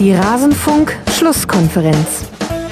Die 0.00 0.12
Rasenfunk-Schlusskonferenz. 0.12 2.24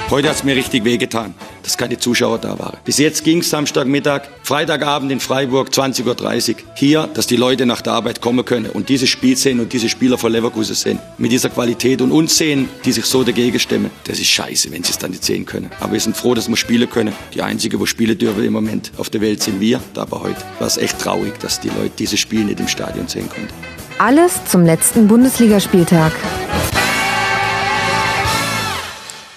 Heute 0.09 0.27
hat 0.27 0.35
es 0.35 0.43
mir 0.43 0.57
richtig 0.57 0.83
wehgetan, 0.83 1.33
dass 1.63 1.77
keine 1.77 1.97
Zuschauer 1.97 2.37
da 2.37 2.59
waren. 2.59 2.75
Bis 2.83 2.97
jetzt 2.97 3.23
ging 3.23 3.37
es 3.39 3.49
Samstagmittag, 3.49 4.23
Freitagabend 4.43 5.09
in 5.09 5.21
Freiburg, 5.21 5.69
20.30 5.69 6.49
Uhr. 6.49 6.55
Hier, 6.75 7.07
dass 7.13 7.25
die 7.25 7.37
Leute 7.37 7.65
nach 7.65 7.81
der 7.81 7.93
Arbeit 7.93 8.19
kommen 8.19 8.43
können 8.43 8.65
und 8.65 8.89
dieses 8.89 9.09
Spiel 9.09 9.37
sehen 9.37 9.61
und 9.61 9.71
diese 9.71 9.87
Spieler 9.87 10.17
von 10.17 10.33
Leverkusen 10.33 10.75
sehen. 10.75 10.99
Mit 11.17 11.31
dieser 11.31 11.49
Qualität 11.49 12.01
und 12.01 12.11
uns 12.11 12.37
sehen, 12.37 12.67
die 12.83 12.91
sich 12.91 13.05
so 13.05 13.23
dagegen 13.23 13.57
stemmen. 13.57 13.89
Das 14.03 14.19
ist 14.19 14.27
scheiße, 14.27 14.69
wenn 14.71 14.83
sie 14.83 14.91
es 14.91 14.97
dann 14.97 15.11
nicht 15.11 15.23
sehen 15.23 15.45
können. 15.45 15.71
Aber 15.79 15.93
wir 15.93 16.01
sind 16.01 16.17
froh, 16.17 16.33
dass 16.33 16.49
wir 16.49 16.57
spielen 16.57 16.89
können. 16.89 17.13
Die 17.33 17.41
Einzige, 17.41 17.79
wo 17.79 17.85
spielen 17.85 18.17
dürfen 18.17 18.43
im 18.43 18.51
Moment 18.51 18.91
auf 18.97 19.09
der 19.09 19.21
Welt, 19.21 19.41
sind 19.41 19.61
wir. 19.61 19.79
Aber 19.95 20.21
heute 20.21 20.41
war 20.59 20.67
es 20.67 20.75
echt 20.75 20.99
traurig, 20.99 21.39
dass 21.39 21.61
die 21.61 21.69
Leute 21.69 21.91
dieses 21.97 22.19
Spiel 22.19 22.43
nicht 22.43 22.59
im 22.59 22.67
Stadion 22.67 23.07
sehen 23.07 23.29
konnten. 23.29 23.53
Alles 23.97 24.43
zum 24.45 24.65
letzten 24.65 25.07
Bundesligaspieltag. 25.07 26.11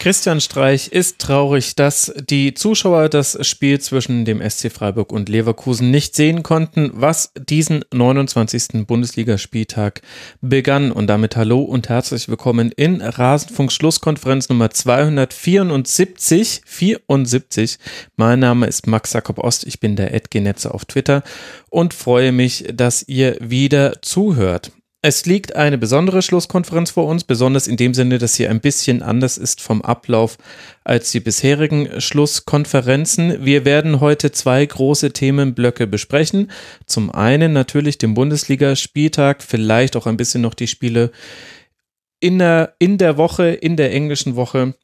Christian 0.06 0.40
Streich 0.40 0.86
ist 0.92 1.18
traurig, 1.18 1.74
dass 1.74 2.14
die 2.16 2.54
Zuschauer 2.54 3.08
das 3.08 3.44
Spiel 3.44 3.80
zwischen 3.80 4.24
dem 4.24 4.40
SC 4.40 4.70
Freiburg 4.70 5.10
und 5.10 5.28
Leverkusen 5.28 5.90
nicht 5.90 6.14
sehen 6.14 6.44
konnten, 6.44 6.92
was 6.94 7.32
diesen 7.36 7.84
29. 7.92 8.86
Bundesligaspieltag 8.86 10.02
begann. 10.40 10.92
Und 10.92 11.08
damit 11.08 11.34
hallo 11.34 11.60
und 11.60 11.88
herzlich 11.88 12.28
willkommen 12.28 12.70
in 12.70 13.00
Rasenfunk 13.00 13.72
Schlusskonferenz 13.72 14.48
Nummer 14.48 14.70
274. 14.70 16.62
74. 16.64 17.78
Mein 18.14 18.38
Name 18.38 18.68
ist 18.68 18.86
Max 18.86 19.12
Jakob 19.12 19.40
Ost, 19.40 19.66
ich 19.66 19.80
bin 19.80 19.96
der 19.96 20.14
Edgenetzer 20.14 20.72
auf 20.72 20.84
Twitter 20.84 21.24
und 21.68 21.94
freue 21.94 22.30
mich, 22.30 22.64
dass 22.72 23.02
ihr 23.08 23.38
wieder 23.40 24.00
zuhört. 24.02 24.70
Es 25.08 25.24
liegt 25.24 25.54
eine 25.54 25.78
besondere 25.78 26.20
Schlusskonferenz 26.20 26.90
vor 26.90 27.06
uns, 27.06 27.22
besonders 27.22 27.68
in 27.68 27.76
dem 27.76 27.94
Sinne, 27.94 28.18
dass 28.18 28.34
sie 28.34 28.48
ein 28.48 28.58
bisschen 28.58 29.04
anders 29.04 29.38
ist 29.38 29.60
vom 29.60 29.80
Ablauf 29.82 30.36
als 30.82 31.12
die 31.12 31.20
bisherigen 31.20 32.00
Schlusskonferenzen. 32.00 33.44
Wir 33.44 33.64
werden 33.64 34.00
heute 34.00 34.32
zwei 34.32 34.66
große 34.66 35.12
Themenblöcke 35.12 35.86
besprechen. 35.86 36.50
Zum 36.86 37.12
einen 37.12 37.52
natürlich 37.52 37.98
den 37.98 38.14
Bundesligaspieltag, 38.14 39.44
vielleicht 39.44 39.94
auch 39.94 40.08
ein 40.08 40.16
bisschen 40.16 40.42
noch 40.42 40.54
die 40.54 40.66
Spiele 40.66 41.12
in 42.18 42.40
der, 42.40 42.74
in 42.80 42.98
der 42.98 43.16
Woche, 43.16 43.50
in 43.50 43.76
der 43.76 43.92
englischen 43.92 44.34
Woche 44.34 44.74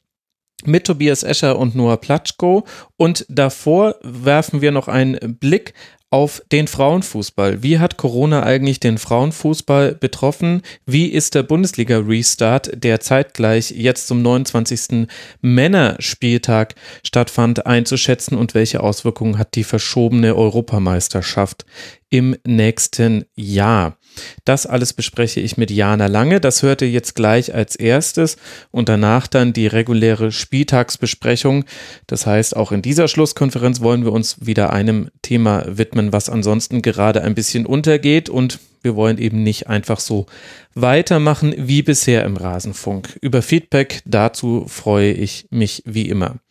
mit 0.64 0.84
Tobias 0.84 1.24
Escher 1.24 1.58
und 1.58 1.74
Noah 1.74 2.00
Platschko. 2.00 2.64
Und 2.96 3.26
davor 3.28 3.96
werfen 4.02 4.60
wir 4.60 4.70
noch 4.70 4.86
einen 4.86 5.36
Blick 5.40 5.74
auf 6.12 6.42
den 6.52 6.68
Frauenfußball. 6.68 7.62
Wie 7.62 7.78
hat 7.78 7.96
Corona 7.96 8.42
eigentlich 8.42 8.80
den 8.80 8.98
Frauenfußball 8.98 9.94
betroffen? 9.94 10.60
Wie 10.84 11.06
ist 11.06 11.34
der 11.34 11.42
Bundesliga-Restart, 11.42 12.70
der 12.74 13.00
zeitgleich 13.00 13.70
jetzt 13.70 14.08
zum 14.08 14.20
29. 14.20 15.08
Männerspieltag 15.40 16.74
stattfand, 17.02 17.66
einzuschätzen 17.66 18.36
und 18.36 18.54
welche 18.54 18.82
Auswirkungen 18.82 19.38
hat 19.38 19.54
die 19.54 19.64
verschobene 19.64 20.36
Europameisterschaft 20.36 21.64
im 22.10 22.36
nächsten 22.46 23.24
Jahr? 23.34 23.96
Das 24.44 24.66
alles 24.66 24.92
bespreche 24.92 25.40
ich 25.40 25.56
mit 25.56 25.70
Jana 25.70 26.06
Lange. 26.06 26.40
Das 26.40 26.62
hört 26.62 26.82
ihr 26.82 26.90
jetzt 26.90 27.14
gleich 27.14 27.54
als 27.54 27.76
erstes 27.76 28.36
und 28.70 28.88
danach 28.88 29.26
dann 29.26 29.52
die 29.52 29.66
reguläre 29.66 30.32
Spieltagsbesprechung. 30.32 31.64
Das 32.06 32.26
heißt, 32.26 32.56
auch 32.56 32.72
in 32.72 32.82
dieser 32.82 33.08
Schlusskonferenz 33.08 33.80
wollen 33.80 34.04
wir 34.04 34.12
uns 34.12 34.44
wieder 34.44 34.72
einem 34.72 35.10
Thema 35.22 35.64
widmen, 35.66 36.12
was 36.12 36.28
ansonsten 36.28 36.82
gerade 36.82 37.22
ein 37.22 37.34
bisschen 37.34 37.66
untergeht 37.66 38.28
und 38.28 38.58
wir 38.82 38.96
wollen 38.96 39.18
eben 39.18 39.42
nicht 39.42 39.68
einfach 39.68 40.00
so 40.00 40.26
weitermachen 40.74 41.54
wie 41.56 41.82
bisher 41.82 42.24
im 42.24 42.36
Rasenfunk. 42.36 43.16
Über 43.20 43.42
Feedback 43.42 44.02
dazu 44.04 44.66
freue 44.68 45.12
ich 45.12 45.46
mich 45.50 45.82
wie 45.86 46.08
immer. 46.08 46.41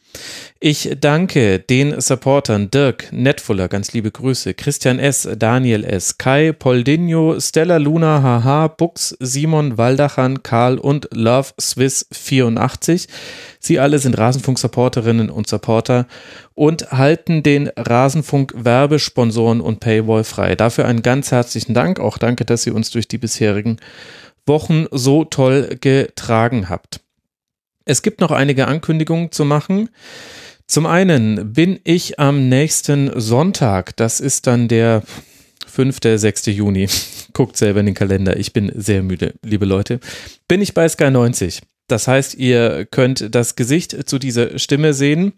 Ich 0.63 0.95
danke 0.99 1.57
den 1.57 1.99
Supportern 1.99 2.69
Dirk, 2.69 3.07
Netfuller, 3.11 3.67
ganz 3.67 3.93
liebe 3.93 4.11
Grüße, 4.11 4.53
Christian 4.53 4.99
S., 4.99 5.27
Daniel 5.37 5.83
S., 5.83 6.19
Kai, 6.19 6.51
Poldinho, 6.51 7.39
Stella 7.39 7.77
Luna, 7.77 8.21
Haha, 8.21 8.67
Bux, 8.67 9.17
Simon, 9.19 9.79
Waldachan, 9.79 10.43
Karl 10.43 10.77
und 10.77 11.07
Love 11.13 11.49
Swiss 11.59 12.05
84. 12.11 13.07
Sie 13.59 13.79
alle 13.79 13.97
sind 13.97 14.17
Rasenfunk-Supporterinnen 14.17 15.31
und 15.31 15.47
Supporter 15.47 16.05
und 16.53 16.91
halten 16.91 17.41
den 17.41 17.71
Rasenfunk 17.75 18.53
Werbesponsoren 18.55 19.61
und 19.61 19.79
Paywall 19.79 20.23
frei. 20.23 20.55
Dafür 20.55 20.85
einen 20.85 21.01
ganz 21.01 21.31
herzlichen 21.31 21.73
Dank. 21.73 21.99
Auch 21.99 22.19
danke, 22.19 22.45
dass 22.45 22.61
Sie 22.61 22.71
uns 22.71 22.91
durch 22.91 23.07
die 23.07 23.17
bisherigen 23.17 23.77
Wochen 24.45 24.85
so 24.91 25.23
toll 25.23 25.77
getragen 25.81 26.69
habt. 26.69 27.01
Es 27.85 28.01
gibt 28.01 28.21
noch 28.21 28.31
einige 28.31 28.67
Ankündigungen 28.67 29.31
zu 29.31 29.45
machen. 29.45 29.89
Zum 30.67 30.85
einen 30.85 31.53
bin 31.53 31.79
ich 31.83 32.19
am 32.19 32.47
nächsten 32.47 33.19
Sonntag, 33.19 33.95
das 33.97 34.19
ist 34.19 34.47
dann 34.47 34.67
der 34.67 35.03
5., 35.67 35.97
6. 36.15 36.45
Juni. 36.47 36.87
Guckt 37.33 37.57
selber 37.57 37.79
in 37.79 37.87
den 37.87 37.95
Kalender. 37.95 38.37
Ich 38.37 38.53
bin 38.53 38.71
sehr 38.75 39.03
müde, 39.03 39.33
liebe 39.43 39.65
Leute. 39.65 39.99
Bin 40.47 40.61
ich 40.61 40.73
bei 40.73 40.87
Sky 40.87 41.11
90. 41.11 41.61
Das 41.87 42.07
heißt, 42.07 42.35
ihr 42.35 42.85
könnt 42.85 43.33
das 43.35 43.55
Gesicht 43.55 44.07
zu 44.07 44.17
dieser 44.17 44.59
Stimme 44.59 44.93
sehen. 44.93 45.33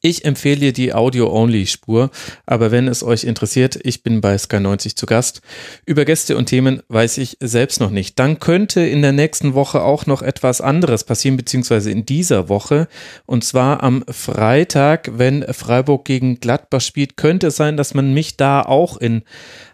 Ich 0.00 0.24
empfehle 0.24 0.72
die 0.72 0.94
Audio-Only-Spur, 0.94 2.10
aber 2.46 2.70
wenn 2.70 2.88
es 2.88 3.02
euch 3.02 3.24
interessiert, 3.24 3.78
ich 3.82 4.02
bin 4.02 4.20
bei 4.20 4.36
Sky90 4.36 4.96
zu 4.96 5.06
Gast. 5.06 5.42
Über 5.84 6.04
Gäste 6.04 6.36
und 6.36 6.46
Themen 6.46 6.82
weiß 6.88 7.18
ich 7.18 7.36
selbst 7.40 7.80
noch 7.80 7.90
nicht. 7.90 8.18
Dann 8.18 8.38
könnte 8.38 8.80
in 8.80 9.02
der 9.02 9.12
nächsten 9.12 9.54
Woche 9.54 9.82
auch 9.82 10.06
noch 10.06 10.22
etwas 10.22 10.60
anderes 10.60 11.04
passieren, 11.04 11.36
beziehungsweise 11.36 11.90
in 11.90 12.06
dieser 12.06 12.48
Woche. 12.48 12.88
Und 13.26 13.44
zwar 13.44 13.82
am 13.82 14.04
Freitag, 14.08 15.10
wenn 15.18 15.44
Freiburg 15.52 16.04
gegen 16.04 16.40
Gladbach 16.40 16.80
spielt, 16.80 17.16
könnte 17.16 17.48
es 17.48 17.56
sein, 17.56 17.76
dass 17.76 17.92
man 17.92 18.14
mich 18.14 18.36
da 18.36 18.62
auch 18.62 18.96
in 18.96 19.22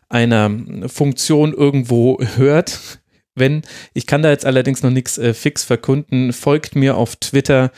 einer 0.09 0.51
Funktion 0.87 1.53
irgendwo 1.53 2.19
hört. 2.37 3.01
Wenn, 3.37 3.63
ich 3.95 4.07
kann 4.07 4.23
da 4.23 4.31
jetzt 4.31 4.45
allerdings 4.47 4.83
noch 4.83 4.91
nichts 4.91 5.19
äh, 5.19 5.35
fix 5.35 5.63
verkünden, 5.63 6.33
folgt 6.33 6.75
mir 6.75 6.97
auf 6.97 7.17
Twitter, 7.17 7.71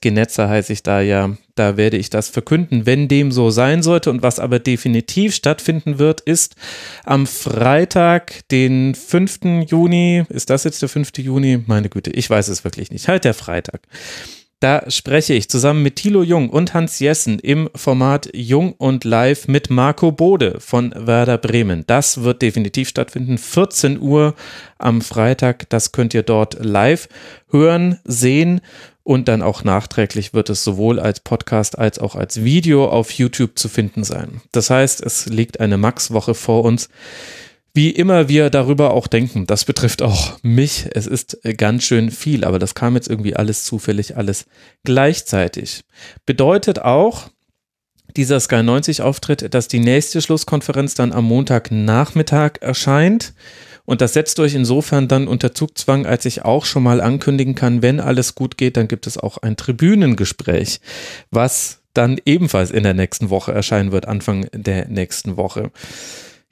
Genetzer 0.00 0.48
heiße 0.48 0.72
ich 0.72 0.82
da 0.82 1.00
ja, 1.00 1.36
da 1.56 1.76
werde 1.76 1.98
ich 1.98 2.08
das 2.08 2.28
verkünden, 2.28 2.86
wenn 2.86 3.08
dem 3.08 3.32
so 3.32 3.50
sein 3.50 3.82
sollte. 3.82 4.10
Und 4.10 4.22
was 4.22 4.38
aber 4.38 4.58
definitiv 4.58 5.34
stattfinden 5.34 5.98
wird, 5.98 6.20
ist 6.22 6.54
am 7.04 7.26
Freitag, 7.26 8.48
den 8.48 8.94
5. 8.94 9.40
Juni, 9.68 10.24
ist 10.28 10.48
das 10.48 10.64
jetzt 10.64 10.80
der 10.80 10.88
5. 10.88 11.10
Juni? 11.18 11.62
Meine 11.66 11.88
Güte, 11.90 12.10
ich 12.10 12.30
weiß 12.30 12.48
es 12.48 12.64
wirklich 12.64 12.90
nicht, 12.90 13.08
halt 13.08 13.24
der 13.24 13.34
Freitag. 13.34 13.82
Da 14.60 14.90
spreche 14.90 15.32
ich 15.32 15.48
zusammen 15.48 15.82
mit 15.82 15.96
Thilo 15.96 16.22
Jung 16.22 16.50
und 16.50 16.74
Hans 16.74 16.98
Jessen 16.98 17.38
im 17.38 17.70
Format 17.74 18.28
Jung 18.34 18.74
und 18.74 19.04
Live 19.04 19.48
mit 19.48 19.70
Marco 19.70 20.12
Bode 20.12 20.60
von 20.60 20.92
Werder 20.94 21.38
Bremen. 21.38 21.84
Das 21.86 22.24
wird 22.24 22.42
definitiv 22.42 22.90
stattfinden. 22.90 23.38
14 23.38 23.98
Uhr 23.98 24.34
am 24.76 25.00
Freitag. 25.00 25.70
Das 25.70 25.92
könnt 25.92 26.12
ihr 26.12 26.22
dort 26.22 26.62
live 26.62 27.08
hören, 27.50 28.00
sehen 28.04 28.60
und 29.02 29.28
dann 29.28 29.40
auch 29.40 29.64
nachträglich 29.64 30.34
wird 30.34 30.50
es 30.50 30.62
sowohl 30.62 31.00
als 31.00 31.20
Podcast 31.20 31.78
als 31.78 31.98
auch 31.98 32.14
als 32.14 32.44
Video 32.44 32.86
auf 32.86 33.12
YouTube 33.12 33.58
zu 33.58 33.70
finden 33.70 34.04
sein. 34.04 34.42
Das 34.52 34.68
heißt, 34.68 35.02
es 35.02 35.24
liegt 35.24 35.58
eine 35.58 35.78
Max-Woche 35.78 36.34
vor 36.34 36.64
uns 36.64 36.90
wie 37.72 37.90
immer 37.90 38.28
wir 38.28 38.50
darüber 38.50 38.92
auch 38.92 39.06
denken. 39.06 39.46
Das 39.46 39.64
betrifft 39.64 40.02
auch 40.02 40.38
mich. 40.42 40.86
Es 40.92 41.06
ist 41.06 41.38
ganz 41.56 41.84
schön 41.84 42.10
viel, 42.10 42.44
aber 42.44 42.58
das 42.58 42.74
kam 42.74 42.94
jetzt 42.94 43.08
irgendwie 43.08 43.36
alles 43.36 43.64
zufällig, 43.64 44.16
alles 44.16 44.46
gleichzeitig. 44.84 45.82
Bedeutet 46.26 46.80
auch, 46.80 47.30
dieser 48.16 48.40
Sky 48.40 48.62
90 48.62 49.02
Auftritt, 49.02 49.54
dass 49.54 49.68
die 49.68 49.78
nächste 49.78 50.20
Schlusskonferenz 50.20 50.94
dann 50.94 51.12
am 51.12 51.24
Montagnachmittag 51.24 52.54
erscheint. 52.60 53.34
Und 53.84 54.00
das 54.00 54.12
setzt 54.12 54.38
euch 54.40 54.54
insofern 54.54 55.08
dann 55.08 55.28
unter 55.28 55.54
Zugzwang, 55.54 56.06
als 56.06 56.24
ich 56.24 56.44
auch 56.44 56.64
schon 56.64 56.82
mal 56.82 57.00
ankündigen 57.00 57.54
kann, 57.54 57.82
wenn 57.82 58.00
alles 58.00 58.34
gut 58.34 58.56
geht, 58.56 58.76
dann 58.76 58.88
gibt 58.88 59.06
es 59.06 59.18
auch 59.18 59.38
ein 59.38 59.56
Tribünengespräch, 59.56 60.80
was 61.30 61.80
dann 61.94 62.20
ebenfalls 62.24 62.70
in 62.70 62.84
der 62.84 62.94
nächsten 62.94 63.30
Woche 63.30 63.52
erscheinen 63.52 63.90
wird, 63.90 64.06
Anfang 64.06 64.48
der 64.52 64.88
nächsten 64.88 65.36
Woche. 65.36 65.70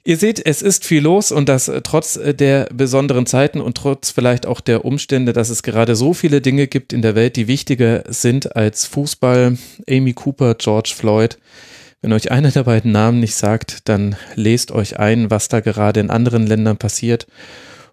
Ihr 0.05 0.15
seht, 0.15 0.45
es 0.45 0.61
ist 0.61 0.85
viel 0.85 1.03
los 1.03 1.31
und 1.31 1.49
das 1.49 1.67
äh, 1.67 1.81
trotz 1.81 2.15
äh, 2.15 2.33
der 2.33 2.69
besonderen 2.73 3.25
Zeiten 3.25 3.59
und 3.59 3.75
trotz 3.75 4.11
vielleicht 4.11 4.45
auch 4.45 4.61
der 4.61 4.85
Umstände, 4.85 5.33
dass 5.33 5.49
es 5.49 5.61
gerade 5.61 5.95
so 5.95 6.13
viele 6.13 6.39
Dinge 6.41 6.67
gibt 6.67 6.93
in 6.93 7.01
der 7.01 7.15
Welt, 7.15 7.35
die 7.35 7.47
wichtiger 7.47 8.03
sind 8.07 8.55
als 8.55 8.85
Fußball, 8.85 9.57
Amy 9.89 10.13
Cooper, 10.13 10.55
George 10.55 10.93
Floyd. 10.95 11.37
Wenn 12.01 12.13
euch 12.13 12.31
einer 12.31 12.49
der 12.49 12.63
beiden 12.63 12.93
Namen 12.93 13.19
nicht 13.19 13.35
sagt, 13.35 13.89
dann 13.89 14.15
lest 14.35 14.71
euch 14.71 14.97
ein, 14.97 15.29
was 15.31 15.49
da 15.49 15.59
gerade 15.59 15.99
in 15.99 16.09
anderen 16.09 16.47
Ländern 16.47 16.77
passiert. 16.77 17.27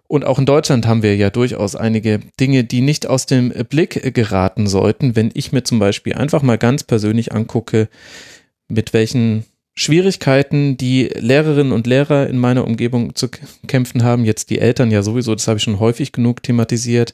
Und 0.07 0.23
auch 0.23 0.39
in 0.39 0.45
Deutschland 0.45 0.87
haben 0.87 1.03
wir 1.03 1.17
ja 1.17 1.29
durchaus 1.29 1.75
einige 1.75 2.21
Dinge, 2.39 2.63
die 2.63 2.79
nicht 2.79 3.05
aus 3.07 3.25
dem 3.25 3.49
Blick 3.49 4.13
geraten 4.13 4.65
sollten. 4.67 5.17
Wenn 5.17 5.31
ich 5.33 5.51
mir 5.51 5.63
zum 5.63 5.79
Beispiel 5.79 6.13
einfach 6.13 6.41
mal 6.41 6.57
ganz 6.57 6.85
persönlich 6.85 7.33
angucke, 7.33 7.89
mit 8.69 8.93
welchen 8.93 9.43
Schwierigkeiten, 9.79 10.75
die 10.75 11.03
Lehrerinnen 11.03 11.71
und 11.71 11.85
Lehrer 11.85 12.27
in 12.27 12.39
meiner 12.39 12.65
Umgebung 12.65 13.13
zu 13.15 13.29
kämpfen 13.67 14.03
haben, 14.03 14.25
jetzt 14.25 14.49
die 14.49 14.57
Eltern 14.57 14.89
ja 14.89 15.03
sowieso, 15.03 15.35
das 15.35 15.47
habe 15.47 15.57
ich 15.57 15.63
schon 15.63 15.79
häufig 15.79 16.11
genug 16.11 16.41
thematisiert, 16.41 17.13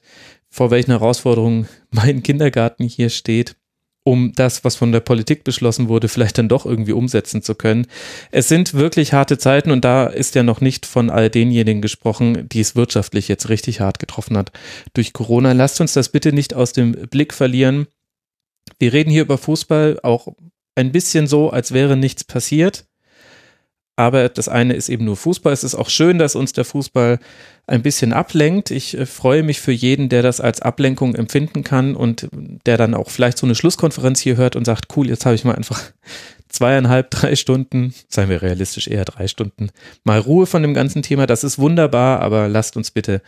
vor 0.49 0.71
welchen 0.71 0.91
Herausforderungen 0.91 1.67
mein 1.91 2.23
Kindergarten 2.23 2.85
hier 2.85 3.09
steht 3.09 3.55
um 4.03 4.33
das, 4.35 4.63
was 4.63 4.75
von 4.75 4.91
der 4.91 4.99
Politik 4.99 5.43
beschlossen 5.43 5.87
wurde, 5.87 6.09
vielleicht 6.09 6.37
dann 6.37 6.49
doch 6.49 6.65
irgendwie 6.65 6.91
umsetzen 6.91 7.41
zu 7.41 7.55
können. 7.55 7.87
Es 8.31 8.49
sind 8.49 8.73
wirklich 8.73 9.13
harte 9.13 9.37
Zeiten 9.37 9.71
und 9.71 9.85
da 9.85 10.07
ist 10.07 10.35
ja 10.35 10.43
noch 10.43 10.59
nicht 10.61 10.85
von 10.85 11.09
all 11.09 11.29
denjenigen 11.29 11.81
gesprochen, 11.81 12.49
die 12.49 12.59
es 12.59 12.75
wirtschaftlich 12.75 13.29
jetzt 13.29 13.47
richtig 13.47 13.79
hart 13.79 13.99
getroffen 13.99 14.37
hat 14.37 14.51
durch 14.93 15.13
Corona. 15.13 15.53
Lasst 15.53 15.79
uns 15.79 15.93
das 15.93 16.09
bitte 16.09 16.33
nicht 16.33 16.53
aus 16.53 16.73
dem 16.73 16.91
Blick 16.91 17.33
verlieren. 17.33 17.87
Wir 18.77 18.91
reden 18.91 19.09
hier 19.09 19.21
über 19.21 19.37
Fußball 19.37 19.99
auch 20.03 20.27
ein 20.75 20.91
bisschen 20.91 21.27
so, 21.27 21.49
als 21.49 21.71
wäre 21.71 21.97
nichts 21.97 22.23
passiert. 22.23 22.85
Aber 23.95 24.27
das 24.27 24.49
eine 24.49 24.73
ist 24.73 24.89
eben 24.89 25.05
nur 25.05 25.15
Fußball. 25.15 25.53
Es 25.53 25.63
ist 25.63 25.75
auch 25.75 25.89
schön, 25.89 26.17
dass 26.17 26.35
uns 26.35 26.51
der 26.51 26.65
Fußball 26.65 27.19
ein 27.67 27.83
bisschen 27.83 28.11
ablenkt. 28.11 28.71
Ich 28.71 28.97
äh, 28.97 29.05
freue 29.05 29.43
mich 29.43 29.61
für 29.61 29.71
jeden, 29.71 30.09
der 30.09 30.23
das 30.23 30.41
als 30.41 30.61
Ablenkung 30.61 31.13
empfinden 31.13 31.63
kann 31.63 31.95
und 31.95 32.27
der 32.65 32.77
dann 32.77 32.95
auch 32.95 33.09
vielleicht 33.09 33.37
so 33.37 33.45
eine 33.45 33.55
Schlusskonferenz 33.55 34.19
hier 34.19 34.35
hört 34.35 34.55
und 34.55 34.65
sagt, 34.65 34.97
cool, 34.97 35.09
jetzt 35.09 35.25
habe 35.25 35.35
ich 35.35 35.43
mal 35.43 35.55
einfach 35.55 35.79
zweieinhalb, 36.53 37.09
drei 37.11 37.35
Stunden, 37.35 37.93
seien 38.07 38.29
wir 38.29 38.41
realistisch 38.41 38.87
eher 38.87 39.05
drei 39.05 39.27
Stunden, 39.27 39.69
mal 40.03 40.19
Ruhe 40.19 40.45
von 40.45 40.61
dem 40.61 40.73
ganzen 40.73 41.01
Thema. 41.01 41.27
Das 41.27 41.43
ist 41.43 41.59
wunderbar, 41.59 42.21
aber 42.21 42.47
lasst 42.47 42.77
uns 42.77 42.91
bitte 42.91 43.21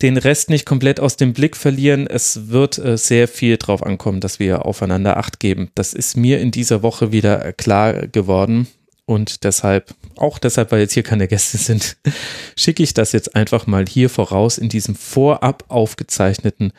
den 0.00 0.16
Rest 0.16 0.50
nicht 0.50 0.66
komplett 0.66 1.00
aus 1.00 1.16
dem 1.16 1.32
Blick 1.32 1.56
verlieren. 1.56 2.06
Es 2.06 2.48
wird 2.48 2.78
äh, 2.78 2.96
sehr 2.96 3.28
viel 3.28 3.56
drauf 3.56 3.84
ankommen, 3.84 4.20
dass 4.20 4.38
wir 4.38 4.64
aufeinander 4.64 5.16
Acht 5.16 5.40
geben. 5.40 5.70
Das 5.74 5.92
ist 5.92 6.16
mir 6.16 6.40
in 6.40 6.50
dieser 6.50 6.82
Woche 6.82 7.12
wieder 7.12 7.44
äh, 7.44 7.52
klar 7.52 8.08
geworden. 8.08 8.66
Und 9.04 9.44
deshalb, 9.44 9.94
auch 10.16 10.38
deshalb, 10.38 10.70
weil 10.70 10.80
jetzt 10.80 10.94
hier 10.94 11.02
keine 11.02 11.26
Gäste 11.28 11.58
sind, 11.58 11.96
schicke 12.56 12.82
ich 12.82 12.94
das 12.94 13.12
jetzt 13.12 13.34
einfach 13.34 13.66
mal 13.66 13.84
hier 13.86 14.08
voraus 14.08 14.58
in 14.58 14.68
diesem 14.68 14.94
vorab 14.94 15.64
aufgezeichneten 15.68 16.72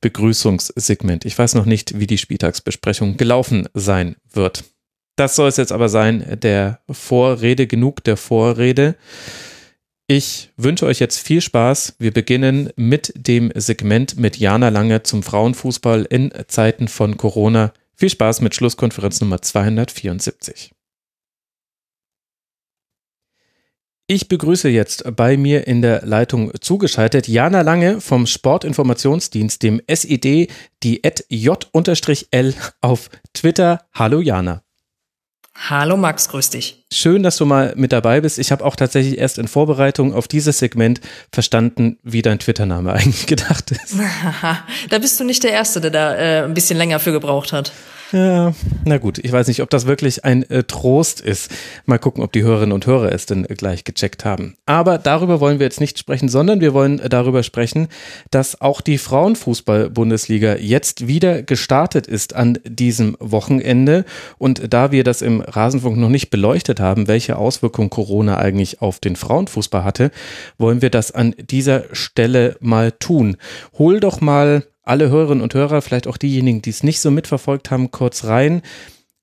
Begrüßungssegment. 0.00 1.24
Ich 1.24 1.38
weiß 1.38 1.54
noch 1.54 1.64
nicht, 1.64 1.98
wie 1.98 2.06
die 2.06 2.18
Spieltagsbesprechung 2.18 3.16
gelaufen 3.16 3.68
sein 3.74 4.16
wird. 4.32 4.64
Das 5.20 5.36
soll 5.36 5.50
es 5.50 5.58
jetzt 5.58 5.70
aber 5.70 5.90
sein, 5.90 6.38
der 6.40 6.80
Vorrede, 6.90 7.66
genug 7.66 8.02
der 8.04 8.16
Vorrede. 8.16 8.96
Ich 10.06 10.50
wünsche 10.56 10.86
euch 10.86 10.98
jetzt 10.98 11.18
viel 11.18 11.42
Spaß. 11.42 11.96
Wir 11.98 12.10
beginnen 12.10 12.70
mit 12.76 13.12
dem 13.14 13.52
Segment 13.54 14.18
mit 14.18 14.38
Jana 14.38 14.70
Lange 14.70 15.02
zum 15.02 15.22
Frauenfußball 15.22 16.06
in 16.08 16.32
Zeiten 16.48 16.88
von 16.88 17.18
Corona. 17.18 17.74
Viel 17.94 18.08
Spaß 18.08 18.40
mit 18.40 18.54
Schlusskonferenz 18.54 19.20
Nummer 19.20 19.42
274. 19.42 20.72
Ich 24.06 24.26
begrüße 24.26 24.70
jetzt 24.70 25.04
bei 25.16 25.36
mir 25.36 25.66
in 25.66 25.82
der 25.82 26.00
Leitung 26.06 26.50
zugeschaltet 26.62 27.28
Jana 27.28 27.60
Lange 27.60 28.00
vom 28.00 28.26
Sportinformationsdienst, 28.26 29.62
dem 29.62 29.82
SID, 29.86 30.50
die 30.82 31.02
J-L 31.28 32.54
auf 32.80 33.10
Twitter. 33.34 33.84
Hallo 33.92 34.22
Jana. 34.22 34.62
Hallo 35.56 35.96
Max, 35.96 36.28
grüß 36.28 36.50
dich. 36.50 36.84
Schön, 36.92 37.22
dass 37.22 37.36
du 37.36 37.44
mal 37.44 37.74
mit 37.76 37.92
dabei 37.92 38.20
bist. 38.20 38.38
Ich 38.38 38.50
habe 38.50 38.64
auch 38.64 38.76
tatsächlich 38.76 39.18
erst 39.18 39.38
in 39.38 39.48
Vorbereitung 39.48 40.14
auf 40.14 40.26
dieses 40.26 40.58
Segment 40.58 41.00
verstanden, 41.32 41.98
wie 42.02 42.22
dein 42.22 42.38
Twitter-Name 42.38 42.92
eigentlich 42.94 43.26
gedacht 43.26 43.70
ist. 43.70 43.96
da 44.90 44.98
bist 44.98 45.20
du 45.20 45.24
nicht 45.24 45.42
der 45.42 45.52
Erste, 45.52 45.80
der 45.80 45.90
da 45.90 46.14
äh, 46.14 46.44
ein 46.44 46.54
bisschen 46.54 46.78
länger 46.78 46.98
für 46.98 47.12
gebraucht 47.12 47.52
hat. 47.52 47.72
Ja, 48.12 48.52
na 48.84 48.98
gut, 48.98 49.18
ich 49.18 49.30
weiß 49.30 49.46
nicht, 49.46 49.62
ob 49.62 49.70
das 49.70 49.86
wirklich 49.86 50.24
ein 50.24 50.42
äh, 50.50 50.64
Trost 50.64 51.20
ist. 51.20 51.50
Mal 51.86 51.98
gucken, 51.98 52.24
ob 52.24 52.32
die 52.32 52.42
Hörerinnen 52.42 52.72
und 52.72 52.86
Hörer 52.86 53.12
es 53.12 53.26
denn 53.26 53.44
gleich 53.44 53.84
gecheckt 53.84 54.24
haben. 54.24 54.56
Aber 54.66 54.98
darüber 54.98 55.40
wollen 55.40 55.60
wir 55.60 55.66
jetzt 55.66 55.80
nicht 55.80 55.98
sprechen, 55.98 56.28
sondern 56.28 56.60
wir 56.60 56.74
wollen 56.74 57.00
darüber 57.08 57.42
sprechen, 57.42 57.88
dass 58.30 58.60
auch 58.60 58.80
die 58.80 58.98
Frauenfußball-Bundesliga 58.98 60.56
jetzt 60.56 61.06
wieder 61.06 61.42
gestartet 61.42 62.08
ist 62.08 62.34
an 62.34 62.58
diesem 62.64 63.16
Wochenende. 63.20 64.04
Und 64.38 64.72
da 64.72 64.90
wir 64.90 65.04
das 65.04 65.22
im 65.22 65.40
Rasenfunk 65.40 65.96
noch 65.96 66.08
nicht 66.08 66.30
beleuchtet 66.30 66.80
haben, 66.80 67.06
welche 67.06 67.36
Auswirkungen 67.36 67.90
Corona 67.90 68.38
eigentlich 68.38 68.82
auf 68.82 68.98
den 68.98 69.14
Frauenfußball 69.14 69.84
hatte, 69.84 70.10
wollen 70.58 70.82
wir 70.82 70.90
das 70.90 71.12
an 71.12 71.34
dieser 71.38 71.84
Stelle 71.92 72.56
mal 72.60 72.90
tun. 72.90 73.36
Hol 73.78 74.00
doch 74.00 74.20
mal 74.20 74.64
alle 74.82 75.10
Hörerinnen 75.10 75.42
und 75.42 75.54
Hörer, 75.54 75.82
vielleicht 75.82 76.06
auch 76.06 76.16
diejenigen, 76.16 76.62
die 76.62 76.70
es 76.70 76.82
nicht 76.82 77.00
so 77.00 77.10
mitverfolgt 77.10 77.70
haben, 77.70 77.90
kurz 77.90 78.24
rein. 78.24 78.62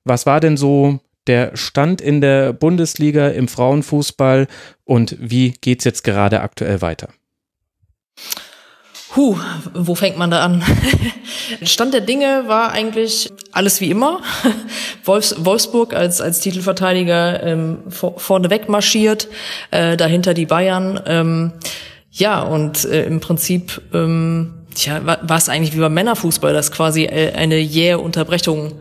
Was 0.04 0.26
war 0.26 0.40
denn 0.40 0.58
so 0.58 1.00
der 1.28 1.56
Stand 1.58 2.02
in 2.02 2.22
der 2.22 2.54
Bundesliga 2.54 3.28
im 3.30 3.48
Frauenfußball 3.48 4.48
und 4.86 5.18
wie 5.20 5.52
geht 5.52 5.80
es 5.80 5.86
jetzt 5.86 6.04
gerade 6.04 6.42
aktuell 6.42 6.82
weiter? 6.82 7.10
Huh, 9.16 9.38
wo 9.74 9.96
fängt 9.96 10.18
man 10.18 10.32
da 10.32 10.44
an? 10.44 10.64
Stand 11.64 11.94
der 11.94 12.02
Dinge 12.02 12.44
war 12.48 12.72
eigentlich 12.72 13.32
alles 13.52 13.82
wie 13.82 13.90
immer. 13.90 14.22
Wolfs, 15.06 15.36
Wolfsburg 15.44 15.94
als, 15.94 16.22
als 16.22 16.40
Titelverteidiger 16.42 17.42
ähm, 17.44 17.80
vor, 17.90 18.20
vorneweg 18.20 18.70
marschiert, 18.70 19.28
äh, 19.72 19.98
dahinter 19.98 20.34
die 20.34 20.46
Bayern. 20.46 21.02
Ähm, 21.06 21.54
ja, 22.12 22.42
und 22.42 22.86
äh, 22.86 23.06
im 23.06 23.20
Prinzip 23.20 23.82
ähm, 23.94 24.57
tja, 24.78 25.06
war 25.06 25.38
es 25.38 25.50
eigentlich 25.50 25.76
wie 25.76 25.80
beim 25.80 25.94
Männerfußball, 25.94 26.54
dass 26.54 26.72
quasi 26.72 27.04
äh, 27.04 27.34
eine 27.34 27.58
jähe 27.58 28.00
Unterbrechung 28.00 28.74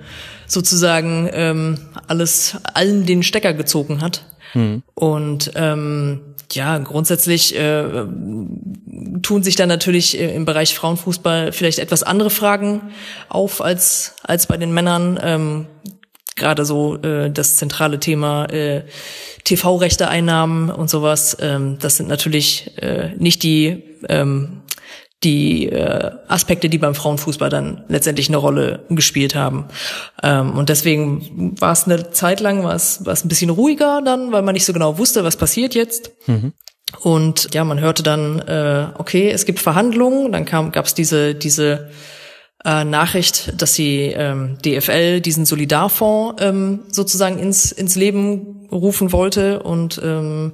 sozusagen 0.47 1.29
ähm, 1.33 1.79
alles 2.07 2.57
allen 2.75 3.07
den 3.07 3.23
Stecker 3.23 3.55
gezogen 3.55 4.01
hat. 4.01 4.25
Hm. 4.53 4.83
Und 4.95 5.51
ähm, 5.57 6.21
ja, 6.53 6.79
grundsätzlich 6.79 7.59
äh, 7.59 7.85
tun 9.23 9.43
sich 9.43 9.57
dann 9.57 9.69
natürlich 9.69 10.17
im 10.17 10.45
Bereich 10.45 10.77
Frauenfußball 10.77 11.51
vielleicht 11.51 11.81
etwas 11.81 12.05
andere 12.05 12.31
Fragen 12.31 12.83
auf 13.29 13.61
als 13.61 14.15
als 14.23 14.47
bei 14.47 14.57
den 14.57 14.73
Männern. 14.73 15.19
Ähm, 15.23 15.67
Gerade 16.37 16.67
so 16.67 16.97
äh, 16.97 17.31
das 17.31 17.57
zentrale 17.57 17.99
Thema 17.99 18.45
äh, 18.53 18.85
TV-Rechte-Einnahmen 19.45 20.71
und 20.71 20.91
sowas. 20.91 21.35
Ähm, 21.41 21.79
das 21.81 21.97
sind 21.97 22.11
natürlich 22.11 22.77
äh, 22.77 23.15
nicht 23.17 23.43
die 23.43 23.83
ähm, 24.11 24.61
die 25.25 25.69
äh, 25.69 26.11
Aspekte, 26.29 26.69
die 26.69 26.79
beim 26.79 26.95
Frauenfußball 26.95 27.49
dann 27.49 27.85
letztendlich 27.89 28.29
eine 28.29 28.37
Rolle 28.37 28.85
gespielt 28.91 29.35
haben. 29.35 29.67
Ähm, 30.23 30.53
und 30.57 30.69
deswegen 30.69 31.55
war 31.59 31.73
es 31.73 31.85
eine 31.85 32.11
Zeit 32.11 32.41
lang 32.41 32.63
war 32.65 32.75
es, 32.75 33.05
war 33.07 33.13
es 33.13 33.25
ein 33.25 33.29
bisschen 33.29 33.51
ruhiger 33.51 34.03
dann, 34.03 34.33
weil 34.33 34.43
man 34.43 34.53
nicht 34.53 34.67
so 34.67 34.73
genau 34.73 34.99
wusste, 34.99 35.25
was 35.25 35.37
passiert 35.37 35.75
jetzt. 35.75 36.13
Mhm. 36.27 36.53
Und 37.01 37.49
ja, 37.55 37.65
man 37.65 37.81
hörte 37.81 38.03
dann, 38.03 38.41
äh, 38.41 38.89
okay, 38.99 39.31
es 39.31 39.45
gibt 39.45 39.59
Verhandlungen. 39.59 40.33
Dann 40.33 40.45
kam, 40.45 40.71
gab 40.71 40.87
es 40.87 40.95
diese 40.95 41.35
diese 41.35 41.91
äh, 42.65 42.85
Nachricht, 42.85 43.61
dass 43.61 43.73
die 43.73 44.13
ähm, 44.17 44.59
DFL 44.65 45.21
diesen 45.21 45.47
Solidarfonds 45.47 46.43
ähm, 46.43 46.81
sozusagen 46.89 47.39
ins 47.39 47.73
ins 47.73 47.97
Leben 47.97 48.69
rufen 48.71 49.13
wollte 49.13 49.63
und 49.63 50.01
ähm, 50.03 50.53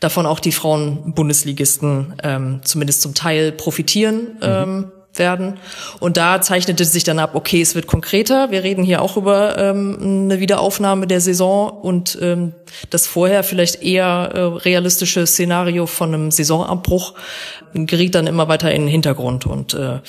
davon 0.00 0.26
auch 0.26 0.40
die 0.40 0.52
Frauen-Bundesligisten 0.52 2.14
ähm, 2.22 2.60
zumindest 2.64 3.02
zum 3.02 3.14
Teil 3.14 3.52
profitieren 3.52 4.38
ähm, 4.40 4.76
mhm. 4.76 4.92
werden. 5.14 5.58
Und 6.00 6.16
da 6.16 6.40
zeichnete 6.40 6.84
sich 6.86 7.04
dann 7.04 7.18
ab, 7.18 7.34
okay, 7.34 7.60
es 7.60 7.74
wird 7.74 7.86
konkreter. 7.86 8.50
Wir 8.50 8.62
reden 8.62 8.82
hier 8.82 9.02
auch 9.02 9.18
über 9.18 9.58
ähm, 9.58 9.98
eine 10.00 10.40
Wiederaufnahme 10.40 11.06
der 11.06 11.20
Saison 11.20 11.70
und 11.70 12.18
ähm, 12.22 12.54
das 12.88 13.06
vorher 13.06 13.44
vielleicht 13.44 13.82
eher 13.82 14.30
äh, 14.32 14.40
realistische 14.40 15.26
Szenario 15.26 15.86
von 15.86 16.14
einem 16.14 16.30
Saisonabbruch 16.30 17.14
geriet 17.74 18.14
dann 18.14 18.26
immer 18.26 18.48
weiter 18.48 18.72
in 18.72 18.82
den 18.82 18.88
Hintergrund. 18.88 19.46
Und 19.46 19.74
äh, 19.74 20.00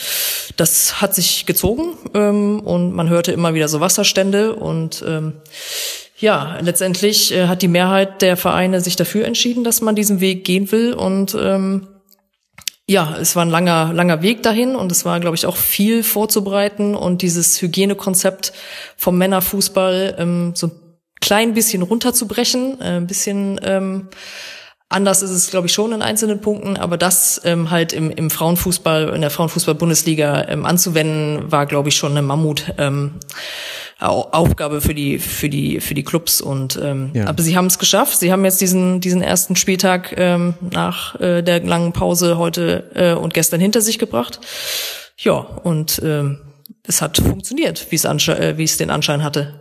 das 0.55 1.01
hat 1.01 1.13
sich 1.13 1.45
gezogen 1.45 1.97
ähm, 2.13 2.61
und 2.61 2.93
man 2.93 3.09
hörte 3.09 3.33
immer 3.33 3.53
wieder 3.53 3.67
so 3.67 3.81
Wasserstände 3.81 4.55
und 4.55 5.03
ähm, 5.05 5.33
ja, 6.21 6.59
letztendlich 6.61 7.33
äh, 7.33 7.47
hat 7.47 7.61
die 7.61 7.67
Mehrheit 7.67 8.21
der 8.21 8.37
Vereine 8.37 8.79
sich 8.79 8.95
dafür 8.95 9.25
entschieden, 9.25 9.63
dass 9.63 9.81
man 9.81 9.95
diesen 9.95 10.21
Weg 10.21 10.45
gehen 10.45 10.71
will. 10.71 10.93
Und 10.93 11.35
ähm, 11.39 11.87
ja, 12.87 13.17
es 13.19 13.35
war 13.35 13.43
ein 13.43 13.49
langer, 13.49 13.91
langer 13.93 14.21
Weg 14.21 14.43
dahin. 14.43 14.75
Und 14.75 14.91
es 14.91 15.03
war, 15.03 15.19
glaube 15.19 15.35
ich, 15.35 15.47
auch 15.47 15.57
viel 15.57 16.03
vorzubereiten. 16.03 16.95
Und 16.95 17.23
dieses 17.23 17.59
Hygienekonzept 17.61 18.53
vom 18.95 19.17
Männerfußball 19.17 20.15
ähm, 20.19 20.53
so 20.55 20.67
ein 20.67 20.71
klein 21.21 21.55
bisschen 21.55 21.81
runterzubrechen, 21.81 22.79
äh, 22.79 22.97
ein 22.97 23.07
bisschen 23.07 23.59
ähm, 23.63 24.09
Anders 24.91 25.23
ist 25.23 25.31
es, 25.31 25.49
glaube 25.49 25.67
ich, 25.67 25.73
schon 25.73 25.93
in 25.93 26.01
einzelnen 26.01 26.41
Punkten, 26.41 26.75
aber 26.75 26.97
das 26.97 27.39
ähm, 27.45 27.71
halt 27.71 27.93
im, 27.93 28.11
im 28.11 28.29
Frauenfußball, 28.29 29.13
in 29.15 29.21
der 29.21 29.29
Frauenfußball-Bundesliga 29.29 30.49
ähm, 30.49 30.65
anzuwenden, 30.65 31.49
war, 31.49 31.65
glaube 31.65 31.87
ich, 31.87 31.95
schon 31.95 32.11
eine 32.11 32.21
Mammut. 32.21 32.73
Ähm, 32.77 33.13
Aufgabe 33.99 34.81
für 34.81 34.95
die 34.95 35.19
für 35.19 35.47
die 35.47 35.79
für 35.79 35.93
die 35.93 36.03
Clubs 36.03 36.41
und 36.41 36.79
ähm, 36.81 37.11
ja. 37.13 37.27
aber 37.27 37.43
sie 37.43 37.55
haben 37.55 37.67
es 37.67 37.77
geschafft. 37.77 38.17
Sie 38.17 38.31
haben 38.31 38.43
jetzt 38.43 38.59
diesen 38.59 38.99
diesen 38.99 39.21
ersten 39.21 39.55
Spieltag 39.55 40.15
ähm, 40.17 40.55
nach 40.71 41.19
äh, 41.19 41.43
der 41.43 41.63
langen 41.63 41.93
Pause 41.93 42.39
heute 42.39 42.89
äh, 42.95 43.13
und 43.13 43.35
gestern 43.35 43.61
hinter 43.61 43.79
sich 43.79 43.99
gebracht. 43.99 44.39
Ja 45.17 45.33
und 45.35 46.01
ähm, 46.03 46.39
es 46.87 47.03
hat 47.03 47.17
funktioniert, 47.17 47.85
wie 47.91 47.95
es 47.95 48.05
äh, 48.05 48.57
wie 48.57 48.63
es 48.63 48.77
den 48.77 48.89
Anschein 48.89 49.23
hatte. 49.23 49.60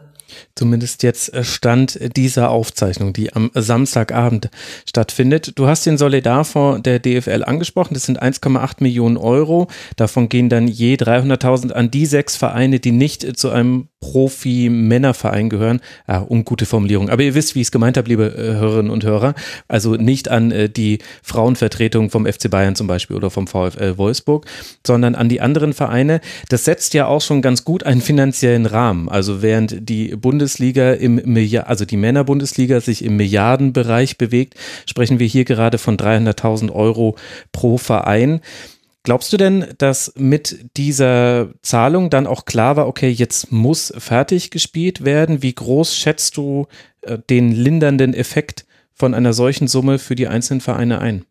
Zumindest 0.54 1.02
jetzt 1.02 1.34
äh, 1.34 1.44
Stand 1.44 1.98
dieser 2.16 2.50
Aufzeichnung, 2.50 3.12
die 3.12 3.32
am 3.32 3.50
Samstagabend 3.54 4.50
stattfindet. 4.88 5.52
Du 5.58 5.66
hast 5.66 5.84
den 5.86 5.98
Solidarfonds 5.98 6.82
der 6.82 6.98
DFL 6.98 7.44
angesprochen. 7.44 7.94
Das 7.94 8.04
sind 8.04 8.22
1,8 8.22 8.76
Millionen 8.80 9.16
Euro. 9.16 9.68
Davon 9.96 10.28
gehen 10.28 10.48
dann 10.48 10.66
je 10.66 10.94
300.000 10.96 11.72
an 11.72 11.90
die 11.90 12.06
sechs 12.06 12.36
Vereine, 12.36 12.80
die 12.80 12.92
nicht 12.92 13.36
zu 13.36 13.50
einem 13.50 13.89
Profi-Männerverein 14.00 15.50
gehören. 15.50 15.80
Ah, 16.06 16.22
ungute 16.28 16.66
Formulierung. 16.66 17.10
Aber 17.10 17.22
ihr 17.22 17.34
wisst, 17.34 17.54
wie 17.54 17.60
ich 17.60 17.66
es 17.66 17.70
gemeint 17.70 17.96
habe, 17.96 18.08
liebe 18.08 18.34
äh, 18.36 18.58
Hörerinnen 18.58 18.90
und 18.90 19.04
Hörer. 19.04 19.34
Also 19.68 19.94
nicht 19.94 20.28
an 20.28 20.50
äh, 20.50 20.68
die 20.70 20.98
Frauenvertretung 21.22 22.10
vom 22.10 22.26
FC 22.26 22.50
Bayern 22.50 22.74
zum 22.74 22.86
Beispiel 22.86 23.16
oder 23.16 23.30
vom 23.30 23.46
VfL 23.46 23.98
Wolfsburg, 23.98 24.46
sondern 24.86 25.14
an 25.14 25.28
die 25.28 25.40
anderen 25.40 25.74
Vereine. 25.74 26.20
Das 26.48 26.64
setzt 26.64 26.94
ja 26.94 27.06
auch 27.06 27.20
schon 27.20 27.42
ganz 27.42 27.64
gut 27.64 27.84
einen 27.84 28.00
finanziellen 28.00 28.66
Rahmen. 28.66 29.08
Also 29.08 29.42
während 29.42 29.88
die 29.88 30.16
Bundesliga 30.16 30.92
im 30.92 31.16
Milliard, 31.16 31.68
also 31.68 31.84
die 31.84 31.98
Männerbundesliga 31.98 32.80
sich 32.80 33.04
im 33.04 33.16
Milliardenbereich 33.16 34.16
bewegt, 34.16 34.54
sprechen 34.86 35.18
wir 35.18 35.26
hier 35.26 35.44
gerade 35.44 35.76
von 35.76 35.98
300.000 35.98 36.72
Euro 36.72 37.16
pro 37.52 37.76
Verein. 37.76 38.40
Glaubst 39.02 39.32
du 39.32 39.38
denn, 39.38 39.66
dass 39.78 40.12
mit 40.16 40.76
dieser 40.76 41.54
Zahlung 41.62 42.10
dann 42.10 42.26
auch 42.26 42.44
klar 42.44 42.76
war, 42.76 42.86
okay, 42.86 43.08
jetzt 43.08 43.50
muss 43.50 43.92
fertig 43.96 44.50
gespielt 44.50 45.04
werden? 45.04 45.42
Wie 45.42 45.54
groß 45.54 45.96
schätzt 45.96 46.36
du 46.36 46.66
äh, 47.00 47.18
den 47.18 47.50
lindernden 47.50 48.12
Effekt 48.12 48.66
von 48.92 49.14
einer 49.14 49.32
solchen 49.32 49.68
Summe 49.68 49.98
für 49.98 50.16
die 50.16 50.28
einzelnen 50.28 50.60
Vereine 50.60 51.00
ein? 51.00 51.24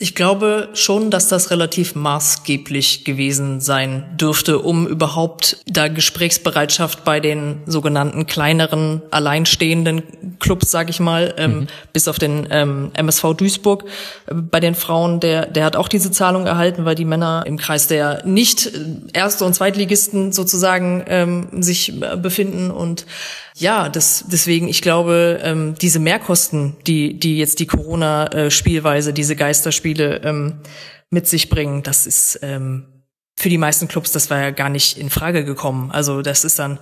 Ich 0.00 0.14
glaube 0.14 0.68
schon, 0.74 1.10
dass 1.10 1.26
das 1.26 1.50
relativ 1.50 1.96
maßgeblich 1.96 3.04
gewesen 3.04 3.60
sein 3.60 4.06
dürfte, 4.16 4.60
um 4.60 4.86
überhaupt 4.86 5.56
da 5.66 5.88
Gesprächsbereitschaft 5.88 7.02
bei 7.02 7.18
den 7.18 7.62
sogenannten 7.66 8.24
kleineren, 8.26 9.02
alleinstehenden 9.10 10.38
Clubs, 10.38 10.70
sag 10.70 10.88
ich 10.88 11.00
mal, 11.00 11.34
ähm, 11.36 11.50
mhm. 11.50 11.66
bis 11.92 12.06
auf 12.06 12.20
den 12.20 12.46
ähm, 12.52 12.92
MSV 12.94 13.34
Duisburg. 13.36 13.86
Äh, 14.26 14.34
bei 14.34 14.60
den 14.60 14.76
Frauen, 14.76 15.18
der, 15.18 15.46
der 15.46 15.64
hat 15.64 15.74
auch 15.74 15.88
diese 15.88 16.12
Zahlung 16.12 16.46
erhalten, 16.46 16.84
weil 16.84 16.94
die 16.94 17.04
Männer 17.04 17.42
im 17.44 17.56
Kreis 17.56 17.88
der 17.88 18.24
nicht 18.24 18.70
Erste- 19.14 19.44
und 19.44 19.54
Zweitligisten 19.54 20.30
sozusagen 20.30 21.02
ähm, 21.08 21.48
sich 21.60 22.00
äh, 22.00 22.16
befinden 22.16 22.70
und 22.70 23.04
ja, 23.58 23.88
das, 23.88 24.24
deswegen, 24.28 24.68
ich 24.68 24.82
glaube, 24.82 25.40
ähm, 25.42 25.74
diese 25.80 25.98
Mehrkosten, 25.98 26.76
die, 26.86 27.18
die 27.18 27.38
jetzt 27.38 27.58
die 27.58 27.66
Corona-Spielweise, 27.66 29.12
diese 29.12 29.34
Geisterspiele 29.34 30.20
ähm, 30.22 30.60
mit 31.10 31.26
sich 31.26 31.48
bringen, 31.48 31.82
das 31.82 32.06
ist 32.06 32.38
ähm, 32.42 32.86
für 33.36 33.48
die 33.48 33.58
meisten 33.58 33.88
Clubs, 33.88 34.12
das 34.12 34.30
war 34.30 34.40
ja 34.40 34.50
gar 34.50 34.68
nicht 34.68 34.96
in 34.96 35.10
Frage 35.10 35.44
gekommen. 35.44 35.90
Also 35.90 36.22
das 36.22 36.44
ist 36.44 36.58
dann, 36.58 36.78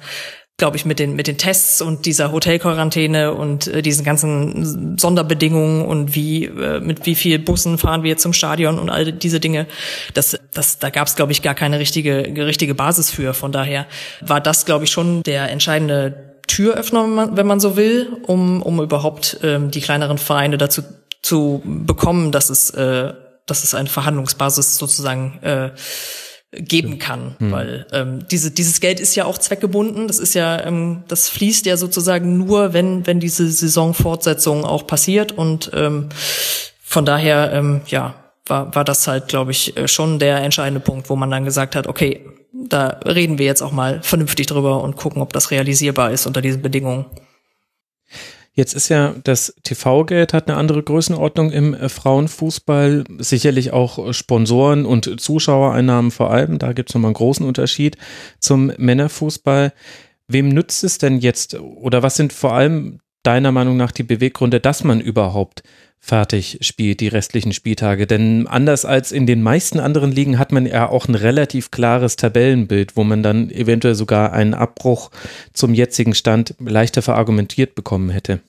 glaube 0.59 0.77
ich, 0.77 0.85
mit 0.85 0.99
den, 0.99 1.17
mit 1.17 1.27
den 1.27 1.39
Tests 1.39 1.81
und 1.81 2.05
dieser 2.05 2.31
Hotelquarantäne 2.31 3.33
und 3.33 3.69
äh, 3.69 3.81
diesen 3.81 4.05
ganzen 4.05 4.99
Sonderbedingungen 4.99 5.85
und 5.85 6.15
wie, 6.15 6.45
äh, 6.45 6.81
mit 6.81 7.07
wie 7.07 7.15
viel 7.15 7.39
Bussen 7.39 7.79
fahren 7.79 8.03
wir 8.03 8.19
zum 8.19 8.35
Stadion 8.35 8.79
und 8.79 8.91
all 8.91 9.13
diese 9.13 9.41
Dinge, 9.41 9.67
das, 10.13 10.39
das, 10.53 10.79
da 10.79 10.91
gab 10.91 11.09
es, 11.09 11.17
glaube 11.17 11.33
ich, 11.33 11.41
gar 11.41 11.55
keine 11.55 11.79
richtige, 11.79 12.23
richtige 12.37 12.75
Basis 12.75 13.11
für. 13.11 13.33
Von 13.33 13.53
daher 13.53 13.87
war 14.21 14.41
das, 14.43 14.67
glaube 14.67 14.85
ich, 14.85 14.91
schon 14.91 15.23
der 15.23 15.51
entscheidende 15.51 16.36
Türöffner, 16.47 17.05
wenn 17.05 17.15
man, 17.15 17.37
wenn 17.37 17.47
man 17.47 17.61
so 17.61 17.77
will, 17.77 18.19
um, 18.27 18.63
um 18.63 18.81
überhaupt 18.81 19.39
ähm, 19.43 19.71
die 19.71 19.81
kleineren 19.81 20.19
Vereine 20.19 20.59
dazu 20.59 20.83
zu 21.23 21.63
bekommen, 21.65 22.33
dass 22.33 22.51
es, 22.51 22.71
äh, 22.71 23.13
dass 23.47 23.65
es 23.65 23.75
eine 23.75 23.89
Verhandlungsbasis 23.89 24.79
sozusagen 24.79 25.39
äh, 25.43 25.71
geben 26.53 26.99
kann, 26.99 27.37
hm. 27.39 27.53
weil 27.53 27.87
ähm, 27.93 28.27
diese, 28.31 28.51
dieses 28.51 28.81
Geld 28.81 29.01
ist 29.01 29.15
ja 29.15 29.25
auch 29.25 29.39
zweckgebunden. 29.39 30.07
Das 30.07 30.19
ist 30.19 30.35
ja, 30.35 30.65
ähm, 30.65 31.05
das 31.09 31.29
fließt 31.29 31.67
ja 31.67 31.77
sozusagen 31.77 32.39
nur, 32.39 32.73
wenn 32.73 33.07
wenn 33.07 33.21
diese 33.21 33.51
Saisonfortsetzung 33.51 34.65
auch 34.65 34.87
passiert 34.87 35.33
und 35.33 35.71
ähm, 35.75 36.09
von 36.83 37.05
daher 37.05 37.53
ähm, 37.53 37.83
ja 37.89 38.15
war 38.47 38.75
war 38.75 38.85
das 38.85 39.07
halt, 39.07 39.29
glaube 39.29 39.51
ich, 39.51 39.77
äh, 39.77 39.89
schon 39.89 40.19
der 40.19 40.39
entscheidende 40.39 40.81
Punkt, 40.81 41.11
wo 41.11 41.17
man 41.17 41.31
dann 41.31 41.45
gesagt 41.45 41.77
hat, 41.77 41.87
okay, 41.87 42.25
da 42.53 43.01
reden 43.05 43.39
wir 43.39 43.47
jetzt 43.47 43.63
auch 43.63 43.73
mal 43.73 44.03
vernünftig 44.03 44.47
drüber 44.47 44.83
und 44.83 44.97
gucken, 44.97 45.21
ob 45.21 45.33
das 45.33 45.51
realisierbar 45.51 46.11
ist 46.11 46.27
unter 46.27 46.41
diesen 46.41 46.63
Bedingungen. 46.63 47.07
Jetzt 48.57 48.73
ist 48.73 48.89
ja 48.89 49.15
das 49.23 49.55
TV-Geld 49.65 50.33
hat 50.33 50.49
eine 50.49 50.57
andere 50.57 50.83
Größenordnung 50.83 51.53
im 51.53 51.75
äh, 51.75 51.91
Frauenfußball, 51.91 53.05
sicherlich 53.19 53.73
auch 53.73 54.15
Sponsoren 54.15 54.87
und 54.87 55.21
Zuschauereinnahmen 55.21 56.11
vor 56.11 56.31
allem. 56.31 56.59
Da 56.59 56.73
gibt 56.73 56.89
es 56.89 56.95
nochmal 56.95 57.11
einen 57.11 57.17
großen 57.17 57.47
Unterschied 57.47 57.99
zum 58.41 58.73
Männerfußball. 58.79 59.75
Wem 60.29 60.49
nützt 60.49 60.85
es 60.85 60.97
denn 60.97 61.19
jetzt 61.19 61.61
oder 61.61 62.03
was 62.03 62.17
sind 62.17 62.33
vor 62.33 62.55
allem 62.55 63.01
deiner 63.23 63.53
Meinung 63.53 63.77
nach 63.77 63.93
die 63.93 64.05
Beweggründe, 64.05 64.59
dass 64.61 64.85
man 64.85 65.01
überhaupt 65.01 65.63
fertig 66.01 66.59
spielt, 66.61 67.01
die 67.01 67.09
restlichen 67.09 67.53
Spieltage. 67.53 68.07
Denn 68.07 68.47
anders 68.47 68.85
als 68.85 69.13
in 69.13 69.27
den 69.27 69.43
meisten 69.43 69.81
anderen 69.81 70.13
Ligen 70.13 70.39
hat 70.39 70.53
man 70.53 70.67
ja 70.67 70.89
auch 70.89 71.09
ein 71.09 71.15
relativ 71.15 71.71
klares 71.71 72.17
Tabellenbild, 72.17 72.97
wo 72.97 73.05
man 73.05 73.23
dann 73.23 73.51
eventuell 73.51 73.95
sogar 73.95 74.33
einen 74.33 74.55
Abbruch 74.55 75.11
zum 75.53 75.75
jetzigen 75.75 76.15
Stand 76.15 76.55
leichter 76.59 77.03
verargumentiert 77.03 77.75
bekommen 77.75 78.11
hätte. 78.11 78.41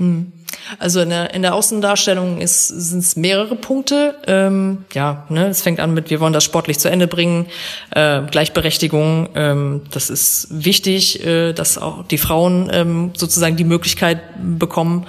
Hm. 0.00 0.32
Also 0.78 1.00
in 1.00 1.10
der, 1.10 1.32
in 1.34 1.42
der 1.42 1.54
Außendarstellung 1.54 2.44
sind 2.46 2.98
es 2.98 3.16
mehrere 3.16 3.56
Punkte. 3.56 4.16
Ähm, 4.26 4.84
ja, 4.92 5.26
ne, 5.28 5.46
es 5.48 5.62
fängt 5.62 5.80
an 5.80 5.94
mit, 5.94 6.10
wir 6.10 6.20
wollen 6.20 6.32
das 6.32 6.44
sportlich 6.44 6.78
zu 6.78 6.90
Ende 6.90 7.06
bringen, 7.06 7.46
äh, 7.90 8.22
Gleichberechtigung. 8.22 9.28
Ähm, 9.34 9.82
das 9.90 10.10
ist 10.10 10.48
wichtig, 10.50 11.24
äh, 11.24 11.52
dass 11.52 11.78
auch 11.78 12.04
die 12.06 12.18
Frauen 12.18 12.70
ähm, 12.72 13.12
sozusagen 13.16 13.56
die 13.56 13.64
Möglichkeit 13.64 14.20
bekommen, 14.58 15.06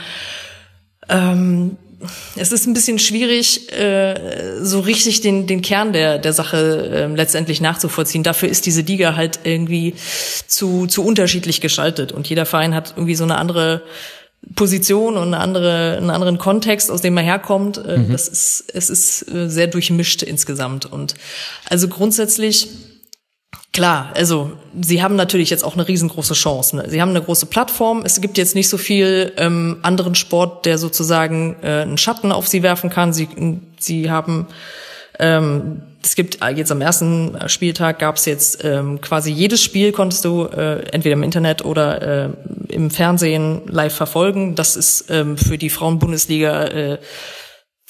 ähm, 1.10 1.77
es 2.36 2.51
ist 2.51 2.67
ein 2.67 2.74
bisschen 2.74 3.00
schwierig, 3.00 3.72
äh, 3.72 4.60
so 4.62 4.79
richtig 4.79 5.22
den, 5.22 5.48
den 5.48 5.62
Kern 5.62 5.93
der, 5.93 6.17
der 6.17 6.33
Sache 6.33 6.89
äh, 6.91 7.15
letztendlich 7.15 7.62
nachzuvollziehen. 7.62 8.24
Dafür 8.24 8.50
ist 8.50 8.65
diese 8.65 8.81
Liga 8.81 9.15
halt 9.15 9.39
irgendwie 9.43 9.95
zu, 10.48 10.88
zu 10.88 11.05
unterschiedlich 11.05 11.62
gestaltet. 11.62 12.12
Und 12.12 12.27
jeder 12.27 12.45
Verein 12.45 12.75
hat 12.75 12.93
irgendwie 12.95 13.15
so 13.15 13.24
eine 13.24 13.38
andere 13.38 13.83
Position 14.55 15.15
und 15.15 15.27
eine 15.27 15.39
andere, 15.39 15.98
einen 15.98 16.10
anderen 16.10 16.38
Kontext, 16.38 16.91
aus 16.91 17.01
dem 17.01 17.15
er 17.17 17.24
herkommt. 17.24 17.77
Äh, 17.77 18.00
mhm. 18.00 18.12
Das 18.12 18.27
ist, 18.27 18.65
es 18.74 18.89
ist 18.89 19.33
äh, 19.33 19.50
sehr 19.50 19.67
durchmischt 19.67 20.24
insgesamt. 20.24 20.86
Und 20.86 21.15
also 21.69 21.88
grundsätzlich 21.88 22.67
Klar, 23.73 24.11
also 24.13 24.51
sie 24.79 25.01
haben 25.01 25.15
natürlich 25.15 25.49
jetzt 25.49 25.63
auch 25.63 25.73
eine 25.73 25.87
riesengroße 25.87 26.35
Chance. 26.35 26.75
Ne? 26.75 26.85
Sie 26.89 27.01
haben 27.01 27.09
eine 27.09 27.23
große 27.23 27.47
Plattform. 27.47 28.03
Es 28.05 28.21
gibt 28.21 28.37
jetzt 28.37 28.53
nicht 28.53 28.69
so 28.69 28.77
viel 28.77 29.33
ähm, 29.37 29.79
anderen 29.81 30.13
Sport, 30.13 30.67
der 30.67 30.77
sozusagen 30.77 31.55
äh, 31.63 31.81
einen 31.81 31.97
Schatten 31.97 32.31
auf 32.31 32.47
sie 32.47 32.61
werfen 32.61 32.91
kann. 32.91 33.13
Sie, 33.13 33.27
sie 33.79 34.11
haben 34.11 34.47
ähm, 35.19 35.81
es 36.03 36.15
gibt 36.15 36.43
äh, 36.43 36.49
jetzt 36.49 36.71
am 36.71 36.81
ersten 36.81 37.37
Spieltag 37.47 37.99
gab 37.99 38.17
es 38.17 38.25
jetzt 38.25 38.63
ähm, 38.63 38.99
quasi 39.01 39.31
jedes 39.31 39.63
Spiel 39.63 39.91
konntest 39.91 40.25
du 40.25 40.45
äh, 40.45 40.83
entweder 40.91 41.13
im 41.13 41.23
Internet 41.23 41.63
oder 41.65 42.25
äh, 42.25 42.29
im 42.69 42.91
Fernsehen 42.91 43.61
live 43.67 43.95
verfolgen. 43.95 44.55
Das 44.55 44.75
ist 44.75 45.05
ähm, 45.09 45.37
für 45.37 45.57
die 45.57 45.69
Frauenbundesliga 45.69 46.63
äh, 46.65 46.97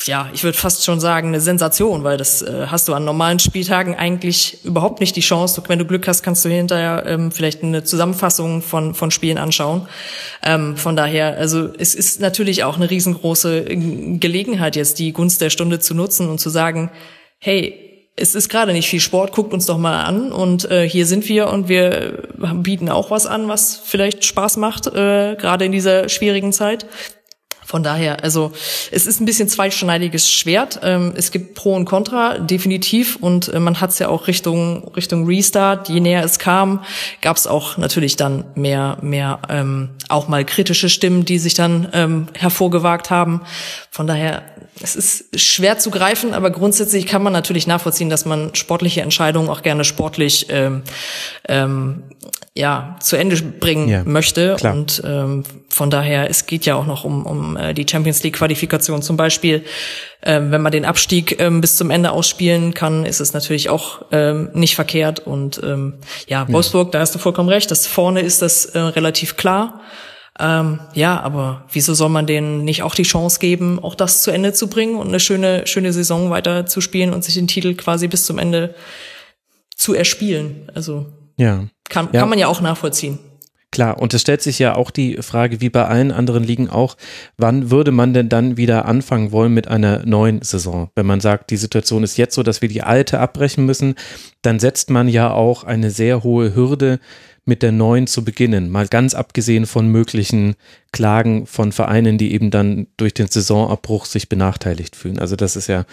ja, 0.06 0.30
ich 0.34 0.44
würde 0.44 0.58
fast 0.58 0.84
schon 0.84 1.00
sagen, 1.00 1.30
eine 1.30 1.40
Sensation, 1.40 2.04
weil 2.04 2.18
das 2.18 2.42
äh, 2.42 2.68
hast 2.68 2.88
du 2.88 2.94
an 2.94 3.06
normalen 3.06 3.40
Spieltagen 3.40 3.96
eigentlich 3.96 4.64
überhaupt 4.66 5.00
nicht 5.00 5.16
die 5.16 5.22
Chance. 5.22 5.64
Wenn 5.68 5.80
du 5.80 5.86
Glück 5.86 6.08
hast, 6.08 6.24
kannst 6.24 6.44
du 6.44 6.50
hinterher 6.50 7.04
ähm, 7.06 7.32
vielleicht 7.32 7.64
eine 7.64 7.84
Zusammenfassung 7.84 8.62
von, 8.62 8.94
von 8.96 9.12
Spielen 9.12 9.38
anschauen. 9.38 9.88
Ähm, 10.44 10.76
von 10.76 10.96
daher, 10.96 11.38
also 11.38 11.70
es 11.78 11.96
ist 11.96 12.20
natürlich 12.20 12.64
auch 12.64 12.76
eine 12.76 12.90
riesengroße 12.90 13.70
äh, 13.70 14.18
Gelegenheit 14.18 14.76
jetzt, 14.76 15.00
die 15.00 15.14
Gunst 15.14 15.42
der 15.42 15.50
Stunde 15.50 15.80
zu 15.80 15.94
nutzen 15.94 16.30
und 16.30 16.40
zu 16.40 16.50
sagen, 16.50 16.92
hey, 17.40 17.80
es 18.16 18.36
ist 18.36 18.50
gerade 18.50 18.74
nicht 18.74 18.88
viel 18.88 19.00
Sport, 19.00 19.32
guckt 19.32 19.54
uns 19.54 19.66
doch 19.66 19.78
mal 19.78 20.04
an 20.04 20.32
und 20.32 20.70
äh, 20.70 20.88
hier 20.88 21.06
sind 21.06 21.28
wir 21.30 21.50
und 21.50 21.68
wir 21.68 22.28
bieten 22.56 22.90
auch 22.90 23.10
was 23.10 23.26
an, 23.26 23.48
was 23.48 23.82
vielleicht 23.84 24.24
Spaß 24.24 24.58
macht, 24.58 24.88
äh, 24.88 25.36
gerade 25.36 25.66
in 25.66 25.72
dieser 25.72 26.10
schwierigen 26.10 26.54
Zeit. 26.54 26.86
Von 27.74 27.82
daher, 27.82 28.24
also 28.24 28.52
es 28.92 29.08
ist 29.08 29.20
ein 29.20 29.26
bisschen 29.26 29.50
zweischneidiges 29.50 30.32
Schwert. 30.32 30.82
Ähm, 30.84 31.12
es 31.16 31.32
gibt 31.32 31.56
Pro 31.56 31.74
und 31.74 31.86
Contra, 31.86 32.38
definitiv. 32.38 33.16
Und 33.16 33.48
äh, 33.48 33.60
man 33.60 33.82
hat 33.82 33.90
es 33.90 33.98
ja 33.98 34.10
auch 34.10 34.28
Richtung 34.28 34.92
Richtung 34.96 35.26
Restart. 35.26 35.90
Je 35.90 36.00
näher 36.00 36.24
es 36.24 36.38
kam, 36.38 36.84
gab 37.24 37.36
es 37.36 37.48
auch 37.48 37.78
natürlich 37.78 38.16
dann 38.16 38.46
mehr 38.54 39.00
mehr 39.02 39.40
ähm, 39.50 39.90
auch 40.08 40.28
mal 40.28 40.46
kritische 40.46 40.88
Stimmen, 40.88 41.26
die 41.26 41.40
sich 41.40 41.56
dann 41.56 41.90
ähm, 41.94 42.28
hervorgewagt 42.38 43.10
haben. 43.10 43.42
Von 43.90 44.06
daher, 44.06 44.44
es 44.80 44.96
ist 44.96 45.40
schwer 45.40 45.80
zu 45.80 45.90
greifen, 45.90 46.36
aber 46.36 46.52
grundsätzlich 46.52 47.08
kann 47.08 47.24
man 47.24 47.34
natürlich 47.34 47.66
nachvollziehen, 47.66 48.12
dass 48.12 48.26
man 48.26 48.54
sportliche 48.54 49.02
Entscheidungen 49.02 49.50
auch 49.50 49.64
gerne 49.64 49.84
sportlich 49.84 50.46
ähm, 50.50 50.84
ähm, 51.48 52.04
ja 52.56 52.98
zu 53.00 53.16
Ende 53.16 53.36
bringen 53.42 53.90
Ja, 53.90 54.04
möchte 54.04 54.56
klar. 54.56 54.74
und 54.74 55.02
ähm, 55.06 55.44
von 55.70 55.90
daher 55.90 56.30
es 56.30 56.46
geht 56.46 56.66
ja 56.66 56.76
auch 56.76 56.86
noch 56.86 57.04
um, 57.04 57.26
um 57.26 57.58
äh, 57.58 57.74
die 57.74 57.86
Champions 57.90 58.22
League 58.22 58.36
Qualifikation 58.36 59.02
zum 59.02 59.18
Beispiel 59.18 59.64
ähm, 60.22 60.52
wenn 60.52 60.62
man 60.62 60.72
den 60.72 60.86
Abstieg 60.86 61.40
ähm, 61.40 61.62
bis 61.62 61.78
zum 61.78 61.90
Ende 61.90 62.12
ausspielen 62.12 62.76
kann 62.76 63.06
ist 63.08 63.20
es 63.22 63.34
natürlich 63.34 63.70
auch 63.70 64.06
ähm, 64.12 64.52
nicht 64.54 64.76
verkehrt 64.76 65.20
und 65.20 65.62
ähm, 65.64 65.96
ja 66.28 66.48
Wolfsburg 66.48 66.92
da 66.92 67.00
hast 67.00 67.16
du 67.16 67.20
vollkommen 67.20 67.50
recht 67.50 67.72
das 67.72 67.88
vorne 67.88 68.22
ist 68.22 68.44
das 68.44 68.66
äh, 68.66 68.80
relativ 68.80 69.36
klar 69.36 69.82
ähm, 70.40 70.80
ja, 70.96 71.20
aber 71.22 71.66
wieso 71.72 71.94
soll 71.94 72.10
man 72.10 72.26
denen 72.26 72.64
nicht 72.64 72.82
auch 72.82 72.96
die 72.96 73.04
Chance 73.04 73.40
geben, 73.40 73.80
auch 73.80 73.94
das 73.94 74.24
zu 74.24 74.32
Ende 74.32 74.52
zu 74.52 74.68
bringen 74.68 74.96
und 74.96 75.08
eine 75.08 75.20
schöne, 75.20 75.68
schöne 75.68 75.94
Saison 75.94 76.32
weiter 76.32 76.66
zu 76.66 76.82
spielen 76.82 77.14
und 77.14 77.24
sich 77.24 77.36
den 77.36 77.48
Titel 77.48 77.76
quasi 77.76 78.08
bis 78.08 78.26
zum 78.26 78.40
Ende 78.40 78.74
zu 79.76 79.94
erspielen? 79.94 80.72
Also 80.74 81.06
Ja. 81.38 81.66
Kann, 81.90 82.10
Ja. 82.12 82.22
kann 82.22 82.30
man 82.30 82.40
ja 82.40 82.48
auch 82.48 82.62
nachvollziehen. 82.62 83.20
Klar, 83.72 84.00
und 84.00 84.14
es 84.14 84.22
stellt 84.22 84.44
sich 84.44 84.60
ja 84.60 84.76
auch 84.76 84.92
die 84.92 85.18
Frage, 85.24 85.60
wie 85.60 85.70
bei 85.72 85.86
allen 85.88 86.12
anderen 86.12 86.44
Ligen 86.44 86.70
auch, 86.70 86.96
wann 87.38 87.72
würde 87.72 87.92
man 87.92 88.14
denn 88.14 88.30
dann 88.30 88.56
wieder 88.56 88.86
anfangen 88.86 89.32
wollen 89.32 89.52
mit 89.52 89.68
einer 89.68 90.06
neuen 90.06 90.44
Saison? 90.44 90.92
Wenn 90.96 91.08
man 91.08 91.22
sagt, 91.22 91.50
die 91.50 91.58
Situation 91.58 92.04
ist 92.04 92.18
jetzt 92.18 92.36
so, 92.36 92.44
dass 92.44 92.62
wir 92.62 92.70
die 92.70 92.84
alte 92.84 93.20
abbrechen 93.20 93.66
müssen, 93.66 93.96
dann 94.44 94.60
setzt 94.60 94.92
man 94.92 95.08
ja 95.08 95.32
auch 95.32 95.64
eine 95.64 95.90
sehr 95.90 96.22
hohe 96.22 96.54
Hürde, 96.54 97.00
mit 97.46 97.62
der 97.62 97.74
neuen 97.74 98.08
zu 98.08 98.24
beginnen. 98.24 98.70
Mal 98.70 98.88
ganz 98.88 99.14
abgesehen 99.14 99.66
von 99.66 99.88
möglichen 99.88 100.56
Klagen 100.94 101.46
von 101.46 101.72
Vereinen, 101.74 102.18
die 102.18 102.34
eben 102.34 102.52
dann 102.52 102.88
durch 102.96 103.14
den 103.14 103.28
Saisonabbruch 103.28 104.06
sich 104.06 104.30
benachteiligt 104.30 104.96
fühlen. 104.96 105.20
Also 105.20 105.36
das 105.36 105.56
ist 105.56 105.68
ja 105.68 105.86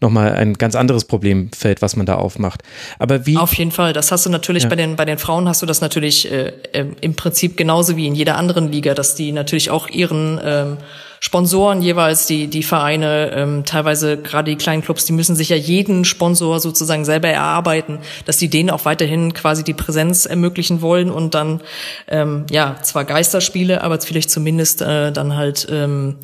nochmal 0.00 0.32
ein 0.32 0.54
ganz 0.54 0.74
anderes 0.74 1.04
Problemfeld, 1.04 1.82
was 1.82 1.96
man 1.96 2.06
da 2.06 2.14
aufmacht. 2.14 2.62
Aber 2.98 3.26
wie, 3.26 3.36
Auf 3.36 3.54
jeden 3.54 3.72
Fall. 3.72 3.92
Das 3.92 4.12
hast 4.12 4.24
du 4.24 4.30
natürlich 4.30 4.62
Ja. 4.62 4.68
bei 4.70 4.76
den 4.76 4.96
bei 4.96 5.04
den 5.04 5.18
Frauen 5.18 5.46
hast 5.48 5.60
du 5.60 5.66
das 5.66 5.80
natürlich 5.82 6.30
äh, 6.30 6.52
im 7.00 7.14
Prinzip 7.14 7.56
genauso 7.56 7.96
wie 7.96 8.06
in 8.06 8.14
jeder 8.14 8.36
anderen 8.36 8.72
Liga, 8.72 8.94
dass 8.94 9.14
die 9.14 9.32
natürlich 9.32 9.70
auch 9.70 9.88
ihren 9.88 10.40
ähm, 10.42 10.78
Sponsoren 11.24 11.80
jeweils, 11.80 12.26
die 12.26 12.48
die 12.48 12.62
Vereine, 12.62 13.32
ähm, 13.34 13.64
teilweise 13.64 14.18
gerade 14.18 14.50
die 14.50 14.58
kleinen 14.58 14.82
Clubs, 14.82 15.06
die 15.06 15.14
müssen 15.14 15.34
sich 15.34 15.48
ja 15.48 15.56
jeden 15.56 16.04
Sponsor 16.04 16.60
sozusagen 16.60 17.06
selber 17.06 17.28
erarbeiten, 17.28 17.98
dass 18.26 18.36
die 18.36 18.50
denen 18.50 18.68
auch 18.68 18.84
weiterhin 18.84 19.32
quasi 19.32 19.64
die 19.64 19.72
Präsenz 19.72 20.26
ermöglichen 20.26 20.82
wollen 20.82 21.10
und 21.10 21.32
dann 21.32 21.62
ähm, 22.08 22.44
ja 22.50 22.76
zwar 22.82 23.06
Geisterspiele, 23.06 23.82
aber 23.82 23.98
vielleicht 24.02 24.30
zumindest 24.30 24.82
äh, 24.82 25.12
dann 25.12 25.34
halt 25.34 25.66
ähm, 25.70 26.16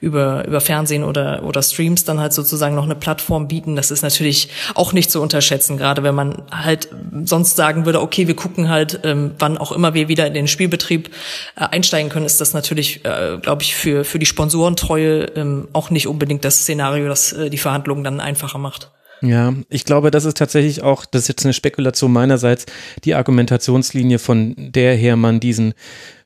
über 0.00 0.44
über 0.48 0.60
Fernsehen 0.60 1.04
oder 1.04 1.44
oder 1.44 1.62
Streams 1.62 2.02
dann 2.02 2.18
halt 2.18 2.32
sozusagen 2.32 2.74
noch 2.74 2.82
eine 2.82 2.96
Plattform 2.96 3.46
bieten. 3.46 3.76
Das 3.76 3.92
ist 3.92 4.02
natürlich 4.02 4.48
auch 4.74 4.92
nicht 4.92 5.12
zu 5.12 5.22
unterschätzen, 5.22 5.76
gerade 5.76 6.02
wenn 6.02 6.16
man 6.16 6.42
halt 6.50 6.88
sonst 7.22 7.54
sagen 7.54 7.86
würde, 7.86 8.02
okay, 8.02 8.26
wir 8.26 8.34
gucken 8.34 8.68
halt, 8.68 9.02
ähm, 9.04 9.36
wann 9.38 9.56
auch 9.56 9.70
immer 9.70 9.94
wir 9.94 10.08
wieder 10.08 10.26
in 10.26 10.34
den 10.34 10.48
Spielbetrieb 10.48 11.10
äh, 11.54 11.60
einsteigen 11.60 12.10
können, 12.10 12.26
ist 12.26 12.40
das 12.40 12.54
natürlich, 12.54 13.04
äh, 13.04 13.38
glaube 13.40 13.62
ich, 13.62 13.76
für 13.76 14.02
für 14.02 14.18
die 14.18 14.26
Sponsorentreue 14.48 15.24
ähm, 15.36 15.68
auch 15.74 15.90
nicht 15.90 16.08
unbedingt 16.08 16.44
das 16.44 16.60
Szenario, 16.60 17.06
das 17.06 17.32
äh, 17.32 17.50
die 17.50 17.58
Verhandlungen 17.58 18.02
dann 18.02 18.20
einfacher 18.20 18.58
macht. 18.58 18.90
Ja, 19.20 19.52
ich 19.68 19.84
glaube, 19.84 20.10
das 20.10 20.24
ist 20.24 20.38
tatsächlich 20.38 20.82
auch, 20.82 21.04
das 21.04 21.22
ist 21.22 21.28
jetzt 21.28 21.44
eine 21.44 21.52
Spekulation 21.52 22.12
meinerseits, 22.12 22.66
die 23.04 23.14
Argumentationslinie, 23.14 24.18
von 24.18 24.54
der 24.56 24.94
her 24.94 25.16
man 25.16 25.40
diesen 25.40 25.74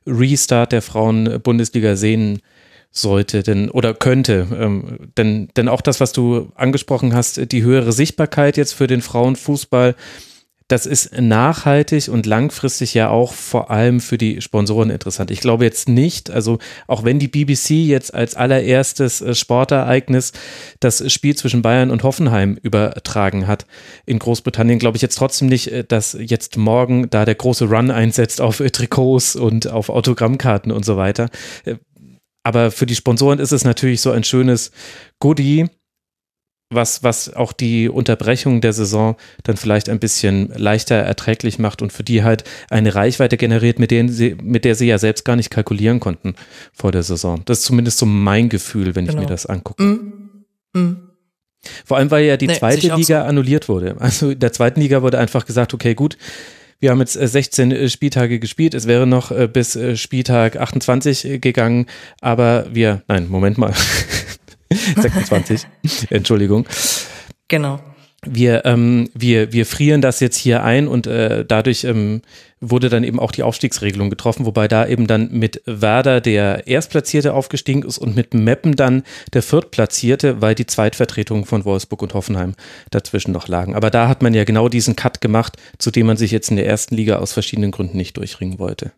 Restart 0.06 0.72
der 0.72 0.82
Frauen-Bundesliga 0.82 1.96
sehen 1.96 2.40
sollte, 2.90 3.42
denn 3.42 3.70
oder 3.70 3.94
könnte, 3.94 4.46
ähm, 4.54 5.10
denn 5.16 5.48
denn 5.56 5.68
auch 5.68 5.80
das, 5.80 5.98
was 6.00 6.12
du 6.12 6.52
angesprochen 6.54 7.14
hast, 7.14 7.50
die 7.50 7.62
höhere 7.62 7.92
Sichtbarkeit 7.92 8.58
jetzt 8.58 8.74
für 8.74 8.86
den 8.86 9.00
Frauenfußball, 9.00 9.96
das 10.72 10.86
ist 10.86 11.20
nachhaltig 11.20 12.08
und 12.08 12.24
langfristig 12.24 12.94
ja 12.94 13.10
auch 13.10 13.34
vor 13.34 13.70
allem 13.70 14.00
für 14.00 14.16
die 14.16 14.40
Sponsoren 14.40 14.88
interessant. 14.88 15.30
Ich 15.30 15.40
glaube 15.40 15.66
jetzt 15.66 15.86
nicht, 15.86 16.30
also 16.30 16.60
auch 16.86 17.04
wenn 17.04 17.18
die 17.18 17.28
BBC 17.28 17.72
jetzt 17.72 18.14
als 18.14 18.36
allererstes 18.36 19.20
äh, 19.20 19.34
Sportereignis 19.34 20.32
das 20.80 21.12
Spiel 21.12 21.36
zwischen 21.36 21.60
Bayern 21.60 21.90
und 21.90 22.04
Hoffenheim 22.04 22.58
übertragen 22.62 23.46
hat 23.46 23.66
in 24.06 24.18
Großbritannien, 24.18 24.78
glaube 24.78 24.96
ich 24.96 25.02
jetzt 25.02 25.18
trotzdem 25.18 25.48
nicht, 25.48 25.70
äh, 25.70 25.84
dass 25.84 26.16
jetzt 26.18 26.56
morgen 26.56 27.10
da 27.10 27.26
der 27.26 27.34
große 27.34 27.66
Run 27.66 27.90
einsetzt 27.90 28.40
auf 28.40 28.60
äh, 28.60 28.70
Trikots 28.70 29.36
und 29.36 29.68
auf 29.68 29.90
Autogrammkarten 29.90 30.72
und 30.72 30.86
so 30.86 30.96
weiter. 30.96 31.28
Aber 32.44 32.70
für 32.70 32.86
die 32.86 32.94
Sponsoren 32.94 33.40
ist 33.40 33.52
es 33.52 33.64
natürlich 33.64 34.00
so 34.00 34.10
ein 34.10 34.24
schönes 34.24 34.70
Goodie, 35.20 35.68
was, 36.74 37.02
was 37.02 37.32
auch 37.34 37.52
die 37.52 37.88
Unterbrechung 37.88 38.60
der 38.60 38.72
Saison 38.72 39.16
dann 39.44 39.56
vielleicht 39.56 39.88
ein 39.88 39.98
bisschen 39.98 40.52
leichter 40.56 40.96
erträglich 40.96 41.58
macht 41.58 41.82
und 41.82 41.92
für 41.92 42.02
die 42.02 42.22
halt 42.22 42.44
eine 42.70 42.94
Reichweite 42.94 43.36
generiert, 43.36 43.78
mit, 43.78 43.90
denen 43.90 44.08
sie, 44.08 44.36
mit 44.42 44.64
der 44.64 44.74
sie 44.74 44.86
ja 44.86 44.98
selbst 44.98 45.24
gar 45.24 45.36
nicht 45.36 45.50
kalkulieren 45.50 46.00
konnten 46.00 46.34
vor 46.72 46.92
der 46.92 47.02
Saison. 47.02 47.42
Das 47.44 47.58
ist 47.60 47.64
zumindest 47.64 47.98
so 47.98 48.06
mein 48.06 48.48
Gefühl, 48.48 48.94
wenn 48.94 49.04
ich 49.04 49.10
Genau. 49.10 49.22
mir 49.22 49.28
das 49.28 49.46
angucke. 49.46 49.82
Mhm. 49.82 50.12
Mhm. 50.74 50.96
Vor 51.84 51.96
allem, 51.98 52.10
weil 52.10 52.24
ja 52.24 52.36
die 52.36 52.48
Nee, 52.48 52.58
zweite 52.58 52.86
ich 52.86 52.96
Liga 52.96 53.24
annulliert 53.24 53.68
wurde. 53.68 53.96
Also 54.00 54.30
in 54.30 54.38
der 54.40 54.52
zweiten 54.52 54.80
Liga 54.80 55.02
wurde 55.02 55.18
einfach 55.18 55.46
gesagt, 55.46 55.74
okay, 55.74 55.94
gut, 55.94 56.16
wir 56.80 56.90
haben 56.90 56.98
jetzt 56.98 57.14
äh, 57.16 57.28
16 57.28 57.70
äh, 57.70 57.88
Spieltage 57.88 58.40
gespielt, 58.40 58.74
es 58.74 58.88
wäre 58.88 59.06
noch 59.06 59.30
äh, 59.30 59.46
bis 59.46 59.76
äh, 59.76 59.96
Spieltag 59.96 60.56
28 60.56 61.24
äh, 61.24 61.38
gegangen, 61.38 61.86
aber 62.20 62.66
wir, 62.72 63.02
nein, 63.06 63.28
Moment 63.28 63.58
mal, 63.58 63.72
26, 64.96 65.66
Entschuldigung. 66.10 66.66
Genau. 67.48 67.80
wir, 68.24 68.64
ähm, 68.64 69.08
wir, 69.14 69.52
wir 69.52 69.66
frieren 69.66 70.00
das 70.00 70.20
jetzt 70.20 70.36
hier 70.36 70.62
ein 70.62 70.86
und 70.86 71.06
äh, 71.06 71.44
dadurch 71.44 71.84
ähm, 71.84 72.22
wurde 72.60 72.88
dann 72.88 73.02
eben 73.02 73.18
auch 73.18 73.32
die 73.32 73.42
Aufstiegsregelung 73.42 74.08
getroffen, 74.08 74.46
wobei 74.46 74.68
da 74.68 74.86
eben 74.86 75.08
dann 75.08 75.30
mit 75.32 75.60
Werder 75.66 76.20
der 76.20 76.68
Erstplatzierte 76.68 77.34
aufgestiegen 77.34 77.82
ist 77.82 77.98
und 77.98 78.14
mit 78.14 78.32
Meppen 78.32 78.76
dann 78.76 79.02
der 79.32 79.42
Viertplatzierte, 79.42 80.40
weil 80.40 80.54
die 80.54 80.66
Zweitvertretungen 80.66 81.44
von 81.44 81.64
Wolfsburg 81.64 82.02
und 82.02 82.14
Hoffenheim 82.14 82.54
dazwischen 82.90 83.32
noch 83.32 83.48
lagen. 83.48 83.74
Aber 83.74 83.90
da 83.90 84.06
hat 84.06 84.22
man 84.22 84.32
ja 84.32 84.44
genau 84.44 84.68
diesen 84.68 84.94
Cut 84.94 85.20
gemacht, 85.20 85.56
zu 85.78 85.90
dem 85.90 86.06
man 86.06 86.16
sich 86.16 86.30
jetzt 86.30 86.50
in 86.50 86.56
der 86.56 86.66
ersten 86.66 86.94
Liga 86.94 87.16
aus 87.16 87.32
verschiedenen 87.32 87.72
Gründen 87.72 87.96
nicht 87.96 88.16
durchringen 88.16 88.60
wollte. 88.60 88.92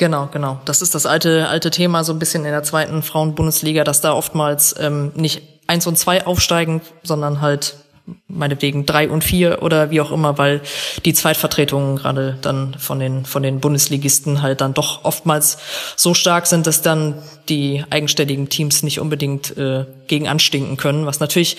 Genau, 0.00 0.30
genau. 0.32 0.58
Das 0.64 0.80
ist 0.80 0.94
das 0.94 1.04
alte, 1.04 1.46
alte 1.48 1.70
Thema 1.70 2.04
so 2.04 2.14
ein 2.14 2.18
bisschen 2.18 2.46
in 2.46 2.52
der 2.52 2.62
zweiten 2.62 3.02
Frauenbundesliga, 3.02 3.84
dass 3.84 4.00
da 4.00 4.14
oftmals 4.14 4.74
ähm, 4.80 5.12
nicht 5.14 5.42
eins 5.66 5.86
und 5.86 5.98
zwei 5.98 6.26
aufsteigen, 6.26 6.80
sondern 7.02 7.42
halt 7.42 7.74
meinetwegen 8.26 8.86
drei 8.86 9.10
und 9.10 9.22
vier 9.22 9.62
oder 9.62 9.90
wie 9.90 10.00
auch 10.00 10.10
immer, 10.10 10.38
weil 10.38 10.62
die 11.04 11.12
Zweitvertretungen 11.12 11.96
gerade 11.96 12.38
dann 12.40 12.76
von 12.78 12.98
den 12.98 13.26
von 13.26 13.42
den 13.42 13.60
Bundesligisten 13.60 14.40
halt 14.40 14.62
dann 14.62 14.72
doch 14.72 15.04
oftmals 15.04 15.58
so 15.96 16.14
stark 16.14 16.46
sind, 16.46 16.66
dass 16.66 16.80
dann 16.80 17.16
die 17.50 17.84
eigenständigen 17.90 18.48
Teams 18.48 18.82
nicht 18.82 19.00
unbedingt 19.00 19.54
äh, 19.58 19.84
gegen 20.06 20.28
anstinken 20.28 20.78
können, 20.78 21.04
was 21.04 21.20
natürlich 21.20 21.58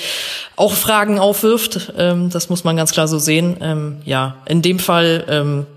auch 0.55 0.73
Fragen 0.73 1.19
aufwirft. 1.19 1.93
Ähm, 1.95 2.31
das 2.31 2.49
muss 2.49 2.63
man 2.63 2.75
ganz 2.75 2.91
klar 2.91 3.07
so 3.07 3.19
sehen. 3.19 3.57
Ähm, 3.61 4.01
ja, 4.03 4.37
in 4.47 4.63
dem 4.63 4.79
Fall 4.79 5.25
ähm, 5.29 5.67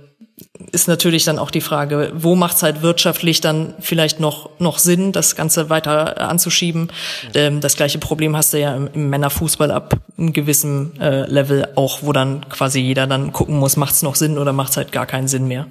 ist 0.72 0.88
natürlich 0.88 1.24
dann 1.24 1.38
auch 1.38 1.50
die 1.50 1.60
Frage, 1.60 2.12
wo 2.14 2.34
macht 2.34 2.56
es 2.56 2.62
halt 2.62 2.82
wirtschaftlich 2.82 3.40
dann 3.40 3.74
vielleicht 3.80 4.18
noch, 4.18 4.50
noch 4.58 4.78
Sinn, 4.78 5.12
das 5.12 5.36
Ganze 5.36 5.70
weiter 5.70 6.20
anzuschieben. 6.20 6.88
Ähm, 7.34 7.60
das 7.60 7.76
gleiche 7.76 7.98
Problem 7.98 8.36
hast 8.36 8.52
du 8.52 8.60
ja 8.60 8.74
im, 8.74 8.88
im 8.92 9.10
Männerfußball 9.10 9.70
ab 9.70 9.94
einem 10.18 10.32
gewissen 10.32 11.00
äh, 11.00 11.26
Level 11.26 11.68
auch, 11.76 12.02
wo 12.02 12.12
dann 12.12 12.48
quasi 12.48 12.80
jeder 12.80 13.06
dann 13.06 13.32
gucken 13.32 13.58
muss, 13.58 13.76
macht 13.76 13.94
es 13.94 14.02
noch 14.02 14.16
Sinn 14.16 14.38
oder 14.38 14.52
macht 14.52 14.70
es 14.70 14.76
halt 14.76 14.92
gar 14.92 15.06
keinen 15.06 15.28
Sinn 15.28 15.46
mehr. 15.46 15.66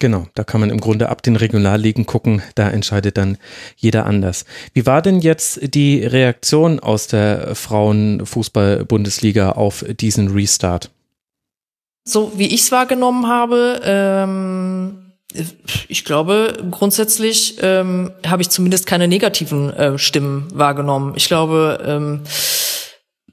Genau, 0.00 0.26
da 0.34 0.44
kann 0.44 0.60
man 0.60 0.70
im 0.70 0.80
Grunde 0.80 1.08
ab 1.08 1.22
den 1.22 1.34
Regionalligen 1.34 2.06
gucken, 2.06 2.42
da 2.54 2.70
entscheidet 2.70 3.18
dann 3.18 3.36
jeder 3.76 4.06
anders. 4.06 4.44
Wie 4.72 4.86
war 4.86 5.02
denn 5.02 5.18
jetzt 5.20 5.74
die 5.74 6.04
Reaktion 6.04 6.78
aus 6.78 7.08
der 7.08 7.56
Frauenfußball-Bundesliga 7.56 9.52
auf 9.52 9.84
diesen 9.88 10.28
Restart? 10.28 10.90
So 12.08 12.32
wie 12.36 12.46
ich 12.46 12.62
es 12.62 12.72
wahrgenommen 12.72 13.26
habe, 13.26 13.80
ähm, 13.84 15.12
ich 15.88 16.06
glaube, 16.06 16.56
grundsätzlich 16.70 17.56
ähm, 17.60 18.12
habe 18.26 18.40
ich 18.40 18.48
zumindest 18.48 18.86
keine 18.86 19.08
negativen 19.08 19.70
äh, 19.74 19.98
Stimmen 19.98 20.48
wahrgenommen. 20.54 21.12
Ich 21.16 21.28
glaube, 21.28 21.84
ähm, 21.84 22.22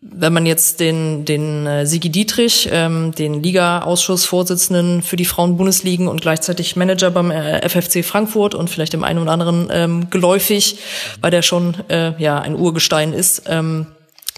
wenn 0.01 0.33
man 0.33 0.45
jetzt 0.45 0.81
den, 0.81 1.23
den 1.23 1.65
äh, 1.65 1.85
Sigi 1.85 2.09
Dietrich, 2.09 2.67
ähm, 2.69 3.13
den 3.13 3.41
Liga-Ausschussvorsitzenden 3.41 5.01
für 5.01 5.15
die 5.15 5.23
Frauen-Bundesligen 5.23 6.09
und 6.09 6.21
gleichzeitig 6.21 6.75
Manager 6.75 7.11
beim 7.11 7.31
äh, 7.31 7.67
FFC 7.67 8.03
Frankfurt 8.03 8.55
und 8.55 8.69
vielleicht 8.69 8.91
dem 8.91 9.05
einen 9.05 9.19
oder 9.19 9.31
anderen 9.31 9.69
ähm, 9.71 10.09
geläufig, 10.09 10.79
weil 11.21 11.31
der 11.31 11.43
schon 11.43 11.75
äh, 11.87 12.11
ja 12.21 12.39
ein 12.39 12.55
Urgestein 12.55 13.13
ist, 13.13 13.43
ähm, 13.47 13.87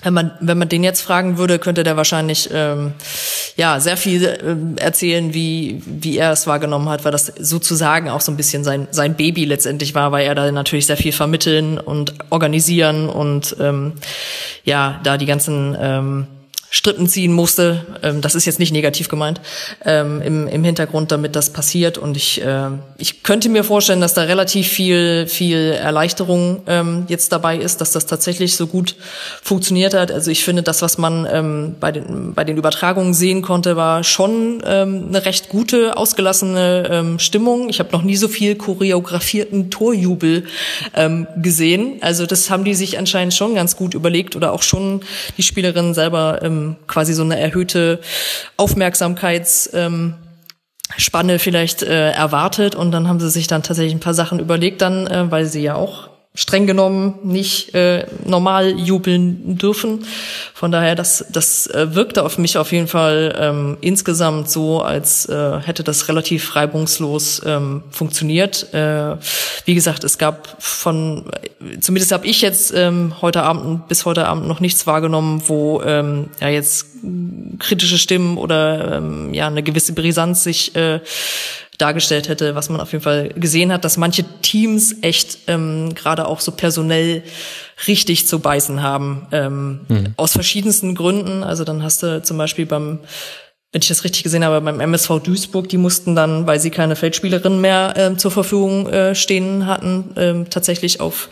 wenn 0.03 0.13
man, 0.13 0.31
wenn 0.39 0.60
man 0.60 0.69
den 0.69 0.83
jetzt 0.83 1.01
fragen 1.01 1.38
würde, 1.39 1.57
könnte 1.57 1.83
der 1.83 1.97
wahrscheinlich 1.97 2.49
ähm, 2.53 2.93
ja 3.55 3.79
sehr 3.79 3.97
viel 3.97 4.38
ähm, 4.45 4.77
erzählen, 4.77 5.33
wie, 5.33 5.81
wie 5.86 6.17
er 6.17 6.31
es 6.31 6.45
wahrgenommen 6.45 6.88
hat, 6.88 7.03
weil 7.03 7.12
das 7.12 7.25
sozusagen 7.39 8.10
auch 8.10 8.21
so 8.21 8.31
ein 8.31 8.38
bisschen 8.38 8.63
sein, 8.63 8.88
sein 8.91 9.15
Baby 9.15 9.45
letztendlich 9.45 9.95
war, 9.95 10.12
weil 10.12 10.27
er 10.27 10.36
da 10.36 10.51
natürlich 10.51 10.86
sehr 10.86 10.97
viel 10.97 11.13
vermitteln 11.13 11.79
und 11.79 12.13
organisieren 12.29 13.10
und 13.10 13.55
ähm, 13.60 13.93
ja, 14.65 14.99
da 15.03 15.17
die 15.17 15.25
ganzen 15.25 15.75
ähm, 15.79 16.27
Strippen 16.69 17.08
ziehen 17.08 17.32
musste. 17.32 17.86
Ähm, 18.03 18.21
das 18.21 18.36
ist 18.36 18.45
jetzt 18.45 18.60
nicht 18.60 18.73
negativ 18.73 19.08
gemeint 19.08 19.39
ähm, 19.86 20.21
im, 20.21 20.47
im 20.47 20.63
Hintergrund, 20.63 21.12
damit 21.12 21.36
das 21.36 21.51
passiert. 21.51 21.97
Und 21.97 22.17
ich, 22.17 22.43
äh, 22.43 22.69
ich 22.97 23.23
könnte 23.23 23.47
mir 23.49 23.63
vorstellen, 23.63 24.01
dass 24.01 24.13
da 24.13 24.23
relativ 24.23 24.67
viel, 24.67 25.27
viel 25.27 25.71
Erleichterung 25.71 26.62
ähm, 26.67 27.06
jetzt 27.08 27.32
dabei 27.32 27.58
ist, 27.58 27.80
dass 27.80 27.91
das 27.91 28.06
tatsächlich 28.06 28.58
so 28.58 28.67
gut 28.67 28.95
funktioniert 29.41 29.93
hat. 29.93 30.12
Also 30.12 30.30
ich 30.30 30.43
finde, 30.43 30.62
das, 30.62 30.82
was 30.82 30.97
man 30.97 31.27
ähm, 31.32 31.75
bei, 31.80 31.91
den, 31.93 32.34
bei 32.34 32.43
den 32.43 32.58
Übertragungen 32.58 33.13
sehen 33.13 33.41
konnte, 33.41 33.77
war 33.77 34.03
schon 34.03 34.62
ähm, 34.65 35.06
eine 35.08 35.25
recht 35.25 35.47
gute, 35.49 35.95
ausgelassene 35.95 36.89
ähm, 36.91 37.19
Stimmung. 37.19 37.69
Ich 37.69 37.80
habe 37.80 37.91
noch 37.93 38.03
nie 38.03 38.17
so 38.17 38.27
viel 38.27 38.56
choreografierten 38.56 39.71
Torjubel 39.71 40.45
ähm, 40.93 41.27
gesehen. 41.38 41.97
Also 42.01 42.25
das 42.25 42.49
haben 42.49 42.65
die 42.65 42.75
sich 42.75 42.97
anscheinend 42.97 43.34
schon 43.34 43.56
ganz 43.56 43.77
gut 43.77 43.93
überlegt 43.93 44.36
oder 44.36 44.51
auch 44.51 44.63
schon 44.63 45.01
die 45.38 45.43
Spielerinnen 45.43 45.93
selber 45.93 46.39
ähm, 46.41 46.57
ähm, 46.58 46.76
quasi 46.88 47.13
so 47.13 47.24
eine 47.24 47.39
erhöhte 47.39 48.00
Aufmerksamkeits 48.58 49.70
ähm, 49.74 50.15
vielleicht 51.39 51.84
äh, 51.84 52.12
erwartet. 52.12 52.76
Und 52.76 52.91
dann 52.91 53.08
haben 53.08 53.20
sie 53.20 53.30
sich 53.30 53.48
dann 53.48 53.63
tatsächlich 53.63 53.93
ein 53.93 54.00
paar 54.00 54.13
Sachen 54.13 54.39
überlegt 54.39 54.82
dann, 54.82 55.08
äh, 55.08 55.30
weil 55.32 55.46
sie 55.46 55.62
ja 55.62 55.76
auch 55.76 56.10
streng 56.38 56.67
genommen 56.67 57.15
nicht 57.23 57.73
äh, 57.73 58.06
normal 58.23 58.80
jubeln 58.80 59.58
dürfen. 59.58 60.06
Von 60.54 60.71
daher, 60.71 60.93
das, 60.93 61.26
das 61.32 61.65
äh, 61.65 61.95
wirkte 61.95 62.23
auf 62.23 62.38
mich 62.38 62.60
auf 62.60 62.71
jeden 62.71 62.88
Fall 62.88 63.36
ähm, 63.39 63.78
insgesamt 63.82 64.47
so, 64.47 64.82
als 64.82 65.28
äh, 65.28 65.60
hätte 65.62 65.84
das 65.84 66.08
relativ 66.08 66.56
reibungslos 66.56 67.41
ähm, 67.43 67.82
funktioniert. 67.89 68.71
Äh, 68.71 69.17
wie 69.65 69.73
gesagt, 69.73 70.04
es 70.04 70.19
gab 70.19 70.62
von, 70.62 71.26
zumindest 71.82 72.12
habe 72.12 72.28
ich 72.28 72.43
jetzt 72.43 72.71
ähm, 72.71 73.15
heute 73.19 73.41
Abend 73.41 73.88
bis 73.88 74.06
heute 74.06 74.28
Abend 74.28 74.47
noch 74.47 74.60
nichts 74.60 74.86
wahrgenommen, 74.86 75.41
wo 75.47 75.82
ähm, 75.82 76.30
ja 76.39 76.50
jetzt 76.50 76.86
kritische 77.58 77.97
Stimmen 77.97 78.38
oder 78.38 78.97
ähm, 78.97 79.34
ja 79.34 79.47
eine 79.47 79.63
gewisse 79.63 79.93
Brisanz 79.93 80.43
sich 80.43 80.76
äh, 80.76 81.00
dargestellt 81.77 82.27
hätte, 82.27 82.55
was 82.55 82.69
man 82.69 82.81
auf 82.81 82.91
jeden 82.91 83.03
Fall 83.03 83.29
gesehen 83.29 83.71
hat, 83.71 83.85
dass 83.85 83.97
manche 83.97 84.23
Teams 84.41 84.95
echt 85.01 85.39
ähm, 85.47 85.93
gerade 85.93 86.27
auch 86.27 86.39
so 86.39 86.51
personell 86.51 87.23
richtig 87.87 88.27
zu 88.27 88.39
beißen 88.39 88.81
haben. 88.81 89.27
Ähm, 89.31 89.81
mhm. 89.87 90.13
Aus 90.17 90.31
verschiedensten 90.31 90.95
Gründen. 90.95 91.43
Also 91.43 91.63
dann 91.63 91.83
hast 91.83 92.03
du 92.03 92.21
zum 92.23 92.37
Beispiel 92.37 92.65
beim 92.65 92.99
wenn 93.73 93.81
ich 93.81 93.89
das 93.89 94.05
richtig 94.05 94.23
gesehen 94.23 94.45
habe, 94.45 94.61
beim 94.61 94.79
MSV 94.79 95.19
Duisburg, 95.19 95.67
die 95.67 95.77
mussten 95.77 96.15
dann, 96.15 96.47
weil 96.47 96.59
sie 96.59 96.69
keine 96.69 96.95
Feldspielerin 96.95 97.59
mehr 97.59 97.93
ähm, 97.97 98.17
zur 98.17 98.31
Verfügung 98.31 98.87
äh, 98.87 99.13
stehen 99.13 99.67
hatten, 99.67 100.11
ähm, 100.15 100.49
tatsächlich 100.49 101.01
auf 101.01 101.29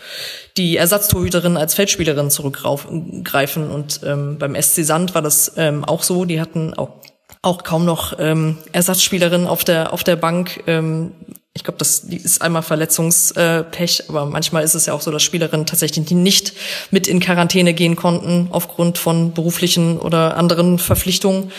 die 0.57 0.75
Ersatztorhüterin 0.75 1.55
als 1.55 1.75
Feldspielerin 1.75 2.29
zurückgreifen. 2.29 3.71
Und 3.71 4.01
ähm, 4.03 4.37
beim 4.37 4.61
SC 4.61 4.83
Sand 4.83 5.15
war 5.15 5.21
das 5.21 5.53
ähm, 5.55 5.85
auch 5.85 6.03
so. 6.03 6.25
Die 6.25 6.41
hatten 6.41 6.73
auch 6.73 7.01
auch 7.45 7.63
kaum 7.63 7.85
noch 7.85 8.17
ähm, 8.19 8.57
Ersatzspielerin 8.71 9.47
auf 9.47 9.63
der 9.63 9.93
auf 9.93 10.03
der 10.03 10.15
Bank. 10.15 10.63
Ähm, 10.67 11.11
ich 11.57 11.63
glaube, 11.63 11.77
das 11.77 11.99
ist 11.99 12.41
einmal 12.41 12.63
Verletzungspech, 12.63 13.99
äh, 14.01 14.03
aber 14.09 14.25
manchmal 14.25 14.65
ist 14.65 14.73
es 14.73 14.87
ja 14.87 14.93
auch 14.93 14.99
so, 14.99 15.09
dass 15.09 15.23
Spielerinnen 15.23 15.65
tatsächlich 15.65 16.11
nicht 16.11 16.51
mit 16.91 17.07
in 17.07 17.21
Quarantäne 17.21 17.73
gehen 17.73 17.95
konnten 17.95 18.49
aufgrund 18.51 18.97
von 18.97 19.33
beruflichen 19.33 19.97
oder 19.97 20.35
anderen 20.35 20.79
Verpflichtungen. 20.79 21.53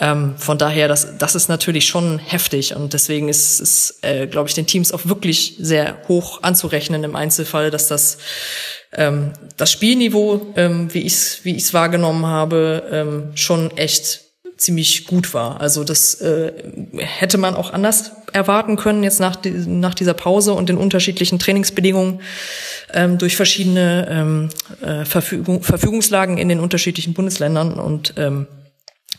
Ähm, 0.00 0.34
von 0.38 0.58
daher, 0.58 0.88
das, 0.88 1.18
das 1.18 1.36
ist 1.36 1.48
natürlich 1.48 1.86
schon 1.86 2.18
heftig 2.18 2.74
und 2.74 2.94
deswegen 2.94 3.28
ist 3.28 3.60
es, 3.60 4.00
äh, 4.02 4.26
glaube 4.26 4.48
ich, 4.48 4.56
den 4.56 4.66
Teams 4.66 4.90
auch 4.90 5.06
wirklich 5.06 5.54
sehr 5.60 5.98
hoch 6.08 6.42
anzurechnen 6.42 7.04
im 7.04 7.14
Einzelfall, 7.14 7.70
dass 7.70 7.86
das 7.86 8.18
ähm, 8.92 9.34
das 9.56 9.70
Spielniveau, 9.70 10.52
ähm, 10.56 10.92
wie 10.92 11.02
ich 11.02 11.12
es 11.12 11.44
wie 11.44 11.54
ich's 11.54 11.72
wahrgenommen 11.72 12.26
habe, 12.26 12.82
ähm, 12.90 13.30
schon 13.36 13.70
echt 13.76 14.27
ziemlich 14.58 15.06
gut 15.06 15.32
war. 15.32 15.60
Also 15.60 15.84
das 15.84 16.20
äh, 16.20 16.52
hätte 16.96 17.38
man 17.38 17.54
auch 17.54 17.72
anders 17.72 18.12
erwarten 18.32 18.76
können 18.76 19.02
jetzt 19.02 19.20
nach, 19.20 19.36
die, 19.36 19.50
nach 19.50 19.94
dieser 19.94 20.14
Pause 20.14 20.52
und 20.52 20.68
den 20.68 20.76
unterschiedlichen 20.76 21.38
Trainingsbedingungen 21.38 22.20
ähm, 22.92 23.18
durch 23.18 23.36
verschiedene 23.36 24.06
ähm, 24.10 24.48
äh, 24.82 25.04
Verfügung, 25.04 25.62
Verfügungslagen 25.62 26.38
in 26.38 26.48
den 26.48 26.60
unterschiedlichen 26.60 27.14
Bundesländern 27.14 27.78
und 27.78 28.14
ähm, 28.16 28.46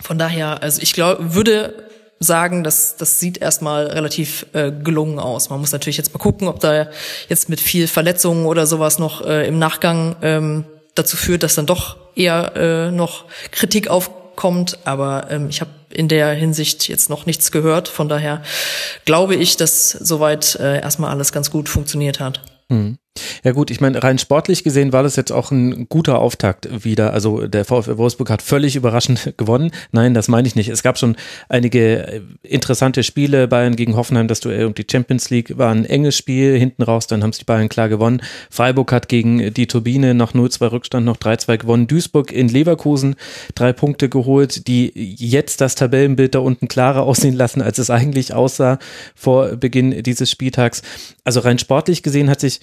von 0.01 0.17
daher, 0.17 0.61
also 0.61 0.81
ich 0.81 0.93
glaube, 0.93 1.33
würde 1.33 1.89
sagen, 2.19 2.63
dass 2.63 2.97
das 2.97 3.19
sieht 3.19 3.37
erstmal 3.37 3.87
relativ 3.87 4.45
äh, 4.53 4.71
gelungen 4.71 5.19
aus. 5.19 5.49
Man 5.49 5.59
muss 5.59 5.71
natürlich 5.71 5.97
jetzt 5.97 6.13
mal 6.13 6.19
gucken, 6.19 6.47
ob 6.47 6.59
da 6.59 6.87
jetzt 7.29 7.49
mit 7.49 7.61
viel 7.61 7.87
Verletzungen 7.87 8.45
oder 8.45 8.67
sowas 8.67 8.99
noch 8.99 9.25
äh, 9.25 9.47
im 9.47 9.57
Nachgang 9.57 10.17
ähm, 10.21 10.65
dazu 10.95 11.15
führt, 11.15 11.43
dass 11.43 11.55
dann 11.55 11.65
doch 11.65 11.97
eher 12.15 12.55
äh, 12.55 12.91
noch 12.91 13.25
Kritik 13.51 13.89
auf 13.89 14.18
kommt, 14.39 14.77
aber 14.85 15.27
ähm, 15.29 15.49
ich 15.49 15.59
habe 15.59 15.71
in 15.89 16.07
der 16.07 16.29
Hinsicht 16.29 16.87
jetzt 16.87 17.09
noch 17.09 17.25
nichts 17.25 17.51
gehört. 17.51 17.89
Von 17.89 18.07
daher 18.07 18.41
glaube 19.03 19.35
ich, 19.35 19.57
dass 19.57 19.89
soweit 19.89 20.55
äh, 20.55 20.79
erstmal 20.79 21.11
alles 21.11 21.33
ganz 21.33 21.51
gut 21.51 21.67
funktioniert 21.67 22.21
hat. 22.21 22.41
Mhm. 22.69 22.97
Ja 23.43 23.51
gut, 23.51 23.71
ich 23.71 23.81
meine, 23.81 24.03
rein 24.03 24.17
sportlich 24.17 24.63
gesehen 24.63 24.91
war 24.93 25.03
das 25.03 25.15
jetzt 25.15 25.31
auch 25.31 25.51
ein 25.51 25.87
guter 25.89 26.19
Auftakt 26.19 26.83
wieder. 26.83 27.13
Also 27.13 27.47
der 27.47 27.65
VfL 27.65 27.97
Wolfsburg 27.97 28.29
hat 28.29 28.41
völlig 28.41 28.75
überraschend 28.75 29.33
gewonnen. 29.37 29.71
Nein, 29.91 30.13
das 30.13 30.27
meine 30.27 30.47
ich 30.47 30.55
nicht. 30.55 30.69
Es 30.69 30.83
gab 30.83 30.97
schon 30.97 31.15
einige 31.47 32.21
interessante 32.43 33.03
Spiele. 33.03 33.47
Bayern 33.47 33.75
gegen 33.75 33.95
Hoffenheim, 33.95 34.27
das 34.27 34.39
Duell 34.39 34.65
um 34.65 34.73
die 34.73 34.85
Champions 34.89 35.29
League 35.29 35.57
war 35.57 35.71
ein 35.71 35.85
enges 35.85 36.17
Spiel. 36.17 36.57
Hinten 36.57 36.83
raus, 36.83 37.07
dann 37.07 37.23
haben 37.23 37.31
es 37.31 37.37
die 37.37 37.45
Bayern 37.45 37.69
klar 37.69 37.89
gewonnen. 37.89 38.21
Freiburg 38.49 38.91
hat 38.91 39.07
gegen 39.07 39.53
die 39.53 39.67
Turbine 39.67 40.13
nach 40.13 40.33
0-2 40.33 40.71
Rückstand 40.71 41.05
noch 41.05 41.17
3-2 41.17 41.57
gewonnen. 41.57 41.87
Duisburg 41.87 42.31
in 42.31 42.49
Leverkusen 42.49 43.15
drei 43.55 43.73
Punkte 43.73 44.09
geholt, 44.09 44.67
die 44.67 44.91
jetzt 44.95 45.61
das 45.61 45.75
Tabellenbild 45.75 46.35
da 46.35 46.39
unten 46.39 46.67
klarer 46.67 47.03
aussehen 47.09 47.35
lassen, 47.35 47.61
als 47.61 47.77
es 47.77 47.89
eigentlich 47.89 48.33
aussah 48.33 48.79
vor 49.15 49.55
Beginn 49.55 50.03
dieses 50.03 50.29
Spieltags. 50.29 50.81
Also 51.23 51.39
rein 51.41 51.59
sportlich 51.59 52.03
gesehen 52.03 52.29
hat 52.29 52.39
sich 52.39 52.59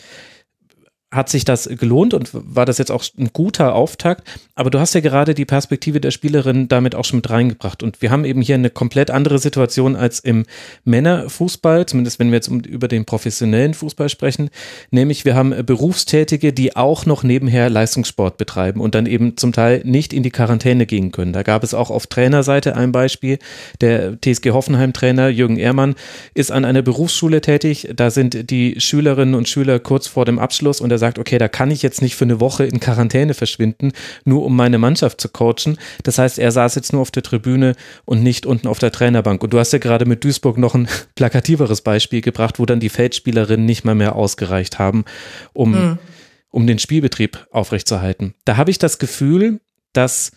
hat 1.13 1.29
sich 1.29 1.45
das 1.45 1.69
gelohnt 1.69 2.15
und 2.15 2.31
war 2.33 2.67
das 2.67 2.79
jetzt 2.79 2.91
auch 2.91 3.05
ein 3.17 3.31
guter 3.33 3.77
Auftakt. 3.77 4.27
Aber 4.57 4.71
du 4.71 4.81
hast 4.81 4.93
ja 4.95 5.01
gerade 5.01 5.35
die 5.35 5.45
Perspektive 5.45 6.01
der 6.01 6.11
Spielerin 6.11 6.67
damit 6.67 6.97
auch 6.97 7.05
schon 7.05 7.19
mit 7.19 7.31
reingebracht. 7.31 7.85
Und 7.85 8.03
wir 8.03 8.11
haben 8.11 8.25
eben 8.25 8.43
hier 8.43 8.57
eine 8.57 8.71
komplett 8.71 9.13
andere 9.13 9.39
Situation 9.39 9.95
als 9.95 10.19
im 10.19 10.47
Männerfußball, 10.85 11.87
zumindest 11.87 12.19
wenn 12.19 12.33
wir 12.33 12.37
jetzt 12.37 12.49
über 12.49 12.89
den 12.89 13.05
professionellen 13.05 13.75
Fußball 13.75 14.09
sprechen. 14.09 14.51
Nämlich 14.91 15.25
wir 15.25 15.37
haben 15.37 15.55
Berufstätige, 15.65 16.53
die 16.53 16.75
auch 16.75 17.07
noch 17.07 17.23
nebenher 17.23 17.71
Leistungssport 17.71 18.37
betreiben 18.37 18.81
und 18.81 18.97
dann 18.97 19.07
eben 19.07 19.37
zum 19.37 19.53
Teil 19.53 19.83
nicht 19.85 20.13
in 20.13 20.25
die 20.25 20.31
Quarantäne 20.31 20.87
gehen 20.87 21.13
können. 21.13 21.33
Da 21.33 21.45
gab 21.45 21.63
es 21.63 21.73
auch 21.73 21.91
auf 21.91 22.09
Trainerseite 22.09 22.77
ein 22.77 22.91
Beispiel. 22.91 23.39
Der 23.81 24.21
TSG 24.21 24.51
Hoffenheim-Trainer 24.51 25.29
Jürgen 25.29 25.57
Ehrmann 25.57 25.95
ist 26.35 26.51
an 26.51 26.65
einer 26.65 26.83
Berufsschule 26.83 27.41
tätig. 27.43 27.91
Da 27.95 28.11
sind 28.11 28.51
die 28.51 28.81
Schülerinnen 28.81 29.37
und 29.37 29.49
Schüler 29.49 29.79
kurz 29.79 30.09
vor 30.09 30.25
dem 30.25 30.41
Abschluss 30.41 30.81
und 30.81 30.96
er 30.97 30.99
sagt, 30.99 31.19
okay, 31.19 31.39
da 31.39 31.49
kann 31.49 31.71
ich 31.71 31.83
jetzt 31.83 32.03
nicht 32.03 32.17
für 32.17 32.25
eine 32.25 32.41
Woche 32.41 32.65
in 32.65 32.81
Quarantäne 32.81 33.35
verschwinden, 33.35 33.93
nur 34.25 34.45
um 34.45 34.57
meine 34.57 34.79
Mannschaft 34.79 35.21
zu 35.21 35.29
coachen. 35.29 35.79
Das 36.03 36.19
heißt, 36.19 36.39
er 36.39 36.51
saß 36.51 36.75
jetzt 36.75 36.93
nur 36.93 37.03
auf 37.03 37.11
der 37.11 37.23
Tribüne 37.23 37.77
und 38.05 38.23
nicht 38.23 38.47
unten 38.47 38.67
auf 38.67 38.79
der 38.79 38.93
Trainerbank. 38.93 39.43
Und 39.43 39.53
du 39.53 39.59
hast 39.59 39.73
ja 39.73 39.79
gerade 39.79 40.07
mit 40.07 40.25
Duisburg 40.25 40.59
noch 40.59 40.75
ein 40.75 40.89
plakativeres 41.15 41.83
Beispiel 41.83 42.21
gebracht, 42.21 42.59
wo 42.59 42.67
dann 42.67 42.81
die 42.81 42.89
Feldspielerinnen 42.89 43.67
nicht 43.67 43.85
mal 43.85 43.95
mehr 43.95 44.17
ausgereicht 44.17 44.79
haben, 44.79 45.05
um, 45.53 45.73
mhm. 45.73 45.99
um 46.51 46.67
den 46.67 46.79
Spielbetrieb 46.79 47.47
aufrechtzuerhalten. 47.51 48.35
Da 48.45 48.57
habe 48.57 48.71
ich 48.71 48.79
das 48.79 48.99
Gefühl, 48.99 49.61
dass 49.93 50.33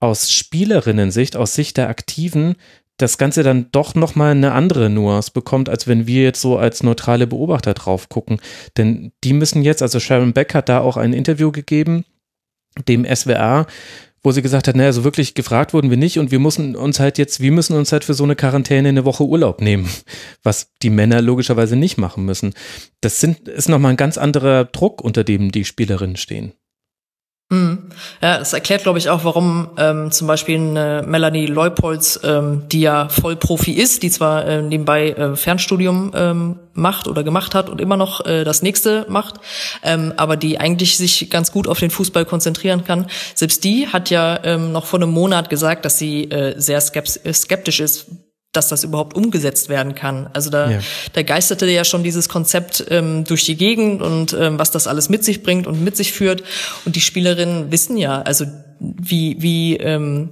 aus 0.00 0.30
Spielerinnen-Sicht, 0.30 1.36
aus 1.36 1.54
Sicht 1.54 1.78
der 1.78 1.88
Aktiven, 1.88 2.56
das 2.96 3.18
Ganze 3.18 3.42
dann 3.42 3.70
doch 3.72 3.94
nochmal 3.94 4.32
eine 4.32 4.52
andere 4.52 4.88
Nuance 4.88 5.32
bekommt, 5.32 5.68
als 5.68 5.88
wenn 5.88 6.06
wir 6.06 6.22
jetzt 6.22 6.40
so 6.40 6.58
als 6.58 6.82
neutrale 6.82 7.26
Beobachter 7.26 7.74
drauf 7.74 8.08
gucken. 8.08 8.40
Denn 8.76 9.12
die 9.24 9.32
müssen 9.32 9.62
jetzt, 9.62 9.82
also 9.82 9.98
Sharon 9.98 10.32
Beck 10.32 10.54
hat 10.54 10.68
da 10.68 10.80
auch 10.80 10.96
ein 10.96 11.12
Interview 11.12 11.50
gegeben, 11.50 12.04
dem 12.88 13.04
SWR, 13.04 13.66
wo 14.22 14.32
sie 14.32 14.42
gesagt 14.42 14.68
hat, 14.68 14.74
naja, 14.76 14.92
so 14.92 15.04
wirklich 15.04 15.34
gefragt 15.34 15.74
wurden 15.74 15.90
wir 15.90 15.98
nicht 15.98 16.18
und 16.18 16.30
wir 16.30 16.38
müssen 16.38 16.76
uns 16.76 16.98
halt 16.98 17.18
jetzt, 17.18 17.40
wir 17.40 17.52
müssen 17.52 17.76
uns 17.76 17.92
halt 17.92 18.04
für 18.04 18.14
so 18.14 18.24
eine 18.24 18.36
Quarantäne 18.36 18.88
eine 18.88 19.04
Woche 19.04 19.24
Urlaub 19.24 19.60
nehmen, 19.60 19.88
was 20.42 20.72
die 20.82 20.90
Männer 20.90 21.20
logischerweise 21.20 21.76
nicht 21.76 21.98
machen 21.98 22.24
müssen. 22.24 22.54
Das 23.00 23.20
sind, 23.20 23.48
ist 23.48 23.68
nochmal 23.68 23.92
ein 23.92 23.98
ganz 23.98 24.16
anderer 24.16 24.64
Druck, 24.64 25.02
unter 25.02 25.24
dem 25.24 25.52
die 25.52 25.64
Spielerinnen 25.64 26.16
stehen. 26.16 26.54
Mhm. 27.50 27.90
Ja, 28.22 28.38
das 28.38 28.54
erklärt, 28.54 28.84
glaube 28.84 28.98
ich, 28.98 29.10
auch, 29.10 29.24
warum 29.24 29.68
ähm, 29.76 30.10
zum 30.10 30.26
Beispiel 30.26 30.56
eine 30.56 31.04
Melanie 31.06 31.46
Leupolz, 31.46 32.18
ähm, 32.24 32.62
die 32.72 32.80
ja 32.80 33.08
Vollprofi 33.10 33.72
ist, 33.72 34.02
die 34.02 34.10
zwar 34.10 34.46
äh, 34.46 34.62
nebenbei 34.62 35.10
äh, 35.10 35.36
Fernstudium 35.36 36.12
ähm, 36.14 36.58
macht 36.72 37.06
oder 37.06 37.22
gemacht 37.22 37.54
hat 37.54 37.68
und 37.68 37.82
immer 37.82 37.98
noch 37.98 38.24
äh, 38.24 38.44
das 38.44 38.62
nächste 38.62 39.04
macht, 39.10 39.34
ähm, 39.82 40.14
aber 40.16 40.36
die 40.36 40.58
eigentlich 40.58 40.96
sich 40.96 41.28
ganz 41.28 41.52
gut 41.52 41.68
auf 41.68 41.78
den 41.78 41.90
Fußball 41.90 42.24
konzentrieren 42.24 42.84
kann. 42.84 43.06
Selbst 43.34 43.62
die 43.62 43.88
hat 43.88 44.08
ja 44.08 44.42
ähm, 44.42 44.72
noch 44.72 44.86
vor 44.86 44.98
einem 44.98 45.10
Monat 45.10 45.50
gesagt, 45.50 45.84
dass 45.84 45.98
sie 45.98 46.24
äh, 46.30 46.58
sehr 46.58 46.80
skeptisch 46.80 47.80
ist 47.80 48.06
dass 48.56 48.68
das 48.68 48.84
überhaupt 48.84 49.16
umgesetzt 49.16 49.68
werden 49.68 49.94
kann. 49.94 50.28
Also 50.32 50.50
da, 50.50 50.70
ja. 50.70 50.78
da 51.12 51.22
geisterte 51.22 51.66
ja 51.66 51.84
schon 51.84 52.02
dieses 52.02 52.28
Konzept 52.28 52.84
ähm, 52.88 53.24
durch 53.24 53.44
die 53.44 53.56
Gegend 53.56 54.02
und 54.02 54.32
ähm, 54.32 54.58
was 54.58 54.70
das 54.70 54.86
alles 54.86 55.08
mit 55.08 55.24
sich 55.24 55.42
bringt 55.42 55.66
und 55.66 55.82
mit 55.82 55.96
sich 55.96 56.12
führt. 56.12 56.42
Und 56.84 56.96
die 56.96 57.00
Spielerinnen 57.00 57.70
wissen 57.70 57.96
ja, 57.96 58.22
also 58.22 58.46
wie 58.78 59.36
wie 59.40 59.76
ähm, 59.76 60.30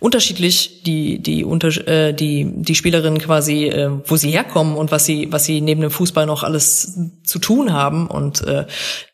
unterschiedlich 0.00 0.82
die 0.82 1.18
die 1.20 1.44
unter 1.44 1.68
äh, 1.86 2.12
die 2.12 2.50
die 2.54 2.74
Spielerinnen 2.74 3.18
quasi 3.18 3.66
äh, 3.66 3.90
wo 4.04 4.16
sie 4.16 4.30
herkommen 4.30 4.76
und 4.76 4.90
was 4.90 5.04
sie 5.04 5.28
was 5.30 5.44
sie 5.44 5.60
neben 5.60 5.80
dem 5.80 5.90
Fußball 5.90 6.26
noch 6.26 6.42
alles 6.42 6.98
zu 7.24 7.38
tun 7.38 7.72
haben. 7.72 8.06
Und 8.06 8.42
äh, 8.46 8.66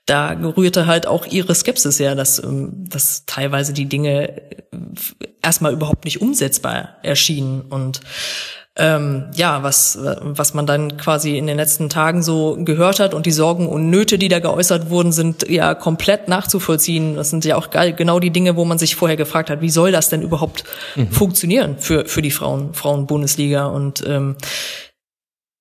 da 0.06 0.30
rührte 0.30 0.86
halt 0.86 1.06
auch 1.06 1.26
ihre 1.26 1.54
Skepsis 1.54 2.00
her, 2.00 2.14
dass 2.14 2.42
ähm, 2.42 2.84
dass 2.88 3.26
teilweise 3.26 3.72
die 3.72 3.86
Dinge 3.86 4.28
äh, 4.30 4.42
erstmal 5.42 5.72
überhaupt 5.72 6.04
nicht 6.04 6.20
umsetzbar 6.20 6.96
erschienen. 7.02 7.62
Und 7.62 8.00
ähm, 8.78 9.24
ja, 9.34 9.62
was, 9.64 9.98
was 10.20 10.54
man 10.54 10.64
dann 10.64 10.96
quasi 10.96 11.36
in 11.36 11.46
den 11.46 11.56
letzten 11.56 11.88
Tagen 11.88 12.22
so 12.22 12.56
gehört 12.60 13.00
hat 13.00 13.12
und 13.12 13.26
die 13.26 13.32
Sorgen 13.32 13.66
und 13.68 13.90
Nöte, 13.90 14.18
die 14.18 14.28
da 14.28 14.38
geäußert 14.38 14.88
wurden, 14.88 15.10
sind 15.10 15.48
ja 15.48 15.74
komplett 15.74 16.28
nachzuvollziehen. 16.28 17.16
Das 17.16 17.30
sind 17.30 17.44
ja 17.44 17.56
auch 17.56 17.70
genau 17.70 18.20
die 18.20 18.30
Dinge, 18.30 18.56
wo 18.56 18.64
man 18.64 18.78
sich 18.78 18.94
vorher 18.94 19.16
gefragt 19.16 19.50
hat, 19.50 19.60
wie 19.60 19.70
soll 19.70 19.90
das 19.90 20.08
denn 20.08 20.22
überhaupt 20.22 20.64
mhm. 20.94 21.10
funktionieren 21.10 21.76
für, 21.78 22.06
für 22.06 22.22
die 22.22 22.30
Frauen, 22.30 22.72
Frauen-Bundesliga 22.72 23.66
und 23.66 24.04
ähm, 24.06 24.36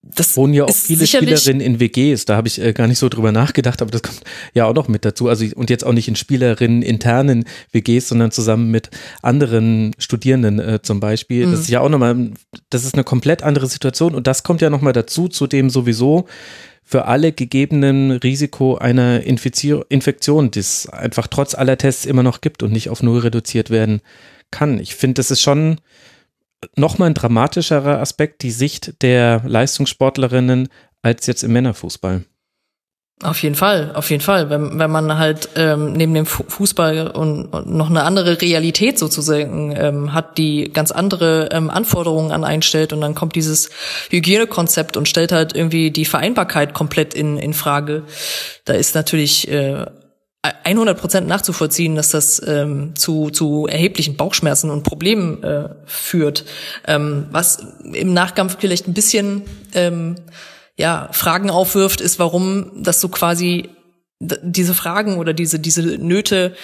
das 0.04 0.38
wohnen 0.38 0.54
ja 0.54 0.64
auch 0.64 0.74
viele 0.74 1.08
Spielerinnen 1.08 1.62
in 1.62 1.80
WGs, 1.80 2.26
da 2.26 2.36
habe 2.36 2.48
ich 2.48 2.62
äh, 2.62 2.74
gar 2.74 2.88
nicht 2.88 3.00
so 3.00 3.10
drüber 3.10 3.32
nachgedacht, 3.32 3.82
aber 3.82 3.92
das 3.92 4.04
kommt 4.04 4.22
ja 4.54 4.66
auch 4.66 4.74
noch 4.74 4.88
mit 4.88 5.04
dazu. 5.06 5.28
Also 5.28 5.46
und 5.56 5.70
jetzt 5.70 5.84
auch 5.86 5.94
nicht 5.94 6.08
in 6.08 6.16
Spielerinnen 6.16 6.82
internen 6.82 7.46
WGs, 7.72 8.10
sondern 8.10 8.32
zusammen 8.32 8.72
mit 8.72 8.90
anderen 9.22 9.94
Studierenden 9.98 10.60
äh, 10.60 10.82
zum 10.82 11.00
Beispiel. 11.00 11.48
Mhm. 11.48 11.52
Das 11.52 11.62
ist 11.62 11.70
ja 11.70 11.82
auch 11.82 11.90
nochmal, 11.90 12.32
das 12.70 12.86
ist 12.86 12.94
eine 12.94 13.04
komplett 13.04 13.44
andere 13.44 13.68
Situation 13.68 14.16
und 14.16 14.28
das 14.28 14.44
kommt 14.44 14.62
ja 14.62 14.70
nochmal 14.70 14.94
dazu, 14.94 15.28
zu 15.28 15.48
dem 15.48 15.70
sowieso 15.70 16.26
für 16.84 17.06
alle 17.06 17.34
gegebenen 17.34 18.12
Risiko 18.12 18.78
einer 18.78 19.22
Infizier 19.24 19.86
Infektion, 19.90 20.52
die 20.52 20.60
es 20.60 20.88
einfach 20.88 21.28
trotz 21.28 21.54
aller 21.54 21.78
Tests 21.78 22.06
immer 22.06 22.24
noch 22.24 22.40
gibt 22.40 22.64
und 22.64 22.72
nicht 22.72 22.90
auf 22.90 23.04
null 23.04 23.20
reduziert 23.20 23.70
werden 23.70 24.02
kann. 24.52 24.80
Ich 24.80 24.96
finde, 24.96 25.16
das 25.16 25.32
ist 25.32 25.42
schon 25.42 25.82
nochmal 26.76 27.10
ein 27.10 27.14
dramatischerer 27.14 28.00
Aspekt, 28.00 28.42
die 28.44 28.52
Sicht 28.52 29.02
der 29.02 29.42
Leistungssportlerinnen 29.46 30.70
als 31.02 31.28
jetzt 31.28 31.44
im 31.44 31.54
Männerfußball. 31.54 32.26
Auf 33.24 33.42
jeden 33.42 33.56
Fall, 33.56 33.94
auf 33.96 34.12
jeden 34.12 34.22
Fall. 34.22 34.52
Wenn, 34.52 34.78
wenn 34.78 34.92
man 34.92 35.18
halt 35.18 35.50
ähm, 35.56 35.94
neben 35.94 36.14
dem 36.14 36.28
Fußball 36.28 37.08
und, 37.08 37.48
und 37.48 37.68
noch 37.68 37.90
eine 37.90 38.04
andere 38.04 38.40
Realität 38.42 39.00
sozusagen 39.00 39.76
ähm, 39.76 40.14
hat, 40.14 40.38
die 40.38 40.70
ganz 40.72 40.92
andere 40.92 41.50
ähm, 41.52 41.72
Anforderungen 41.72 42.32
an 42.32 42.44
einstellt 42.44 42.94
und 42.94 43.02
dann 43.02 43.16
kommt 43.16 43.34
dieses 43.34 43.72
Hygienekonzept 44.12 44.98
und 44.98 45.10
stellt 45.10 45.32
halt 45.32 45.56
irgendwie 45.56 45.90
die 45.90 46.06
Vereinbarkeit 46.06 46.76
komplett 46.76 47.16
in, 47.16 47.38
in 47.38 47.56
Frage. 47.56 48.04
Da 48.66 48.74
ist 48.74 48.94
natürlich 48.94 49.48
äh, 49.52 49.88
100 50.44 51.00
Prozent 51.00 51.28
nachzuvollziehen, 51.28 51.96
dass 51.96 52.10
das 52.10 52.42
ähm, 52.46 52.96
zu, 52.96 53.30
zu 53.30 53.68
erheblichen 53.68 54.18
Bauchschmerzen 54.18 54.70
und 54.70 54.84
Problemen 54.84 55.44
äh, 55.44 55.70
führt, 55.86 56.46
ähm, 56.86 57.28
was 57.32 57.66
im 57.84 58.14
Nachgang 58.14 58.50
vielleicht 58.50 58.88
ein 58.88 58.94
bisschen 58.94 59.44
ähm, 59.74 60.16
ja 60.78 61.10
Fragen 61.12 61.50
aufwirft, 61.50 62.02
ist, 62.02 62.20
warum 62.20 62.84
das 62.84 63.02
so 63.02 63.10
quasi 63.10 63.70
diese 64.20 64.74
Fragen 64.74 65.18
oder 65.18 65.34
diese 65.34 65.60
diese 65.60 65.82
Nöte 65.84 66.56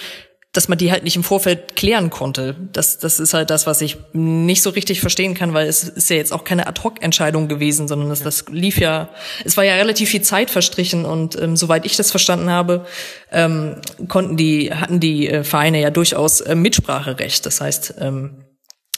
dass 0.54 0.68
man 0.68 0.78
die 0.78 0.92
halt 0.92 1.02
nicht 1.02 1.16
im 1.16 1.24
Vorfeld 1.24 1.74
klären 1.74 2.10
konnte. 2.10 2.54
Das, 2.72 2.98
das 2.98 3.18
ist 3.18 3.34
halt 3.34 3.50
das, 3.50 3.66
was 3.66 3.80
ich 3.80 3.98
nicht 4.12 4.62
so 4.62 4.70
richtig 4.70 5.00
verstehen 5.00 5.34
kann, 5.34 5.52
weil 5.52 5.66
es 5.66 5.82
ist 5.82 6.08
ja 6.08 6.16
jetzt 6.16 6.32
auch 6.32 6.44
keine 6.44 6.68
Ad-Hoc-Entscheidung 6.68 7.48
gewesen, 7.48 7.88
sondern 7.88 8.08
das, 8.08 8.22
das 8.22 8.44
lief 8.48 8.78
ja, 8.78 9.08
es 9.44 9.56
war 9.56 9.64
ja 9.64 9.74
relativ 9.74 10.10
viel 10.10 10.22
Zeit 10.22 10.50
verstrichen 10.50 11.04
und 11.04 11.36
ähm, 11.40 11.56
soweit 11.56 11.84
ich 11.84 11.96
das 11.96 12.12
verstanden 12.12 12.50
habe, 12.50 12.86
ähm, 13.32 13.80
konnten 14.06 14.36
die, 14.36 14.72
hatten 14.72 15.00
die 15.00 15.28
äh, 15.28 15.42
Vereine 15.42 15.80
ja 15.80 15.90
durchaus 15.90 16.40
äh, 16.40 16.54
Mitspracherecht. 16.54 17.44
Das 17.44 17.60
heißt, 17.60 17.96
ähm, 17.98 18.44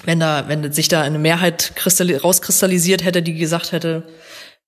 wenn 0.04 0.20
da, 0.20 0.44
wenn 0.48 0.70
sich 0.72 0.88
da 0.88 1.00
eine 1.00 1.18
Mehrheit 1.18 1.72
rauskristallisiert 2.22 3.02
hätte, 3.02 3.22
die 3.22 3.34
gesagt 3.34 3.72
hätte, 3.72 4.06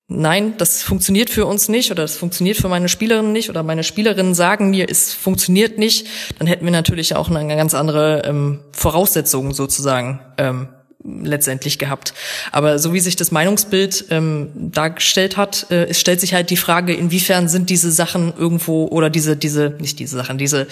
nein, 0.09 0.55
das 0.57 0.83
funktioniert 0.83 1.31
für 1.31 1.47
uns 1.47 1.68
nicht 1.68 1.90
oder 1.90 2.03
das 2.03 2.16
funktioniert 2.16 2.57
für 2.57 2.68
meine 2.68 2.88
Spielerinnen 2.88 3.33
nicht 3.33 3.51
oder 3.51 3.62
meine 3.62 3.85
Spielerinnen 3.85 4.35
sagen 4.35 4.71
mir, 4.71 4.88
es 4.90 5.12
funktioniert 5.12 5.79
nicht, 5.79 6.07
dann 6.38 6.47
hätten 6.47 6.64
wir 6.64 6.73
natürlich 6.73 7.14
auch 7.14 7.31
eine 7.31 7.57
ganz 7.57 7.75
andere 7.75 8.23
ähm, 8.25 8.61
Voraussetzung 8.73 9.53
sozusagen 9.53 10.21
ähm, 10.38 10.68
letztendlich 11.05 11.79
gehabt. 11.79 12.12
Aber 12.53 12.79
so 12.79 12.92
wie 12.92 13.01
sich 13.01 13.16
das 13.16 13.31
Meinungsbild 13.31 14.07
ähm, 14.11 14.51
dargestellt 14.55 15.37
hat, 15.37 15.66
äh, 15.71 15.85
es 15.85 16.01
stellt 16.01 16.21
sich 16.21 16.35
halt 16.35 16.51
die 16.51 16.57
Frage, 16.57 16.94
inwiefern 16.94 17.49
sind 17.49 17.71
diese 17.71 17.92
Sachen 17.92 18.33
irgendwo 18.37 18.87
oder 18.87 19.11
diese, 19.11 19.37
diese, 19.37 19.77
nicht 19.79 19.99
diese 19.99 20.16
Sachen, 20.16 20.38
diese 20.38 20.66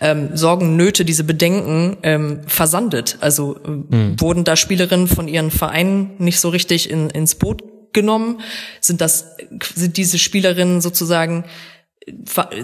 ähm, 0.00 0.36
Sorgen, 0.36 0.76
Nöte, 0.76 1.04
diese 1.04 1.24
Bedenken 1.24 1.96
ähm, 2.02 2.40
versandet. 2.46 3.18
Also 3.20 3.56
äh, 3.64 3.70
mhm. 3.70 4.20
wurden 4.20 4.44
da 4.44 4.56
Spielerinnen 4.56 5.08
von 5.08 5.28
ihren 5.28 5.50
Vereinen 5.50 6.10
nicht 6.18 6.40
so 6.40 6.50
richtig 6.50 6.90
in, 6.90 7.08
ins 7.10 7.36
Boot 7.36 7.62
genommen? 7.92 8.40
Sind 8.80 9.00
das, 9.00 9.36
sind 9.74 9.96
diese 9.96 10.18
Spielerinnen 10.18 10.80
sozusagen, 10.80 11.44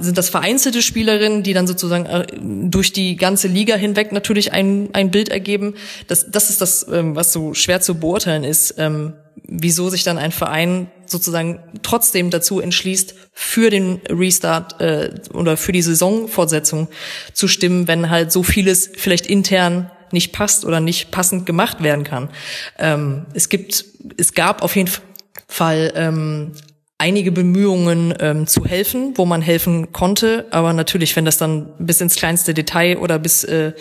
sind 0.00 0.18
das 0.18 0.28
vereinzelte 0.28 0.82
Spielerinnen, 0.82 1.42
die 1.42 1.52
dann 1.52 1.66
sozusagen 1.66 2.06
äh, 2.06 2.26
durch 2.70 2.92
die 2.92 3.16
ganze 3.16 3.48
Liga 3.48 3.76
hinweg 3.76 4.12
natürlich 4.12 4.52
ein, 4.52 4.88
ein 4.92 5.10
Bild 5.10 5.28
ergeben? 5.28 5.74
Das, 6.08 6.30
das 6.30 6.50
ist 6.50 6.60
das, 6.60 6.86
ähm, 6.90 7.16
was 7.16 7.32
so 7.32 7.54
schwer 7.54 7.80
zu 7.80 7.96
beurteilen 7.96 8.44
ist, 8.44 8.74
ähm, 8.78 9.14
wieso 9.42 9.90
sich 9.90 10.02
dann 10.04 10.18
ein 10.18 10.32
Verein 10.32 10.90
sozusagen 11.04 11.60
trotzdem 11.82 12.30
dazu 12.30 12.60
entschließt, 12.60 13.14
für 13.32 13.70
den 13.70 14.00
Restart 14.08 14.80
äh, 14.80 15.10
oder 15.32 15.56
für 15.56 15.72
die 15.72 15.82
Saisonfortsetzung 15.82 16.88
zu 17.32 17.48
stimmen, 17.48 17.86
wenn 17.86 18.10
halt 18.10 18.32
so 18.32 18.42
vieles 18.42 18.90
vielleicht 18.96 19.26
intern 19.26 19.90
nicht 20.12 20.32
passt 20.32 20.64
oder 20.64 20.80
nicht 20.80 21.10
passend 21.10 21.46
gemacht 21.46 21.82
werden 21.82 22.04
kann. 22.04 22.30
Ähm, 22.78 23.26
es 23.34 23.48
gibt, 23.48 23.84
es 24.16 24.34
gab 24.34 24.62
auf 24.62 24.74
jeden 24.76 24.88
Fall 24.88 25.04
Fall 25.48 25.92
ähm, 25.94 26.52
einige 26.98 27.30
Bemühungen 27.30 28.14
ähm, 28.20 28.46
zu 28.46 28.64
helfen, 28.64 29.12
wo 29.16 29.26
man 29.26 29.42
helfen 29.42 29.92
konnte, 29.92 30.46
aber 30.50 30.72
natürlich, 30.72 31.14
wenn 31.14 31.26
das 31.26 31.36
dann 31.36 31.74
bis 31.78 32.00
ins 32.00 32.16
kleinste 32.16 32.54
Detail 32.54 32.96
oder 32.98 33.18
bis 33.18 33.44
äh, 33.44 33.72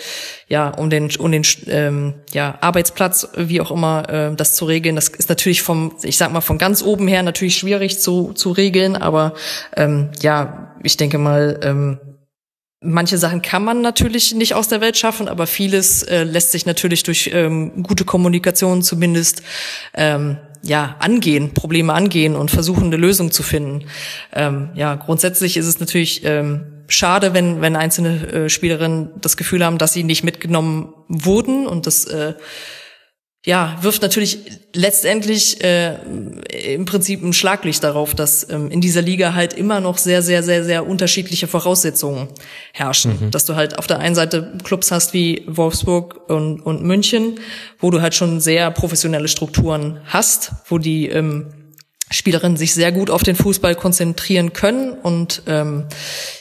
ja 0.50 0.70
um 0.70 0.90
den 0.90 1.10
um 1.18 1.32
den 1.32 1.46
ähm, 1.68 2.16
ja 2.34 2.58
Arbeitsplatz 2.60 3.30
wie 3.38 3.62
auch 3.62 3.72
immer 3.72 4.10
äh, 4.10 4.36
das 4.36 4.56
zu 4.56 4.66
regeln, 4.66 4.96
das 4.96 5.08
ist 5.08 5.30
natürlich 5.30 5.62
vom 5.62 5.96
ich 6.04 6.18
sag 6.18 6.34
mal 6.34 6.42
von 6.42 6.58
ganz 6.58 6.84
oben 6.84 7.08
her 7.08 7.24
natürlich 7.24 7.58
schwierig 7.58 8.00
zu 8.00 8.34
zu 8.34 8.52
regeln, 8.52 8.98
aber 8.98 9.34
ähm, 9.78 10.10
ja 10.22 10.76
ich 10.84 10.98
denke 10.98 11.18
mal 11.18 11.60
ähm, 11.64 12.00
Manche 12.88 13.18
Sachen 13.18 13.42
kann 13.42 13.64
man 13.64 13.82
natürlich 13.82 14.36
nicht 14.36 14.54
aus 14.54 14.68
der 14.68 14.80
Welt 14.80 14.96
schaffen, 14.96 15.28
aber 15.28 15.48
vieles 15.48 16.04
äh, 16.04 16.24
lässt 16.24 16.52
sich 16.52 16.68
natürlich 16.68 17.02
durch 17.02 17.32
ähm, 17.34 17.82
gute 17.82 18.06
Kommunikation 18.06 18.84
zumindest 18.84 19.42
ähm, 19.96 20.38
ja 20.66 20.96
angehen, 21.00 21.54
Probleme 21.54 21.94
angehen 21.94 22.36
und 22.36 22.52
versuchen 22.52 22.86
eine 22.86 22.98
Lösung 22.98 23.32
zu 23.32 23.44
finden. 23.44 23.86
Ähm, 24.34 24.70
ja, 24.76 24.96
grundsätzlich 24.96 25.58
ist 25.58 25.68
es 25.68 25.80
natürlich 25.80 26.24
ähm, 26.26 26.84
schade, 26.88 27.34
wenn 27.34 27.62
wenn 27.62 27.76
einzelne 27.76 28.28
äh, 28.28 28.50
Spielerinnen 28.50 29.12
das 29.22 29.38
Gefühl 29.38 29.64
haben, 29.64 29.78
dass 29.78 29.94
sie 29.94 30.04
nicht 30.04 30.24
mitgenommen 30.24 30.94
wurden 31.08 31.68
und 31.68 31.86
das 31.88 32.06
äh, 32.06 32.34
ja, 33.46 33.78
wirft 33.82 34.02
natürlich 34.02 34.40
letztendlich 34.74 35.64
äh, 35.64 35.98
im 36.74 36.86
Prinzip 36.86 37.22
ein 37.22 37.32
Schlaglicht 37.32 37.84
darauf, 37.84 38.16
dass 38.16 38.50
ähm, 38.50 38.72
in 38.72 38.82
dieser 38.82 39.04
Liga 39.04 39.36
halt 39.36 39.54
immer 39.54 39.80
noch 39.80 40.00
sehr, 40.00 40.24
sehr, 40.24 40.42
sehr, 40.42 40.64
sehr 40.64 40.88
unterschiedliche 40.88 41.46
Voraussetzungen 41.46 42.30
herrschen. 42.74 43.20
Mhm. 43.20 43.32
Dass 43.32 43.46
du 43.46 43.56
halt 43.56 43.78
auf 43.78 43.86
der 43.86 44.00
einen 44.00 44.16
Seite 44.16 44.58
Clubs 44.64 44.92
hast 44.92 45.14
wie 45.14 45.44
Wolfsburg 45.48 46.28
und, 46.28 46.60
und 46.60 46.84
München, 46.84 47.40
wo 47.78 47.92
du 47.92 48.02
halt 48.02 48.16
schon 48.16 48.42
sehr 48.42 48.72
professionelle 48.72 49.28
Strukturen 49.28 50.02
hast, 50.06 50.52
wo 50.68 50.80
die 50.80 51.08
ähm, 51.08 51.54
Spielerinnen 52.10 52.58
sich 52.58 52.74
sehr 52.74 52.92
gut 52.92 53.12
auf 53.12 53.22
den 53.22 53.36
Fußball 53.36 53.76
konzentrieren 53.76 54.54
können 54.54 54.92
und 54.92 55.44
ähm, 55.46 55.86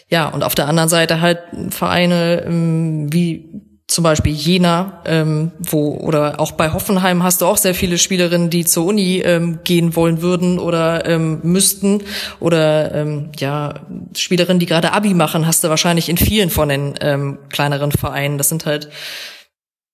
ja, 0.08 0.28
und 0.28 0.42
auf 0.42 0.54
der 0.54 0.68
anderen 0.68 0.88
Seite 0.88 1.20
halt 1.20 1.40
Vereine 1.68 2.44
ähm, 2.46 3.12
wie 3.12 3.73
zum 3.86 4.02
Beispiel 4.02 4.32
Jena, 4.32 5.02
ähm, 5.04 5.52
wo 5.58 5.96
oder 5.96 6.40
auch 6.40 6.52
bei 6.52 6.72
Hoffenheim 6.72 7.22
hast 7.22 7.42
du 7.42 7.46
auch 7.46 7.58
sehr 7.58 7.74
viele 7.74 7.98
Spielerinnen, 7.98 8.48
die 8.48 8.64
zur 8.64 8.86
Uni 8.86 9.18
ähm, 9.18 9.60
gehen 9.62 9.94
wollen 9.94 10.22
würden 10.22 10.58
oder 10.58 11.06
ähm, 11.06 11.40
müssten 11.42 12.02
oder 12.40 12.94
ähm, 12.94 13.30
ja 13.38 13.74
Spielerinnen, 14.16 14.58
die 14.58 14.66
gerade 14.66 14.92
Abi 14.92 15.12
machen, 15.12 15.46
hast 15.46 15.64
du 15.64 15.68
wahrscheinlich 15.68 16.08
in 16.08 16.16
vielen 16.16 16.48
von 16.48 16.70
den 16.70 16.94
ähm, 17.00 17.38
kleineren 17.50 17.92
Vereinen. 17.92 18.38
Das 18.38 18.48
sind 18.48 18.64
halt 18.64 18.88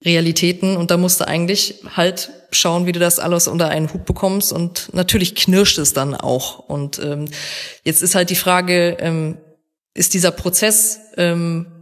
Realitäten 0.05 0.77
und 0.77 0.93
da 0.93 0.97
musst 0.97 1.21
du 1.21 1.27
eigentlich 1.27 1.83
halt 1.95 2.31
schauen, 2.53 2.87
wie 2.87 2.93
du 2.93 3.01
das 3.01 3.19
alles 3.19 3.49
unter 3.49 3.69
einen 3.69 3.93
Hut 3.93 4.07
bekommst 4.07 4.53
und 4.53 4.89
natürlich 4.95 5.35
knirscht 5.35 5.79
es 5.79 5.93
dann 5.93 6.15
auch 6.15 6.61
und 6.61 7.01
ähm, 7.01 7.27
jetzt 7.85 8.03
ist 8.03 8.15
halt 8.15 8.31
die 8.31 8.37
Frage, 8.37 8.97
ähm, 9.01 9.37
ist 9.95 10.15
dieser 10.15 10.31
Prozess 10.31 11.01
ähm, 11.17 11.80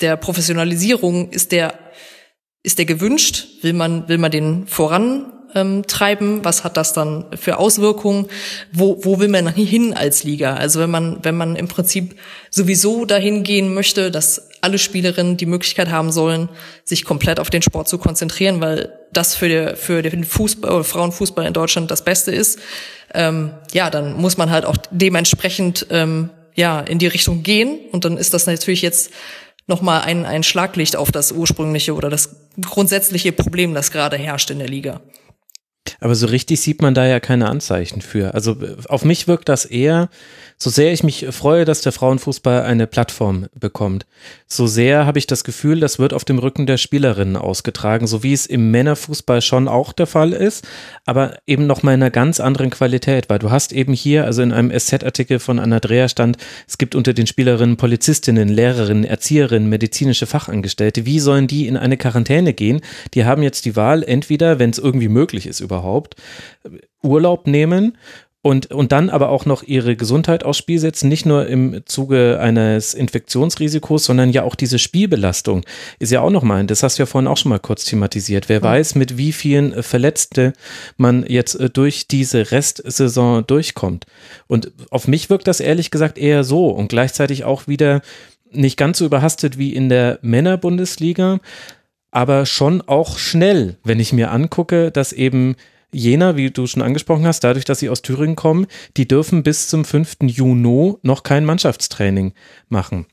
der 0.00 0.16
Professionalisierung 0.16 1.30
ist 1.30 1.52
der 1.52 1.78
ist 2.62 2.78
der 2.78 2.86
gewünscht? 2.86 3.46
Will 3.62 3.72
man 3.72 4.08
will 4.08 4.18
man 4.18 4.30
den 4.30 4.66
voran 4.66 5.32
ähm? 5.56 5.82
Was 6.44 6.64
hat 6.64 6.76
das 6.76 6.92
dann 6.92 7.26
für 7.36 7.58
Auswirkungen? 7.58 8.26
Wo, 8.72 8.98
wo 9.02 9.18
will 9.18 9.28
man 9.28 9.48
hin 9.48 9.94
als 9.94 10.24
Liga? 10.24 10.54
Also 10.54 10.80
wenn 10.80 10.90
man, 10.90 11.18
wenn 11.22 11.36
man 11.36 11.56
im 11.56 11.68
Prinzip 11.68 12.16
sowieso 12.50 13.04
dahin 13.04 13.42
gehen 13.42 13.72
möchte, 13.74 14.10
dass 14.10 14.48
alle 14.60 14.78
Spielerinnen 14.78 15.36
die 15.36 15.46
Möglichkeit 15.46 15.90
haben 15.90 16.12
sollen, 16.12 16.48
sich 16.84 17.04
komplett 17.04 17.40
auf 17.40 17.50
den 17.50 17.62
Sport 17.62 17.88
zu 17.88 17.98
konzentrieren, 17.98 18.60
weil 18.60 18.92
das 19.12 19.34
für, 19.34 19.76
für 19.76 20.02
den 20.02 20.24
Fußball, 20.24 20.84
Frauenfußball 20.84 21.46
in 21.46 21.52
Deutschland 21.52 21.90
das 21.90 22.04
Beste 22.04 22.32
ist, 22.32 22.58
ähm, 23.14 23.52
ja, 23.72 23.90
dann 23.90 24.14
muss 24.14 24.36
man 24.36 24.50
halt 24.50 24.64
auch 24.64 24.76
dementsprechend 24.90 25.86
ähm, 25.90 26.30
ja 26.54 26.80
in 26.80 26.98
die 26.98 27.06
Richtung 27.06 27.42
gehen. 27.42 27.78
Und 27.92 28.04
dann 28.04 28.16
ist 28.16 28.34
das 28.34 28.46
natürlich 28.46 28.82
jetzt 28.82 29.10
nochmal 29.66 30.02
ein, 30.02 30.24
ein 30.24 30.42
Schlaglicht 30.42 30.96
auf 30.96 31.10
das 31.10 31.32
ursprüngliche 31.32 31.94
oder 31.94 32.10
das 32.10 32.36
grundsätzliche 32.60 33.32
Problem, 33.32 33.74
das 33.74 33.90
gerade 33.90 34.16
herrscht 34.16 34.50
in 34.50 34.58
der 34.58 34.68
Liga. 34.68 35.00
Aber 36.00 36.14
so 36.14 36.26
richtig 36.26 36.60
sieht 36.60 36.82
man 36.82 36.94
da 36.94 37.06
ja 37.06 37.20
keine 37.20 37.48
Anzeichen 37.48 38.00
für. 38.00 38.34
Also 38.34 38.56
auf 38.88 39.04
mich 39.04 39.28
wirkt 39.28 39.48
das 39.48 39.64
eher, 39.64 40.08
so 40.58 40.70
sehr 40.70 40.92
ich 40.92 41.02
mich 41.02 41.26
freue, 41.30 41.64
dass 41.64 41.82
der 41.82 41.92
Frauenfußball 41.92 42.62
eine 42.62 42.86
Plattform 42.86 43.46
bekommt, 43.54 44.06
so 44.46 44.66
sehr 44.66 45.04
habe 45.04 45.18
ich 45.18 45.26
das 45.26 45.44
Gefühl, 45.44 45.80
das 45.80 45.98
wird 45.98 46.14
auf 46.14 46.24
dem 46.24 46.38
Rücken 46.38 46.66
der 46.66 46.78
Spielerinnen 46.78 47.36
ausgetragen, 47.36 48.06
so 48.06 48.22
wie 48.22 48.32
es 48.32 48.46
im 48.46 48.70
Männerfußball 48.70 49.42
schon 49.42 49.68
auch 49.68 49.92
der 49.92 50.06
Fall 50.06 50.32
ist, 50.32 50.66
aber 51.04 51.38
eben 51.46 51.66
noch 51.66 51.82
mal 51.82 51.92
in 51.92 52.02
einer 52.02 52.10
ganz 52.10 52.40
anderen 52.40 52.70
Qualität, 52.70 53.28
weil 53.28 53.38
du 53.38 53.50
hast 53.50 53.72
eben 53.72 53.92
hier, 53.92 54.24
also 54.24 54.40
in 54.40 54.52
einem 54.52 54.70
SZ-Artikel 54.70 55.40
von 55.40 55.58
Andrea 55.58 56.08
stand, 56.08 56.38
es 56.66 56.78
gibt 56.78 56.94
unter 56.94 57.12
den 57.12 57.26
Spielerinnen 57.26 57.76
Polizistinnen, 57.76 58.48
Lehrerinnen, 58.48 59.04
Erzieherinnen, 59.04 59.68
medizinische 59.68 60.26
Fachangestellte. 60.26 61.04
Wie 61.04 61.20
sollen 61.20 61.46
die 61.46 61.66
in 61.66 61.76
eine 61.76 61.96
Quarantäne 61.96 62.54
gehen? 62.54 62.80
Die 63.14 63.24
haben 63.24 63.42
jetzt 63.42 63.66
die 63.66 63.76
Wahl, 63.76 64.02
entweder, 64.02 64.58
wenn 64.58 64.70
es 64.70 64.78
irgendwie 64.78 65.08
möglich 65.08 65.46
ist 65.46 65.60
überhaupt, 65.60 66.16
Urlaub 67.02 67.46
nehmen 67.46 67.96
und, 68.46 68.70
und 68.70 68.92
dann 68.92 69.10
aber 69.10 69.30
auch 69.30 69.44
noch 69.44 69.64
ihre 69.64 69.96
Gesundheit 69.96 70.44
aufs 70.44 70.58
Spiel 70.58 70.78
setzen, 70.78 71.08
nicht 71.08 71.26
nur 71.26 71.48
im 71.48 71.82
Zuge 71.84 72.38
eines 72.40 72.94
Infektionsrisikos, 72.94 74.04
sondern 74.04 74.30
ja 74.30 74.44
auch 74.44 74.54
diese 74.54 74.78
Spielbelastung 74.78 75.64
ist 75.98 76.12
ja 76.12 76.20
auch 76.20 76.30
nochmal, 76.30 76.64
das 76.64 76.84
hast 76.84 76.96
du 76.96 77.02
ja 77.02 77.06
vorhin 77.06 77.26
auch 77.26 77.38
schon 77.38 77.48
mal 77.48 77.58
kurz 77.58 77.84
thematisiert. 77.86 78.48
Wer 78.48 78.62
weiß, 78.62 78.94
mit 78.94 79.18
wie 79.18 79.32
vielen 79.32 79.82
Verletzte 79.82 80.52
man 80.96 81.26
jetzt 81.26 81.56
äh, 81.56 81.68
durch 81.68 82.06
diese 82.06 82.52
Restsaison 82.52 83.44
durchkommt. 83.44 84.06
Und 84.46 84.70
auf 84.90 85.08
mich 85.08 85.28
wirkt 85.28 85.48
das 85.48 85.58
ehrlich 85.58 85.90
gesagt 85.90 86.16
eher 86.16 86.44
so 86.44 86.68
und 86.68 86.86
gleichzeitig 86.86 87.42
auch 87.42 87.66
wieder 87.66 88.00
nicht 88.52 88.76
ganz 88.76 88.98
so 88.98 89.06
überhastet 89.06 89.58
wie 89.58 89.74
in 89.74 89.88
der 89.88 90.20
Männerbundesliga, 90.22 91.40
aber 92.12 92.46
schon 92.46 92.80
auch 92.80 93.18
schnell, 93.18 93.76
wenn 93.82 93.98
ich 93.98 94.12
mir 94.12 94.30
angucke, 94.30 94.92
dass 94.92 95.12
eben 95.12 95.56
Jena, 95.92 96.36
wie 96.36 96.50
du 96.50 96.66
schon 96.66 96.82
angesprochen 96.82 97.26
hast, 97.26 97.40
dadurch, 97.44 97.64
dass 97.64 97.78
sie 97.78 97.88
aus 97.88 98.02
Thüringen 98.02 98.36
kommen, 98.36 98.66
die 98.96 99.08
dürfen 99.08 99.42
bis 99.42 99.68
zum 99.68 99.84
5. 99.84 100.16
Juni 100.22 100.94
noch 101.02 101.22
kein 101.22 101.44
Mannschaftstraining 101.44 102.32
machen. 102.68 103.06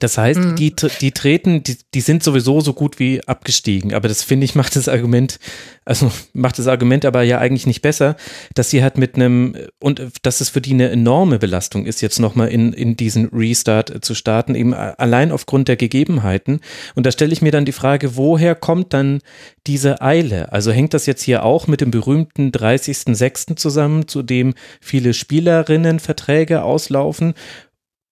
Das 0.00 0.18
heißt, 0.18 0.40
mhm. 0.40 0.56
die, 0.56 0.74
die 1.00 1.12
treten, 1.12 1.62
die, 1.62 1.76
die 1.94 2.00
sind 2.00 2.22
sowieso 2.22 2.60
so 2.60 2.72
gut 2.72 2.98
wie 2.98 3.22
abgestiegen. 3.26 3.94
Aber 3.94 4.08
das 4.08 4.22
finde 4.22 4.44
ich 4.44 4.54
macht 4.54 4.74
das 4.74 4.88
Argument, 4.88 5.38
also 5.84 6.10
macht 6.32 6.58
das 6.58 6.66
Argument 6.66 7.04
aber 7.04 7.22
ja 7.22 7.38
eigentlich 7.38 7.66
nicht 7.66 7.82
besser, 7.82 8.16
dass 8.54 8.70
sie 8.70 8.82
halt 8.82 8.98
mit 8.98 9.14
einem, 9.14 9.56
und 9.80 10.02
dass 10.22 10.40
es 10.40 10.48
für 10.48 10.60
die 10.60 10.72
eine 10.72 10.90
enorme 10.90 11.38
Belastung 11.38 11.86
ist, 11.86 12.00
jetzt 12.00 12.18
nochmal 12.18 12.48
in, 12.48 12.72
in 12.72 12.96
diesen 12.96 13.26
Restart 13.26 14.04
zu 14.04 14.14
starten, 14.14 14.54
eben 14.54 14.74
allein 14.74 15.30
aufgrund 15.30 15.68
der 15.68 15.76
Gegebenheiten. 15.76 16.60
Und 16.94 17.06
da 17.06 17.12
stelle 17.12 17.32
ich 17.32 17.42
mir 17.42 17.52
dann 17.52 17.64
die 17.64 17.72
Frage, 17.72 18.16
woher 18.16 18.54
kommt 18.54 18.92
dann 18.92 19.20
diese 19.66 20.02
Eile? 20.02 20.52
Also 20.52 20.72
hängt 20.72 20.94
das 20.94 21.06
jetzt 21.06 21.22
hier 21.22 21.44
auch 21.44 21.68
mit 21.68 21.80
dem 21.80 21.92
berühmten 21.92 22.50
30.06. 22.50 23.56
zusammen, 23.56 24.08
zu 24.08 24.22
dem 24.22 24.54
viele 24.80 25.14
Spielerinnenverträge 25.14 26.62
auslaufen? 26.62 27.34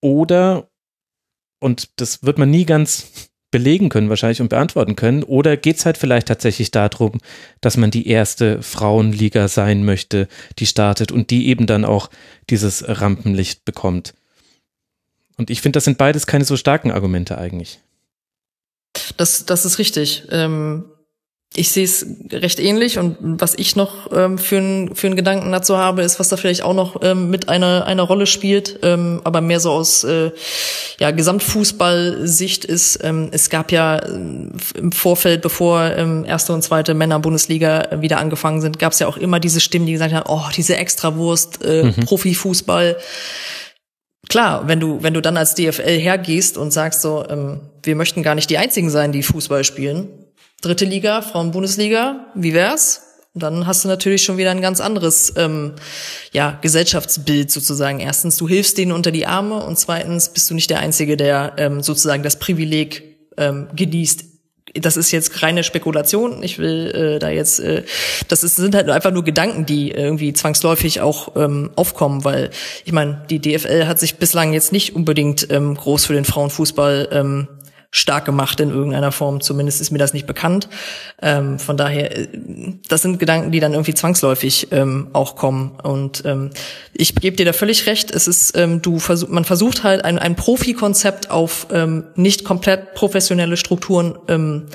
Oder 0.00 0.68
und 1.62 2.00
das 2.00 2.22
wird 2.22 2.38
man 2.38 2.50
nie 2.50 2.66
ganz 2.66 3.30
belegen 3.52 3.90
können 3.90 4.08
wahrscheinlich 4.08 4.40
und 4.40 4.48
beantworten 4.48 4.96
können. 4.96 5.22
Oder 5.22 5.56
geht 5.56 5.76
es 5.76 5.86
halt 5.86 5.98
vielleicht 5.98 6.26
tatsächlich 6.26 6.70
darum, 6.70 7.20
dass 7.60 7.76
man 7.76 7.90
die 7.90 8.08
erste 8.08 8.62
Frauenliga 8.62 9.46
sein 9.46 9.84
möchte, 9.84 10.26
die 10.58 10.66
startet 10.66 11.12
und 11.12 11.30
die 11.30 11.48
eben 11.48 11.66
dann 11.66 11.84
auch 11.84 12.10
dieses 12.50 12.84
Rampenlicht 12.88 13.64
bekommt. 13.64 14.14
Und 15.36 15.50
ich 15.50 15.60
finde, 15.60 15.76
das 15.76 15.84
sind 15.84 15.98
beides 15.98 16.26
keine 16.26 16.44
so 16.44 16.56
starken 16.56 16.90
Argumente 16.90 17.38
eigentlich. 17.38 17.80
Das, 19.16 19.44
das 19.46 19.64
ist 19.64 19.78
richtig. 19.78 20.24
Ähm, 20.30 20.86
ich 21.54 21.70
sehe 21.70 21.84
es 21.84 22.06
recht 22.30 22.58
ähnlich 22.58 22.98
und 22.98 23.16
was 23.20 23.54
ich 23.54 23.76
noch 23.76 24.10
ähm, 24.12 24.38
für, 24.38 24.56
einen 24.56 24.94
für 24.94 25.06
einen 25.06 25.16
Gedanken 25.16 25.52
dazu 25.52 25.76
habe, 25.76 26.02
ist, 26.02 26.18
was 26.18 26.30
da 26.30 26.36
vielleicht 26.36 26.62
auch 26.62 26.72
noch 26.72 27.02
ähm, 27.02 27.28
mit 27.28 27.48
einer, 27.50 27.84
einer 27.84 28.04
Rolle 28.04 28.26
spielt, 28.26 28.78
ähm, 28.82 29.20
aber 29.24 29.42
mehr 29.42 29.60
so 29.60 29.70
aus 29.70 30.02
äh, 30.04 30.30
ja, 30.98 31.10
Gesamtfußball-Sicht 31.10 32.64
ist, 32.64 33.00
ähm, 33.02 33.28
es 33.32 33.50
gab 33.50 33.70
ja 33.70 33.98
äh, 33.98 34.14
im 34.76 34.92
Vorfeld, 34.92 35.42
bevor 35.42 35.94
ähm, 35.94 36.24
erste 36.24 36.54
und 36.54 36.62
zweite 36.62 36.94
Männer-Bundesliga 36.94 38.00
wieder 38.00 38.18
angefangen 38.18 38.62
sind, 38.62 38.78
gab 38.78 38.92
es 38.92 39.00
ja 39.00 39.06
auch 39.06 39.18
immer 39.18 39.38
diese 39.38 39.60
Stimmen, 39.60 39.86
die 39.86 39.92
gesagt 39.92 40.14
haben, 40.14 40.28
oh, 40.28 40.48
diese 40.56 40.76
Extrawurst, 40.76 41.62
äh, 41.64 41.84
mhm. 41.84 42.06
Profifußball. 42.06 42.96
Klar, 44.28 44.68
wenn 44.68 44.80
du, 44.80 45.02
wenn 45.02 45.12
du 45.12 45.20
dann 45.20 45.36
als 45.36 45.54
DFL 45.54 45.98
hergehst 45.98 46.56
und 46.56 46.70
sagst 46.70 47.02
so, 47.02 47.26
ähm, 47.28 47.60
wir 47.82 47.96
möchten 47.96 48.22
gar 48.22 48.34
nicht 48.34 48.48
die 48.48 48.56
einzigen 48.56 48.88
sein, 48.88 49.12
die 49.12 49.22
Fußball 49.22 49.64
spielen, 49.64 50.08
dritte 50.62 50.86
Liga, 50.86 51.20
Frauenbundesliga, 51.20 52.26
wie 52.34 52.54
wär's? 52.54 53.02
Und 53.34 53.42
dann 53.42 53.66
hast 53.66 53.84
du 53.84 53.88
natürlich 53.88 54.22
schon 54.22 54.36
wieder 54.36 54.50
ein 54.50 54.60
ganz 54.60 54.80
anderes 54.80 55.32
ähm, 55.36 55.72
ja, 56.32 56.58
Gesellschaftsbild 56.60 57.50
sozusagen. 57.50 57.98
Erstens, 57.98 58.36
du 58.36 58.48
hilfst 58.48 58.76
denen 58.76 58.92
unter 58.92 59.10
die 59.10 59.26
Arme 59.26 59.64
und 59.64 59.78
zweitens 59.78 60.28
bist 60.28 60.50
du 60.50 60.54
nicht 60.54 60.68
der 60.68 60.80
Einzige, 60.80 61.16
der 61.16 61.54
ähm, 61.56 61.82
sozusagen 61.82 62.22
das 62.22 62.38
Privileg 62.38 63.02
ähm, 63.38 63.68
genießt. 63.74 64.24
Das 64.74 64.96
ist 64.96 65.10
jetzt 65.12 65.42
reine 65.42 65.64
Spekulation. 65.64 66.42
Ich 66.42 66.58
will 66.58 66.92
äh, 66.94 67.18
da 67.18 67.30
jetzt, 67.30 67.58
äh, 67.60 67.84
das 68.28 68.44
ist, 68.44 68.56
sind 68.56 68.74
halt 68.74 68.88
einfach 68.90 69.10
nur 69.10 69.24
Gedanken, 69.24 69.64
die 69.64 69.90
irgendwie 69.90 70.34
zwangsläufig 70.34 71.00
auch 71.00 71.34
ähm, 71.34 71.70
aufkommen, 71.74 72.24
weil 72.24 72.50
ich 72.84 72.92
meine, 72.92 73.24
die 73.30 73.38
DFL 73.38 73.86
hat 73.86 73.98
sich 73.98 74.16
bislang 74.16 74.52
jetzt 74.52 74.72
nicht 74.72 74.94
unbedingt 74.94 75.50
ähm, 75.50 75.74
groß 75.74 76.06
für 76.06 76.14
den 76.14 76.26
Frauenfußball 76.26 77.08
ähm, 77.12 77.48
stark 77.94 78.24
gemacht 78.24 78.58
in 78.58 78.70
irgendeiner 78.70 79.12
Form. 79.12 79.42
Zumindest 79.42 79.80
ist 79.80 79.90
mir 79.90 79.98
das 79.98 80.14
nicht 80.14 80.26
bekannt. 80.26 80.68
Ähm, 81.20 81.58
von 81.58 81.76
daher, 81.76 82.18
äh, 82.18 82.28
das 82.88 83.02
sind 83.02 83.18
Gedanken, 83.18 83.52
die 83.52 83.60
dann 83.60 83.72
irgendwie 83.72 83.94
zwangsläufig 83.94 84.68
ähm, 84.72 85.08
auch 85.12 85.36
kommen. 85.36 85.78
Und 85.82 86.24
ähm, 86.24 86.50
ich 86.94 87.14
gebe 87.14 87.36
dir 87.36 87.44
da 87.44 87.52
völlig 87.52 87.86
recht. 87.86 88.10
Es 88.10 88.26
ist, 88.26 88.56
ähm, 88.56 88.80
du 88.80 88.98
versuch, 88.98 89.28
man 89.28 89.44
versucht 89.44 89.84
halt 89.84 90.04
ein, 90.04 90.18
ein 90.18 90.34
Profi-Konzept 90.34 91.30
auf 91.30 91.66
ähm, 91.70 92.04
nicht 92.16 92.44
komplett 92.44 92.94
professionelle 92.94 93.58
Strukturen 93.58 94.18
ähm, 94.26 94.68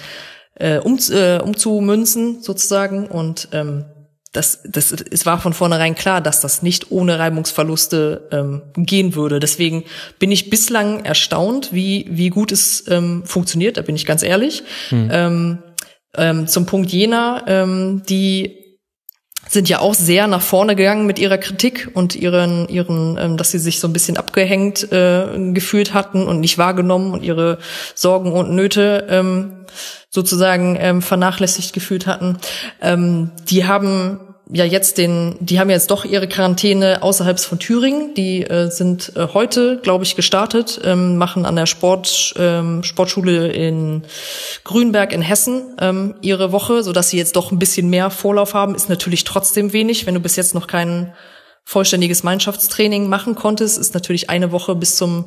äh, 0.53 0.77
um, 0.77 0.99
äh, 1.09 1.39
umzumünzen 1.39 2.43
sozusagen 2.43 3.07
und 3.07 3.49
ähm, 3.51 3.85
das, 4.31 4.61
das, 4.63 4.91
es 4.91 5.25
war 5.25 5.39
von 5.39 5.53
vornherein 5.53 5.95
klar, 5.95 6.21
dass 6.21 6.41
das 6.41 6.61
nicht 6.61 6.91
ohne 6.91 7.17
Reibungsverluste 7.19 8.27
ähm, 8.31 8.61
gehen 8.75 9.15
würde. 9.15 9.39
Deswegen 9.39 9.83
bin 10.19 10.31
ich 10.31 10.49
bislang 10.49 11.05
erstaunt, 11.05 11.69
wie, 11.71 12.05
wie 12.09 12.29
gut 12.29 12.51
es 12.51 12.87
ähm, 12.87 13.23
funktioniert, 13.25 13.77
da 13.77 13.81
bin 13.81 13.95
ich 13.95 14.05
ganz 14.05 14.23
ehrlich. 14.23 14.63
Hm. 14.89 15.09
Ähm, 15.11 15.57
ähm, 16.15 16.47
zum 16.47 16.65
Punkt 16.65 16.91
Jena, 16.91 17.43
ähm, 17.47 18.03
die 18.07 18.66
sind 19.49 19.69
ja 19.69 19.79
auch 19.79 19.93
sehr 19.93 20.27
nach 20.27 20.41
vorne 20.41 20.75
gegangen 20.75 21.05
mit 21.05 21.19
ihrer 21.19 21.37
Kritik 21.37 21.89
und 21.93 22.15
ihren, 22.15 22.67
ihren, 22.69 23.17
ähm, 23.19 23.37
dass 23.37 23.51
sie 23.51 23.59
sich 23.59 23.79
so 23.79 23.87
ein 23.87 23.93
bisschen 23.93 24.17
abgehängt 24.17 24.91
äh, 24.91 25.51
gefühlt 25.53 25.93
hatten 25.93 26.27
und 26.27 26.39
nicht 26.39 26.57
wahrgenommen 26.57 27.13
und 27.13 27.23
ihre 27.23 27.57
Sorgen 27.95 28.31
und 28.31 28.51
Nöte 28.51 29.07
ähm, 29.09 29.65
sozusagen 30.09 30.77
ähm, 30.79 31.01
vernachlässigt 31.01 31.73
gefühlt 31.73 32.07
hatten. 32.07 32.37
Ähm, 32.81 33.31
die 33.49 33.65
haben 33.65 34.19
ja 34.51 34.65
jetzt 34.65 34.97
den, 34.97 35.35
die 35.39 35.59
haben 35.59 35.69
jetzt 35.69 35.91
doch 35.91 36.05
ihre 36.05 36.27
Quarantäne 36.27 37.03
außerhalb 37.03 37.39
von 37.39 37.59
Thüringen. 37.59 38.13
Die 38.13 38.43
äh, 38.43 38.69
sind 38.69 39.11
äh, 39.15 39.27
heute, 39.33 39.79
glaube 39.81 40.03
ich, 40.03 40.15
gestartet, 40.15 40.79
ähm, 40.83 41.17
machen 41.17 41.45
an 41.45 41.55
der 41.55 41.65
Sport, 41.65 42.33
ähm, 42.37 42.83
Sportschule 42.83 43.51
in 43.51 44.03
Grünberg 44.63 45.13
in 45.13 45.21
Hessen 45.21 45.75
ähm, 45.79 46.15
ihre 46.21 46.51
Woche, 46.51 46.83
so 46.83 46.93
dass 46.93 47.09
sie 47.09 47.17
jetzt 47.17 47.35
doch 47.35 47.51
ein 47.51 47.59
bisschen 47.59 47.89
mehr 47.89 48.09
Vorlauf 48.09 48.53
haben. 48.53 48.75
Ist 48.75 48.89
natürlich 48.89 49.23
trotzdem 49.23 49.73
wenig, 49.73 50.05
wenn 50.05 50.13
du 50.13 50.19
bis 50.21 50.35
jetzt 50.35 50.55
noch 50.55 50.67
kein 50.67 51.13
vollständiges 51.65 52.23
Mannschaftstraining 52.23 53.09
machen 53.09 53.35
konntest, 53.35 53.77
ist 53.77 53.93
natürlich 53.93 54.29
eine 54.29 54.53
Woche 54.53 54.73
bis 54.73 54.95
zum 54.95 55.25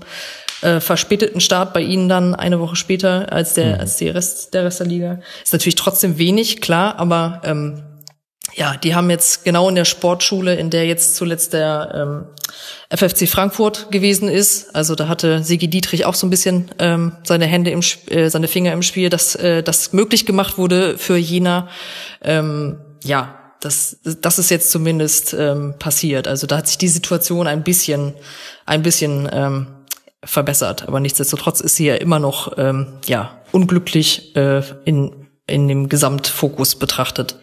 äh, 0.62 0.80
verspäteten 0.80 1.40
Start 1.42 1.74
bei 1.74 1.82
ihnen 1.82 2.08
dann 2.08 2.34
eine 2.34 2.60
Woche 2.60 2.76
später 2.76 3.30
als 3.30 3.52
der 3.52 3.74
mhm. 3.74 3.80
als 3.80 3.96
die 3.98 4.08
Rest 4.08 4.54
der 4.54 4.64
Rest 4.64 4.80
der 4.80 4.86
Liga. 4.86 5.20
Ist 5.44 5.52
natürlich 5.52 5.74
trotzdem 5.74 6.16
wenig, 6.16 6.62
klar, 6.62 6.98
aber 6.98 7.42
ähm, 7.44 7.82
ja, 8.54 8.76
die 8.76 8.94
haben 8.94 9.10
jetzt 9.10 9.44
genau 9.44 9.68
in 9.68 9.74
der 9.74 9.84
Sportschule, 9.84 10.54
in 10.54 10.70
der 10.70 10.86
jetzt 10.86 11.16
zuletzt 11.16 11.52
der 11.52 11.92
ähm, 11.94 12.26
FFC 12.96 13.28
Frankfurt 13.28 13.90
gewesen 13.90 14.28
ist. 14.28 14.74
Also 14.74 14.94
da 14.94 15.08
hatte 15.08 15.42
Sigi 15.42 15.68
Dietrich 15.68 16.04
auch 16.04 16.14
so 16.14 16.26
ein 16.26 16.30
bisschen 16.30 16.70
ähm, 16.78 17.16
seine 17.22 17.46
Hände 17.46 17.70
im, 17.70 17.80
äh, 18.08 18.28
seine 18.28 18.48
Finger 18.48 18.72
im 18.72 18.82
Spiel, 18.82 19.08
dass 19.08 19.34
äh, 19.34 19.62
das 19.62 19.92
möglich 19.92 20.26
gemacht 20.26 20.58
wurde 20.58 20.98
für 20.98 21.16
Jena. 21.16 21.68
Ähm, 22.22 22.78
ja, 23.02 23.36
das, 23.60 23.98
das 24.02 24.38
ist 24.38 24.50
jetzt 24.50 24.70
zumindest 24.70 25.34
ähm, 25.34 25.74
passiert. 25.78 26.26
Also 26.26 26.46
da 26.46 26.58
hat 26.58 26.68
sich 26.68 26.78
die 26.78 26.88
Situation 26.88 27.46
ein 27.46 27.62
bisschen, 27.62 28.14
ein 28.66 28.82
bisschen 28.82 29.28
ähm, 29.32 29.66
verbessert. 30.24 30.88
Aber 30.88 31.00
nichtsdestotrotz 31.00 31.60
ist 31.60 31.76
sie 31.76 31.86
ja 31.86 31.94
immer 31.94 32.18
noch 32.18 32.56
ähm, 32.58 32.98
ja 33.06 33.38
unglücklich 33.52 34.34
äh, 34.36 34.62
in 34.84 35.26
in 35.50 35.68
dem 35.68 35.88
Gesamtfokus 35.88 36.76
betrachtet. 36.76 37.36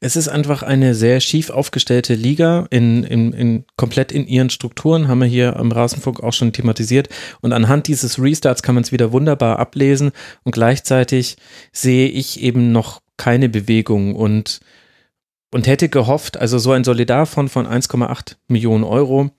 Es 0.00 0.16
ist 0.16 0.28
einfach 0.28 0.62
eine 0.62 0.94
sehr 0.94 1.20
schief 1.20 1.50
aufgestellte 1.50 2.14
Liga, 2.14 2.66
in, 2.70 3.04
in, 3.04 3.32
in, 3.32 3.64
komplett 3.76 4.12
in 4.12 4.26
ihren 4.26 4.50
Strukturen, 4.50 5.08
haben 5.08 5.20
wir 5.20 5.26
hier 5.26 5.56
am 5.56 5.72
Rasenfunk 5.72 6.22
auch 6.22 6.32
schon 6.32 6.52
thematisiert. 6.52 7.08
Und 7.40 7.52
anhand 7.52 7.88
dieses 7.88 8.20
Restarts 8.20 8.62
kann 8.62 8.74
man 8.74 8.84
es 8.84 8.92
wieder 8.92 9.12
wunderbar 9.12 9.58
ablesen. 9.58 10.12
Und 10.42 10.52
gleichzeitig 10.52 11.36
sehe 11.72 12.08
ich 12.08 12.40
eben 12.40 12.72
noch 12.72 13.00
keine 13.16 13.48
Bewegung 13.48 14.14
und, 14.14 14.60
und 15.50 15.66
hätte 15.66 15.88
gehofft, 15.88 16.36
also 16.36 16.58
so 16.58 16.72
ein 16.72 16.84
Solidarfonds 16.84 17.52
von 17.52 17.66
1,8 17.66 18.36
Millionen 18.48 18.84
Euro, 18.84 19.30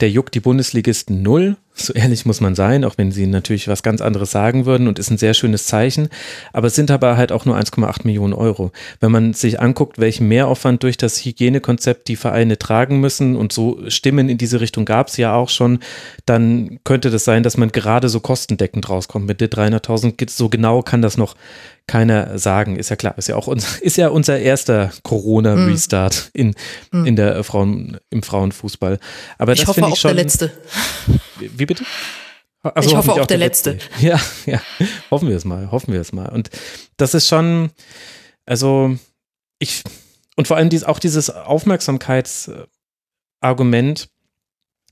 der 0.00 0.10
juckt 0.10 0.34
die 0.34 0.40
Bundesligisten 0.40 1.22
null. 1.22 1.56
So 1.74 1.94
ehrlich 1.94 2.26
muss 2.26 2.40
man 2.40 2.54
sein, 2.54 2.84
auch 2.84 2.98
wenn 2.98 3.12
sie 3.12 3.26
natürlich 3.26 3.66
was 3.66 3.82
ganz 3.82 4.02
anderes 4.02 4.30
sagen 4.30 4.66
würden 4.66 4.88
und 4.88 4.98
ist 4.98 5.10
ein 5.10 5.16
sehr 5.16 5.32
schönes 5.32 5.66
Zeichen. 5.66 6.08
Aber 6.52 6.66
es 6.66 6.74
sind 6.74 6.90
aber 6.90 7.16
halt 7.16 7.32
auch 7.32 7.46
nur 7.46 7.56
1,8 7.56 8.00
Millionen 8.04 8.34
Euro. 8.34 8.72
Wenn 9.00 9.10
man 9.10 9.32
sich 9.32 9.58
anguckt, 9.58 9.98
welchen 9.98 10.28
Mehraufwand 10.28 10.82
durch 10.82 10.98
das 10.98 11.24
Hygienekonzept 11.24 12.08
die 12.08 12.16
Vereine 12.16 12.58
tragen 12.58 13.00
müssen 13.00 13.36
und 13.36 13.52
so 13.52 13.80
Stimmen 13.88 14.28
in 14.28 14.36
diese 14.36 14.60
Richtung 14.60 14.84
gab 14.84 15.08
es 15.08 15.16
ja 15.16 15.34
auch 15.34 15.48
schon, 15.48 15.78
dann 16.26 16.78
könnte 16.84 17.10
das 17.10 17.24
sein, 17.24 17.42
dass 17.42 17.56
man 17.56 17.72
gerade 17.72 18.10
so 18.10 18.20
kostendeckend 18.20 18.88
rauskommt. 18.90 19.26
Mit 19.26 19.40
den 19.40 19.48
300.000 19.48 20.30
so 20.30 20.50
genau 20.50 20.82
kann 20.82 21.00
das 21.00 21.16
noch 21.16 21.34
keiner 21.86 22.38
sagen. 22.38 22.76
Ist 22.76 22.90
ja 22.90 22.96
klar, 22.96 23.16
ist 23.18 23.28
ja 23.28 23.36
auch 23.36 23.46
unser, 23.46 23.68
ist 23.82 23.96
ja 23.96 24.08
unser 24.08 24.38
erster 24.38 24.92
Corona-Restart 25.02 26.30
mm. 26.32 26.38
in, 26.38 26.54
mm. 26.90 27.06
in 27.06 27.16
der 27.16 27.44
Frauen, 27.44 27.98
im 28.10 28.22
Frauenfußball. 28.22 28.98
Aber 29.38 29.52
ich 29.52 29.60
das 29.60 29.68
hoffe 29.68 29.84
auch 29.84 29.94
ich 29.94 30.00
schon, 30.00 30.14
der 30.14 30.24
letzte. 30.24 30.52
Wie 31.38 31.61
bitte? 31.66 31.84
Also 32.62 32.90
ich 32.90 32.96
hoffe 32.96 33.12
auch, 33.12 33.18
auch 33.18 33.26
der, 33.26 33.38
der 33.38 33.38
letzte. 33.38 33.72
letzte. 33.72 33.88
Ja, 34.06 34.20
ja. 34.46 34.62
Hoffen 35.10 35.28
wir 35.28 35.36
es 35.36 35.44
mal, 35.44 35.70
hoffen 35.70 35.92
wir 35.92 36.00
es 36.00 36.12
mal. 36.12 36.28
Und 36.28 36.50
das 36.96 37.14
ist 37.14 37.26
schon, 37.26 37.70
also 38.46 38.96
ich, 39.58 39.82
und 40.36 40.46
vor 40.46 40.56
allem 40.56 40.68
dies, 40.68 40.84
auch 40.84 41.00
dieses 41.00 41.30
Aufmerksamkeitsargument, 41.30 44.08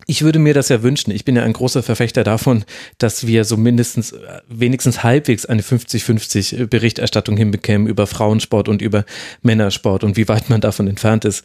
ich 0.06 0.22
würde 0.22 0.38
mir 0.38 0.54
das 0.54 0.68
ja 0.68 0.82
wünschen. 0.82 1.12
Ich 1.12 1.24
bin 1.24 1.36
ja 1.36 1.42
ein 1.42 1.52
großer 1.52 1.82
Verfechter 1.82 2.24
davon, 2.24 2.64
dass 2.98 3.26
wir 3.26 3.44
so 3.44 3.56
mindestens, 3.56 4.12
äh, 4.12 4.40
wenigstens 4.48 5.02
halbwegs 5.02 5.46
eine 5.46 5.62
50-50 5.62 6.66
Berichterstattung 6.66 7.36
hinbekämen 7.36 7.86
über 7.86 8.06
Frauensport 8.06 8.68
und 8.68 8.82
über 8.82 9.04
Männersport 9.42 10.04
und 10.04 10.16
wie 10.16 10.28
weit 10.28 10.50
man 10.50 10.60
davon 10.60 10.88
entfernt 10.88 11.24
ist. 11.24 11.44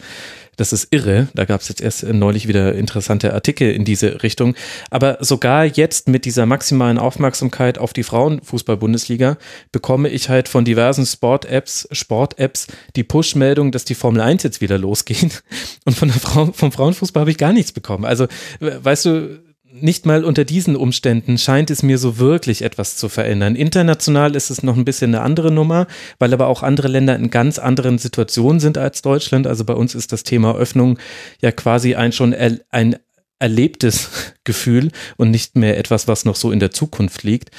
Das 0.58 0.74
ist 0.74 0.88
irre. 0.92 1.28
Da 1.34 1.46
gab 1.46 1.62
es 1.62 1.70
jetzt 1.70 1.82
erst 1.82 2.04
neulich 2.04 2.48
wieder 2.48 2.74
interessante 2.76 3.34
Artikel 3.34 3.72
in 3.72 3.86
diese 3.86 4.24
Richtung. 4.24 4.56
Aber 4.90 5.18
sogar 5.22 5.66
jetzt 5.66 6.08
mit 6.08 6.26
dieser 6.26 6.46
maximalen 6.46 6.98
Aufmerksamkeit 6.98 7.78
auf 7.78 7.94
die 7.94 8.04
Frauenfußball-Bundesliga 8.04 9.38
bekomme 9.72 10.10
ich 10.10 10.30
halt 10.30 10.48
von 10.48 10.66
diversen 10.66 11.06
Sport-Apps, 11.06 11.88
Sport-Apps 11.92 12.68
die 12.96 13.04
Push-Meldung, 13.04 13.72
dass 13.72 13.86
die 13.86 13.96
Formel 13.96 14.22
1 14.22 14.44
jetzt 14.44 14.62
wieder 14.62 14.78
losgeht. 14.78 15.44
Und 15.86 15.96
von 15.96 16.08
der 16.10 16.20
Frau, 16.20 16.52
vom 16.52 16.72
Frauenfußball 16.72 17.22
habe 17.22 17.32
ich 17.32 17.38
gar 17.38 17.54
nichts 17.54 17.72
bekommen. 17.72 18.06
Also, 18.06 18.28
weißt 18.60 19.06
du, 19.06 19.45
nicht 19.82 20.06
mal 20.06 20.24
unter 20.24 20.46
diesen 20.46 20.76
Umständen 20.76 21.38
scheint 21.38 21.70
es 21.70 21.84
mir 21.84 21.98
so 21.98 22.18
wirklich 22.18 22.62
etwas 22.62 22.96
zu 22.96 23.10
verändern. 23.10 23.56
International 23.56 24.36
ist 24.36 24.50
es 24.50 24.64
noch 24.64 24.78
ein 24.78 24.86
bisschen 24.86 25.14
eine 25.14 25.24
andere 25.24 25.52
Nummer, 25.52 25.88
weil 26.18 26.34
aber 26.34 26.48
auch 26.48 26.64
andere 26.64 26.88
Länder 26.88 27.16
in 27.16 27.30
ganz 27.30 27.60
anderen 27.60 27.98
Situationen 27.98 28.60
sind 28.60 28.78
als 28.78 29.02
Deutschland. 29.02 29.48
Also 29.48 29.66
bei 29.66 29.74
uns 29.74 29.94
ist 29.94 30.12
das 30.12 30.24
Thema 30.24 30.56
Öffnung 30.56 30.98
ja 31.42 31.52
quasi 31.52 31.96
ein 31.96 32.12
schon 32.12 32.32
er, 32.32 32.60
ein 32.72 32.98
erlebtes 33.40 34.34
Gefühl 34.44 34.92
und 35.18 35.32
nicht 35.32 35.56
mehr 35.56 35.78
etwas, 35.78 36.08
was 36.08 36.26
noch 36.26 36.36
so 36.36 36.52
in 36.52 36.60
der 36.60 36.72
Zukunft 36.72 37.24
liegt. 37.24 37.50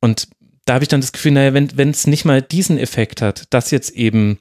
Und 0.00 0.28
da 0.64 0.74
habe 0.74 0.84
ich 0.84 0.88
dann 0.88 1.00
das 1.00 1.12
Gefühl, 1.12 1.32
naja, 1.32 1.54
wenn 1.54 1.90
es 1.90 2.06
nicht 2.06 2.24
mal 2.24 2.42
diesen 2.42 2.78
Effekt 2.78 3.22
hat, 3.22 3.44
dass 3.50 3.70
jetzt 3.70 3.90
eben 3.90 4.38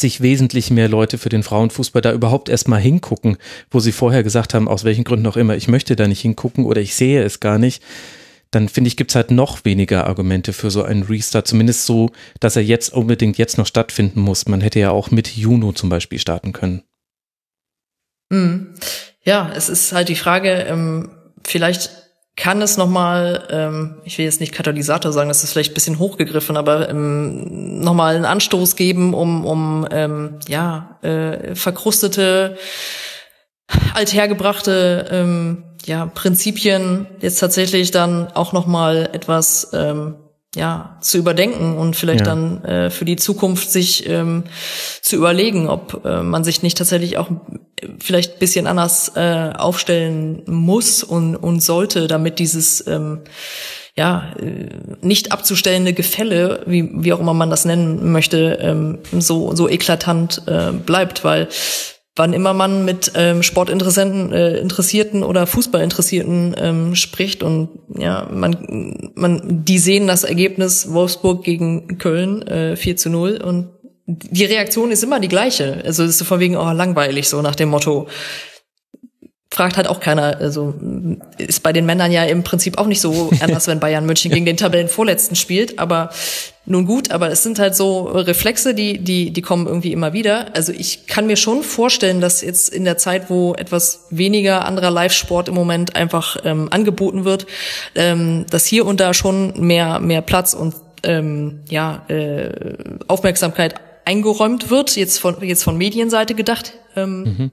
sich 0.00 0.20
wesentlich 0.20 0.70
mehr 0.70 0.88
Leute 0.88 1.18
für 1.18 1.28
den 1.28 1.42
Frauenfußball 1.42 2.02
da 2.02 2.12
überhaupt 2.12 2.48
erstmal 2.48 2.80
hingucken, 2.80 3.36
wo 3.70 3.80
sie 3.80 3.92
vorher 3.92 4.22
gesagt 4.22 4.54
haben, 4.54 4.68
aus 4.68 4.84
welchen 4.84 5.04
Gründen 5.04 5.26
auch 5.26 5.36
immer, 5.36 5.56
ich 5.56 5.68
möchte 5.68 5.96
da 5.96 6.08
nicht 6.08 6.20
hingucken 6.20 6.64
oder 6.64 6.80
ich 6.80 6.94
sehe 6.94 7.22
es 7.22 7.40
gar 7.40 7.58
nicht, 7.58 7.82
dann 8.50 8.68
finde 8.68 8.88
ich, 8.88 8.96
gibt 8.96 9.10
es 9.10 9.16
halt 9.16 9.30
noch 9.30 9.64
weniger 9.64 10.06
Argumente 10.06 10.52
für 10.52 10.70
so 10.70 10.82
einen 10.82 11.02
Restart, 11.02 11.46
zumindest 11.46 11.84
so, 11.86 12.10
dass 12.40 12.56
er 12.56 12.62
jetzt 12.62 12.92
unbedingt 12.92 13.38
jetzt 13.38 13.58
noch 13.58 13.66
stattfinden 13.66 14.20
muss. 14.20 14.46
Man 14.46 14.60
hätte 14.60 14.78
ja 14.78 14.90
auch 14.90 15.10
mit 15.10 15.36
Juno 15.36 15.72
zum 15.72 15.88
Beispiel 15.88 16.18
starten 16.18 16.52
können. 16.52 16.82
Mhm. 18.30 18.74
Ja, 19.22 19.52
es 19.54 19.68
ist 19.68 19.92
halt 19.92 20.08
die 20.08 20.14
Frage, 20.14 20.50
ähm, 20.68 21.10
vielleicht 21.44 21.90
kann 22.36 22.60
es 22.60 22.76
nochmal, 22.76 23.48
ähm, 23.50 23.96
ich 24.04 24.18
will 24.18 24.26
jetzt 24.26 24.40
nicht 24.40 24.52
Katalysator 24.52 25.10
sagen, 25.12 25.28
das 25.28 25.42
ist 25.42 25.52
vielleicht 25.52 25.72
ein 25.72 25.74
bisschen 25.74 25.98
hochgegriffen, 25.98 26.56
aber 26.56 26.88
ähm, 26.90 27.80
nochmal 27.80 28.14
einen 28.14 28.26
Anstoß 28.26 28.76
geben, 28.76 29.14
um, 29.14 29.46
um 29.46 29.88
ähm, 29.90 30.38
ja, 30.46 30.98
äh, 31.02 31.54
verkrustete, 31.54 32.58
althergebrachte 33.94 35.06
ähm, 35.10 35.64
ja, 35.86 36.06
Prinzipien 36.06 37.06
jetzt 37.20 37.38
tatsächlich 37.38 37.90
dann 37.90 38.30
auch 38.32 38.52
nochmal 38.52 39.08
etwas 39.12 39.70
ähm, 39.72 40.16
ja, 40.56 40.96
zu 41.02 41.18
überdenken 41.18 41.76
und 41.76 41.96
vielleicht 41.96 42.26
ja. 42.26 42.34
dann 42.34 42.64
äh, 42.64 42.90
für 42.90 43.04
die 43.04 43.16
Zukunft 43.16 43.70
sich 43.70 44.08
ähm, 44.08 44.44
zu 45.02 45.16
überlegen, 45.16 45.68
ob 45.68 46.04
äh, 46.06 46.22
man 46.22 46.44
sich 46.44 46.62
nicht 46.62 46.78
tatsächlich 46.78 47.18
auch 47.18 47.28
vielleicht 48.00 48.34
ein 48.34 48.38
bisschen 48.38 48.66
anders 48.66 49.12
äh, 49.16 49.52
aufstellen 49.54 50.42
muss 50.46 51.04
und, 51.04 51.36
und 51.36 51.62
sollte, 51.62 52.06
damit 52.06 52.38
dieses 52.38 52.86
ähm, 52.86 53.20
ja, 53.96 54.32
äh, 54.40 54.70
nicht 55.02 55.30
abzustellende 55.30 55.92
Gefälle, 55.92 56.62
wie, 56.66 56.90
wie 56.94 57.12
auch 57.12 57.20
immer 57.20 57.34
man 57.34 57.50
das 57.50 57.66
nennen 57.66 58.10
möchte, 58.10 58.58
ähm, 58.60 58.98
so, 59.12 59.54
so 59.54 59.68
eklatant 59.68 60.42
äh, 60.46 60.72
bleibt, 60.72 61.22
weil 61.22 61.48
wann 62.16 62.32
immer 62.32 62.54
man 62.54 62.84
mit 62.84 63.12
ähm, 63.14 63.42
Sportinteressenten, 63.42 64.32
äh, 64.32 64.56
Interessierten 64.56 65.22
oder 65.22 65.46
Fußballinteressierten 65.46 66.56
ähm, 66.58 66.94
spricht 66.94 67.42
und 67.42 67.68
ja, 67.96 68.28
man, 68.32 69.12
man, 69.14 69.64
die 69.64 69.78
sehen 69.78 70.06
das 70.06 70.24
Ergebnis 70.24 70.92
Wolfsburg 70.92 71.44
gegen 71.44 71.98
Köln 71.98 72.42
äh, 72.42 72.76
4 72.76 72.96
zu 72.96 73.10
0 73.10 73.42
und 73.42 73.68
die 74.06 74.44
Reaktion 74.44 74.90
ist 74.92 75.02
immer 75.02 75.20
die 75.20 75.28
gleiche. 75.28 75.82
Also 75.84 76.04
es 76.04 76.10
ist 76.10 76.18
so 76.18 76.24
von 76.24 76.40
wegen, 76.40 76.56
oh, 76.56 76.70
langweilig, 76.70 77.28
so 77.28 77.42
nach 77.42 77.56
dem 77.56 77.70
Motto, 77.70 78.06
fragt 79.50 79.76
halt 79.76 79.88
auch 79.88 80.00
keiner. 80.00 80.38
Also 80.38 80.74
ist 81.38 81.62
bei 81.62 81.72
den 81.72 81.86
Männern 81.86 82.12
ja 82.12 82.24
im 82.24 82.44
Prinzip 82.44 82.78
auch 82.78 82.86
nicht 82.86 83.00
so 83.00 83.30
anders, 83.40 83.66
wenn 83.66 83.80
Bayern 83.80 84.06
München 84.06 84.30
gegen 84.30 84.46
den 84.46 84.56
Tabellenvorletzten 84.56 85.34
spielt. 85.34 85.78
Aber 85.78 86.10
nun 86.66 86.84
gut, 86.84 87.10
aber 87.10 87.30
es 87.30 87.42
sind 87.42 87.58
halt 87.58 87.76
so 87.76 88.02
Reflexe, 88.02 88.74
die, 88.74 88.98
die, 88.98 89.30
die 89.30 89.42
kommen 89.42 89.66
irgendwie 89.66 89.92
immer 89.92 90.12
wieder. 90.12 90.54
Also 90.54 90.72
ich 90.72 91.06
kann 91.06 91.26
mir 91.26 91.36
schon 91.36 91.62
vorstellen, 91.62 92.20
dass 92.20 92.42
jetzt 92.42 92.68
in 92.68 92.84
der 92.84 92.98
Zeit, 92.98 93.30
wo 93.30 93.54
etwas 93.54 94.06
weniger 94.10 94.64
anderer 94.64 94.90
Live-Sport 94.90 95.48
im 95.48 95.54
Moment 95.54 95.96
einfach 95.96 96.36
ähm, 96.44 96.68
angeboten 96.70 97.24
wird, 97.24 97.46
ähm, 97.94 98.46
dass 98.50 98.66
hier 98.66 98.84
und 98.84 99.00
da 99.00 99.14
schon 99.14 99.60
mehr, 99.60 100.00
mehr 100.00 100.22
Platz 100.22 100.54
und 100.54 100.74
ähm, 101.04 101.60
ja, 101.68 102.04
äh, 102.08 102.74
Aufmerksamkeit 103.06 103.76
eingeräumt 104.04 104.70
wird, 104.70 104.96
jetzt 104.96 105.18
von, 105.18 105.42
jetzt 105.42 105.62
von 105.62 105.78
Medienseite 105.78 106.34
gedacht. 106.34 106.74
Ähm, 106.96 107.22
mhm 107.22 107.50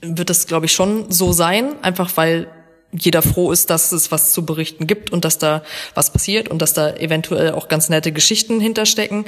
wird 0.00 0.30
es, 0.30 0.46
glaube 0.46 0.66
ich, 0.66 0.72
schon 0.72 1.10
so 1.10 1.32
sein, 1.32 1.72
einfach 1.82 2.16
weil 2.16 2.48
jeder 2.92 3.20
froh 3.22 3.52
ist, 3.52 3.70
dass 3.70 3.92
es 3.92 4.10
was 4.10 4.32
zu 4.32 4.46
berichten 4.46 4.86
gibt 4.86 5.10
und 5.10 5.24
dass 5.24 5.38
da 5.38 5.62
was 5.94 6.12
passiert 6.12 6.48
und 6.48 6.62
dass 6.62 6.72
da 6.72 6.94
eventuell 6.96 7.52
auch 7.52 7.68
ganz 7.68 7.88
nette 7.88 8.12
Geschichten 8.12 8.60
hinterstecken. 8.60 9.26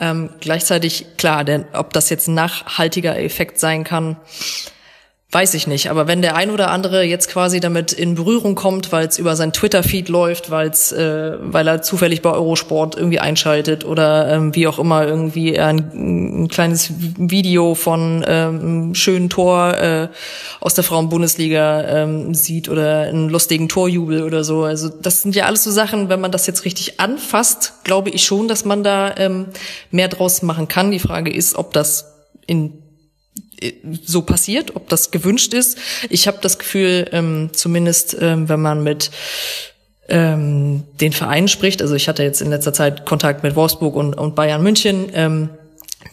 Ähm, 0.00 0.30
gleichzeitig, 0.40 1.06
klar, 1.18 1.44
denn 1.44 1.66
ob 1.72 1.92
das 1.92 2.08
jetzt 2.08 2.28
ein 2.28 2.34
nachhaltiger 2.34 3.18
Effekt 3.18 3.60
sein 3.60 3.84
kann, 3.84 4.16
Weiß 5.34 5.54
ich 5.54 5.66
nicht, 5.66 5.90
aber 5.90 6.06
wenn 6.06 6.22
der 6.22 6.36
ein 6.36 6.52
oder 6.52 6.70
andere 6.70 7.02
jetzt 7.02 7.28
quasi 7.28 7.58
damit 7.58 7.92
in 7.92 8.14
Berührung 8.14 8.54
kommt, 8.54 8.92
weil 8.92 9.08
es 9.08 9.18
über 9.18 9.34
sein 9.34 9.52
Twitter-Feed 9.52 10.08
läuft, 10.08 10.52
weil's, 10.52 10.92
äh, 10.92 11.32
weil 11.40 11.66
er 11.66 11.82
zufällig 11.82 12.22
bei 12.22 12.30
Eurosport 12.30 12.94
irgendwie 12.94 13.18
einschaltet 13.18 13.84
oder 13.84 14.30
ähm, 14.30 14.54
wie 14.54 14.68
auch 14.68 14.78
immer 14.78 15.04
irgendwie 15.04 15.58
ein, 15.58 16.44
ein 16.44 16.46
kleines 16.46 16.92
Video 17.18 17.74
von 17.74 18.24
ähm, 18.28 18.94
schönen 18.94 19.28
Tor 19.28 19.76
äh, 19.76 20.08
aus 20.60 20.74
der 20.74 20.84
Frauen-Bundesliga 20.84 21.82
ähm, 21.82 22.32
sieht 22.32 22.68
oder 22.68 23.00
einen 23.00 23.28
lustigen 23.28 23.68
Torjubel 23.68 24.22
oder 24.22 24.44
so. 24.44 24.62
Also 24.62 24.88
das 24.88 25.22
sind 25.22 25.34
ja 25.34 25.46
alles 25.46 25.64
so 25.64 25.72
Sachen, 25.72 26.08
wenn 26.10 26.20
man 26.20 26.30
das 26.30 26.46
jetzt 26.46 26.64
richtig 26.64 27.00
anfasst, 27.00 27.72
glaube 27.82 28.10
ich 28.10 28.22
schon, 28.22 28.46
dass 28.46 28.64
man 28.64 28.84
da 28.84 29.12
ähm, 29.16 29.46
mehr 29.90 30.06
draus 30.06 30.42
machen 30.42 30.68
kann. 30.68 30.92
Die 30.92 31.00
Frage 31.00 31.32
ist, 31.32 31.56
ob 31.56 31.72
das 31.72 32.14
in 32.46 32.83
so 34.04 34.22
passiert, 34.22 34.76
ob 34.76 34.88
das 34.88 35.10
gewünscht 35.10 35.54
ist. 35.54 35.78
Ich 36.10 36.26
habe 36.26 36.38
das 36.40 36.58
Gefühl, 36.58 37.08
ähm, 37.12 37.50
zumindest 37.52 38.16
ähm, 38.20 38.48
wenn 38.48 38.60
man 38.60 38.82
mit 38.82 39.10
ähm, 40.08 40.84
den 41.00 41.12
Vereinen 41.12 41.48
spricht, 41.48 41.80
also 41.80 41.94
ich 41.94 42.08
hatte 42.08 42.22
jetzt 42.22 42.42
in 42.42 42.50
letzter 42.50 42.72
Zeit 42.72 43.06
Kontakt 43.06 43.42
mit 43.42 43.56
Wolfsburg 43.56 43.96
und, 43.96 44.14
und 44.14 44.34
Bayern 44.34 44.62
München, 44.62 45.06
ähm, 45.14 45.48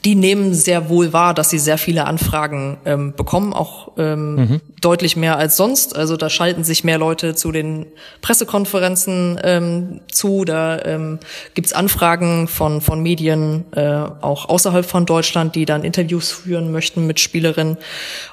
die 0.06 0.16
nehmen 0.16 0.54
sehr 0.54 0.90
wohl 0.90 1.14
wahr, 1.14 1.34
dass 1.34 1.50
sie 1.50 1.60
sehr 1.60 1.78
viele 1.78 2.06
Anfragen 2.06 2.78
ähm, 2.86 3.14
bekommen, 3.16 3.54
auch 3.54 3.92
ähm, 3.98 4.36
mhm. 4.36 4.62
deutlich 4.82 5.16
mehr 5.16 5.38
als 5.38 5.58
sonst. 5.58 5.96
Also 5.96 6.18
da 6.18 6.30
schalten 6.30 6.64
sich 6.64 6.84
mehr 6.84 6.98
Leute 6.98 7.36
zu 7.36 7.52
den 7.52 7.86
Pressekonferenzen 8.22 9.40
ähm, 9.44 10.02
zu. 10.12 10.44
Da 10.44 10.84
ähm, 10.84 11.20
gibt's 11.54 11.74
Anfragen 11.74 12.48
von, 12.48 12.82
von 12.82 13.04
Medien, 13.04 13.66
äh, 13.74 14.06
auch 14.22 14.50
außerhalb 14.50 14.86
von 14.86 15.06
Deutschland, 15.06 15.56
die 15.56 15.66
dann 15.66 15.84
Interviews 15.84 16.32
führen 16.32 16.72
möchten 16.72 17.06
mit 17.06 17.20
Spielerinnen 17.20 17.78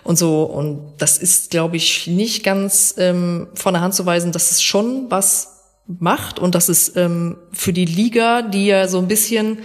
und 0.04 0.16
so. 0.16 0.44
Und 0.44 0.94
das 0.98 1.18
ist, 1.18 1.50
glaube 1.50 1.76
ich, 1.76 2.06
nicht 2.06 2.44
ganz 2.44 2.94
ähm, 2.96 3.48
von 3.54 3.74
der 3.74 3.82
Hand 3.82 3.94
zu 3.94 4.06
weisen, 4.06 4.32
dass 4.32 4.50
es 4.50 4.62
schon 4.62 5.10
was 5.10 5.58
macht 5.86 6.38
und 6.38 6.54
dass 6.54 6.68
es 6.68 6.96
ähm, 6.96 7.36
für 7.52 7.72
die 7.72 7.86
Liga, 7.86 8.42
die 8.42 8.66
ja 8.66 8.88
so 8.88 8.98
ein 8.98 9.08
bisschen 9.08 9.58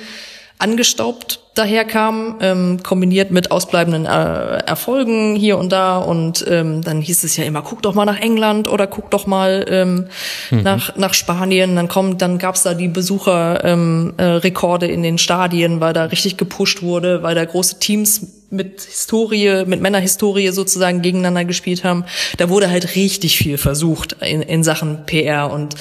angestaubt 0.58 1.43
daherkam, 1.54 2.38
ähm, 2.41 2.82
kombiniert 2.82 3.30
mit 3.30 3.51
ausbleibenden 3.51 4.06
äh, 4.06 4.58
Erfolgen 4.66 5.36
hier 5.36 5.58
und 5.58 5.72
da. 5.72 5.97
Und 5.97 6.43
ähm, 6.49 6.82
dann 6.82 6.99
hieß 7.01 7.24
es 7.24 7.38
ja 7.38 7.43
immer, 7.43 7.62
guck 7.62 7.84
doch 7.84 7.93
mal 7.93 8.06
nach 8.06 8.20
England 8.20 8.68
oder 8.68 8.88
guck 8.88 9.12
doch 9.12 9.28
mal 9.28 9.66
ähm, 9.70 10.08
mhm. 10.49 10.64
nach, 10.64 10.95
nach 10.95 11.14
Spanien. 11.14 11.76
Dann 11.76 11.88
kommt, 11.88 12.22
dann 12.22 12.39
gab's 12.39 12.64
da 12.64 12.74
die 12.74 12.88
Besucherrekorde 12.88 14.86
ähm, 14.86 14.91
äh, 14.91 14.93
in 14.93 15.04
den 15.04 15.18
Stadien, 15.20 15.80
weil 15.80 15.93
da 15.93 16.06
richtig 16.06 16.38
gepusht 16.38 16.82
wurde, 16.82 17.22
weil 17.22 17.36
da 17.36 17.45
große 17.45 17.78
Teams 17.80 18.22
mit 18.49 18.82
Historie, 18.82 19.66
mit 19.66 19.82
Männerhistorie 19.82 20.49
sozusagen 20.49 21.01
gegeneinander 21.01 21.45
gespielt 21.45 21.84
haben. 21.84 22.06
Da 22.38 22.49
wurde 22.49 22.70
halt 22.70 22.95
richtig 22.95 23.38
viel 23.38 23.58
versucht 23.58 24.14
in, 24.22 24.41
in 24.41 24.64
Sachen 24.64 25.06
PR. 25.06 25.51
Und 25.51 25.76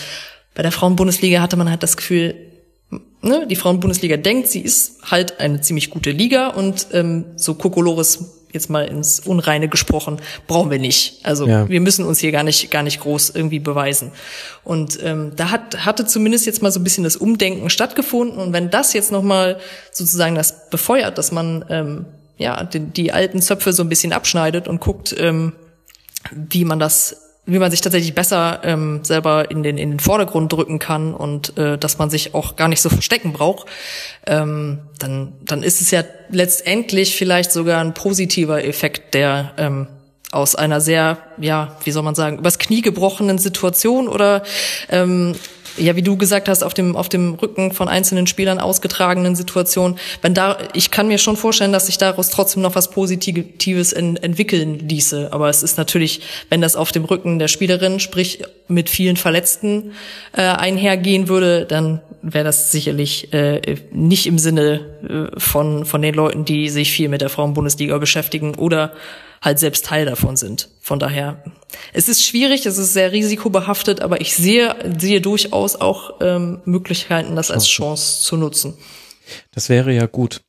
bei 0.54 0.62
der 0.62 0.72
Frauenbundesliga 0.72 1.40
hatte 1.40 1.56
man 1.56 1.70
halt 1.70 1.82
das 1.82 1.96
Gefühl, 1.96 2.34
ne, 3.22 3.46
die 3.46 3.56
Frauenbundesliga 3.56 4.16
denkt, 4.16 4.48
sie 4.48 4.60
ist 4.60 5.10
halt 5.10 5.40
eine 5.40 5.60
ziemlich 5.60 5.90
gute 5.90 6.10
Liga 6.10 6.48
und 6.48 6.88
ähm, 6.92 7.24
so 7.36 7.54
Kokolores 7.54 8.42
jetzt 8.52 8.68
mal 8.68 8.84
ins 8.84 9.20
Unreine 9.20 9.68
gesprochen, 9.68 10.20
brauchen 10.46 10.70
wir 10.70 10.78
nicht. 10.78 11.20
Also 11.24 11.46
ja. 11.46 11.68
wir 11.68 11.80
müssen 11.80 12.04
uns 12.04 12.18
hier 12.18 12.32
gar 12.32 12.42
nicht, 12.42 12.70
gar 12.70 12.82
nicht 12.82 13.00
groß 13.00 13.30
irgendwie 13.30 13.60
beweisen. 13.60 14.12
Und 14.62 14.98
ähm, 15.02 15.32
da 15.36 15.50
hat, 15.50 15.84
hatte 15.84 16.06
zumindest 16.06 16.46
jetzt 16.46 16.62
mal 16.62 16.70
so 16.70 16.78
ein 16.78 16.84
bisschen 16.84 17.04
das 17.04 17.16
Umdenken 17.16 17.70
stattgefunden. 17.70 18.38
Und 18.38 18.52
wenn 18.52 18.70
das 18.70 18.92
jetzt 18.92 19.10
nochmal 19.10 19.58
sozusagen 19.90 20.34
das 20.34 20.68
befeuert, 20.68 21.16
dass 21.16 21.32
man 21.32 21.64
ähm, 21.70 22.04
ja 22.36 22.62
die, 22.64 22.80
die 22.80 23.12
alten 23.12 23.40
Zöpfe 23.40 23.72
so 23.72 23.82
ein 23.82 23.88
bisschen 23.88 24.12
abschneidet 24.12 24.68
und 24.68 24.80
guckt, 24.80 25.14
ähm, 25.18 25.54
wie 26.30 26.64
man 26.64 26.78
das 26.78 27.16
wie 27.44 27.58
man 27.58 27.70
sich 27.70 27.80
tatsächlich 27.80 28.14
besser 28.14 28.60
ähm, 28.62 29.00
selber 29.04 29.50
in 29.50 29.62
den 29.62 29.76
in 29.76 29.90
den 29.90 30.00
Vordergrund 30.00 30.52
drücken 30.52 30.78
kann 30.78 31.12
und 31.12 31.58
äh, 31.58 31.76
dass 31.76 31.98
man 31.98 32.08
sich 32.08 32.34
auch 32.34 32.54
gar 32.54 32.68
nicht 32.68 32.80
so 32.80 32.88
verstecken 32.88 33.32
braucht, 33.32 33.66
ähm, 34.26 34.78
dann 34.98 35.32
dann 35.44 35.62
ist 35.62 35.80
es 35.80 35.90
ja 35.90 36.04
letztendlich 36.30 37.16
vielleicht 37.16 37.50
sogar 37.50 37.80
ein 37.80 37.94
positiver 37.94 38.64
Effekt, 38.64 39.14
der 39.14 39.52
ähm, 39.56 39.88
aus 40.30 40.54
einer 40.54 40.80
sehr, 40.80 41.18
ja, 41.36 41.76
wie 41.84 41.90
soll 41.90 42.02
man 42.02 42.14
sagen, 42.14 42.38
übers 42.38 42.58
Knie 42.58 42.80
gebrochenen 42.80 43.38
Situation 43.38 44.08
oder 44.08 44.42
ähm, 44.88 45.34
ja, 45.76 45.96
wie 45.96 46.02
du 46.02 46.16
gesagt 46.16 46.48
hast, 46.48 46.62
auf 46.62 46.74
dem, 46.74 46.96
auf 46.96 47.08
dem 47.08 47.34
Rücken 47.34 47.72
von 47.72 47.88
einzelnen 47.88 48.26
Spielern 48.26 48.58
ausgetragenen 48.58 49.34
Situationen, 49.34 49.98
wenn 50.20 50.34
da, 50.34 50.58
ich 50.74 50.90
kann 50.90 51.08
mir 51.08 51.18
schon 51.18 51.36
vorstellen, 51.36 51.72
dass 51.72 51.86
sich 51.86 51.98
daraus 51.98 52.30
trotzdem 52.30 52.62
noch 52.62 52.74
was 52.74 52.90
Positives 52.90 53.92
en, 53.92 54.16
entwickeln 54.16 54.78
ließe. 54.88 55.28
Aber 55.32 55.48
es 55.48 55.62
ist 55.62 55.78
natürlich, 55.78 56.20
wenn 56.50 56.60
das 56.60 56.76
auf 56.76 56.92
dem 56.92 57.04
Rücken 57.04 57.38
der 57.38 57.48
Spielerin, 57.48 58.00
sprich 58.00 58.42
mit 58.68 58.90
vielen 58.90 59.16
Verletzten 59.16 59.92
äh, 60.32 60.42
einhergehen 60.42 61.28
würde, 61.28 61.66
dann 61.66 62.00
wäre 62.22 62.44
das 62.44 62.70
sicherlich 62.70 63.32
äh, 63.32 63.76
nicht 63.90 64.26
im 64.26 64.38
Sinne 64.38 64.80
äh, 65.08 65.38
von, 65.38 65.84
von 65.84 66.02
den 66.02 66.14
Leuten, 66.14 66.44
die 66.44 66.68
sich 66.68 66.92
viel 66.92 67.08
mit 67.08 67.20
der 67.20 67.28
Frauenbundesliga 67.28 67.98
beschäftigen 67.98 68.54
oder 68.54 68.92
halt 69.42 69.58
selbst 69.58 69.84
Teil 69.84 70.06
davon 70.06 70.36
sind. 70.36 70.70
Von 70.80 70.98
daher, 70.98 71.42
es 71.92 72.08
ist 72.08 72.24
schwierig, 72.24 72.64
es 72.64 72.78
ist 72.78 72.92
sehr 72.94 73.12
risikobehaftet, 73.12 74.00
aber 74.00 74.20
ich 74.20 74.34
sehe, 74.34 74.74
sehe 74.98 75.20
durchaus 75.20 75.76
auch 75.76 76.14
ähm, 76.20 76.62
Möglichkeiten, 76.64 77.36
das 77.36 77.50
als 77.50 77.66
Chance 77.66 78.22
zu 78.22 78.36
nutzen. 78.36 78.74
Das 79.50 79.68
wäre 79.68 79.92
ja 79.92 80.06
gut. 80.06 80.40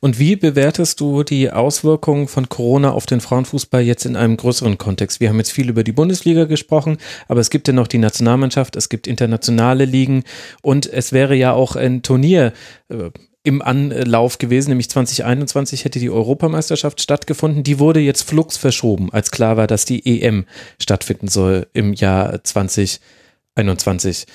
Und 0.00 0.18
wie 0.18 0.36
bewertest 0.36 1.00
du 1.00 1.22
die 1.22 1.50
Auswirkungen 1.50 2.28
von 2.28 2.50
Corona 2.50 2.92
auf 2.92 3.06
den 3.06 3.22
Frauenfußball 3.22 3.82
jetzt 3.82 4.04
in 4.04 4.14
einem 4.14 4.36
größeren 4.36 4.76
Kontext? 4.76 5.20
Wir 5.20 5.30
haben 5.30 5.38
jetzt 5.38 5.52
viel 5.52 5.70
über 5.70 5.82
die 5.82 5.92
Bundesliga 5.92 6.44
gesprochen, 6.44 6.98
aber 7.28 7.40
es 7.40 7.48
gibt 7.48 7.66
ja 7.66 7.74
noch 7.74 7.88
die 7.88 7.98
Nationalmannschaft, 7.98 8.76
es 8.76 8.90
gibt 8.90 9.06
internationale 9.06 9.86
Ligen 9.86 10.24
und 10.60 10.86
es 10.86 11.12
wäre 11.12 11.34
ja 11.34 11.54
auch 11.54 11.76
ein 11.76 12.02
Turnier 12.02 12.52
äh, 12.90 13.10
im 13.44 13.62
Anlauf 13.62 14.38
gewesen, 14.38 14.70
nämlich 14.70 14.90
2021 14.90 15.84
hätte 15.84 16.00
die 16.00 16.10
Europameisterschaft 16.10 17.00
stattgefunden. 17.00 17.62
Die 17.62 17.78
wurde 17.78 18.00
jetzt 18.00 18.22
flugs 18.22 18.56
verschoben, 18.56 19.12
als 19.12 19.30
klar 19.30 19.56
war, 19.56 19.66
dass 19.66 19.84
die 19.84 20.22
EM 20.22 20.46
stattfinden 20.80 21.28
soll 21.28 21.66
im 21.74 21.92
Jahr 21.92 22.42
2021. 22.42 24.26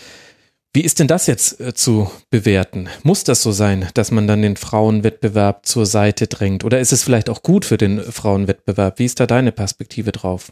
Wie 0.72 0.82
ist 0.82 1.00
denn 1.00 1.08
das 1.08 1.26
jetzt 1.26 1.60
äh, 1.60 1.74
zu 1.74 2.12
bewerten? 2.30 2.88
Muss 3.02 3.24
das 3.24 3.42
so 3.42 3.52
sein, 3.52 3.88
dass 3.96 4.12
man 4.12 4.28
dann 4.28 4.44
den 4.44 4.56
Frauenwettbewerb 4.56 5.66
zur 5.66 5.88
Seite 5.88 6.28
drängt? 6.28 6.64
Oder 6.64 6.80
ist 6.80 6.94
es 6.94 7.04
vielleicht 7.04 7.30
auch 7.30 7.42
gut 7.42 7.66
für 7.66 7.78
den 7.78 8.00
Frauenwettbewerb? 8.00 9.00
Wie 9.00 9.06
ist 9.06 9.20
da 9.20 9.26
deine 9.26 9.52
Perspektive 9.52 10.12
drauf? 10.12 10.52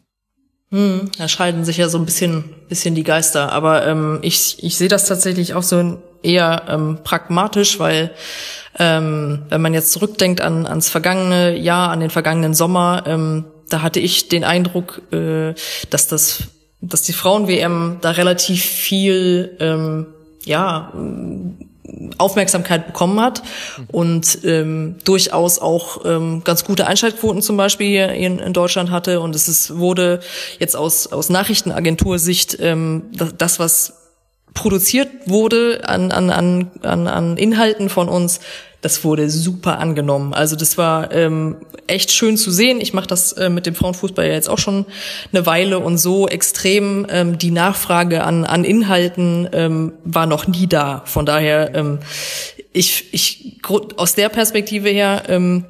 Hm, 0.72 1.12
da 1.20 1.28
scheiden 1.28 1.64
sich 1.64 1.78
ja 1.78 1.88
so 1.88 2.00
ein 2.00 2.06
bisschen, 2.06 2.46
bisschen 2.68 2.96
die 2.96 3.04
Geister. 3.04 3.52
Aber 3.52 3.86
ähm, 3.86 4.18
ich, 4.24 4.64
ich 4.64 4.76
sehe 4.76 4.90
das 4.90 5.06
tatsächlich 5.06 5.54
auch 5.54 5.62
so 5.62 6.02
eher 6.28 6.64
ähm, 6.68 7.00
pragmatisch, 7.04 7.80
weil 7.80 8.12
ähm, 8.78 9.44
wenn 9.50 9.62
man 9.62 9.74
jetzt 9.74 9.92
zurückdenkt 9.92 10.42
an, 10.42 10.68
ans 10.68 10.90
vergangene 10.90 11.58
Jahr, 11.58 11.90
an 11.90 12.00
den 12.00 12.10
vergangenen 12.10 12.54
Sommer, 12.54 13.04
ähm, 13.08 13.46
da 13.70 13.82
hatte 13.82 14.00
ich 14.00 14.30
den 14.30 14.44
Eindruck, 14.44 15.02
äh, 15.12 15.54
dass 15.90 16.08
das, 16.08 16.44
dass 16.82 17.02
die 17.02 17.14
Frauen-WM 17.14 17.98
da 18.02 18.12
relativ 18.12 18.64
viel, 18.64 19.58
ähm, 19.60 20.08
ja, 20.46 20.94
Aufmerksamkeit 22.18 22.88
bekommen 22.88 23.20
hat 23.22 23.44
und 23.92 24.40
ähm, 24.44 24.98
durchaus 25.06 25.60
auch 25.60 26.06
ähm, 26.06 26.42
ganz 26.44 26.66
gute 26.66 26.86
Einschaltquoten 26.86 27.42
zum 27.42 27.58
Beispiel 27.58 27.88
hier 27.88 28.10
in, 28.12 28.40
in 28.40 28.54
Deutschland 28.54 28.92
hatte. 28.92 29.22
Und 29.22 29.36
es 29.36 29.48
ist, 29.48 29.78
wurde 29.78 30.20
jetzt 30.60 30.76
aus, 30.76 31.08
aus 31.08 31.30
Nachrichtenagentursicht 31.30 32.58
ähm, 32.60 33.04
das, 33.14 33.38
das, 33.38 33.60
was 33.60 34.07
produziert 34.54 35.10
wurde 35.26 35.82
an, 35.86 36.12
an, 36.12 36.30
an, 36.30 36.72
an, 36.82 37.08
an 37.08 37.38
Inhalten 37.38 37.90
von 37.90 38.10
uns, 38.10 38.40
das 38.82 39.04
wurde 39.04 39.30
super 39.30 39.80
angenommen. 39.80 40.34
Also 40.34 40.56
das 40.56 40.78
war 40.78 41.12
ähm, 41.12 41.58
echt 41.88 42.12
schön 42.12 42.38
zu 42.38 42.52
sehen. 42.52 42.80
Ich 42.80 42.94
mache 42.94 43.08
das 43.08 43.34
äh, 43.34 43.50
mit 43.50 43.66
dem 43.66 43.76
Frauenfußball 43.76 44.26
ja 44.26 44.34
jetzt 44.34 44.50
auch 44.50 44.60
schon 44.60 44.86
eine 45.34 45.46
Weile 45.46 45.80
und 45.80 45.98
so 45.98 46.28
extrem 46.28 47.08
ähm, 47.10 47.38
die 47.38 47.52
Nachfrage 47.52 48.24
an, 48.24 48.46
an 48.46 48.64
Inhalten 48.64 49.50
ähm, 49.52 49.94
war 50.04 50.26
noch 50.26 50.48
nie 50.48 50.68
da. 50.68 51.02
Von 51.06 51.26
daher, 51.26 51.74
ähm, 51.76 52.00
ich, 52.72 53.14
ich 53.14 53.60
aus 53.98 54.14
der 54.14 54.30
Perspektive 54.30 54.90
her 54.90 55.24
ähm, 55.28 55.66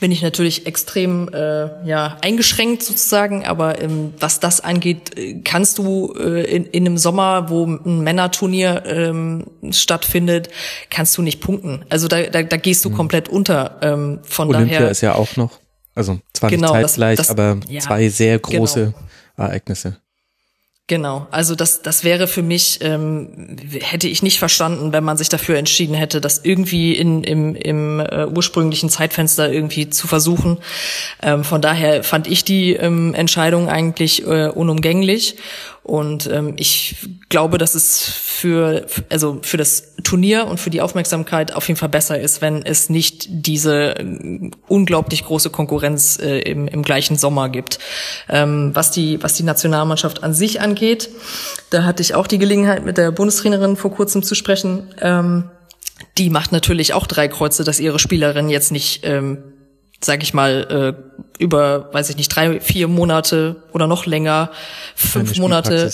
bin 0.00 0.10
ich 0.10 0.22
natürlich 0.22 0.66
extrem 0.66 1.28
äh, 1.32 1.86
ja 1.86 2.16
eingeschränkt 2.22 2.82
sozusagen, 2.82 3.44
aber 3.44 3.80
ähm, 3.80 4.14
was 4.18 4.40
das 4.40 4.60
angeht, 4.60 5.16
äh, 5.16 5.40
kannst 5.44 5.78
du 5.78 6.14
äh, 6.18 6.42
in, 6.44 6.64
in 6.66 6.86
einem 6.86 6.98
Sommer, 6.98 7.50
wo 7.50 7.66
ein 7.66 8.00
Männerturnier 8.00 8.82
ähm, 8.86 9.44
stattfindet, 9.70 10.48
kannst 10.88 11.16
du 11.16 11.22
nicht 11.22 11.40
punkten. 11.40 11.84
Also 11.90 12.08
da, 12.08 12.22
da, 12.22 12.42
da 12.42 12.56
gehst 12.56 12.84
du 12.84 12.90
mhm. 12.90 12.94
komplett 12.94 13.28
unter. 13.28 13.78
Ähm, 13.82 14.20
von 14.22 14.48
Olympia 14.48 14.78
daher 14.78 14.90
ist 14.90 15.02
ja 15.02 15.14
auch 15.14 15.36
noch, 15.36 15.60
also 15.94 16.18
zwar 16.32 16.50
genau, 16.50 16.74
nicht 16.74 16.88
zeitgleich, 16.88 17.16
das, 17.16 17.28
das, 17.28 17.38
aber 17.38 17.60
ja, 17.68 17.80
zwei 17.80 18.08
sehr 18.08 18.38
große 18.38 18.86
genau. 18.86 19.48
Ereignisse. 19.48 19.98
Genau, 20.90 21.28
also 21.30 21.54
das, 21.54 21.82
das 21.82 22.02
wäre 22.02 22.26
für 22.26 22.42
mich, 22.42 22.80
ähm, 22.82 23.28
hätte 23.80 24.08
ich 24.08 24.24
nicht 24.24 24.40
verstanden, 24.40 24.92
wenn 24.92 25.04
man 25.04 25.16
sich 25.16 25.28
dafür 25.28 25.56
entschieden 25.56 25.94
hätte, 25.94 26.20
das 26.20 26.40
irgendwie 26.42 26.96
in, 26.96 27.22
im, 27.22 27.54
im 27.54 28.00
äh, 28.00 28.26
ursprünglichen 28.26 28.90
Zeitfenster 28.90 29.52
irgendwie 29.52 29.88
zu 29.88 30.08
versuchen. 30.08 30.58
Ähm, 31.22 31.44
von 31.44 31.62
daher 31.62 32.02
fand 32.02 32.26
ich 32.26 32.42
die 32.42 32.72
ähm, 32.72 33.14
Entscheidung 33.14 33.68
eigentlich 33.68 34.26
äh, 34.26 34.48
unumgänglich. 34.48 35.36
Und 35.82 36.28
ähm, 36.30 36.54
ich 36.56 37.08
glaube, 37.30 37.58
dass 37.58 37.74
es 37.74 38.08
für, 38.08 38.86
also 39.08 39.38
für 39.42 39.56
das 39.56 39.94
Turnier 40.04 40.46
und 40.46 40.60
für 40.60 40.70
die 40.70 40.82
Aufmerksamkeit 40.82 41.54
auf 41.54 41.66
jeden 41.68 41.78
Fall 41.78 41.88
besser 41.88 42.20
ist, 42.20 42.42
wenn 42.42 42.64
es 42.64 42.90
nicht 42.90 43.26
diese 43.28 43.98
äh, 43.98 44.50
unglaublich 44.68 45.24
große 45.24 45.50
Konkurrenz 45.50 46.18
äh, 46.20 46.40
im, 46.40 46.68
im 46.68 46.82
gleichen 46.82 47.16
Sommer 47.16 47.48
gibt. 47.48 47.78
Ähm, 48.28 48.70
was 48.74 48.90
die, 48.90 49.22
was 49.22 49.34
die 49.34 49.42
Nationalmannschaft 49.42 50.22
an 50.22 50.34
sich 50.34 50.60
angeht, 50.60 51.08
da 51.70 51.84
hatte 51.84 52.02
ich 52.02 52.14
auch 52.14 52.26
die 52.26 52.38
Gelegenheit, 52.38 52.84
mit 52.84 52.98
der 52.98 53.10
Bundestrainerin 53.10 53.76
vor 53.76 53.92
kurzem 53.92 54.22
zu 54.22 54.34
sprechen. 54.34 54.94
Ähm, 55.00 55.50
die 56.18 56.30
macht 56.30 56.52
natürlich 56.52 56.92
auch 56.94 57.06
drei 57.06 57.28
Kreuze, 57.28 57.64
dass 57.64 57.80
ihre 57.80 57.98
Spielerinnen 57.98 58.50
jetzt 58.50 58.72
nicht 58.72 59.00
ähm, 59.04 59.38
sag 60.02 60.22
ich 60.22 60.34
mal, 60.34 60.96
äh, 60.98 61.20
über, 61.38 61.92
weiß 61.92 62.10
ich 62.10 62.16
nicht, 62.16 62.28
drei, 62.28 62.60
vier 62.60 62.88
Monate 62.88 63.56
oder 63.72 63.86
noch 63.86 64.06
länger, 64.06 64.50
fünf 64.94 65.36
Monate 65.38 65.90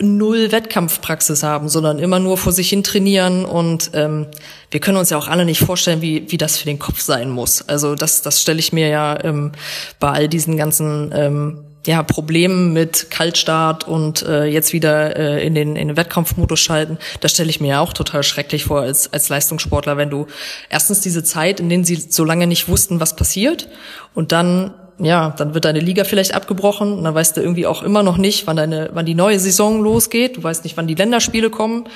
null 0.00 0.52
Wettkampfpraxis 0.52 1.42
haben, 1.42 1.68
sondern 1.68 1.98
immer 1.98 2.18
nur 2.18 2.36
vor 2.36 2.52
sich 2.52 2.68
hin 2.68 2.82
trainieren 2.82 3.44
und 3.44 3.90
ähm, 3.94 4.26
wir 4.70 4.80
können 4.80 4.98
uns 4.98 5.10
ja 5.10 5.16
auch 5.16 5.28
alle 5.28 5.44
nicht 5.44 5.60
vorstellen, 5.60 6.02
wie, 6.02 6.30
wie 6.30 6.36
das 6.36 6.58
für 6.58 6.66
den 6.66 6.78
Kopf 6.78 7.00
sein 7.00 7.30
muss. 7.30 7.66
Also 7.68 7.94
das, 7.94 8.22
das 8.22 8.42
stelle 8.42 8.58
ich 8.58 8.72
mir 8.72 8.88
ja 8.88 9.22
ähm, 9.24 9.52
bei 10.00 10.10
all 10.10 10.28
diesen 10.28 10.56
ganzen 10.56 11.12
ähm, 11.14 11.64
ja, 11.86 12.02
Problemen 12.02 12.72
mit 12.72 13.10
Kaltstart 13.10 13.86
und 13.86 14.22
äh, 14.22 14.44
jetzt 14.44 14.72
wieder 14.72 15.16
äh, 15.16 15.46
in, 15.46 15.54
den, 15.54 15.76
in 15.76 15.88
den 15.88 15.96
Wettkampfmodus 15.96 16.60
schalten, 16.60 16.98
das 17.20 17.32
stelle 17.32 17.50
ich 17.50 17.60
mir 17.60 17.68
ja 17.68 17.80
auch 17.80 17.92
total 17.92 18.22
schrecklich 18.22 18.64
vor 18.64 18.80
als, 18.80 19.12
als 19.12 19.28
Leistungssportler, 19.28 19.96
wenn 19.96 20.10
du 20.10 20.26
erstens 20.70 21.00
diese 21.00 21.24
Zeit, 21.24 21.60
in 21.60 21.68
denen 21.68 21.84
sie 21.84 21.96
so 21.96 22.24
lange 22.24 22.46
nicht 22.46 22.68
wussten, 22.68 23.00
was 23.00 23.16
passiert 23.16 23.68
und 24.14 24.32
dann 24.32 24.74
ja, 24.98 25.30
dann 25.30 25.54
wird 25.54 25.64
deine 25.64 25.80
Liga 25.80 26.04
vielleicht 26.04 26.34
abgebrochen 26.34 26.92
und 26.92 27.04
dann 27.04 27.14
weißt 27.14 27.36
du 27.36 27.40
irgendwie 27.40 27.66
auch 27.66 27.82
immer 27.82 28.04
noch 28.04 28.16
nicht, 28.16 28.46
wann 28.46 28.56
deine, 28.56 28.90
wann 28.92 29.04
die 29.04 29.16
neue 29.16 29.40
Saison 29.40 29.82
losgeht. 29.82 30.36
Du 30.36 30.42
weißt 30.44 30.62
nicht, 30.62 30.76
wann 30.76 30.86
die 30.86 30.94
Länderspiele 30.94 31.50
kommen. 31.50 31.88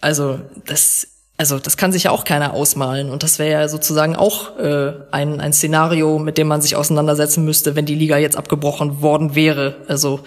Also 0.00 0.40
das 0.66 1.17
also 1.38 1.60
das 1.60 1.76
kann 1.76 1.92
sich 1.92 2.02
ja 2.02 2.10
auch 2.10 2.24
keiner 2.24 2.52
ausmalen. 2.52 3.10
Und 3.10 3.22
das 3.22 3.38
wäre 3.38 3.62
ja 3.62 3.68
sozusagen 3.68 4.16
auch 4.16 4.58
äh, 4.58 4.92
ein, 5.12 5.40
ein 5.40 5.52
Szenario, 5.52 6.18
mit 6.18 6.36
dem 6.36 6.48
man 6.48 6.60
sich 6.60 6.74
auseinandersetzen 6.74 7.44
müsste, 7.44 7.76
wenn 7.76 7.86
die 7.86 7.94
Liga 7.94 8.18
jetzt 8.18 8.36
abgebrochen 8.36 9.00
worden 9.00 9.36
wäre. 9.36 9.76
Also 9.86 10.20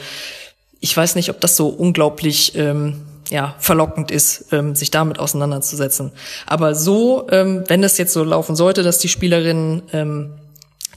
ich 0.79 0.95
weiß 0.95 1.15
nicht, 1.15 1.29
ob 1.29 1.41
das 1.41 1.57
so 1.57 1.67
unglaublich 1.67 2.55
ähm, 2.55 3.01
ja, 3.29 3.55
verlockend 3.59 4.09
ist, 4.09 4.53
ähm, 4.53 4.73
sich 4.73 4.89
damit 4.89 5.19
auseinanderzusetzen. 5.19 6.13
Aber 6.45 6.75
so, 6.75 7.27
ähm, 7.29 7.65
wenn 7.67 7.83
es 7.83 7.97
jetzt 7.97 8.13
so 8.13 8.23
laufen 8.23 8.55
sollte, 8.55 8.81
dass 8.81 8.97
die 8.97 9.09
Spielerinnen 9.09 9.83
ähm, 9.91 10.31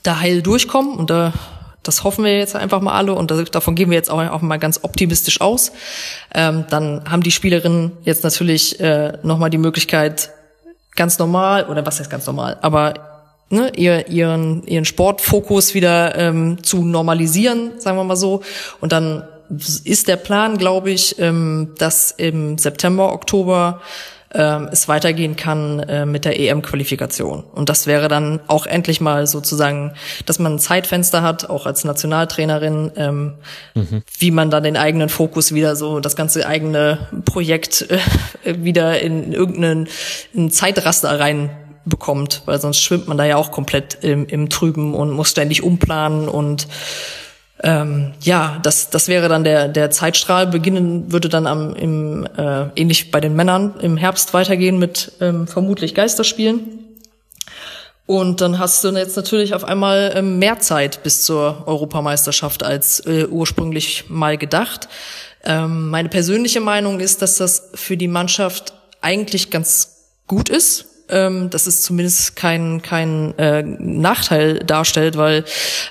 da 0.05 0.21
heil 0.21 0.43
durchkommen, 0.43 0.97
und 0.97 1.11
da 1.11 1.33
das 1.85 2.03
hoffen 2.03 2.25
wir 2.25 2.37
jetzt 2.37 2.57
einfach 2.57 2.81
mal 2.81 2.95
alle 2.95 3.15
und 3.15 3.33
davon 3.55 3.75
gehen 3.75 3.91
wir 3.91 3.97
jetzt 3.97 4.11
auch, 4.11 4.41
mal 4.43 4.59
ganz 4.59 4.81
optimistisch 4.83 5.41
aus. 5.41 5.73
Ähm, 6.35 6.65
dann 6.71 7.05
haben 7.09 7.23
die 7.23 7.31
Spielerinnen 7.31 7.93
jetzt 8.03 8.25
natürlich 8.25 8.81
äh, 8.81 9.19
nochmal 9.23 9.51
die 9.51 9.59
Möglichkeit, 9.59 10.31
ganz 10.97 11.19
normal, 11.19 11.67
oder 11.67 11.85
was 11.87 12.01
heißt 12.01 12.11
ganz 12.11 12.27
normal, 12.27 12.59
aber 12.63 12.95
ne, 13.51 13.73
ihr, 13.77 14.09
ihren, 14.09 14.65
ihren 14.67 14.85
Sportfokus 14.85 15.75
wieder 15.75 16.17
ähm, 16.17 16.63
zu 16.63 16.85
normalisieren, 16.85 17.73
sagen 17.79 17.97
wir 17.97 18.05
mal 18.05 18.17
so. 18.17 18.43
Und 18.81 18.93
dann 18.93 19.25
ist 19.85 20.09
der 20.09 20.17
Plan, 20.17 20.57
glaube 20.57 20.91
ich, 20.91 21.19
ähm, 21.19 21.75
dass 21.79 22.11
im 22.13 22.59
September, 22.59 23.13
Oktober 23.13 23.81
ähm, 24.35 24.69
es 24.73 24.89
weitergehen 24.89 25.37
kann 25.37 25.81
äh, 25.81 26.07
mit 26.07 26.25
der 26.25 26.39
EM-Qualifikation. 26.39 27.45
Und 27.45 27.69
das 27.69 27.87
wäre 27.87 28.09
dann 28.09 28.41
auch 28.49 28.67
endlich 28.67 29.01
mal 29.01 29.27
sozusagen, 29.27 29.93
dass 30.27 30.39
man 30.39 30.55
ein 30.55 30.59
Zeitfenster 30.59 31.23
hat, 31.23 31.49
auch 31.49 31.67
als 31.67 31.85
Nationaltrainerin, 31.85 32.93
ähm, 32.97 33.35
mhm. 33.75 34.03
wie 34.19 34.31
man 34.31 34.51
dann 34.51 34.65
den 34.65 34.77
eigenen 34.77 35.09
Fokus 35.09 35.55
wieder 35.55 35.77
so, 35.77 36.01
das 36.01 36.17
ganze 36.17 36.47
eigene 36.47 37.09
Projekt 37.25 37.87
äh, 37.91 37.99
wieder 38.65 39.01
in 39.01 39.33
irgendeinen 39.33 39.89
in 40.33 40.51
Zeitraster 40.51 41.19
rein 41.21 41.51
bekommt, 41.85 42.43
weil 42.47 42.61
sonst 42.61 42.81
schwimmt 42.81 43.09
man 43.09 43.19
da 43.19 43.25
ja 43.25 43.37
auch 43.37 43.51
komplett 43.51 43.99
im, 44.03 44.27
im 44.27 44.49
Trüben 44.49 44.95
und 44.95 45.11
muss 45.11 45.31
ständig 45.31 45.63
umplanen 45.63 46.29
und 46.29 46.67
ähm, 47.65 48.13
ja, 48.21 48.59
das, 48.63 48.91
das 48.91 49.09
wäre 49.09 49.31
dann 49.31 49.43
der, 49.43 49.69
der 49.69 49.91
Zeitstrahl. 49.91 50.47
Beginnen 50.47 51.11
würde 51.11 51.31
dann 51.31 51.47
am, 51.47 51.75
im, 51.75 52.29
äh, 52.37 52.67
ähnlich 52.77 53.11
bei 53.11 53.21
den 53.21 53.35
Männern 53.35 53.75
im 53.81 53.97
Herbst 53.97 54.35
weitergehen 54.35 54.79
mit 54.79 55.13
ähm, 55.23 55.47
vermutlich 55.47 55.95
Geisterspielen. 55.95 56.79
Und 58.05 58.43
dann 58.43 58.59
hast 58.59 58.85
du 58.85 58.91
jetzt 58.91 59.17
natürlich 59.17 59.55
auf 59.55 59.65
einmal 59.65 60.13
ähm, 60.15 60.39
mehr 60.39 60.61
Zeit 60.61 61.03
bis 61.03 61.23
zur 61.23 61.67
Europameisterschaft 61.67 62.63
als 62.63 63.01
äh, 63.07 63.27
ursprünglich 63.31 64.11
mal 64.11 64.37
gedacht. 64.37 64.89
Ähm, 65.43 65.89
meine 65.89 66.11
persönliche 66.11 66.61
Meinung 66.61 67.01
ist, 67.01 67.23
dass 67.23 67.37
das 67.37 67.71
für 67.73 67.97
die 67.97 68.09
Mannschaft 68.09 68.75
eigentlich 69.01 69.49
ganz 69.49 70.11
gut 70.27 70.51
ist, 70.51 70.85
ähm, 71.09 71.51
dass 71.51 71.67
es 71.67 71.83
zumindest 71.83 72.37
kein, 72.37 72.83
kein 72.83 73.37
äh, 73.39 73.63
Nachteil 73.63 74.61
darstellt, 74.61 75.17
weil 75.17 75.45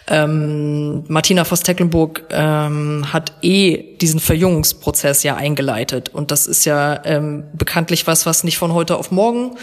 ähm, 0.08 1.04
Martina 1.08 1.46
Voss-Tecklenburg 1.46 2.24
ähm, 2.32 3.14
hat 3.14 3.34
eh 3.42 3.96
diesen 3.98 4.20
Verjüngungsprozess 4.20 5.24
ja 5.24 5.36
eingeleitet. 5.36 6.10
Und 6.10 6.32
das 6.32 6.48
ist 6.48 6.66
ja 6.66 7.02
ähm, 7.06 7.44
bekanntlich 7.54 8.08
was, 8.08 8.26
was 8.26 8.44
nicht 8.44 8.58
von 8.58 8.74
heute 8.74 8.98
auf 8.98 9.12
morgen 9.12 9.56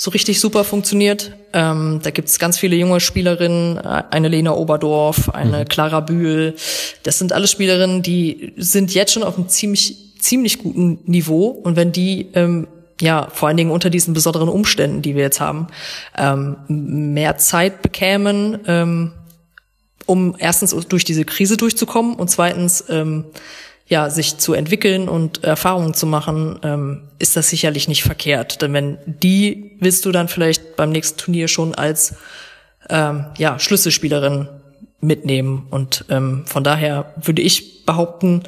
so 0.00 0.10
richtig 0.12 0.40
super 0.40 0.64
funktioniert. 0.64 1.32
Ähm, 1.52 2.00
da 2.02 2.10
gibt's 2.10 2.38
ganz 2.38 2.56
viele 2.56 2.74
junge 2.74 3.00
Spielerinnen, 3.00 3.76
eine 3.78 4.28
Lena 4.28 4.52
Oberdorf, 4.52 5.28
eine 5.28 5.58
mhm. 5.58 5.64
Clara 5.66 6.00
Bühl. 6.00 6.54
Das 7.02 7.18
sind 7.18 7.34
alles 7.34 7.50
Spielerinnen, 7.50 8.00
die 8.00 8.54
sind 8.56 8.94
jetzt 8.94 9.12
schon 9.12 9.22
auf 9.22 9.36
einem 9.36 9.50
ziemlich, 9.50 10.18
ziemlich 10.18 10.58
guten 10.58 11.00
Niveau. 11.04 11.48
Und 11.48 11.76
wenn 11.76 11.92
die 11.92 12.28
ähm, 12.32 12.66
ja, 13.00 13.28
vor 13.32 13.48
allen 13.48 13.56
Dingen 13.56 13.70
unter 13.70 13.90
diesen 13.90 14.14
besonderen 14.14 14.48
Umständen, 14.48 15.02
die 15.02 15.14
wir 15.14 15.22
jetzt 15.22 15.40
haben, 15.40 15.68
ähm, 16.16 16.56
mehr 16.68 17.38
Zeit 17.38 17.82
bekämen, 17.82 18.58
ähm, 18.66 19.12
um 20.06 20.36
erstens 20.38 20.74
durch 20.88 21.04
diese 21.04 21.24
Krise 21.24 21.56
durchzukommen 21.56 22.14
und 22.14 22.30
zweitens 22.30 22.84
ähm, 22.88 23.24
ja 23.86 24.10
sich 24.10 24.38
zu 24.38 24.54
entwickeln 24.54 25.08
und 25.08 25.44
Erfahrungen 25.44 25.94
zu 25.94 26.06
machen, 26.06 26.58
ähm, 26.62 27.02
ist 27.18 27.36
das 27.36 27.48
sicherlich 27.48 27.88
nicht 27.88 28.02
verkehrt. 28.02 28.62
Denn 28.62 28.72
wenn 28.72 28.98
die 29.06 29.76
willst 29.80 30.04
du 30.04 30.12
dann 30.12 30.28
vielleicht 30.28 30.76
beim 30.76 30.90
nächsten 30.90 31.18
Turnier 31.18 31.48
schon 31.48 31.74
als 31.74 32.14
ähm, 32.88 33.26
ja 33.38 33.58
Schlüsselspielerin 33.58 34.48
mitnehmen 35.00 35.66
und 35.70 36.04
ähm, 36.10 36.44
von 36.46 36.62
daher 36.62 37.14
würde 37.16 37.42
ich 37.42 37.86
behaupten, 37.86 38.42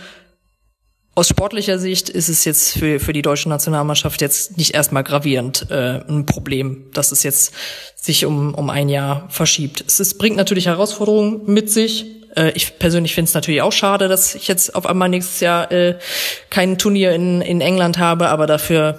aus 1.14 1.28
sportlicher 1.28 1.78
Sicht 1.78 2.08
ist 2.08 2.28
es 2.28 2.44
jetzt 2.44 2.78
für, 2.78 2.98
für 2.98 3.12
die 3.12 3.20
deutsche 3.20 3.48
Nationalmannschaft 3.48 4.22
jetzt 4.22 4.56
nicht 4.56 4.74
erstmal 4.74 5.04
gravierend 5.04 5.66
äh, 5.70 6.00
ein 6.08 6.24
Problem, 6.24 6.86
dass 6.94 7.12
es 7.12 7.22
jetzt 7.22 7.52
sich 7.96 8.24
um, 8.24 8.54
um 8.54 8.70
ein 8.70 8.88
Jahr 8.88 9.28
verschiebt. 9.28 9.84
Es 9.86 10.00
ist, 10.00 10.16
bringt 10.16 10.36
natürlich 10.36 10.66
Herausforderungen 10.66 11.42
mit 11.46 11.70
sich. 11.70 12.06
Äh, 12.34 12.52
ich 12.54 12.78
persönlich 12.78 13.14
finde 13.14 13.28
es 13.28 13.34
natürlich 13.34 13.60
auch 13.60 13.72
schade, 13.72 14.08
dass 14.08 14.34
ich 14.34 14.48
jetzt 14.48 14.74
auf 14.74 14.86
einmal 14.86 15.10
nächstes 15.10 15.40
Jahr 15.40 15.70
äh, 15.70 15.98
kein 16.48 16.78
Turnier 16.78 17.12
in, 17.12 17.42
in 17.42 17.60
England 17.60 17.98
habe, 17.98 18.28
aber 18.28 18.46
dafür 18.46 18.98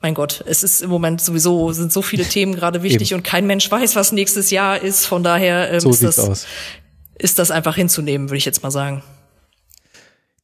mein 0.00 0.14
Gott, 0.14 0.44
es 0.46 0.62
ist 0.62 0.82
im 0.82 0.90
Moment 0.90 1.22
sowieso, 1.22 1.72
sind 1.72 1.90
so 1.92 2.02
viele 2.02 2.24
Themen 2.24 2.54
gerade 2.54 2.82
wichtig 2.82 3.10
Eben. 3.10 3.20
und 3.20 3.22
kein 3.22 3.46
Mensch 3.46 3.70
weiß, 3.70 3.96
was 3.96 4.12
nächstes 4.12 4.50
Jahr 4.50 4.80
ist. 4.80 5.06
Von 5.06 5.22
daher 5.22 5.72
ähm, 5.72 5.80
so 5.80 5.90
ist, 5.90 6.02
das, 6.02 6.46
ist 7.18 7.38
das 7.38 7.50
einfach 7.50 7.76
hinzunehmen, 7.76 8.28
würde 8.28 8.38
ich 8.38 8.44
jetzt 8.46 8.62
mal 8.62 8.70
sagen. 8.70 9.02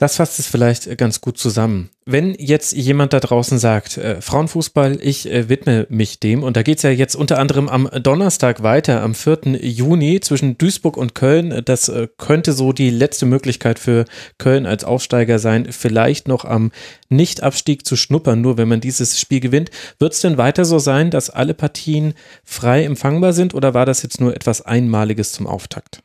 Das 0.01 0.17
fasst 0.17 0.39
es 0.39 0.47
vielleicht 0.47 0.97
ganz 0.97 1.21
gut 1.21 1.37
zusammen. 1.37 1.91
Wenn 2.07 2.35
jetzt 2.39 2.73
jemand 2.73 3.13
da 3.13 3.21
draußen 3.21 3.59
sagt, 3.59 3.99
äh, 3.99 4.23
Frauenfußball, 4.23 4.99
ich 5.03 5.31
äh, 5.31 5.51
widme 5.51 5.87
mich 5.91 6.19
dem, 6.19 6.43
und 6.43 6.57
da 6.57 6.63
geht's 6.63 6.83
ja 6.83 6.89
jetzt 6.89 7.15
unter 7.15 7.39
anderem 7.39 7.69
am 7.69 7.87
Donnerstag 8.03 8.63
weiter, 8.63 9.03
am 9.03 9.15
4. 9.15 9.63
Juni 9.63 10.21
zwischen 10.21 10.57
Duisburg 10.57 10.97
und 10.97 11.15
Köln. 11.15 11.61
Das 11.67 11.91
äh, 11.91 12.09
könnte 12.17 12.55
so 12.55 12.73
die 12.73 12.89
letzte 12.89 13.27
Möglichkeit 13.27 13.79
für 13.79 14.07
Köln 14.39 14.65
als 14.65 14.85
Aufsteiger 14.85 15.39
sein, 15.39 15.71
vielleicht 15.71 16.29
noch 16.29 16.47
am 16.47 16.73
Nichtabstieg 17.11 17.85
zu 17.85 17.95
schnuppern, 17.95 18.41
nur 18.41 18.57
wenn 18.57 18.69
man 18.69 18.81
dieses 18.81 19.21
Spiel 19.21 19.41
gewinnt. 19.41 19.71
Wird 19.99 20.15
es 20.15 20.23
denn 20.23 20.39
weiter 20.39 20.65
so 20.65 20.79
sein, 20.79 21.11
dass 21.11 21.29
alle 21.29 21.53
Partien 21.53 22.15
frei 22.43 22.85
empfangbar 22.85 23.35
sind, 23.35 23.53
oder 23.53 23.75
war 23.75 23.85
das 23.85 24.03
jetzt 24.03 24.19
nur 24.19 24.35
etwas 24.35 24.63
Einmaliges 24.63 25.33
zum 25.33 25.47
Auftakt? 25.47 26.03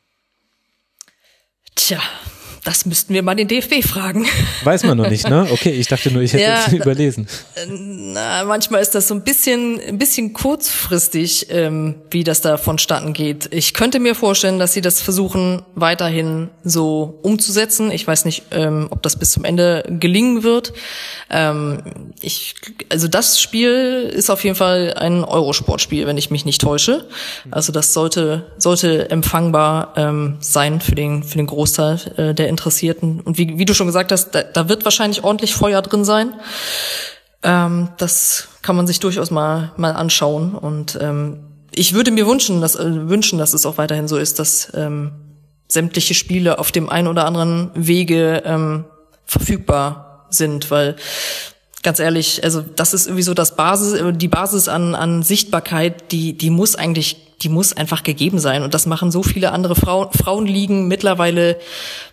Tja, 1.76 2.00
das 2.66 2.84
müssten 2.84 3.14
wir 3.14 3.22
mal 3.22 3.36
den 3.36 3.46
DFB 3.46 3.84
fragen. 3.84 4.26
Weiß 4.64 4.82
man 4.82 4.98
noch 4.98 5.08
nicht, 5.08 5.28
ne? 5.28 5.46
Okay, 5.52 5.70
ich 5.70 5.86
dachte 5.86 6.10
nur, 6.10 6.22
ich 6.22 6.32
hätte 6.32 6.42
ja, 6.42 6.64
es 6.66 6.72
überlesen. 6.72 7.28
Na, 7.68 8.42
manchmal 8.42 8.82
ist 8.82 8.96
das 8.96 9.06
so 9.06 9.14
ein 9.14 9.22
bisschen, 9.22 9.80
ein 9.80 9.98
bisschen 9.98 10.32
kurzfristig, 10.32 11.46
ähm, 11.50 11.94
wie 12.10 12.24
das 12.24 12.40
da 12.40 12.56
vonstatten 12.56 13.12
geht. 13.12 13.48
Ich 13.52 13.72
könnte 13.72 14.00
mir 14.00 14.16
vorstellen, 14.16 14.58
dass 14.58 14.72
sie 14.72 14.80
das 14.80 15.00
versuchen, 15.00 15.62
weiterhin 15.76 16.48
so 16.64 17.20
umzusetzen. 17.22 17.92
Ich 17.92 18.04
weiß 18.04 18.24
nicht, 18.24 18.42
ähm, 18.50 18.88
ob 18.90 19.00
das 19.00 19.16
bis 19.16 19.30
zum 19.30 19.44
Ende 19.44 19.84
gelingen 19.88 20.42
wird. 20.42 20.72
Ähm, 21.30 21.84
ich, 22.20 22.56
also 22.88 23.06
das 23.06 23.40
Spiel 23.40 24.10
ist 24.12 24.28
auf 24.28 24.42
jeden 24.42 24.56
Fall 24.56 24.94
ein 24.96 25.22
Eurosportspiel, 25.22 26.04
wenn 26.08 26.18
ich 26.18 26.32
mich 26.32 26.44
nicht 26.44 26.60
täusche. 26.60 27.06
Also 27.52 27.70
das 27.70 27.92
sollte, 27.92 28.50
sollte 28.58 29.08
empfangbar 29.08 29.92
ähm, 29.96 30.38
sein 30.40 30.80
für 30.80 30.96
den, 30.96 31.22
für 31.22 31.36
den 31.36 31.46
Großteil 31.46 32.00
äh, 32.16 32.34
der 32.34 32.55
Interessierten. 32.56 33.20
Und 33.20 33.38
wie, 33.38 33.58
wie 33.58 33.64
du 33.64 33.74
schon 33.74 33.86
gesagt 33.86 34.10
hast, 34.12 34.30
da, 34.30 34.42
da 34.42 34.68
wird 34.68 34.84
wahrscheinlich 34.84 35.22
ordentlich 35.22 35.54
Feuer 35.54 35.82
drin 35.82 36.04
sein. 36.04 36.34
Ähm, 37.42 37.90
das 37.98 38.48
kann 38.62 38.76
man 38.76 38.86
sich 38.86 38.98
durchaus 39.00 39.30
mal, 39.30 39.72
mal 39.76 39.92
anschauen. 39.92 40.54
Und 40.54 40.98
ähm, 41.00 41.40
ich 41.74 41.92
würde 41.92 42.10
mir 42.10 42.26
wünschen, 42.26 42.60
dass, 42.60 42.74
äh, 42.74 43.08
wünschen, 43.08 43.38
dass 43.38 43.52
es 43.52 43.66
auch 43.66 43.78
weiterhin 43.78 44.08
so 44.08 44.16
ist, 44.16 44.38
dass 44.38 44.72
ähm, 44.74 45.12
sämtliche 45.68 46.14
Spiele 46.14 46.58
auf 46.58 46.72
dem 46.72 46.88
einen 46.88 47.08
oder 47.08 47.26
anderen 47.26 47.70
Wege 47.74 48.42
ähm, 48.44 48.84
verfügbar 49.24 50.26
sind, 50.30 50.70
weil 50.70 50.96
ganz 51.86 52.00
ehrlich, 52.00 52.42
also 52.42 52.62
das 52.62 52.94
ist 52.94 53.06
irgendwie 53.06 53.22
so 53.22 53.32
das 53.32 53.54
Basis, 53.54 54.02
die 54.16 54.26
Basis 54.26 54.66
an, 54.66 54.96
an 54.96 55.22
Sichtbarkeit, 55.22 56.10
die, 56.10 56.36
die 56.36 56.50
muss 56.50 56.74
eigentlich, 56.74 57.36
die 57.42 57.48
muss 57.48 57.74
einfach 57.74 58.02
gegeben 58.02 58.40
sein. 58.40 58.64
Und 58.64 58.74
das 58.74 58.86
machen 58.86 59.12
so 59.12 59.22
viele 59.22 59.52
andere 59.52 59.76
Frauen, 59.76 60.08
Frauenligen 60.12 60.88
mittlerweile, 60.88 61.60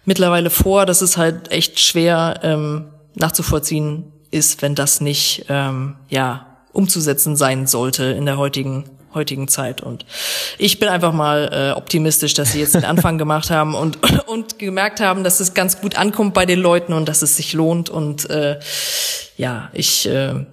mittlerweile 0.06 0.52
vor, 0.52 0.86
dass 0.86 1.02
es 1.02 1.18
halt 1.18 1.52
echt 1.52 1.80
schwer 1.80 2.40
ähm, 2.44 2.86
nachzuvollziehen 3.16 4.12
ist, 4.30 4.62
wenn 4.62 4.76
das 4.76 5.02
nicht, 5.02 5.46
ähm, 5.50 5.96
ja, 6.08 6.46
umzusetzen 6.72 7.36
sein 7.36 7.66
sollte 7.66 8.04
in 8.04 8.28
der 8.28 8.38
heutigen 8.38 8.84
heutigen 9.14 9.48
Zeit. 9.48 9.82
Und 9.82 10.06
ich 10.58 10.80
bin 10.80 10.90
einfach 10.90 11.14
mal 11.14 11.50
äh, 11.52 11.78
optimistisch, 11.78 12.34
dass 12.34 12.52
sie 12.52 12.60
jetzt 12.60 12.76
den 12.76 12.86
Anfang 12.86 13.18
gemacht 13.24 13.50
haben 13.50 13.76
und, 13.76 13.98
und 14.28 14.60
gemerkt 14.60 15.00
haben, 15.00 15.24
dass 15.24 15.40
es 15.40 15.54
ganz 15.54 15.82
gut 15.82 15.98
ankommt 15.98 16.34
bei 16.34 16.46
den 16.46 16.60
Leuten 16.60 16.94
und 16.94 17.08
dass 17.08 17.22
es 17.22 17.38
sich 17.38 17.54
lohnt. 17.54 17.90
Und 17.90 18.30
äh, 18.30 18.60
ja, 19.38 19.70
ich 19.74 20.08
äh, 20.08 20.46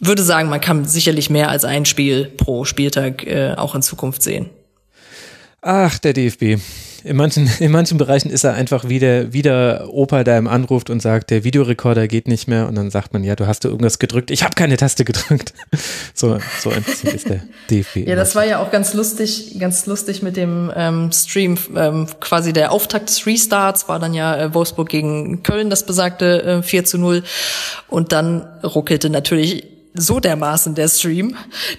würde 0.00 0.22
sagen, 0.22 0.48
man 0.48 0.60
kann 0.60 0.84
sicherlich 0.84 1.30
mehr 1.30 1.50
als 1.50 1.64
ein 1.64 1.84
Spiel 1.84 2.26
pro 2.26 2.64
Spieltag 2.64 3.26
äh, 3.26 3.54
auch 3.56 3.74
in 3.74 3.82
Zukunft 3.82 4.22
sehen. 4.22 4.50
Ach, 5.60 5.98
der 5.98 6.12
DFB. 6.12 6.60
In 7.04 7.16
manchen, 7.16 7.50
in 7.60 7.70
manchen 7.70 7.98
Bereichen 7.98 8.30
ist 8.30 8.44
er 8.44 8.54
einfach 8.54 8.88
wie 8.88 8.98
der, 8.98 9.32
wie 9.32 9.42
der 9.42 9.88
Opa, 9.88 10.24
der 10.24 10.38
ihm 10.38 10.48
anruft 10.48 10.90
und 10.90 11.00
sagt, 11.00 11.30
der 11.30 11.44
Videorekorder 11.44 12.08
geht 12.08 12.28
nicht 12.28 12.48
mehr. 12.48 12.68
Und 12.68 12.74
dann 12.74 12.90
sagt 12.90 13.12
man, 13.12 13.24
ja, 13.24 13.36
du 13.36 13.46
hast 13.46 13.64
du 13.64 13.68
irgendwas 13.68 13.98
gedrückt. 13.98 14.30
Ich 14.30 14.42
habe 14.42 14.54
keine 14.54 14.76
Taste 14.76 15.04
gedrückt. 15.04 15.52
So, 16.14 16.38
so 16.60 16.70
ein 16.70 16.82
bisschen 16.82 17.14
ist 17.14 17.28
der 17.28 17.42
DFB. 17.70 18.08
Ja, 18.08 18.16
das 18.16 18.34
war 18.34 18.44
ja 18.44 18.58
auch 18.58 18.72
ganz 18.72 18.94
lustig, 18.94 19.56
ganz 19.60 19.86
lustig 19.86 20.20
mit 20.20 20.36
dem 20.36 20.72
ähm, 20.74 21.12
Stream. 21.12 21.56
Ähm, 21.76 22.08
quasi 22.18 22.52
der 22.52 22.72
Auftakt 22.72 23.08
des 23.08 23.24
Restarts 23.24 23.88
war 23.88 24.00
dann 24.00 24.14
ja 24.14 24.36
äh, 24.36 24.54
Wolfsburg 24.54 24.88
gegen 24.88 25.44
Köln, 25.44 25.70
das 25.70 25.86
besagte 25.86 26.42
äh, 26.42 26.62
4 26.62 26.84
zu 26.84 26.98
0. 26.98 27.22
Und 27.86 28.10
dann 28.10 28.48
ruckelte 28.64 29.10
natürlich 29.10 29.77
so 29.94 30.20
dermaßen 30.20 30.74
der 30.74 30.88
Stream. 30.88 31.36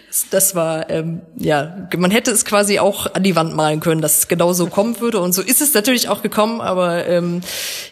Das, 0.07 0.26
das 0.30 0.55
war, 0.55 0.89
ähm, 0.89 1.22
ja, 1.38 1.88
man 1.97 2.12
hätte 2.12 2.32
es 2.32 2.45
quasi 2.45 2.80
auch 2.80 3.14
an 3.14 3.24
die 3.24 3.36
Wand 3.36 3.55
malen 3.55 3.80
können, 3.80 4.01
dass 4.01 4.20
es 4.20 4.28
genau 4.28 4.53
so 4.53 4.68
kommen 4.68 4.99
würde. 4.99 5.20
Und 5.20 5.34
so 5.34 5.41
ist 5.41 5.62
es 5.62 5.74
natürlich 5.74 6.10
auch 6.10 6.22
gekommen, 6.22 6.62
aber 6.62 7.07
ähm, 7.07 7.41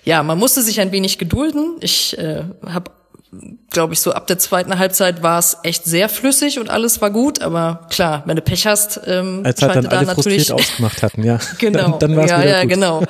ja, 0.03 0.23
man 0.23 0.37
musste 0.37 0.61
sich 0.61 0.79
ein 0.79 0.91
wenig 0.91 1.17
gedulden. 1.17 1.77
Ich 1.79 2.17
äh, 2.17 2.43
habe 2.65 2.91
glaube 3.69 3.93
ich, 3.93 3.99
so 3.99 4.13
ab 4.13 4.27
der 4.27 4.39
zweiten 4.39 4.79
Halbzeit 4.79 5.21
war 5.21 5.37
es 5.37 5.57
echt 5.63 5.83
sehr 5.83 6.07
flüssig 6.07 6.59
und 6.59 6.69
alles 6.69 7.01
war 7.01 7.11
gut, 7.11 7.41
aber 7.41 7.87
klar, 7.89 8.23
wenn 8.25 8.37
du 8.37 8.41
Pech 8.41 8.65
hast, 8.65 9.01
ähm, 9.05 9.41
Als 9.43 9.61
halt 9.61 9.75
dann 9.75 9.83
da 9.83 9.97
alle 9.97 10.07
natürlich 10.07 10.51
ausgemacht 10.51 11.03
hatten, 11.03 11.23
ja. 11.23 11.39
genau. 11.59 11.97
dann, 11.97 12.15
dann 12.15 12.27
ja, 12.27 12.43
ja, 12.43 12.61
gut. 12.61 12.69
genau. 12.69 13.03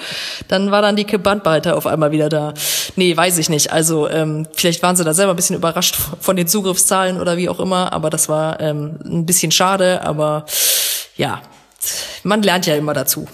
Dann 0.47 0.71
war 0.71 0.81
dann 0.81 0.95
die 0.95 1.05
Bandbreite 1.05 1.75
auf 1.75 1.85
einmal 1.85 2.11
wieder 2.11 2.29
da. 2.29 2.53
Nee, 2.95 3.15
weiß 3.15 3.37
ich 3.37 3.49
nicht. 3.49 3.71
Also 3.71 4.09
ähm, 4.09 4.47
vielleicht 4.53 4.81
waren 4.81 4.95
sie 4.95 5.03
da 5.03 5.13
selber 5.13 5.33
ein 5.33 5.35
bisschen 5.35 5.55
überrascht 5.55 5.95
von 6.19 6.35
den 6.35 6.47
Zugriffszahlen 6.47 7.21
oder 7.21 7.37
wie 7.37 7.49
auch 7.49 7.59
immer, 7.59 7.93
aber 7.93 8.09
das 8.09 8.27
war 8.27 8.59
ähm, 8.59 8.97
ein 9.05 9.25
bisschen 9.25 9.51
schade, 9.51 10.03
aber 10.03 10.45
ja, 11.15 11.41
man 12.23 12.41
lernt 12.41 12.65
ja 12.65 12.75
immer 12.75 12.93
dazu. 12.93 13.27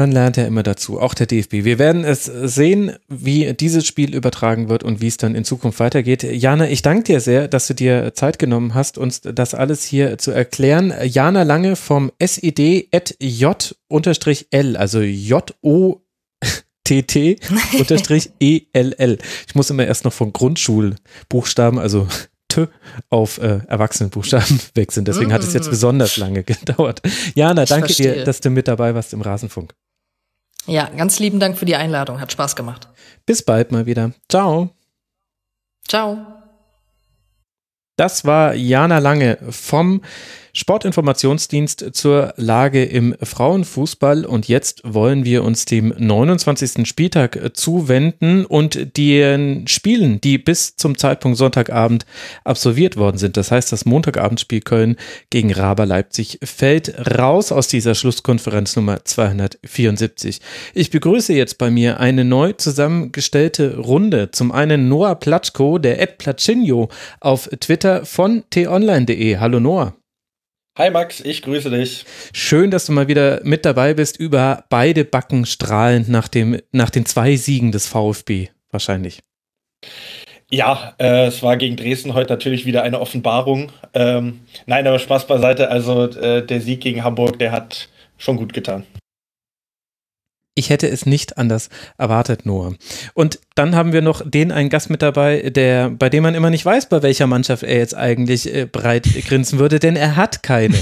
Man 0.00 0.12
lernt 0.12 0.38
ja 0.38 0.46
immer 0.46 0.62
dazu, 0.62 0.98
auch 0.98 1.12
der 1.12 1.26
DFB. 1.26 1.52
Wir 1.64 1.78
werden 1.78 2.04
es 2.04 2.24
sehen, 2.24 2.96
wie 3.08 3.52
dieses 3.52 3.86
Spiel 3.86 4.14
übertragen 4.14 4.70
wird 4.70 4.82
und 4.82 5.02
wie 5.02 5.08
es 5.08 5.18
dann 5.18 5.34
in 5.34 5.44
Zukunft 5.44 5.78
weitergeht. 5.78 6.22
Jana, 6.22 6.70
ich 6.70 6.80
danke 6.80 7.02
dir 7.04 7.20
sehr, 7.20 7.48
dass 7.48 7.66
du 7.66 7.74
dir 7.74 8.14
Zeit 8.14 8.38
genommen 8.38 8.72
hast, 8.72 8.96
uns 8.96 9.20
das 9.20 9.52
alles 9.52 9.84
hier 9.84 10.16
zu 10.16 10.30
erklären. 10.30 10.94
Jana 11.04 11.42
Lange 11.42 11.76
vom 11.76 12.10
SED.J-L, 12.18 13.18
also 14.78 15.00
J-O 15.02 16.00
T-T 16.84 17.36
unterstrich 17.78 18.30
E-L-L. 18.40 19.18
Ich 19.48 19.54
muss 19.54 19.68
immer 19.68 19.86
erst 19.86 20.06
noch 20.06 20.14
von 20.14 20.32
Grundschulbuchstaben, 20.32 21.78
also 21.78 22.08
T 22.48 22.68
auf 23.10 23.36
äh, 23.36 23.60
Erwachsenenbuchstaben 23.68 24.60
wechseln. 24.74 25.04
Deswegen 25.04 25.28
mm. 25.28 25.34
hat 25.34 25.42
es 25.42 25.52
jetzt 25.52 25.66
mm. 25.66 25.70
besonders 25.70 26.16
lange 26.16 26.42
gedauert. 26.44 27.02
Jana, 27.34 27.66
danke 27.66 27.92
dir, 27.92 28.24
dass 28.24 28.40
du 28.40 28.48
mit 28.48 28.66
dabei 28.66 28.94
warst 28.94 29.12
im 29.12 29.20
Rasenfunk. 29.20 29.74
Ja, 30.66 30.88
ganz 30.88 31.18
lieben 31.18 31.40
Dank 31.40 31.58
für 31.58 31.64
die 31.64 31.76
Einladung. 31.76 32.20
Hat 32.20 32.32
Spaß 32.32 32.56
gemacht. 32.56 32.88
Bis 33.26 33.42
bald 33.42 33.72
mal 33.72 33.86
wieder. 33.86 34.12
Ciao. 34.28 34.70
Ciao. 35.88 36.18
Das 37.96 38.24
war 38.24 38.54
Jana 38.54 38.98
Lange 38.98 39.38
vom 39.50 40.02
Sportinformationsdienst 40.52 41.90
zur 41.92 42.34
Lage 42.36 42.84
im 42.84 43.14
Frauenfußball 43.22 44.24
und 44.24 44.48
jetzt 44.48 44.82
wollen 44.84 45.24
wir 45.24 45.44
uns 45.44 45.64
dem 45.64 45.94
29. 45.96 46.86
Spieltag 46.86 47.50
zuwenden 47.54 48.44
und 48.44 48.96
den 48.96 49.66
Spielen, 49.68 50.20
die 50.20 50.38
bis 50.38 50.76
zum 50.76 50.98
Zeitpunkt 50.98 51.38
Sonntagabend 51.38 52.06
absolviert 52.44 52.96
worden 52.96 53.18
sind. 53.18 53.36
Das 53.36 53.50
heißt, 53.50 53.72
das 53.72 53.84
Montagabendspiel 53.84 54.60
Köln 54.60 54.96
gegen 55.30 55.52
Raber 55.52 55.86
Leipzig 55.86 56.38
fällt 56.42 56.94
raus 57.18 57.52
aus 57.52 57.68
dieser 57.68 57.94
Schlusskonferenz 57.94 58.76
Nummer 58.76 59.04
274. 59.04 60.40
Ich 60.74 60.90
begrüße 60.90 61.32
jetzt 61.32 61.58
bei 61.58 61.70
mir 61.70 62.00
eine 62.00 62.24
neu 62.24 62.52
zusammengestellte 62.52 63.78
Runde. 63.78 64.30
Zum 64.30 64.52
einen 64.52 64.88
Noah 64.88 65.14
Platschko, 65.14 65.78
der 65.78 66.00
Ed 66.00 66.18
Platschinho 66.18 66.88
auf 67.20 67.48
Twitter 67.60 68.04
von 68.04 68.44
t-online.de. 68.50 69.38
Hallo 69.38 69.60
Noah. 69.60 69.99
Hi 70.80 70.88
Max, 70.88 71.20
ich 71.20 71.42
grüße 71.42 71.68
dich. 71.68 72.06
Schön, 72.32 72.70
dass 72.70 72.86
du 72.86 72.92
mal 72.92 73.06
wieder 73.06 73.40
mit 73.44 73.66
dabei 73.66 73.92
bist, 73.92 74.18
über 74.18 74.64
beide 74.70 75.04
Backen 75.04 75.44
strahlend 75.44 76.08
nach, 76.08 76.26
dem, 76.26 76.58
nach 76.72 76.88
den 76.88 77.04
zwei 77.04 77.36
Siegen 77.36 77.70
des 77.70 77.86
VfB 77.86 78.48
wahrscheinlich. 78.70 79.20
Ja, 80.50 80.94
äh, 80.96 81.26
es 81.26 81.42
war 81.42 81.58
gegen 81.58 81.76
Dresden 81.76 82.14
heute 82.14 82.32
natürlich 82.32 82.64
wieder 82.64 82.82
eine 82.82 82.98
Offenbarung. 82.98 83.72
Ähm, 83.92 84.40
nein, 84.64 84.86
aber 84.86 84.98
Spaß 84.98 85.26
beiseite. 85.26 85.68
Also 85.68 86.06
äh, 86.12 86.46
der 86.46 86.62
Sieg 86.62 86.80
gegen 86.80 87.04
Hamburg, 87.04 87.38
der 87.38 87.52
hat 87.52 87.90
schon 88.16 88.38
gut 88.38 88.54
getan. 88.54 88.86
Ich 90.54 90.68
hätte 90.68 90.88
es 90.88 91.06
nicht 91.06 91.38
anders 91.38 91.68
erwartet, 91.96 92.44
Noah. 92.44 92.74
Und 93.14 93.38
dann 93.54 93.74
haben 93.76 93.92
wir 93.92 94.02
noch 94.02 94.28
den 94.28 94.50
einen 94.50 94.68
Gast 94.68 94.90
mit 94.90 95.00
dabei, 95.00 95.50
der, 95.50 95.90
bei 95.90 96.08
dem 96.08 96.24
man 96.24 96.34
immer 96.34 96.50
nicht 96.50 96.64
weiß, 96.64 96.88
bei 96.88 97.02
welcher 97.02 97.26
Mannschaft 97.26 97.62
er 97.62 97.78
jetzt 97.78 97.96
eigentlich 97.96 98.52
äh, 98.52 98.66
breit 98.66 99.06
grinsen 99.26 99.58
würde, 99.58 99.78
denn 99.78 99.96
er 99.96 100.16
hat 100.16 100.42
keine. 100.42 100.76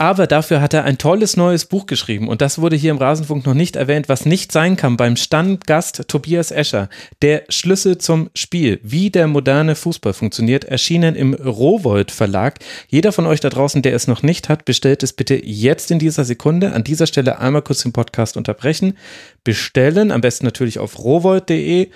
Aber 0.00 0.26
dafür 0.26 0.62
hat 0.62 0.72
er 0.72 0.84
ein 0.84 0.96
tolles 0.96 1.36
neues 1.36 1.66
Buch 1.66 1.84
geschrieben 1.84 2.28
und 2.28 2.40
das 2.40 2.58
wurde 2.58 2.74
hier 2.74 2.90
im 2.90 2.96
Rasenfunk 2.96 3.44
noch 3.44 3.52
nicht 3.52 3.76
erwähnt, 3.76 4.08
was 4.08 4.24
nicht 4.24 4.50
sein 4.50 4.76
kann 4.76 4.96
beim 4.96 5.14
Stammgast 5.14 6.08
Tobias 6.08 6.50
Escher. 6.50 6.88
Der 7.20 7.42
Schlüssel 7.50 7.98
zum 7.98 8.30
Spiel, 8.34 8.80
wie 8.82 9.10
der 9.10 9.26
moderne 9.26 9.74
Fußball 9.74 10.14
funktioniert, 10.14 10.64
erschienen 10.64 11.16
im 11.16 11.34
Rowold 11.34 12.12
Verlag. 12.12 12.60
Jeder 12.88 13.12
von 13.12 13.26
euch 13.26 13.40
da 13.40 13.50
draußen, 13.50 13.82
der 13.82 13.94
es 13.94 14.06
noch 14.06 14.22
nicht 14.22 14.48
hat, 14.48 14.64
bestellt 14.64 15.02
es 15.02 15.12
bitte 15.12 15.34
jetzt 15.44 15.90
in 15.90 15.98
dieser 15.98 16.24
Sekunde. 16.24 16.72
An 16.72 16.82
dieser 16.82 17.06
Stelle 17.06 17.38
einmal 17.38 17.60
kurz 17.60 17.82
den 17.82 17.92
Podcast 17.92 18.38
unterbrechen. 18.38 18.96
Bestellen, 19.44 20.12
am 20.12 20.22
besten 20.22 20.46
natürlich 20.46 20.78
auf 20.78 20.98
rowold.de 20.98 21.90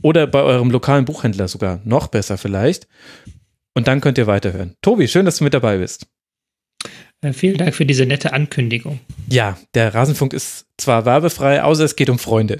oder 0.00 0.28
bei 0.28 0.42
eurem 0.42 0.70
lokalen 0.70 1.06
Buchhändler 1.06 1.48
sogar. 1.48 1.80
Noch 1.82 2.06
besser 2.06 2.38
vielleicht. 2.38 2.86
Und 3.74 3.88
dann 3.88 4.00
könnt 4.00 4.16
ihr 4.16 4.28
weiterhören. 4.28 4.76
Tobi, 4.80 5.08
schön, 5.08 5.24
dass 5.24 5.38
du 5.38 5.44
mit 5.44 5.54
dabei 5.54 5.78
bist. 5.78 6.06
Äh, 7.22 7.32
vielen 7.32 7.56
Dank 7.56 7.74
für 7.74 7.86
diese 7.86 8.06
nette 8.06 8.32
Ankündigung. 8.32 9.00
Ja, 9.28 9.58
der 9.74 9.94
Rasenfunk 9.94 10.32
ist 10.32 10.66
zwar 10.76 11.04
werbefrei, 11.04 11.62
außer 11.62 11.84
es 11.84 11.96
geht 11.96 12.10
um 12.10 12.18
Freunde. 12.18 12.58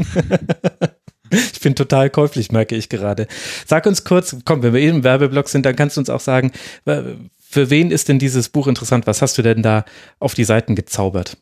ich 1.30 1.60
bin 1.60 1.74
total 1.74 2.10
käuflich, 2.10 2.52
merke 2.52 2.76
ich 2.76 2.88
gerade. 2.88 3.26
Sag 3.66 3.86
uns 3.86 4.04
kurz, 4.04 4.36
komm, 4.44 4.62
wenn 4.62 4.72
wir 4.72 4.80
eben 4.80 4.98
im 4.98 5.04
Werbeblock 5.04 5.48
sind, 5.48 5.64
dann 5.66 5.76
kannst 5.76 5.96
du 5.96 6.00
uns 6.00 6.10
auch 6.10 6.20
sagen, 6.20 6.52
für 6.84 7.70
wen 7.70 7.90
ist 7.90 8.08
denn 8.08 8.18
dieses 8.18 8.48
Buch 8.48 8.66
interessant? 8.66 9.06
Was 9.06 9.22
hast 9.22 9.38
du 9.38 9.42
denn 9.42 9.62
da 9.62 9.84
auf 10.18 10.34
die 10.34 10.44
Seiten 10.44 10.74
gezaubert? 10.74 11.36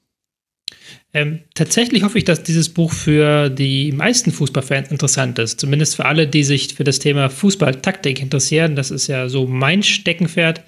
Ähm, 1.14 1.41
tatsächlich 1.55 2.03
hoffe 2.03 2.18
ich, 2.18 2.24
dass 2.24 2.43
dieses 2.43 2.68
Buch 2.68 2.93
für 2.93 3.49
die 3.49 3.93
meisten 3.93 4.30
Fußballfans 4.30 4.91
interessant 4.91 5.39
ist. 5.39 5.59
Zumindest 5.59 5.97
für 5.97 6.05
alle, 6.05 6.26
die 6.26 6.45
sich 6.45 6.74
für 6.74 6.84
das 6.84 6.99
Thema 6.99 7.30
Fußballtaktik 7.30 8.20
interessieren. 8.20 8.76
Das 8.76 8.91
ist 8.91 9.07
ja 9.07 9.28
so 9.28 9.47
mein 9.47 9.82
Steckenpferd. 9.82 10.62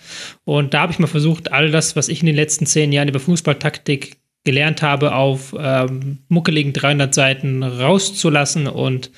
Und 0.44 0.72
da 0.72 0.82
habe 0.82 0.92
ich 0.92 0.98
mal 0.98 1.06
versucht, 1.06 1.52
all 1.52 1.70
das, 1.70 1.94
was 1.94 2.08
ich 2.08 2.20
in 2.20 2.26
den 2.26 2.36
letzten 2.36 2.66
zehn 2.66 2.92
Jahren 2.92 3.08
über 3.08 3.20
Fußballtaktik 3.20 4.16
gelernt 4.44 4.80
habe, 4.80 5.14
auf 5.14 5.54
ähm, 5.58 6.18
muckeligen 6.28 6.72
300 6.72 7.14
Seiten 7.14 7.62
rauszulassen 7.62 8.66
und 8.66 9.10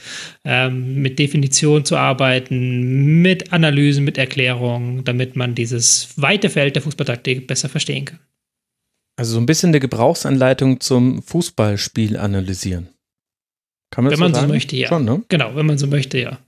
ähm, 0.45 1.01
mit 1.01 1.19
Definition 1.19 1.85
zu 1.85 1.97
arbeiten, 1.97 3.23
mit 3.23 3.53
Analysen, 3.53 4.05
mit 4.05 4.19
Erklärungen, 4.19 5.05
damit 5.05 5.37
man 5.37 5.55
dieses 5.55 6.15
weite 6.17 6.51
Feld 6.51 6.75
der 6.75 6.83
Fußballtaktik 6.83 7.47
besser 7.47 7.69
verstehen 7.69 8.07
kann. 8.07 8.19
Also 9.17 9.35
so 9.35 9.41
ein 9.41 9.47
bisschen 9.47 9.69
eine 9.69 9.81
Gebrauchsanleitung 9.81 10.81
zum 10.81 11.23
Fußballspiel 11.23 12.17
analysieren. 12.17 12.89
Kann 13.91 14.05
man 14.05 14.13
wenn 14.13 14.19
so 14.19 14.25
man 14.25 14.35
sagen? 14.35 14.47
so 14.47 14.53
möchte, 14.53 14.77
ja. 14.77 14.89
Schon, 14.89 15.05
ne? 15.05 15.23
Genau, 15.29 15.55
wenn 15.55 15.67
man 15.67 15.79
so 15.79 15.87
möchte, 15.87 16.19
ja. 16.19 16.39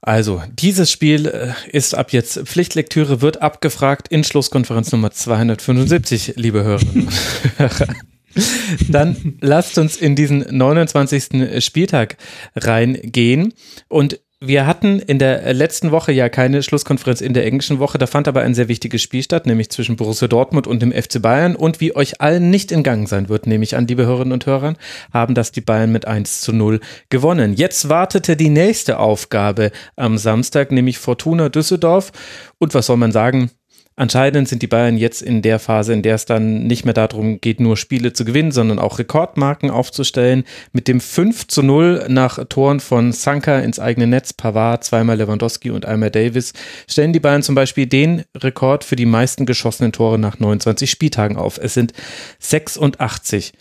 Also, 0.00 0.42
dieses 0.52 0.90
Spiel 0.90 1.26
äh, 1.26 1.52
ist 1.70 1.94
ab 1.94 2.12
jetzt 2.12 2.40
Pflichtlektüre, 2.40 3.22
wird 3.22 3.40
abgefragt 3.40 4.08
in 4.08 4.22
Schlusskonferenz 4.22 4.92
Nummer 4.92 5.12
275, 5.12 6.34
liebe 6.36 6.62
Hörerinnen 6.62 7.06
und 7.06 7.58
Hörer. 7.58 7.94
Dann 8.90 9.38
lasst 9.40 9.78
uns 9.78 9.96
in 9.96 10.16
diesen 10.16 10.40
29. 10.40 11.64
Spieltag 11.64 12.16
reingehen 12.54 13.54
und 13.88 14.20
wir 14.46 14.66
hatten 14.66 14.98
in 14.98 15.18
der 15.18 15.52
letzten 15.54 15.90
Woche 15.90 16.12
ja 16.12 16.28
keine 16.28 16.62
Schlusskonferenz 16.62 17.20
in 17.20 17.34
der 17.34 17.46
englischen 17.46 17.78
Woche. 17.78 17.98
Da 17.98 18.06
fand 18.06 18.28
aber 18.28 18.42
ein 18.42 18.54
sehr 18.54 18.68
wichtiges 18.68 19.02
Spiel 19.02 19.22
statt, 19.22 19.46
nämlich 19.46 19.70
zwischen 19.70 19.96
Borussia 19.96 20.28
Dortmund 20.28 20.66
und 20.66 20.80
dem 20.80 20.92
FC 20.92 21.20
Bayern. 21.20 21.56
Und 21.56 21.80
wie 21.80 21.94
euch 21.94 22.20
allen 22.20 22.50
nicht 22.50 22.72
entgangen 22.72 23.06
sein 23.06 23.28
wird, 23.28 23.46
nehme 23.46 23.64
ich 23.64 23.76
an, 23.76 23.86
liebe 23.86 24.06
Hörerinnen 24.06 24.32
und 24.32 24.46
Hörer, 24.46 24.74
haben 25.12 25.34
das 25.34 25.52
die 25.52 25.60
Bayern 25.60 25.92
mit 25.92 26.06
1 26.06 26.40
zu 26.40 26.52
0 26.52 26.80
gewonnen. 27.10 27.54
Jetzt 27.54 27.88
wartete 27.88 28.36
die 28.36 28.50
nächste 28.50 28.98
Aufgabe 28.98 29.70
am 29.96 30.18
Samstag, 30.18 30.72
nämlich 30.72 30.98
Fortuna 30.98 31.48
Düsseldorf. 31.48 32.12
Und 32.58 32.74
was 32.74 32.86
soll 32.86 32.96
man 32.96 33.12
sagen? 33.12 33.50
Anscheinend 33.96 34.48
sind 34.48 34.60
die 34.60 34.66
Bayern 34.66 34.96
jetzt 34.96 35.22
in 35.22 35.40
der 35.40 35.60
Phase, 35.60 35.92
in 35.92 36.02
der 36.02 36.16
es 36.16 36.24
dann 36.24 36.66
nicht 36.66 36.84
mehr 36.84 36.94
darum 36.94 37.40
geht, 37.40 37.60
nur 37.60 37.76
Spiele 37.76 38.12
zu 38.12 38.24
gewinnen, 38.24 38.50
sondern 38.50 38.80
auch 38.80 38.98
Rekordmarken 38.98 39.70
aufzustellen. 39.70 40.42
Mit 40.72 40.88
dem 40.88 41.00
5 41.00 41.46
zu 41.46 41.62
0 41.62 42.06
nach 42.08 42.44
Toren 42.48 42.80
von 42.80 43.12
Sanka 43.12 43.60
ins 43.60 43.78
eigene 43.78 44.08
Netz, 44.08 44.32
Pavard, 44.32 44.82
zweimal 44.82 45.18
Lewandowski 45.18 45.70
und 45.70 45.86
einmal 45.86 46.10
Davis, 46.10 46.54
stellen 46.88 47.12
die 47.12 47.20
Bayern 47.20 47.44
zum 47.44 47.54
Beispiel 47.54 47.86
den 47.86 48.24
Rekord 48.36 48.82
für 48.82 48.96
die 48.96 49.06
meisten 49.06 49.46
geschossenen 49.46 49.92
Tore 49.92 50.18
nach 50.18 50.40
29 50.40 50.90
Spieltagen 50.90 51.36
auf. 51.36 51.58
Es 51.62 51.74
sind 51.74 51.92
86. 52.40 53.52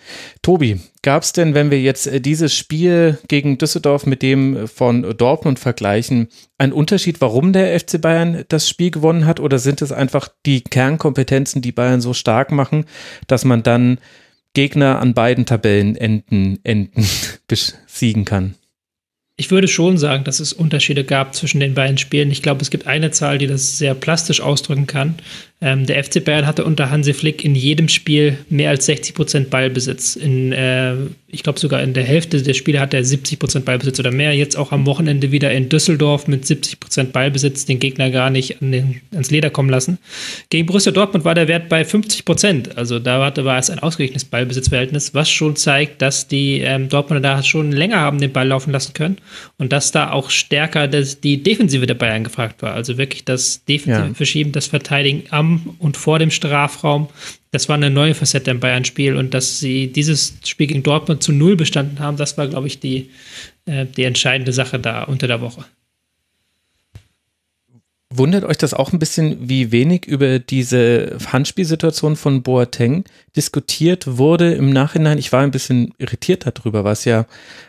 Tobi, 0.42 0.80
Gab 1.04 1.24
es 1.24 1.34
denn, 1.34 1.54
wenn 1.54 1.70
wir 1.70 1.82
jetzt 1.82 2.08
äh, 2.08 2.22
dieses 2.22 2.56
Spiel 2.56 3.20
gegen 3.28 3.58
Düsseldorf 3.58 4.06
mit 4.06 4.22
dem 4.22 4.70
von 4.70 5.16
Dortmund 5.18 5.60
vergleichen, 5.60 6.30
einen 6.58 6.72
Unterschied, 6.72 7.20
warum 7.20 7.52
der 7.52 7.78
FC 7.78 8.00
Bayern 8.00 8.46
das 8.48 8.70
Spiel 8.70 8.90
gewonnen 8.90 9.26
hat? 9.26 9.42
Oder 9.42 9.60
sind 9.60 9.82
es 9.82 9.92
einfach 9.92 10.23
die 10.46 10.62
Kernkompetenzen, 10.62 11.62
die 11.62 11.72
Bayern 11.72 12.02
so 12.02 12.14
stark 12.14 12.52
machen, 12.52 12.86
dass 13.28 13.46
man 13.46 13.64
dann 13.64 14.00
Gegner 14.54 15.00
an 15.00 15.14
beiden 15.14 15.46
Tabellenenden 15.46 16.60
Enden 16.64 17.06
besiegen 17.48 18.26
kann? 18.26 18.56
Ich 19.36 19.50
würde 19.50 19.68
schon 19.68 19.98
sagen, 19.98 20.24
dass 20.26 20.40
es 20.40 20.54
Unterschiede 20.54 21.04
gab 21.04 21.34
zwischen 21.34 21.60
den 21.60 21.74
beiden 21.74 21.98
Spielen. 21.98 22.30
Ich 22.30 22.44
glaube, 22.44 22.62
es 22.62 22.70
gibt 22.70 22.86
eine 22.86 23.10
Zahl, 23.10 23.40
die 23.40 23.48
das 23.48 23.80
sehr 23.80 23.96
plastisch 23.96 24.42
ausdrücken 24.42 24.86
kann. 24.86 25.16
Ähm, 25.64 25.86
der 25.86 26.04
FC 26.04 26.24
Bayern 26.24 26.46
hatte 26.46 26.66
unter 26.66 26.92
Hansi 26.92 27.14
Flick 27.14 27.46
in 27.46 27.56
jedem 27.56 27.88
Spiel 27.88 28.38
mehr 28.50 28.70
als 28.70 28.86
60 28.86 29.16
Prozent 29.16 29.50
Ballbesitz. 29.50 30.18
In, 30.18 30.52
äh, 30.52 30.96
ich 31.28 31.42
glaube 31.42 31.58
sogar 31.58 31.82
in 31.82 31.94
der 31.94 32.04
Hälfte 32.04 32.42
der 32.42 32.54
Spiele 32.54 32.82
hat 32.82 32.94
er 32.94 33.06
70 33.06 33.40
Prozent 33.40 33.64
Ballbesitz 33.64 33.98
oder 33.98 34.12
mehr. 34.12 34.36
Jetzt 34.36 34.58
auch 34.58 34.74
am 34.74 34.86
Wochenende 34.86 35.32
wieder 35.32 35.54
in 35.54 35.70
Düsseldorf 35.70 36.28
mit 36.28 36.46
70 36.46 36.82
Prozent 36.82 37.14
Ballbesitz, 37.14 37.64
den 37.64 37.80
Gegner 37.80 38.12
gar 38.12 38.30
nicht 38.30 38.62
an 38.62 38.74
den, 38.74 39.02
ans 39.14 39.32
Leder 39.32 39.50
kommen 39.50 39.70
lassen. 39.70 40.00
Gegen 40.50 40.66
Borussia 40.66 40.92
Dortmund 40.92 41.24
war 41.24 41.34
der 41.34 41.48
Wert 41.48 41.70
bei 41.70 41.86
50 41.86 42.26
Prozent. 42.26 42.78
Also 42.78 43.00
da 43.00 43.34
war 43.34 43.58
es 43.58 43.70
ein 43.70 43.80
ausgeglichenes 43.80 44.26
Ballbesitzverhältnis, 44.26 45.14
was 45.14 45.30
schon 45.30 45.56
zeigt, 45.56 46.02
dass 46.02 46.28
die 46.28 46.60
ähm, 46.60 46.90
Dortmunder 46.90 47.22
da 47.22 47.42
schon 47.42 47.72
länger 47.72 48.02
haben 48.02 48.20
den 48.20 48.34
Ball 48.34 48.50
laufen 48.50 48.72
lassen 48.72 48.92
können 48.94 49.18
und 49.58 49.72
dass 49.72 49.94
da 49.94 50.12
auch 50.12 50.30
stärker 50.30 50.90
das, 50.90 51.22
die 51.22 51.42
Defensive 51.42 51.86
der 51.86 51.94
Bayern 51.94 52.26
gefragt 52.26 52.62
war. 52.62 52.74
Also 52.74 52.98
wirklich 52.98 53.24
das 53.24 53.64
defensive 53.64 54.08
ja. 54.08 54.14
Verschieben, 54.14 54.52
das 54.52 54.68
Verteidigen 54.68 55.24
am 55.30 55.53
und 55.80 55.98
vor 55.98 56.20
dem 56.20 56.32
Strafraum. 56.32 57.10
Das 57.52 57.70
war 57.70 57.76
eine 57.76 57.90
neue 57.90 58.16
Facette 58.16 58.52
im 58.52 58.60
Bayern-Spiel 58.60 59.16
und 59.16 59.34
dass 59.34 59.60
sie 59.60 59.92
dieses 59.92 60.38
Spiel 60.46 60.68
gegen 60.68 60.84
Dortmund 60.84 61.24
zu 61.24 61.32
null 61.32 61.56
bestanden 61.56 62.00
haben, 62.00 62.18
das 62.18 62.38
war, 62.38 62.48
glaube 62.48 62.68
ich, 62.68 62.80
die, 62.80 63.10
äh, 63.66 63.86
die 63.86 64.04
entscheidende 64.04 64.54
Sache 64.54 64.80
da 64.80 65.04
unter 65.04 65.28
der 65.28 65.42
Woche. 65.42 65.66
Wundert 68.16 68.44
euch 68.44 68.60
das 68.60 68.76
auch 68.76 68.94
ein 68.94 69.00
bisschen, 69.00 69.50
wie 69.50 69.72
wenig 69.72 70.06
über 70.06 70.38
diese 70.38 71.18
Handspielsituation 71.32 72.16
von 72.16 72.44
Boateng 72.44 73.06
diskutiert 73.36 74.18
wurde 74.18 74.54
im 74.54 74.70
Nachhinein? 74.70 75.18
Ich 75.18 75.32
war 75.32 75.42
ein 75.42 75.50
bisschen 75.50 75.96
irritiert 75.98 76.46
darüber, 76.46 76.84
was 76.84 77.06
ja, 77.06 77.26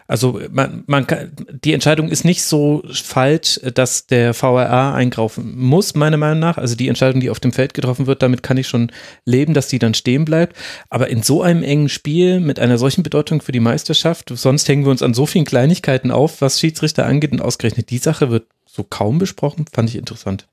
also 0.06 0.42
man, 0.50 0.84
man 0.86 1.06
kann, 1.06 1.32
die 1.64 1.72
Entscheidung 1.72 2.10
ist 2.10 2.26
nicht 2.26 2.42
so 2.42 2.82
falsch, 2.92 3.58
dass 3.74 4.06
der 4.06 4.34
VRA 4.34 4.94
eingreifen 4.94 5.58
muss, 5.58 5.94
meiner 5.94 6.18
Meinung 6.18 6.40
nach. 6.40 6.58
Also 6.58 6.76
die 6.76 6.88
Entscheidung, 6.88 7.20
die 7.20 7.30
auf 7.30 7.40
dem 7.40 7.52
Feld 7.52 7.72
getroffen 7.72 8.06
wird, 8.06 8.20
damit 8.20 8.42
kann 8.42 8.58
ich 8.58 8.68
schon 8.68 8.92
leben, 9.24 9.54
dass 9.54 9.68
die 9.68 9.78
dann 9.78 9.94
stehen 9.94 10.26
bleibt. 10.26 10.54
Aber 10.90 11.08
in 11.08 11.22
so 11.22 11.40
einem 11.40 11.62
engen 11.62 11.88
Spiel 11.88 12.40
mit 12.40 12.60
einer 12.60 12.76
solchen 12.76 13.02
Bedeutung 13.02 13.40
für 13.40 13.52
die 13.52 13.60
Meisterschaft, 13.60 14.30
sonst 14.34 14.68
hängen 14.68 14.84
wir 14.84 14.90
uns 14.90 15.02
an 15.02 15.14
so 15.14 15.24
vielen 15.24 15.46
Kleinigkeiten 15.46 16.10
auf, 16.10 16.42
was 16.42 16.60
Schiedsrichter 16.60 17.06
angeht 17.06 17.32
und 17.32 17.40
ausgerechnet 17.40 17.88
die 17.88 17.98
Sache 17.98 18.28
wird 18.28 18.44
so 18.74 18.82
kaum 18.82 19.18
besprochen. 19.18 19.66
Fand 19.72 19.88
ich 19.88 19.96
interessant. 19.96 20.46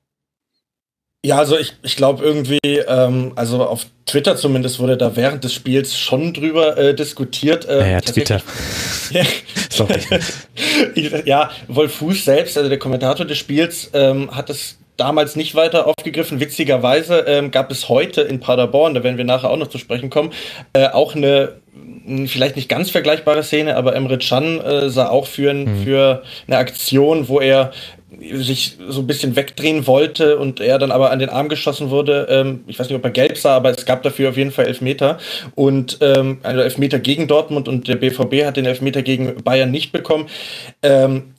Ja, 1.24 1.38
also 1.38 1.56
ich, 1.56 1.74
ich 1.82 1.96
glaube 1.96 2.24
irgendwie, 2.24 2.58
ähm, 2.64 3.32
also 3.36 3.64
auf 3.64 3.86
Twitter 4.06 4.36
zumindest 4.36 4.80
wurde 4.80 4.96
da 4.96 5.14
während 5.14 5.44
des 5.44 5.54
Spiels 5.54 5.96
schon 5.96 6.34
drüber 6.34 6.76
äh, 6.76 6.94
diskutiert. 6.94 7.64
Äh, 7.64 7.78
naja, 7.78 8.00
Twitter. 8.00 8.42
Sorry. 9.70 10.00
ja, 11.24 11.50
Wolf 11.68 11.94
Fuß 11.94 12.24
selbst, 12.24 12.56
also 12.58 12.68
der 12.68 12.78
Kommentator 12.80 13.24
des 13.24 13.38
Spiels, 13.38 13.90
ähm, 13.92 14.34
hat 14.34 14.50
es 14.50 14.78
damals 14.96 15.36
nicht 15.36 15.54
weiter 15.54 15.86
aufgegriffen. 15.86 16.40
Witzigerweise 16.40 17.20
ähm, 17.20 17.52
gab 17.52 17.70
es 17.70 17.88
heute 17.88 18.22
in 18.22 18.40
Paderborn, 18.40 18.94
da 18.94 19.04
werden 19.04 19.16
wir 19.16 19.24
nachher 19.24 19.50
auch 19.50 19.56
noch 19.56 19.68
zu 19.68 19.78
sprechen 19.78 20.10
kommen, 20.10 20.32
äh, 20.72 20.88
auch 20.88 21.14
eine 21.14 21.60
vielleicht 22.26 22.56
nicht 22.56 22.68
ganz 22.68 22.90
vergleichbare 22.90 23.44
Szene, 23.44 23.76
aber 23.76 23.94
Emre 23.94 24.18
Can 24.18 24.60
äh, 24.60 24.90
sah 24.90 25.08
auch 25.08 25.26
für, 25.26 25.50
ein, 25.50 25.64
mhm. 25.64 25.84
für 25.84 26.22
eine 26.46 26.56
Aktion, 26.58 27.28
wo 27.28 27.40
er 27.40 27.72
sich 28.34 28.76
so 28.88 29.00
ein 29.00 29.06
bisschen 29.06 29.36
wegdrehen 29.36 29.86
wollte 29.86 30.38
und 30.38 30.60
er 30.60 30.78
dann 30.78 30.90
aber 30.90 31.10
an 31.10 31.18
den 31.18 31.28
Arm 31.28 31.48
geschossen 31.48 31.90
wurde. 31.90 32.26
Ähm, 32.30 32.64
ich 32.66 32.78
weiß 32.78 32.88
nicht, 32.88 32.96
ob 32.96 33.04
er 33.04 33.10
gelb 33.10 33.38
sah, 33.38 33.56
aber 33.56 33.70
es 33.70 33.86
gab 33.86 34.02
dafür 34.02 34.30
auf 34.30 34.36
jeden 34.36 34.50
Fall 34.50 34.66
Elfmeter. 34.66 35.18
Und 35.54 35.98
ähm, 36.00 36.38
also 36.42 36.60
Elfmeter 36.60 36.98
gegen 36.98 37.28
Dortmund 37.28 37.68
und 37.68 37.88
der 37.88 37.96
BVB 37.96 38.44
hat 38.44 38.56
den 38.56 38.66
Elfmeter 38.66 39.02
gegen 39.02 39.42
Bayern 39.42 39.70
nicht 39.70 39.92
bekommen. 39.92 40.28
Ähm, 40.82 41.34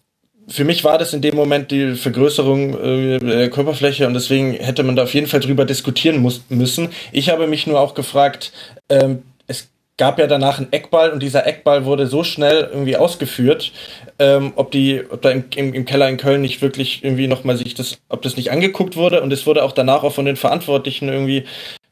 für 0.48 0.66
mich 0.66 0.84
war 0.84 0.98
das 0.98 1.14
in 1.14 1.22
dem 1.22 1.36
Moment 1.36 1.72
die 1.72 1.96
Vergrößerung 1.96 2.80
äh, 2.80 3.20
der 3.20 3.50
Körperfläche 3.50 4.08
und 4.08 4.14
deswegen 4.14 4.54
hätte 4.54 4.84
man 4.84 4.96
da 4.96 5.04
auf 5.04 5.14
jeden 5.14 5.28
Fall 5.28 5.40
drüber 5.40 5.66
diskutieren 5.66 6.18
muss, 6.18 6.44
müssen. 6.50 6.90
Ich 7.12 7.30
habe 7.30 7.48
mich 7.48 7.66
nur 7.66 7.80
auch 7.80 7.94
gefragt, 7.94 8.52
ähm, 8.90 9.24
gab 9.98 10.18
ja 10.18 10.28
danach 10.28 10.58
einen 10.58 10.72
Eckball 10.72 11.12
und 11.12 11.22
dieser 11.22 11.46
Eckball 11.46 11.86
wurde 11.86 12.08
so 12.08 12.24
schnell 12.24 12.70
irgendwie 12.72 12.98
ausgeführt, 12.98 13.72
ähm, 14.20 14.54
ob 14.56 14.72
die, 14.72 15.04
ob 15.10 15.22
da 15.22 15.30
im, 15.32 15.46
im, 15.56 15.74
im, 15.74 15.86
Keller 15.86 16.10
in 16.10 16.18
Köln 16.18 16.42
nicht 16.42 16.62
wirklich 16.62 17.04
irgendwie 17.04 17.28
nochmal 17.28 17.58
sich 17.58 17.76
das, 17.76 18.00
ob 18.10 18.22
das 18.24 18.36
nicht 18.36 18.52
angeguckt 18.52 18.96
wurde 18.96 19.22
und 19.22 19.32
es 19.32 19.46
wurde 19.46 19.64
auch 19.64 19.72
danach 19.72 20.04
auch 20.04 20.14
von 20.14 20.26
den 20.26 20.36
Verantwortlichen 20.36 21.10
irgendwie 21.10 21.46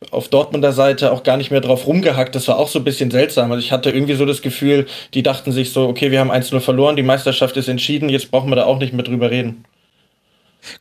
auf 0.09 0.29
Dortmunder 0.29 0.71
Seite 0.71 1.11
auch 1.11 1.21
gar 1.21 1.37
nicht 1.37 1.51
mehr 1.51 1.61
drauf 1.61 1.85
rumgehackt. 1.85 2.33
Das 2.33 2.47
war 2.47 2.57
auch 2.57 2.67
so 2.67 2.79
ein 2.79 2.83
bisschen 2.83 3.11
seltsam. 3.11 3.51
Also 3.51 3.63
ich 3.63 3.71
hatte 3.71 3.91
irgendwie 3.91 4.15
so 4.15 4.25
das 4.25 4.41
Gefühl, 4.41 4.87
die 5.13 5.21
dachten 5.21 5.51
sich 5.51 5.71
so, 5.71 5.87
okay, 5.87 6.09
wir 6.09 6.19
haben 6.19 6.31
1-0 6.31 6.59
verloren, 6.59 6.95
die 6.95 7.03
Meisterschaft 7.03 7.55
ist 7.57 7.67
entschieden, 7.67 8.09
jetzt 8.09 8.31
brauchen 8.31 8.49
wir 8.49 8.55
da 8.55 8.65
auch 8.65 8.79
nicht 8.79 8.93
mehr 8.93 9.03
drüber 9.03 9.29
reden. 9.29 9.63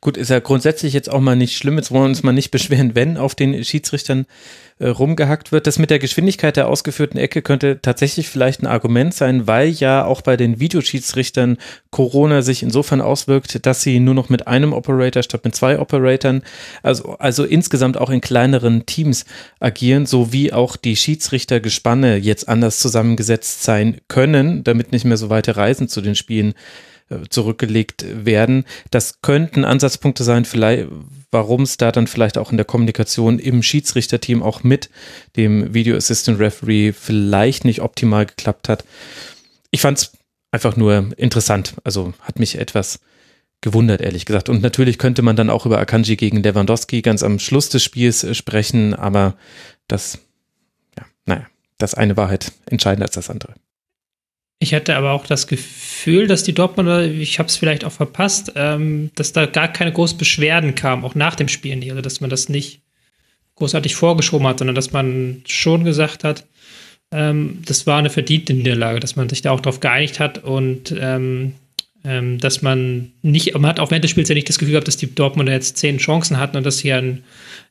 Gut, 0.01 0.17
ist 0.17 0.31
ja 0.31 0.39
grundsätzlich 0.39 0.93
jetzt 0.93 1.11
auch 1.11 1.21
mal 1.21 1.37
nicht 1.37 1.57
schlimm. 1.57 1.77
Jetzt 1.77 1.91
wollen 1.91 2.05
wir 2.05 2.09
uns 2.09 2.23
mal 2.23 2.33
nicht 2.33 2.51
beschweren, 2.51 2.95
wenn 2.95 3.17
auf 3.17 3.35
den 3.35 3.65
Schiedsrichtern 3.65 4.27
äh, 4.79 4.89
rumgehackt 4.89 5.53
wird. 5.53 5.67
Das 5.67 5.79
mit 5.79 5.91
der 5.91 5.99
Geschwindigkeit 5.99 6.57
der 6.57 6.69
ausgeführten 6.69 7.19
Ecke 7.19 7.43
könnte 7.43 7.81
tatsächlich 7.83 8.29
vielleicht 8.29 8.63
ein 8.63 8.67
Argument 8.67 9.13
sein, 9.13 9.47
weil 9.47 9.69
ja 9.69 10.05
auch 10.05 10.23
bei 10.23 10.37
den 10.37 10.59
Videoschiedsrichtern 10.59 11.59
Corona 11.91 12.43
sich 12.43 12.63
insofern 12.63 13.01
auswirkt, 13.01 13.67
dass 13.67 13.83
sie 13.83 14.01
nur 14.01 14.15
noch 14.15 14.29
mit 14.29 14.47
einem 14.47 14.73
Operator 14.73 15.23
statt 15.23 15.45
mit 15.45 15.55
zwei 15.55 15.79
Operatoren, 15.79 16.43
also, 16.83 17.17
also 17.19 17.45
insgesamt 17.45 17.99
auch 17.99 18.11
in 18.11 18.21
kleineren 18.21 18.87
Teams 18.87 19.27
agieren, 19.61 20.07
sowie 20.07 20.53
auch 20.53 20.77
die 20.77 20.97
Schiedsrichtergespanne 20.97 22.17
jetzt 22.17 22.49
anders 22.49 22.79
zusammengesetzt 22.81 23.63
sein 23.63 24.01
können, 24.09 24.65
damit 24.65 24.93
nicht 24.93 25.05
mehr 25.05 25.17
so 25.17 25.31
weite 25.31 25.57
Reisen 25.57 25.89
zu 25.89 26.01
den 26.01 26.15
Spielen 26.15 26.53
äh, 26.53 26.90
zurückgelegt 27.29 28.05
werden. 28.25 28.65
Das 28.91 29.23
könnten 29.23 29.65
Ansatzpunkte 29.65 30.25
sein, 30.25 30.45
vielleicht, 30.45 30.89
warum 31.31 31.63
es 31.63 31.77
da 31.77 31.93
dann 31.93 32.07
vielleicht 32.07 32.39
auch 32.39 32.51
in 32.51 32.57
der 32.57 32.67
Kommunikation 32.67 33.39
im 33.39 33.63
Schiedsrichterteam 33.63 34.43
auch 34.43 34.63
mit 34.63 34.91
dem 35.37 35.75
Video 35.75 35.97
Assistant 35.97 36.39
Referee 36.39 36.93
vielleicht 36.93 37.65
nicht 37.65 37.81
optimal 37.81 38.27
geklappt 38.27 38.69
hat. 38.69 38.85
Ich 39.71 39.81
fand 39.81 39.99
es 39.99 40.13
einfach 40.53 40.77
nur 40.77 41.13
interessant. 41.17 41.75
Also 41.85 42.15
hat 42.21 42.39
mich 42.39 42.59
etwas 42.59 43.01
gewundert, 43.61 44.01
ehrlich 44.01 44.25
gesagt. 44.25 44.49
Und 44.49 44.63
natürlich 44.63 44.99
könnte 44.99 45.23
man 45.23 45.37
dann 45.37 45.51
auch 45.51 45.67
über 45.67 45.79
Akanji 45.79 46.17
gegen 46.17 46.43
Lewandowski 46.43 47.03
ganz 47.03 47.23
am 47.23 47.39
Schluss 47.39 47.69
des 47.69 47.83
Spiels 47.83 48.25
äh, 48.25 48.35
sprechen, 48.35 48.95
aber 48.95 49.37
das, 49.89 50.19
ja, 50.99 51.05
naja, 51.27 51.47
das 51.79 51.95
eine 51.95 52.17
war 52.17 52.29
halt 52.29 52.53
entscheidender 52.67 53.07
als 53.07 53.15
das 53.15 53.31
andere. 53.31 53.55
Ich 54.63 54.75
hatte 54.75 54.95
aber 54.95 55.13
auch 55.13 55.27
das 55.27 55.47
Gefühl, 55.47 56.27
dass 56.27 56.43
die 56.43 56.53
Dortmunder, 56.53 57.03
ich 57.05 57.39
habe 57.39 57.49
es 57.49 57.57
vielleicht 57.57 57.83
auch 57.83 57.93
verpasst, 57.93 58.53
ähm, 58.57 59.11
dass 59.15 59.33
da 59.33 59.47
gar 59.47 59.69
keine 59.69 59.91
großen 59.91 60.19
Beschwerden 60.19 60.75
kamen, 60.75 61.03
auch 61.03 61.15
nach 61.15 61.35
dem 61.35 61.49
Spiel 61.49 61.77
nicht. 61.77 61.91
Also, 61.91 62.03
dass 62.03 62.21
man 62.21 62.29
das 62.29 62.51
nicht 62.51 62.83
großartig 63.57 63.95
vorgeschoben 63.95 64.47
hat, 64.47 64.59
sondern 64.59 64.75
dass 64.75 64.93
man 64.93 65.43
schon 65.47 65.85
gesagt 65.85 66.25
hat, 66.25 66.45
ähm, 67.11 67.63
das 67.65 67.87
war 67.87 67.99
eine 67.99 68.11
verdiente 68.11 68.53
Niederlage, 68.53 69.01
dass 69.01 69.17
man 69.17 69.31
sich 69.31 69.41
da 69.41 69.51
auch 69.51 69.61
darauf 69.61 69.81
geeinigt 69.81 70.21
hat 70.21 70.45
und 70.45 70.95
ähm, 70.99 71.55
ähm, 72.05 72.39
dass 72.39 72.61
man 72.61 73.13
nicht, 73.23 73.55
man 73.55 73.67
hat 73.67 73.81
auch 73.81 73.91
während 73.91 74.05
des 74.05 74.11
Spiels 74.11 74.29
ja 74.29 74.35
nicht 74.35 74.49
das 74.49 74.59
Gefühl 74.59 74.73
gehabt, 74.73 74.89
dass 74.89 74.99
die 74.99 75.15
Dortmunder 75.15 75.53
jetzt 75.53 75.79
zehn 75.79 75.97
Chancen 75.97 76.39
hatten 76.39 76.59
und 76.59 76.65
dass 76.65 76.81
hier 76.81 76.99
ein, 76.99 77.25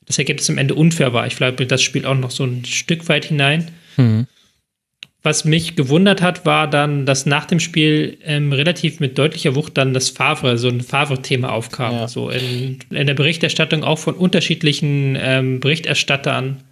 das 0.06 0.18
Ergebnis 0.18 0.50
am 0.50 0.58
Ende 0.58 0.74
unfair 0.74 1.12
war. 1.12 1.26
Ich 1.28 1.36
glaube, 1.36 1.66
das 1.66 1.82
spielt 1.82 2.04
auch 2.04 2.16
noch 2.16 2.30
so 2.32 2.44
ein 2.44 2.64
Stück 2.64 3.08
weit 3.08 3.26
hinein. 3.26 3.70
Mhm. 3.96 4.26
Was 5.22 5.44
mich 5.44 5.76
gewundert 5.76 6.22
hat, 6.22 6.46
war 6.46 6.68
dann, 6.68 7.04
dass 7.04 7.26
nach 7.26 7.44
dem 7.44 7.60
Spiel 7.60 8.16
ähm, 8.24 8.52
relativ 8.52 9.00
mit 9.00 9.18
deutlicher 9.18 9.54
Wucht 9.54 9.76
dann 9.76 9.92
das 9.92 10.08
Favre, 10.08 10.56
so 10.56 10.68
ein 10.68 10.80
Favre-Thema 10.80 11.52
aufkam. 11.52 11.92
Ja. 11.92 12.08
So 12.08 12.30
in, 12.30 12.78
in, 12.90 13.06
der 13.06 13.14
Berichterstattung 13.14 13.84
auch 13.84 13.98
von 13.98 14.14
unterschiedlichen 14.14 15.18
ähm, 15.20 15.60
Berichterstattern 15.60 16.62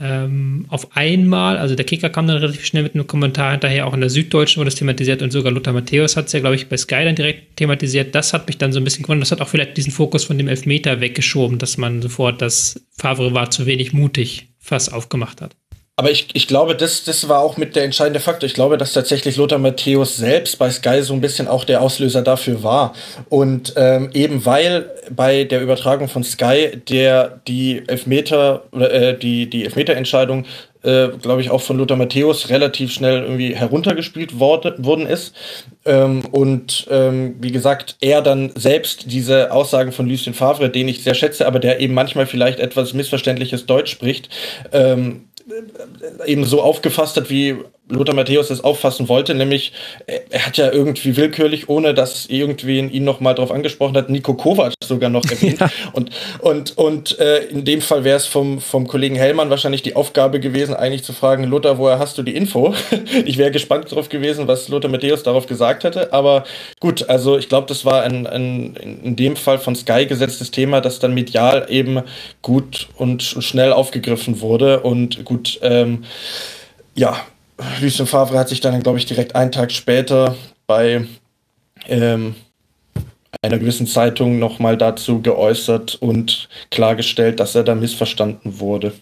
ähm, 0.00 0.66
auf 0.68 0.96
einmal. 0.96 1.56
Also 1.56 1.76
der 1.76 1.84
Kicker 1.84 2.10
kam 2.10 2.26
dann 2.26 2.38
relativ 2.38 2.64
schnell 2.64 2.82
mit 2.82 2.94
einem 2.94 3.06
Kommentar 3.06 3.52
hinterher, 3.52 3.86
auch 3.86 3.94
in 3.94 4.00
der 4.00 4.10
Süddeutschen 4.10 4.58
wurde 4.58 4.70
das 4.70 4.76
thematisiert 4.76 5.22
und 5.22 5.30
sogar 5.30 5.52
Lothar 5.52 5.72
Matthäus 5.72 6.16
hat 6.16 6.26
es 6.26 6.32
ja, 6.32 6.40
glaube 6.40 6.56
ich, 6.56 6.68
bei 6.68 6.76
Sky 6.76 7.04
dann 7.04 7.14
direkt 7.14 7.56
thematisiert. 7.56 8.12
Das 8.12 8.32
hat 8.32 8.48
mich 8.48 8.58
dann 8.58 8.72
so 8.72 8.80
ein 8.80 8.84
bisschen 8.84 9.04
gewundert. 9.04 9.26
Das 9.26 9.32
hat 9.32 9.40
auch 9.40 9.48
vielleicht 9.48 9.76
diesen 9.76 9.92
Fokus 9.92 10.24
von 10.24 10.36
dem 10.36 10.48
Elfmeter 10.48 11.00
weggeschoben, 11.00 11.58
dass 11.58 11.78
man 11.78 12.02
sofort 12.02 12.42
das 12.42 12.84
Favre 12.90 13.34
war 13.34 13.50
zu 13.50 13.66
wenig 13.66 13.92
mutig 13.92 14.48
fast 14.58 14.92
aufgemacht 14.92 15.40
hat. 15.40 15.54
Aber 15.98 16.12
ich, 16.12 16.28
ich 16.32 16.46
glaube, 16.46 16.76
das, 16.76 17.02
das 17.02 17.28
war 17.28 17.40
auch 17.40 17.56
mit 17.56 17.74
der 17.74 17.82
entscheidende 17.82 18.20
Faktor. 18.20 18.46
Ich 18.46 18.54
glaube, 18.54 18.78
dass 18.78 18.92
tatsächlich 18.92 19.36
Lothar 19.36 19.58
Matthäus 19.58 20.16
selbst 20.16 20.56
bei 20.56 20.70
Sky 20.70 21.02
so 21.02 21.12
ein 21.12 21.20
bisschen 21.20 21.48
auch 21.48 21.64
der 21.64 21.82
Auslöser 21.82 22.22
dafür 22.22 22.62
war. 22.62 22.94
Und 23.28 23.72
ähm, 23.74 24.10
eben 24.14 24.46
weil 24.46 24.88
bei 25.10 25.42
der 25.42 25.60
Übertragung 25.60 26.06
von 26.06 26.22
Sky 26.22 26.80
der 26.88 27.40
die 27.48 27.82
Elfmeter 27.88 28.62
äh, 28.78 29.14
die, 29.14 29.50
die 29.50 29.64
Elfmeterentscheidung 29.64 30.44
äh, 30.82 31.08
glaube 31.20 31.40
ich, 31.40 31.50
auch 31.50 31.60
von 31.60 31.76
Lothar 31.76 31.96
Matthäus 31.96 32.50
relativ 32.50 32.92
schnell 32.92 33.22
irgendwie 33.22 33.54
heruntergespielt 33.54 34.38
worden, 34.38 34.84
worden 34.84 35.06
ist. 35.06 35.34
Ähm, 35.84 36.24
und 36.30 36.86
ähm, 36.90 37.34
wie 37.40 37.50
gesagt, 37.50 37.96
er 38.00 38.22
dann 38.22 38.52
selbst 38.54 39.10
diese 39.10 39.50
Aussagen 39.50 39.90
von 39.90 40.08
Lucien 40.08 40.34
Favre, 40.34 40.70
den 40.70 40.86
ich 40.86 41.02
sehr 41.02 41.14
schätze, 41.14 41.46
aber 41.46 41.58
der 41.58 41.80
eben 41.80 41.94
manchmal 41.94 42.26
vielleicht 42.26 42.60
etwas 42.60 42.94
missverständliches 42.94 43.66
Deutsch 43.66 43.90
spricht, 43.90 44.28
ähm, 44.72 45.24
eben 46.26 46.44
so 46.44 46.62
aufgefasst 46.62 47.16
hat, 47.16 47.30
wie 47.30 47.56
Lothar 47.88 48.14
Matthäus 48.14 48.48
das 48.48 48.62
auffassen 48.62 49.08
wollte, 49.08 49.34
nämlich 49.34 49.72
er 50.06 50.46
hat 50.46 50.56
ja 50.56 50.70
irgendwie 50.70 51.16
willkürlich, 51.16 51.68
ohne 51.68 51.94
dass 51.94 52.26
irgendwie 52.26 52.78
ihn 52.78 53.04
noch 53.04 53.20
mal 53.20 53.34
drauf 53.34 53.50
angesprochen 53.50 53.96
hat, 53.96 54.10
Nico 54.10 54.34
Kovac 54.34 54.74
sogar 54.82 55.10
noch 55.10 55.24
erwähnt. 55.24 55.48
Ja. 55.58 55.70
Und, 55.92 56.10
und, 56.40 56.76
und 56.78 57.18
äh, 57.18 57.44
in 57.46 57.64
dem 57.64 57.80
Fall 57.80 58.04
wäre 58.04 58.16
es 58.16 58.26
vom, 58.26 58.60
vom 58.60 58.86
Kollegen 58.86 59.16
Hellmann 59.16 59.50
wahrscheinlich 59.50 59.82
die 59.82 59.96
Aufgabe 59.96 60.40
gewesen, 60.40 60.74
eigentlich 60.74 61.02
zu 61.02 61.12
fragen, 61.12 61.44
Lothar, 61.44 61.78
woher 61.78 61.98
hast 61.98 62.18
du 62.18 62.22
die 62.22 62.36
Info? 62.36 62.74
ich 63.24 63.38
wäre 63.38 63.50
gespannt 63.50 63.90
drauf 63.90 64.08
gewesen, 64.08 64.46
was 64.46 64.68
Lothar 64.68 64.90
Matthäus 64.90 65.22
darauf 65.22 65.46
gesagt 65.46 65.84
hätte. 65.84 66.12
Aber 66.12 66.44
gut, 66.80 67.08
also 67.08 67.38
ich 67.38 67.48
glaube, 67.48 67.66
das 67.66 67.84
war 67.84 68.02
ein, 68.02 68.26
ein 68.26 68.76
in 69.02 69.16
dem 69.16 69.36
Fall 69.36 69.58
von 69.58 69.74
Sky 69.74 70.06
gesetztes 70.06 70.50
Thema, 70.50 70.80
das 70.80 70.98
dann 70.98 71.14
medial 71.14 71.66
eben 71.68 72.02
gut 72.42 72.88
und 72.96 73.22
schnell 73.22 73.72
aufgegriffen 73.72 74.40
wurde. 74.40 74.80
Und 74.80 75.24
gut, 75.24 75.58
ähm, 75.62 76.04
ja, 76.94 77.16
Lucien 77.80 78.06
Favre 78.06 78.38
hat 78.38 78.48
sich 78.48 78.60
dann, 78.60 78.82
glaube 78.82 78.98
ich, 78.98 79.06
direkt 79.06 79.34
einen 79.34 79.52
Tag 79.52 79.72
später 79.72 80.36
bei 80.66 81.06
ähm, 81.86 82.34
einer 83.42 83.58
gewissen 83.58 83.86
Zeitung 83.86 84.38
nochmal 84.38 84.76
dazu 84.76 85.20
geäußert 85.22 85.96
und 85.96 86.48
klargestellt, 86.70 87.40
dass 87.40 87.54
er 87.54 87.64
da 87.64 87.74
missverstanden 87.74 88.60
wurde. 88.60 88.92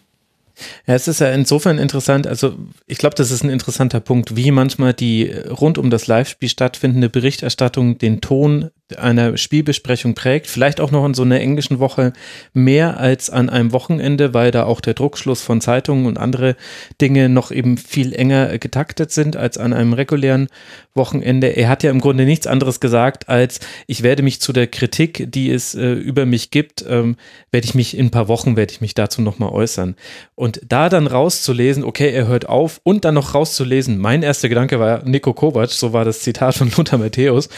Ja, 0.87 0.95
es 0.95 1.07
ist 1.07 1.21
ja 1.21 1.31
insofern 1.33 1.79
interessant, 1.79 2.27
also 2.27 2.55
ich 2.87 2.97
glaube, 2.97 3.15
das 3.15 3.31
ist 3.31 3.45
ein 3.45 3.51
interessanter 3.51 4.01
Punkt, 4.01 4.37
wie 4.37 4.51
manchmal 4.51 4.95
die 4.95 5.31
rund 5.31 5.77
um 5.77 5.91
das 5.91 6.07
Live-Spiel 6.07 6.49
stattfindende 6.49 7.11
Berichterstattung 7.11 7.99
den 7.99 8.23
Ton 8.23 8.71
einer 8.97 9.37
Spielbesprechung 9.37 10.15
prägt, 10.15 10.47
vielleicht 10.47 10.81
auch 10.81 10.93
noch 10.93 11.05
in 11.05 11.15
so 11.15 11.23
einer 11.23 11.41
englischen 11.41 11.81
Woche 11.81 12.13
mehr 12.53 13.01
als 13.01 13.31
an 13.31 13.51
einem 13.51 13.73
Wochenende, 13.73 14.33
weil 14.33 14.53
da 14.53 14.65
auch 14.65 14.81
der 14.81 14.95
Druckschluss 14.95 15.43
von 15.43 15.61
Zeitungen 15.61 16.07
und 16.07 16.19
andere 16.19 16.55
Dinge 17.01 17.29
noch 17.29 17.51
eben 17.51 17.79
viel 17.79 18.15
enger 18.15 18.59
getaktet 18.59 19.11
sind 19.11 19.37
als 19.37 19.59
an 19.59 19.73
einem 19.73 19.93
regulären 19.93 20.47
Wochenende. 20.95 21.49
Er 21.49 21.69
hat 21.69 21.83
ja 21.83 21.91
im 21.91 22.01
Grunde 22.01 22.25
nichts 22.25 22.47
anderes 22.47 22.79
gesagt, 22.79 23.29
als 23.29 23.59
ich 23.89 24.05
werde 24.05 24.23
mich 24.23 24.41
zu 24.41 24.53
der 24.53 24.69
Kritik, 24.69 25.33
die 25.33 25.51
es 25.51 25.75
äh, 25.75 25.93
über 25.93 26.25
mich 26.25 26.53
gibt, 26.53 26.85
ähm, 26.89 27.17
werde 27.51 27.67
ich 27.67 27.75
mich 27.75 27.97
in 27.97 28.07
ein 28.07 28.11
paar 28.11 28.29
Wochen, 28.29 28.57
werde 28.57 28.73
ich 28.73 28.81
mich 28.81 28.95
dazu 28.95 29.21
nochmal 29.21 29.51
äußern. 29.51 29.97
Und 30.37 30.61
da 30.67 30.89
dann 30.89 31.09
rauszulesen, 31.09 31.83
okay, 31.83 32.11
er 32.13 32.29
hört 32.29 32.49
auf 32.49 32.81
und 32.85 33.05
dann 33.05 33.15
noch 33.15 33.35
rauszulesen, 33.35 33.99
mein 33.99 34.23
erster 34.23 34.49
Gedanke 34.49 34.79
war 34.79 35.05
Nico 35.05 35.35
Kovac, 35.35 35.71
so 35.71 35.93
war 35.93 36.05
das 36.05 36.21
Zitat 36.21 36.55
von 36.55 36.71
Lothar 36.77 37.01
Matthäus, 37.01 37.49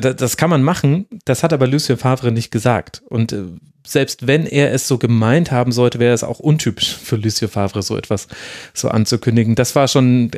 das 0.00 0.36
kann 0.36 0.50
man 0.50 0.62
machen, 0.62 1.06
das 1.24 1.42
hat 1.42 1.52
aber 1.52 1.66
Lucien 1.66 1.98
Favre 1.98 2.30
nicht 2.30 2.50
gesagt. 2.50 3.02
Und 3.08 3.32
äh, 3.32 3.44
selbst 3.86 4.26
wenn 4.26 4.46
er 4.46 4.72
es 4.72 4.88
so 4.88 4.98
gemeint 4.98 5.50
haben 5.50 5.72
sollte, 5.72 5.98
wäre 5.98 6.14
es 6.14 6.24
auch 6.24 6.38
untypisch 6.38 6.94
für 6.94 7.16
Lucien 7.16 7.50
Favre, 7.50 7.82
so 7.82 7.96
etwas 7.96 8.28
so 8.74 8.88
anzukündigen. 8.88 9.54
Das 9.54 9.74
war 9.74 9.88
schon 9.88 10.32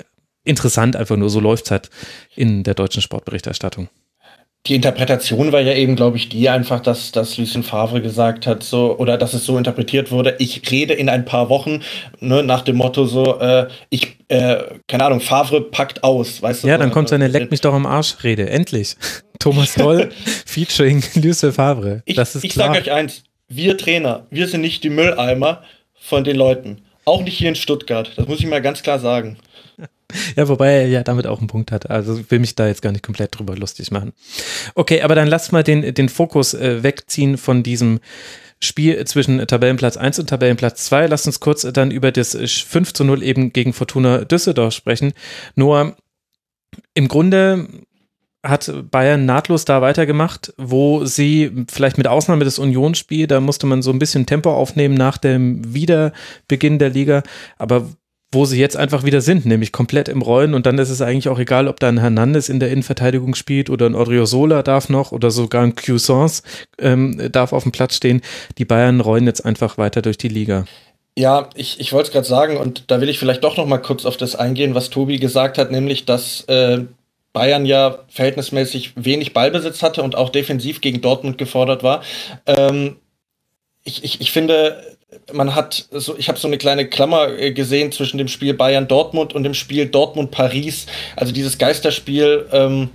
interessant, 0.45 0.97
einfach 0.97 1.17
nur 1.17 1.31
so 1.31 1.41
läuft 1.41 1.67
es 1.67 1.71
halt 1.71 1.91
in 2.37 2.63
der 2.63 2.75
deutschen 2.75 3.03
Sportberichterstattung 3.03 3.89
die 4.67 4.75
Interpretation 4.75 5.53
war 5.53 5.61
ja 5.61 5.73
eben, 5.73 5.97
glaube 5.97 6.17
ich, 6.17 6.29
die 6.29 6.49
einfach, 6.49 6.81
dass, 6.81 7.13
dass 7.13 7.39
Lucien 7.39 7.63
Favre 7.63 8.03
gesagt 8.03 8.47
hat, 8.47 8.63
so, 8.63 8.99
oder 8.99 9.17
dass 9.17 9.33
es 9.33 9.47
so 9.47 9.57
interpretiert 9.57 10.11
wurde, 10.11 10.37
ich 10.39 10.71
rede 10.71 10.95
in 10.95 11.09
ein 11.09 11.25
paar 11.25 11.49
Wochen, 11.49 11.83
ne, 12.21 12.43
nach 12.43 12.63
dem 12.63 12.77
Motto 12.77 13.07
so, 13.07 13.39
äh, 13.41 13.69
ich, 13.89 14.19
äh, 14.29 14.59
keine 14.87 15.05
Ahnung, 15.07 15.21
Favre 15.21 15.63
packt 15.63 16.05
aus, 16.05 16.43
weißt 16.43 16.65
du? 16.65 16.69
Ja, 16.69 16.77
dann 16.77 16.91
kommt 16.91 17.09
seine 17.09 17.29
Leck 17.29 17.51
mich 17.51 17.61
doch 17.61 17.73
am 17.73 17.87
Arsch 17.87 18.17
Rede, 18.23 18.51
endlich. 18.51 18.97
Thomas 19.39 19.75
Doll 19.75 20.11
featuring 20.47 21.03
Lucien 21.15 21.53
Favre. 21.53 22.03
Das 22.07 22.31
ich, 22.31 22.37
ist 22.37 22.45
ich 22.45 22.55
sag 22.55 22.73
euch 22.73 22.91
eins, 22.91 23.23
wir 23.49 23.79
Trainer, 23.79 24.27
wir 24.31 24.49
sind 24.49 24.61
nicht 24.61 24.85
die 24.85 24.91
Mülleimer 24.91 25.63
von 25.95 26.25
den 26.25 26.37
Leuten. 26.37 26.83
Auch 27.05 27.23
nicht 27.23 27.39
hier 27.39 27.49
in 27.49 27.55
Stuttgart, 27.55 28.11
das 28.17 28.29
muss 28.29 28.41
ich 28.41 28.47
mal 28.47 28.61
ganz 28.61 28.83
klar 28.83 28.99
sagen. 28.99 29.39
Ja, 30.37 30.49
wobei 30.49 30.73
er 30.73 30.89
ja 30.89 31.03
damit 31.03 31.27
auch 31.27 31.39
einen 31.39 31.49
Punkt 31.49 31.73
hat. 31.73 31.91
Also 31.91 32.31
will 32.31 32.39
mich 32.39 32.55
da 32.55 32.67
jetzt 32.67 32.83
gar 32.83 32.93
nicht 32.93 33.05
komplett 33.05 33.39
drüber 33.39 33.57
lustig 33.57 33.91
machen. 33.91 34.13
Okay, 34.75 35.03
aber 35.03 35.15
dann 35.15 35.29
lass 35.29 35.53
mal 35.53 35.63
den, 35.63 35.95
den 35.95 36.09
Fokus 36.09 36.55
äh, 36.55 36.83
wegziehen 36.83 37.37
von 37.37 37.63
diesem 37.63 38.01
Spiel 38.61 39.05
zwischen 39.05 39.47
Tabellenplatz 39.47 39.97
1 39.97 40.19
und 40.19 40.29
Tabellenplatz 40.29 40.87
2. 40.87 41.07
Lass 41.07 41.27
uns 41.27 41.41
kurz 41.41 41.63
dann 41.63 41.91
über 41.91 42.11
das 42.11 42.35
5 42.35 42.93
zu 42.93 43.05
0 43.05 43.23
eben 43.23 43.53
gegen 43.53 43.73
Fortuna 43.73 44.25
Düsseldorf 44.25 44.75
sprechen. 44.75 45.13
Nur 45.55 45.97
im 46.95 47.09
Grunde 47.09 47.69
hat 48.45 48.73
Bayern 48.91 49.27
nahtlos 49.27 49.65
da 49.65 49.83
weitergemacht, 49.83 50.55
wo 50.57 51.05
sie 51.05 51.67
vielleicht 51.71 51.99
mit 51.99 52.07
Ausnahme 52.07 52.45
des 52.45 52.59
Unionsspiels, 52.59 53.29
da 53.29 53.41
musste 53.41 53.67
man 53.67 53.83
so 53.83 53.91
ein 53.91 53.99
bisschen 53.99 54.27
Tempo 54.27 54.53
aufnehmen 54.53 54.95
nach 54.95 55.19
dem 55.19 55.75
Wiederbeginn 55.75 56.79
der 56.79 56.91
Liga, 56.91 57.23
aber 57.59 57.89
wo 58.31 58.45
sie 58.45 58.61
jetzt 58.61 58.77
einfach 58.77 59.05
wieder 59.05 59.21
sind, 59.23 59.47
nämlich 59.47 59.73
komplett 59.73 60.09
im 60.09 60.21
Rollen 60.21 60.53
und 60.53 60.67
dann 60.67 60.79
ist 60.79 60.91
es 60.91 61.01
eigentlich 61.01 61.29
auch 61.29 61.39
egal, 61.39 61.67
ob 61.67 61.81
da 61.81 61.89
ein 61.89 61.99
Hernandez 61.99 62.49
in 62.49 62.61
der 62.61 62.71
Innenverteidigung 62.71 63.35
spielt 63.35 63.71
oder 63.71 63.87
ein 63.87 63.95
Odriozola 63.95 64.63
darf 64.63 64.91
noch 64.91 65.13
oder 65.13 65.31
sogar 65.31 65.63
ein 65.63 65.75
Cuisance 65.75 66.43
ähm, 66.79 67.31
darf 67.33 67.53
auf 67.53 67.63
dem 67.63 67.73
Platz 67.73 67.97
stehen. 67.97 68.21
Die 68.59 68.67
Bayern 68.67 69.01
rollen 69.01 69.27
jetzt 69.27 69.45
einfach 69.45 69.79
weiter 69.79 70.03
durch 70.03 70.19
die 70.19 70.29
Liga. 70.29 70.67
Ja, 71.17 71.49
ich, 71.55 71.81
ich 71.81 71.93
wollte 71.93 72.09
es 72.09 72.13
gerade 72.13 72.27
sagen 72.27 72.59
und 72.59 72.85
da 72.89 73.01
will 73.01 73.09
ich 73.09 73.19
vielleicht 73.19 73.43
doch 73.43 73.57
noch 73.57 73.67
mal 73.67 73.79
kurz 73.79 74.05
auf 74.05 74.17
das 74.17 74.37
eingehen, 74.37 74.75
was 74.75 74.91
Tobi 74.91 75.19
gesagt 75.19 75.57
hat, 75.57 75.71
nämlich 75.71 76.05
dass 76.05 76.43
äh, 76.43 76.85
Bayern 77.33 77.67
ja 77.67 78.01
verhältnismäßig 78.09 78.93
wenig 78.97 79.33
Ballbesitz 79.33 79.83
hatte 79.83 80.03
und 80.03 80.17
auch 80.17 80.29
defensiv 80.29 80.81
gegen 80.81 81.01
Dortmund 81.01 81.39
gefordert 81.39 81.83
war. 81.83 82.03
Ähm, 82.47 82.97
ich, 83.85 84.05
ich, 84.05 84.21
ich 84.21 84.33
finde, 84.33 84.98
man 85.33 85.55
hat 85.55 85.89
so, 85.91 86.17
ich 86.19 86.29
habe 86.29 86.39
so 86.39 86.49
eine 86.49 86.59
kleine 86.59 86.87
Klammer 86.87 87.29
äh, 87.39 87.53
gesehen 87.53 87.93
zwischen 87.93 88.19
dem 88.19 88.29
Spiel 88.29 88.55
Bayern-Dortmund 88.55 89.35
und 89.35 89.43
dem 89.43 89.55
Spiel 89.55 89.87
Dortmund-Paris. 89.87 90.87
Also 91.17 91.33
dieses 91.33 91.59
Geisterspiel 91.59 92.47
ähm, 92.53 92.91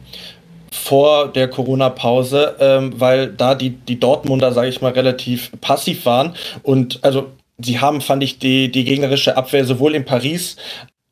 vor 0.72 1.28
der 1.28 1.48
Corona-Pause, 1.48 2.56
ähm, 2.60 3.00
weil 3.00 3.28
da 3.28 3.56
die, 3.56 3.72
die 3.72 4.00
Dortmunder, 4.00 4.52
sage 4.52 4.70
ich 4.70 4.82
mal, 4.82 4.92
relativ 4.92 5.52
passiv 5.62 6.06
waren. 6.06 6.36
Und 6.62 7.00
also 7.04 7.32
sie 7.58 7.80
haben, 7.80 8.02
fand 8.02 8.24
ich, 8.24 8.40
die, 8.40 8.72
die 8.72 8.84
gegnerische 8.84 9.38
Abwehr 9.38 9.66
sowohl 9.66 9.96
in 9.96 10.06
Paris 10.06 10.58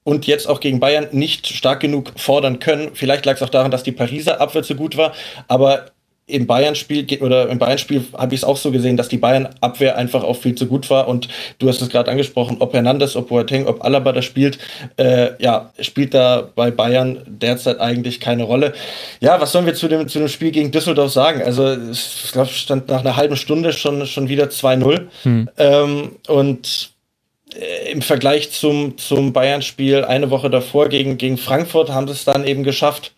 und 0.04 0.26
jetzt 0.28 0.48
auch 0.48 0.60
gegen 0.60 0.80
Bayern 0.80 1.08
nicht 1.12 1.48
stark 1.48 1.80
genug 1.80 2.12
fordern 2.16 2.60
können. 2.60 2.92
Vielleicht 2.94 3.26
lag 3.26 3.36
es 3.36 3.44
auch 3.44 3.50
daran, 3.50 3.72
dass 3.72 3.84
die 3.84 3.92
Pariser 3.92 4.42
Abwehr 4.42 4.64
zu 4.64 4.76
gut 4.76 4.98
war, 4.98 5.14
aber 5.48 5.92
im 6.32 6.48
Bayern-Spiel 6.48 7.06
oder 7.22 7.50
im 7.50 7.60
Bayern-Spiel 7.60 8.06
habe 8.18 8.34
ich 8.34 8.42
es 8.42 8.44
auch 8.44 8.58
so 8.58 8.72
gesehen, 8.72 8.98
dass 8.98 9.10
die 9.10 9.18
Bayern-Abwehr 9.18 9.98
einfach 9.98 10.24
auch 10.24 10.36
viel 10.36 10.56
zu 10.56 10.66
gut 10.66 10.90
war. 10.90 11.08
Und 11.08 11.28
du 11.60 11.68
hast 11.68 11.82
es 11.82 11.90
gerade 11.90 12.10
angesprochen, 12.10 12.58
ob 12.60 12.74
Hernandez, 12.74 13.16
ob 13.16 13.30
Boateng, 13.30 13.68
ob 13.68 13.84
Alaba 13.84 14.12
da 14.12 14.22
spielt, 14.22 14.58
äh, 14.98 15.32
ja, 15.42 15.72
spielt 15.80 16.14
da 16.14 16.50
bei 16.56 16.72
Bayern 16.72 17.20
derzeit 17.28 17.80
eigentlich 17.80 18.20
keine 18.20 18.44
Rolle. 18.44 18.74
Ja, 19.20 19.40
was 19.42 19.52
sollen 19.52 19.66
wir 19.66 19.74
zu 19.74 19.88
dem, 19.88 20.08
zu 20.08 20.20
dem 20.20 20.28
Spiel 20.28 20.52
gegen 20.52 20.72
Düsseldorf 20.72 21.12
sagen? 21.12 21.42
Also, 21.42 21.74
ich 21.74 22.32
glaube, 22.32 22.50
stand 22.50 22.88
nach 22.90 23.02
einer 23.02 23.16
halben 23.16 23.36
Stunde 23.36 23.74
schon, 23.74 24.06
schon 24.06 24.30
wieder 24.30 24.46
2-0. 24.46 25.08
Hm. 25.24 25.50
Ähm, 25.58 26.16
und 26.28 26.92
äh, 27.56 27.92
im 27.92 28.02
Vergleich 28.02 28.52
zum, 28.52 28.98
zum 28.98 29.34
Bayern-Spiel 29.34 30.06
eine 30.06 30.30
Woche 30.30 30.50
davor 30.50 30.90
gegen, 30.90 31.18
gegen 31.18 31.38
Frankfurt 31.38 31.90
haben 31.90 32.08
sie 32.08 32.14
es 32.14 32.26
dann 32.26 32.46
eben 32.46 32.64
geschafft, 32.64 33.14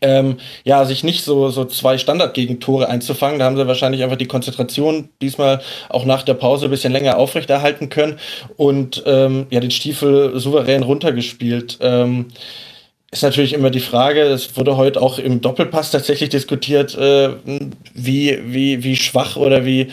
ähm, 0.00 0.36
ja, 0.64 0.84
sich 0.84 1.04
nicht 1.04 1.24
so, 1.24 1.50
so 1.50 1.64
zwei 1.64 1.98
Standardgegentore 1.98 2.88
einzufangen. 2.88 3.38
Da 3.38 3.46
haben 3.46 3.56
sie 3.56 3.66
wahrscheinlich 3.66 4.02
einfach 4.02 4.16
die 4.16 4.26
Konzentration 4.26 5.08
diesmal 5.20 5.60
auch 5.88 6.04
nach 6.04 6.22
der 6.22 6.34
Pause 6.34 6.66
ein 6.66 6.70
bisschen 6.70 6.92
länger 6.92 7.18
aufrechterhalten 7.18 7.88
können 7.88 8.18
und 8.56 9.02
ähm, 9.06 9.46
ja, 9.50 9.60
den 9.60 9.70
Stiefel 9.70 10.38
souverän 10.38 10.82
runtergespielt. 10.82 11.78
Ähm, 11.80 12.26
ist 13.12 13.22
natürlich 13.22 13.54
immer 13.54 13.70
die 13.70 13.80
Frage, 13.80 14.22
es 14.22 14.56
wurde 14.56 14.76
heute 14.76 15.02
auch 15.02 15.18
im 15.18 15.40
Doppelpass 15.40 15.90
tatsächlich 15.90 16.28
diskutiert, 16.28 16.96
äh, 16.96 17.30
wie, 17.92 18.38
wie, 18.44 18.84
wie 18.84 18.96
schwach 18.96 19.36
oder 19.36 19.64
wie 19.64 19.88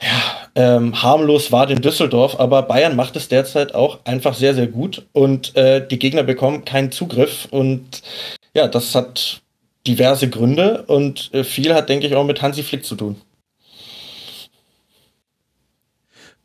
ja, 0.00 0.43
ähm, 0.54 1.02
harmlos 1.02 1.50
war 1.52 1.68
in 1.70 1.80
Düsseldorf, 1.80 2.38
aber 2.38 2.62
Bayern 2.62 2.96
macht 2.96 3.16
es 3.16 3.28
derzeit 3.28 3.74
auch 3.74 3.98
einfach 4.04 4.34
sehr, 4.34 4.54
sehr 4.54 4.66
gut 4.66 5.06
und 5.12 5.56
äh, 5.56 5.86
die 5.86 5.98
Gegner 5.98 6.22
bekommen 6.22 6.64
keinen 6.64 6.92
Zugriff 6.92 7.48
und 7.50 8.02
ja, 8.54 8.68
das 8.68 8.94
hat 8.94 9.42
diverse 9.86 10.28
Gründe 10.30 10.84
und 10.86 11.30
äh, 11.34 11.44
viel 11.44 11.74
hat, 11.74 11.88
denke 11.88 12.06
ich, 12.06 12.14
auch 12.14 12.24
mit 12.24 12.40
Hansi 12.40 12.62
Flick 12.62 12.84
zu 12.84 12.94
tun. 12.94 13.16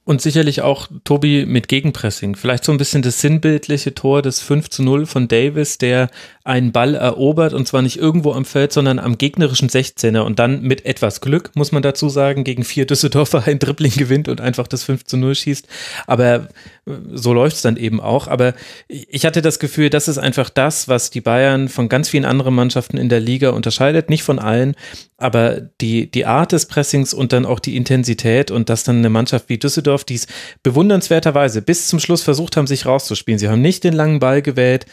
Und 0.10 0.24
sicherlich 0.24 0.64
auch 0.64 0.88
Tobi 1.04 1.46
mit 1.46 1.68
Gegenpressing. 1.68 2.36
Vielleicht 2.36 2.64
so 2.64 2.72
ein 2.72 2.80
bisschen 2.80 3.04
das 3.04 3.22
sinnbildliche 3.22 3.94
Tor 3.94 4.24
des 4.24 4.40
5 4.40 4.68
zu 4.72 4.82
0 4.82 5.06
von 5.06 5.28
Davis, 5.28 5.78
der 5.78 6.10
einen 6.44 6.72
Ball 6.72 6.96
erobert 6.96 7.54
und 7.54 7.68
zwar 7.68 7.84
nicht 7.84 7.98
irgendwo 7.98 8.34
am 8.34 8.44
Feld, 8.44 8.74
sondern 8.74 8.98
am 8.98 9.20
gegnerischen 9.20 9.70
16er 9.70 10.22
und 10.22 10.40
dann 10.40 10.64
mit 10.64 10.84
etwas 10.88 11.22
Glück, 11.22 11.52
muss 11.54 11.72
man 11.72 11.84
dazu 11.84 12.10
sagen, 12.10 12.44
gegen 12.44 12.64
vier 12.64 12.88
Düsseldorfer 12.88 13.44
ein 13.46 13.60
Dribbling 13.60 13.92
gewinnt 13.92 14.30
und 14.30 14.42
einfach 14.42 14.66
das 14.66 14.84
5 14.84 15.06
zu 15.06 15.16
0 15.16 15.36
schießt. 15.36 15.68
Aber 16.08 16.48
so 16.86 17.34
läuft 17.34 17.58
es 17.58 17.62
dann 17.62 17.78
eben 17.78 18.00
auch. 18.02 18.28
Aber 18.28 18.54
ich 18.88 19.26
hatte 19.26 19.42
das 19.42 19.60
Gefühl, 19.60 19.90
das 19.90 20.08
ist 20.08 20.18
einfach 20.18 20.50
das, 20.50 20.88
was 20.88 21.10
die 21.10 21.22
Bayern 21.22 21.70
von 21.70 21.90
ganz 21.90 22.10
vielen 22.10 22.26
anderen 22.26 22.54
Mannschaften 22.56 22.98
in 22.98 23.10
der 23.10 23.20
Liga 23.20 23.52
unterscheidet. 23.52 24.10
Nicht 24.10 24.24
von 24.24 24.40
allen, 24.40 24.76
aber 25.18 25.62
die, 25.82 26.10
die 26.10 26.26
Art 26.26 26.52
des 26.52 26.66
Pressings 26.66 27.14
und 27.14 27.34
dann 27.34 27.46
auch 27.46 27.60
die 27.60 27.76
Intensität 27.76 28.52
und 28.52 28.70
dass 28.70 28.84
dann 28.84 28.98
eine 28.98 29.10
Mannschaft 29.10 29.50
wie 29.50 29.58
Düsseldorf, 29.58 30.04
die 30.04 30.16
es 30.16 30.28
bewundernswerterweise 30.64 31.62
bis 31.62 31.88
zum 31.88 32.00
Schluss 32.00 32.24
versucht 32.24 32.58
haben, 32.58 32.68
sich 32.68 32.86
rauszuspielen. 32.86 33.40
Sie 33.40 33.50
haben 33.50 33.62
nicht 33.62 33.84
den 33.84 33.94
langen 33.94 34.20
Ball 34.20 34.42
gewählt, 34.42 34.86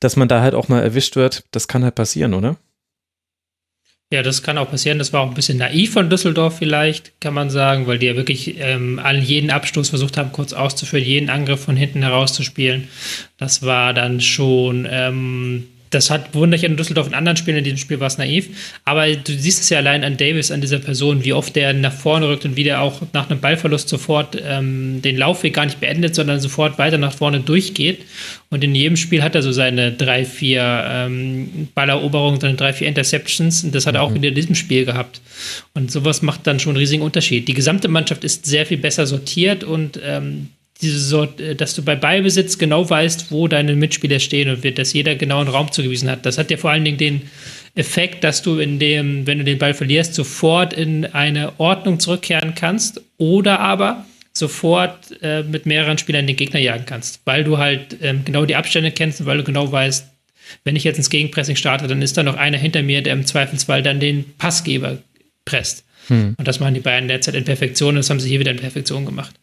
dass 0.00 0.16
man 0.16 0.28
da 0.28 0.40
halt 0.40 0.54
auch 0.54 0.68
mal 0.68 0.82
erwischt 0.82 1.16
wird, 1.16 1.44
das 1.50 1.68
kann 1.68 1.84
halt 1.84 1.94
passieren, 1.94 2.34
oder? 2.34 2.56
Ja, 4.14 4.22
das 4.22 4.44
kann 4.44 4.58
auch 4.58 4.70
passieren. 4.70 5.00
Das 5.00 5.12
war 5.12 5.22
auch 5.22 5.28
ein 5.28 5.34
bisschen 5.34 5.58
naiv 5.58 5.92
von 5.92 6.08
Düsseldorf 6.08 6.58
vielleicht, 6.58 7.20
kann 7.20 7.34
man 7.34 7.50
sagen, 7.50 7.88
weil 7.88 7.98
die 7.98 8.06
ja 8.06 8.14
wirklich 8.14 8.60
ähm, 8.60 9.00
allen 9.00 9.24
jeden 9.24 9.50
Abstoß 9.50 9.88
versucht 9.88 10.16
haben, 10.16 10.30
kurz 10.30 10.52
auszuführen, 10.52 11.04
jeden 11.04 11.30
Angriff 11.30 11.64
von 11.64 11.74
hinten 11.74 12.02
herauszuspielen. 12.02 12.86
Das 13.38 13.64
war 13.64 13.92
dann 13.92 14.20
schon 14.20 14.86
ähm, 14.88 15.66
das 15.94 16.10
hat 16.10 16.34
wundere 16.34 16.58
ich 16.58 16.64
in 16.64 16.76
Düsseldorf 16.76 17.06
in 17.06 17.14
anderen 17.14 17.36
Spielen, 17.36 17.58
in 17.58 17.64
diesem 17.64 17.78
Spiel 17.78 18.00
war 18.00 18.08
es 18.08 18.18
naiv. 18.18 18.48
Aber 18.84 19.06
du 19.08 19.32
siehst 19.32 19.62
es 19.62 19.70
ja 19.70 19.78
allein 19.78 20.04
an 20.04 20.16
Davis, 20.16 20.50
an 20.50 20.60
dieser 20.60 20.78
Person, 20.78 21.24
wie 21.24 21.32
oft 21.32 21.54
der 21.56 21.72
nach 21.72 21.92
vorne 21.92 22.28
rückt 22.28 22.44
und 22.44 22.56
wie 22.56 22.64
der 22.64 22.80
auch 22.80 23.02
nach 23.12 23.30
einem 23.30 23.40
Ballverlust 23.40 23.88
sofort 23.88 24.36
ähm, 24.44 25.00
den 25.02 25.16
Laufweg 25.16 25.54
gar 25.54 25.64
nicht 25.64 25.80
beendet, 25.80 26.14
sondern 26.14 26.40
sofort 26.40 26.78
weiter 26.78 26.98
nach 26.98 27.12
vorne 27.12 27.40
durchgeht. 27.40 28.00
Und 28.50 28.62
in 28.62 28.74
jedem 28.74 28.96
Spiel 28.96 29.22
hat 29.22 29.34
er 29.34 29.42
so 29.42 29.52
seine 29.52 29.92
drei, 29.92 30.24
vier 30.24 30.84
ähm, 30.88 31.68
Balleroberungen, 31.74 32.40
seine 32.40 32.54
drei, 32.54 32.72
vier 32.72 32.88
Interceptions. 32.88 33.64
Und 33.64 33.74
das 33.74 33.86
hat 33.86 33.94
er 33.94 34.02
auch 34.02 34.10
mhm. 34.10 34.14
wieder 34.16 34.28
in 34.28 34.34
diesem 34.34 34.54
Spiel 34.54 34.84
gehabt. 34.84 35.20
Und 35.74 35.90
sowas 35.90 36.22
macht 36.22 36.46
dann 36.46 36.60
schon 36.60 36.70
einen 36.70 36.78
riesigen 36.78 37.02
Unterschied. 37.02 37.48
Die 37.48 37.54
gesamte 37.54 37.88
Mannschaft 37.88 38.24
ist 38.24 38.46
sehr 38.46 38.66
viel 38.66 38.78
besser 38.78 39.06
sortiert 39.06 39.64
und 39.64 39.98
ähm, 40.04 40.50
diese 40.80 40.98
Sort, 40.98 41.40
äh, 41.40 41.54
dass 41.54 41.74
du 41.74 41.82
bei 41.82 41.96
Ballbesitz 41.96 42.58
genau 42.58 42.88
weißt, 42.88 43.30
wo 43.30 43.48
deine 43.48 43.76
Mitspieler 43.76 44.18
stehen 44.18 44.48
und 44.48 44.62
wird, 44.62 44.78
dass 44.78 44.92
jeder 44.92 45.14
genau 45.14 45.40
einen 45.40 45.48
Raum 45.48 45.70
zugewiesen 45.72 46.10
hat. 46.10 46.26
Das 46.26 46.38
hat 46.38 46.50
ja 46.50 46.56
vor 46.56 46.70
allen 46.70 46.84
Dingen 46.84 46.98
den 46.98 47.22
Effekt, 47.74 48.24
dass 48.24 48.42
du 48.42 48.58
in 48.58 48.78
dem, 48.78 49.26
wenn 49.26 49.38
du 49.38 49.44
den 49.44 49.58
Ball 49.58 49.74
verlierst, 49.74 50.14
sofort 50.14 50.72
in 50.72 51.06
eine 51.06 51.58
Ordnung 51.58 51.98
zurückkehren 51.98 52.54
kannst 52.54 53.00
oder 53.18 53.60
aber 53.60 54.04
sofort 54.32 55.16
äh, 55.22 55.42
mit 55.42 55.66
mehreren 55.66 55.98
Spielern 55.98 56.26
den 56.26 56.36
Gegner 56.36 56.60
jagen 56.60 56.86
kannst, 56.86 57.20
weil 57.24 57.44
du 57.44 57.58
halt 57.58 57.96
ähm, 58.02 58.24
genau 58.24 58.44
die 58.44 58.56
Abstände 58.56 58.90
kennst 58.90 59.20
und 59.20 59.26
weil 59.26 59.38
du 59.38 59.44
genau 59.44 59.70
weißt, 59.70 60.08
wenn 60.64 60.76
ich 60.76 60.84
jetzt 60.84 60.98
ins 60.98 61.10
Gegenpressing 61.10 61.56
starte, 61.56 61.86
dann 61.86 62.02
ist 62.02 62.16
da 62.16 62.22
noch 62.22 62.36
einer 62.36 62.58
hinter 62.58 62.82
mir, 62.82 63.02
der 63.02 63.14
im 63.14 63.24
Zweifelsfall 63.24 63.82
dann 63.82 64.00
den 64.00 64.36
Passgeber 64.36 64.98
presst. 65.44 65.84
Hm. 66.08 66.34
Und 66.36 66.48
das 66.48 66.60
machen 66.60 66.74
die 66.74 66.80
Bayern 66.80 67.08
derzeit 67.08 67.34
in 67.34 67.44
Perfektion 67.44 67.90
und 67.90 67.96
das 67.96 68.10
haben 68.10 68.20
sie 68.20 68.28
hier 68.28 68.40
wieder 68.40 68.50
in 68.50 68.58
Perfektion 68.58 69.06
gemacht 69.06 69.34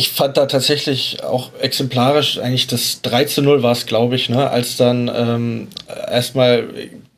ich 0.00 0.08
fand 0.08 0.38
da 0.38 0.46
tatsächlich 0.46 1.22
auch 1.22 1.50
exemplarisch 1.60 2.38
eigentlich 2.38 2.66
das 2.66 3.02
3 3.02 3.26
zu 3.26 3.42
0 3.42 3.62
war 3.62 3.72
es, 3.72 3.84
glaube 3.84 4.16
ich, 4.16 4.30
ne, 4.30 4.48
als 4.48 4.78
dann 4.78 5.10
ähm, 5.14 5.68
erstmal 6.10 6.68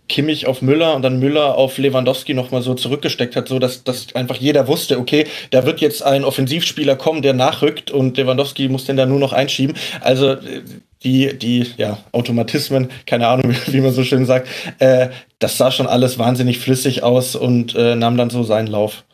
Kimmich 0.09 0.49
auf 0.49 0.63
Müller 0.63 0.97
und 0.97 1.03
dann 1.03 1.21
Müller 1.21 1.57
auf 1.57 1.79
Lewandowski 1.79 2.35
nochmal 2.35 2.61
so 2.61 2.75
zurückgesteckt 2.75 3.37
hat, 3.37 3.47
so 3.47 3.61
dass, 3.61 3.85
einfach 4.15 4.35
jeder 4.35 4.67
wusste, 4.67 4.99
okay, 4.99 5.29
da 5.51 5.65
wird 5.65 5.81
jetzt 5.81 6.03
ein 6.03 6.25
Offensivspieler 6.25 6.97
kommen, 6.97 7.23
der 7.23 7.35
nachrückt 7.35 7.93
und 7.93 8.17
Lewandowski 8.17 8.69
muss 8.69 8.85
den 8.85 8.97
da 8.97 9.07
nur 9.07 9.21
noch 9.21 9.33
einschieben. 9.33 9.77
Also 10.01 10.37
die, 11.05 11.39
die, 11.39 11.69
ja, 11.77 11.99
Automatismen, 12.11 12.91
keine 13.07 13.29
Ahnung, 13.29 13.55
wie 13.69 13.81
man 13.81 13.93
so 13.93 14.03
schön 14.03 14.27
sagt, 14.27 14.49
äh, 14.81 15.11
das 15.39 15.57
sah 15.57 15.71
schon 15.71 15.87
alles 15.87 16.19
wahnsinnig 16.19 16.59
flüssig 16.59 17.05
aus 17.05 17.37
und 17.37 17.77
äh, 17.77 17.95
nahm 17.95 18.17
dann 18.17 18.29
so 18.29 18.43
seinen 18.43 18.67
Lauf. 18.67 19.05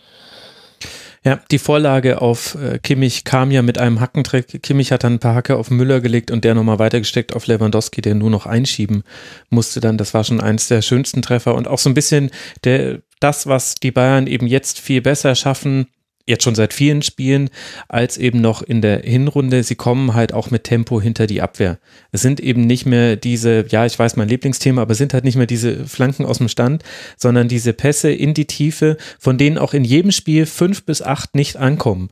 Ja, 1.25 1.41
die 1.51 1.59
Vorlage 1.59 2.23
auf 2.23 2.57
äh, 2.57 2.79
Kimmich 2.79 3.25
kam 3.25 3.51
ja 3.51 3.63
mit 3.63 3.79
einem 3.79 4.01
Hackentrick. 4.01 4.63
Kimmich 4.63 4.93
hat 4.93 5.05
dann 5.05 5.15
ein 5.15 5.19
paar 5.19 5.35
Hacke 5.35 5.57
auf 5.57 5.71
Müller 5.71 6.01
gelegt 6.01 6.31
und 6.31 6.45
der 6.45 6.55
nochmal 6.55 6.79
weitergesteckt 6.79 7.35
auf 7.35 7.47
Lewandowski, 7.47 8.01
der 8.01 8.15
nur 8.15 8.31
noch 8.31 8.47
einschieben 8.47 9.03
musste 9.51 9.81
dann. 9.81 9.99
Das 9.99 10.15
war 10.15 10.25
schon 10.25 10.41
eins 10.41 10.69
der 10.69 10.83
schönsten 10.83 11.23
Treffer 11.23 11.55
und 11.55 11.67
auch 11.67 11.79
so 11.79 11.91
ein 11.91 11.95
bisschen 11.95 12.31
der, 12.65 13.01
das, 13.21 13.47
was 13.47 13.75
die 13.75 13.91
Bayern 13.91 14.27
eben 14.27 14.47
jetzt 14.47 14.79
viel 14.79 15.03
besser 15.03 15.35
schaffen, 15.35 15.89
jetzt 16.29 16.45
schon 16.45 16.55
seit 16.55 16.75
vielen 16.75 17.03
Spielen, 17.03 17.51
als 17.89 18.19
eben 18.19 18.41
noch 18.41 18.63
in 18.63 18.83
der 18.83 19.01
Hinrunde. 19.01 19.63
Sie 19.63 19.75
kommen 19.75 20.15
halt 20.15 20.33
auch 20.33 20.51
mit 20.51 20.65
Tempo 20.65 21.01
hinter 21.01 21.27
die 21.27 21.41
Abwehr. 21.41 21.79
Es 22.13 22.21
sind 22.21 22.41
eben 22.41 22.63
nicht 22.63 22.87
mehr 22.87 23.17
diese, 23.17 23.65
ja, 23.69 23.87
ich 23.87 23.99
weiß 23.99 24.17
mein 24.17 24.29
Lieblingsthema, 24.29 24.83
aber 24.83 24.95
sind 24.95 25.15
halt 25.15 25.25
nicht 25.25 25.37
mehr 25.37 25.47
diese 25.47 25.87
Flanken 25.87 26.27
aus 26.27 26.39
dem 26.39 26.49
Stand, 26.49 26.85
sondern 27.17 27.49
diese 27.49 27.73
Pässe 27.73 28.13
in 28.13 28.35
die 28.35 28.47
Tiefe, 28.47 28.97
von 29.19 29.39
denen 29.39 29.59
auch 29.59 29.73
in 29.73 29.85
jedem 29.85 30.13
Spiel 30.13 30.47
fünf 30.47 30.85
bis 30.85 31.03
acht 31.03 31.35
nicht 31.35 31.57
ankommen. 31.57 32.11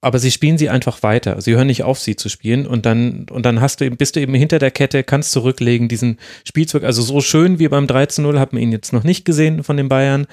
Aber 0.00 0.20
sie 0.20 0.30
spielen 0.30 0.58
sie 0.58 0.68
einfach 0.68 1.02
weiter. 1.02 1.40
Sie 1.40 1.56
hören 1.56 1.66
nicht 1.66 1.82
auf, 1.82 1.98
sie 1.98 2.14
zu 2.14 2.28
spielen. 2.28 2.66
Und 2.66 2.86
dann, 2.86 3.26
und 3.30 3.44
dann 3.44 3.60
hast 3.60 3.80
du 3.80 3.84
eben, 3.84 3.96
bist 3.96 4.14
du 4.14 4.20
eben 4.20 4.34
hinter 4.34 4.60
der 4.60 4.70
Kette, 4.70 5.02
kannst 5.02 5.32
zurücklegen, 5.32 5.88
diesen 5.88 6.18
Spielzug. 6.44 6.84
Also 6.84 7.02
so 7.02 7.20
schön 7.20 7.58
wie 7.58 7.66
beim 7.66 7.86
13-0 7.86 8.38
hat 8.38 8.52
man 8.52 8.62
ihn 8.62 8.70
jetzt 8.70 8.92
noch 8.92 9.02
nicht 9.02 9.24
gesehen 9.24 9.64
von 9.64 9.76
den 9.76 9.88
Bayern. 9.88 10.28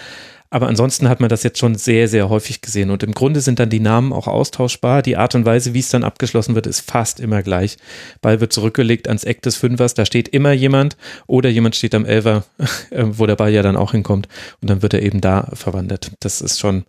Aber 0.54 0.68
ansonsten 0.68 1.10
hat 1.10 1.20
man 1.20 1.30
das 1.30 1.42
jetzt 1.42 1.58
schon 1.58 1.74
sehr, 1.74 2.08
sehr 2.08 2.30
häufig 2.30 2.62
gesehen. 2.62 2.92
Und 2.92 3.02
im 3.02 3.16
Grunde 3.16 3.42
sind 3.42 3.58
dann 3.58 3.72
die 3.72 3.80
Namen 3.80 4.14
auch 4.14 4.28
austauschbar. 4.28 5.02
Die 5.02 5.18
Art 5.18 5.34
und 5.34 5.48
Weise, 5.48 5.74
wie 5.74 5.80
es 5.80 5.90
dann 5.90 6.04
abgeschlossen 6.04 6.54
wird, 6.54 6.68
ist 6.68 6.82
fast 6.82 7.20
immer 7.20 7.42
gleich. 7.42 7.78
Ball 8.22 8.40
wird 8.40 8.54
zurückgelegt 8.54 9.08
ans 9.08 9.24
Eck 9.24 9.42
des 9.42 9.56
Fünfers. 9.56 9.96
Da 9.96 10.06
steht 10.06 10.28
immer 10.28 10.52
jemand 10.52 10.96
oder 11.26 11.50
jemand 11.50 11.76
steht 11.76 11.96
am 11.96 12.06
Elfer, 12.06 12.44
äh, 12.92 13.04
wo 13.04 13.26
der 13.26 13.36
Ball 13.36 13.52
ja 13.52 13.64
dann 13.64 13.76
auch 13.76 13.94
hinkommt. 13.94 14.28
Und 14.62 14.70
dann 14.70 14.84
wird 14.84 14.94
er 14.94 15.02
eben 15.02 15.22
da 15.22 15.50
verwandelt. 15.54 16.12
Das 16.20 16.40
ist 16.40 16.60
schon 16.60 16.86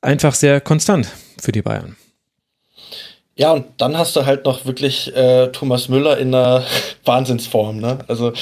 einfach 0.00 0.36
sehr 0.36 0.60
konstant 0.60 1.08
für 1.40 1.50
die 1.50 1.62
Bayern. 1.62 1.96
Ja, 3.38 3.52
und 3.52 3.66
dann 3.76 3.98
hast 3.98 4.16
du 4.16 4.24
halt 4.24 4.46
noch 4.46 4.64
wirklich 4.64 5.14
äh, 5.14 5.48
Thomas 5.48 5.90
Müller 5.90 6.16
in 6.16 6.34
einer 6.34 6.64
Wahnsinnsform. 7.04 7.78
Ne? 7.80 7.98
Also 8.08 8.32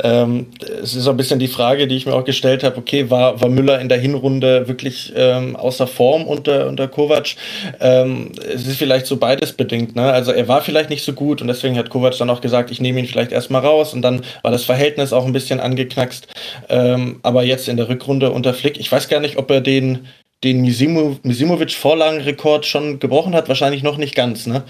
ähm, 0.00 0.46
es 0.80 0.94
ist 0.94 1.02
so 1.02 1.10
ein 1.10 1.16
bisschen 1.16 1.40
die 1.40 1.48
Frage, 1.48 1.88
die 1.88 1.96
ich 1.96 2.06
mir 2.06 2.14
auch 2.14 2.22
gestellt 2.22 2.62
habe, 2.62 2.76
okay, 2.78 3.10
war, 3.10 3.40
war 3.40 3.48
Müller 3.48 3.80
in 3.80 3.88
der 3.88 3.98
Hinrunde 3.98 4.68
wirklich 4.68 5.12
ähm, 5.16 5.56
außer 5.56 5.88
Form 5.88 6.22
unter, 6.28 6.68
unter 6.68 6.86
Kovac? 6.86 7.34
Ähm, 7.80 8.30
es 8.38 8.64
ist 8.68 8.76
vielleicht 8.76 9.06
so 9.06 9.16
beides 9.16 9.54
bedingt. 9.54 9.96
Ne? 9.96 10.12
Also 10.12 10.30
er 10.30 10.46
war 10.46 10.62
vielleicht 10.62 10.88
nicht 10.88 11.04
so 11.04 11.14
gut 11.14 11.40
und 11.40 11.48
deswegen 11.48 11.76
hat 11.76 11.90
Kovac 11.90 12.16
dann 12.16 12.30
auch 12.30 12.40
gesagt, 12.40 12.70
ich 12.70 12.80
nehme 12.80 13.00
ihn 13.00 13.06
vielleicht 13.06 13.32
erstmal 13.32 13.62
raus 13.62 13.92
und 13.92 14.02
dann 14.02 14.22
war 14.42 14.52
das 14.52 14.62
Verhältnis 14.62 15.12
auch 15.12 15.26
ein 15.26 15.32
bisschen 15.32 15.58
angeknackst. 15.58 16.28
Ähm, 16.68 17.18
aber 17.24 17.42
jetzt 17.42 17.68
in 17.68 17.76
der 17.76 17.88
Rückrunde 17.88 18.30
unter 18.30 18.54
Flick, 18.54 18.78
ich 18.78 18.92
weiß 18.92 19.08
gar 19.08 19.18
nicht, 19.18 19.36
ob 19.36 19.50
er 19.50 19.60
den 19.60 20.06
den 20.44 20.60
Misimovic-Vorlagenrekord 20.60 22.66
schon 22.66 23.00
gebrochen 23.00 23.34
hat, 23.34 23.48
wahrscheinlich 23.48 23.82
noch 23.82 23.96
nicht 23.96 24.14
ganz, 24.14 24.46
ne? 24.46 24.62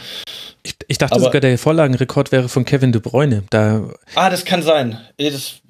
Ich, 0.62 0.76
ich 0.88 0.96
dachte 0.98 1.16
Aber, 1.16 1.24
sogar, 1.24 1.40
der 1.40 1.58
Vorlagenrekord 1.58 2.30
wäre 2.32 2.48
von 2.48 2.64
Kevin 2.64 2.92
De 2.92 3.02
Bruyne. 3.02 3.42
Da 3.50 3.90
ah, 4.14 4.30
das 4.30 4.46
kann 4.46 4.62
sein. 4.62 4.98
Das 5.18 5.26
jetzt, 5.26 5.60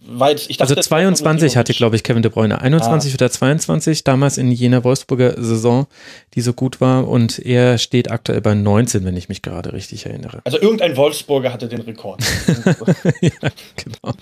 ich 0.49 0.59
dachte, 0.59 0.77
also 0.77 0.81
22 0.81 1.57
hatte, 1.57 1.73
glaube 1.73 1.97
ich, 1.97 2.05
Kevin 2.05 2.23
De 2.23 2.31
Bruyne. 2.31 2.61
21 2.61 3.13
ah. 3.13 3.15
oder 3.17 3.31
22, 3.31 4.05
damals 4.05 4.39
in 4.39 4.53
jener 4.53 4.85
Wolfsburger 4.85 5.43
Saison, 5.43 5.89
die 6.35 6.43
so 6.43 6.53
gut 6.53 6.81
war. 6.81 7.09
Und 7.09 7.41
er 7.41 7.79
steht 7.79 8.09
aktuell 8.11 8.41
bei 8.41 8.55
19, 8.55 9.05
wenn 9.05 9.17
ich 9.17 9.29
mich 9.29 9.43
gerade 9.43 9.73
richtig 9.73 10.07
erinnere. 10.07 10.43
Also 10.45 10.61
irgendein 10.61 10.97
Wolfsburger 10.97 11.53
hatte 11.53 11.67
den 11.67 11.81
Rekord. 11.81 12.23
ja, 13.21 13.51
genau. 13.77 14.15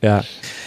Ja, 0.00 0.24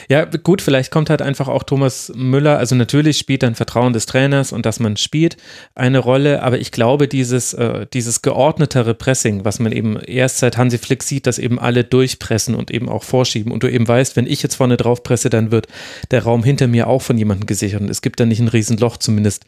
Ja, 0.10 0.26
gut, 0.26 0.62
vielleicht 0.62 0.92
kommt 0.92 1.10
halt 1.10 1.22
einfach 1.22 1.48
auch 1.48 1.64
Thomas 1.64 2.12
Müller, 2.14 2.58
also 2.58 2.76
natürlich 2.76 3.18
spielt 3.18 3.44
dann 3.44 3.56
Vertrauen 3.56 3.94
des 3.94 4.06
Trainers 4.06 4.52
und 4.52 4.66
dass 4.66 4.80
man 4.80 4.98
spielt 4.98 5.38
eine 5.74 6.00
Rolle, 6.00 6.44
aber 6.44 6.60
ich 6.60 6.72
glaube, 6.74 7.08
dieses, 7.08 7.54
äh, 7.54 7.86
dieses 7.94 8.22
geordnetere 8.22 8.94
Pressing, 8.94 9.46
was 9.46 9.60
man 9.60 9.72
eben 9.72 9.98
erst 10.02 10.40
seit 10.40 10.58
Hansi 10.58 10.78
Flick 10.78 11.04
sieht, 11.04 11.28
dass 11.28 11.40
eben 11.40 11.60
alle 11.60 11.86
durchpressen 11.86 12.56
und 12.56 12.72
eben 12.72 12.90
auch 12.90 13.04
vorschieben. 13.04 13.54
Und 13.54 13.64
du 13.64 13.72
eben 13.72 13.88
weißt, 13.88 14.18
wenn 14.18 14.28
ich 14.28 14.44
jetzt 14.44 14.56
vorne 14.56 14.76
drauf 14.76 15.04
presse, 15.04 15.30
dann 15.30 15.52
wird 15.52 15.68
der 16.12 16.24
Raum 16.24 16.44
hinter 16.44 16.68
mir 16.68 16.88
auch 16.88 17.02
von 17.02 17.18
jemandem 17.18 17.48
gesichert. 17.48 17.82
Und 17.82 17.90
es 17.90 18.02
gibt 18.02 18.20
da 18.20 18.26
nicht 18.26 18.42
ein 18.42 18.50
Riesenloch, 18.50 18.98
zumindest 18.98 19.46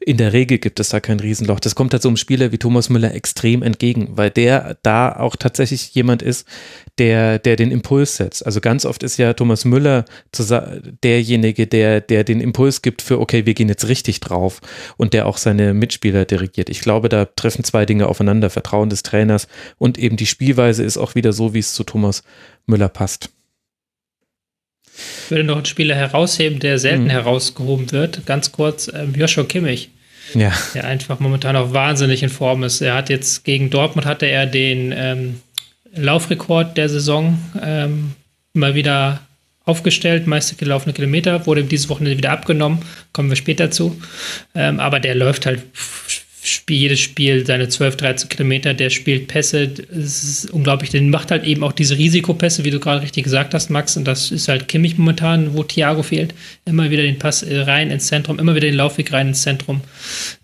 in 0.00 0.16
der 0.16 0.32
Regel 0.32 0.58
gibt 0.58 0.80
es 0.80 0.88
da 0.88 0.98
kein 0.98 1.20
Riesenloch. 1.20 1.60
Das 1.60 1.74
kommt 1.76 1.92
halt 1.92 2.02
so 2.02 2.08
einem 2.08 2.16
Spieler 2.16 2.50
wie 2.50 2.58
Thomas 2.58 2.88
Müller 2.88 3.14
extrem 3.14 3.62
entgegen, 3.62 4.08
weil 4.16 4.30
der 4.30 4.76
da 4.82 5.14
auch 5.14 5.36
tatsächlich 5.36 5.94
jemand 5.94 6.22
ist, 6.22 6.48
der, 6.98 7.38
der 7.38 7.56
den 7.56 7.70
Impuls 7.70 8.16
setzt. 8.16 8.44
Also 8.44 8.60
ganz 8.60 8.84
oft 8.84 9.02
ist 9.02 9.16
ja 9.20 9.34
Thomas 9.34 9.64
Müller 9.64 10.04
derjenige, 11.04 11.66
der, 11.66 12.00
der 12.00 12.24
den 12.24 12.40
Impuls 12.40 12.82
gibt 12.82 13.02
für, 13.02 13.20
okay, 13.20 13.46
wir 13.46 13.54
gehen 13.54 13.68
jetzt 13.68 13.88
richtig 13.88 14.20
drauf 14.20 14.60
und 14.96 15.12
der 15.12 15.26
auch 15.26 15.36
seine 15.36 15.74
Mitspieler 15.74 16.24
dirigiert. 16.24 16.68
Ich 16.68 16.80
glaube, 16.80 17.08
da 17.08 17.24
treffen 17.24 17.64
zwei 17.64 17.86
Dinge 17.86 18.08
aufeinander. 18.08 18.50
Vertrauen 18.50 18.90
des 18.90 19.02
Trainers 19.02 19.46
und 19.78 19.98
eben 19.98 20.16
die 20.16 20.26
Spielweise 20.26 20.82
ist 20.82 20.98
auch 20.98 21.14
wieder 21.14 21.32
so, 21.32 21.54
wie 21.54 21.60
es 21.60 21.74
zu 21.74 21.84
Thomas 21.84 22.22
Müller 22.66 22.88
passt. 22.88 23.30
Ich 25.24 25.30
würde 25.30 25.44
noch 25.44 25.56
einen 25.56 25.66
Spieler 25.66 25.94
herausheben, 25.94 26.58
der 26.58 26.78
selten 26.78 27.04
mhm. 27.04 27.10
herausgehoben 27.10 27.92
wird. 27.92 28.26
Ganz 28.26 28.52
kurz, 28.52 28.90
ähm, 28.92 29.14
Joshua 29.16 29.44
Kimmich. 29.44 29.90
Ja. 30.34 30.52
Der 30.74 30.84
einfach 30.84 31.20
momentan 31.20 31.56
auch 31.56 31.72
wahnsinnig 31.72 32.22
in 32.22 32.28
Form 32.28 32.62
ist. 32.62 32.80
Er 32.80 32.94
hat 32.94 33.08
jetzt 33.08 33.44
gegen 33.44 33.70
Dortmund 33.70 34.06
hatte 34.06 34.26
er 34.26 34.46
den 34.46 34.92
ähm, 34.96 35.40
Laufrekord 35.92 36.76
der 36.76 36.88
Saison 36.88 37.38
ähm, 37.60 38.12
mal 38.54 38.74
wieder 38.74 39.20
aufgestellt, 39.64 40.26
meiste 40.26 40.56
gelaufene 40.56 40.92
Kilometer, 40.92 41.46
wurde 41.46 41.64
dieses 41.64 41.88
Wochenende 41.88 42.18
wieder 42.18 42.32
abgenommen, 42.32 42.80
kommen 43.12 43.28
wir 43.28 43.36
später 43.36 43.70
zu. 43.70 44.00
Ähm, 44.54 44.80
aber 44.80 45.00
der 45.00 45.14
läuft 45.14 45.46
halt 45.46 45.62
Spiel, 46.42 46.78
jedes 46.78 47.00
Spiel 47.00 47.44
seine 47.44 47.68
12, 47.68 47.96
13 47.96 48.28
Kilometer, 48.30 48.72
der 48.72 48.88
spielt 48.88 49.28
Pässe, 49.28 49.68
das 49.68 50.22
ist 50.22 50.50
unglaublich, 50.50 50.88
den 50.88 51.10
macht 51.10 51.30
halt 51.30 51.44
eben 51.44 51.62
auch 51.62 51.72
diese 51.72 51.98
Risikopässe, 51.98 52.64
wie 52.64 52.70
du 52.70 52.80
gerade 52.80 53.02
richtig 53.02 53.24
gesagt 53.24 53.52
hast, 53.52 53.68
Max, 53.68 53.98
und 53.98 54.06
das 54.06 54.30
ist 54.30 54.48
halt 54.48 54.66
Kimmich 54.66 54.96
momentan, 54.96 55.52
wo 55.52 55.62
Thiago 55.64 56.02
fehlt, 56.02 56.32
immer 56.64 56.90
wieder 56.90 57.02
den 57.02 57.18
Pass 57.18 57.42
äh, 57.42 57.60
rein 57.60 57.90
ins 57.90 58.06
Zentrum, 58.06 58.38
immer 58.38 58.54
wieder 58.54 58.68
den 58.68 58.76
Laufweg 58.76 59.12
rein 59.12 59.28
ins 59.28 59.42
Zentrum. 59.42 59.82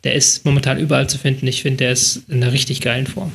Der 0.04 0.14
ist 0.14 0.44
momentan 0.44 0.78
überall 0.78 1.08
zu 1.08 1.16
finden, 1.16 1.46
ich 1.46 1.62
finde, 1.62 1.78
der 1.78 1.92
ist 1.92 2.28
in 2.28 2.42
einer 2.42 2.52
richtig 2.52 2.82
geilen 2.82 3.06
Form. 3.06 3.32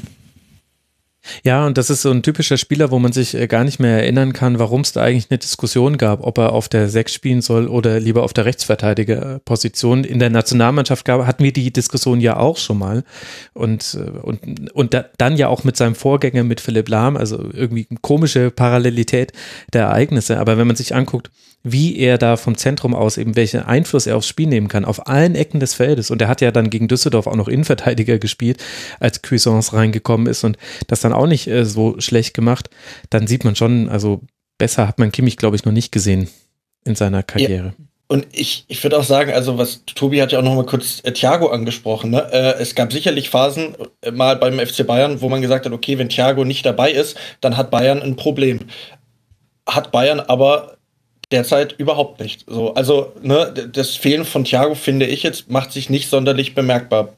Ja, 1.43 1.67
und 1.67 1.77
das 1.77 1.89
ist 1.89 2.01
so 2.01 2.09
ein 2.09 2.23
typischer 2.23 2.57
Spieler, 2.57 2.89
wo 2.89 2.97
man 2.97 3.11
sich 3.11 3.35
äh, 3.35 3.47
gar 3.47 3.63
nicht 3.63 3.79
mehr 3.79 3.99
erinnern 3.99 4.33
kann, 4.33 4.57
warum 4.57 4.81
es 4.81 4.91
da 4.91 5.03
eigentlich 5.03 5.27
eine 5.29 5.37
Diskussion 5.37 5.97
gab, 5.97 6.25
ob 6.25 6.37
er 6.39 6.51
auf 6.51 6.67
der 6.67 6.89
Sechs 6.89 7.13
spielen 7.13 7.41
soll 7.41 7.67
oder 7.67 7.99
lieber 7.99 8.23
auf 8.23 8.33
der 8.33 8.45
Rechtsverteidigerposition. 8.45 10.03
In 10.03 10.19
der 10.19 10.31
Nationalmannschaft 10.31 11.05
gab, 11.05 11.25
hatten 11.27 11.43
wir 11.43 11.53
die 11.53 11.71
Diskussion 11.71 12.21
ja 12.21 12.37
auch 12.37 12.57
schon 12.57 12.79
mal. 12.79 13.03
Und, 13.53 13.97
äh, 13.99 14.19
und, 14.19 14.71
und 14.71 14.93
da, 14.93 15.05
dann 15.17 15.37
ja 15.37 15.47
auch 15.47 15.63
mit 15.63 15.77
seinem 15.77 15.95
Vorgänger, 15.95 16.43
mit 16.43 16.59
Philipp 16.59 16.89
Lahm, 16.89 17.15
also 17.17 17.49
irgendwie 17.53 17.87
komische 18.01 18.49
Parallelität 18.49 19.31
der 19.73 19.83
Ereignisse. 19.83 20.39
Aber 20.39 20.57
wenn 20.57 20.67
man 20.67 20.75
sich 20.75 20.95
anguckt, 20.95 21.29
wie 21.63 21.97
er 21.97 22.17
da 22.17 22.37
vom 22.37 22.57
Zentrum 22.57 22.95
aus 22.95 23.17
eben 23.17 23.35
welchen 23.35 23.61
Einfluss 23.61 24.07
er 24.07 24.17
aufs 24.17 24.27
Spiel 24.27 24.47
nehmen 24.47 24.67
kann, 24.67 24.85
auf 24.85 25.07
allen 25.07 25.35
Ecken 25.35 25.59
des 25.59 25.73
Feldes. 25.73 26.09
Und 26.09 26.21
er 26.21 26.27
hat 26.27 26.41
ja 26.41 26.51
dann 26.51 26.69
gegen 26.69 26.87
Düsseldorf 26.87 27.27
auch 27.27 27.35
noch 27.35 27.47
Innenverteidiger 27.47 28.17
gespielt, 28.17 28.63
als 28.99 29.21
Cuisance 29.21 29.73
reingekommen 29.73 30.27
ist 30.27 30.43
und 30.43 30.57
das 30.87 31.01
dann 31.01 31.13
auch 31.13 31.27
nicht 31.27 31.47
äh, 31.47 31.65
so 31.65 31.99
schlecht 31.99 32.33
gemacht. 32.33 32.69
Dann 33.09 33.27
sieht 33.27 33.43
man 33.43 33.55
schon, 33.55 33.89
also 33.89 34.21
besser 34.57 34.87
hat 34.87 34.99
man 34.99 35.11
Kimmich, 35.11 35.37
glaube 35.37 35.55
ich, 35.55 35.65
noch 35.65 35.71
nicht 35.71 35.91
gesehen 35.91 36.29
in 36.85 36.95
seiner 36.95 37.23
Karriere. 37.23 37.73
Ja. 37.77 37.85
Und 38.07 38.27
ich, 38.33 38.65
ich 38.67 38.83
würde 38.83 38.99
auch 38.99 39.05
sagen, 39.05 39.31
also 39.31 39.57
was 39.57 39.85
Tobi 39.85 40.21
hat 40.21 40.33
ja 40.33 40.39
auch 40.39 40.43
noch 40.43 40.55
mal 40.55 40.65
kurz 40.65 40.99
äh, 41.05 41.13
Thiago 41.13 41.47
angesprochen. 41.47 42.11
Ne? 42.11 42.27
Äh, 42.31 42.59
es 42.61 42.75
gab 42.75 42.91
sicherlich 42.91 43.29
Phasen 43.29 43.75
äh, 44.01 44.11
mal 44.11 44.35
beim 44.35 44.59
FC 44.59 44.85
Bayern, 44.85 45.21
wo 45.21 45.29
man 45.29 45.41
gesagt 45.41 45.65
hat, 45.65 45.71
okay, 45.71 45.97
wenn 45.97 46.09
Thiago 46.09 46.43
nicht 46.43 46.65
dabei 46.65 46.91
ist, 46.91 47.15
dann 47.39 47.55
hat 47.55 47.71
Bayern 47.71 48.01
ein 48.01 48.17
Problem. 48.17 48.59
Hat 49.65 49.93
Bayern 49.93 50.19
aber 50.19 50.75
derzeit 51.31 51.73
überhaupt 51.77 52.19
nicht. 52.19 52.45
So, 52.47 52.73
also 52.73 53.13
ne, 53.21 53.53
das 53.71 53.95
Fehlen 53.95 54.25
von 54.25 54.43
Thiago 54.43 54.75
finde 54.75 55.05
ich 55.05 55.23
jetzt 55.23 55.49
macht 55.49 55.71
sich 55.71 55.89
nicht 55.89 56.09
sonderlich 56.09 56.55
bemerkbar. 56.55 57.09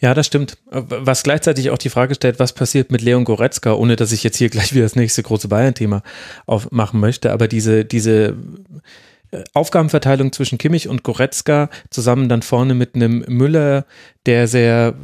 Ja, 0.00 0.14
das 0.14 0.26
stimmt. 0.26 0.56
Was 0.70 1.22
gleichzeitig 1.22 1.70
auch 1.70 1.78
die 1.78 1.90
Frage 1.90 2.14
stellt, 2.14 2.38
was 2.38 2.54
passiert 2.54 2.90
mit 2.90 3.02
Leon 3.02 3.24
Goretzka, 3.24 3.74
ohne 3.74 3.96
dass 3.96 4.12
ich 4.12 4.24
jetzt 4.24 4.38
hier 4.38 4.48
gleich 4.48 4.72
wieder 4.72 4.84
das 4.84 4.96
nächste 4.96 5.22
große 5.22 5.48
Bayern-Thema 5.48 6.02
aufmachen 6.46 6.98
möchte, 6.98 7.30
aber 7.30 7.46
diese, 7.46 7.84
diese 7.84 8.36
Aufgabenverteilung 9.52 10.32
zwischen 10.32 10.58
Kimmich 10.58 10.88
und 10.88 11.02
Goretzka 11.02 11.68
zusammen 11.90 12.28
dann 12.28 12.42
vorne 12.42 12.74
mit 12.74 12.94
einem 12.94 13.24
Müller, 13.28 13.84
der 14.24 14.48
sehr, 14.48 14.94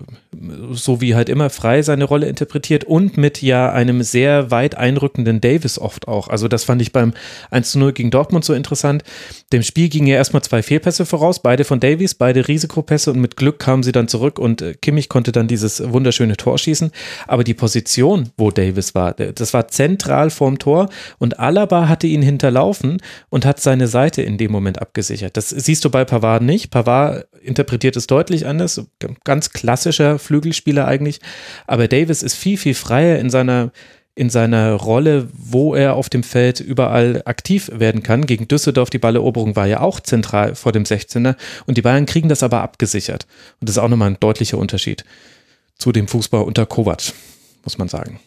so 0.73 1.01
wie 1.01 1.15
halt 1.15 1.29
immer, 1.29 1.51
frei 1.51 1.83
seine 1.83 2.05
Rolle 2.05 2.27
interpretiert 2.27 2.85
und 2.85 3.17
mit 3.17 3.43
ja 3.43 3.71
einem 3.71 4.03
sehr 4.03 4.51
weit 4.51 4.77
einrückenden 4.77 5.41
Davis 5.41 5.79
oft 5.79 6.09
auch. 6.09 6.29
Also 6.29 6.49
das 6.49 6.65
fand 6.65 6.81
ich 6.81 6.93
beim 6.93 7.13
1 7.51 7.73
zu 7.73 7.79
0 7.79 7.93
gegen 7.93 8.11
Dortmund 8.11 8.45
so 8.45 8.55
interessant. 8.55 9.05
Dem 9.53 9.63
Spiel 9.63 9.89
gingen 9.89 10.07
ja 10.07 10.17
erstmal 10.17 10.43
zwei 10.43 10.63
Fehlpässe 10.63 11.05
voraus, 11.05 11.43
beide 11.43 11.65
von 11.65 11.81
Davis, 11.81 12.15
beide 12.15 12.49
Risikopässe 12.49 13.13
und 13.13 13.21
mit 13.21 13.37
Glück 13.37 13.59
kamen 13.59 13.83
sie 13.83 13.93
dann 13.93 14.09
zurück 14.09 14.39
und 14.39 14.63
äh, 14.63 14.75
Kimmich 14.75 15.09
konnte 15.09 15.33
dann 15.33 15.49
dieses 15.49 15.93
wunderschöne 15.93 16.37
Tor 16.37 16.59
schießen. 16.59 16.91
Aber 17.27 17.45
die 17.45 17.55
Position, 17.55 18.31
wo 18.39 18.51
Davis 18.51 18.95
war, 18.95 19.13
das 19.13 19.53
war 19.53 19.69
zentral 19.69 20.31
vorm 20.31 20.59
Tor 20.59 20.89
und 21.19 21.39
Alaba 21.39 21.89
hatte 21.89 22.07
ihn 22.07 22.23
hinterlaufen 22.23 22.99
und 23.29 23.45
hat 23.45 23.61
seine 23.61 23.87
Seite 23.87 24.23
in 24.23 24.39
dem 24.39 24.51
Moment 24.51 24.81
abgesichert. 24.81 25.37
Das 25.37 25.51
siehst 25.51 25.85
du 25.85 25.91
bei 25.91 26.05
Pavard 26.05 26.43
nicht. 26.43 26.71
Pavard 26.71 27.27
interpretiert 27.43 27.97
es 27.97 28.07
deutlich 28.07 28.47
anders 28.47 28.83
ganz 29.25 29.51
klassischer 29.51 30.19
Flügelspieler 30.23 30.86
eigentlich. 30.86 31.20
Aber 31.66 31.89
Davis 31.89 32.23
ist 32.23 32.35
viel, 32.35 32.57
viel 32.57 32.74
freier 32.74 33.19
in 33.19 33.31
seiner 33.31 33.73
in 34.15 34.28
seiner 34.28 34.74
Rolle, 34.74 35.28
wo 35.32 35.74
er 35.74 35.94
auf 35.94 36.11
dem 36.11 36.23
Feld 36.23 36.61
überall 36.61 37.23
aktiv 37.24 37.70
werden 37.73 38.03
kann. 38.03 38.27
Gegen 38.27 38.47
Düsseldorf, 38.47 38.90
die 38.90 38.99
Balleroberung 38.99 39.57
war 39.57 39.66
ja 39.66 39.81
auch 39.81 40.01
zentral 40.01 40.55
vor 40.55 40.73
dem 40.73 40.85
16er 40.85 41.36
und 41.66 41.78
die 41.78 41.82
Bayern 41.82 42.05
kriegen 42.05 42.28
das 42.28 42.43
aber 42.43 42.61
abgesichert. 42.61 43.27
Und 43.61 43.69
das 43.69 43.77
ist 43.77 43.82
auch 43.82 43.89
nochmal 43.89 44.11
ein 44.11 44.20
deutlicher 44.20 44.59
Unterschied 44.59 45.05
zu 45.78 45.93
dem 45.93 46.09
Fußball 46.09 46.43
unter 46.43 46.66
Kovac, 46.66 47.12
muss 47.65 47.78
man 47.78 47.89
sagen. 47.89 48.20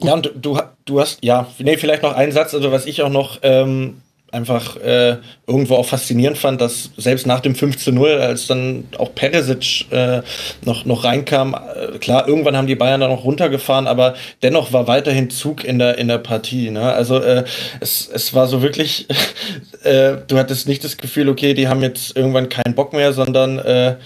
Ja, 0.00 0.14
und 0.14 0.32
du, 0.34 0.58
du 0.84 1.00
hast, 1.00 1.22
ja, 1.22 1.46
nee, 1.58 1.76
vielleicht 1.76 2.02
noch 2.02 2.14
einen 2.14 2.32
Satz, 2.32 2.54
also 2.54 2.70
was 2.72 2.86
ich 2.86 3.02
auch 3.02 3.10
noch 3.10 3.38
ähm, 3.42 4.02
einfach 4.32 4.76
äh, 4.76 5.16
irgendwo 5.46 5.76
auch 5.76 5.86
faszinierend 5.86 6.36
fand, 6.36 6.60
dass 6.60 6.90
selbst 6.96 7.26
nach 7.26 7.40
dem 7.40 7.54
5 7.54 7.78
zu 7.78 7.92
0, 7.92 8.10
als 8.10 8.46
dann 8.46 8.84
auch 8.98 9.14
Peresic 9.14 9.90
äh, 9.92 10.22
noch, 10.64 10.84
noch 10.84 11.04
reinkam, 11.04 11.54
äh, 11.54 11.98
klar, 11.98 12.26
irgendwann 12.26 12.56
haben 12.56 12.66
die 12.66 12.74
Bayern 12.74 13.00
da 13.00 13.08
noch 13.08 13.24
runtergefahren, 13.24 13.86
aber 13.86 14.14
dennoch 14.42 14.72
war 14.72 14.88
weiterhin 14.88 15.30
Zug 15.30 15.64
in 15.64 15.78
der, 15.78 15.98
in 15.98 16.08
der 16.08 16.18
Partie. 16.18 16.70
Ne? 16.70 16.92
Also 16.92 17.20
äh, 17.20 17.44
es, 17.80 18.08
es 18.12 18.34
war 18.34 18.48
so 18.48 18.62
wirklich, 18.62 19.06
äh, 19.84 20.16
du 20.26 20.38
hattest 20.38 20.66
nicht 20.66 20.82
das 20.82 20.96
Gefühl, 20.96 21.28
okay, 21.28 21.54
die 21.54 21.68
haben 21.68 21.82
jetzt 21.82 22.16
irgendwann 22.16 22.48
keinen 22.48 22.74
Bock 22.74 22.92
mehr, 22.92 23.12
sondern 23.12 23.58
äh, 23.60 23.96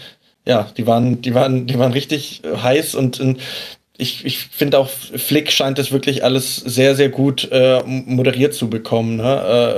ja, 0.46 0.70
die 0.76 0.86
waren, 0.86 1.22
die 1.22 1.34
waren, 1.34 1.66
die 1.66 1.78
waren 1.78 1.92
richtig 1.92 2.42
heiß 2.44 2.94
und, 2.94 3.20
und 3.20 3.40
ich, 4.00 4.24
ich 4.24 4.38
finde 4.38 4.78
auch, 4.78 4.88
Flick 4.88 5.52
scheint 5.52 5.78
es 5.78 5.92
wirklich 5.92 6.24
alles 6.24 6.56
sehr, 6.56 6.96
sehr 6.96 7.08
gut 7.08 7.48
äh, 7.52 7.82
moderiert 7.84 8.54
zu 8.54 8.70
bekommen. 8.70 9.16
Ne? 9.16 9.22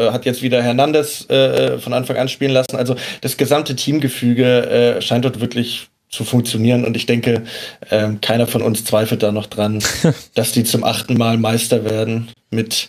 Äh, 0.09 0.13
hat 0.13 0.25
jetzt 0.25 0.43
wieder 0.43 0.63
Hernandez 0.63 1.29
äh, 1.29 1.79
von 1.79 1.93
Anfang 1.93 2.17
an 2.17 2.29
spielen 2.29 2.53
lassen. 2.53 2.77
Also 2.77 2.97
das 3.21 3.37
gesamte 3.37 3.77
Teamgefüge 3.77 4.97
äh, 4.99 5.03
scheint 5.03 5.25
dort 5.25 5.41
wirklich 5.41 5.89
zu 6.09 6.25
funktionieren. 6.25 6.85
Und 6.85 6.97
ich 6.97 7.07
denke, 7.07 7.43
äh, 7.91 8.09
keiner 8.21 8.47
von 8.47 8.63
uns 8.63 8.85
zweifelt 8.85 9.23
da 9.23 9.33
noch 9.33 9.47
dran, 9.47 9.83
dass 10.35 10.53
die 10.53 10.65
zum 10.65 10.85
achten 10.85 11.17
Mal 11.17 11.39
Meister 11.39 11.85
werden 11.85 12.31
mit 12.51 12.89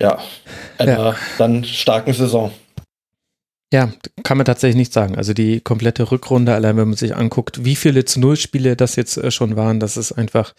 ja, 0.00 0.18
einer 0.78 0.98
ja. 0.98 1.16
dann 1.38 1.64
starken 1.64 2.12
Saison. 2.12 2.52
Ja, 3.70 3.92
kann 4.24 4.38
man 4.38 4.46
tatsächlich 4.46 4.76
nicht 4.76 4.94
sagen. 4.94 5.16
Also 5.16 5.34
die 5.34 5.60
komplette 5.60 6.10
Rückrunde, 6.10 6.54
allein 6.54 6.78
wenn 6.78 6.88
man 6.88 6.96
sich 6.96 7.14
anguckt, 7.14 7.66
wie 7.66 7.76
viele 7.76 8.06
zu 8.06 8.18
Null 8.18 8.36
Spiele 8.36 8.76
das 8.76 8.96
jetzt 8.96 9.18
äh, 9.18 9.30
schon 9.30 9.56
waren, 9.56 9.78
das 9.78 9.98
ist 9.98 10.12
einfach 10.12 10.54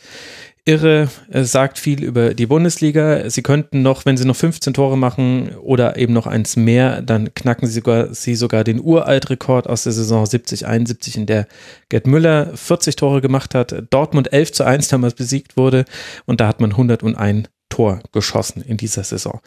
irre. 0.63 1.09
Es 1.27 1.51
sagt 1.51 1.79
viel 1.79 2.03
über 2.03 2.35
die 2.35 2.45
Bundesliga. 2.45 3.27
Sie 3.27 3.41
könnten 3.41 3.81
noch, 3.81 4.05
wenn 4.05 4.15
sie 4.15 4.25
noch 4.25 4.35
15 4.35 4.75
Tore 4.75 4.95
machen 4.95 5.55
oder 5.55 5.97
eben 5.97 6.13
noch 6.13 6.27
eins 6.27 6.55
mehr, 6.55 7.01
dann 7.01 7.33
knacken 7.33 7.67
sie 7.67 7.73
sogar, 7.73 8.13
sie 8.13 8.35
sogar 8.35 8.63
den 8.63 8.79
Uraltrekord 8.79 9.67
aus 9.67 9.83
der 9.83 9.93
Saison 9.93 10.27
70, 10.27 10.67
71, 10.67 11.17
in 11.17 11.25
der 11.25 11.47
Gerd 11.89 12.05
Müller 12.05 12.55
40 12.55 12.95
Tore 12.95 13.21
gemacht 13.21 13.55
hat, 13.55 13.85
Dortmund 13.89 14.31
11 14.31 14.51
zu 14.51 14.63
1 14.65 14.87
damals 14.89 15.15
besiegt 15.15 15.57
wurde 15.57 15.85
und 16.27 16.41
da 16.41 16.47
hat 16.47 16.61
man 16.61 16.71
101 16.71 17.49
Tor 17.69 18.01
geschossen 18.11 18.61
in 18.61 18.77
dieser 18.77 19.03
Saison. 19.03 19.39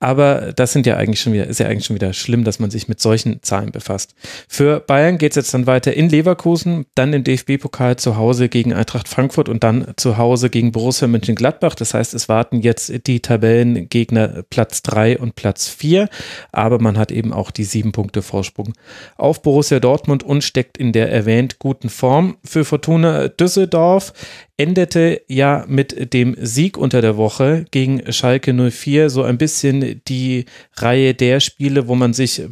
Aber 0.00 0.52
das 0.52 0.72
sind 0.72 0.86
ja 0.86 0.96
eigentlich 0.96 1.20
schon 1.20 1.32
wieder, 1.32 1.46
ist 1.46 1.60
ja 1.60 1.66
eigentlich 1.66 1.86
schon 1.86 1.96
wieder 1.96 2.12
schlimm, 2.12 2.44
dass 2.44 2.58
man 2.58 2.70
sich 2.70 2.88
mit 2.88 3.00
solchen 3.00 3.42
Zahlen 3.42 3.72
befasst. 3.72 4.14
Für 4.48 4.80
Bayern 4.80 5.18
geht 5.18 5.32
es 5.32 5.36
jetzt 5.36 5.54
dann 5.54 5.66
weiter 5.66 5.94
in 5.94 6.08
Leverkusen, 6.08 6.86
dann 6.94 7.12
im 7.12 7.24
DFB-Pokal 7.24 7.96
zu 7.96 8.16
Hause 8.16 8.48
gegen 8.48 8.72
Eintracht 8.72 9.08
Frankfurt 9.08 9.48
und 9.48 9.64
dann 9.64 9.92
zu 9.96 10.18
Hause 10.18 10.50
gegen 10.50 10.72
Borussia 10.72 11.08
Mönchengladbach. 11.08 11.74
Das 11.74 11.94
heißt, 11.94 12.12
es 12.14 12.28
warten 12.28 12.60
jetzt 12.60 13.06
die 13.06 13.20
Tabellengegner 13.20 14.42
Platz 14.50 14.82
drei 14.82 15.18
und 15.18 15.36
Platz 15.36 15.68
vier, 15.68 16.08
aber 16.52 16.80
man 16.80 16.98
hat 16.98 17.12
eben 17.12 17.32
auch 17.32 17.50
die 17.50 17.64
sieben 17.64 17.92
Punkte 17.92 18.22
Vorsprung 18.22 18.72
auf 19.16 19.42
Borussia 19.42 19.80
Dortmund 19.80 20.22
und 20.22 20.42
steckt 20.42 20.76
in 20.76 20.92
der 20.92 21.10
erwähnt 21.10 21.58
guten 21.58 21.88
Form. 21.88 22.36
Für 22.44 22.64
Fortuna 22.64 23.28
Düsseldorf 23.28 24.12
endete 24.60 25.22
ja 25.26 25.64
mit 25.68 26.12
dem 26.12 26.36
Sieg 26.38 26.76
unter 26.76 27.00
der 27.00 27.16
Woche 27.16 27.64
gegen 27.70 28.12
Schalke 28.12 28.52
04 28.52 29.08
so 29.08 29.22
ein 29.22 29.38
bisschen 29.38 30.02
die 30.06 30.44
Reihe 30.76 31.14
der 31.14 31.40
Spiele, 31.40 31.88
wo 31.88 31.94
man 31.94 32.12
sich 32.12 32.42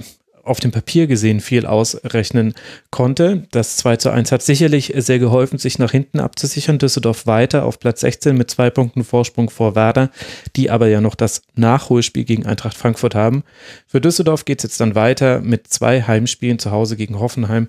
auf 0.49 0.61
dem 0.61 0.71
Papier 0.71 1.07
gesehen 1.07 1.41
viel 1.41 1.67
ausrechnen 1.67 2.55
konnte. 2.91 3.45
Das 3.51 3.77
2 3.79 3.97
zu 3.97 4.11
1 4.11 4.33
hat 4.33 4.43
sicherlich 4.43 4.93
sehr 4.97 5.19
geholfen, 5.19 5.59
sich 5.59 5.79
nach 5.79 5.93
hinten 5.93 6.21
abzusichern. 6.21 6.79
Düsseldorf 6.79 7.27
weiter 7.27 7.65
auf 7.65 7.79
Platz 7.79 8.01
16 8.01 8.37
mit 8.37 8.51
zwei 8.51 8.71
Punkten 8.71 9.05
Vorsprung 9.05 9.51
vor 9.51 9.75
Werder, 9.75 10.11
die 10.57 10.71
aber 10.71 10.89
ja 10.89 11.01
noch 11.01 11.15
das 11.15 11.43
Nachholspiel 11.55 12.25
gegen 12.25 12.47
Eintracht 12.47 12.77
Frankfurt 12.77 13.15
haben. 13.15 13.45
Für 13.87 14.01
Düsseldorf 14.01 14.45
geht 14.45 14.59
es 14.59 14.65
jetzt 14.65 14.81
dann 14.81 14.95
weiter 14.95 15.41
mit 15.41 15.69
zwei 15.69 16.03
Heimspielen 16.03 16.59
zu 16.59 16.71
Hause 16.71 16.97
gegen 16.97 17.19
Hoffenheim 17.19 17.69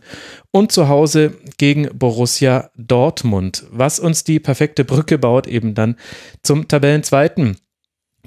und 0.51 0.71
zu 0.71 0.87
Hause 0.87 1.33
gegen 1.57 1.89
Borussia 1.93 2.69
Dortmund, 2.75 3.65
was 3.71 3.99
uns 3.99 4.23
die 4.23 4.39
perfekte 4.39 4.83
Brücke 4.83 5.17
baut 5.17 5.47
eben 5.47 5.73
dann 5.73 5.95
zum 6.43 6.67
Tabellenzweiten 6.67 7.57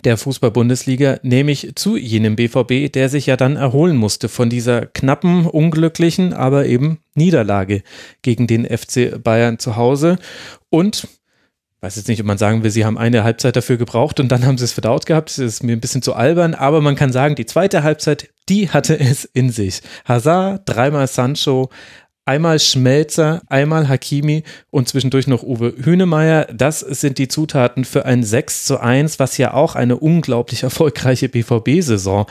der 0.05 0.17
Fußball-Bundesliga, 0.17 1.21
nämlich 1.23 1.73
zu 1.75 1.97
jenem 1.97 2.37
BVB, 2.37 2.93
der 2.93 3.09
sich 3.09 3.27
ja 3.27 3.37
dann 3.37 3.57
erholen 3.57 3.97
musste 3.97 4.29
von 4.29 4.51
dieser 4.51 4.87
knappen, 4.87 5.47
unglücklichen, 5.47 6.33
aber 6.33 6.67
eben 6.67 6.99
Niederlage 7.15 7.83
gegen 8.23 8.47
den 8.47 8.65
FC 8.67 9.23
Bayern 9.23 9.59
zu 9.59 9.77
Hause. 9.77 10.19
Und 10.71 11.07
weiß 11.83 11.97
jetzt 11.97 12.09
nicht, 12.09 12.21
ob 12.21 12.27
man 12.27 12.39
sagen 12.39 12.63
will, 12.63 12.71
sie 12.71 12.85
haben 12.85 12.97
eine 12.97 13.25
Halbzeit 13.25 13.57
dafür 13.57 13.77
gebraucht 13.77 14.21
und 14.21 14.29
dann 14.29 14.47
haben 14.47 14.57
sie 14.57 14.65
es 14.65 14.73
verdaut 14.73 15.05
gehabt. 15.05 15.31
Das 15.31 15.39
ist 15.39 15.65
mir 15.65 15.73
ein 15.73 15.81
bisschen 15.81 16.01
zu 16.01 16.15
albern, 16.15 16.55
aber 16.55 16.81
man 16.81 16.95
kann 16.95 17.13
sagen, 17.13 17.35
die 17.35 17.47
zweite 17.47 17.83
Halbzeit, 17.83 18.31
die 18.49 18.71
hatte 18.71 18.99
es 18.99 19.25
in 19.25 19.51
sich. 19.51 19.83
Hazard, 20.05 20.63
dreimal 20.65 21.09
Sancho, 21.09 21.71
Einmal 22.25 22.61
Schmelzer, 22.61 23.43
einmal 23.49 23.89
Hakimi 23.89 24.45
und 24.71 24.89
zwischendurch 24.89 25.27
noch 25.27 25.43
Uwe 25.43 25.75
Hünemeyer. 25.77 26.47
Das 26.53 26.79
sind 26.79 27.19
die 27.19 27.27
Zutaten 27.27 27.85
für 27.85 28.05
ein 28.05 28.23
6 28.23 28.65
zu 28.65 28.79
1, 28.79 29.19
was 29.19 29.39
ja 29.39 29.55
auch 29.55 29.75
eine 29.75 29.97
unglaublich 29.97 30.63
erfolgreiche 30.63 31.29
BVB-Saison 31.29 32.27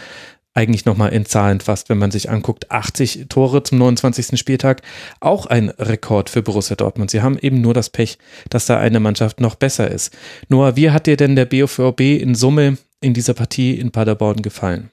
eigentlich 0.53 0.85
nochmal 0.85 1.13
in 1.13 1.25
Zahlen 1.25 1.59
fasst, 1.61 1.89
wenn 1.89 1.97
man 1.97 2.11
sich 2.11 2.29
anguckt. 2.29 2.71
80 2.71 3.27
Tore 3.29 3.63
zum 3.63 3.77
29. 3.77 4.39
Spieltag, 4.39 4.81
auch 5.19 5.45
ein 5.45 5.69
Rekord 5.69 6.29
für 6.29 6.41
Borussia 6.41 6.75
Dortmund. 6.75 7.11
Sie 7.11 7.21
haben 7.21 7.37
eben 7.37 7.61
nur 7.61 7.73
das 7.73 7.89
Pech, 7.89 8.17
dass 8.49 8.65
da 8.65 8.77
eine 8.77 8.99
Mannschaft 8.99 9.39
noch 9.39 9.55
besser 9.55 9.89
ist. 9.89 10.15
Noah, 10.49 10.75
wie 10.75 10.91
hat 10.91 11.07
dir 11.07 11.17
denn 11.17 11.35
der 11.35 11.45
BVB 11.45 12.21
in 12.21 12.35
Summe 12.35 12.77
in 13.01 13.13
dieser 13.13 13.33
Partie 13.33 13.77
in 13.77 13.91
Paderborn 13.91 14.41
gefallen? 14.41 14.91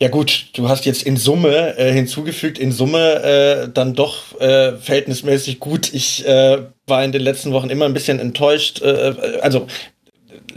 Ja 0.00 0.08
gut, 0.08 0.50
du 0.52 0.68
hast 0.68 0.84
jetzt 0.84 1.02
in 1.02 1.16
Summe 1.16 1.76
äh, 1.76 1.92
hinzugefügt, 1.92 2.56
in 2.60 2.70
Summe 2.70 3.22
äh, 3.24 3.68
dann 3.68 3.94
doch 3.94 4.40
äh, 4.40 4.76
verhältnismäßig 4.76 5.58
gut. 5.58 5.92
Ich 5.92 6.24
äh, 6.24 6.62
war 6.86 7.02
in 7.02 7.10
den 7.10 7.22
letzten 7.22 7.52
Wochen 7.52 7.68
immer 7.68 7.84
ein 7.84 7.94
bisschen 7.94 8.20
enttäuscht. 8.20 8.80
Äh, 8.80 9.40
also 9.42 9.66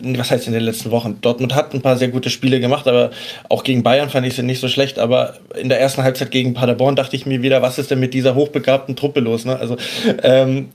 was 0.03 0.31
heißt 0.31 0.47
in 0.47 0.53
den 0.53 0.63
letzten 0.63 0.91
Wochen? 0.91 1.19
Dortmund 1.21 1.55
hat 1.55 1.73
ein 1.73 1.81
paar 1.81 1.97
sehr 1.97 2.09
gute 2.09 2.29
Spiele 2.29 2.59
gemacht, 2.59 2.87
aber 2.87 3.11
auch 3.49 3.63
gegen 3.63 3.83
Bayern 3.83 4.09
fand 4.09 4.25
ich 4.27 4.35
sie 4.35 4.43
nicht 4.43 4.59
so 4.59 4.67
schlecht. 4.67 4.99
Aber 4.99 5.37
in 5.59 5.69
der 5.69 5.79
ersten 5.79 6.03
Halbzeit 6.03 6.31
gegen 6.31 6.53
Paderborn 6.53 6.95
dachte 6.95 7.15
ich 7.15 7.25
mir 7.25 7.41
wieder, 7.41 7.61
was 7.61 7.77
ist 7.77 7.91
denn 7.91 7.99
mit 7.99 8.13
dieser 8.13 8.35
hochbegabten 8.35 8.95
Truppe 8.95 9.19
los? 9.19 9.45
Ne? 9.45 9.57
Also 9.57 9.77
ähm, 10.23 10.69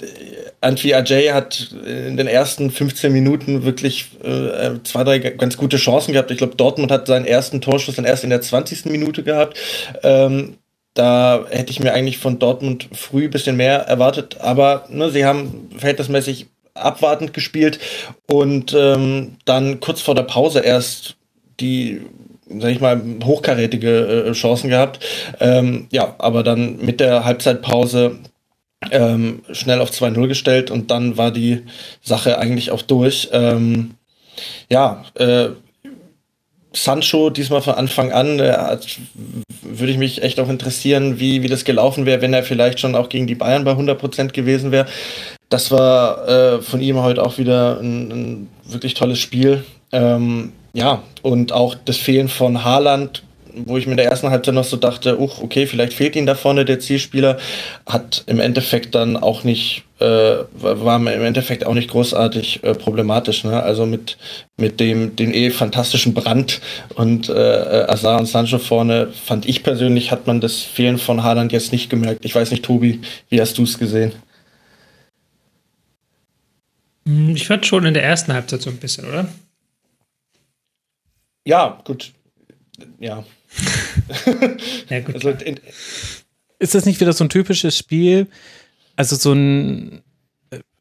Antwi 0.61 0.94
Ajay 0.94 1.28
hat 1.28 1.74
in 1.86 2.16
den 2.16 2.27
ersten 2.27 2.70
15 2.70 3.12
Minuten 3.12 3.65
wirklich 3.65 4.11
äh, 4.24 4.82
zwei, 4.85 5.05
drei 5.05 5.19
ganz 5.19 5.57
gute 5.57 5.77
Chancen 5.77 6.12
gehabt. 6.12 6.31
Ich 6.31 6.39
glaube, 6.39 6.57
Dortmund 6.57 6.90
hat 6.90 7.07
seinen 7.07 7.27
ersten 7.27 7.61
Torschuss 7.61 7.97
dann 7.97 8.05
erst 8.05 8.24
in 8.24 8.31
der 8.31 8.40
20. 8.40 8.86
Minute 8.86 9.23
gehabt. 9.23 9.59
Ähm, 10.03 10.57
da 10.94 11.44
hätte 11.51 11.70
ich 11.70 11.81
mir 11.81 11.93
eigentlich 11.93 12.19
von 12.19 12.39
Dortmund 12.39 12.89
früh 12.93 13.24
ein 13.24 13.31
bisschen 13.31 13.57
mehr 13.57 13.81
erwartet, 13.81 14.39
aber 14.40 14.86
ne, 14.89 15.11
sie 15.11 15.27
haben 15.27 15.69
verhältnismäßig 15.77 16.47
abwartend 16.77 17.32
gespielt 17.35 17.78
und 18.27 18.74
ähm, 18.74 19.36
dann 19.44 19.81
kurz 19.81 20.01
vor 20.01 20.15
der 20.15 20.23
Pause 20.23 20.61
erst 20.61 21.16
die 21.61 22.03
sag 22.48 22.70
ich 22.70 22.81
mal, 22.81 23.03
hochkarätige 23.24 24.27
äh, 24.28 24.32
Chancen 24.32 24.70
gehabt. 24.70 25.05
Ähm, 25.40 25.89
ja, 25.90 26.15
aber 26.19 26.43
dann 26.43 26.77
mit 26.77 27.01
der 27.01 27.24
Halbzeitpause 27.24 28.19
ähm, 28.90 29.43
schnell 29.51 29.81
auf 29.81 29.90
2-0 29.90 30.28
gestellt 30.28 30.70
und 30.70 30.90
dann 30.90 31.16
war 31.16 31.31
die 31.31 31.62
Sache 32.03 32.39
eigentlich 32.39 32.70
auch 32.70 32.82
durch. 32.82 33.31
Ähm, 33.32 33.94
ja, 34.70 35.05
äh, 35.15 35.48
Sancho 36.73 37.31
diesmal 37.31 37.62
von 37.62 37.74
Anfang 37.74 38.12
an, 38.12 38.39
äh, 38.39 38.77
würde 39.62 39.93
ich 39.93 39.98
mich 39.98 40.23
echt 40.23 40.39
auch 40.39 40.48
interessieren, 40.48 41.19
wie, 41.19 41.43
wie 41.43 41.48
das 41.48 41.65
gelaufen 41.65 42.07
wäre, 42.07 42.20
wenn 42.20 42.35
er 42.35 42.43
vielleicht 42.43 42.78
schon 42.81 42.94
auch 42.94 43.09
gegen 43.09 43.27
die 43.27 43.35
Bayern 43.35 43.65
bei 43.65 43.73
100% 43.73 44.32
gewesen 44.32 44.73
wäre. 44.73 44.86
Das 45.48 45.70
war 45.70 46.28
äh, 46.28 46.62
von 46.62 46.81
ihm 46.81 47.01
heute 47.01 47.24
auch 47.24 47.39
wieder 47.39 47.78
ein, 47.81 48.10
ein 48.10 48.48
wirklich 48.64 48.94
tolles 48.94 49.18
Spiel. 49.18 49.64
Ähm, 49.93 50.52
ja, 50.73 51.02
und 51.23 51.52
auch 51.52 51.74
das 51.74 51.97
Fehlen 51.97 52.28
von 52.28 52.64
Haaland 52.64 53.23
wo 53.64 53.78
ich 53.78 53.86
mir 53.86 53.93
in 53.93 53.97
der 53.97 54.06
ersten 54.06 54.31
Halbzeit 54.31 54.55
noch 54.55 54.64
so 54.64 54.77
dachte, 54.77 55.18
uch, 55.18 55.40
okay, 55.43 55.66
vielleicht 55.66 55.94
fehlt 55.94 56.16
ihm 56.16 56.27
da 56.27 56.35
vorne 56.35 56.64
der 56.64 56.78
Zielspieler, 56.78 57.39
hat 57.86 58.24
im 58.27 58.39
Endeffekt 58.39 58.94
dann 58.94 59.16
auch 59.16 59.44
nicht, 59.44 59.85
äh, 59.98 60.36
war 60.60 60.97
im 60.97 61.06
Endeffekt 61.06 61.64
auch 61.64 61.74
nicht 61.74 61.90
großartig 61.90 62.62
äh, 62.62 62.74
problematisch. 62.74 63.44
Ne? 63.44 63.62
Also 63.62 63.86
mit, 63.86 64.18
mit 64.59 64.78
dem, 64.78 65.16
den 65.16 65.32
eh 65.32 65.51
fantastischen 65.51 66.12
Brand 66.12 66.60
und 66.97 67.28
äh, 67.28 67.32
Azar 67.89 68.20
und 68.20 68.27
Sancho 68.27 68.59
vorne, 68.59 69.09
fand 69.24 69.47
ich 69.47 69.62
persönlich, 69.62 70.10
hat 70.10 70.27
man 70.27 70.40
das 70.40 70.60
Fehlen 70.60 70.98
von 70.98 71.23
Haaland 71.23 71.52
jetzt 71.52 71.73
nicht 71.73 71.89
gemerkt. 71.89 72.24
Ich 72.24 72.35
weiß 72.35 72.51
nicht, 72.51 72.64
Tobi, 72.64 73.01
wie 73.31 73.40
hast 73.40 73.56
du 73.56 73.62
es 73.62 73.78
gesehen? 73.78 74.12
Hm, 77.06 77.30
ich 77.36 77.46
fand 77.46 77.64
schon 77.64 77.86
in 77.86 77.94
der 77.94 78.02
ersten 78.02 78.32
Halbzeit 78.32 78.62
so 78.62 78.70
ein 78.70 78.78
bisschen, 78.78 79.06
oder? 79.06 79.28
Ja, 81.46 81.80
gut. 81.84 82.12
Ja, 82.98 83.24
ja, 84.90 85.00
gut. 85.00 85.14
Also, 85.14 85.34
ist 86.58 86.74
das 86.74 86.84
nicht 86.84 87.00
wieder 87.00 87.12
so 87.12 87.24
ein 87.24 87.30
typisches 87.30 87.78
Spiel? 87.78 88.26
Also 88.96 89.16
so 89.16 89.32
ein 89.32 90.02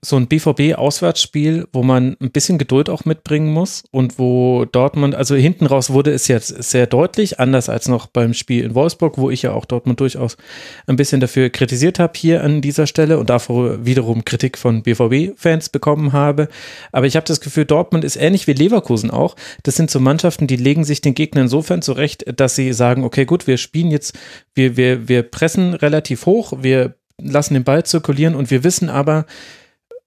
so 0.06 0.18
ein 0.18 0.28
BVB-Auswärtsspiel, 0.28 1.68
wo 1.74 1.82
man 1.82 2.16
ein 2.22 2.30
bisschen 2.30 2.60
Geduld 2.60 2.90
auch 2.90 3.06
mitbringen 3.06 3.52
muss 3.52 3.84
und 3.90 4.20
wo 4.20 4.66
Dortmund, 4.66 5.16
also 5.16 5.36
hinten 5.36 5.66
raus 5.66 5.90
wurde 5.90 6.12
es 6.12 6.28
jetzt 6.28 6.50
sehr 6.64 6.86
deutlich, 6.86 7.40
anders 7.40 7.70
als 7.70 7.88
noch 7.88 8.06
beim 8.06 8.36
Spiel 8.36 8.64
in 8.64 8.76
Wolfsburg, 8.76 9.18
wo 9.18 9.32
ich 9.32 9.42
ja 9.42 9.54
auch 9.54 9.66
Dortmund 9.66 10.00
durchaus 10.00 10.38
ein 10.86 10.96
bisschen 10.96 11.22
dafür 11.22 11.50
kritisiert 11.50 11.98
habe 11.98 12.14
hier 12.16 12.44
an 12.44 12.62
dieser 12.62 12.86
Stelle 12.86 13.18
und 13.18 13.32
davor 13.32 13.84
wiederum 13.84 14.24
Kritik 14.24 14.60
von 14.60 14.84
BVB-Fans 14.84 15.70
bekommen 15.70 16.14
habe. 16.14 16.50
Aber 16.92 17.08
ich 17.08 17.16
habe 17.16 17.26
das 17.26 17.42
Gefühl, 17.42 17.66
Dortmund 17.66 18.04
ist 18.04 18.16
ähnlich 18.16 18.46
wie 18.46 18.54
Leverkusen 18.54 19.10
auch. 19.10 19.36
Das 19.64 19.76
sind 19.76 19.90
so 19.90 20.00
Mannschaften, 20.00 20.46
die 20.46 20.56
legen 20.56 20.84
sich 20.84 21.02
den 21.02 21.16
Gegner 21.16 21.42
insofern 21.42 21.82
zurecht, 21.82 22.26
dass 22.40 22.56
sie 22.56 22.74
sagen, 22.74 23.04
okay, 23.04 23.26
gut, 23.26 23.48
wir 23.48 23.58
spielen 23.58 23.90
jetzt, 23.90 24.14
wir, 24.54 24.78
wir, 24.78 25.08
wir 25.08 25.24
pressen 25.24 25.74
relativ 25.74 26.28
hoch, 26.28 26.54
wir 26.62 26.94
lassen 27.20 27.56
den 27.56 27.64
Ball 27.64 27.84
zirkulieren 27.84 28.36
und 28.36 28.52
wir 28.52 28.64
wissen 28.64 28.90
aber, 28.90 29.26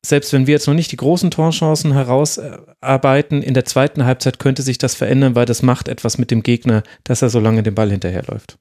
selbst 0.04 0.32
wenn 0.32 0.46
wir 0.46 0.52
jetzt 0.52 0.66
noch 0.66 0.74
nicht 0.74 0.92
die 0.92 0.96
großen 0.96 1.30
Torchancen 1.30 1.92
herausarbeiten, 1.92 3.42
in 3.42 3.54
der 3.54 3.64
zweiten 3.64 4.04
Halbzeit 4.04 4.38
könnte 4.38 4.62
sich 4.62 4.78
das 4.78 4.94
verändern, 4.94 5.34
weil 5.34 5.46
das 5.46 5.62
macht 5.62 5.88
etwas 5.88 6.18
mit 6.18 6.30
dem 6.30 6.42
Gegner, 6.42 6.82
dass 7.04 7.22
er 7.22 7.30
so 7.30 7.40
lange 7.40 7.62
den 7.62 7.74
Ball 7.74 7.90
hinterherläuft. 7.90 8.56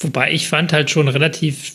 Wobei 0.00 0.32
ich 0.32 0.48
fand 0.48 0.72
halt 0.72 0.90
schon 0.90 1.08
relativ 1.08 1.74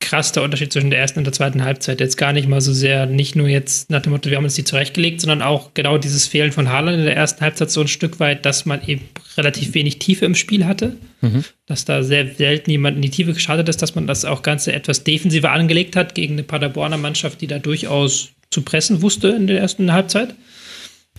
krass 0.00 0.32
der 0.32 0.42
Unterschied 0.42 0.72
zwischen 0.72 0.90
der 0.90 1.00
ersten 1.00 1.18
und 1.18 1.24
der 1.24 1.32
zweiten 1.32 1.64
Halbzeit. 1.64 2.00
Jetzt 2.00 2.16
gar 2.16 2.32
nicht 2.32 2.48
mal 2.48 2.60
so 2.60 2.72
sehr, 2.72 3.06
nicht 3.06 3.36
nur 3.36 3.48
jetzt 3.48 3.90
nach 3.90 4.00
dem 4.00 4.12
Motto, 4.12 4.30
wir 4.30 4.36
haben 4.36 4.44
uns 4.44 4.54
die 4.54 4.64
zurechtgelegt, 4.64 5.20
sondern 5.20 5.42
auch 5.42 5.74
genau 5.74 5.98
dieses 5.98 6.26
Fehlen 6.26 6.52
von 6.52 6.68
Haaland 6.68 6.98
in 6.98 7.04
der 7.04 7.16
ersten 7.16 7.40
Halbzeit 7.40 7.70
so 7.70 7.80
ein 7.80 7.88
Stück 7.88 8.20
weit, 8.20 8.46
dass 8.46 8.64
man 8.64 8.86
eben 8.86 9.08
relativ 9.38 9.74
wenig 9.74 9.98
Tiefe 9.98 10.26
im 10.26 10.34
Spiel 10.34 10.66
hatte. 10.66 10.96
Mhm. 11.20 11.44
Dass 11.66 11.84
da 11.84 12.02
sehr 12.02 12.34
selten 12.34 12.70
jemand 12.70 12.96
in 12.96 13.02
die 13.02 13.10
Tiefe 13.10 13.32
geschadet 13.32 13.68
ist, 13.68 13.80
dass 13.80 13.94
man 13.94 14.06
das 14.06 14.24
auch 14.24 14.42
Ganze 14.42 14.72
etwas 14.72 15.04
defensiver 15.04 15.52
angelegt 15.52 15.96
hat 15.96 16.14
gegen 16.14 16.34
eine 16.34 16.42
Paderborner 16.42 16.98
Mannschaft, 16.98 17.40
die 17.40 17.46
da 17.46 17.58
durchaus 17.58 18.30
zu 18.50 18.62
pressen 18.62 19.02
wusste 19.02 19.28
in 19.28 19.46
der 19.46 19.60
ersten 19.60 19.92
Halbzeit. 19.92 20.34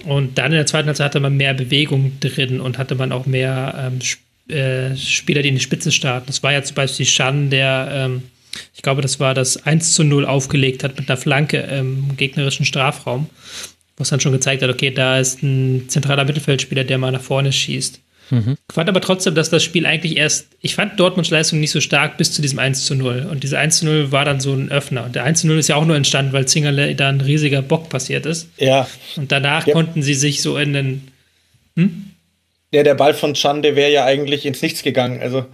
Und 0.06 0.38
dann 0.38 0.52
in 0.52 0.58
der 0.58 0.66
zweiten 0.66 0.88
Halbzeit 0.88 1.06
hatte 1.06 1.20
man 1.20 1.36
mehr 1.36 1.54
Bewegung 1.54 2.20
drin 2.20 2.62
und 2.62 2.78
hatte 2.78 2.96
man 2.96 3.12
auch 3.12 3.26
mehr 3.26 3.91
ähm, 3.91 4.56
äh, 4.56 4.96
Spieler, 4.96 5.41
die 5.41 5.50
in 5.50 5.56
die 5.56 5.62
Spitze 5.62 5.91
starten. 5.91 6.28
Das 6.28 6.44
war 6.44 6.54
ja 6.54 6.64
zum 6.64 6.76
Beispiel 6.76 7.06
Schan, 7.06 7.50
der 7.50 7.90
ähm, 7.91 8.24
ich 8.74 8.82
glaube, 8.82 9.02
das 9.02 9.20
war 9.20 9.34
das 9.34 9.66
1 9.66 9.94
zu 9.94 10.04
0 10.04 10.26
aufgelegt 10.26 10.84
hat 10.84 10.98
mit 10.98 11.10
einer 11.10 11.18
Flanke 11.18 11.58
im 11.58 12.16
gegnerischen 12.18 12.66
Strafraum, 12.66 13.30
wo 13.98 14.02
es 14.02 14.10
dann 14.10 14.20
schon 14.20 14.32
gezeigt 14.32 14.64
hat, 14.64 14.70
okay, 14.70 14.91
da 14.91 15.20
ist 15.20 15.44
ein 15.44 15.86
zentraler 15.88 16.26
Mittelfeldspieler, 16.26 16.84
der 16.84 16.98
mal 16.98 17.12
nach 17.12 17.22
vorne 17.22 17.52
schießt. 17.52 18.02
Mhm. 18.31 18.57
Ich 18.69 18.76
fand 18.76 18.89
aber 18.89 19.01
trotzdem, 19.01 19.35
dass 19.35 19.49
das 19.49 19.64
Spiel 19.64 19.85
eigentlich 19.85 20.18
erst, 20.18 20.47
ich 20.61 20.76
fand 20.76 20.99
Dortmunds 20.99 21.30
Leistung 21.30 21.60
nicht 21.60 21.72
so 21.72 21.81
stark 21.81 22.18
bis 22.18 22.31
zu 22.31 22.41
diesem 22.41 22.60
1 22.60 22.85
zu 22.85 22.95
0. 22.95 23.27
Und 23.30 23.43
diese 23.43 23.57
1 23.57 23.80
zu 23.80 23.85
0 23.85 24.11
war 24.11 24.26
dann 24.26 24.39
so 24.39 24.53
ein 24.53 24.72
Öffner. 24.72 25.06
Und 25.06 25.15
der 25.15 25.23
1 25.23 25.41
zu 25.41 25.47
0 25.47 25.57
ist 25.57 25.69
ja 25.69 25.76
auch 25.76 25.85
nur 25.85 25.95
entstanden, 25.95 26.34
weil 26.34 26.47
Zingerle 26.47 26.93
da 26.95 27.10
ein 27.10 27.22
riesiger 27.22 27.61
Bock 27.61 27.89
passiert 27.89 28.26
ist. 28.26 28.49
Ja. 28.57 28.88
Und 29.15 29.31
danach 29.31 29.68
ja. 29.68 29.73
konnten 29.73 30.03
sie 30.03 30.15
sich 30.15 30.41
so 30.41 30.57
in 30.57 30.73
den. 30.73 31.07
Hm? 31.76 32.06
Ja, 32.72 32.84
der 32.84 32.95
Ball 32.95 33.14
von 33.14 33.34
Chan, 33.34 33.61
der 33.61 33.76
wäre 33.76 33.91
ja 33.91 34.06
eigentlich 34.06 34.45
ins 34.45 34.61
Nichts 34.61 34.84
gegangen. 34.84 35.22
Also. 35.22 35.45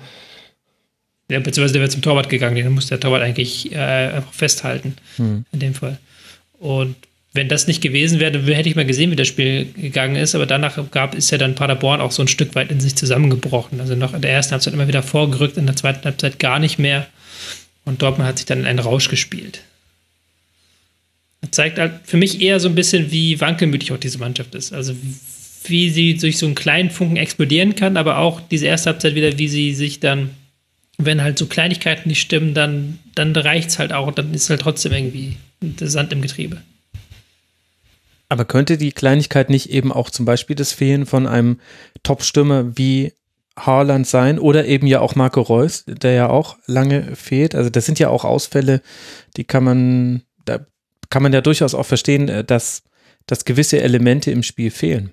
Ja, 1.30 1.39
beziehungsweise 1.39 1.73
der 1.73 1.81
wäre 1.81 1.89
zum 1.89 2.02
Torwart 2.02 2.30
gegangen, 2.30 2.56
den 2.56 2.69
muss 2.69 2.88
der 2.88 2.99
Torwart 2.99 3.23
eigentlich 3.23 3.72
äh, 3.72 3.77
einfach 3.77 4.34
festhalten. 4.34 4.95
Hm. 5.15 5.45
In 5.52 5.60
dem 5.60 5.73
Fall. 5.73 5.97
Und 6.60 6.95
wenn 7.36 7.49
das 7.49 7.68
nicht 7.68 7.82
gewesen 7.82 8.20
wäre, 8.22 8.40
hätte 8.56 8.70
ich 8.70 8.78
mal 8.78 8.86
gesehen, 8.86 9.12
wie 9.12 9.18
das 9.18 9.28
Spiel 9.28 9.66
gegangen 9.76 10.16
ist. 10.16 10.36
Aber 10.36 10.45
danach 10.45 10.80
gab, 10.91 11.14
ist 11.14 11.32
ja 11.32 11.38
dann 11.38 11.53
Paderborn 11.53 11.99
auch 11.99 12.12
so 12.12 12.24
ein 12.24 12.30
Stück 12.30 12.56
weit 12.56 12.72
in 12.72 12.80
sich 12.80 12.95
zusammengebrochen. 12.95 13.82
Also 13.82 13.95
noch 13.95 14.14
in 14.14 14.22
der 14.22 14.32
ersten 14.32 14.53
Halbzeit 14.53 14.74
immer 14.74 14.88
wieder 14.88 15.03
vorgerückt, 15.03 15.57
in 15.57 15.66
der 15.66 15.76
zweiten 15.76 16.06
Halbzeit 16.06 16.40
gar 16.40 16.60
nicht 16.60 16.80
mehr. 16.80 17.07
Und 17.84 18.02
Dortmund 18.02 18.28
hat 18.28 18.38
sich 18.38 18.45
dann 18.45 18.60
in 18.60 18.66
einen 18.66 18.80
Rausch 18.80 19.10
gespielt. 19.10 19.62
Das 21.41 21.52
zeigt 21.52 21.78
halt 21.78 21.91
für 22.06 22.16
mich 22.16 22.41
eher 22.41 22.62
so 22.62 22.70
ein 22.70 22.76
bisschen, 22.76 23.12
wie 23.12 23.40
wankelmütig 23.41 23.91
auch 23.91 23.99
diese 23.99 24.18
Mannschaft 24.18 24.56
ist. 24.56 24.72
Also 24.72 24.95
wie 25.66 25.90
sie 25.90 26.16
durch 26.16 26.38
so 26.38 26.45
einen 26.45 26.56
kleinen 26.56 26.90
Funken 26.90 27.18
explodieren 27.18 27.76
kann, 27.76 27.98
aber 27.98 28.20
auch 28.20 28.40
diese 28.40 28.68
erste 28.68 28.91
Halbzeit 28.91 29.14
wieder, 29.14 29.38
wie 29.38 29.49
sie 29.49 29.76
sich 29.76 29.99
dann, 29.99 30.30
wenn 30.98 31.22
halt 31.22 31.38
so 31.38 31.48
Kleinigkeiten 31.48 32.07
nicht 32.07 32.22
stimmen, 32.22 32.53
dann, 32.53 32.99
dann 33.14 33.36
reicht 33.36 33.70
es 33.70 33.80
halt 33.80 33.91
auch. 33.91 34.12
Dann 34.14 34.34
ist 34.34 34.49
halt 34.49 34.62
trotzdem 34.62 34.94
irgendwie 34.94 35.36
Sand 35.82 36.14
im 36.14 36.22
Getriebe. 36.22 36.62
Aber 38.30 38.45
könnte 38.45 38.77
die 38.77 38.91
Kleinigkeit 38.91 39.49
nicht 39.49 39.69
eben 39.69 39.91
auch 39.91 40.10
zum 40.10 40.26
Beispiel 40.26 40.56
das 40.56 40.72
Fehlen 40.72 41.06
von 41.06 41.27
einem 41.27 41.60
Top-Stürmer 42.03 42.77
wie 42.77 43.14
Haaland 43.57 44.06
sein 44.06 44.39
oder 44.39 44.65
eben 44.65 44.88
ja 44.88 44.99
auch 44.99 45.15
Marco 45.15 45.41
Reus, 45.41 45.85
der 45.88 46.14
ja 46.14 46.30
auch 46.30 46.57
lange 46.65 47.15
fehlt. 47.15 47.56
Also 47.56 47.69
das 47.69 47.85
sind 47.85 47.99
ja 47.99 48.10
auch 48.10 48.26
Ausfälle, 48.26 48.81
die 49.38 49.45
kann 49.45 49.64
man, 49.64 50.23
da 50.43 50.65
kann 51.10 51.23
man 51.23 51.34
ja 51.34 51.41
durchaus 51.41 51.73
auch 51.73 51.85
verstehen, 51.85 52.27
äh, 52.27 52.43
dass, 52.43 52.84
dass 53.27 53.45
gewisse 53.45 53.80
Elemente 53.81 54.31
im 54.31 54.43
Spiel 54.43 54.72
fehlen. 54.72 55.11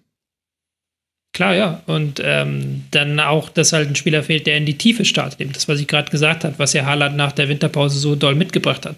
Klar, 1.32 1.54
ja. 1.54 1.82
Und 1.86 2.20
ähm, 2.22 2.84
dann 2.90 3.18
auch, 3.18 3.48
dass 3.48 3.72
halt 3.72 3.88
ein 3.88 3.96
Spieler 3.96 4.22
fehlt, 4.22 4.46
der 4.46 4.58
in 4.58 4.66
die 4.66 4.76
Tiefe 4.76 5.04
startet. 5.04 5.40
Eben 5.40 5.52
das, 5.52 5.66
was 5.66 5.80
ich 5.80 5.86
gerade 5.86 6.10
gesagt 6.10 6.44
habe, 6.44 6.58
was 6.58 6.74
ja 6.74 6.84
Haaland 6.84 7.16
nach 7.16 7.32
der 7.32 7.48
Winterpause 7.48 7.98
so 7.98 8.16
doll 8.16 8.34
mitgebracht 8.34 8.84
hat. 8.84 8.96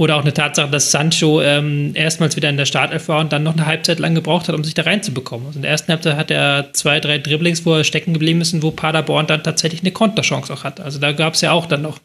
Oder 0.00 0.16
auch 0.16 0.22
eine 0.22 0.32
Tatsache, 0.32 0.70
dass 0.70 0.90
Sancho 0.90 1.42
ähm, 1.42 1.90
erstmals 1.92 2.34
wieder 2.34 2.48
in 2.48 2.56
der 2.56 2.64
Startelf 2.64 3.08
war 3.08 3.20
und 3.20 3.34
dann 3.34 3.42
noch 3.42 3.52
eine 3.52 3.66
Halbzeit 3.66 3.98
lang 3.98 4.14
gebraucht 4.14 4.48
hat, 4.48 4.54
um 4.54 4.64
sich 4.64 4.72
da 4.72 4.80
reinzubekommen. 4.80 5.46
Also 5.46 5.58
in 5.58 5.62
der 5.62 5.70
ersten 5.72 5.92
Halbzeit 5.92 6.16
hat 6.16 6.30
er 6.30 6.72
zwei, 6.72 7.00
drei 7.00 7.18
Dribblings, 7.18 7.66
wo 7.66 7.74
er 7.74 7.84
stecken 7.84 8.14
geblieben 8.14 8.40
ist 8.40 8.54
und 8.54 8.62
wo 8.62 8.70
Paderborn 8.70 9.26
dann 9.26 9.42
tatsächlich 9.42 9.82
eine 9.82 9.90
Konterchance 9.90 10.50
auch 10.50 10.64
hat. 10.64 10.80
Also 10.80 10.98
da 11.00 11.12
gab 11.12 11.34
es 11.34 11.42
ja 11.42 11.52
auch 11.52 11.66
dann 11.66 11.82
noch 11.82 11.98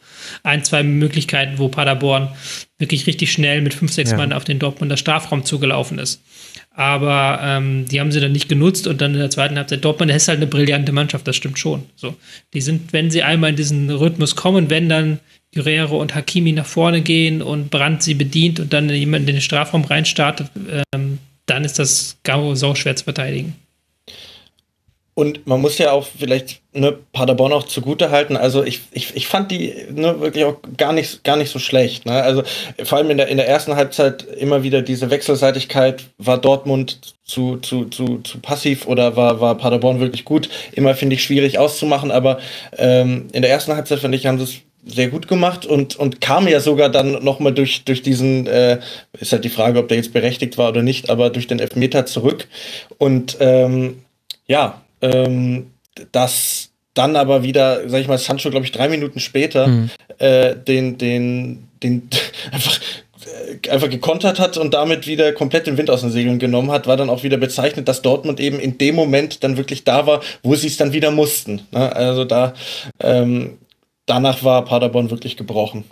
ein, 0.43 0.61
zwei 0.65 0.83
Möglichkeiten, 0.83 1.57
wo 1.57 1.69
Paderborn 1.69 2.27
wirklich 2.79 3.07
richtig 3.07 3.31
schnell 3.31 3.61
mit 3.61 3.73
fünf, 3.73 3.93
sechs 3.93 4.11
ja. 4.11 4.17
Mann 4.17 4.33
auf 4.33 4.43
den 4.43 4.59
Dortmunder 4.59 4.97
Strafraum 4.97 5.45
zugelaufen 5.45 5.97
ist. 5.97 6.21
Aber 6.77 7.39
ähm, 7.41 7.85
die 7.85 8.01
haben 8.01 8.11
sie 8.11 8.19
dann 8.19 8.33
nicht 8.33 8.49
genutzt 8.49 8.85
und 8.85 8.99
dann 8.99 9.13
in 9.13 9.19
der 9.19 9.29
zweiten 9.29 9.55
Halbzeit 9.55 9.85
Dortmund 9.85 10.11
ist 10.11 10.27
halt 10.27 10.37
eine 10.37 10.47
brillante 10.47 10.91
Mannschaft, 10.91 11.25
das 11.27 11.35
stimmt 11.37 11.57
schon. 11.57 11.83
So, 11.95 12.15
die 12.53 12.61
sind, 12.61 12.91
wenn 12.91 13.09
sie 13.09 13.23
einmal 13.23 13.51
in 13.51 13.55
diesen 13.55 13.89
Rhythmus 13.89 14.35
kommen, 14.35 14.69
wenn 14.69 14.89
dann 14.89 15.19
Guerrero 15.53 16.01
und 16.01 16.15
Hakimi 16.15 16.51
nach 16.51 16.65
vorne 16.65 17.01
gehen 17.01 17.41
und 17.41 17.71
Brandt 17.71 18.03
sie 18.03 18.13
bedient 18.13 18.59
und 18.59 18.73
dann 18.73 18.89
jemand 18.89 19.21
in 19.29 19.35
den 19.35 19.41
Strafraum 19.41 19.85
reinstartet, 19.85 20.49
ähm, 20.93 21.19
dann 21.45 21.63
ist 21.63 21.79
das 21.79 22.17
Gau 22.23 22.55
sau 22.55 22.75
schwer 22.75 22.95
zu 22.97 23.05
verteidigen. 23.05 23.55
Und 25.17 25.47
man 25.47 25.61
muss 25.61 25.77
ja 25.77 25.93
auch 25.93 26.05
vielleicht 26.05 26.59
ne, 26.73 26.97
Paderborn 27.13 27.53
auch 27.53 27.63
zugute 27.63 28.11
halten. 28.11 28.35
Also 28.35 28.65
ich, 28.65 28.81
ich, 28.91 29.15
ich 29.15 29.27
fand 29.27 29.49
die 29.49 29.73
ne, 29.89 30.19
wirklich 30.19 30.43
auch 30.43 30.57
gar 30.75 30.91
nicht, 30.91 31.23
gar 31.23 31.37
nicht 31.37 31.49
so 31.49 31.57
schlecht. 31.57 32.05
Ne? 32.05 32.21
Also 32.21 32.43
vor 32.83 32.97
allem 32.97 33.09
in 33.09 33.17
der, 33.17 33.29
in 33.29 33.37
der 33.37 33.47
ersten 33.47 33.77
Halbzeit 33.77 34.23
immer 34.23 34.63
wieder 34.63 34.81
diese 34.81 35.09
Wechselseitigkeit. 35.09 36.03
War 36.17 36.37
Dortmund 36.37 37.15
zu, 37.23 37.57
zu, 37.57 37.85
zu, 37.85 38.19
zu 38.19 38.39
passiv 38.39 38.87
oder 38.87 39.15
war, 39.15 39.39
war 39.39 39.55
Paderborn 39.55 40.01
wirklich 40.01 40.25
gut? 40.25 40.49
Immer 40.73 40.95
finde 40.95 41.15
ich 41.15 41.23
schwierig 41.23 41.59
auszumachen, 41.59 42.11
aber 42.11 42.39
ähm, 42.77 43.27
in 43.31 43.41
der 43.41 43.51
ersten 43.51 43.73
Halbzeit, 43.73 43.99
finde 43.99 44.17
ich, 44.17 44.27
haben 44.27 44.37
sie 44.37 44.43
es 44.43 44.55
sehr 44.85 45.07
gut 45.07 45.29
gemacht 45.29 45.65
und, 45.65 45.95
und 45.95 46.19
kam 46.19 46.45
ja 46.47 46.59
sogar 46.59 46.89
dann 46.89 47.23
nochmal 47.23 47.53
durch, 47.53 47.85
durch 47.85 48.01
diesen, 48.01 48.47
äh, 48.47 48.79
ist 49.17 49.31
halt 49.31 49.45
die 49.45 49.49
Frage, 49.49 49.79
ob 49.79 49.87
der 49.87 49.97
jetzt 49.97 50.11
berechtigt 50.11 50.57
war 50.57 50.69
oder 50.69 50.83
nicht, 50.83 51.09
aber 51.09 51.29
durch 51.29 51.47
den 51.47 51.59
Elfmeter 51.59 52.05
zurück. 52.05 52.47
Und 52.97 53.37
ähm, 53.39 54.03
ja, 54.45 54.81
ähm, 55.01 55.71
das 56.11 56.71
dann 56.93 57.15
aber 57.15 57.43
wieder, 57.43 57.87
sag 57.89 58.01
ich 58.01 58.07
mal, 58.07 58.17
Sancho, 58.17 58.49
glaube 58.49 58.65
ich, 58.65 58.71
drei 58.71 58.87
Minuten 58.87 59.19
später 59.19 59.67
mhm. 59.67 59.89
äh, 60.17 60.55
den, 60.55 60.97
den, 60.97 61.67
den 61.83 62.09
einfach 62.51 62.79
äh, 63.25 63.69
einfach 63.69 63.89
gekontert 63.89 64.39
hat 64.39 64.57
und 64.57 64.73
damit 64.73 65.05
wieder 65.05 65.33
komplett 65.33 65.67
den 65.67 65.77
Wind 65.77 65.89
aus 65.89 66.01
den 66.01 66.11
Segeln 66.11 66.39
genommen 66.39 66.71
hat, 66.71 66.87
war 66.87 66.97
dann 66.97 67.09
auch 67.09 67.23
wieder 67.23 67.37
bezeichnet, 67.37 67.87
dass 67.87 68.01
Dortmund 68.01 68.39
eben 68.39 68.59
in 68.59 68.77
dem 68.77 68.95
Moment 68.95 69.43
dann 69.43 69.57
wirklich 69.57 69.83
da 69.83 70.07
war, 70.07 70.21
wo 70.41 70.55
sie 70.55 70.67
es 70.67 70.77
dann 70.77 70.93
wieder 70.93 71.11
mussten. 71.11 71.61
Ne? 71.71 71.95
Also 71.95 72.23
da 72.23 72.53
ähm, 73.01 73.57
danach 74.05 74.43
war 74.43 74.63
Paderborn 74.65 75.11
wirklich 75.11 75.37
gebrochen. 75.37 75.83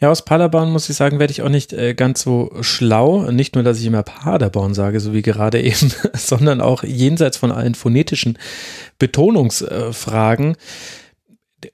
Ja, 0.00 0.10
aus 0.10 0.24
Paderborn 0.24 0.70
muss 0.70 0.88
ich 0.88 0.96
sagen, 0.96 1.18
werde 1.18 1.30
ich 1.30 1.42
auch 1.42 1.48
nicht 1.48 1.72
äh, 1.72 1.94
ganz 1.94 2.22
so 2.22 2.50
schlau. 2.60 3.30
Nicht 3.30 3.54
nur, 3.54 3.64
dass 3.64 3.80
ich 3.80 3.86
immer 3.86 4.02
Paderborn 4.02 4.74
sage, 4.74 5.00
so 5.00 5.12
wie 5.12 5.22
gerade 5.22 5.60
eben, 5.62 5.92
sondern 6.14 6.60
auch 6.60 6.84
jenseits 6.84 7.36
von 7.36 7.52
allen 7.52 7.74
phonetischen 7.74 8.38
Betonungsfragen. 8.98 10.52
Äh, 10.52 10.56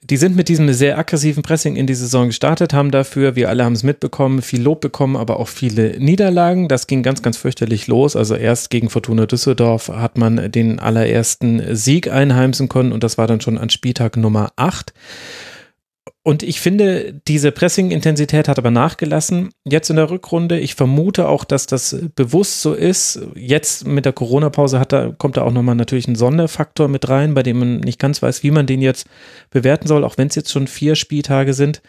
die 0.02 0.16
sind 0.16 0.34
mit 0.34 0.48
diesem 0.48 0.72
sehr 0.72 0.96
aggressiven 0.96 1.42
Pressing 1.42 1.76
in 1.76 1.86
die 1.86 1.94
Saison 1.94 2.28
gestartet, 2.28 2.72
haben 2.72 2.90
dafür, 2.90 3.36
wir 3.36 3.50
alle 3.50 3.64
haben 3.64 3.74
es 3.74 3.82
mitbekommen, 3.82 4.40
viel 4.40 4.62
Lob 4.62 4.80
bekommen, 4.80 5.14
aber 5.14 5.38
auch 5.38 5.48
viele 5.48 5.98
Niederlagen. 6.00 6.68
Das 6.68 6.86
ging 6.86 7.02
ganz, 7.02 7.20
ganz 7.20 7.36
fürchterlich 7.36 7.86
los. 7.86 8.16
Also 8.16 8.34
erst 8.34 8.70
gegen 8.70 8.88
Fortuna 8.88 9.26
Düsseldorf 9.26 9.88
hat 9.88 10.16
man 10.16 10.50
den 10.50 10.78
allerersten 10.78 11.76
Sieg 11.76 12.10
einheimsen 12.10 12.70
können 12.70 12.92
und 12.92 13.04
das 13.04 13.18
war 13.18 13.26
dann 13.26 13.42
schon 13.42 13.58
an 13.58 13.68
Spieltag 13.68 14.16
Nummer 14.16 14.52
8. 14.56 14.94
Und 16.26 16.42
ich 16.42 16.58
finde, 16.62 17.20
diese 17.28 17.52
Pressing-Intensität 17.52 18.48
hat 18.48 18.58
aber 18.58 18.70
nachgelassen. 18.70 19.50
Jetzt 19.64 19.90
in 19.90 19.96
der 19.96 20.08
Rückrunde, 20.08 20.58
ich 20.58 20.74
vermute 20.74 21.28
auch, 21.28 21.44
dass 21.44 21.66
das 21.66 21.94
bewusst 22.16 22.62
so 22.62 22.72
ist. 22.72 23.20
Jetzt 23.34 23.86
mit 23.86 24.06
der 24.06 24.14
Corona-Pause 24.14 24.80
hat 24.80 24.92
da, 24.92 25.12
kommt 25.16 25.36
da 25.36 25.42
auch 25.42 25.52
nochmal 25.52 25.74
natürlich 25.74 26.08
ein 26.08 26.16
Sonderfaktor 26.16 26.88
mit 26.88 27.10
rein, 27.10 27.34
bei 27.34 27.42
dem 27.42 27.58
man 27.58 27.80
nicht 27.80 27.98
ganz 27.98 28.22
weiß, 28.22 28.42
wie 28.42 28.50
man 28.50 28.66
den 28.66 28.80
jetzt 28.80 29.06
bewerten 29.50 29.86
soll, 29.86 30.02
auch 30.02 30.16
wenn 30.16 30.28
es 30.28 30.34
jetzt 30.34 30.50
schon 30.50 30.66
vier 30.66 30.94
Spieltage 30.96 31.52
sind 31.52 31.82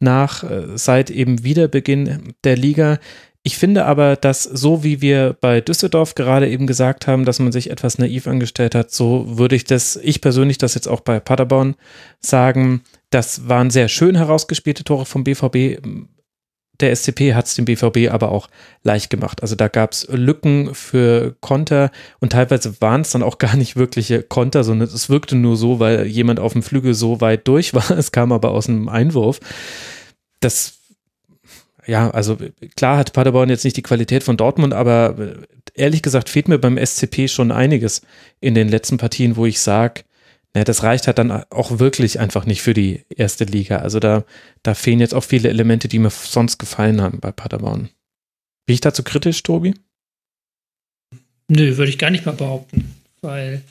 nach, 0.00 0.44
äh, 0.44 0.76
seit 0.76 1.08
eben 1.08 1.42
Wiederbeginn 1.42 2.34
der 2.44 2.58
Liga. 2.58 2.98
Ich 3.42 3.56
finde 3.56 3.86
aber, 3.86 4.16
dass 4.16 4.42
so 4.42 4.84
wie 4.84 5.00
wir 5.00 5.34
bei 5.40 5.62
Düsseldorf 5.62 6.14
gerade 6.14 6.48
eben 6.48 6.66
gesagt 6.66 7.06
haben, 7.06 7.24
dass 7.24 7.38
man 7.38 7.52
sich 7.52 7.70
etwas 7.70 7.96
naiv 7.96 8.26
angestellt 8.26 8.74
hat, 8.74 8.90
so 8.90 9.38
würde 9.38 9.56
ich 9.56 9.64
das, 9.64 9.96
ich 9.96 10.20
persönlich 10.20 10.58
das 10.58 10.74
jetzt 10.74 10.88
auch 10.88 11.00
bei 11.00 11.20
Paderborn 11.20 11.74
sagen. 12.20 12.82
Das 13.12 13.46
waren 13.46 13.68
sehr 13.68 13.88
schön 13.88 14.16
herausgespielte 14.16 14.84
Tore 14.84 15.04
vom 15.04 15.22
BVB. 15.22 15.82
Der 16.80 16.96
SCP 16.96 17.34
hat 17.34 17.44
es 17.44 17.54
dem 17.54 17.66
BVB 17.66 18.10
aber 18.10 18.32
auch 18.32 18.48
leicht 18.82 19.10
gemacht. 19.10 19.42
Also 19.42 19.54
da 19.54 19.68
gab 19.68 19.92
es 19.92 20.08
Lücken 20.10 20.74
für 20.74 21.36
Konter 21.40 21.90
und 22.20 22.32
teilweise 22.32 22.80
waren 22.80 23.02
es 23.02 23.10
dann 23.10 23.22
auch 23.22 23.36
gar 23.38 23.54
nicht 23.54 23.76
wirkliche 23.76 24.22
Konter, 24.22 24.64
sondern 24.64 24.88
es 24.88 25.10
wirkte 25.10 25.36
nur 25.36 25.58
so, 25.58 25.78
weil 25.78 26.06
jemand 26.06 26.40
auf 26.40 26.54
dem 26.54 26.62
Flügel 26.62 26.94
so 26.94 27.20
weit 27.20 27.46
durch 27.48 27.74
war. 27.74 27.90
Es 27.90 28.12
kam 28.12 28.32
aber 28.32 28.50
aus 28.50 28.70
einem 28.70 28.88
Einwurf. 28.88 29.40
Das 30.40 30.78
ja, 31.86 32.10
also 32.10 32.38
klar 32.76 32.96
hat 32.96 33.12
Paderborn 33.12 33.50
jetzt 33.50 33.64
nicht 33.64 33.76
die 33.76 33.82
Qualität 33.82 34.22
von 34.22 34.38
Dortmund, 34.38 34.72
aber 34.72 35.18
äh, 35.18 35.34
ehrlich 35.74 36.00
gesagt 36.00 36.30
fehlt 36.30 36.48
mir 36.48 36.58
beim 36.58 36.78
SCP 36.78 37.28
schon 37.28 37.50
einiges 37.50 38.00
in 38.40 38.54
den 38.54 38.68
letzten 38.68 38.96
Partien, 38.96 39.36
wo 39.36 39.44
ich 39.44 39.60
sage, 39.60 40.04
ja, 40.54 40.64
das 40.64 40.82
reicht 40.82 41.06
halt 41.06 41.18
dann 41.18 41.30
auch 41.30 41.78
wirklich 41.78 42.20
einfach 42.20 42.44
nicht 42.44 42.60
für 42.62 42.74
die 42.74 43.04
erste 43.08 43.44
Liga. 43.44 43.78
Also 43.78 44.00
da, 44.00 44.24
da 44.62 44.74
fehlen 44.74 45.00
jetzt 45.00 45.14
auch 45.14 45.24
viele 45.24 45.48
Elemente, 45.48 45.88
die 45.88 45.98
mir 45.98 46.10
sonst 46.10 46.58
gefallen 46.58 47.00
haben 47.00 47.20
bei 47.20 47.32
Paderborn. 47.32 47.88
Bin 48.66 48.74
ich 48.74 48.80
dazu 48.80 49.02
kritisch, 49.02 49.42
Tobi? 49.42 49.74
Nö, 51.48 51.76
würde 51.76 51.90
ich 51.90 51.98
gar 51.98 52.10
nicht 52.10 52.26
mal 52.26 52.32
behaupten, 52.32 52.94
weil 53.22 53.62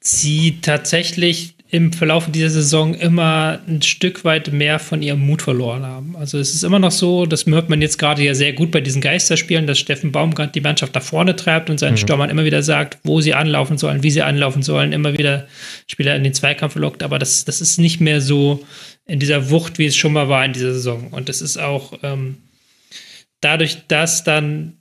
sie 0.00 0.60
tatsächlich 0.60 1.55
im 1.68 1.92
Verlauf 1.92 2.30
dieser 2.30 2.50
Saison 2.50 2.94
immer 2.94 3.58
ein 3.66 3.82
Stück 3.82 4.24
weit 4.24 4.52
mehr 4.52 4.78
von 4.78 5.02
ihrem 5.02 5.26
Mut 5.26 5.42
verloren 5.42 5.82
haben. 5.82 6.14
Also 6.16 6.38
es 6.38 6.54
ist 6.54 6.62
immer 6.62 6.78
noch 6.78 6.92
so, 6.92 7.26
das 7.26 7.44
hört 7.46 7.68
man 7.68 7.82
jetzt 7.82 7.98
gerade 7.98 8.22
ja 8.22 8.34
sehr 8.34 8.52
gut 8.52 8.70
bei 8.70 8.80
diesen 8.80 9.00
Geisterspielen, 9.00 9.66
dass 9.66 9.80
Steffen 9.80 10.12
Baumgart 10.12 10.54
die 10.54 10.60
Mannschaft 10.60 10.94
nach 10.94 11.02
vorne 11.02 11.34
treibt 11.34 11.68
und 11.68 11.78
seinen 11.78 11.94
mhm. 11.94 11.98
Stürmern 11.98 12.30
immer 12.30 12.44
wieder 12.44 12.62
sagt, 12.62 12.98
wo 13.02 13.20
sie 13.20 13.34
anlaufen 13.34 13.78
sollen, 13.78 14.04
wie 14.04 14.12
sie 14.12 14.22
anlaufen 14.22 14.62
sollen, 14.62 14.92
immer 14.92 15.18
wieder 15.18 15.48
Spieler 15.88 16.14
in 16.14 16.22
den 16.22 16.34
Zweikampf 16.34 16.76
lockt. 16.76 17.02
Aber 17.02 17.18
das, 17.18 17.44
das 17.44 17.60
ist 17.60 17.78
nicht 17.78 18.00
mehr 18.00 18.20
so 18.20 18.64
in 19.04 19.18
dieser 19.18 19.50
Wucht, 19.50 19.80
wie 19.80 19.86
es 19.86 19.96
schon 19.96 20.12
mal 20.12 20.28
war 20.28 20.44
in 20.44 20.52
dieser 20.52 20.72
Saison. 20.72 21.08
Und 21.10 21.28
das 21.28 21.40
ist 21.40 21.58
auch 21.58 21.98
ähm, 22.04 22.36
dadurch, 23.40 23.78
dass 23.88 24.22
dann 24.22 24.74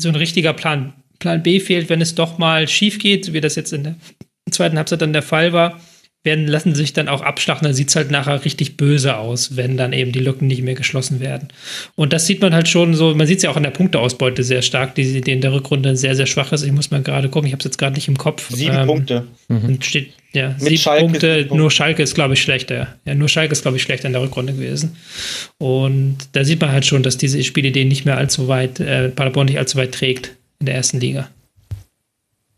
so 0.00 0.08
ein 0.08 0.16
richtiger 0.16 0.52
Plan, 0.52 0.92
Plan 1.18 1.42
B 1.42 1.58
fehlt, 1.58 1.88
wenn 1.88 2.00
es 2.00 2.14
doch 2.14 2.38
mal 2.38 2.68
schief 2.68 3.00
geht, 3.00 3.24
so 3.24 3.32
wie 3.32 3.40
das 3.40 3.56
jetzt 3.56 3.72
in 3.72 3.82
der 3.82 3.96
zweiten 4.52 4.76
Halbzeit 4.76 5.02
dann 5.02 5.12
der 5.12 5.22
Fall 5.22 5.52
war 5.52 5.80
werden, 6.24 6.46
lassen 6.46 6.74
sich 6.74 6.92
dann 6.92 7.08
auch 7.08 7.20
abschlachten, 7.20 7.66
dann 7.66 7.74
sieht 7.74 7.88
es 7.88 7.96
halt 7.96 8.10
nachher 8.10 8.44
richtig 8.44 8.76
böse 8.76 9.16
aus, 9.16 9.56
wenn 9.56 9.76
dann 9.76 9.92
eben 9.92 10.12
die 10.12 10.20
Lücken 10.20 10.46
nicht 10.46 10.62
mehr 10.62 10.74
geschlossen 10.74 11.20
werden. 11.20 11.48
Und 11.96 12.12
das 12.12 12.26
sieht 12.26 12.40
man 12.40 12.54
halt 12.54 12.68
schon 12.68 12.94
so, 12.94 13.14
man 13.14 13.26
sieht 13.26 13.38
es 13.38 13.42
ja 13.42 13.50
auch 13.50 13.56
in 13.56 13.64
der 13.64 13.70
Punkteausbeute 13.70 14.44
sehr 14.44 14.62
stark, 14.62 14.94
die, 14.94 15.20
die 15.20 15.32
in 15.32 15.40
der 15.40 15.52
Rückrunde 15.52 15.96
sehr, 15.96 16.14
sehr 16.14 16.26
schwach 16.26 16.52
ist. 16.52 16.62
Ich 16.62 16.72
muss 16.72 16.90
mal 16.90 17.02
gerade 17.02 17.28
gucken, 17.28 17.48
ich 17.48 17.52
habe 17.52 17.60
es 17.60 17.64
jetzt 17.64 17.78
gerade 17.78 17.94
nicht 17.94 18.06
im 18.06 18.18
Kopf. 18.18 18.50
Sieben 18.50 18.76
ähm, 18.76 18.86
Punkte. 18.86 19.26
Und 19.48 19.84
steht, 19.84 20.12
ja, 20.32 20.50
Mit 20.50 20.60
sieben 20.60 20.78
Schalke 20.78 21.04
Punkte, 21.04 21.48
nur 21.50 21.70
Schalke 21.70 22.02
ist, 22.02 22.14
glaube 22.14 22.34
ich, 22.34 22.42
schlechter. 22.42 22.94
Ja, 23.04 23.14
nur 23.14 23.28
Schalke 23.28 23.52
ist, 23.52 23.62
glaube 23.62 23.76
ich, 23.76 23.82
schlechter 23.82 24.06
in 24.06 24.12
der 24.12 24.22
Rückrunde 24.22 24.52
gewesen. 24.52 24.96
Und 25.58 26.18
da 26.32 26.44
sieht 26.44 26.60
man 26.60 26.70
halt 26.70 26.86
schon, 26.86 27.02
dass 27.02 27.18
diese 27.18 27.42
Spielidee 27.42 27.84
nicht 27.84 28.04
mehr 28.04 28.16
allzu 28.16 28.46
weit, 28.46 28.78
äh, 28.78 29.08
Paderborn 29.08 29.46
nicht 29.46 29.58
allzu 29.58 29.76
weit 29.76 29.92
trägt 29.92 30.36
in 30.60 30.66
der 30.66 30.76
ersten 30.76 31.00
Liga 31.00 31.28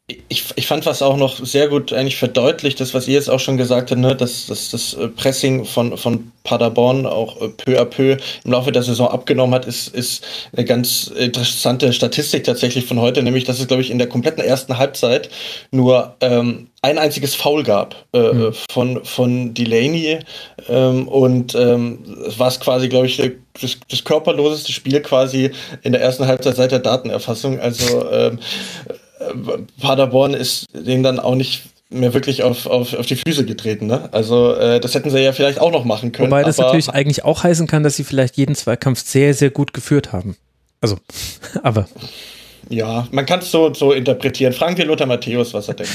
ich, 0.07 0.45
ich 0.57 0.67
fand 0.67 0.85
was 0.85 1.01
auch 1.01 1.17
noch 1.17 1.43
sehr 1.43 1.69
gut 1.69 1.95
eigentlich 1.95 2.17
verdeutlicht, 2.17 2.79
das, 2.79 2.93
was 2.93 3.09
ihr 3.09 3.15
jetzt 3.15 3.31
auch 3.31 3.41
schon 3.41 3.57
gesagt 3.57 3.91
habt, 3.91 4.01
ne, 4.01 4.15
dass, 4.15 4.47
dass 4.47 4.71
das 4.71 4.93
äh, 4.95 5.09
Pressing 5.09 5.65
von, 5.65 5.97
von 5.97 6.31
Paderborn 6.43 7.07
auch 7.07 7.41
äh, 7.41 7.49
peu 7.49 7.81
à 7.81 7.87
peu 7.87 8.19
im 8.45 8.53
Laufe 8.53 8.71
der 8.71 8.83
Saison 8.83 9.09
abgenommen 9.09 9.55
hat, 9.55 9.65
ist, 9.65 9.89
ist 9.89 10.23
eine 10.55 10.67
ganz 10.67 11.07
interessante 11.07 11.91
Statistik 11.95 12.45
tatsächlich 12.45 12.85
von 12.85 13.01
heute, 13.01 13.23
nämlich 13.23 13.45
dass 13.45 13.61
es, 13.61 13.67
glaube 13.67 13.83
ich, 13.83 13.91
in 13.91 13.97
der 13.97 14.09
kompletten 14.09 14.45
ersten 14.45 14.77
Halbzeit 14.77 15.31
nur 15.71 16.15
ähm, 16.21 16.69
ein 16.83 16.99
einziges 16.99 17.35
Foul 17.35 17.63
gab 17.63 17.97
äh, 18.13 18.31
mhm. 18.31 18.53
von, 18.71 19.05
von 19.07 19.55
Delaney 19.55 20.19
ähm, 20.69 21.09
und 21.09 21.55
ähm, 21.55 22.05
es 22.27 22.39
war 22.39 22.51
quasi, 22.51 22.91
glaube 22.91 23.07
ich, 23.07 23.17
das, 23.61 23.79
das 23.89 24.05
körperloseste 24.05 24.71
Spiel 24.71 25.01
quasi 25.01 25.51
in 25.83 25.93
der 25.93 26.03
ersten 26.03 26.27
Halbzeit 26.27 26.57
seit 26.57 26.73
der 26.73 26.81
Datenerfassung. 26.81 27.59
Also 27.59 28.11
ähm, 28.11 28.39
Paderborn 29.81 30.35
ist 30.35 30.67
denen 30.75 31.03
dann 31.03 31.19
auch 31.19 31.35
nicht 31.35 31.63
mehr 31.91 32.13
wirklich 32.13 32.43
auf, 32.43 32.67
auf, 32.67 32.95
auf 32.95 33.07
die 33.07 33.17
Füße 33.17 33.45
getreten. 33.45 33.87
Ne? 33.87 34.09
Also 34.13 34.55
äh, 34.55 34.81
das 34.81 34.95
hätten 34.95 35.11
sie 35.11 35.21
ja 35.21 35.33
vielleicht 35.33 35.61
auch 35.61 35.71
noch 35.71 35.85
machen 35.85 36.13
können. 36.13 36.31
Wobei 36.31 36.43
das 36.43 36.59
natürlich 36.59 36.89
eigentlich 36.91 37.25
auch 37.25 37.45
heißen 37.45 37.67
kann, 37.67 37.83
dass 37.83 37.97
sie 37.97 38.05
vielleicht 38.05 38.37
jeden 38.37 38.55
Zweikampf 38.55 39.05
sehr, 39.05 39.35
sehr 39.35 39.51
gut 39.51 39.73
geführt 39.73 40.13
haben. 40.13 40.37
Also, 40.81 40.97
aber. 41.63 41.89
Ja, 42.71 43.07
man 43.11 43.27
kann 43.27 43.41
es 43.41 43.51
so, 43.51 43.73
so 43.75 43.93
interpretieren. 43.93 44.53
Fragen 44.53 44.77
wir 44.77 44.87
Lothar 44.87 45.07
Matthäus, 45.07 45.53
was 45.53 45.69
er 45.69 45.75
denkt. 45.75 45.93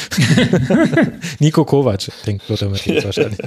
Nico 1.40 1.66
Kovac 1.66 2.12
denkt 2.26 2.48
Lothar 2.48 2.70
Matthäus 2.70 3.06
wahrscheinlich. 3.06 3.40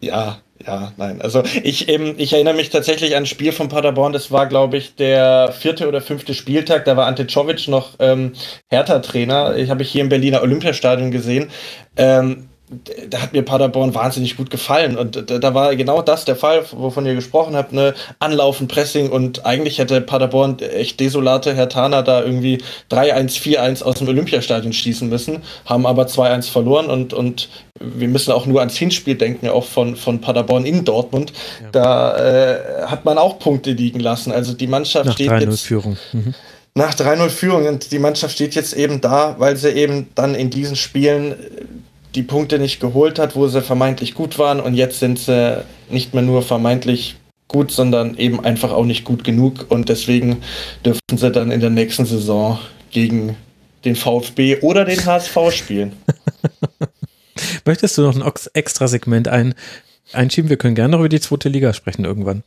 ja, 0.00 0.38
ja, 0.66 0.92
nein. 0.96 1.22
Also 1.22 1.42
ich, 1.62 1.88
ähm, 1.88 2.14
ich 2.18 2.32
erinnere 2.32 2.54
mich 2.54 2.70
tatsächlich 2.70 3.14
an 3.14 3.22
ein 3.22 3.26
Spiel 3.26 3.52
von 3.52 3.68
Paderborn, 3.68 4.12
das 4.12 4.32
war, 4.32 4.46
glaube 4.46 4.76
ich, 4.76 4.96
der 4.96 5.52
vierte 5.52 5.88
oder 5.88 6.00
fünfte 6.00 6.34
Spieltag. 6.34 6.84
Da 6.84 6.96
war 6.96 7.06
Ante 7.06 7.26
Czovic 7.26 7.68
noch 7.68 7.94
ähm, 8.00 8.32
Hertha-Trainer. 8.68 9.56
Ich 9.56 9.70
habe 9.70 9.82
ich 9.82 9.90
hier 9.90 10.02
im 10.02 10.08
Berliner 10.08 10.42
Olympiastadion 10.42 11.10
gesehen. 11.10 11.50
Ähm, 11.96 12.48
da 13.10 13.22
hat 13.22 13.32
mir 13.32 13.42
Paderborn 13.42 13.94
wahnsinnig 13.94 14.36
gut 14.36 14.50
gefallen. 14.50 14.96
Und 14.96 15.30
da, 15.30 15.54
war 15.54 15.76
genau 15.76 16.02
das 16.02 16.24
der 16.24 16.34
Fall, 16.34 16.64
wovon 16.72 17.06
ihr 17.06 17.14
gesprochen 17.14 17.54
habt, 17.54 17.72
ne? 17.72 17.94
Anlaufen, 18.18 18.66
Pressing 18.66 19.08
und 19.08 19.46
eigentlich 19.46 19.78
hätte 19.78 20.00
Paderborn 20.00 20.58
echt 20.58 20.98
desolate 20.98 21.54
Herr 21.54 21.68
Tana 21.68 22.02
da 22.02 22.22
irgendwie 22.24 22.58
3-1, 22.90 23.40
4-1 23.40 23.82
aus 23.84 23.98
dem 23.98 24.08
Olympiastadion 24.08 24.72
schießen 24.72 25.08
müssen, 25.08 25.42
haben 25.64 25.86
aber 25.86 26.06
2-1 26.06 26.50
verloren 26.50 26.86
und, 26.86 27.14
und 27.14 27.48
wir 27.78 28.08
müssen 28.08 28.32
auch 28.32 28.46
nur 28.46 28.60
ans 28.60 28.76
Hinspiel 28.76 29.14
denken, 29.14 29.48
auch 29.48 29.64
von, 29.64 29.94
von 29.94 30.20
Paderborn 30.20 30.66
in 30.66 30.84
Dortmund. 30.84 31.32
Ja. 31.62 31.68
Da 31.70 32.16
äh, 32.16 32.86
hat 32.86 33.04
man 33.04 33.16
auch 33.16 33.38
Punkte 33.38 33.72
liegen 33.72 34.00
lassen. 34.00 34.32
Also 34.32 34.54
die 34.54 34.66
Mannschaft 34.66 35.06
Nach 35.06 35.14
steht 35.14 35.30
jetzt. 35.30 35.60
Führung. 35.60 35.96
Mhm 36.12 36.34
nach 36.76 36.94
3-0 36.94 37.30
Führung 37.30 37.66
und 37.66 37.90
die 37.90 37.98
Mannschaft 37.98 38.34
steht 38.34 38.54
jetzt 38.54 38.74
eben 38.74 39.00
da, 39.00 39.36
weil 39.38 39.56
sie 39.56 39.70
eben 39.70 40.08
dann 40.14 40.34
in 40.34 40.50
diesen 40.50 40.76
Spielen 40.76 41.34
die 42.16 42.22
Punkte 42.22 42.58
nicht 42.58 42.80
geholt 42.80 43.18
hat, 43.18 43.36
wo 43.36 43.46
sie 43.46 43.60
vermeintlich 43.60 44.14
gut 44.14 44.38
waren 44.38 44.58
und 44.58 44.74
jetzt 44.74 44.98
sind 44.98 45.18
sie 45.18 45.62
nicht 45.90 46.14
mehr 46.14 46.22
nur 46.22 46.42
vermeintlich 46.42 47.16
gut, 47.46 47.70
sondern 47.70 48.16
eben 48.16 48.44
einfach 48.44 48.72
auch 48.72 48.86
nicht 48.86 49.04
gut 49.04 49.22
genug 49.22 49.66
und 49.68 49.88
deswegen 49.88 50.38
dürfen 50.84 51.00
sie 51.14 51.30
dann 51.30 51.50
in 51.50 51.60
der 51.60 51.70
nächsten 51.70 52.06
Saison 52.06 52.58
gegen 52.90 53.36
den 53.84 53.96
VfB 53.96 54.60
oder 54.62 54.84
den 54.84 55.04
HSV 55.04 55.36
spielen. 55.50 55.92
Möchtest 57.66 57.98
du 57.98 58.02
noch 58.02 58.16
ein 58.16 58.32
extra 58.54 58.88
Segment 58.88 59.28
ein, 59.28 59.54
einschieben? 60.12 60.48
Wir 60.48 60.56
können 60.56 60.74
gerne 60.74 60.92
noch 60.92 61.00
über 61.00 61.10
die 61.10 61.20
zweite 61.20 61.50
Liga 61.50 61.74
sprechen 61.74 62.04
irgendwann. 62.04 62.42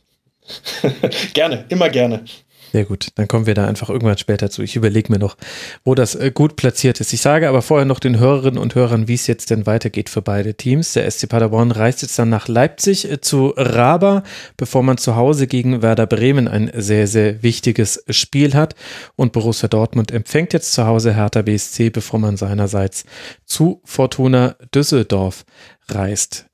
gerne, 1.32 1.64
immer 1.68 1.88
gerne. 1.88 2.24
Sehr 2.72 2.84
gut, 2.84 3.08
dann 3.16 3.26
kommen 3.26 3.46
wir 3.46 3.54
da 3.54 3.66
einfach 3.66 3.88
irgendwann 3.90 4.18
später 4.18 4.48
zu. 4.48 4.62
Ich 4.62 4.76
überlege 4.76 5.10
mir 5.10 5.18
noch, 5.18 5.36
wo 5.82 5.96
das 5.96 6.14
äh, 6.14 6.30
gut 6.32 6.54
platziert 6.54 7.00
ist. 7.00 7.12
Ich 7.12 7.20
sage 7.20 7.48
aber 7.48 7.62
vorher 7.62 7.84
noch 7.84 7.98
den 7.98 8.20
Hörerinnen 8.20 8.58
und 8.58 8.76
Hörern, 8.76 9.08
wie 9.08 9.14
es 9.14 9.26
jetzt 9.26 9.50
denn 9.50 9.66
weitergeht 9.66 10.08
für 10.08 10.22
beide 10.22 10.54
Teams. 10.54 10.92
Der 10.92 11.10
SC 11.10 11.28
Paderborn 11.28 11.72
reist 11.72 12.02
jetzt 12.02 12.16
dann 12.18 12.28
nach 12.28 12.46
Leipzig 12.46 13.10
äh, 13.10 13.20
zu 13.20 13.54
Raba, 13.56 14.22
bevor 14.56 14.84
man 14.84 14.98
zu 14.98 15.16
Hause 15.16 15.48
gegen 15.48 15.82
Werder 15.82 16.06
Bremen 16.06 16.46
ein 16.46 16.70
sehr, 16.74 17.08
sehr 17.08 17.42
wichtiges 17.42 18.04
Spiel 18.08 18.54
hat. 18.54 18.76
Und 19.16 19.32
Borussia 19.32 19.68
Dortmund 19.68 20.12
empfängt 20.12 20.52
jetzt 20.52 20.72
zu 20.72 20.86
Hause 20.86 21.14
Hertha 21.14 21.42
BSC, 21.42 21.90
bevor 21.90 22.20
man 22.20 22.36
seinerseits 22.36 23.04
zu 23.46 23.80
Fortuna 23.84 24.54
Düsseldorf 24.72 25.44
reist. 25.88 26.49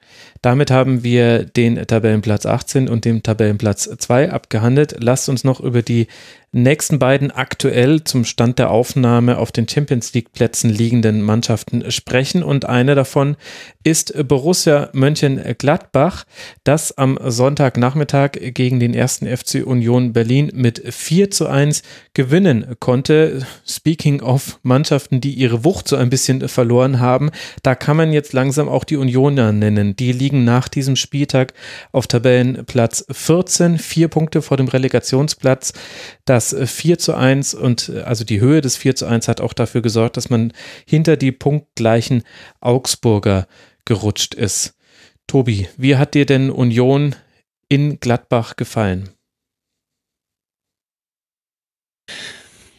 Damit 0.46 0.70
haben 0.70 1.02
wir 1.02 1.42
den 1.42 1.74
Tabellenplatz 1.88 2.46
18 2.46 2.88
und 2.88 3.04
den 3.04 3.24
Tabellenplatz 3.24 3.90
2 3.98 4.30
abgehandelt. 4.30 4.94
Lasst 5.00 5.28
uns 5.28 5.42
noch 5.42 5.58
über 5.58 5.82
die 5.82 6.06
nächsten 6.52 6.98
beiden 6.98 7.30
aktuell 7.30 8.04
zum 8.04 8.24
Stand 8.24 8.58
der 8.58 8.70
Aufnahme 8.70 9.38
auf 9.38 9.52
den 9.52 9.68
Champions 9.68 10.14
League 10.14 10.32
Plätzen 10.32 10.70
liegenden 10.70 11.22
Mannschaften 11.22 11.90
sprechen 11.90 12.42
und 12.42 12.64
eine 12.64 12.94
davon 12.94 13.36
ist 13.84 14.14
Borussia 14.26 14.88
Mönchengladbach, 14.92 16.24
das 16.64 16.96
am 16.96 17.18
Sonntagnachmittag 17.22 18.32
gegen 18.54 18.80
den 18.80 18.94
ersten 18.94 19.26
FC 19.26 19.64
Union 19.64 20.12
Berlin 20.12 20.50
mit 20.54 20.82
4 20.92 21.30
zu 21.30 21.46
1 21.46 21.82
gewinnen 22.14 22.74
konnte. 22.80 23.46
Speaking 23.66 24.22
of 24.22 24.58
Mannschaften, 24.62 25.20
die 25.20 25.34
ihre 25.34 25.64
Wucht 25.64 25.88
so 25.88 25.96
ein 25.96 26.10
bisschen 26.10 26.48
verloren 26.48 27.00
haben, 27.00 27.30
da 27.62 27.74
kann 27.74 27.96
man 27.96 28.12
jetzt 28.12 28.32
langsam 28.32 28.68
auch 28.68 28.84
die 28.84 28.96
Unioner 28.96 29.52
nennen. 29.52 29.94
Die 29.94 30.12
liegen 30.12 30.44
nach 30.44 30.68
diesem 30.68 30.96
Spieltag 30.96 31.52
auf 31.92 32.06
Tabellenplatz 32.06 33.04
14, 33.10 33.78
vier 33.78 34.08
Punkte 34.08 34.42
vor 34.42 34.56
dem 34.56 34.68
Relegationsplatz. 34.68 35.72
Das 36.26 36.54
4 36.58 36.98
zu 36.98 37.14
1 37.14 37.54
und 37.54 37.88
also 37.88 38.24
die 38.24 38.40
Höhe 38.40 38.60
des 38.60 38.76
4 38.76 38.96
zu 38.96 39.06
1 39.06 39.28
hat 39.28 39.40
auch 39.40 39.52
dafür 39.52 39.80
gesorgt, 39.80 40.16
dass 40.16 40.28
man 40.28 40.52
hinter 40.84 41.16
die 41.16 41.32
punktgleichen 41.32 42.24
Augsburger 42.60 43.46
gerutscht 43.84 44.34
ist. 44.34 44.74
Tobi, 45.28 45.68
wie 45.76 45.96
hat 45.96 46.14
dir 46.14 46.26
denn 46.26 46.50
Union 46.50 47.14
in 47.68 48.00
Gladbach 48.00 48.56
gefallen? 48.56 49.10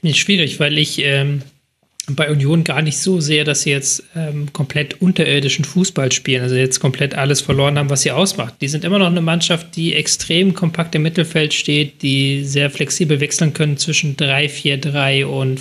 Schwierig, 0.03 0.59
weil 0.59 0.77
ich 0.77 0.99
ähm, 0.99 1.41
bei 2.09 2.31
Union 2.31 2.63
gar 2.63 2.81
nicht 2.81 2.99
so 2.99 3.19
sehr, 3.19 3.43
dass 3.43 3.63
sie 3.63 3.71
jetzt 3.71 4.03
ähm, 4.15 4.53
komplett 4.53 5.01
unterirdischen 5.01 5.65
Fußball 5.65 6.11
spielen, 6.11 6.41
also 6.41 6.55
jetzt 6.55 6.79
komplett 6.79 7.15
alles 7.15 7.41
verloren 7.41 7.77
haben, 7.77 7.89
was 7.89 8.03
sie 8.03 8.11
ausmacht. 8.11 8.55
Die 8.61 8.69
sind 8.69 8.85
immer 8.85 8.99
noch 8.99 9.07
eine 9.07 9.21
Mannschaft, 9.21 9.75
die 9.75 9.93
extrem 9.93 10.53
kompakt 10.53 10.95
im 10.95 11.01
Mittelfeld 11.01 11.53
steht, 11.53 12.01
die 12.01 12.45
sehr 12.45 12.69
flexibel 12.69 13.19
wechseln 13.19 13.53
können 13.53 13.77
zwischen 13.77 14.15
3-4-3 14.15 15.25
und 15.25 15.59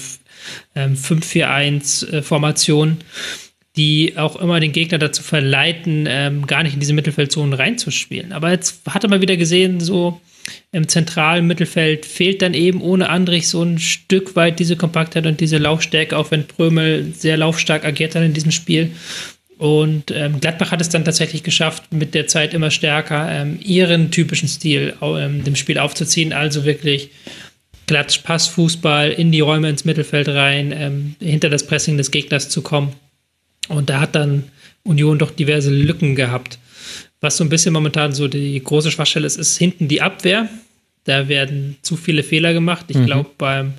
ähm, 0.76 0.94
5-4-1 0.94 2.12
äh, 2.12 2.96
die 3.76 4.14
auch 4.16 4.36
immer 4.36 4.58
den 4.60 4.72
Gegner 4.72 4.98
dazu 4.98 5.22
verleiten, 5.22 6.06
ähm, 6.08 6.46
gar 6.46 6.62
nicht 6.62 6.74
in 6.74 6.80
diese 6.80 6.94
Mittelfeldzonen 6.94 7.52
reinzuspielen. 7.52 8.32
Aber 8.32 8.50
jetzt 8.50 8.80
hatte 8.88 9.08
man 9.08 9.20
wieder 9.20 9.36
gesehen, 9.36 9.80
so 9.80 10.20
im 10.72 10.88
zentralen 10.88 11.46
Mittelfeld 11.46 12.06
fehlt 12.06 12.42
dann 12.42 12.54
eben 12.54 12.80
ohne 12.80 13.08
Andrich 13.08 13.48
so 13.48 13.62
ein 13.62 13.78
Stück 13.78 14.36
weit 14.36 14.58
diese 14.58 14.76
Kompaktheit 14.76 15.26
und 15.26 15.40
diese 15.40 15.58
Laufstärke, 15.58 16.16
auch 16.16 16.30
wenn 16.30 16.46
Prömel 16.46 17.12
sehr 17.14 17.36
laufstark 17.36 17.84
agiert 17.84 18.14
hat 18.14 18.22
in 18.22 18.34
diesem 18.34 18.52
Spiel. 18.52 18.92
Und 19.58 20.10
ähm, 20.10 20.40
Gladbach 20.40 20.70
hat 20.70 20.82
es 20.82 20.90
dann 20.90 21.04
tatsächlich 21.04 21.42
geschafft, 21.42 21.92
mit 21.92 22.14
der 22.14 22.26
Zeit 22.26 22.52
immer 22.52 22.70
stärker 22.70 23.30
ähm, 23.30 23.58
ihren 23.62 24.10
typischen 24.10 24.48
Stil 24.48 24.94
ähm, 25.00 25.44
dem 25.44 25.56
Spiel 25.56 25.78
aufzuziehen, 25.78 26.32
also 26.32 26.64
wirklich 26.64 27.10
Klatsch, 27.86 28.22
Pass, 28.22 28.48
Fußball 28.48 29.12
in 29.12 29.32
die 29.32 29.40
Räume 29.40 29.70
ins 29.70 29.84
Mittelfeld 29.84 30.28
rein, 30.28 30.74
ähm, 30.76 31.14
hinter 31.20 31.48
das 31.48 31.66
Pressing 31.66 31.96
des 31.96 32.10
Gegners 32.10 32.48
zu 32.48 32.60
kommen. 32.60 32.92
Und 33.68 33.88
da 33.88 34.00
hat 34.00 34.14
dann 34.14 34.44
Union 34.82 35.18
doch 35.18 35.30
diverse 35.30 35.70
Lücken 35.70 36.14
gehabt. 36.16 36.58
Was 37.20 37.36
so 37.36 37.44
ein 37.44 37.48
bisschen 37.48 37.72
momentan 37.72 38.12
so 38.12 38.28
die 38.28 38.62
große 38.62 38.90
Schwachstelle 38.90 39.26
ist, 39.26 39.36
ist 39.36 39.56
hinten 39.56 39.88
die 39.88 40.02
Abwehr. 40.02 40.48
Da 41.04 41.28
werden 41.28 41.76
zu 41.82 41.96
viele 41.96 42.22
Fehler 42.22 42.52
gemacht. 42.52 42.86
Ich 42.88 42.96
mhm. 42.96 43.06
glaube, 43.06 43.30
beim 43.38 43.74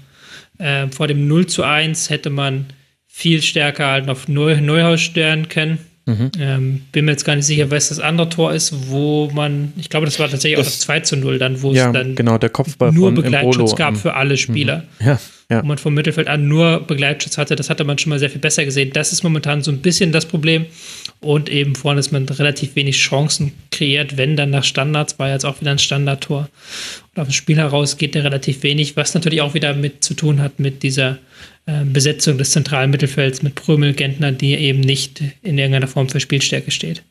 äh, 0.57 0.88
vor 0.88 1.07
dem 1.07 1.27
0 1.27 1.45
zu 1.47 1.64
1 1.64 2.09
hätte 2.09 2.30
man 2.30 2.65
viel 3.07 3.41
stärker 3.41 3.88
halt 3.88 4.09
auf 4.09 4.27
Neu 4.27 4.59
Neuhaus 4.61 5.01
stören 5.01 5.49
können. 5.49 5.80
Mhm. 6.07 6.31
Ähm, 6.39 6.81
bin 6.93 7.03
mir 7.03 7.11
jetzt 7.11 7.26
gar 7.26 7.35
nicht 7.35 7.45
sicher, 7.45 7.69
was 7.69 7.89
das 7.89 7.99
andere 7.99 8.30
Tor 8.30 8.53
ist, 8.53 8.89
wo 8.89 9.30
man, 9.34 9.73
ich 9.76 9.89
glaube, 9.89 10.05
das 10.05 10.18
war 10.19 10.30
tatsächlich 10.30 10.57
das, 10.57 10.68
auch 10.68 10.72
das 10.72 10.80
2 10.80 10.99
zu 11.01 11.18
0 11.18 11.38
dann, 11.38 11.61
wo 11.61 11.73
ja, 11.73 11.88
es 11.88 11.93
dann 11.93 12.15
genau, 12.15 12.38
der 12.38 12.49
Kopfball 12.49 12.93
nur 12.93 13.11
Begleitschutz 13.11 13.72
Embolo. 13.72 13.76
gab 13.76 13.97
für 13.97 14.14
alle 14.14 14.38
Spieler. 14.38 14.85
Mhm. 14.99 15.05
Ja. 15.05 15.19
ja. 15.51 15.64
wo 15.64 15.68
man 15.68 15.77
vom 15.77 15.93
Mittelfeld 15.93 16.30
an 16.30 16.47
nur 16.47 16.80
Begleitschutz 16.80 17.38
hatte. 17.38 17.57
Das 17.57 17.69
hatte 17.69 17.84
man 17.84 17.97
schon 17.97 18.11
mal 18.11 18.19
sehr 18.19 18.30
viel 18.30 18.39
besser 18.39 18.64
gesehen. 18.64 18.91
Das 18.93 19.11
ist 19.11 19.23
momentan 19.23 19.61
so 19.64 19.69
ein 19.69 19.80
bisschen 19.80 20.14
das 20.14 20.26
Problem. 20.26 20.68
Und 21.19 21.49
eben 21.49 21.76
vorne 21.76 21.99
ist 21.99 22.11
man 22.11 22.27
relativ 22.30 22.76
wenig 22.76 22.98
Chancen 22.98 23.53
kreiert, 23.72 24.18
wenn 24.18 24.35
dann 24.35 24.52
nach 24.52 24.64
Standards, 24.64 25.18
war 25.18 25.30
jetzt 25.30 25.45
auch 25.45 25.60
wieder 25.61 25.72
ein 25.72 25.80
Standardtor. 25.80 26.49
Und 27.15 27.22
auf 27.22 27.27
dem 27.27 27.34
Spiel 27.34 27.57
heraus 27.57 27.98
geht 27.98 28.14
der 28.14 28.23
relativ 28.23 28.61
wenig, 28.64 28.95
was 28.95 29.14
natürlich 29.14 29.41
auch 29.41 29.53
wieder 29.53 29.73
mit 29.73 30.03
zu 30.03 30.14
tun 30.14 30.41
hat 30.41 30.60
mit 30.60 30.84
dieser 30.84 31.18
äh, 31.65 31.84
Besetzung 31.85 32.38
des 32.38 32.52
zentralen 32.52 32.91
Mittelfelds 32.91 33.41
mit 33.41 33.56
Prömel, 33.56 33.94
Gentner, 33.94 34.31
die 34.31 34.53
eben 34.53 34.80
nicht 34.80 35.22
in 35.41 35.57
irgendeiner 35.57 35.88
Form 35.88 36.07
für 36.07 36.19
Spielstärke 36.19 36.72
steht. 36.72 37.02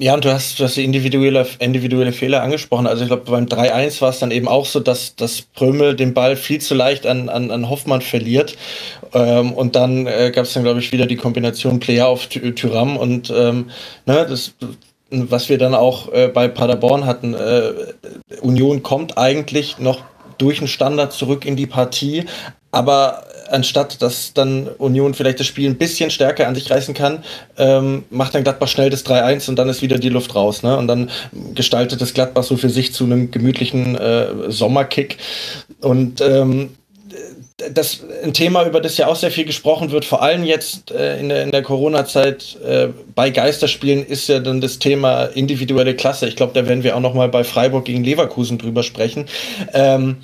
Ja, 0.00 0.14
und 0.14 0.24
du 0.24 0.32
hast, 0.32 0.60
du 0.60 0.64
hast 0.64 0.76
die 0.76 0.84
individuelle, 0.84 1.44
individuelle 1.58 2.12
Fehler 2.12 2.42
angesprochen. 2.42 2.86
Also 2.86 3.02
ich 3.02 3.08
glaube, 3.08 3.28
beim 3.28 3.46
3-1 3.46 4.00
war 4.00 4.10
es 4.10 4.20
dann 4.20 4.30
eben 4.30 4.46
auch 4.46 4.64
so, 4.64 4.78
dass, 4.78 5.16
dass 5.16 5.42
Prömel 5.42 5.96
den 5.96 6.14
Ball 6.14 6.36
viel 6.36 6.60
zu 6.60 6.76
leicht 6.76 7.04
an, 7.04 7.28
an, 7.28 7.50
an 7.50 7.68
Hoffmann 7.68 8.00
verliert. 8.00 8.56
Ähm, 9.12 9.52
und 9.52 9.74
dann 9.74 10.06
äh, 10.06 10.30
gab 10.32 10.44
es 10.44 10.52
dann, 10.52 10.62
glaube 10.62 10.78
ich, 10.78 10.92
wieder 10.92 11.06
die 11.06 11.16
Kombination 11.16 11.80
Player 11.80 12.06
auf 12.06 12.28
Tyram 12.28 12.96
und 12.96 13.30
ähm, 13.30 13.70
ne, 14.06 14.24
das 14.28 14.54
was 15.10 15.48
wir 15.48 15.58
dann 15.58 15.74
auch 15.74 16.12
äh, 16.12 16.28
bei 16.28 16.48
Paderborn 16.48 17.06
hatten, 17.06 17.34
äh, 17.34 17.72
Union 18.42 18.82
kommt 18.82 19.16
eigentlich 19.16 19.78
noch 19.78 20.02
durch 20.36 20.58
den 20.58 20.68
Standard 20.68 21.12
zurück 21.12 21.44
in 21.44 21.56
die 21.56 21.66
Partie, 21.66 22.24
aber 22.70 23.24
anstatt 23.50 24.02
dass 24.02 24.34
dann 24.34 24.68
Union 24.78 25.14
vielleicht 25.14 25.40
das 25.40 25.46
Spiel 25.46 25.68
ein 25.68 25.78
bisschen 25.78 26.10
stärker 26.10 26.46
an 26.46 26.54
sich 26.54 26.70
reißen 26.70 26.94
kann, 26.94 27.24
ähm, 27.56 28.04
macht 28.10 28.34
dann 28.34 28.44
Gladbach 28.44 28.68
schnell 28.68 28.90
das 28.90 29.04
3-1 29.06 29.48
und 29.48 29.56
dann 29.56 29.68
ist 29.68 29.82
wieder 29.82 29.98
die 29.98 30.10
Luft 30.10 30.34
raus. 30.34 30.62
Ne? 30.62 30.76
Und 30.76 30.86
dann 30.86 31.10
gestaltet 31.54 32.00
das 32.00 32.14
Gladbach 32.14 32.44
so 32.44 32.56
für 32.56 32.70
sich 32.70 32.92
zu 32.92 33.04
einem 33.04 33.30
gemütlichen 33.30 33.96
äh, 33.96 34.50
Sommerkick. 34.50 35.18
Und 35.80 36.20
ähm, 36.20 36.70
das 37.72 38.00
ein 38.22 38.32
Thema, 38.34 38.66
über 38.66 38.80
das 38.80 38.96
ja 38.98 39.08
auch 39.08 39.16
sehr 39.16 39.32
viel 39.32 39.44
gesprochen 39.44 39.90
wird, 39.90 40.04
vor 40.04 40.22
allem 40.22 40.44
jetzt 40.44 40.92
äh, 40.92 41.18
in 41.18 41.28
der, 41.28 41.42
in 41.42 41.50
der 41.50 41.62
Corona-Zeit 41.62 42.56
äh, 42.64 42.88
bei 43.14 43.30
Geisterspielen, 43.30 44.06
ist 44.06 44.28
ja 44.28 44.38
dann 44.38 44.60
das 44.60 44.78
Thema 44.78 45.24
individuelle 45.24 45.96
Klasse. 45.96 46.28
Ich 46.28 46.36
glaube, 46.36 46.52
da 46.54 46.68
werden 46.68 46.84
wir 46.84 46.96
auch 46.96 47.00
noch 47.00 47.14
mal 47.14 47.28
bei 47.28 47.42
Freiburg 47.42 47.86
gegen 47.86 48.04
Leverkusen 48.04 48.58
drüber 48.58 48.84
sprechen. 48.84 49.26
Ähm, 49.72 50.18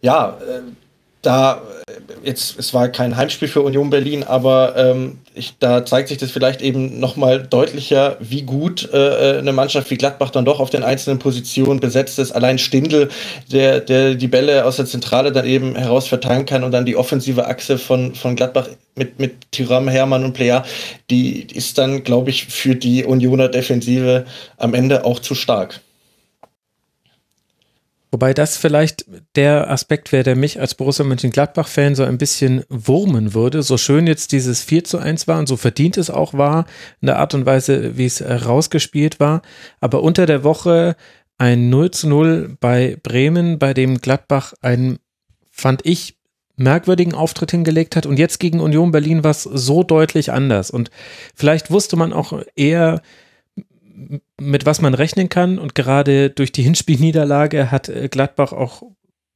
ja, 0.00 0.38
äh, 0.40 0.62
da 1.22 1.62
jetzt, 2.22 2.58
es 2.58 2.72
war 2.74 2.88
kein 2.88 3.16
Heimspiel 3.16 3.48
für 3.48 3.62
Union 3.62 3.90
Berlin, 3.90 4.24
aber 4.24 4.74
ähm, 4.76 5.18
ich, 5.34 5.54
da 5.58 5.84
zeigt 5.84 6.08
sich 6.08 6.18
das 6.18 6.30
vielleicht 6.30 6.62
eben 6.62 6.98
nochmal 6.98 7.42
deutlicher, 7.42 8.16
wie 8.20 8.42
gut 8.42 8.88
äh, 8.92 9.38
eine 9.38 9.52
Mannschaft 9.52 9.90
wie 9.90 9.96
Gladbach 9.96 10.30
dann 10.30 10.44
doch 10.44 10.60
auf 10.60 10.70
den 10.70 10.82
einzelnen 10.82 11.18
Positionen 11.18 11.80
besetzt 11.80 12.18
ist. 12.18 12.32
Allein 12.32 12.58
Stindl, 12.58 13.08
der, 13.52 13.80
der 13.80 14.14
die 14.14 14.28
Bälle 14.28 14.64
aus 14.64 14.76
der 14.76 14.86
Zentrale 14.86 15.32
dann 15.32 15.46
eben 15.46 15.76
heraus 15.76 16.08
verteilen 16.08 16.46
kann 16.46 16.64
und 16.64 16.72
dann 16.72 16.86
die 16.86 16.96
offensive 16.96 17.46
Achse 17.46 17.78
von, 17.78 18.14
von 18.14 18.36
Gladbach 18.36 18.68
mit, 18.94 19.18
mit 19.18 19.50
Tyram, 19.52 19.88
Hermann 19.88 20.24
und 20.24 20.32
Player, 20.32 20.64
die 21.10 21.46
ist 21.54 21.78
dann, 21.78 22.04
glaube 22.04 22.30
ich, 22.30 22.46
für 22.46 22.74
die 22.74 23.04
Unioner 23.04 23.48
Defensive 23.48 24.24
am 24.56 24.74
Ende 24.74 25.04
auch 25.04 25.20
zu 25.20 25.34
stark. 25.34 25.80
Wobei 28.12 28.34
das 28.34 28.56
vielleicht 28.56 29.04
der 29.36 29.70
Aspekt 29.70 30.10
wäre, 30.10 30.24
der 30.24 30.36
mich 30.36 30.58
als 30.58 30.74
Borussia 30.74 31.04
Mönchengladbach-Fan 31.04 31.94
so 31.94 32.02
ein 32.02 32.18
bisschen 32.18 32.64
wurmen 32.68 33.34
würde. 33.34 33.62
So 33.62 33.78
schön 33.78 34.06
jetzt 34.06 34.32
dieses 34.32 34.62
4 34.62 34.84
zu 34.84 34.98
1 34.98 35.28
war 35.28 35.38
und 35.38 35.46
so 35.46 35.56
verdient 35.56 35.96
es 35.96 36.10
auch 36.10 36.34
war, 36.34 36.66
in 37.00 37.06
der 37.06 37.18
Art 37.18 37.34
und 37.34 37.46
Weise, 37.46 37.96
wie 37.96 38.06
es 38.06 38.22
rausgespielt 38.22 39.20
war. 39.20 39.42
Aber 39.80 40.02
unter 40.02 40.26
der 40.26 40.42
Woche 40.42 40.96
ein 41.38 41.70
0 41.70 41.90
zu 41.92 42.08
0 42.08 42.56
bei 42.60 42.98
Bremen, 43.02 43.58
bei 43.58 43.74
dem 43.74 43.98
Gladbach 43.98 44.54
einen, 44.60 44.98
fand 45.52 45.86
ich, 45.86 46.18
merkwürdigen 46.56 47.14
Auftritt 47.14 47.52
hingelegt 47.52 47.96
hat. 47.96 48.06
Und 48.06 48.18
jetzt 48.18 48.38
gegen 48.38 48.60
Union 48.60 48.90
Berlin 48.90 49.24
war 49.24 49.30
es 49.30 49.44
so 49.44 49.82
deutlich 49.82 50.32
anders. 50.32 50.70
Und 50.70 50.90
vielleicht 51.34 51.70
wusste 51.70 51.96
man 51.96 52.12
auch 52.12 52.42
eher, 52.56 53.02
mit 54.40 54.66
was 54.66 54.80
man 54.80 54.94
rechnen 54.94 55.28
kann. 55.28 55.58
Und 55.58 55.74
gerade 55.74 56.30
durch 56.30 56.52
die 56.52 56.62
Hinspielniederlage 56.62 57.70
hat 57.70 57.88
äh, 57.88 58.08
Gladbach 58.08 58.52
auch, 58.52 58.82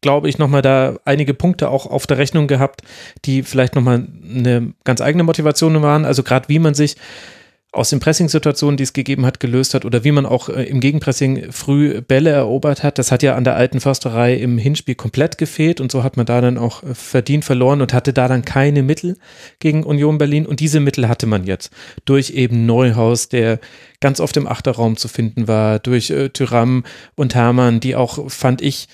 glaube 0.01 0.29
ich, 0.29 0.39
nochmal 0.39 0.63
da 0.63 0.99
einige 1.05 1.35
Punkte 1.35 1.71
auch 1.71 1.87
auf 1.87 2.07
der 2.07 2.19
Rechnung 2.19 2.47
gehabt, 2.47 2.83
die 3.25 3.43
vielleicht 3.43 3.75
nochmal 3.75 4.07
eine 4.23 4.75
ganz 4.85 5.01
eigene 5.01 5.25
Motivation 5.25 5.81
waren. 5.83 6.05
Also 6.05 6.23
gerade 6.23 6.49
wie 6.49 6.59
man 6.59 6.75
sich 6.75 6.97
aus 7.75 7.91
den 7.91 8.01
Pressing-Situationen, 8.01 8.77
die 8.77 8.85
es 8.85 8.93
gegeben 8.93 9.27
hat, 9.27 9.41
gelöst 9.41 9.75
hat 9.75 9.85
oder 9.85 10.05
wie 10.05 10.13
man 10.13 10.27
auch 10.27 10.49
äh, 10.49 10.63
im 10.65 10.81
Gegenpressing 10.81 11.51
früh 11.51 12.01
Bälle 12.01 12.31
erobert 12.31 12.83
hat. 12.83 12.99
Das 12.99 13.11
hat 13.11 13.23
ja 13.23 13.35
an 13.35 13.45
der 13.45 13.57
alten 13.57 13.81
Försterei 13.81 14.35
im 14.35 14.59
Hinspiel 14.59 14.95
komplett 14.95 15.39
gefehlt 15.39 15.81
und 15.81 15.91
so 15.91 16.05
hat 16.05 16.17
man 16.17 16.25
da 16.25 16.41
dann 16.41 16.57
auch 16.57 16.83
äh, 16.83 16.95
verdient 16.95 17.45
verloren 17.45 17.83
und 17.83 17.93
hatte 17.93 18.13
da 18.13 18.29
dann 18.29 18.45
keine 18.45 18.83
Mittel 18.83 19.17
gegen 19.59 19.83
Union 19.83 20.19
Berlin 20.19 20.47
und 20.47 20.61
diese 20.61 20.79
Mittel 20.79 21.09
hatte 21.09 21.27
man 21.27 21.45
jetzt 21.45 21.73
durch 22.05 22.31
eben 22.31 22.65
Neuhaus, 22.65 23.29
der 23.29 23.59
ganz 24.01 24.21
oft 24.21 24.37
im 24.37 24.47
Achterraum 24.47 24.97
zu 24.97 25.09
finden 25.09 25.49
war, 25.49 25.81
durch 25.81 26.11
äh, 26.11 26.29
Tyram 26.29 26.85
und 27.17 27.35
Hermann, 27.35 27.81
die 27.81 27.97
auch, 27.97 28.31
fand 28.31 28.63
ich, 28.63 28.87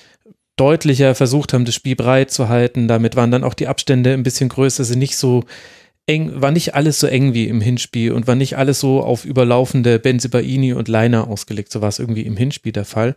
deutlicher 0.57 1.15
versucht 1.15 1.53
haben, 1.53 1.65
das 1.65 1.75
Spiel 1.75 1.97
breit 1.97 2.31
zu 2.31 2.49
halten. 2.49 2.87
Damit 2.87 3.17
waren 3.17 3.31
dann 3.31 3.45
auch 3.45 3.55
die 3.55 3.67
Abstände 3.67 4.13
ein 4.13 4.23
bisschen 4.23 4.51
größer, 4.51 4.85
sind 4.85 4.99
nicht 4.99 5.17
so 5.17 5.45
eng, 6.07 6.41
war 6.41 6.51
nicht 6.51 6.75
alles 6.75 7.01
so 7.01 7.07
eng 7.07 7.35
wie 7.35 7.49
im 7.49 7.61
Hinspiel 7.61 8.13
und 8.13 8.27
war 8.27 8.35
nicht 8.35 8.57
alles 8.57 8.81
so 8.81 9.03
auf 9.03 9.25
überlaufende 9.25 9.99
Benzibaini 9.99 10.73
und 10.73 10.89
Leiner 10.89 11.29
ausgelegt. 11.29 11.71
So 11.73 11.81
war 11.81 11.89
es 11.89 11.99
irgendwie 11.99 12.23
im 12.23 12.37
Hinspiel 12.37 12.73
der 12.73 12.85
Fall. 12.85 13.15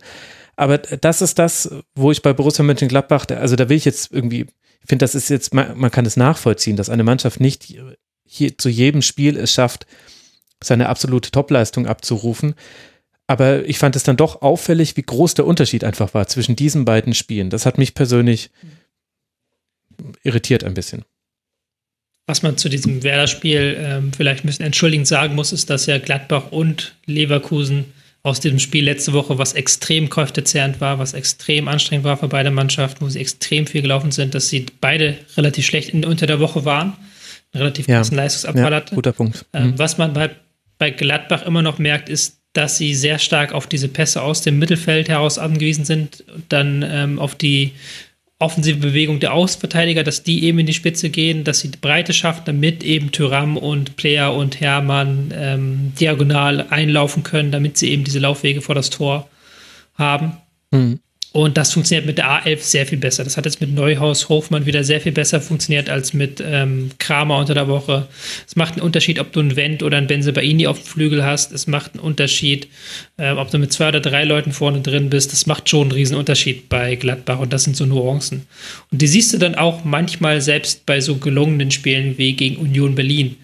Aber 0.56 0.78
das 0.78 1.22
ist 1.22 1.38
das, 1.38 1.70
wo 1.94 2.12
ich 2.12 2.22
bei 2.22 2.32
Borussia 2.32 2.64
Mönchengladbach, 2.64 3.26
also 3.30 3.56
da 3.56 3.68
will 3.68 3.76
ich 3.76 3.84
jetzt 3.84 4.12
irgendwie, 4.12 4.42
ich 4.80 4.88
finde, 4.88 5.02
das 5.02 5.14
ist 5.14 5.28
jetzt, 5.28 5.52
man, 5.52 5.76
man 5.76 5.90
kann 5.90 6.06
es 6.06 6.16
nachvollziehen, 6.16 6.76
dass 6.76 6.90
eine 6.90 7.04
Mannschaft 7.04 7.40
nicht 7.40 7.74
hier 8.26 8.58
zu 8.58 8.68
jedem 8.68 9.02
Spiel 9.02 9.36
es 9.36 9.52
schafft, 9.52 9.86
seine 10.62 10.88
absolute 10.88 11.30
Topleistung 11.30 11.86
abzurufen. 11.86 12.54
Aber 13.26 13.64
ich 13.64 13.78
fand 13.78 13.96
es 13.96 14.02
dann 14.02 14.16
doch 14.16 14.42
auffällig, 14.42 14.96
wie 14.96 15.02
groß 15.02 15.34
der 15.34 15.46
Unterschied 15.46 15.82
einfach 15.82 16.14
war 16.14 16.26
zwischen 16.26 16.56
diesen 16.56 16.84
beiden 16.84 17.14
Spielen. 17.14 17.50
Das 17.50 17.66
hat 17.66 17.78
mich 17.78 17.94
persönlich 17.94 18.50
irritiert 20.22 20.64
ein 20.64 20.74
bisschen. 20.74 21.04
Was 22.26 22.42
man 22.42 22.56
zu 22.56 22.68
diesem 22.68 23.02
Werder-Spiel 23.02 23.76
ähm, 23.78 24.12
vielleicht 24.12 24.44
ein 24.44 24.46
bisschen 24.46 24.64
entschuldigend 24.64 25.06
sagen 25.06 25.34
muss, 25.34 25.52
ist, 25.52 25.68
dass 25.68 25.86
ja 25.86 25.98
Gladbach 25.98 26.52
und 26.52 26.94
Leverkusen 27.04 27.84
aus 28.22 28.40
diesem 28.40 28.58
Spiel 28.58 28.84
letzte 28.84 29.12
Woche, 29.12 29.36
was 29.36 29.52
extrem 29.52 30.08
kräftezehrend 30.08 30.80
war, 30.80 30.98
was 30.98 31.12
extrem 31.12 31.68
anstrengend 31.68 32.04
war 32.04 32.16
für 32.16 32.28
beide 32.28 32.50
Mannschaften, 32.50 33.04
wo 33.04 33.08
sie 33.10 33.20
extrem 33.20 33.66
viel 33.66 33.82
gelaufen 33.82 34.10
sind, 34.10 34.34
dass 34.34 34.48
sie 34.48 34.64
beide 34.80 35.18
relativ 35.36 35.66
schlecht 35.66 35.90
in, 35.90 36.06
unter 36.06 36.26
der 36.26 36.40
Woche 36.40 36.64
waren, 36.64 36.94
einen 37.52 37.62
relativ 37.62 37.86
ja. 37.86 37.98
großen 37.98 38.16
Leistungsabfall 38.16 38.70
ja, 38.70 38.76
hatten. 38.76 38.94
Guter 38.94 39.12
Punkt. 39.12 39.44
Ähm, 39.52 39.72
mhm. 39.72 39.78
was 39.78 39.98
man 39.98 40.14
bei, 40.14 40.30
bei 40.78 40.90
Gladbach 40.90 41.44
immer 41.44 41.60
noch 41.60 41.78
merkt, 41.78 42.08
ist, 42.08 42.38
dass 42.54 42.78
sie 42.78 42.94
sehr 42.94 43.18
stark 43.18 43.52
auf 43.52 43.66
diese 43.66 43.88
Pässe 43.88 44.22
aus 44.22 44.40
dem 44.40 44.58
Mittelfeld 44.58 45.10
heraus 45.10 45.38
angewiesen 45.38 45.84
sind, 45.84 46.24
dann 46.48 46.82
ähm, 46.88 47.18
auf 47.18 47.34
die 47.34 47.72
offensive 48.38 48.78
Bewegung 48.78 49.20
der 49.20 49.32
Außenverteidiger, 49.32 50.02
dass 50.02 50.22
die 50.22 50.44
eben 50.44 50.58
in 50.58 50.66
die 50.66 50.74
Spitze 50.74 51.10
gehen, 51.10 51.44
dass 51.44 51.60
sie 51.60 51.70
die 51.70 51.78
Breite 51.78 52.12
schaffen, 52.12 52.42
damit 52.44 52.82
eben 52.82 53.12
Tyram 53.12 53.56
und 53.56 53.96
Player 53.96 54.34
und 54.34 54.60
Hermann 54.60 55.32
ähm, 55.34 55.92
diagonal 55.98 56.66
einlaufen 56.70 57.22
können, 57.22 57.52
damit 57.52 57.78
sie 57.78 57.90
eben 57.90 58.04
diese 58.04 58.18
Laufwege 58.18 58.60
vor 58.60 58.74
das 58.74 58.90
Tor 58.90 59.28
haben. 59.94 60.36
Mhm. 60.70 61.00
Und 61.36 61.56
das 61.56 61.72
funktioniert 61.72 62.06
mit 62.06 62.18
der 62.18 62.26
A11 62.26 62.60
sehr 62.60 62.86
viel 62.86 62.98
besser. 62.98 63.24
Das 63.24 63.36
hat 63.36 63.44
jetzt 63.44 63.60
mit 63.60 63.74
Neuhaus 63.74 64.28
Hofmann 64.28 64.66
wieder 64.66 64.84
sehr 64.84 65.00
viel 65.00 65.10
besser 65.10 65.40
funktioniert 65.40 65.90
als 65.90 66.14
mit 66.14 66.40
ähm, 66.46 66.92
Kramer 67.00 67.38
unter 67.38 67.54
der 67.54 67.66
Woche. 67.66 68.06
Es 68.46 68.54
macht 68.54 68.74
einen 68.74 68.82
Unterschied, 68.82 69.18
ob 69.18 69.32
du 69.32 69.40
einen 69.40 69.56
Wendt 69.56 69.82
oder 69.82 69.96
einen 69.96 70.06
Benzebaini 70.06 70.68
auf 70.68 70.78
dem 70.78 70.86
Flügel 70.86 71.24
hast. 71.24 71.50
Es 71.50 71.66
macht 71.66 71.94
einen 71.94 72.04
Unterschied, 72.04 72.68
äh, 73.16 73.32
ob 73.32 73.50
du 73.50 73.58
mit 73.58 73.72
zwei 73.72 73.88
oder 73.88 73.98
drei 73.98 74.22
Leuten 74.22 74.52
vorne 74.52 74.80
drin 74.80 75.10
bist. 75.10 75.32
Das 75.32 75.46
macht 75.46 75.68
schon 75.68 75.82
einen 75.82 75.92
riesen 75.92 76.16
Unterschied 76.16 76.68
bei 76.68 76.94
Gladbach 76.94 77.40
und 77.40 77.52
das 77.52 77.64
sind 77.64 77.76
so 77.76 77.84
Nuancen. 77.84 78.46
Und 78.92 79.02
die 79.02 79.08
siehst 79.08 79.34
du 79.34 79.38
dann 79.38 79.56
auch 79.56 79.82
manchmal 79.82 80.40
selbst 80.40 80.86
bei 80.86 81.00
so 81.00 81.16
gelungenen 81.16 81.72
Spielen 81.72 82.16
wie 82.16 82.34
gegen 82.34 82.58
Union 82.58 82.94
Berlin 82.94 83.36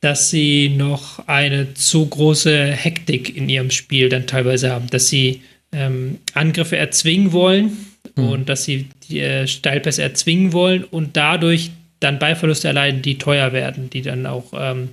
dass 0.00 0.28
sie 0.28 0.68
noch 0.68 1.26
eine 1.28 1.72
zu 1.72 2.04
große 2.04 2.72
Hektik 2.72 3.34
in 3.34 3.48
ihrem 3.48 3.70
Spiel 3.70 4.10
dann 4.10 4.26
teilweise 4.26 4.70
haben, 4.70 4.90
dass 4.90 5.08
sie 5.08 5.40
ähm, 5.74 6.18
Angriffe 6.32 6.76
erzwingen 6.76 7.32
wollen 7.32 7.76
mhm. 8.16 8.28
und 8.28 8.48
dass 8.48 8.64
sie 8.64 8.88
die 9.08 9.20
äh, 9.20 9.46
Steilpässe 9.46 10.02
erzwingen 10.02 10.52
wollen 10.52 10.84
und 10.84 11.16
dadurch 11.16 11.70
dann 12.00 12.18
Ballverluste 12.18 12.68
erleiden, 12.68 13.02
die 13.02 13.18
teuer 13.18 13.52
werden, 13.52 13.90
die 13.90 14.02
dann 14.02 14.26
auch 14.26 14.52
ähm, 14.54 14.90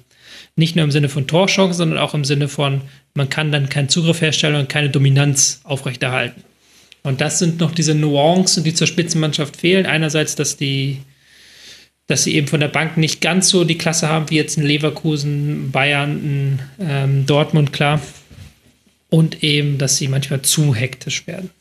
nicht 0.55 0.75
nur 0.75 0.85
im 0.85 0.91
Sinne 0.91 1.09
von 1.09 1.27
Torchancen, 1.27 1.73
sondern 1.73 1.99
auch 1.99 2.13
im 2.13 2.25
Sinne 2.25 2.47
von, 2.47 2.81
man 3.13 3.29
kann 3.29 3.51
dann 3.51 3.69
keinen 3.69 3.89
Zugriff 3.89 4.21
herstellen 4.21 4.55
und 4.55 4.69
keine 4.69 4.89
Dominanz 4.89 5.61
aufrechterhalten. 5.63 6.43
Und 7.03 7.19
das 7.19 7.39
sind 7.39 7.59
noch 7.59 7.71
diese 7.71 7.95
Nuancen, 7.95 8.63
die 8.63 8.73
zur 8.73 8.87
Spitzenmannschaft 8.87 9.57
fehlen. 9.57 9.85
Einerseits, 9.85 10.35
dass 10.35 10.55
die, 10.55 10.99
dass 12.07 12.23
sie 12.23 12.35
eben 12.35 12.47
von 12.47 12.59
der 12.59 12.67
Bank 12.67 12.95
nicht 12.95 13.21
ganz 13.21 13.49
so 13.49 13.63
die 13.63 13.77
Klasse 13.77 14.07
haben 14.07 14.29
wie 14.29 14.35
jetzt 14.35 14.57
ein 14.57 14.65
Leverkusen, 14.65 15.71
Bayern, 15.71 16.11
ein 16.11 16.59
ähm, 16.79 17.25
Dortmund, 17.25 17.73
klar 17.73 17.99
und 19.11 19.43
eben, 19.43 19.77
dass 19.77 19.97
sie 19.97 20.07
manchmal 20.07 20.41
zu 20.41 20.73
hektisch 20.73 21.27
werden. 21.27 21.51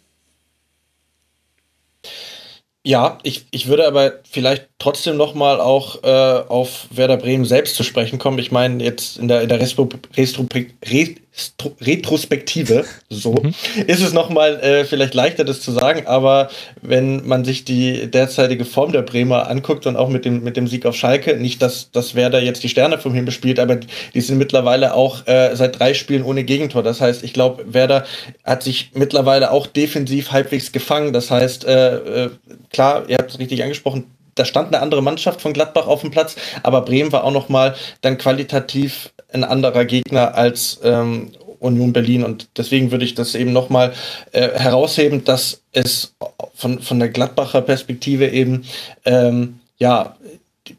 Ja, 2.83 3.19
ich, 3.25 3.45
ich 3.51 3.67
würde 3.67 3.87
aber 3.87 4.21
vielleicht 4.31 4.70
trotzdem 4.81 5.17
noch 5.17 5.35
mal 5.35 5.61
auch 5.61 6.03
äh, 6.03 6.09
auf 6.09 6.89
Werder 6.91 7.19
Bremen 7.19 7.45
selbst 7.45 7.77
zu 7.77 7.85
sprechen 7.85 8.19
kommen. 8.19 8.39
Ich 8.39 8.51
meine, 8.51 8.83
jetzt 8.83 9.19
in 9.19 9.29
der, 9.29 9.43
in 9.43 9.49
der 9.49 9.61
Restru 9.61 9.89
Restru 10.17 10.47
Restru 10.85 11.71
Retrospektive, 11.81 12.85
so, 13.09 13.35
mhm. 13.35 13.55
ist 13.87 14.03
es 14.03 14.13
noch 14.13 14.31
mal 14.31 14.59
äh, 14.61 14.85
vielleicht 14.85 15.15
leichter, 15.15 15.45
das 15.45 15.61
zu 15.61 15.71
sagen. 15.71 16.07
Aber 16.07 16.49
wenn 16.83 17.27
man 17.27 17.45
sich 17.45 17.65
die 17.65 18.11
derzeitige 18.11 18.65
Form 18.65 18.93
der 18.93 19.03
Bremer 19.03 19.49
anguckt 19.49 19.87
und 19.87 19.97
auch 19.97 20.09
mit 20.09 20.25
dem, 20.25 20.43
mit 20.43 20.57
dem 20.57 20.67
Sieg 20.67 20.87
auf 20.87 20.97
Schalke, 20.97 21.37
nicht, 21.37 21.63
dass, 21.63 21.91
dass 21.93 22.15
Werder 22.15 22.43
jetzt 22.43 22.63
die 22.63 22.69
Sterne 22.69 22.99
vom 22.99 23.15
Himmel 23.15 23.33
spielt, 23.33 23.61
aber 23.61 23.77
die 23.77 24.21
sind 24.21 24.39
mittlerweile 24.39 24.95
auch 24.95 25.27
äh, 25.27 25.55
seit 25.55 25.79
drei 25.79 25.95
Spielen 25.95 26.25
ohne 26.25 26.43
Gegentor. 26.43 26.83
Das 26.83 27.01
heißt, 27.01 27.23
ich 27.23 27.33
glaube, 27.33 27.65
Werder 27.73 28.05
hat 28.45 28.63
sich 28.63 28.91
mittlerweile 28.95 29.51
auch 29.51 29.67
defensiv 29.67 30.33
halbwegs 30.33 30.73
gefangen. 30.73 31.13
Das 31.13 31.31
heißt, 31.31 31.65
äh, 31.65 32.25
äh 32.25 32.31
klar, 32.73 33.05
ihr 33.09 33.19
habt 33.19 33.31
es 33.31 33.39
richtig 33.39 33.63
angesprochen, 33.63 34.07
da 34.41 34.47
stand 34.47 34.69
eine 34.69 34.83
andere 34.83 35.03
Mannschaft 35.03 35.43
von 35.43 35.53
Gladbach 35.53 35.87
auf 35.87 36.01
dem 36.01 36.11
Platz, 36.11 36.35
aber 36.63 36.81
Bremen 36.81 37.13
war 37.13 37.25
auch 37.25 37.31
noch 37.31 37.51
mal 37.51 37.75
dann 38.01 38.17
qualitativ 38.17 39.13
ein 39.33 39.45
anderer 39.45 39.85
Gegner 39.85 40.35
als 40.35 40.81
ähm, 40.83 41.31
Union 41.59 41.93
Berlin. 41.93 42.25
Und 42.25 42.49
deswegen 42.57 42.91
würde 42.91 43.05
ich 43.05 43.15
das 43.15 43.35
eben 43.35 43.53
noch 43.53 43.69
mal 43.69 43.93
äh, 44.33 44.49
herausheben, 44.59 45.25
dass 45.25 45.61
es 45.73 46.15
von, 46.55 46.81
von 46.81 46.99
der 46.99 47.11
Gladbacher 47.11 47.61
Perspektive 47.61 48.29
eben 48.29 48.65
ähm, 49.05 49.61
ja 49.79 50.17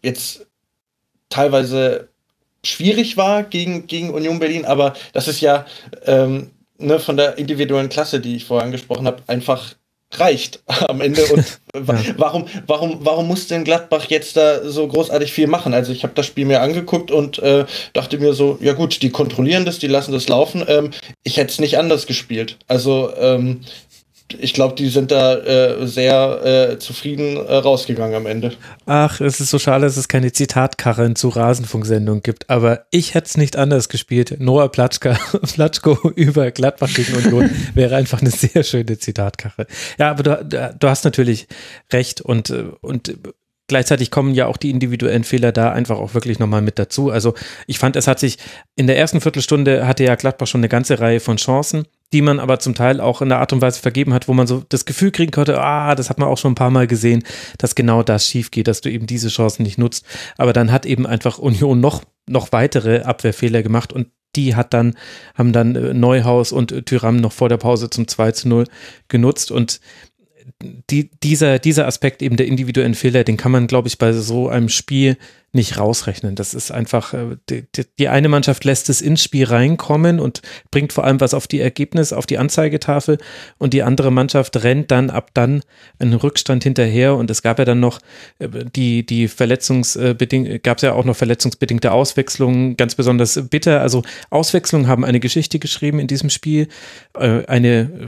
jetzt 0.02 0.48
teilweise 1.30 2.10
schwierig 2.64 3.16
war 3.16 3.44
gegen, 3.44 3.86
gegen 3.86 4.10
Union 4.10 4.40
Berlin, 4.40 4.66
aber 4.66 4.94
das 5.14 5.28
ist 5.28 5.42
ja 5.42 5.66
ähm, 6.06 6.50
ne, 6.80 7.00
von 7.00 7.16
der 7.16 7.38
individuellen 7.38 7.90
Klasse, 7.90 8.20
die 8.20 8.36
ich 8.36 8.46
vorher 8.46 8.66
angesprochen 8.66 9.06
habe, 9.06 9.22
einfach 9.28 9.76
reicht 10.14 10.62
am 10.88 11.02
Ende. 11.02 11.26
Und 11.26 11.60
ja. 11.76 11.96
warum, 12.18 12.46
warum, 12.68 13.00
warum 13.02 13.28
muss 13.28 13.48
denn 13.48 13.64
Gladbach 13.64 14.06
jetzt 14.10 14.38
da 14.38 14.68
so 14.70 14.88
großartig 14.88 15.32
viel 15.32 15.48
machen? 15.48 15.74
Also 15.74 15.92
ich 15.92 16.04
habe 16.04 16.14
das 16.16 16.26
Spiel 16.26 16.46
mir 16.46 16.62
angeguckt 16.62 17.12
und 17.12 17.40
äh, 17.40 17.66
dachte 17.94 18.18
mir 18.18 18.34
so, 18.34 18.58
ja 18.62 18.74
gut, 18.74 19.02
die 19.02 19.10
kontrollieren 19.10 19.66
das, 19.66 19.80
die 19.80 19.88
lassen 19.88 20.12
das 20.12 20.28
laufen. 20.28 20.64
Ähm, 20.68 20.92
ich 21.24 21.38
hätte 21.38 21.52
es 21.52 21.60
nicht 21.60 21.78
anders 21.78 22.08
gespielt. 22.08 22.58
Also 22.68 23.12
ähm, 23.18 23.62
ich 24.40 24.54
glaube, 24.54 24.76
die 24.76 24.90
sind 24.90 25.12
da 25.12 25.36
äh, 25.36 25.88
sehr 25.88 26.72
äh, 26.74 26.80
zufrieden 26.80 27.38
äh, 27.38 27.56
rausgegangen 27.56 28.16
am 28.16 28.26
Ende. 28.26 28.54
Ach, 28.86 29.20
es 29.22 29.40
ist 29.40 29.50
so 29.50 29.60
schade, 29.60 29.86
dass 29.86 29.98
es 29.98 30.08
keine 30.08 30.32
Zitatkarren 30.32 31.16
zu 31.16 31.30
Rasenfunksendung 31.30 32.22
gibt. 32.22 32.50
Aber 32.50 32.86
ich 32.92 33.14
hätte 33.14 33.28
es 33.28 33.38
nicht 33.38 33.56
anders 33.58 33.90
gespielt. 33.90 34.38
Noah 34.40 34.72
Platschka, 34.72 35.18
Platschko 35.54 36.12
über 36.16 36.52
Gladbach 36.52 36.94
gegen 36.94 37.16
Union 37.16 37.50
wäre 37.74 37.96
einfach 37.96 38.22
eine 38.22 38.32
sehr 38.32 38.64
schöne 38.64 38.98
Zitatkarre. 38.98 39.68
Ja, 39.98 40.12
aber 40.12 40.24
du, 40.24 40.74
du 40.80 40.88
hast 40.88 41.04
natürlich 41.06 41.48
recht 41.92 42.22
und, 42.22 42.50
äh, 42.50 42.66
und 42.82 43.14
gleichzeitig 43.72 44.12
kommen 44.12 44.34
ja 44.34 44.48
auch 44.48 44.58
die 44.58 44.70
individuellen 44.70 45.24
Fehler 45.24 45.52
da 45.52 45.72
einfach 45.72 45.98
auch 45.98 46.14
wirklich 46.14 46.40
nochmal 46.40 46.62
mit 46.62 46.78
dazu. 46.78 47.10
Also 47.10 47.34
ich 47.68 47.80
fand, 47.80 47.96
es 47.96 48.08
hat 48.08 48.20
sich 48.20 48.38
in 48.76 48.86
der 48.86 48.98
ersten 48.98 49.22
Viertelstunde 49.22 49.88
hatte 49.88 50.04
ja 50.04 50.16
Gladbach 50.16 50.48
schon 50.48 50.60
eine 50.60 50.70
ganze 50.70 51.00
Reihe 51.00 51.22
von 51.22 51.38
Chancen 51.38 51.86
die 52.14 52.22
man 52.22 52.40
aber 52.40 52.60
zum 52.60 52.76
Teil 52.76 53.00
auch 53.00 53.22
in 53.22 53.30
der 53.30 53.40
Art 53.40 53.54
und 53.54 53.62
Weise 53.62 53.80
vergeben 53.80 54.14
hat, 54.14 54.28
wo 54.28 54.34
man 54.34 54.48
so 54.48 54.64
das 54.68 54.86
Gefühl 54.86 55.12
kriegen 55.12 55.32
konnte, 55.32 55.62
ah, 55.62 55.96
das 55.96 56.10
hat 56.10 56.18
man 56.20 56.28
auch 56.28 56.38
schon 56.38 56.52
ein 56.52 56.56
paar 56.56 56.70
Mal 56.70 56.88
gesehen, 56.88 57.24
dass 57.58 57.76
genau 57.76 58.04
das 58.04 58.28
schief 58.28 58.52
geht, 58.52 58.68
dass 58.68 58.82
du 58.82 58.92
eben 58.92 59.08
diese 59.08 59.30
Chancen 59.30 59.64
nicht 59.64 59.78
nutzt. 59.78 60.06
Aber 60.38 60.52
dann 60.52 60.72
hat 60.72 60.86
eben 60.86 61.08
einfach 61.08 61.38
Union 61.38 61.80
noch, 61.80 62.04
noch 62.28 62.52
weitere 62.52 63.04
Abwehrfehler 63.04 63.64
gemacht 63.64 63.94
und 63.94 64.08
die 64.36 64.56
hat 64.56 64.74
dann, 64.74 64.96
haben 65.36 65.52
dann 65.52 65.76
äh, 65.76 65.94
Neuhaus 65.94 66.52
und 66.52 66.86
Tyram 66.86 67.18
noch 67.18 67.34
vor 67.34 67.50
der 67.50 67.58
Pause 67.58 67.90
zum 67.90 68.08
2 68.08 68.32
zu 68.32 68.48
0 68.48 68.66
genutzt 69.08 69.52
und 69.52 69.82
die, 70.90 71.10
dieser, 71.24 71.60
dieser 71.60 71.88
Aspekt 71.88 72.22
eben 72.22 72.38
der 72.38 72.48
individuellen 72.48 72.96
Fehler, 72.96 73.24
den 73.24 73.38
kann 73.38 73.52
man, 73.52 73.68
glaube 73.68 73.88
ich, 73.88 73.98
bei 73.98 74.14
so 74.14 74.50
einem 74.50 74.70
Spiel 74.70 75.18
nicht 75.54 75.78
rausrechnen. 75.78 76.36
Das 76.36 76.54
ist 76.54 76.72
einfach, 76.72 77.14
äh, 77.14 77.36
die, 77.50 77.66
die, 78.00 78.08
eine 78.08 78.30
Mannschaft 78.30 78.64
lässt 78.64 78.90
es 78.90 79.02
ins 79.02 79.22
Spiel 79.22 79.46
reinkommen 79.46 80.20
und 80.20 80.42
bringt 80.72 80.94
vor 80.94 81.04
allem 81.04 81.20
was 81.20 81.34
auf 81.34 81.46
die 81.46 81.60
Ergebnis, 81.60 82.14
auf 82.14 82.26
die 82.26 82.38
Anzeigetafel 82.38 83.18
und 83.58 83.74
die 83.74 83.84
andere 83.84 84.12
Mannschaft 84.12 84.64
rennt 84.64 84.92
dann 84.92 85.10
ab 85.10 85.32
dann 85.34 85.62
einen 86.00 86.14
Rückstand 86.14 86.64
hinterher 86.64 87.16
und 87.16 87.30
es 87.30 87.42
gab 87.42 87.60
ja 87.60 87.66
dann 87.66 87.82
noch 87.82 88.00
äh, 88.40 88.48
die, 88.76 89.06
die 89.06 89.28
verletzungsbedingt, 89.28 90.64
gab 90.64 90.78
es 90.78 90.84
ja 90.84 90.94
auch 90.94 91.04
noch 91.04 91.18
verletzungsbedingte 91.18 91.92
Auswechslungen, 91.92 92.78
ganz 92.78 92.96
besonders 92.96 93.50
bitter. 93.50 93.82
Also 93.82 94.04
Auswechslungen 94.30 94.88
haben 94.88 95.04
eine 95.04 95.20
Geschichte 95.20 95.60
geschrieben 95.60 96.00
in 96.00 96.08
diesem 96.08 96.30
Spiel. 96.30 96.70
Äh, 97.18 97.46
eine 97.48 98.08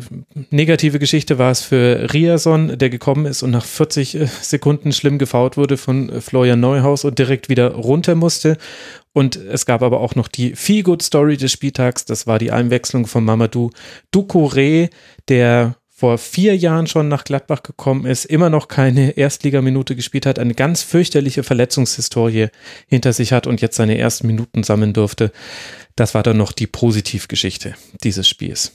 negative 0.49 0.97
Geschichte 0.97 1.39
war 1.39 1.51
es 1.51 1.61
für 1.61 2.13
Riason, 2.13 2.77
der 2.77 2.89
gekommen 2.89 3.25
ist 3.25 3.43
und 3.43 3.51
nach 3.51 3.65
40 3.65 4.17
Sekunden 4.41 4.93
schlimm 4.93 5.17
gefault 5.17 5.57
wurde 5.57 5.75
von 5.75 6.21
Florian 6.21 6.61
Neuhaus 6.61 7.03
und 7.03 7.19
direkt 7.19 7.32
direkt 7.33 7.49
wieder 7.49 7.73
runter 7.73 8.15
musste. 8.15 8.57
Und 9.11 9.35
es 9.35 9.65
gab 9.65 9.81
aber 9.81 9.99
auch 9.99 10.15
noch 10.15 10.27
die 10.27 10.55
Feel-Good-Story 10.55 11.37
des 11.37 11.51
Spieltags. 11.51 12.05
Das 12.05 12.27
war 12.27 12.39
die 12.39 12.51
Einwechslung 12.51 13.07
von 13.07 13.25
Mamadou 13.25 13.71
Ducouré, 14.13 14.89
der 15.27 15.75
vor 15.89 16.17
vier 16.17 16.57
Jahren 16.57 16.87
schon 16.87 17.07
nach 17.07 17.23
Gladbach 17.23 17.63
gekommen 17.63 18.05
ist, 18.05 18.25
immer 18.25 18.49
noch 18.49 18.67
keine 18.67 19.11
Erstligaminute 19.11 19.95
gespielt 19.95 20.25
hat, 20.25 20.39
eine 20.39 20.55
ganz 20.55 20.81
fürchterliche 20.81 21.43
Verletzungshistorie 21.43 22.47
hinter 22.87 23.13
sich 23.13 23.31
hat 23.31 23.47
und 23.47 23.61
jetzt 23.61 23.77
seine 23.77 23.97
ersten 23.97 24.27
Minuten 24.27 24.63
sammeln 24.63 24.93
durfte. 24.93 25.31
Das 25.95 26.13
war 26.15 26.23
dann 26.23 26.37
noch 26.37 26.51
die 26.51 26.67
Positivgeschichte 26.67 27.75
dieses 28.03 28.27
Spiels. 28.27 28.73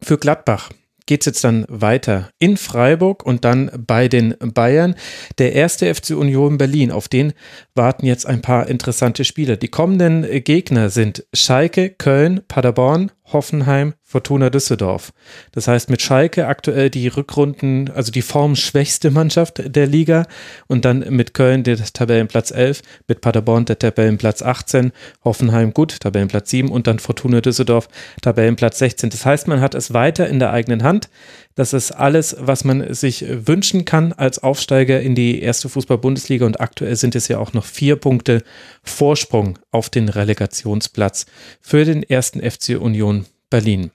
Für 0.00 0.18
Gladbach 0.18 0.70
geht 1.06 1.22
es 1.22 1.26
jetzt 1.26 1.44
dann 1.44 1.64
weiter 1.68 2.30
in 2.38 2.56
Freiburg 2.56 3.24
und 3.24 3.44
dann 3.44 3.70
bei 3.86 4.08
den 4.08 4.34
Bayern. 4.40 4.94
Der 5.38 5.52
erste 5.54 5.92
FC 5.94 6.10
Union 6.10 6.58
Berlin, 6.58 6.90
auf 6.90 7.08
den 7.08 7.32
warten 7.76 8.06
jetzt 8.06 8.26
ein 8.26 8.42
paar 8.42 8.68
interessante 8.68 9.24
Spiele. 9.24 9.56
Die 9.56 9.68
kommenden 9.68 10.22
Gegner 10.44 10.90
sind 10.90 11.24
Schalke, 11.32 11.90
Köln, 11.90 12.40
Paderborn, 12.48 13.10
Hoffenheim, 13.32 13.94
Fortuna 14.04 14.50
Düsseldorf. 14.50 15.12
Das 15.52 15.66
heißt, 15.66 15.90
mit 15.90 16.00
Schalke 16.00 16.46
aktuell 16.46 16.90
die 16.90 17.08
Rückrunden, 17.08 17.90
also 17.90 18.12
die 18.12 18.22
formschwächste 18.22 19.10
Mannschaft 19.10 19.62
der 19.64 19.86
Liga 19.86 20.26
und 20.68 20.84
dann 20.84 21.00
mit 21.10 21.34
Köln 21.34 21.64
der 21.64 21.76
Tabellenplatz 21.76 22.52
11, 22.52 22.82
mit 23.08 23.20
Paderborn 23.20 23.64
der 23.64 23.78
Tabellenplatz 23.78 24.42
18, 24.42 24.92
Hoffenheim 25.24 25.74
gut, 25.74 25.98
Tabellenplatz 26.00 26.50
7 26.50 26.70
und 26.70 26.86
dann 26.86 27.00
Fortuna 27.00 27.40
Düsseldorf 27.40 27.88
Tabellenplatz 28.22 28.78
16. 28.78 29.10
Das 29.10 29.26
heißt, 29.26 29.48
man 29.48 29.60
hat 29.60 29.74
es 29.74 29.92
weiter 29.92 30.28
in 30.28 30.38
der 30.38 30.52
eigenen 30.52 30.84
Hand. 30.84 31.08
Das 31.56 31.72
ist 31.72 31.90
alles, 31.90 32.36
was 32.38 32.64
man 32.64 32.92
sich 32.92 33.24
wünschen 33.26 33.86
kann 33.86 34.12
als 34.12 34.38
Aufsteiger 34.38 35.00
in 35.00 35.14
die 35.14 35.40
erste 35.40 35.70
Fußball-Bundesliga 35.70 36.44
und 36.44 36.60
aktuell 36.60 36.96
sind 36.96 37.16
es 37.16 37.28
ja 37.28 37.38
auch 37.38 37.54
noch 37.54 37.64
vier 37.64 37.96
Punkte 37.96 38.44
Vorsprung 38.82 39.58
auf 39.70 39.88
den 39.88 40.10
Relegationsplatz 40.10 41.24
für 41.62 41.86
den 41.86 42.02
ersten 42.02 42.40
FC 42.40 42.78
Union 42.78 43.24
Berlin. 43.48 43.90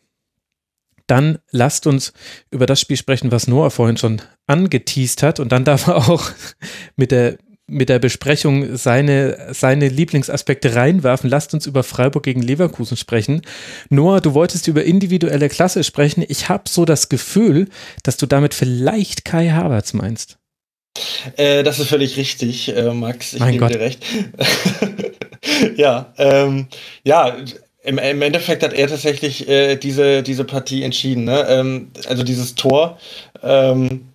Dann 1.05 1.37
lasst 1.51 1.85
uns 1.85 2.13
über 2.49 2.65
das 2.65 2.81
Spiel 2.81 2.97
sprechen, 2.97 3.31
was 3.31 3.47
Noah 3.47 3.69
vorhin 3.69 3.97
schon 3.97 4.21
angeteased 4.47 5.21
hat. 5.21 5.39
Und 5.39 5.51
dann 5.51 5.63
darf 5.63 5.87
er 5.87 5.97
auch 5.97 6.31
mit 6.95 7.11
der, 7.11 7.37
mit 7.71 7.89
der 7.89 7.99
Besprechung 7.99 8.75
seine, 8.75 9.53
seine 9.53 9.87
Lieblingsaspekte 9.87 10.75
reinwerfen. 10.75 11.29
Lasst 11.29 11.53
uns 11.53 11.65
über 11.65 11.83
Freiburg 11.83 12.23
gegen 12.23 12.41
Leverkusen 12.41 12.97
sprechen. 12.97 13.41
Noah, 13.89 14.21
du 14.21 14.33
wolltest 14.33 14.67
über 14.67 14.83
individuelle 14.83 15.49
Klasse 15.49 15.83
sprechen. 15.83 16.23
Ich 16.27 16.49
habe 16.49 16.63
so 16.67 16.85
das 16.85 17.09
Gefühl, 17.09 17.69
dass 18.03 18.17
du 18.17 18.25
damit 18.25 18.53
vielleicht 18.53 19.25
Kai 19.25 19.49
Havertz 19.49 19.93
meinst. 19.93 20.37
Äh, 21.37 21.63
das 21.63 21.79
ist 21.79 21.87
völlig 21.87 22.17
richtig, 22.17 22.75
äh, 22.75 22.93
Max. 22.93 23.33
Ich 23.33 23.39
mein 23.39 23.53
gebe 23.53 23.65
Gott. 23.65 23.73
dir 23.73 23.79
recht. 23.79 24.03
ja, 25.77 26.13
ähm, 26.17 26.67
ja, 27.03 27.37
im, 27.83 27.97
im 27.97 28.21
Endeffekt 28.21 28.61
hat 28.63 28.73
er 28.73 28.87
tatsächlich 28.87 29.47
äh, 29.47 29.75
diese, 29.77 30.21
diese 30.21 30.43
Partie 30.43 30.83
entschieden. 30.83 31.23
Ne? 31.23 31.45
Ähm, 31.49 31.91
also 32.07 32.23
dieses 32.23 32.55
Tor. 32.55 32.99
Ähm, 33.41 34.10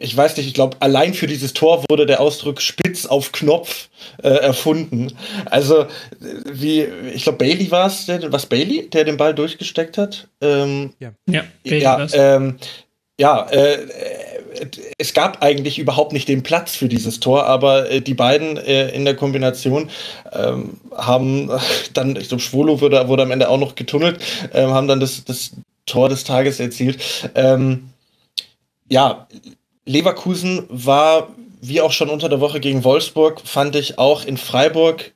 ich 0.00 0.16
weiß 0.16 0.36
nicht, 0.36 0.46
ich 0.46 0.54
glaube, 0.54 0.76
allein 0.80 1.14
für 1.14 1.26
dieses 1.26 1.52
Tor 1.52 1.84
wurde 1.88 2.06
der 2.06 2.20
Ausdruck 2.20 2.60
spitz 2.60 3.06
auf 3.06 3.32
Knopf 3.32 3.88
äh, 4.22 4.28
erfunden. 4.28 5.12
Also, 5.46 5.86
wie, 6.50 6.86
ich 7.14 7.24
glaube, 7.24 7.38
Bailey 7.38 7.70
war 7.70 7.86
es, 7.86 8.08
was 8.08 8.46
Bailey, 8.46 8.88
der 8.90 9.04
den 9.04 9.16
Ball 9.16 9.34
durchgesteckt 9.34 9.98
hat. 9.98 10.28
Ähm, 10.40 10.92
ja, 10.98 11.12
ja, 11.28 11.44
Bailey 11.64 11.82
ja, 11.82 12.06
ähm, 12.12 12.56
ja 13.18 13.48
äh, 13.50 13.78
es 14.98 15.14
gab 15.14 15.42
eigentlich 15.42 15.78
überhaupt 15.78 16.12
nicht 16.12 16.28
den 16.28 16.42
Platz 16.42 16.76
für 16.76 16.88
dieses 16.88 17.20
Tor, 17.20 17.46
aber 17.46 17.90
äh, 17.90 18.00
die 18.00 18.14
beiden 18.14 18.56
äh, 18.56 18.88
in 18.90 19.04
der 19.04 19.16
Kombination 19.16 19.90
ähm, 20.32 20.80
haben 20.96 21.50
dann, 21.94 22.16
ich 22.16 22.28
glaube, 22.28 22.42
Schwolo 22.42 22.80
wurde, 22.80 23.08
wurde 23.08 23.22
am 23.22 23.30
Ende 23.30 23.48
auch 23.48 23.58
noch 23.58 23.74
getunnelt, 23.74 24.20
ähm, 24.52 24.70
haben 24.70 24.88
dann 24.88 25.00
das, 25.00 25.24
das 25.24 25.52
Tor 25.84 26.08
des 26.08 26.24
Tages 26.24 26.60
erzielt. 26.60 26.98
Ähm, 27.34 27.90
ja, 28.88 29.26
Leverkusen 29.86 30.64
war, 30.68 31.28
wie 31.62 31.80
auch 31.80 31.92
schon 31.92 32.10
unter 32.10 32.28
der 32.28 32.40
Woche 32.40 32.60
gegen 32.60 32.84
Wolfsburg, 32.84 33.40
fand 33.44 33.74
ich 33.76 33.98
auch 33.98 34.24
in 34.24 34.36
Freiburg 34.36 35.12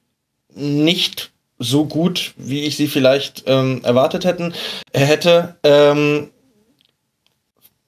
nicht 0.54 1.30
so 1.58 1.84
gut, 1.84 2.32
wie 2.36 2.62
ich 2.62 2.76
sie 2.76 2.88
vielleicht 2.88 3.44
ähm, 3.46 3.82
erwartet 3.84 4.24
hätten, 4.24 4.54
hätte. 4.94 5.56
Ähm, 5.62 6.30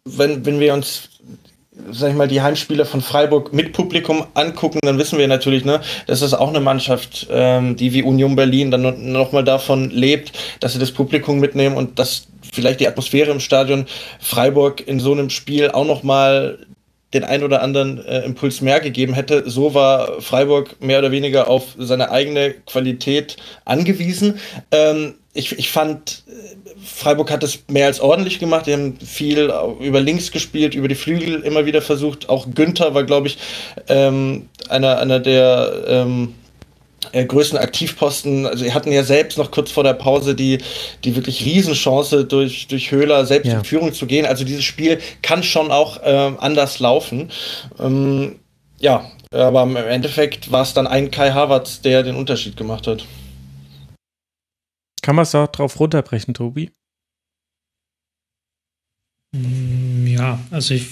wenn, 0.05 0.45
wenn 0.45 0.61
wir 0.61 0.75
uns 0.75 1.09
sag 1.91 2.11
ich 2.11 2.17
mal, 2.17 2.29
die 2.29 2.43
Heimspiele 2.43 2.85
von 2.85 3.01
Freiburg 3.01 3.53
mit 3.53 3.73
Publikum 3.73 4.27
angucken, 4.35 4.81
dann 4.83 4.99
wissen 4.99 5.19
wir 5.19 5.27
natürlich, 5.27 5.65
ne, 5.65 5.81
das 6.07 6.23
ist 6.23 6.35
auch 6.35 6.49
eine 6.49 6.61
Mannschaft, 6.61 7.27
ähm, 7.31 7.77
die 7.77 7.93
wie 7.95 8.03
Union 8.03 8.37
Berlin 8.37 8.71
dann 8.71 9.13
nochmal 9.13 9.45
davon 9.45 9.91
lebt, 9.91 10.33
dass 10.61 10.75
sie 10.75 10.79
das 10.79 10.93
Publikum 10.93 11.41
mitnehmen 11.41 11.77
und 11.77 11.99
dass 11.99 12.27
vielleicht 12.53 12.81
die 12.81 12.89
Atmosphäre 12.89 13.31
im 13.31 13.41
Stadion 13.41 13.87
Freiburg 14.21 14.87
in 14.87 15.01
so 15.01 15.13
einem 15.13 15.31
Spiel 15.31 15.71
auch 15.71 15.87
nochmal 15.87 16.59
den 17.15 17.25
ein 17.25 17.43
oder 17.43 17.63
anderen 17.63 18.05
äh, 18.05 18.21
Impuls 18.21 18.61
mehr 18.61 18.81
gegeben 18.81 19.15
hätte. 19.15 19.49
So 19.49 19.75
war 19.75 20.21
Freiburg 20.21 20.81
mehr 20.81 20.99
oder 20.99 21.11
weniger 21.11 21.49
auf 21.49 21.75
seine 21.79 22.11
eigene 22.11 22.55
Qualität 22.67 23.37
angewiesen. 23.65 24.39
Ähm, 24.71 25.15
ich, 25.35 25.59
ich 25.59 25.71
fand, 25.71 26.25
Freiburg 26.85 27.31
hat 27.31 27.43
es 27.43 27.65
mehr 27.69 27.87
als 27.87 28.01
ordentlich 28.01 28.39
gemacht. 28.39 28.67
Die 28.67 28.73
haben 28.75 28.99
viel 28.99 29.53
über 29.81 30.01
links 30.01 30.31
gespielt, 30.31 30.75
über 30.75 30.89
die 30.89 30.95
Flügel 30.95 31.41
immer 31.41 31.65
wieder 31.65 31.81
versucht. 31.81 32.29
Auch 32.29 32.47
Günther 32.55 32.95
war, 32.95 33.05
glaube 33.05 33.29
ich, 33.29 33.39
ähm, 33.89 34.49
einer, 34.69 34.99
einer 34.99 35.21
der 35.21 35.85
ähm, 35.87 36.35
äh, 37.13 37.25
größten 37.25 37.59
Aktivposten. 37.59 38.47
Also, 38.47 38.65
sie 38.65 38.75
hatten 38.75 38.93
ja 38.93 39.05
selbst 39.05 39.39
noch 39.39 39.51
kurz 39.51 39.71
vor 39.71 39.85
der 39.85 39.95
Pause 39.95 40.35
die, 40.35 40.59
die 41.05 41.17
wirklich 41.17 41.45
Riesenchance, 41.45 42.25
durch, 42.25 42.67
durch 42.67 42.91
Höhler 42.91 43.25
selbst 43.27 43.49
ja. 43.49 43.59
in 43.59 43.65
Führung 43.65 43.93
zu 43.93 44.07
gehen. 44.07 44.27
Also, 44.27 44.45
dieses 44.45 44.65
Spiel 44.65 44.99
kann 45.23 45.43
schon 45.43 45.71
auch 45.71 46.01
ähm, 46.03 46.37
anders 46.41 46.81
laufen. 46.81 47.31
Ähm, 47.79 48.41
ja, 48.81 49.11
aber 49.33 49.63
im 49.63 49.77
Endeffekt 49.77 50.51
war 50.51 50.63
es 50.63 50.75
dann 50.75 50.87
ein 50.87 51.11
Kai 51.11 51.31
Havertz, 51.31 51.81
der 51.81 52.03
den 52.03 52.17
Unterschied 52.17 52.57
gemacht 52.57 52.87
hat. 52.87 53.07
Kann 55.03 55.17
man 55.17 55.25
es 55.25 55.35
auch 55.35 55.49
drauf 55.49 55.81
runterbrechen, 55.81 56.35
Tobi? 56.35 56.71
Mm, 59.35 60.07
ja, 60.07 60.39
also 60.51 60.75
ich, 60.75 60.87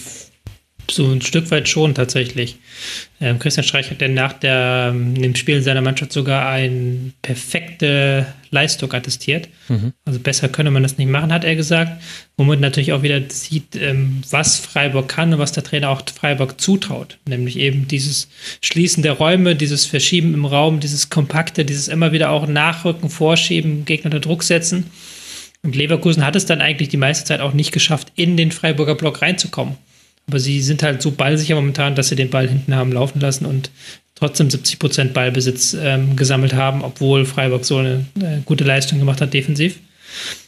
so 0.92 1.10
ein 1.10 1.22
Stück 1.22 1.50
weit 1.50 1.68
schon 1.68 1.94
tatsächlich. 1.94 2.56
Ähm, 3.20 3.38
Christian 3.38 3.64
Streich 3.64 3.90
hat 3.90 4.00
ja 4.00 4.08
nach 4.08 4.32
der, 4.32 4.90
ähm, 4.92 5.14
dem 5.14 5.34
Spiel 5.34 5.62
seiner 5.62 5.80
Mannschaft 5.80 6.12
sogar 6.12 6.48
eine 6.48 7.12
perfekte 7.22 8.26
Leistung 8.50 8.92
attestiert. 8.92 9.48
Mhm. 9.68 9.92
Also 10.04 10.18
besser 10.18 10.48
könne 10.48 10.70
man 10.70 10.82
das 10.82 10.98
nicht 10.98 11.10
machen, 11.10 11.32
hat 11.32 11.44
er 11.44 11.56
gesagt. 11.56 12.02
Womit 12.36 12.60
natürlich 12.60 12.92
auch 12.92 13.02
wieder 13.02 13.20
sieht, 13.28 13.76
ähm, 13.76 14.22
was 14.30 14.58
Freiburg 14.58 15.08
kann 15.08 15.32
und 15.32 15.38
was 15.38 15.52
der 15.52 15.64
Trainer 15.64 15.90
auch 15.90 16.02
Freiburg 16.08 16.60
zutraut. 16.60 17.18
Nämlich 17.26 17.58
eben 17.58 17.88
dieses 17.88 18.28
Schließen 18.62 19.02
der 19.02 19.12
Räume, 19.12 19.56
dieses 19.56 19.86
Verschieben 19.86 20.34
im 20.34 20.44
Raum, 20.44 20.80
dieses 20.80 21.10
Kompakte, 21.10 21.64
dieses 21.64 21.88
immer 21.88 22.12
wieder 22.12 22.30
auch 22.30 22.46
Nachrücken, 22.46 23.10
Vorschieben, 23.10 23.84
Gegner 23.84 24.06
unter 24.06 24.20
Druck 24.20 24.42
setzen. 24.42 24.90
Und 25.62 25.76
Leverkusen 25.76 26.24
hat 26.24 26.36
es 26.36 26.46
dann 26.46 26.60
eigentlich 26.60 26.88
die 26.88 26.96
meiste 26.96 27.24
Zeit 27.24 27.40
auch 27.40 27.52
nicht 27.52 27.72
geschafft, 27.72 28.12
in 28.14 28.36
den 28.36 28.50
Freiburger 28.50 28.94
Block 28.94 29.20
reinzukommen. 29.20 29.76
Aber 30.26 30.38
sie 30.38 30.60
sind 30.60 30.82
halt 30.82 31.02
so 31.02 31.10
ballsicher 31.10 31.54
momentan, 31.54 31.94
dass 31.94 32.08
sie 32.08 32.16
den 32.16 32.30
Ball 32.30 32.48
hinten 32.48 32.74
haben 32.74 32.92
laufen 32.92 33.20
lassen 33.20 33.46
und 33.46 33.70
trotzdem 34.14 34.50
70 34.50 34.78
Prozent 34.78 35.14
Ballbesitz 35.14 35.74
ähm, 35.80 36.14
gesammelt 36.14 36.54
haben, 36.54 36.84
obwohl 36.84 37.24
Freiburg 37.24 37.64
so 37.64 37.78
eine, 37.78 38.04
eine, 38.14 38.42
gute 38.44 38.64
Leistung 38.64 38.98
gemacht 38.98 39.20
hat 39.20 39.32
defensiv. 39.32 39.78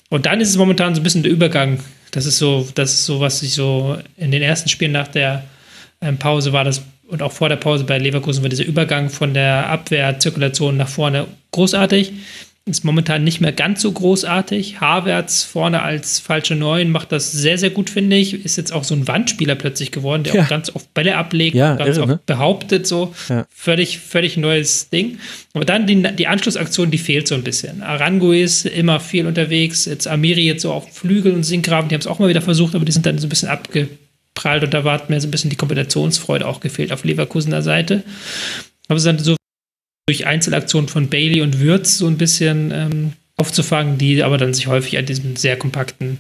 Und 0.09 0.27
dann 0.27 0.41
ist 0.41 0.51
es 0.51 0.57
momentan 0.57 0.95
so 0.95 1.01
ein 1.01 1.05
bisschen 1.05 1.23
der 1.23 1.33
Übergang. 1.33 1.81
Das 2.11 2.27
ist 2.27 2.39
so, 2.39 2.69
das 2.75 2.93
ist 2.93 3.07
so, 3.07 3.21
was 3.21 3.43
ich 3.43 3.55
so 3.55 3.97
in 4.19 4.31
den 4.31 4.43
ersten 4.43 4.69
Spielen 4.69 4.93
nach 4.93 5.09
der 5.09 5.45
ähm, 6.03 6.19
Pause 6.19 6.53
war 6.53 6.65
das 6.65 6.83
und 7.13 7.23
auch 7.23 7.33
vor 7.33 7.51
der 7.51 7.57
Pause 7.57 7.85
bei 7.85 7.99
Leverkusen 7.99 8.43
war 8.43 8.49
dieser 8.49 8.65
Übergang 8.65 9.11
von 9.11 9.35
der 9.35 9.69
Abwehrzirkulation 9.69 10.79
nach 10.79 10.89
vorne 10.89 11.27
großartig. 11.51 12.13
Ist 12.65 12.85
momentan 12.85 13.25
nicht 13.25 13.41
mehr 13.41 13.51
ganz 13.51 13.83
so 13.83 13.91
großartig. 13.91 14.81
Havertz 14.81 15.43
vorne 15.43 15.83
als 15.83 16.21
falsche 16.21 16.55
Neun 16.55 16.91
macht 16.91 17.11
das 17.11 17.33
sehr, 17.33 17.59
sehr 17.59 17.71
gut, 17.71 17.91
finde 17.91 18.15
ich. 18.15 18.45
Ist 18.45 18.57
jetzt 18.57 18.73
auch 18.73 18.85
so 18.85 18.95
ein 18.95 19.09
Wandspieler 19.09 19.57
plötzlich 19.57 19.91
geworden, 19.91 20.23
der 20.23 20.35
ja. 20.35 20.43
auch 20.45 20.49
ganz 20.49 20.71
oft 20.73 20.95
Bälle 20.95 21.17
ablegt, 21.17 21.57
ja, 21.57 21.75
ganz 21.75 21.97
irre, 21.97 22.03
oft 22.03 22.09
ne? 22.09 22.21
behauptet, 22.25 22.87
so. 22.87 23.13
Ja. 23.29 23.47
Völlig, 23.51 23.99
völlig 23.99 24.37
neues 24.37 24.91
Ding. 24.91 25.19
Aber 25.55 25.65
dann 25.65 25.89
die, 25.89 26.01
die 26.15 26.29
Anschlussaktion, 26.29 26.93
die 26.93 26.99
fehlt 26.99 27.27
so 27.27 27.35
ein 27.35 27.43
bisschen. 27.43 27.83
Arango 27.83 28.31
ist 28.31 28.65
immer 28.65 29.01
viel 29.01 29.27
unterwegs. 29.27 29.87
Jetzt 29.87 30.07
Amiri 30.07 30.47
jetzt 30.47 30.63
so 30.63 30.73
auf 30.73 30.89
Flügel 30.93 31.33
und 31.33 31.43
Sinkgraben, 31.43 31.89
die 31.89 31.97
haben 31.97 32.03
es 32.03 32.07
auch 32.07 32.21
mal 32.21 32.29
wieder 32.29 32.43
versucht, 32.43 32.77
aber 32.77 32.85
die 32.85 32.93
sind 32.93 33.05
dann 33.07 33.19
so 33.19 33.27
ein 33.27 33.31
bisschen 33.31 33.49
abgeprallt 33.49 34.63
und 34.63 34.73
da 34.73 34.85
war 34.85 35.03
mir 35.09 35.21
so 35.21 35.27
ein 35.27 35.33
bisschen 35.33 35.51
die 35.51 35.57
Kombinationsfreude 35.57 36.47
auch 36.47 36.61
gefehlt 36.61 36.93
auf 36.93 37.03
Leverkusener 37.03 37.63
Seite. 37.63 38.05
Aber 38.87 38.99
es 38.99 39.03
ist 39.03 39.07
dann 39.07 39.19
so 39.19 39.35
durch 40.07 40.27
Einzelaktionen 40.27 40.89
von 40.89 41.09
Bailey 41.09 41.43
und 41.43 41.61
Würz 41.61 41.99
so 41.99 42.07
ein 42.07 42.19
bisschen 42.19 42.71
ähm, 42.73 43.13
aufzufangen, 43.37 43.99
die 43.99 44.23
aber 44.23 44.39
dann 44.39 44.55
sich 44.55 44.67
häufig 44.67 44.99
an 44.99 45.07
diesem 45.07 45.37
sehr 45.37 45.57
kompakten 45.57 46.19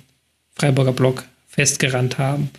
Freiburger 0.54 0.92
Block 0.92 1.24
festgerannt 1.48 2.18
haben. 2.18 2.50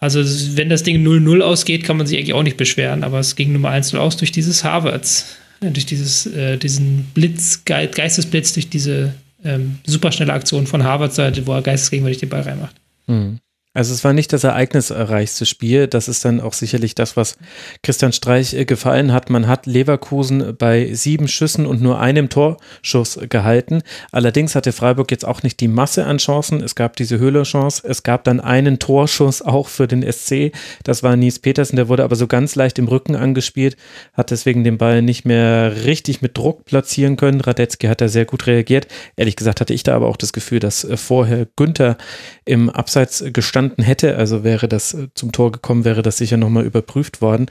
Also 0.00 0.20
wenn 0.56 0.70
das 0.70 0.82
Ding 0.82 1.06
0-0 1.06 1.40
ausgeht, 1.42 1.84
kann 1.84 1.98
man 1.98 2.06
sich 2.06 2.18
eigentlich 2.18 2.32
auch 2.32 2.42
nicht 2.42 2.56
beschweren, 2.56 3.04
aber 3.04 3.20
es 3.20 3.36
ging 3.36 3.52
Nummer 3.52 3.70
1-0 3.70 3.96
aus 3.98 4.16
durch 4.16 4.32
dieses 4.32 4.64
Harvards, 4.64 5.36
äh, 5.60 5.70
durch 5.70 5.84
dieses, 5.84 6.26
äh, 6.26 6.56
diesen 6.56 7.04
Blitz, 7.12 7.64
Ge 7.64 7.88
Geistesblitz, 7.88 8.54
durch 8.54 8.70
diese 8.70 9.14
ähm, 9.44 9.78
superschnelle 9.84 10.32
Aktion 10.32 10.66
von 10.66 10.82
Harvards 10.82 11.16
Seite, 11.16 11.46
wo 11.46 11.52
er 11.52 11.62
geistesgegenwärtig 11.62 12.20
den 12.20 12.30
Ball 12.30 12.42
reinmacht. 12.42 12.76
Mhm. 13.06 13.38
Also 13.74 13.94
es 13.94 14.04
war 14.04 14.12
nicht 14.12 14.34
das 14.34 14.44
ereignisreichste 14.44 15.46
Spiel. 15.46 15.86
Das 15.86 16.06
ist 16.06 16.26
dann 16.26 16.42
auch 16.42 16.52
sicherlich 16.52 16.94
das, 16.94 17.16
was 17.16 17.38
Christian 17.82 18.12
Streich 18.12 18.52
äh, 18.52 18.66
gefallen 18.66 19.14
hat. 19.14 19.30
Man 19.30 19.48
hat 19.48 19.64
Leverkusen 19.64 20.54
bei 20.58 20.92
sieben 20.92 21.26
Schüssen 21.26 21.64
und 21.64 21.80
nur 21.80 21.98
einem 21.98 22.28
Torschuss 22.28 23.18
gehalten. 23.30 23.82
Allerdings 24.10 24.54
hatte 24.54 24.72
Freiburg 24.72 25.10
jetzt 25.10 25.24
auch 25.24 25.42
nicht 25.42 25.58
die 25.60 25.68
Masse 25.68 26.04
an 26.04 26.18
Chancen. 26.18 26.62
Es 26.62 26.74
gab 26.74 26.96
diese 26.96 27.18
Höhlerchance. 27.18 27.82
Es 27.86 28.02
gab 28.02 28.24
dann 28.24 28.40
einen 28.40 28.78
Torschuss 28.78 29.40
auch 29.40 29.68
für 29.68 29.88
den 29.88 30.02
SC. 30.02 30.52
Das 30.84 31.02
war 31.02 31.16
Nies 31.16 31.38
Petersen. 31.38 31.76
Der 31.76 31.88
wurde 31.88 32.04
aber 32.04 32.16
so 32.16 32.26
ganz 32.26 32.54
leicht 32.56 32.78
im 32.78 32.88
Rücken 32.88 33.16
angespielt, 33.16 33.78
hat 34.12 34.30
deswegen 34.30 34.64
den 34.64 34.76
Ball 34.76 35.00
nicht 35.00 35.24
mehr 35.24 35.84
richtig 35.86 36.20
mit 36.20 36.36
Druck 36.36 36.66
platzieren 36.66 37.16
können. 37.16 37.40
Radetzky 37.40 37.86
hat 37.86 38.02
da 38.02 38.08
sehr 38.08 38.26
gut 38.26 38.46
reagiert. 38.46 38.86
Ehrlich 39.16 39.36
gesagt 39.36 39.62
hatte 39.62 39.72
ich 39.72 39.82
da 39.82 39.96
aber 39.96 40.08
auch 40.08 40.18
das 40.18 40.34
Gefühl, 40.34 40.58
dass 40.58 40.84
äh, 40.84 40.98
vorher 40.98 41.46
Günther 41.56 41.96
im 42.44 42.68
Abseits 42.68 43.24
gestanden 43.32 43.61
gestanden 43.62 43.84
hätte, 43.84 44.16
also 44.16 44.44
wäre 44.44 44.68
das 44.68 44.94
äh, 44.94 45.08
zum 45.14 45.32
Tor 45.32 45.52
gekommen, 45.52 45.84
wäre 45.84 46.02
das 46.02 46.18
sicher 46.18 46.36
nochmal 46.36 46.64
überprüft 46.64 47.20
worden. 47.20 47.46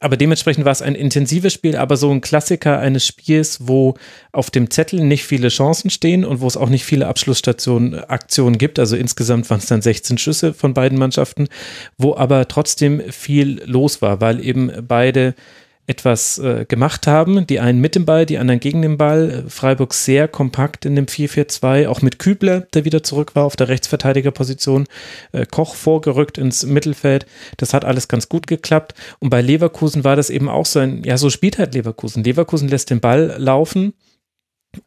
Aber 0.00 0.16
dementsprechend 0.16 0.64
war 0.64 0.72
es 0.72 0.82
ein 0.82 0.96
intensives 0.96 1.52
Spiel, 1.52 1.76
aber 1.76 1.96
so 1.96 2.10
ein 2.10 2.20
Klassiker 2.20 2.80
eines 2.80 3.06
Spiels, 3.06 3.68
wo 3.68 3.94
auf 4.32 4.50
dem 4.50 4.68
Zettel 4.68 5.04
nicht 5.04 5.24
viele 5.24 5.48
Chancen 5.48 5.90
stehen 5.90 6.24
und 6.24 6.40
wo 6.40 6.48
es 6.48 6.56
auch 6.56 6.68
nicht 6.68 6.84
viele 6.84 7.06
Abschlussstationen, 7.06 7.94
Aktionen 8.04 8.58
gibt. 8.58 8.80
Also 8.80 8.96
insgesamt 8.96 9.48
waren 9.48 9.58
es 9.58 9.66
dann 9.66 9.80
16 9.80 10.18
Schüsse 10.18 10.54
von 10.54 10.74
beiden 10.74 10.98
Mannschaften, 10.98 11.46
wo 11.98 12.16
aber 12.16 12.48
trotzdem 12.48 13.00
viel 13.12 13.62
los 13.64 14.02
war, 14.02 14.20
weil 14.20 14.44
eben 14.44 14.72
beide 14.88 15.34
etwas 15.92 16.38
äh, 16.38 16.64
gemacht 16.66 17.06
haben. 17.06 17.46
Die 17.46 17.60
einen 17.60 17.80
mit 17.80 17.94
dem 17.94 18.06
Ball, 18.06 18.24
die 18.24 18.38
anderen 18.38 18.60
gegen 18.60 18.80
den 18.80 18.96
Ball. 18.96 19.44
Freiburg 19.48 19.92
sehr 19.92 20.26
kompakt 20.26 20.86
in 20.86 20.96
dem 20.96 21.04
4-4-2, 21.04 21.86
auch 21.86 22.00
mit 22.00 22.18
Kübler, 22.18 22.62
der 22.72 22.86
wieder 22.86 23.02
zurück 23.02 23.34
war 23.34 23.44
auf 23.44 23.56
der 23.56 23.68
Rechtsverteidigerposition. 23.68 24.86
Äh, 25.32 25.44
Koch 25.44 25.74
vorgerückt 25.74 26.38
ins 26.38 26.64
Mittelfeld. 26.64 27.26
Das 27.58 27.74
hat 27.74 27.84
alles 27.84 28.08
ganz 28.08 28.30
gut 28.30 28.46
geklappt. 28.46 28.94
Und 29.18 29.28
bei 29.28 29.42
Leverkusen 29.42 30.02
war 30.02 30.16
das 30.16 30.30
eben 30.30 30.48
auch 30.48 30.64
so 30.64 30.78
ein, 30.78 31.04
ja, 31.04 31.18
so 31.18 31.28
spielt 31.28 31.58
halt 31.58 31.74
Leverkusen. 31.74 32.24
Leverkusen 32.24 32.68
lässt 32.68 32.88
den 32.88 33.00
Ball 33.00 33.34
laufen 33.36 33.92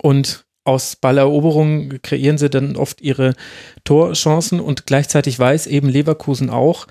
und 0.02 0.46
aus 0.64 0.96
Balleroberungen 0.96 2.02
kreieren 2.02 2.40
sie 2.40 2.50
dann 2.50 2.76
oft 2.76 3.00
ihre 3.02 3.36
Torchancen 3.84 4.60
und 4.60 4.88
gleichzeitig 4.88 5.38
weiß 5.38 5.68
eben 5.68 5.88
Leverkusen 5.88 6.50
auch, 6.50 6.88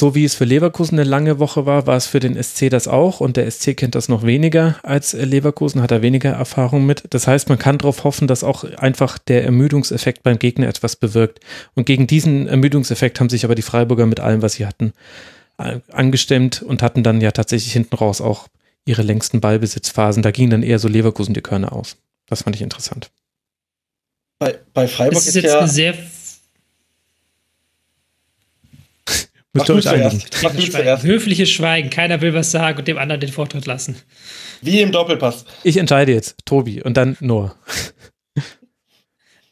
so 0.00 0.14
wie 0.14 0.24
es 0.24 0.34
für 0.34 0.46
Leverkusen 0.46 0.98
eine 0.98 1.08
lange 1.08 1.38
Woche 1.38 1.66
war, 1.66 1.86
war 1.86 1.96
es 1.96 2.06
für 2.06 2.20
den 2.20 2.42
SC 2.42 2.70
das 2.70 2.88
auch 2.88 3.20
und 3.20 3.36
der 3.36 3.48
SC 3.50 3.76
kennt 3.76 3.94
das 3.94 4.08
noch 4.08 4.24
weniger 4.24 4.80
als 4.82 5.12
Leverkusen, 5.12 5.82
hat 5.82 5.90
da 5.90 6.00
weniger 6.00 6.30
Erfahrung 6.30 6.86
mit. 6.86 7.04
Das 7.10 7.26
heißt, 7.26 7.50
man 7.50 7.58
kann 7.58 7.76
darauf 7.76 8.02
hoffen, 8.02 8.26
dass 8.26 8.42
auch 8.42 8.64
einfach 8.64 9.18
der 9.18 9.44
Ermüdungseffekt 9.44 10.22
beim 10.22 10.38
Gegner 10.38 10.68
etwas 10.68 10.96
bewirkt. 10.96 11.40
Und 11.74 11.84
gegen 11.84 12.06
diesen 12.06 12.48
Ermüdungseffekt 12.48 13.20
haben 13.20 13.28
sich 13.28 13.44
aber 13.44 13.54
die 13.54 13.62
Freiburger 13.62 14.06
mit 14.06 14.20
allem, 14.20 14.40
was 14.40 14.54
sie 14.54 14.64
hatten, 14.64 14.94
äh, 15.58 15.80
angestemmt 15.92 16.62
und 16.62 16.82
hatten 16.82 17.02
dann 17.02 17.20
ja 17.20 17.30
tatsächlich 17.30 17.74
hinten 17.74 17.94
raus 17.94 18.22
auch 18.22 18.48
ihre 18.86 19.02
längsten 19.02 19.42
Ballbesitzphasen. 19.42 20.22
Da 20.22 20.30
gingen 20.30 20.50
dann 20.50 20.62
eher 20.62 20.78
so 20.78 20.88
Leverkusen 20.88 21.34
die 21.34 21.42
Körner 21.42 21.74
aus. 21.74 21.98
Das 22.26 22.42
fand 22.44 22.56
ich 22.56 22.62
interessant. 22.62 23.10
Bei, 24.38 24.58
bei 24.72 24.88
Freiburg 24.88 25.18
ist, 25.18 25.28
ist 25.28 25.34
jetzt 25.34 25.44
ja 25.44 25.58
eine 25.58 25.68
sehr 25.68 25.94
Müsst 29.52 29.68
ihr 29.68 29.74
euch 29.74 29.88
einigen. 29.88 30.20
Schweigen. 30.20 31.02
Höfliches 31.02 31.50
Schweigen. 31.50 31.90
Keiner 31.90 32.20
will 32.20 32.34
was 32.34 32.50
sagen 32.52 32.78
und 32.78 32.88
dem 32.88 32.98
anderen 32.98 33.20
den 33.20 33.30
Vortritt 33.30 33.66
lassen. 33.66 33.96
Wie 34.62 34.80
im 34.80 34.92
Doppelpass. 34.92 35.44
Ich 35.64 35.76
entscheide 35.76 36.12
jetzt. 36.12 36.36
Tobi 36.44 36.82
und 36.82 36.96
dann 36.96 37.16
Noah. 37.20 37.56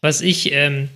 Was 0.00 0.20
ich 0.20 0.52
ähm, 0.52 0.88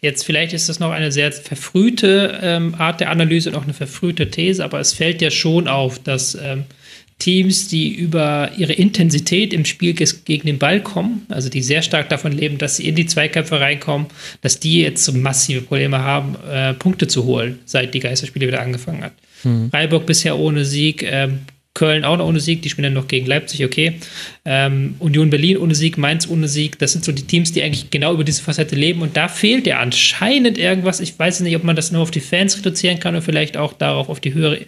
jetzt, 0.00 0.24
vielleicht 0.24 0.52
ist 0.52 0.68
das 0.68 0.78
noch 0.78 0.92
eine 0.92 1.10
sehr 1.10 1.32
verfrühte 1.32 2.38
ähm, 2.40 2.76
Art 2.78 3.00
der 3.00 3.10
Analyse 3.10 3.50
und 3.50 3.56
auch 3.56 3.64
eine 3.64 3.74
verfrühte 3.74 4.30
These, 4.30 4.62
aber 4.62 4.78
es 4.78 4.92
fällt 4.92 5.20
ja 5.20 5.32
schon 5.32 5.66
auf, 5.66 5.98
dass 5.98 6.36
ähm, 6.36 6.64
Teams, 7.18 7.68
die 7.68 7.94
über 7.94 8.50
ihre 8.56 8.72
Intensität 8.72 9.52
im 9.52 9.64
Spiel 9.64 9.94
gegen 9.94 10.46
den 10.46 10.58
Ball 10.58 10.80
kommen, 10.80 11.26
also 11.28 11.48
die 11.48 11.62
sehr 11.62 11.82
stark 11.82 12.08
davon 12.08 12.32
leben, 12.32 12.58
dass 12.58 12.76
sie 12.76 12.88
in 12.88 12.96
die 12.96 13.06
Zweikämpfe 13.06 13.60
reinkommen, 13.60 14.08
dass 14.40 14.60
die 14.60 14.80
jetzt 14.80 15.04
so 15.04 15.12
massive 15.12 15.62
Probleme 15.62 16.00
haben, 16.00 16.36
äh, 16.50 16.74
Punkte 16.74 17.06
zu 17.06 17.24
holen, 17.24 17.60
seit 17.64 17.94
die 17.94 18.00
Geisterspiele 18.00 18.48
wieder 18.48 18.60
angefangen 18.60 19.04
hat. 19.04 19.12
Mhm. 19.44 19.70
Freiburg 19.70 20.06
bisher 20.06 20.38
ohne 20.38 20.64
Sieg, 20.64 21.02
ähm, 21.02 21.40
Köln 21.74 22.04
auch 22.04 22.16
noch 22.16 22.26
ohne 22.26 22.38
Sieg, 22.38 22.62
die 22.62 22.70
spielen 22.70 22.84
dann 22.84 23.02
noch 23.02 23.08
gegen 23.08 23.26
Leipzig, 23.26 23.64
okay. 23.64 23.94
Ähm, 24.44 24.94
Union 25.00 25.28
Berlin 25.28 25.56
ohne 25.56 25.74
Sieg, 25.74 25.98
Mainz 25.98 26.28
ohne 26.28 26.46
Sieg, 26.46 26.78
das 26.78 26.92
sind 26.92 27.04
so 27.04 27.10
die 27.10 27.26
Teams, 27.26 27.50
die 27.50 27.62
eigentlich 27.62 27.90
genau 27.90 28.14
über 28.14 28.22
diese 28.22 28.42
Facette 28.42 28.76
leben 28.76 29.02
und 29.02 29.16
da 29.16 29.26
fehlt 29.26 29.66
ja 29.66 29.80
anscheinend 29.80 30.56
irgendwas. 30.56 31.00
Ich 31.00 31.18
weiß 31.18 31.40
nicht, 31.40 31.56
ob 31.56 31.64
man 31.64 31.74
das 31.74 31.90
nur 31.90 32.02
auf 32.02 32.12
die 32.12 32.20
Fans 32.20 32.56
reduzieren 32.56 33.00
kann 33.00 33.14
oder 33.14 33.22
vielleicht 33.22 33.56
auch 33.56 33.72
darauf 33.72 34.08
auf 34.08 34.20
die 34.20 34.34
höhere 34.34 34.60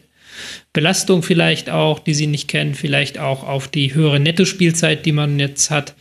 Belastung 0.72 1.22
vielleicht 1.22 1.70
auch, 1.70 1.98
die 1.98 2.14
sie 2.14 2.26
nicht 2.26 2.48
kennen, 2.48 2.74
vielleicht 2.74 3.18
auch 3.18 3.44
auf 3.44 3.68
die 3.68 3.94
höhere 3.94 4.20
Nettospielzeit, 4.20 5.06
die 5.06 5.12
man 5.12 5.38
jetzt 5.38 5.70
hat. 5.70 5.94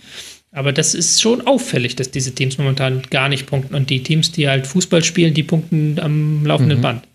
Aber 0.52 0.72
das 0.72 0.94
ist 0.94 1.22
schon 1.22 1.46
auffällig, 1.46 1.96
dass 1.98 2.12
diese 2.12 2.34
Teams 2.34 2.58
momentan 2.58 3.02
gar 3.10 3.28
nicht 3.28 3.46
punkten 3.46 3.76
und 3.76 3.90
die 3.90 4.04
Teams, 4.04 4.32
die 4.32 4.48
halt 4.48 4.68
Fußball 4.68 5.04
spielen, 5.04 5.34
die 5.34 5.44
punkten 5.44 6.00
am 6.00 6.46
laufenden 6.46 6.78
mhm. 6.78 6.84
Band. 6.84 7.08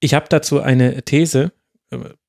Ich 0.00 0.14
habe 0.14 0.26
dazu 0.28 0.60
eine 0.60 1.02
These, 1.02 1.52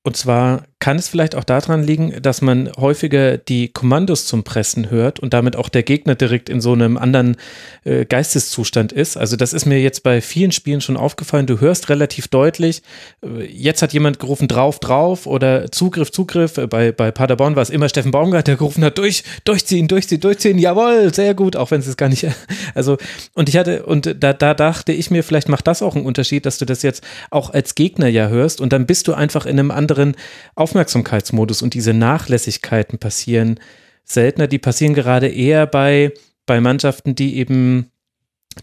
und 0.03 0.17
zwar 0.17 0.65
kann 0.85 0.97
es 0.97 1.07
vielleicht 1.07 1.33
auch 1.33 1.43
daran 1.43 1.83
liegen, 1.83 2.21
dass 2.21 2.43
man 2.43 2.69
häufiger 2.77 3.39
die 3.39 3.69
Kommandos 3.69 4.27
zum 4.27 4.43
Pressen 4.43 4.91
hört 4.91 5.19
und 5.19 5.33
damit 5.33 5.55
auch 5.55 5.67
der 5.67 5.81
Gegner 5.81 6.13
direkt 6.13 6.47
in 6.47 6.61
so 6.61 6.73
einem 6.73 6.97
anderen 6.97 7.37
äh, 7.85 8.05
Geisteszustand 8.05 8.91
ist. 8.91 9.17
Also 9.17 9.35
das 9.35 9.53
ist 9.53 9.65
mir 9.65 9.81
jetzt 9.81 10.03
bei 10.03 10.21
vielen 10.21 10.51
Spielen 10.51 10.81
schon 10.81 10.95
aufgefallen. 10.95 11.47
Du 11.47 11.59
hörst 11.59 11.89
relativ 11.89 12.27
deutlich, 12.27 12.83
äh, 13.23 13.45
jetzt 13.45 13.81
hat 13.81 13.93
jemand 13.93 14.19
gerufen 14.19 14.47
drauf, 14.47 14.79
drauf 14.79 15.25
oder 15.25 15.71
Zugriff, 15.71 16.11
Zugriff. 16.11 16.59
Äh, 16.59 16.67
bei, 16.67 16.91
bei 16.91 17.09
Paderborn 17.09 17.55
war 17.55 17.63
es 17.63 17.71
immer 17.71 17.89
Steffen 17.89 18.11
Baumgart, 18.11 18.45
der 18.45 18.55
gerufen 18.55 18.83
hat, 18.83 18.99
durch, 18.99 19.23
durchziehen, 19.43 19.87
durchziehen, 19.87 20.19
durchziehen. 20.19 20.59
Jawohl, 20.59 21.11
sehr 21.11 21.33
gut, 21.33 21.55
auch 21.55 21.71
wenn 21.71 21.79
es 21.79 21.97
gar 21.97 22.09
nicht. 22.09 22.27
Also 22.75 22.97
und 23.33 23.47
ich 23.47 23.57
hatte 23.57 23.85
und 23.85 24.17
da, 24.19 24.33
da 24.33 24.53
dachte 24.53 24.91
ich 24.91 25.09
mir, 25.09 25.23
vielleicht 25.23 25.47
macht 25.49 25.65
das 25.65 25.81
auch 25.81 25.95
einen 25.95 26.05
Unterschied, 26.05 26.45
dass 26.45 26.57
du 26.57 26.65
das 26.65 26.83
jetzt 26.83 27.03
auch 27.31 27.51
als 27.51 27.73
Gegner 27.73 28.07
ja 28.07 28.27
hörst 28.27 28.59
und 28.59 28.73
dann 28.73 28.85
bist 28.85 29.07
du 29.07 29.13
einfach 29.13 29.45
in 29.45 29.57
einem 29.57 29.71
anderen 29.71 30.15
Auf 30.55 30.74
Aufmerksamkeitsmodus 30.75 31.61
und 31.61 31.73
diese 31.73 31.93
Nachlässigkeiten 31.93 32.99
passieren 32.99 33.59
seltener. 34.03 34.47
Die 34.47 34.59
passieren 34.59 34.93
gerade 34.93 35.27
eher 35.27 35.65
bei, 35.65 36.11
bei 36.45 36.59
Mannschaften, 36.59 37.15
die 37.15 37.37
eben 37.37 37.89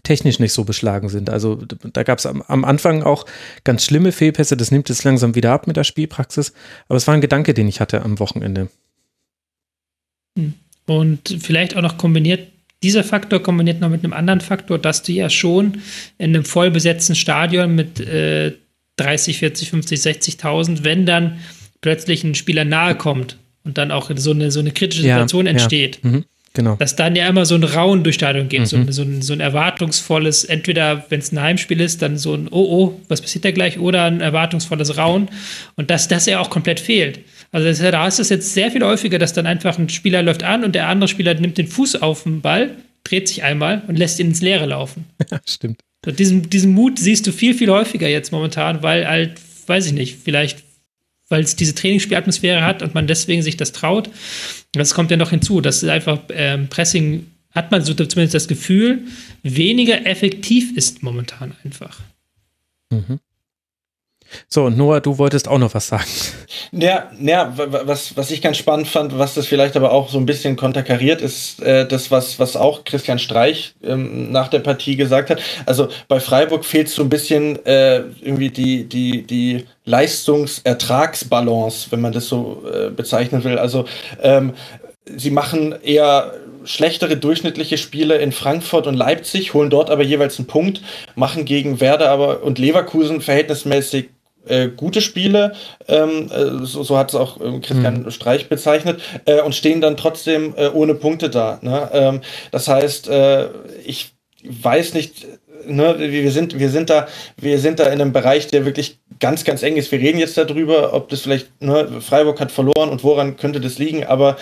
technisch 0.03 0.39
nicht 0.39 0.53
so 0.53 0.63
beschlagen 0.63 1.09
sind. 1.09 1.29
Also 1.29 1.55
da 1.55 2.03
gab 2.03 2.19
es 2.19 2.27
am, 2.27 2.43
am, 2.43 2.65
Anfang 2.65 3.03
auch 3.03 3.25
ganz 3.63 3.83
schlimme 3.83 4.11
Fehlpässe, 4.11 4.57
das 4.57 4.71
nimmt 4.71 4.89
jetzt 4.89 5.03
langsam 5.03 5.35
wieder 5.35 5.51
ab 5.51 5.67
mit 5.67 5.75
der 5.75 5.83
Spielpraxis, 5.83 6.53
aber 6.87 6.97
es 6.97 7.07
war 7.07 7.13
ein 7.13 7.21
Gedanke, 7.21 7.53
den 7.53 7.67
ich 7.67 7.79
hatte 7.79 8.01
am 8.01 8.19
Wochenende. 8.19 8.69
Hm. 10.37 10.53
Und 10.85 11.37
vielleicht 11.39 11.75
auch 11.75 11.81
noch 11.81 11.97
kombiniert, 11.97 12.47
dieser 12.81 13.03
Faktor 13.03 13.41
kombiniert 13.41 13.81
noch 13.81 13.89
mit 13.89 14.03
einem 14.03 14.13
anderen 14.13 14.41
Faktor, 14.41 14.77
dass 14.79 15.03
du 15.03 15.11
ja 15.13 15.29
schon 15.29 15.81
in 16.17 16.35
einem 16.35 16.43
vollbesetzten 16.43 17.15
Stadion 17.15 17.75
mit 17.75 17.99
äh, 17.99 18.53
30, 18.97 19.37
40, 19.39 19.69
50, 19.69 19.99
60.000, 19.99 20.83
wenn 20.83 21.05
dann 21.05 21.39
plötzlich 21.83 22.23
ein 22.23 22.33
Spieler 22.33 22.65
nahe 22.65 22.95
kommt 22.95 23.37
und 23.63 23.77
dann 23.77 23.91
auch 23.91 24.09
so 24.15 24.31
eine, 24.31 24.49
so 24.49 24.61
eine 24.61 24.71
kritische 24.71 25.03
Situation 25.03 25.45
ja, 25.45 25.51
entsteht. 25.51 25.99
Ja. 26.01 26.09
Mhm, 26.09 26.25
genau. 26.53 26.75
Dass 26.77 26.95
dann 26.95 27.15
ja 27.15 27.27
immer 27.27 27.45
so 27.45 27.55
ein 27.55 27.63
Rauen 27.63 28.03
durch 28.03 28.15
Stadion 28.15 28.49
geht, 28.49 28.61
mhm. 28.61 28.65
so, 28.65 28.91
so, 28.91 29.01
ein, 29.03 29.21
so 29.21 29.33
ein 29.33 29.41
erwartungsvolles, 29.41 30.45
entweder 30.45 31.05
wenn 31.09 31.19
es 31.19 31.31
ein 31.31 31.41
Heimspiel 31.41 31.81
ist, 31.81 32.01
dann 32.01 32.17
so 32.17 32.33
ein 32.33 32.47
Oh, 32.49 32.65
oh, 32.69 33.01
was 33.09 33.21
passiert 33.21 33.45
da 33.45 33.51
gleich, 33.51 33.77
oder 33.77 34.05
ein 34.05 34.21
erwartungsvolles 34.21 34.97
Rauen 34.97 35.29
und 35.75 35.91
dass 35.91 36.07
das 36.07 36.25
ja 36.25 36.39
auch 36.39 36.49
komplett 36.49 36.79
fehlt. 36.79 37.19
Also 37.51 37.67
das, 37.67 37.79
da 37.79 38.07
ist 38.07 38.19
es 38.19 38.29
jetzt 38.29 38.53
sehr 38.53 38.71
viel 38.71 38.83
häufiger, 38.83 39.19
dass 39.19 39.33
dann 39.33 39.45
einfach 39.45 39.77
ein 39.77 39.89
Spieler 39.89 40.23
läuft 40.23 40.41
an 40.43 40.63
und 40.63 40.73
der 40.73 40.87
andere 40.87 41.09
Spieler 41.09 41.35
nimmt 41.35 41.57
den 41.57 41.67
Fuß 41.67 42.01
auf 42.01 42.23
den 42.23 42.41
Ball, 42.41 42.71
dreht 43.03 43.27
sich 43.27 43.43
einmal 43.43 43.83
und 43.87 43.99
lässt 43.99 44.19
ihn 44.19 44.27
ins 44.27 44.41
Leere 44.41 44.65
laufen. 44.65 45.05
Ja, 45.29 45.39
stimmt. 45.45 45.81
Und 46.05 46.19
diesen, 46.19 46.49
diesen 46.49 46.73
Mut 46.73 46.99
siehst 46.99 47.27
du 47.27 47.31
viel, 47.31 47.53
viel 47.53 47.69
häufiger 47.69 48.07
jetzt 48.07 48.31
momentan, 48.31 48.83
weil 48.83 49.07
halt, 49.07 49.33
weiß 49.67 49.85
ich 49.85 49.93
nicht, 49.93 50.17
vielleicht 50.23 50.63
weil 51.29 51.43
es 51.43 51.55
diese 51.55 51.75
Trainingsspielatmosphäre 51.75 52.63
hat 52.63 52.81
und 52.81 52.93
man 52.93 53.07
deswegen 53.07 53.41
sich 53.41 53.57
das 53.57 53.71
traut. 53.71 54.09
Das 54.73 54.93
kommt 54.93 55.11
ja 55.11 55.17
noch 55.17 55.29
hinzu, 55.29 55.61
dass 55.61 55.83
einfach 55.83 56.19
ähm, 56.29 56.67
Pressing, 56.67 57.27
hat 57.51 57.71
man 57.71 57.83
so 57.83 57.93
zumindest 57.93 58.33
das 58.33 58.47
Gefühl, 58.47 59.03
weniger 59.43 60.05
effektiv 60.05 60.75
ist 60.75 61.03
momentan 61.03 61.53
einfach. 61.63 61.99
Mhm. 62.91 63.19
So, 64.47 64.65
und 64.65 64.77
Noah, 64.77 65.01
du 65.01 65.17
wolltest 65.17 65.47
auch 65.47 65.57
noch 65.57 65.73
was 65.73 65.87
sagen. 65.87 66.09
Ja, 66.71 67.11
ja 67.19 67.53
was, 67.55 68.15
was 68.17 68.31
ich 68.31 68.41
ganz 68.41 68.57
spannend 68.57 68.87
fand, 68.87 69.17
was 69.17 69.33
das 69.33 69.47
vielleicht 69.47 69.75
aber 69.75 69.91
auch 69.91 70.09
so 70.09 70.17
ein 70.17 70.25
bisschen 70.25 70.55
konterkariert, 70.55 71.21
ist 71.21 71.61
äh, 71.61 71.87
das, 71.87 72.11
was, 72.11 72.39
was 72.39 72.55
auch 72.55 72.83
Christian 72.83 73.19
Streich 73.19 73.75
ähm, 73.83 74.31
nach 74.31 74.47
der 74.47 74.59
Partie 74.59 74.95
gesagt 74.95 75.29
hat. 75.29 75.41
Also 75.65 75.89
bei 76.07 76.19
Freiburg 76.19 76.65
fehlt 76.65 76.89
so 76.89 77.03
ein 77.03 77.09
bisschen 77.09 77.63
äh, 77.65 77.99
irgendwie 78.21 78.49
die, 78.49 78.85
die, 78.85 79.23
die 79.23 79.65
Leistungsertragsbalance, 79.85 81.91
wenn 81.91 82.01
man 82.01 82.13
das 82.13 82.27
so 82.27 82.63
äh, 82.71 82.89
bezeichnen 82.89 83.43
will. 83.43 83.57
Also 83.57 83.85
ähm, 84.21 84.53
sie 85.05 85.31
machen 85.31 85.75
eher 85.83 86.33
schlechtere 86.65 87.17
durchschnittliche 87.17 87.77
Spiele 87.77 88.17
in 88.17 88.31
Frankfurt 88.31 88.87
und 88.87 88.95
Leipzig, 88.95 89.53
holen 89.53 89.69
dort 89.69 89.89
aber 89.89 90.03
jeweils 90.03 90.39
einen 90.39 90.47
Punkt, 90.47 90.81
machen 91.15 91.45
gegen 91.45 91.79
Werder 91.79 92.09
aber 92.09 92.43
und 92.43 92.59
Leverkusen 92.59 93.21
verhältnismäßig 93.21 94.09
äh, 94.47 94.67
gute 94.69 95.01
Spiele, 95.01 95.53
ähm, 95.87 96.29
äh, 96.31 96.65
so, 96.65 96.83
so 96.83 96.97
hat 96.97 97.09
es 97.09 97.15
auch 97.15 97.39
ähm, 97.41 97.61
Christian 97.61 98.03
mhm. 98.03 98.11
Streich 98.11 98.49
bezeichnet, 98.49 99.01
äh, 99.25 99.41
und 99.41 99.55
stehen 99.55 99.81
dann 99.81 99.97
trotzdem 99.97 100.53
äh, 100.57 100.67
ohne 100.69 100.95
Punkte 100.95 101.29
da. 101.29 101.59
Ne? 101.61 101.89
Ähm, 101.93 102.21
das 102.51 102.67
heißt, 102.67 103.09
ich 103.85 104.13
weiß 104.43 104.93
nicht, 104.93 105.25
ne, 105.65 105.95
wir 105.99 106.31
sind, 106.31 106.57
wir 106.59 106.69
sind 106.69 106.89
da, 106.89 107.07
wir 107.37 107.59
sind 107.59 107.79
da 107.79 107.85
in 107.85 108.01
einem 108.01 108.13
Bereich, 108.13 108.47
der 108.47 108.65
wirklich 108.65 108.99
ganz, 109.19 109.43
ganz 109.43 109.63
eng 109.63 109.77
ist. 109.77 109.91
Wir 109.91 109.99
reden 109.99 110.19
jetzt 110.19 110.37
darüber, 110.37 110.93
ob 110.93 111.09
das 111.09 111.21
vielleicht, 111.21 111.61
ne, 111.61 112.01
Freiburg 112.01 112.39
hat 112.39 112.51
verloren 112.51 112.89
und 112.89 113.03
woran 113.03 113.37
könnte 113.37 113.61
das 113.61 113.77
liegen, 113.77 114.05
aber 114.05 114.37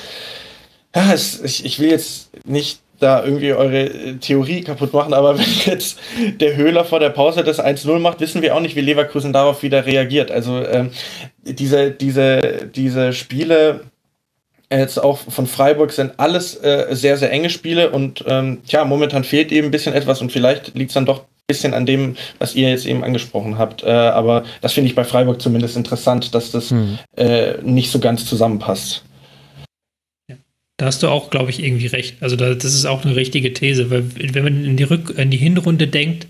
ja, 0.96 1.14
es, 1.14 1.42
ich, 1.42 1.66
ich 1.66 1.80
will 1.80 1.90
jetzt 1.90 2.32
nicht 2.46 2.80
da 3.02 3.24
irgendwie 3.24 3.54
eure 3.54 3.86
äh, 3.86 4.14
Theorie 4.16 4.62
kaputt 4.62 4.94
machen, 4.94 5.14
aber 5.14 5.38
wenn 5.38 5.46
jetzt 5.66 6.00
der 6.40 6.56
Höhler 6.56 6.86
vor 6.86 7.00
der 7.00 7.10
Pause 7.10 7.44
das 7.44 7.60
1-0 7.60 8.00
macht, 8.00 8.20
wissen 8.20 8.42
wir 8.42 8.56
auch 8.56 8.62
nicht, 8.62 8.76
wie 8.76 8.82
Leverkusen 8.82 9.34
darauf 9.34 9.64
wieder 9.64 9.86
reagiert. 9.86 10.32
Also 10.32 10.64
ähm, 10.66 10.92
diese, 11.44 11.92
diese, 11.92 12.70
diese 12.74 13.14
Spiele 13.14 13.82
jetzt 14.72 15.04
auch 15.04 15.18
von 15.18 15.48
Freiburg 15.48 15.92
sind 15.92 16.14
alles 16.18 16.56
äh, 16.56 16.88
sehr, 16.92 17.18
sehr 17.18 17.32
enge 17.32 17.50
Spiele 17.50 17.90
und 17.90 18.24
ähm, 18.28 18.60
tja, 18.66 18.86
momentan 18.86 19.24
fehlt 19.24 19.52
eben 19.52 19.68
ein 19.68 19.72
bisschen 19.72 19.94
etwas 19.94 20.22
und 20.22 20.32
vielleicht 20.32 20.76
liegt 20.76 20.92
es 20.92 20.94
dann 20.94 21.06
doch 21.06 21.20
ein 21.20 21.48
bisschen 21.48 21.74
an 21.74 21.86
dem, 21.86 22.16
was 22.40 22.56
ihr 22.56 22.70
jetzt 22.70 22.86
eben 22.86 23.04
angesprochen 23.04 23.58
habt. 23.58 23.84
Äh, 23.84 23.90
aber 23.90 24.44
das 24.62 24.74
finde 24.74 24.90
ich 24.90 24.96
bei 24.96 25.04
Freiburg 25.04 25.42
zumindest 25.42 25.76
interessant, 25.76 26.34
dass 26.34 26.52
das 26.52 26.72
hm. 26.72 27.00
äh, 27.18 27.56
nicht 27.62 27.92
so 27.92 28.00
ganz 28.00 28.26
zusammenpasst. 28.26 29.04
Da 30.82 30.88
hast 30.88 31.04
du 31.04 31.10
auch, 31.10 31.30
glaube 31.30 31.52
ich, 31.52 31.64
irgendwie 31.64 31.86
recht. 31.86 32.16
Also 32.22 32.36
da, 32.36 32.56
das 32.56 32.74
ist 32.74 32.88
auch 32.88 33.06
eine 33.06 33.16
richtige 33.16 33.54
These, 33.54 33.92
weil 33.92 34.04
wenn 34.34 34.44
man 34.44 34.66
in 34.66 34.78
die, 34.78 34.84
Rück 34.84 35.14
in 35.16 35.30
die 35.30 35.38
Hinrunde 35.38 35.86
denkt 35.86 36.26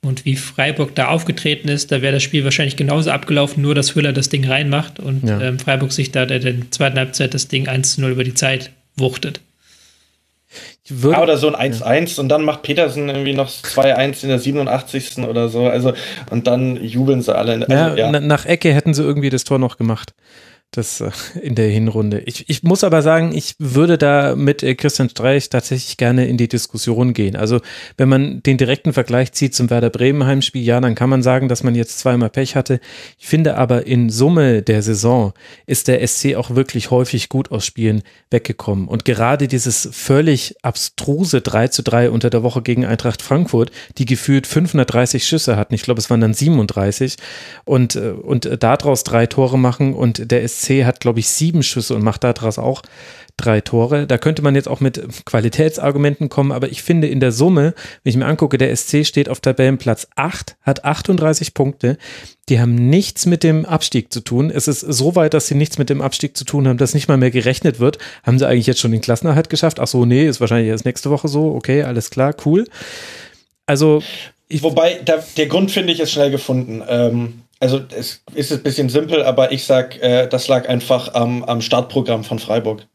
und 0.00 0.24
wie 0.24 0.36
Freiburg 0.36 0.94
da 0.94 1.08
aufgetreten 1.08 1.66
ist, 1.66 1.90
da 1.90 2.02
wäre 2.02 2.12
das 2.12 2.22
Spiel 2.22 2.44
wahrscheinlich 2.44 2.76
genauso 2.76 3.10
abgelaufen, 3.10 3.64
nur 3.64 3.74
dass 3.74 3.96
Höhler 3.96 4.12
das 4.12 4.28
Ding 4.28 4.46
reinmacht 4.46 5.00
und 5.00 5.28
ja. 5.28 5.40
ähm, 5.40 5.58
Freiburg 5.58 5.90
sich 5.90 6.12
da 6.12 6.24
der, 6.24 6.38
der 6.38 6.54
zweiten 6.70 6.96
Halbzeit 6.96 7.34
das 7.34 7.48
Ding 7.48 7.66
1 7.66 7.96
zu 7.96 8.00
0 8.02 8.12
über 8.12 8.22
die 8.22 8.34
Zeit 8.34 8.70
wuchtet. 8.96 9.40
Würde, 10.88 11.16
ja, 11.16 11.22
oder 11.24 11.36
so 11.36 11.52
ein 11.52 11.72
1-1 11.72 12.14
ja. 12.14 12.20
und 12.22 12.28
dann 12.28 12.44
macht 12.44 12.62
Petersen 12.62 13.08
irgendwie 13.08 13.34
noch 13.34 13.50
2-1 13.50 14.22
in 14.22 14.28
der 14.28 14.38
87. 14.38 15.18
oder 15.24 15.48
so. 15.48 15.66
Also, 15.66 15.94
und 16.30 16.46
dann 16.46 16.80
jubeln 16.80 17.22
sie 17.22 17.34
alle. 17.34 17.54
Also, 17.54 17.72
ja, 17.72 17.96
ja. 17.96 18.20
Nach 18.20 18.46
Ecke 18.46 18.72
hätten 18.72 18.94
sie 18.94 19.02
irgendwie 19.02 19.30
das 19.30 19.42
Tor 19.42 19.58
noch 19.58 19.78
gemacht 19.78 20.14
das 20.76 21.00
äh, 21.00 21.10
in 21.40 21.54
der 21.54 21.68
Hinrunde. 21.68 22.20
Ich, 22.26 22.48
ich 22.48 22.62
muss 22.62 22.84
aber 22.84 23.02
sagen, 23.02 23.32
ich 23.34 23.54
würde 23.58 23.98
da 23.98 24.36
mit 24.36 24.62
äh, 24.62 24.74
Christian 24.74 25.08
Streich 25.08 25.48
tatsächlich 25.48 25.96
gerne 25.96 26.26
in 26.26 26.36
die 26.36 26.48
Diskussion 26.48 27.14
gehen. 27.14 27.36
Also 27.36 27.60
wenn 27.96 28.08
man 28.08 28.42
den 28.42 28.58
direkten 28.58 28.92
Vergleich 28.92 29.32
zieht 29.32 29.54
zum 29.54 29.70
Werder 29.70 29.90
Bremen 29.90 30.26
Heimspiel, 30.26 30.62
ja, 30.62 30.80
dann 30.80 30.94
kann 30.94 31.10
man 31.10 31.22
sagen, 31.22 31.48
dass 31.48 31.62
man 31.62 31.74
jetzt 31.74 31.98
zweimal 31.98 32.30
Pech 32.30 32.56
hatte. 32.56 32.80
Ich 33.18 33.26
finde 33.26 33.56
aber 33.56 33.86
in 33.86 34.10
Summe 34.10 34.62
der 34.62 34.82
Saison 34.82 35.32
ist 35.66 35.88
der 35.88 36.06
SC 36.06 36.34
auch 36.36 36.50
wirklich 36.50 36.90
häufig 36.90 37.28
gut 37.28 37.50
aus 37.50 37.64
Spielen 37.64 38.02
weggekommen. 38.30 38.88
Und 38.88 39.04
gerade 39.04 39.48
dieses 39.48 39.88
völlig 39.92 40.54
abstruse 40.62 41.40
3 41.40 41.68
zu 41.68 41.82
3 41.82 42.10
unter 42.10 42.30
der 42.30 42.42
Woche 42.42 42.62
gegen 42.62 42.84
Eintracht 42.84 43.22
Frankfurt, 43.22 43.70
die 43.98 44.04
gefühlt 44.04 44.46
530 44.46 45.26
Schüsse 45.26 45.56
hatten, 45.56 45.74
ich 45.74 45.82
glaube, 45.82 46.00
es 46.00 46.10
waren 46.10 46.20
dann 46.20 46.34
37 46.34 47.16
und, 47.64 47.96
äh, 47.96 48.10
und 48.10 48.50
daraus 48.60 49.04
drei 49.04 49.26
Tore 49.26 49.58
machen 49.58 49.94
und 49.94 50.30
der 50.30 50.46
SC 50.46 50.65
Hat, 50.68 51.00
glaube 51.00 51.20
ich, 51.20 51.28
sieben 51.28 51.62
Schüsse 51.62 51.94
und 51.94 52.02
macht 52.02 52.24
daraus 52.24 52.58
auch 52.58 52.82
drei 53.36 53.60
Tore. 53.60 54.06
Da 54.06 54.18
könnte 54.18 54.42
man 54.42 54.54
jetzt 54.54 54.68
auch 54.68 54.80
mit 54.80 55.02
Qualitätsargumenten 55.26 56.28
kommen, 56.28 56.52
aber 56.52 56.68
ich 56.70 56.82
finde 56.82 57.08
in 57.08 57.20
der 57.20 57.32
Summe, 57.32 57.74
wenn 58.02 58.10
ich 58.10 58.16
mir 58.16 58.26
angucke, 58.26 58.56
der 58.56 58.74
SC 58.74 59.04
steht 59.04 59.28
auf 59.28 59.40
Tabellenplatz 59.40 60.08
8, 60.16 60.56
hat 60.62 60.84
38 60.84 61.52
Punkte. 61.52 61.98
Die 62.48 62.60
haben 62.60 62.74
nichts 62.74 63.26
mit 63.26 63.42
dem 63.42 63.66
Abstieg 63.66 64.12
zu 64.12 64.20
tun. 64.20 64.50
Es 64.50 64.68
ist 64.68 64.80
so 64.80 65.16
weit, 65.16 65.34
dass 65.34 65.48
sie 65.48 65.54
nichts 65.54 65.78
mit 65.78 65.90
dem 65.90 66.00
Abstieg 66.00 66.36
zu 66.36 66.44
tun 66.44 66.66
haben, 66.66 66.78
dass 66.78 66.94
nicht 66.94 67.08
mal 67.08 67.18
mehr 67.18 67.30
gerechnet 67.30 67.78
wird. 67.78 67.98
Haben 68.22 68.38
sie 68.38 68.46
eigentlich 68.46 68.66
jetzt 68.66 68.80
schon 68.80 68.92
den 68.92 69.00
Klassenerhalt 69.00 69.50
geschafft? 69.50 69.80
Ach 69.80 69.86
so, 69.86 70.06
nee, 70.06 70.26
ist 70.26 70.40
wahrscheinlich 70.40 70.70
erst 70.70 70.86
nächste 70.86 71.10
Woche 71.10 71.28
so. 71.28 71.54
Okay, 71.54 71.82
alles 71.82 72.10
klar, 72.10 72.34
cool. 72.46 72.66
Also. 73.66 74.02
Ich 74.48 74.62
Wobei, 74.62 75.00
da, 75.04 75.24
der 75.36 75.46
Grund 75.46 75.72
finde 75.72 75.92
ich 75.92 75.98
ist 75.98 76.12
schnell 76.12 76.30
gefunden. 76.30 76.80
Ähm, 76.88 77.42
also 77.60 77.80
es 77.96 78.22
ist 78.34 78.52
ein 78.52 78.62
bisschen 78.62 78.88
simpel, 78.88 79.22
aber 79.22 79.52
ich 79.52 79.64
sag, 79.64 80.00
äh, 80.02 80.26
das 80.26 80.48
lag 80.48 80.68
einfach 80.68 81.14
am, 81.14 81.42
am 81.44 81.60
Startprogramm 81.60 82.24
von 82.24 82.38
Freiburg. 82.38 82.86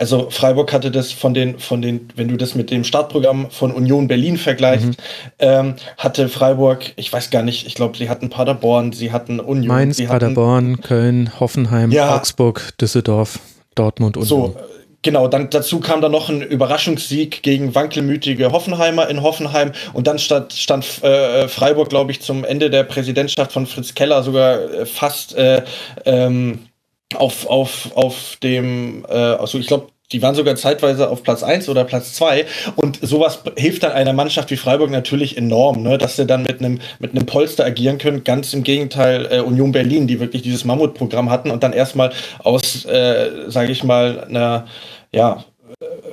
Also 0.00 0.30
Freiburg 0.30 0.72
hatte 0.72 0.92
das 0.92 1.10
von 1.10 1.34
den, 1.34 1.58
von 1.58 1.82
den, 1.82 2.08
wenn 2.14 2.28
du 2.28 2.36
das 2.36 2.54
mit 2.54 2.70
dem 2.70 2.84
Startprogramm 2.84 3.50
von 3.50 3.72
Union 3.72 4.06
Berlin 4.06 4.36
vergleichst, 4.36 4.86
mhm. 4.86 4.94
ähm, 5.40 5.74
hatte 5.96 6.28
Freiburg, 6.28 6.92
ich 6.94 7.12
weiß 7.12 7.30
gar 7.30 7.42
nicht, 7.42 7.66
ich 7.66 7.74
glaube, 7.74 7.98
sie 7.98 8.08
hatten 8.08 8.30
Paderborn, 8.30 8.92
sie 8.92 9.10
hatten 9.10 9.40
Union. 9.40 9.66
Mainz, 9.66 9.96
sie 9.96 10.06
Paderborn, 10.06 10.74
hatten, 10.74 10.82
Köln, 10.82 11.40
Hoffenheim, 11.40 11.90
ja, 11.90 12.14
Augsburg, 12.14 12.78
Düsseldorf, 12.80 13.40
Dortmund 13.74 14.16
und 14.16 14.24
so. 14.24 14.56
Genau, 15.02 15.28
dann 15.28 15.48
dazu 15.48 15.78
kam 15.78 16.00
dann 16.00 16.10
noch 16.10 16.28
ein 16.28 16.42
Überraschungssieg 16.42 17.42
gegen 17.42 17.74
wankelmütige 17.74 18.50
Hoffenheimer 18.50 19.08
in 19.08 19.22
Hoffenheim. 19.22 19.72
Und 19.92 20.08
dann 20.08 20.18
stand, 20.18 20.52
stand 20.52 21.02
äh, 21.04 21.46
Freiburg, 21.46 21.88
glaube 21.88 22.10
ich, 22.10 22.20
zum 22.20 22.44
Ende 22.44 22.68
der 22.68 22.82
Präsidentschaft 22.82 23.52
von 23.52 23.66
Fritz 23.66 23.94
Keller 23.94 24.22
sogar 24.24 24.58
äh, 24.58 24.86
fast 24.86 25.36
äh, 25.36 25.62
ähm, 26.04 26.66
auf, 27.14 27.46
auf, 27.46 27.96
auf 27.96 28.38
dem, 28.42 29.04
äh, 29.08 29.12
also 29.12 29.58
ich 29.58 29.68
glaube, 29.68 29.88
die 30.12 30.22
waren 30.22 30.34
sogar 30.34 30.56
zeitweise 30.56 31.10
auf 31.10 31.22
Platz 31.22 31.42
1 31.42 31.68
oder 31.68 31.84
Platz 31.84 32.14
2 32.14 32.46
und 32.76 32.98
sowas 33.02 33.40
hilft 33.56 33.82
dann 33.82 33.92
einer 33.92 34.12
Mannschaft 34.12 34.50
wie 34.50 34.56
Freiburg 34.56 34.90
natürlich 34.90 35.36
enorm, 35.36 35.82
ne? 35.82 35.98
dass 35.98 36.16
sie 36.16 36.26
dann 36.26 36.42
mit 36.42 36.60
einem 36.60 36.80
mit 36.98 37.12
einem 37.12 37.26
Polster 37.26 37.64
agieren 37.64 37.98
können. 37.98 38.24
Ganz 38.24 38.54
im 38.54 38.62
Gegenteil 38.62 39.28
äh, 39.30 39.40
Union 39.40 39.72
Berlin, 39.72 40.06
die 40.06 40.20
wirklich 40.20 40.42
dieses 40.42 40.64
Mammutprogramm 40.64 41.30
hatten 41.30 41.50
und 41.50 41.62
dann 41.62 41.72
erstmal 41.72 42.12
aus, 42.38 42.84
äh, 42.86 43.48
sage 43.48 43.72
ich 43.72 43.84
mal, 43.84 44.24
einer 44.24 44.66
ja, 45.12 45.44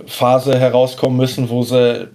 Phase 0.05 0.59
herauskommen 0.59 1.17
müssen, 1.17 1.49
wo 1.49 1.63
sie 1.63 2.09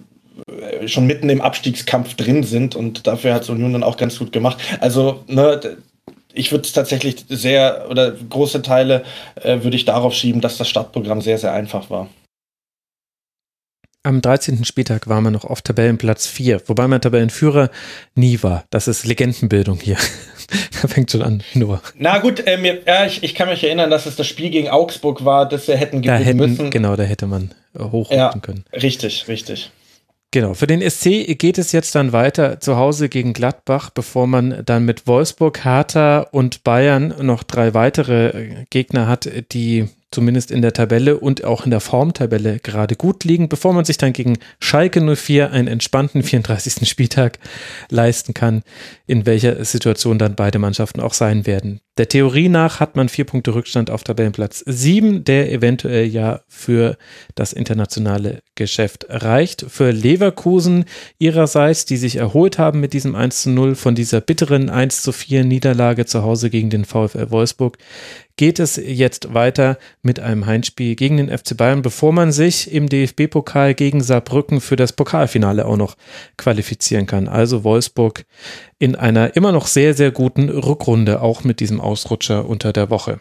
äh, 0.46 0.86
schon 0.86 1.06
mitten 1.06 1.30
im 1.30 1.40
Abstiegskampf 1.40 2.14
drin 2.14 2.44
sind 2.44 2.76
und 2.76 3.06
dafür 3.06 3.34
hat 3.34 3.48
Union 3.48 3.72
dann 3.72 3.82
auch 3.82 3.96
ganz 3.96 4.18
gut 4.18 4.32
gemacht. 4.32 4.58
Also 4.80 5.24
ne, 5.26 5.60
ich 6.32 6.52
würde 6.52 6.64
es 6.64 6.72
tatsächlich 6.72 7.24
sehr 7.28 7.86
oder 7.90 8.12
große 8.12 8.62
Teile 8.62 9.04
äh, 9.36 9.62
würde 9.62 9.76
ich 9.76 9.84
darauf 9.84 10.14
schieben, 10.14 10.40
dass 10.40 10.58
das 10.58 10.68
Startprogramm 10.68 11.20
sehr, 11.20 11.38
sehr 11.38 11.52
einfach 11.52 11.90
war. 11.90 12.08
Am 14.02 14.22
13. 14.22 14.64
Spieltag 14.64 15.08
war 15.08 15.20
man 15.20 15.34
noch 15.34 15.44
auf 15.44 15.60
Tabellenplatz 15.60 16.26
4, 16.26 16.62
wobei 16.68 16.88
man 16.88 17.02
Tabellenführer 17.02 17.70
nie 18.14 18.42
war. 18.42 18.64
Das 18.70 18.88
ist 18.88 19.04
Legendenbildung 19.04 19.78
hier. 19.78 19.98
da 20.82 20.88
fängt 20.88 21.10
schon 21.10 21.20
an, 21.20 21.42
nur. 21.52 21.82
Na 21.96 22.18
gut, 22.18 22.46
äh, 22.46 22.56
mir, 22.56 22.80
ja, 22.86 23.04
ich, 23.04 23.22
ich, 23.22 23.34
kann 23.34 23.50
mich 23.50 23.62
erinnern, 23.62 23.90
dass 23.90 24.06
es 24.06 24.16
das 24.16 24.26
Spiel 24.26 24.48
gegen 24.48 24.70
Augsburg 24.70 25.26
war, 25.26 25.46
das 25.46 25.68
wir 25.68 25.76
hätten 25.76 26.00
gewinnen 26.00 26.24
hätten, 26.24 26.36
müssen. 26.38 26.70
Genau, 26.70 26.96
da 26.96 27.02
hätte 27.02 27.26
man 27.26 27.54
hochrufen 27.78 28.16
ja, 28.16 28.32
können. 28.40 28.64
Richtig, 28.72 29.28
richtig. 29.28 29.70
Genau, 30.32 30.54
für 30.54 30.68
den 30.68 30.88
SC 30.88 31.36
geht 31.38 31.58
es 31.58 31.72
jetzt 31.72 31.96
dann 31.96 32.12
weiter 32.12 32.60
zu 32.60 32.76
Hause 32.76 33.08
gegen 33.08 33.32
Gladbach, 33.32 33.90
bevor 33.90 34.28
man 34.28 34.62
dann 34.64 34.84
mit 34.84 35.08
Wolfsburg, 35.08 35.64
Hertha 35.64 36.20
und 36.30 36.62
Bayern 36.62 37.14
noch 37.20 37.42
drei 37.42 37.74
weitere 37.74 38.64
Gegner 38.70 39.08
hat, 39.08 39.28
die 39.52 39.88
zumindest 40.10 40.50
in 40.50 40.62
der 40.62 40.72
Tabelle 40.72 41.18
und 41.18 41.44
auch 41.44 41.64
in 41.64 41.70
der 41.70 41.80
Formtabelle 41.80 42.58
gerade 42.58 42.96
gut 42.96 43.24
liegen, 43.24 43.48
bevor 43.48 43.72
man 43.72 43.84
sich 43.84 43.98
dann 43.98 44.12
gegen 44.12 44.38
Schalke 44.58 45.00
04 45.00 45.52
einen 45.52 45.68
entspannten 45.68 46.22
34. 46.22 46.88
Spieltag 46.88 47.38
leisten 47.90 48.34
kann, 48.34 48.62
in 49.06 49.26
welcher 49.26 49.64
Situation 49.64 50.18
dann 50.18 50.34
beide 50.34 50.58
Mannschaften 50.58 51.00
auch 51.00 51.14
sein 51.14 51.46
werden. 51.46 51.80
Der 52.00 52.08
Theorie 52.08 52.48
nach 52.48 52.80
hat 52.80 52.96
man 52.96 53.10
vier 53.10 53.26
Punkte 53.26 53.54
Rückstand 53.54 53.90
auf 53.90 54.04
Tabellenplatz 54.04 54.64
7, 54.66 55.22
der 55.24 55.52
eventuell 55.52 56.06
ja 56.06 56.40
für 56.48 56.96
das 57.34 57.52
internationale 57.52 58.40
Geschäft 58.54 59.04
reicht. 59.10 59.66
Für 59.68 59.90
Leverkusen 59.90 60.86
ihrerseits, 61.18 61.84
die 61.84 61.98
sich 61.98 62.16
erholt 62.16 62.58
haben 62.58 62.80
mit 62.80 62.94
diesem 62.94 63.14
1 63.14 63.42
zu 63.42 63.50
0 63.50 63.74
von 63.74 63.94
dieser 63.94 64.22
bitteren 64.22 64.70
1 64.70 65.02
zu 65.02 65.12
4 65.12 65.44
Niederlage 65.44 66.06
zu 66.06 66.22
Hause 66.22 66.48
gegen 66.48 66.70
den 66.70 66.86
VfL 66.86 67.30
Wolfsburg, 67.30 67.76
geht 68.40 68.58
es 68.58 68.76
jetzt 68.76 69.34
weiter 69.34 69.76
mit 70.00 70.18
einem 70.18 70.46
Heimspiel 70.46 70.96
gegen 70.96 71.18
den 71.18 71.28
FC 71.28 71.54
Bayern, 71.58 71.82
bevor 71.82 72.14
man 72.14 72.32
sich 72.32 72.72
im 72.72 72.88
DFB-Pokal 72.88 73.74
gegen 73.74 74.02
Saarbrücken 74.02 74.62
für 74.62 74.76
das 74.76 74.94
Pokalfinale 74.94 75.66
auch 75.66 75.76
noch 75.76 75.94
qualifizieren 76.38 77.04
kann. 77.04 77.28
Also 77.28 77.64
Wolfsburg 77.64 78.24
in 78.78 78.96
einer 78.96 79.36
immer 79.36 79.52
noch 79.52 79.66
sehr, 79.66 79.92
sehr 79.92 80.10
guten 80.10 80.48
Rückrunde, 80.48 81.20
auch 81.20 81.44
mit 81.44 81.60
diesem 81.60 81.82
Ausrutscher 81.82 82.48
unter 82.48 82.72
der 82.72 82.88
Woche. 82.88 83.20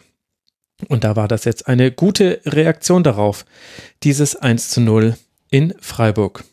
Und 0.88 1.04
da 1.04 1.16
war 1.16 1.28
das 1.28 1.44
jetzt 1.44 1.68
eine 1.68 1.92
gute 1.92 2.40
Reaktion 2.46 3.02
darauf, 3.02 3.44
dieses 4.02 4.36
1 4.36 4.70
zu 4.70 4.80
0 4.80 5.18
in 5.50 5.74
Freiburg. 5.80 6.44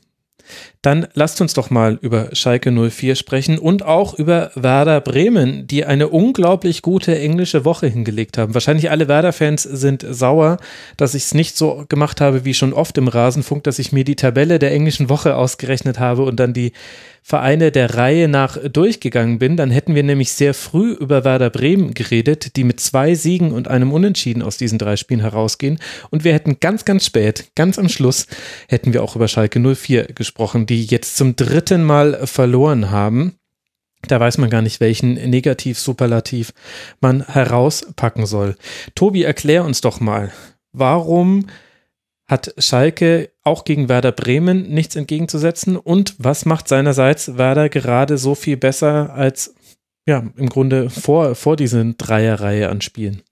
Dann 0.82 1.08
lasst 1.14 1.42
uns 1.42 1.54
doch 1.54 1.70
mal 1.70 1.98
über 2.02 2.30
Schalke 2.34 2.72
04 2.72 3.16
sprechen 3.16 3.58
und 3.58 3.84
auch 3.84 4.14
über 4.14 4.52
Werder 4.56 5.02
Bremen, 5.02 5.68
die 5.68 5.86
eine 5.86 6.08
unglaublich 6.10 6.82
gute 6.82 7.18
englische 7.18 7.66
Woche 7.66 7.88
hingelegt 7.88 8.38
haben. 8.38 8.54
Wahrscheinlich 8.54 8.92
alle 8.92 9.08
Werder-Fans 9.08 9.64
sind 9.64 10.06
sauer, 10.08 10.58
dass 10.96 11.16
ich 11.16 11.24
es 11.24 11.34
nicht 11.34 11.58
so 11.58 11.86
gemacht 11.90 12.22
habe 12.22 12.46
wie 12.46 12.54
schon 12.54 12.74
oft 12.74 12.98
im 12.98 13.08
Rasenfunk, 13.08 13.64
dass 13.64 13.80
ich 13.80 13.92
mir 13.92 14.04
die 14.04 14.16
Tabelle 14.16 14.60
der 14.60 14.72
englischen 14.72 15.10
Woche 15.10 15.36
ausgerechnet 15.36 16.00
habe 16.00 16.24
und 16.24 16.40
dann 16.40 16.54
die 16.54 16.74
Vereine 17.30 17.74
der 17.74 17.96
Reihe 17.96 18.30
nach 18.30 18.58
durchgegangen 18.58 19.38
bin, 19.38 19.58
dann 19.58 19.70
hätten 19.70 19.96
wir 19.96 20.04
nämlich 20.04 20.32
sehr 20.32 20.54
früh 20.54 20.94
über 20.94 21.26
Werder 21.26 21.50
Bremen 21.50 21.94
geredet, 21.94 22.56
die 22.56 22.64
mit 22.64 22.80
zwei 22.80 23.16
Siegen 23.16 23.52
und 23.52 23.68
einem 23.68 23.92
Unentschieden 23.92 24.42
aus 24.42 24.56
diesen 24.56 24.80
drei 24.80 24.96
Spielen 24.96 25.20
herausgehen. 25.20 25.78
Und 26.10 26.24
wir 26.24 26.32
hätten 26.32 26.62
ganz, 26.62 26.86
ganz 26.86 27.06
spät, 27.06 27.50
ganz 27.54 27.78
am 27.80 27.90
Schluss, 27.90 28.28
hätten 28.70 28.94
wir 28.94 29.04
auch 29.04 29.18
über 29.18 29.28
Schalke 29.28 29.60
04 29.60 30.06
gesprochen, 30.16 30.68
die 30.68 30.77
jetzt 30.84 31.18
zum 31.18 31.36
dritten 31.36 31.84
Mal 31.84 32.26
verloren 32.28 32.92
haben. 32.92 33.36
Da 34.08 34.20
weiß 34.20 34.38
man 34.38 34.50
gar 34.50 34.62
nicht, 34.62 34.80
welchen 34.80 35.14
Negativ-Superlativ 35.16 36.54
man 37.02 37.26
herauspacken 37.26 38.26
soll. 38.26 38.56
Tobi, 38.96 39.24
erklär 39.24 39.66
uns 39.66 39.82
doch 39.82 40.00
mal, 40.00 40.32
warum 40.72 41.48
hat 42.28 42.54
Schalke 42.58 43.32
auch 43.44 43.64
gegen 43.64 43.90
Werder 43.90 44.12
Bremen 44.12 44.70
nichts 44.70 44.96
entgegenzusetzen? 44.96 45.78
Und 45.78 46.16
was 46.18 46.46
macht 46.46 46.68
seinerseits 46.68 47.38
Werder 47.38 47.70
gerade 47.70 48.18
so 48.18 48.36
viel 48.36 48.58
besser 48.58 49.14
als 49.14 49.56
ja, 50.06 50.24
im 50.38 50.50
Grunde 50.50 50.90
vor, 50.90 51.36
vor 51.36 51.56
diesen 51.56 51.98
Dreierreihe 51.98 52.70
an 52.70 52.82
Spielen? 52.82 53.24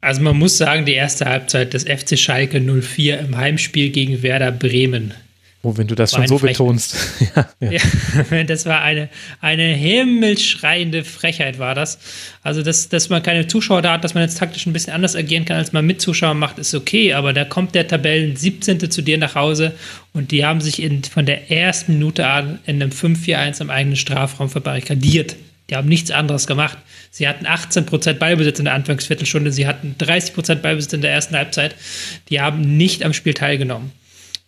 Also 0.00 0.22
man 0.22 0.38
muss 0.38 0.56
sagen, 0.56 0.86
die 0.86 0.94
erste 0.94 1.26
Halbzeit 1.26 1.74
des 1.74 1.84
FC 1.84 2.18
Schalke 2.18 2.60
04 2.60 3.18
im 3.18 3.36
Heimspiel 3.36 3.90
gegen 3.90 4.22
Werder 4.22 4.52
Bremen 4.52 5.14
Oh, 5.62 5.76
wenn 5.76 5.86
du 5.86 5.94
das 5.94 6.12
schon 6.12 6.26
so 6.26 6.38
Frechheit. 6.38 6.56
betonst. 6.56 6.96
ja, 7.36 7.46
ja. 7.60 7.80
ja, 8.30 8.44
das 8.44 8.64
war 8.64 8.80
eine, 8.80 9.10
eine 9.42 9.74
himmelschreiende 9.74 11.04
Frechheit, 11.04 11.58
war 11.58 11.74
das. 11.74 11.98
Also, 12.42 12.62
dass, 12.62 12.88
dass 12.88 13.10
man 13.10 13.22
keine 13.22 13.46
Zuschauer 13.46 13.82
da 13.82 13.92
hat, 13.92 14.04
dass 14.04 14.14
man 14.14 14.22
jetzt 14.22 14.38
taktisch 14.38 14.64
ein 14.64 14.72
bisschen 14.72 14.94
anders 14.94 15.14
agieren 15.16 15.44
kann, 15.44 15.58
als 15.58 15.74
man 15.74 15.84
mit 15.84 16.00
Zuschauern 16.00 16.38
macht, 16.38 16.58
ist 16.58 16.74
okay. 16.74 17.12
Aber 17.12 17.34
da 17.34 17.44
kommt 17.44 17.74
der 17.74 17.86
Tabellen 17.86 18.36
17. 18.36 18.90
zu 18.90 19.02
dir 19.02 19.18
nach 19.18 19.34
Hause 19.34 19.74
und 20.14 20.30
die 20.30 20.46
haben 20.46 20.62
sich 20.62 20.82
in, 20.82 21.04
von 21.04 21.26
der 21.26 21.50
ersten 21.50 21.92
Minute 21.92 22.26
an 22.26 22.58
in 22.64 22.82
einem 22.82 22.90
5-4-1 22.90 23.60
im 23.60 23.68
eigenen 23.68 23.96
Strafraum 23.96 24.48
verbarrikadiert. 24.48 25.36
Die 25.70 25.76
haben 25.76 25.88
nichts 25.88 26.10
anderes 26.10 26.46
gemacht. 26.46 26.78
Sie 27.10 27.28
hatten 27.28 27.46
18% 27.46 28.14
Ballbesitz 28.14 28.58
in 28.58 28.64
der 28.64 28.74
Anfangsviertelstunde, 28.74 29.52
sie 29.52 29.66
hatten 29.66 29.94
30% 29.98 30.56
Ballbesitz 30.56 30.92
in 30.92 31.00
der 31.00 31.12
ersten 31.12 31.36
Halbzeit. 31.36 31.76
Die 32.28 32.40
haben 32.40 32.76
nicht 32.76 33.04
am 33.04 33.12
Spiel 33.12 33.34
teilgenommen. 33.34 33.92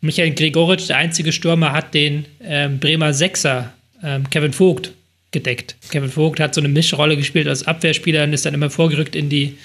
Michael 0.01 0.33
Gregoritsch, 0.33 0.89
der 0.89 0.97
einzige 0.97 1.33
Stürmer, 1.33 1.73
hat 1.73 1.95
den 1.95 2.27
ähm, 2.43 2.81
Bremer 2.81 3.15
Sechser 3.15 3.73
ähm, 4.03 4.29
Kevin 4.31 4.53
Vogt 4.53 4.93
gedeckt. 5.31 5.77
Kevin 5.91 6.11
Vogt 6.11 6.41
hat 6.41 6.55
so 6.55 6.61
eine 6.61 6.69
Mischrolle 6.69 7.17
gespielt 7.17 7.47
als 7.47 7.67
Abwehrspieler 7.67 8.25
und 8.25 8.33
ist 8.33 8.45
dann 8.45 8.55
immer 8.55 8.69
vorgerückt 8.69 9.15
in 9.15 9.29
die 9.29 9.57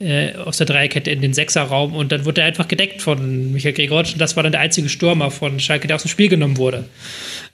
äh, 0.00 0.34
aus 0.34 0.56
der 0.56 0.66
Dreierkette 0.66 1.10
in 1.10 1.20
den 1.20 1.34
Sechserraum 1.34 1.94
und 1.94 2.12
dann 2.12 2.24
wurde 2.24 2.40
er 2.40 2.48
einfach 2.48 2.66
gedeckt 2.66 3.02
von 3.02 3.52
Michael 3.52 3.74
Gregoritsch 3.74 4.14
und 4.14 4.20
das 4.20 4.36
war 4.36 4.42
dann 4.42 4.52
der 4.52 4.60
einzige 4.60 4.88
Stürmer 4.88 5.30
von 5.30 5.60
Schalke, 5.60 5.86
der 5.86 5.96
aus 5.96 6.02
dem 6.02 6.08
Spiel 6.08 6.28
genommen 6.28 6.56
wurde. 6.56 6.88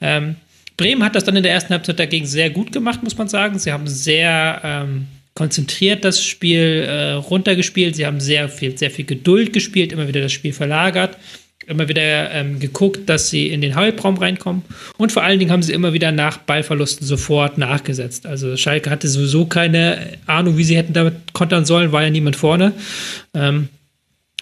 Ähm, 0.01 0.37
Bremen 0.81 1.05
hat 1.05 1.15
das 1.15 1.25
dann 1.25 1.37
in 1.37 1.43
der 1.43 1.53
ersten 1.53 1.75
Halbzeit 1.75 1.99
dagegen 1.99 2.25
sehr 2.25 2.49
gut 2.49 2.73
gemacht, 2.73 3.03
muss 3.03 3.19
man 3.19 3.29
sagen. 3.29 3.59
Sie 3.59 3.71
haben 3.71 3.87
sehr 3.87 4.61
ähm, 4.65 5.09
konzentriert 5.35 6.05
das 6.05 6.25
Spiel 6.25 6.87
äh, 6.89 7.13
runtergespielt. 7.13 7.97
Sie 7.97 8.07
haben 8.07 8.19
sehr 8.19 8.49
viel, 8.49 8.77
sehr 8.79 8.91
viel 8.91 9.05
Geduld 9.05 9.53
gespielt, 9.53 9.93
immer 9.93 10.09
wieder 10.09 10.23
das 10.23 10.33
Spiel 10.33 10.55
verlagert 10.55 11.19
immer 11.67 11.89
wieder 11.89 12.33
ähm, 12.33 12.59
geguckt, 12.59 13.09
dass 13.09 13.31
sie 13.31 13.47
in 13.47 13.61
den 13.61 13.77
Halbraum 13.77 14.17
reinkommen. 14.17 14.63
Und 14.99 15.13
vor 15.13 15.23
allen 15.23 15.39
Dingen 15.39 15.53
haben 15.53 15.63
sie 15.63 15.73
immer 15.73 15.93
wieder 15.93 16.11
nach 16.11 16.39
Ballverlusten 16.39 17.07
sofort 17.07 17.59
nachgesetzt. 17.59 18.27
Also 18.27 18.57
Schalke 18.57 18.91
hatte 18.91 19.07
sowieso 19.07 19.47
keine 19.47 20.19
Ahnung, 20.27 20.57
wie 20.57 20.65
sie 20.65 20.77
hätten 20.77 20.95
damit 20.95 21.33
kontern 21.33 21.65
sollen, 21.65 21.93
war 21.93 22.03
ja 22.03 22.11
niemand 22.11 22.35
vorne. 22.35 22.73
Ähm, 23.35 23.69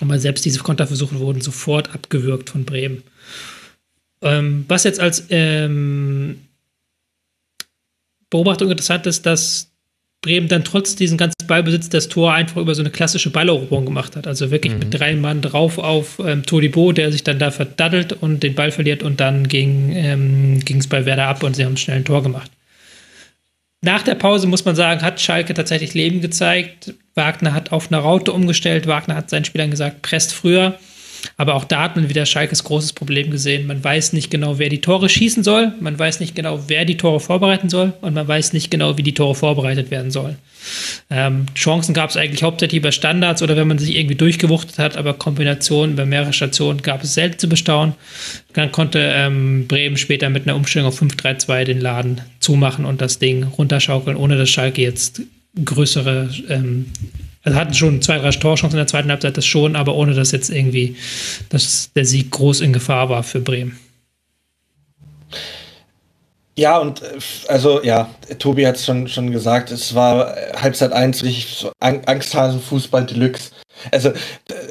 aber 0.00 0.18
selbst 0.18 0.46
diese 0.46 0.60
Konterversuche 0.60 1.18
wurden 1.18 1.42
sofort 1.42 1.94
abgewürgt 1.94 2.48
von 2.48 2.64
Bremen. 2.64 3.02
Ähm, 4.22 4.64
was 4.68 4.84
jetzt 4.84 5.00
als 5.00 5.26
ähm, 5.30 6.40
Beobachtung 8.30 8.70
interessant 8.70 9.06
ist, 9.06 9.26
dass 9.26 9.70
Bremen 10.20 10.48
dann 10.48 10.64
trotz 10.64 10.96
diesem 10.96 11.16
ganzen 11.16 11.46
Ballbesitz 11.46 11.88
das 11.88 12.08
Tor 12.08 12.32
einfach 12.32 12.56
über 12.60 12.74
so 12.74 12.82
eine 12.82 12.90
klassische 12.90 13.30
Balleroberung 13.30 13.84
gemacht 13.84 14.16
hat. 14.16 14.26
Also 14.26 14.50
wirklich 14.50 14.72
mhm. 14.72 14.80
mit 14.80 14.98
drei 14.98 15.14
Mann 15.14 15.42
drauf 15.42 15.78
auf 15.78 16.18
ähm, 16.18 16.42
Todibo, 16.42 16.92
der 16.92 17.12
sich 17.12 17.22
dann 17.22 17.38
da 17.38 17.50
verdaddelt 17.50 18.12
und 18.12 18.42
den 18.42 18.54
Ball 18.54 18.72
verliert 18.72 19.02
und 19.02 19.20
dann 19.20 19.46
ging 19.46 19.92
ähm, 19.94 20.60
es 20.68 20.88
bei 20.88 21.06
Werder 21.06 21.28
ab 21.28 21.42
und 21.44 21.54
sie 21.54 21.64
haben 21.64 21.76
schnell 21.76 21.98
ein 21.98 22.04
Tor 22.04 22.22
gemacht. 22.22 22.50
Nach 23.80 24.02
der 24.02 24.16
Pause 24.16 24.48
muss 24.48 24.64
man 24.64 24.74
sagen, 24.74 25.02
hat 25.02 25.20
Schalke 25.20 25.54
tatsächlich 25.54 25.94
Leben 25.94 26.20
gezeigt. 26.20 26.94
Wagner 27.14 27.54
hat 27.54 27.70
auf 27.70 27.92
eine 27.92 28.00
Raute 28.00 28.32
umgestellt. 28.32 28.88
Wagner 28.88 29.14
hat 29.14 29.30
seinen 29.30 29.44
Spielern 29.44 29.70
gesagt, 29.70 30.02
presst 30.02 30.34
früher. 30.34 30.78
Aber 31.36 31.54
auch 31.54 31.64
da 31.64 31.82
hat 31.82 31.96
man 31.96 32.08
wieder 32.08 32.26
Schalkes 32.26 32.64
großes 32.64 32.92
Problem 32.92 33.30
gesehen. 33.30 33.66
Man 33.66 33.82
weiß 33.82 34.12
nicht 34.12 34.30
genau, 34.30 34.58
wer 34.58 34.68
die 34.68 34.80
Tore 34.80 35.08
schießen 35.08 35.42
soll. 35.42 35.72
Man 35.80 35.98
weiß 35.98 36.20
nicht 36.20 36.34
genau, 36.34 36.64
wer 36.68 36.84
die 36.84 36.96
Tore 36.96 37.20
vorbereiten 37.20 37.68
soll. 37.68 37.92
Und 38.00 38.14
man 38.14 38.26
weiß 38.26 38.52
nicht 38.52 38.70
genau, 38.70 38.96
wie 38.98 39.02
die 39.02 39.14
Tore 39.14 39.34
vorbereitet 39.34 39.90
werden 39.90 40.10
sollen. 40.10 40.36
Ähm, 41.10 41.46
Chancen 41.54 41.94
gab 41.94 42.10
es 42.10 42.16
eigentlich 42.16 42.42
hauptsächlich 42.42 42.82
bei 42.82 42.90
Standards 42.90 43.42
oder 43.42 43.56
wenn 43.56 43.68
man 43.68 43.78
sich 43.78 43.96
irgendwie 43.96 44.16
durchgewuchtet 44.16 44.78
hat, 44.78 44.96
aber 44.96 45.14
Kombinationen 45.14 45.96
bei 45.96 46.04
mehreren 46.04 46.32
Stationen 46.32 46.82
gab 46.82 47.02
es 47.02 47.14
selten 47.14 47.38
zu 47.38 47.48
bestaunen. 47.48 47.94
Dann 48.52 48.72
konnte 48.72 48.98
ähm, 49.14 49.66
Bremen 49.66 49.96
später 49.96 50.30
mit 50.30 50.46
einer 50.46 50.56
Umstellung 50.56 50.88
auf 50.88 51.00
5-3-2 51.00 51.64
den 51.64 51.80
Laden 51.80 52.20
zumachen 52.40 52.84
und 52.84 53.00
das 53.00 53.18
Ding 53.18 53.44
runterschaukeln, 53.44 54.16
ohne 54.16 54.36
dass 54.36 54.50
Schalke 54.50 54.82
jetzt 54.82 55.22
größere 55.64 56.30
ähm, 56.48 56.86
also 57.42 57.58
hatten 57.58 57.74
schon 57.74 58.02
zwei, 58.02 58.18
drei 58.18 58.30
Torchancen 58.30 58.78
in 58.78 58.84
der 58.84 58.86
zweiten 58.86 59.10
Halbzeit, 59.10 59.36
das 59.36 59.46
schon, 59.46 59.76
aber 59.76 59.94
ohne 59.94 60.14
dass 60.14 60.32
jetzt 60.32 60.50
irgendwie 60.50 60.96
dass 61.48 61.90
der 61.94 62.04
Sieg 62.04 62.30
groß 62.30 62.60
in 62.60 62.72
Gefahr 62.72 63.08
war 63.08 63.22
für 63.22 63.40
Bremen. 63.40 63.78
Ja, 66.58 66.78
und 66.78 67.02
äh, 67.02 67.18
also 67.46 67.82
ja, 67.84 68.10
Tobi 68.40 68.66
hat 68.66 68.74
es 68.74 68.84
schon, 68.84 69.06
schon 69.06 69.30
gesagt, 69.30 69.70
es 69.70 69.94
war 69.94 70.34
Halbzeit 70.60 70.92
1 70.92 71.22
richtig 71.22 71.56
so 71.56 71.70
Angsthasen 71.78 72.60
Fußball 72.60 73.06
Deluxe. 73.06 73.52
Also 73.92 74.12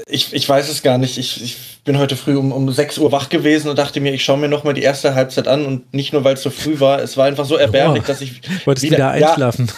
ich, 0.05 0.33
ich 0.33 0.49
weiß 0.49 0.69
es 0.69 0.83
gar 0.83 0.97
nicht. 0.97 1.17
Ich, 1.17 1.41
ich 1.41 1.57
bin 1.85 1.97
heute 1.97 2.17
früh 2.17 2.35
um, 2.35 2.51
um 2.51 2.69
6 2.69 2.97
Uhr 2.97 3.13
wach 3.13 3.29
gewesen 3.29 3.69
und 3.69 3.79
dachte 3.79 4.01
mir, 4.01 4.13
ich 4.13 4.25
schaue 4.25 4.37
mir 4.37 4.49
nochmal 4.49 4.73
die 4.73 4.81
erste 4.81 5.15
Halbzeit 5.15 5.47
an 5.47 5.65
und 5.65 5.93
nicht 5.93 6.11
nur, 6.11 6.25
weil 6.25 6.33
es 6.33 6.43
so 6.43 6.49
früh 6.49 6.81
war, 6.81 6.99
es 6.99 7.15
war 7.15 7.25
einfach 7.25 7.45
so 7.45 7.55
erbärmlich, 7.55 8.03
oh, 8.03 8.07
dass 8.07 8.19
ich 8.19 8.41
wolltest 8.65 8.85
wieder, 8.85 8.97
wieder 8.97 9.11
einschlafen. 9.11 9.67
Ja, 9.67 9.73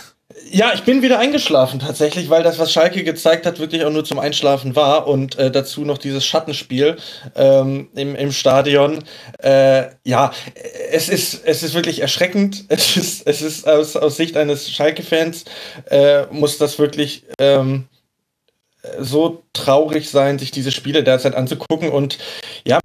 ja, 0.52 0.74
ich 0.74 0.84
bin 0.84 1.02
wieder 1.02 1.20
eingeschlafen 1.20 1.80
tatsächlich, 1.80 2.30
weil 2.30 2.44
das, 2.44 2.60
was 2.60 2.72
Schalke 2.72 3.04
gezeigt 3.04 3.46
hat, 3.46 3.60
wirklich 3.60 3.84
auch 3.86 3.92
nur 3.92 4.04
zum 4.04 4.20
Einschlafen 4.20 4.76
war 4.76 5.08
und 5.08 5.38
äh, 5.38 5.52
dazu 5.52 5.86
noch 5.86 5.98
dieses 5.98 6.26
Schattenspiel 6.26 6.98
ähm, 7.36 7.90
im, 7.96 8.16
im 8.16 8.32
Stadion. 8.32 9.04
Äh, 9.40 9.90
ja, 10.04 10.32
es 10.92 11.10
ist, 11.10 11.42
es 11.46 11.64
ist 11.64 11.74
wirklich 11.74 12.02
erschreckend. 12.02 12.66
Es 12.80 12.96
ist, 12.96 13.28
es 13.28 13.42
ist 13.42 13.68
aus, 13.68 13.96
aus 13.98 14.16
Sicht 14.16 14.38
eines 14.38 14.72
Schalke-Fans 14.72 15.44
äh, 15.90 16.26
muss 16.32 16.58
das 16.58 16.80
wirklich 16.80 17.26
ähm, 17.38 17.86
so 19.00 19.44
traurig 19.54 20.10
sein, 20.10 20.40
sich 20.40 20.52
diese 20.52 20.72
Spiele 20.72 21.04
derzeit 21.04 21.36
anzugucken. 21.36 21.90
Und 21.90 22.18
ja, 22.66 22.80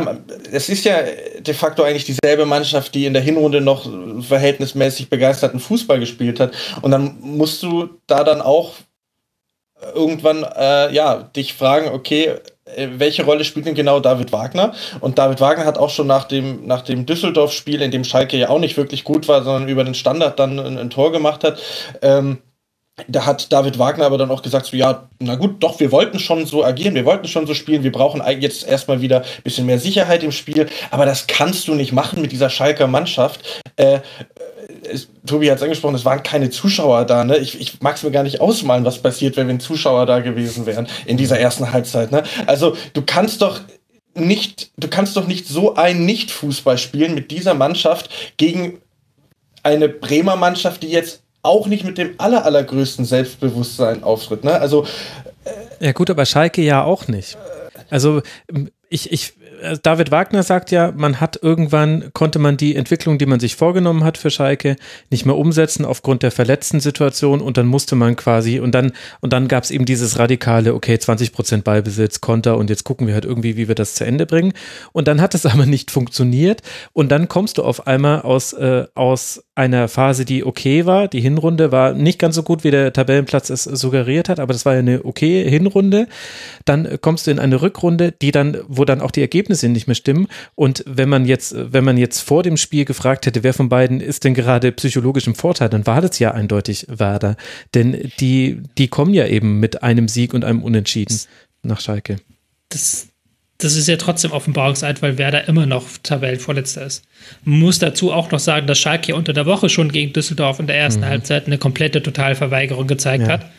es 0.50 0.68
ist 0.68 0.84
ja 0.84 0.98
de 1.38 1.54
facto 1.54 1.82
eigentlich 1.82 2.04
dieselbe 2.04 2.46
Mannschaft, 2.46 2.94
die 2.94 3.06
in 3.06 3.12
der 3.12 3.22
Hinrunde 3.22 3.60
noch 3.60 3.88
verhältnismäßig 4.22 5.08
begeisterten 5.08 5.60
Fußball 5.60 6.00
gespielt 6.00 6.40
hat. 6.40 6.52
Und 6.82 6.90
dann 6.90 7.18
musst 7.20 7.62
du 7.62 7.90
da 8.06 8.24
dann 8.24 8.40
auch 8.42 8.74
irgendwann 9.94 10.44
äh, 10.56 10.92
ja 10.92 11.22
dich 11.22 11.54
fragen, 11.54 11.88
okay, 11.88 12.36
welche 12.76 13.24
Rolle 13.24 13.44
spielt 13.44 13.66
denn 13.66 13.74
genau 13.74 14.00
David 14.00 14.32
Wagner? 14.32 14.74
Und 15.00 15.18
David 15.18 15.40
Wagner 15.40 15.66
hat 15.66 15.78
auch 15.78 15.90
schon 15.90 16.06
nach 16.06 16.24
dem, 16.24 16.66
nach 16.66 16.82
dem 16.82 17.04
Düsseldorf-Spiel, 17.04 17.82
in 17.82 17.90
dem 17.90 18.04
Schalke 18.04 18.38
ja 18.38 18.48
auch 18.48 18.58
nicht 18.58 18.76
wirklich 18.76 19.04
gut 19.04 19.28
war, 19.28 19.42
sondern 19.44 19.68
über 19.68 19.84
den 19.84 19.94
Standard 19.94 20.38
dann 20.38 20.58
ein, 20.58 20.78
ein 20.78 20.90
Tor 20.90 21.12
gemacht 21.12 21.44
hat, 21.44 21.60
ähm, 22.00 22.38
da 23.08 23.26
hat 23.26 23.52
David 23.52 23.78
Wagner 23.78 24.06
aber 24.06 24.18
dann 24.18 24.30
auch 24.30 24.42
gesagt, 24.42 24.66
so 24.66 24.76
ja, 24.76 25.08
na 25.18 25.34
gut, 25.34 25.62
doch, 25.62 25.80
wir 25.80 25.90
wollten 25.90 26.20
schon 26.20 26.46
so 26.46 26.64
agieren, 26.64 26.94
wir 26.94 27.04
wollten 27.04 27.26
schon 27.26 27.46
so 27.46 27.52
spielen, 27.52 27.82
wir 27.82 27.90
brauchen 27.90 28.22
jetzt 28.40 28.66
erstmal 28.66 29.00
wieder 29.00 29.22
ein 29.22 29.42
bisschen 29.42 29.66
mehr 29.66 29.80
Sicherheit 29.80 30.22
im 30.22 30.30
Spiel, 30.30 30.68
aber 30.90 31.04
das 31.04 31.26
kannst 31.26 31.66
du 31.66 31.74
nicht 31.74 31.92
machen 31.92 32.22
mit 32.22 32.30
dieser 32.30 32.50
Schalker 32.50 32.86
Mannschaft. 32.86 33.62
Äh, 33.76 33.98
es, 34.88 35.08
Tobi 35.26 35.50
hat 35.50 35.56
es 35.56 35.62
angesprochen, 35.62 35.96
es 35.96 36.04
waren 36.04 36.22
keine 36.22 36.50
Zuschauer 36.50 37.04
da. 37.04 37.24
Ne? 37.24 37.38
Ich, 37.38 37.60
ich 37.60 37.80
mag 37.80 37.96
es 37.96 38.04
mir 38.04 38.12
gar 38.12 38.22
nicht 38.22 38.40
ausmalen, 38.40 38.84
was 38.84 38.98
passiert, 38.98 39.36
wenn, 39.36 39.48
wenn 39.48 39.60
Zuschauer 39.60 40.06
da 40.06 40.20
gewesen 40.20 40.66
wären 40.66 40.86
in 41.04 41.16
dieser 41.16 41.38
ersten 41.38 41.72
Halbzeit. 41.72 42.12
Ne? 42.12 42.22
Also 42.46 42.76
du 42.92 43.02
kannst 43.02 43.42
doch 43.42 43.60
nicht, 44.14 44.70
du 44.76 44.86
kannst 44.86 45.16
doch 45.16 45.26
nicht 45.26 45.48
so 45.48 45.74
ein 45.74 46.04
Nicht-Fußball 46.04 46.78
spielen 46.78 47.14
mit 47.14 47.32
dieser 47.32 47.54
Mannschaft 47.54 48.10
gegen 48.36 48.78
eine 49.64 49.88
Bremer 49.88 50.36
Mannschaft, 50.36 50.84
die 50.84 50.90
jetzt 50.90 51.23
auch 51.44 51.66
nicht 51.66 51.84
mit 51.84 51.98
dem 51.98 52.14
aller, 52.18 52.44
allergrößten 52.44 53.04
Selbstbewusstsein 53.04 54.02
auftritt. 54.02 54.44
Ne? 54.44 54.52
Also, 54.52 54.84
äh, 55.44 55.86
ja 55.86 55.92
gut, 55.92 56.10
aber 56.10 56.24
Schalke 56.26 56.62
ja 56.62 56.82
auch 56.82 57.06
nicht. 57.06 57.36
Also 57.90 58.22
ich, 58.88 59.12
ich 59.12 59.34
äh, 59.64 59.78
David 59.82 60.10
Wagner 60.10 60.42
sagt 60.42 60.70
ja, 60.70 60.92
man 60.94 61.20
hat 61.20 61.38
irgendwann, 61.42 62.10
konnte 62.12 62.38
man 62.38 62.56
die 62.56 62.76
Entwicklung, 62.76 63.18
die 63.18 63.26
man 63.26 63.40
sich 63.40 63.56
vorgenommen 63.56 64.04
hat 64.04 64.18
für 64.18 64.30
Schalke, 64.30 64.76
nicht 65.10 65.26
mehr 65.26 65.36
umsetzen 65.36 65.84
aufgrund 65.84 66.22
der 66.22 66.30
verletzten 66.30 66.80
Situation 66.80 67.40
und 67.40 67.56
dann 67.56 67.66
musste 67.66 67.96
man 67.96 68.16
quasi, 68.16 68.60
und 68.60 68.74
dann, 68.74 68.92
und 69.20 69.32
dann 69.32 69.48
gab 69.48 69.64
es 69.64 69.70
eben 69.70 69.84
dieses 69.84 70.18
radikale, 70.18 70.74
okay, 70.74 70.98
20 70.98 71.32
Prozent 71.32 71.64
Ballbesitz, 71.64 72.20
Konter 72.20 72.56
und 72.56 72.70
jetzt 72.70 72.84
gucken 72.84 73.06
wir 73.06 73.14
halt 73.14 73.24
irgendwie, 73.24 73.56
wie 73.56 73.68
wir 73.68 73.74
das 73.74 73.94
zu 73.94 74.04
Ende 74.04 74.26
bringen. 74.26 74.52
Und 74.92 75.08
dann 75.08 75.20
hat 75.20 75.34
es 75.34 75.46
aber 75.54 75.66
nicht 75.66 75.90
funktioniert 75.90 76.62
und 76.92 77.10
dann 77.10 77.28
kommst 77.28 77.58
du 77.58 77.62
auf 77.62 77.86
einmal 77.86 78.22
aus, 78.22 78.52
äh, 78.52 78.86
aus 78.94 79.44
einer 79.54 79.88
Phase, 79.88 80.24
die 80.24 80.44
okay 80.44 80.84
war. 80.84 81.08
Die 81.08 81.20
Hinrunde 81.20 81.70
war 81.70 81.92
nicht 81.92 82.18
ganz 82.18 82.34
so 82.34 82.42
gut, 82.42 82.64
wie 82.64 82.70
der 82.70 82.92
Tabellenplatz 82.92 83.50
es 83.50 83.64
suggeriert 83.64 84.28
hat, 84.28 84.40
aber 84.40 84.52
das 84.52 84.64
war 84.64 84.74
ja 84.74 84.80
eine 84.80 85.04
okay 85.04 85.48
Hinrunde. 85.48 86.08
Dann 86.64 86.98
kommst 87.00 87.26
du 87.26 87.30
in 87.30 87.38
eine 87.38 87.62
Rückrunde, 87.62 88.12
die 88.12 88.32
dann, 88.32 88.58
wo 88.68 88.84
dann 88.84 89.00
auch 89.00 89.12
die 89.12 89.20
Ergebnisse 89.20 89.68
nicht 89.68 89.86
mehr 89.86 89.94
stimmen. 89.94 90.26
Und 90.54 90.82
wenn 90.86 91.08
man 91.08 91.24
jetzt, 91.24 91.54
wenn 91.56 91.84
man 91.84 91.96
jetzt 91.98 92.20
vor 92.20 92.42
dem 92.42 92.56
Spiel 92.56 92.84
gefragt 92.84 93.26
hätte, 93.26 93.44
wer 93.44 93.54
von 93.54 93.68
beiden 93.68 94.00
ist 94.00 94.24
denn 94.24 94.34
gerade 94.34 94.72
psychologisch 94.72 95.26
im 95.26 95.34
Vorteil, 95.34 95.68
dann 95.68 95.86
war 95.86 96.00
das 96.00 96.18
ja 96.18 96.32
eindeutig 96.32 96.86
Werder. 96.88 97.36
Denn 97.74 98.10
die, 98.18 98.60
die 98.76 98.88
kommen 98.88 99.14
ja 99.14 99.26
eben 99.26 99.60
mit 99.60 99.82
einem 99.82 100.08
Sieg 100.08 100.34
und 100.34 100.44
einem 100.44 100.62
Unentschieden 100.62 101.18
nach 101.62 101.80
Schalke. 101.80 102.16
Das, 102.70 103.08
das 103.64 103.76
ist 103.76 103.88
ja 103.88 103.96
trotzdem 103.96 104.32
Offenbarungseid, 104.32 105.02
weil 105.02 105.18
Werder 105.18 105.48
immer 105.48 105.66
noch 105.66 105.86
Tabellenvorletzter 106.02 106.86
ist. 106.86 107.04
Man 107.44 107.60
muss 107.60 107.78
dazu 107.78 108.12
auch 108.12 108.30
noch 108.30 108.38
sagen, 108.38 108.66
dass 108.66 108.78
Schalke 108.78 109.14
unter 109.14 109.32
der 109.32 109.46
Woche 109.46 109.68
schon 109.68 109.90
gegen 109.90 110.12
Düsseldorf 110.12 110.60
in 110.60 110.66
der 110.66 110.76
ersten 110.76 111.00
mhm. 111.00 111.06
Halbzeit 111.06 111.46
eine 111.46 111.58
komplette 111.58 112.02
Totalverweigerung 112.02 112.86
gezeigt 112.86 113.26
ja. 113.26 113.32
hat. 113.32 113.50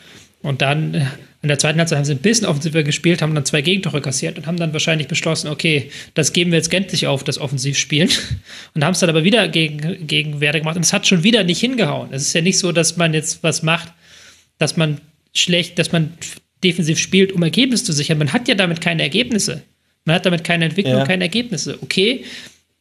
Und 0.41 0.61
dann 0.61 1.07
in 1.41 1.47
der 1.49 1.59
zweiten 1.59 1.79
Halbzeit 1.79 1.97
haben 1.97 2.05
sie 2.05 2.13
ein 2.13 2.19
bisschen 2.19 2.47
offensiver 2.47 2.83
gespielt, 2.83 3.21
haben 3.21 3.35
dann 3.35 3.45
zwei 3.45 3.61
Gegentore 3.61 4.01
kassiert 4.01 4.37
und 4.37 4.47
haben 4.47 4.57
dann 4.57 4.73
wahrscheinlich 4.73 5.07
beschlossen, 5.07 5.47
okay, 5.47 5.89
das 6.13 6.33
geben 6.33 6.51
wir 6.51 6.57
jetzt 6.57 6.69
gänzlich 6.69 7.07
auf, 7.07 7.23
das 7.23 7.39
Offensivspielen. 7.39 8.09
Und 8.73 8.83
haben 8.83 8.93
es 8.93 8.99
dann 8.99 9.09
aber 9.09 9.23
wieder 9.23 9.47
gegen, 9.47 10.07
gegen 10.07 10.41
Werder 10.41 10.59
gemacht. 10.59 10.75
Und 10.75 10.83
es 10.83 10.91
hat 10.91 11.07
schon 11.07 11.23
wieder 11.23 11.43
nicht 11.43 11.59
hingehauen. 11.59 12.09
Es 12.11 12.23
ist 12.23 12.33
ja 12.33 12.41
nicht 12.41 12.57
so, 12.57 12.71
dass 12.71 12.97
man 12.97 13.13
jetzt 13.13 13.43
was 13.43 13.63
macht, 13.63 13.91
dass 14.57 14.75
man 14.75 15.01
schlecht, 15.33 15.77
dass 15.79 15.91
man 15.91 16.13
defensiv 16.63 16.99
spielt, 16.99 17.31
um 17.31 17.43
Ergebnisse 17.43 17.83
zu 17.85 17.93
sichern. 17.93 18.17
Man 18.17 18.33
hat 18.33 18.47
ja 18.47 18.55
damit 18.55 18.81
keine 18.81 19.03
Ergebnisse. 19.03 19.63
Man 20.05 20.15
hat 20.15 20.25
damit 20.25 20.43
keine 20.43 20.65
Entwicklung, 20.65 20.97
ja. 20.97 21.05
keine 21.05 21.25
Ergebnisse. 21.25 21.77
Okay, 21.81 22.23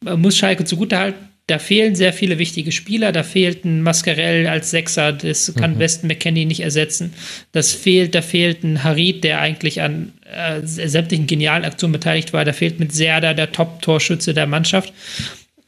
man 0.01 0.21
muss 0.21 0.37
Schalke 0.37 0.63
zugutehalten, 0.63 1.19
da 1.47 1.59
fehlen 1.59 1.95
sehr 1.95 2.11
viele 2.11 2.39
wichtige 2.39 2.71
Spieler. 2.71 3.11
Da 3.11 3.21
fehlt 3.21 3.65
ein 3.65 3.81
Mascarell 3.83 4.47
als 4.47 4.71
Sechser, 4.71 5.13
das 5.13 5.53
kann 5.53 5.75
mhm. 5.75 5.79
Weston 5.79 6.07
McKenney 6.07 6.45
nicht 6.45 6.61
ersetzen. 6.61 7.13
Das 7.51 7.71
fehlt, 7.71 8.15
da 8.15 8.23
fehlt 8.23 8.63
ein 8.63 8.83
Harid, 8.83 9.23
der 9.23 9.41
eigentlich 9.41 9.81
an 9.81 10.13
äh, 10.23 10.61
sämtlichen 10.63 11.27
genialen 11.27 11.63
Aktionen 11.63 11.93
beteiligt 11.93 12.33
war. 12.33 12.45
Da 12.45 12.53
fehlt 12.53 12.79
mit 12.79 12.93
Serda 12.93 13.35
der 13.35 13.51
Top-Torschütze 13.51 14.33
der 14.33 14.47
Mannschaft. 14.47 14.91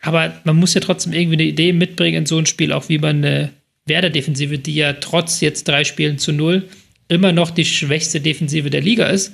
Aber 0.02 0.34
man 0.46 0.56
muss 0.56 0.74
ja 0.74 0.82
trotzdem 0.82 1.14
irgendwie 1.14 1.36
eine 1.36 1.44
Idee 1.44 1.74
mitbringen 1.74 2.20
in 2.20 2.26
so 2.26 2.40
ein 2.40 2.46
Spiel, 2.48 2.72
auch 2.72 2.90
wie 2.90 2.98
man 2.98 3.18
eine 3.18 3.52
Werder-Defensive, 3.86 4.58
die 4.58 4.76
ja 4.76 4.94
trotz 4.94 5.42
jetzt 5.42 5.68
drei 5.68 5.84
Spielen 5.84 6.18
zu 6.18 6.32
null 6.32 6.68
immer 7.08 7.32
noch 7.32 7.52
die 7.52 7.66
schwächste 7.66 8.20
Defensive 8.20 8.70
der 8.70 8.82
Liga 8.82 9.08
ist. 9.08 9.34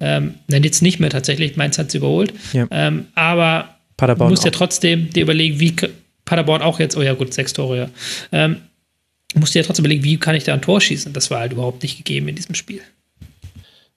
Ähm, 0.00 0.34
nein, 0.48 0.64
jetzt 0.64 0.82
nicht 0.82 1.00
mehr 1.00 1.10
tatsächlich. 1.10 1.56
Mainz 1.56 1.78
hat 1.78 1.88
es 1.88 1.94
überholt. 1.94 2.32
Ja. 2.52 2.66
Ähm, 2.70 3.06
aber 3.14 3.76
Paderborn 3.96 4.28
du 4.28 4.32
musst 4.32 4.44
ja 4.44 4.50
trotzdem 4.50 5.10
dir 5.10 5.22
überlegen, 5.22 5.60
wie 5.60 5.74
Paderborn 6.24 6.62
auch 6.62 6.80
jetzt, 6.80 6.96
oh 6.96 7.02
ja 7.02 7.14
gut, 7.14 7.32
sechs 7.32 7.52
Tore, 7.52 7.76
ja. 7.76 7.88
Ähm, 8.32 8.56
musst 9.34 9.54
dir 9.54 9.60
ja 9.60 9.66
trotzdem 9.66 9.84
überlegen, 9.84 10.04
wie 10.04 10.18
kann 10.18 10.34
ich 10.34 10.44
da 10.44 10.54
ein 10.54 10.62
Tor 10.62 10.80
schießen? 10.80 11.12
Das 11.12 11.30
war 11.30 11.40
halt 11.40 11.52
überhaupt 11.52 11.82
nicht 11.82 11.96
gegeben 11.96 12.28
in 12.28 12.36
diesem 12.36 12.54
Spiel. 12.54 12.82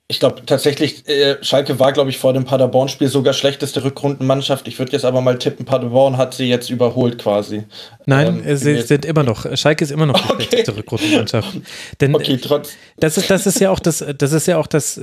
Ich 0.07 0.19
glaube 0.19 0.43
tatsächlich, 0.45 1.07
äh, 1.09 1.37
Schalke 1.41 1.79
war, 1.79 1.91
glaube 1.91 2.11
ich, 2.11 2.19
vor 2.19 2.31
dem 2.31 2.45
Paderborn-Spiel 2.45 3.07
sogar 3.07 3.33
schlechteste 3.33 3.83
Rückrundenmannschaft. 3.83 4.67
Ich 4.67 4.77
würde 4.77 4.91
jetzt 4.91 5.03
aber 5.03 5.19
mal 5.19 5.39
tippen, 5.39 5.65
Paderborn 5.65 6.17
hat 6.17 6.35
sie 6.35 6.45
jetzt 6.45 6.69
überholt 6.69 7.17
quasi. 7.17 7.63
Nein, 8.05 8.43
ähm, 8.45 8.55
sie 8.55 8.81
sind 8.81 9.03
immer 9.03 9.23
noch, 9.23 9.47
Schalke 9.57 9.83
ist 9.83 9.89
immer 9.89 10.05
noch 10.05 10.15
die 10.15 10.23
okay. 10.33 10.43
schlechteste 10.43 10.75
Rückrundenmannschaft. 10.77 11.57
Denn 12.01 12.13
okay, 12.13 12.37
trotz. 12.37 12.73
Das 12.97 13.17
ist, 13.17 13.31
das 13.31 13.47
ist 13.47 13.59
ja 13.59 13.71
auch 13.71 13.79
das, 13.79 14.05
das 14.15 14.31
ist 14.31 14.45
ja 14.45 14.59
auch 14.59 14.67
das, 14.67 15.01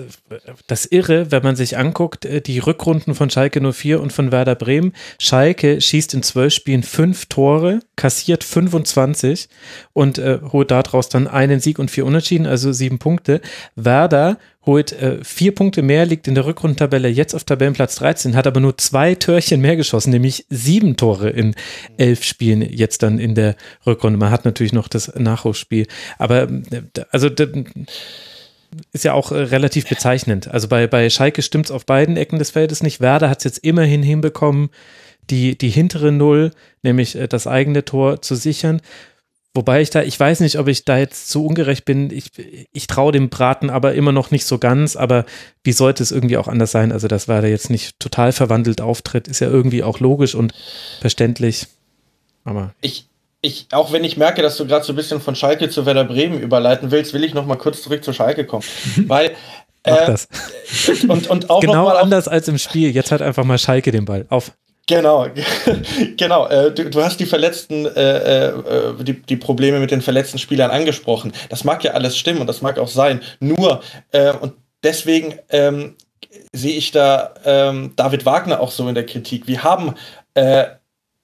das 0.69 0.87
Irre, 0.87 1.33
wenn 1.33 1.43
man 1.43 1.57
sich 1.57 1.77
anguckt, 1.77 2.25
äh, 2.25 2.41
die 2.41 2.61
Rückrunden 2.61 3.17
von 3.17 3.29
Schalke 3.29 3.61
04 3.61 4.01
und 4.01 4.13
von 4.13 4.31
Werder 4.31 4.55
Bremen. 4.55 4.93
Schalke 5.19 5.81
schießt 5.81 6.15
in 6.15 6.23
zwölf 6.23 6.55
Spielen 6.55 6.85
fünf 6.85 7.27
Tore, 7.27 7.81
kassiert 7.97 8.45
25 8.45 9.49
und 9.95 10.19
äh, 10.19 10.39
holt 10.53 10.71
daraus 10.71 11.09
dann 11.09 11.27
einen 11.27 11.59
Sieg 11.59 11.81
und 11.81 11.91
vier 11.91 12.07
Unentschieden, 12.07 12.47
also 12.47 12.71
sieben 12.71 13.01
Punkte. 13.01 13.41
Werder 13.75 14.39
holt 14.65 14.93
äh, 14.93 15.19
vier 15.25 15.55
Punkte 15.55 15.83
mehr, 15.83 16.07
liegt 16.07 16.29
in 16.29 16.35
der 16.35 16.47
Rückrundentabelle 16.47 17.09
jetzt 17.09 17.35
auf 17.35 17.45
Tabellenplatz 17.45 17.97
13, 17.97 18.37
hat 18.37 18.47
aber 18.47 18.61
nur 18.61 18.79
zwei 18.79 19.15
Törchen 19.15 19.61
mehr 19.61 19.77
geschossen, 19.77 20.11
nämlich 20.11 20.47
sieben 20.51 20.97
Tore 20.97 21.31
in 21.31 21.55
elf 21.97 22.23
Spielen 22.23 22.63
jetzt 22.63 23.03
dann 23.03 23.19
in 23.19 23.35
der 23.35 23.57
Rückrunde. 23.87 24.19
Man 24.19 24.31
hat 24.31 24.45
natürlich 24.45 24.73
noch 24.73 24.89
das 24.89 25.15
Nachholspiel, 25.17 25.87
aber 26.19 26.43
äh, 26.43 26.83
also 27.11 27.29
ist 28.93 29.05
ja 29.05 29.13
auch 29.13 29.33
äh, 29.33 29.37
relativ 29.37 29.89
bezeichnend. 29.89 30.49
Also 30.49 30.69
bei, 30.69 30.87
bei 30.87 31.11
Schalke 31.11 31.43
stimmt 31.43 31.67
es 31.67 31.71
auf 31.71 31.87
beiden 31.87 32.17
Ecken 32.17 32.39
des 32.39 32.51
Feldes 32.51 32.83
nicht. 32.83 33.01
Werder 33.01 33.29
hat 33.31 33.39
es 33.39 33.45
jetzt 33.45 33.59
immerhin 33.59 34.03
hinbekommen, 34.03 34.71
die, 35.31 35.57
die 35.57 35.71
hintere 35.71 36.13
Null, 36.13 36.53
nämlich 36.83 37.17
äh, 37.17 37.29
das 37.29 37.47
eigene 37.47 37.85
Tor 37.85 38.23
zu 38.23 38.35
sichern. 38.35 38.81
Wobei 39.55 39.83
ich 39.83 39.91
da, 39.91 40.03
ich 40.03 40.19
weiß 40.19 40.41
nicht, 40.41 40.59
ob 40.59 40.67
ich 40.69 40.87
da 40.87 40.97
jetzt 40.97 41.29
zu 41.29 41.45
ungerecht 41.45 41.85
bin. 41.85 42.11
Ich, 42.11 42.31
ich 42.73 42.87
traue 42.87 43.13
dem 43.13 43.29
Braten 43.29 43.69
aber 43.69 43.93
immer 43.95 44.13
noch 44.13 44.31
nicht 44.31 44.47
so 44.47 44.57
ganz. 44.57 44.97
Aber 44.97 45.27
wie 45.63 45.73
sollte 45.73 46.03
es 46.03 46.11
irgendwie 46.11 46.39
auch 46.39 46.49
anders 46.49 46.73
sein? 46.73 46.91
Also, 46.91 47.07
das 47.07 47.29
war 47.29 47.43
da 47.43 47.49
jetzt 47.49 47.69
nicht 47.69 48.01
total 48.01 48.33
verwandelt 48.33 48.81
auftritt, 48.81 49.29
ist 49.29 49.41
ja 49.41 49.49
irgendwie 49.49 49.83
auch 49.83 50.01
logisch 50.01 50.35
und 50.35 50.55
verständlich. 51.03 51.67
Aber. 52.45 52.73
Ich, 52.81 53.09
ich, 53.43 53.67
auch 53.73 53.93
wenn 53.93 54.05
ich 54.05 54.17
merke, 54.17 54.41
dass 54.41 54.57
du 54.57 54.67
gerade 54.67 54.87
so 54.87 54.95
ein 54.95 54.97
bisschen 54.97 55.21
von 55.21 55.35
Schalke 55.35 55.69
zu 55.69 55.85
Werder 55.85 56.05
Bremen 56.05 56.41
überleiten 56.41 56.91
willst, 56.91 57.13
will 57.13 57.23
ich 57.23 57.35
noch 57.35 57.45
mal 57.45 57.57
kurz 57.57 57.83
zurück 57.83 58.03
zu 58.03 58.15
Schalke 58.15 58.47
kommen. 58.47 58.65
Weil. 59.07 59.33
Mach 59.85 60.01
äh, 60.01 60.07
das. 60.07 60.29
Und, 61.09 61.29
und 61.29 61.51
auch 61.51 61.61
genau 61.61 61.89
anders 61.89 62.27
als 62.27 62.49
im 62.49 62.57
Spiel. 62.57 62.91
Jetzt 62.91 63.11
hat 63.11 63.21
einfach 63.21 63.45
mal 63.45 63.59
Schalke 63.59 63.91
den 63.91 64.07
Ball. 64.07 64.25
Auf. 64.31 64.53
Genau, 64.89 65.29
genau. 66.17 66.49
Äh, 66.49 66.73
du, 66.73 66.91
du, 66.91 67.03
hast 67.03 67.21
die 67.21 67.27
verletzten, 67.27 67.87
äh, 67.87 68.49
äh, 68.49 69.05
die, 69.05 69.23
die 69.23 69.37
Probleme 69.37 69.79
mit 69.79 69.93
den 69.93 70.03
verletzten 70.03 70.39
Spielern 70.39 70.71
angesprochen. 70.71 71.33
Das 71.51 71.65
mag 71.65 71.85
ja 71.85 71.93
alles 71.93 72.17
stimmen 72.17 72.41
und 72.41 72.49
das 72.49 72.63
mag 72.63 72.79
auch 72.79 72.89
sein. 72.89 73.21
Nur 73.39 73.81
äh, 74.11 74.33
und 74.33 74.55
deswegen 74.83 75.39
ähm, 75.51 75.95
sehe 76.53 76.77
ich 76.77 76.91
da 76.91 77.35
ähm, 77.45 77.93
David 77.97 78.27
Wagner 78.27 78.61
auch 78.61 78.73
so 78.73 78.89
in 78.89 78.95
der 78.95 79.07
Kritik. 79.07 79.47
Wir 79.47 79.63
haben 79.63 79.95
äh, 80.35 80.67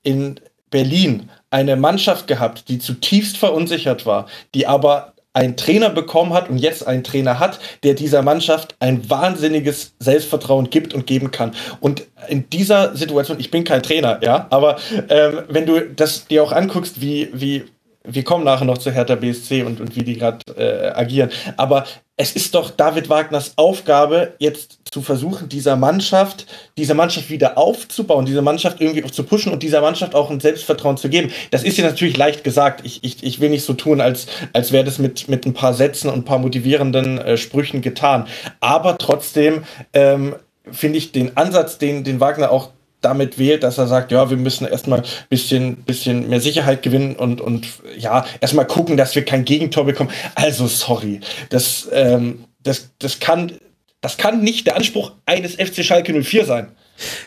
in 0.03 0.41
Berlin 0.71 1.31
eine 1.51 1.77
Mannschaft 1.77 2.27
gehabt, 2.27 2.69
die 2.69 2.79
zutiefst 2.79 3.39
verunsichert 3.39 4.07
war, 4.07 4.29
die 4.55 4.67
aber 4.67 5.15
einen 5.39 5.57
Trainer 5.57 5.89
bekommen 5.89 6.35
hat 6.35 6.51
und 6.51 6.59
jetzt 6.59 6.85
einen 6.85 7.05
Trainer 7.05 7.39
hat, 7.39 7.61
der 7.85 7.95
dieser 7.95 8.23
Mannschaft 8.23 8.75
ein 8.81 9.09
wahnsinniges 9.09 9.93
Selbstvertrauen 10.01 10.69
gibt 10.69 10.95
und 10.95 11.07
geben 11.07 11.31
kann. 11.31 11.55
Und 11.79 12.03
in 12.27 12.51
dieser 12.51 12.97
Situation, 12.97 13.39
ich 13.39 13.53
bin 13.53 13.63
kein 13.63 13.83
Trainer, 13.83 14.19
ja, 14.21 14.49
aber 14.51 14.79
ähm, 15.09 15.43
wenn 15.49 15.65
du 15.65 15.81
das 15.81 16.27
dir 16.27 16.43
auch 16.43 16.51
anguckst, 16.51 17.01
wie, 17.01 17.31
wie 17.33 17.65
wir 18.11 18.25
kommen 18.25 18.45
nachher 18.45 18.65
noch 18.65 18.79
zu 18.79 18.91
Hertha 18.91 19.15
BSC 19.15 19.63
und, 19.63 19.81
und 19.81 19.95
wie 19.97 20.03
die 20.03 20.17
gerade 20.17 20.39
äh, 20.57 20.91
agieren. 20.91 21.31
Aber 21.57 21.85
es 22.17 22.33
ist 22.33 22.55
doch 22.55 22.71
David 22.71 23.09
Wagners 23.09 23.53
Aufgabe, 23.57 24.35
jetzt 24.39 24.81
zu 24.91 25.03
versuchen, 25.03 25.49
dieser 25.49 25.77
Mannschaft, 25.77 26.47
diese 26.77 26.95
Mannschaft 26.95 27.31
wieder 27.31 27.57
aufzubauen, 27.57 28.27
diese 28.27 28.43
Mannschaft 28.43 28.81
irgendwie 28.81 29.05
auch 29.05 29.11
zu 29.11 29.23
pushen 29.23 29.53
und 29.53 29.63
dieser 29.63 29.81
Mannschaft 29.81 30.15
auch 30.15 30.31
ein 30.31 30.41
Selbstvertrauen 30.41 30.97
zu 30.97 31.09
geben. 31.09 31.31
Das 31.51 31.63
ist 31.63 31.79
ja 31.79 31.85
natürlich 31.85 32.17
leicht 32.17 32.43
gesagt. 32.43 32.81
Ich, 32.85 33.05
ich, 33.05 33.23
ich 33.23 33.41
will 33.41 33.51
nicht 33.51 33.65
so 33.65 33.75
tun, 33.75 34.01
als, 34.01 34.27
als 34.53 34.73
wäre 34.73 34.85
das 34.85 34.99
mit, 34.99 35.29
mit 35.29 35.47
ein 35.47 35.55
paar 35.55 35.75
Sätzen 35.75 36.09
und 36.09 36.17
ein 36.17 36.25
paar 36.25 36.39
motivierenden 36.39 37.19
äh, 37.19 37.37
Sprüchen 37.37 37.83
getan. 37.83 38.27
Aber 38.61 38.99
trotzdem 38.99 39.65
ähm, 39.93 40.35
finde 40.73 40.99
ich 40.99 41.13
den 41.13 41.37
Ansatz, 41.37 41.79
den, 41.79 42.05
den 42.05 42.21
Wagner 42.21 42.51
auch 42.51 42.71
damit 43.01 43.39
wählt, 43.39 43.63
dass 43.63 43.79
er 43.79 43.87
sagt, 43.87 44.13
ja, 44.13 44.29
wir 44.31 44.37
müssen 44.37 44.67
erstmal 44.67 45.03
bisschen, 45.29 45.77
bisschen 45.77 46.29
mehr 46.29 46.41
Sicherheit 46.41 46.83
gewinnen 46.83 47.17
und, 47.17 47.41
und 47.41 47.67
ja, 47.97 48.27
erstmal 48.41 48.67
gucken, 48.67 48.97
dass 48.97 49.15
wir 49.15 49.25
kein 49.25 49.45
Gegentor 49.45 49.85
bekommen. 49.85 50.11
Also, 50.35 50.67
sorry. 50.67 51.21
Das, 51.51 51.89
ähm, 51.93 52.45
das, 52.63 52.91
das 52.99 53.21
kann, 53.21 53.53
das 54.01 54.17
kann 54.17 54.43
nicht 54.43 54.67
der 54.67 54.77
Anspruch 54.77 55.13
eines 55.27 55.55
FC 55.55 55.85
Schalke 55.85 56.13
04 56.13 56.45
sein. 56.45 56.73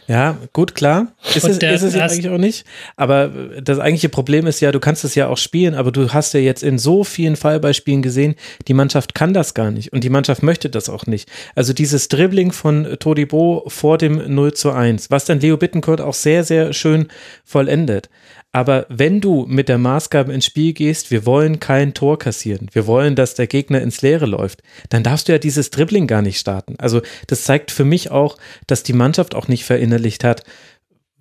Ja, 0.07 0.37
gut, 0.53 0.75
klar. 0.75 1.13
Ist 1.35 1.45
es, 1.45 1.57
ist 1.57 1.81
es 1.81 1.95
ja 1.95 2.05
eigentlich 2.05 2.29
auch 2.29 2.37
nicht. 2.37 2.65
Aber 2.95 3.29
das 3.61 3.79
eigentliche 3.79 4.09
Problem 4.09 4.47
ist 4.47 4.59
ja, 4.59 4.71
du 4.71 4.79
kannst 4.79 5.03
es 5.03 5.15
ja 5.15 5.27
auch 5.27 5.37
spielen, 5.37 5.75
aber 5.75 5.91
du 5.91 6.13
hast 6.13 6.33
ja 6.33 6.39
jetzt 6.39 6.63
in 6.63 6.77
so 6.77 7.03
vielen 7.03 7.35
Fallbeispielen 7.35 8.01
gesehen, 8.01 8.35
die 8.67 8.73
Mannschaft 8.73 9.15
kann 9.15 9.33
das 9.33 9.53
gar 9.53 9.71
nicht 9.71 9.93
und 9.93 10.03
die 10.03 10.09
Mannschaft 10.09 10.43
möchte 10.43 10.69
das 10.69 10.89
auch 10.89 11.05
nicht. 11.05 11.29
Also 11.55 11.73
dieses 11.73 12.07
Dribbling 12.07 12.51
von 12.51 12.97
Todibo 12.99 13.63
vor 13.67 13.97
dem 13.97 14.33
0 14.33 14.53
zu 14.53 14.71
1, 14.71 15.09
was 15.09 15.25
dann 15.25 15.39
Leo 15.39 15.57
Bittencourt 15.57 16.01
auch 16.01 16.13
sehr, 16.13 16.43
sehr 16.43 16.73
schön 16.73 17.07
vollendet. 17.45 18.09
Aber 18.53 18.85
wenn 18.89 19.21
du 19.21 19.45
mit 19.47 19.69
der 19.69 19.77
Maßgabe 19.77 20.33
ins 20.33 20.45
Spiel 20.45 20.73
gehst, 20.73 21.09
wir 21.09 21.25
wollen 21.25 21.59
kein 21.59 21.93
Tor 21.93 22.19
kassieren, 22.19 22.67
wir 22.73 22.85
wollen, 22.85 23.15
dass 23.15 23.33
der 23.33 23.47
Gegner 23.47 23.81
ins 23.81 24.01
Leere 24.01 24.25
läuft, 24.25 24.61
dann 24.89 25.03
darfst 25.03 25.27
du 25.27 25.31
ja 25.31 25.37
dieses 25.37 25.69
Dribbling 25.69 26.05
gar 26.05 26.21
nicht 26.21 26.37
starten. 26.37 26.75
Also 26.77 27.01
das 27.27 27.45
zeigt 27.45 27.71
für 27.71 27.85
mich 27.85 28.11
auch, 28.11 28.37
dass 28.67 28.83
die 28.83 28.93
Mannschaft 28.93 29.35
auch 29.35 29.47
nicht 29.47 29.63
verinnerlicht 29.63 30.25
hat, 30.25 30.43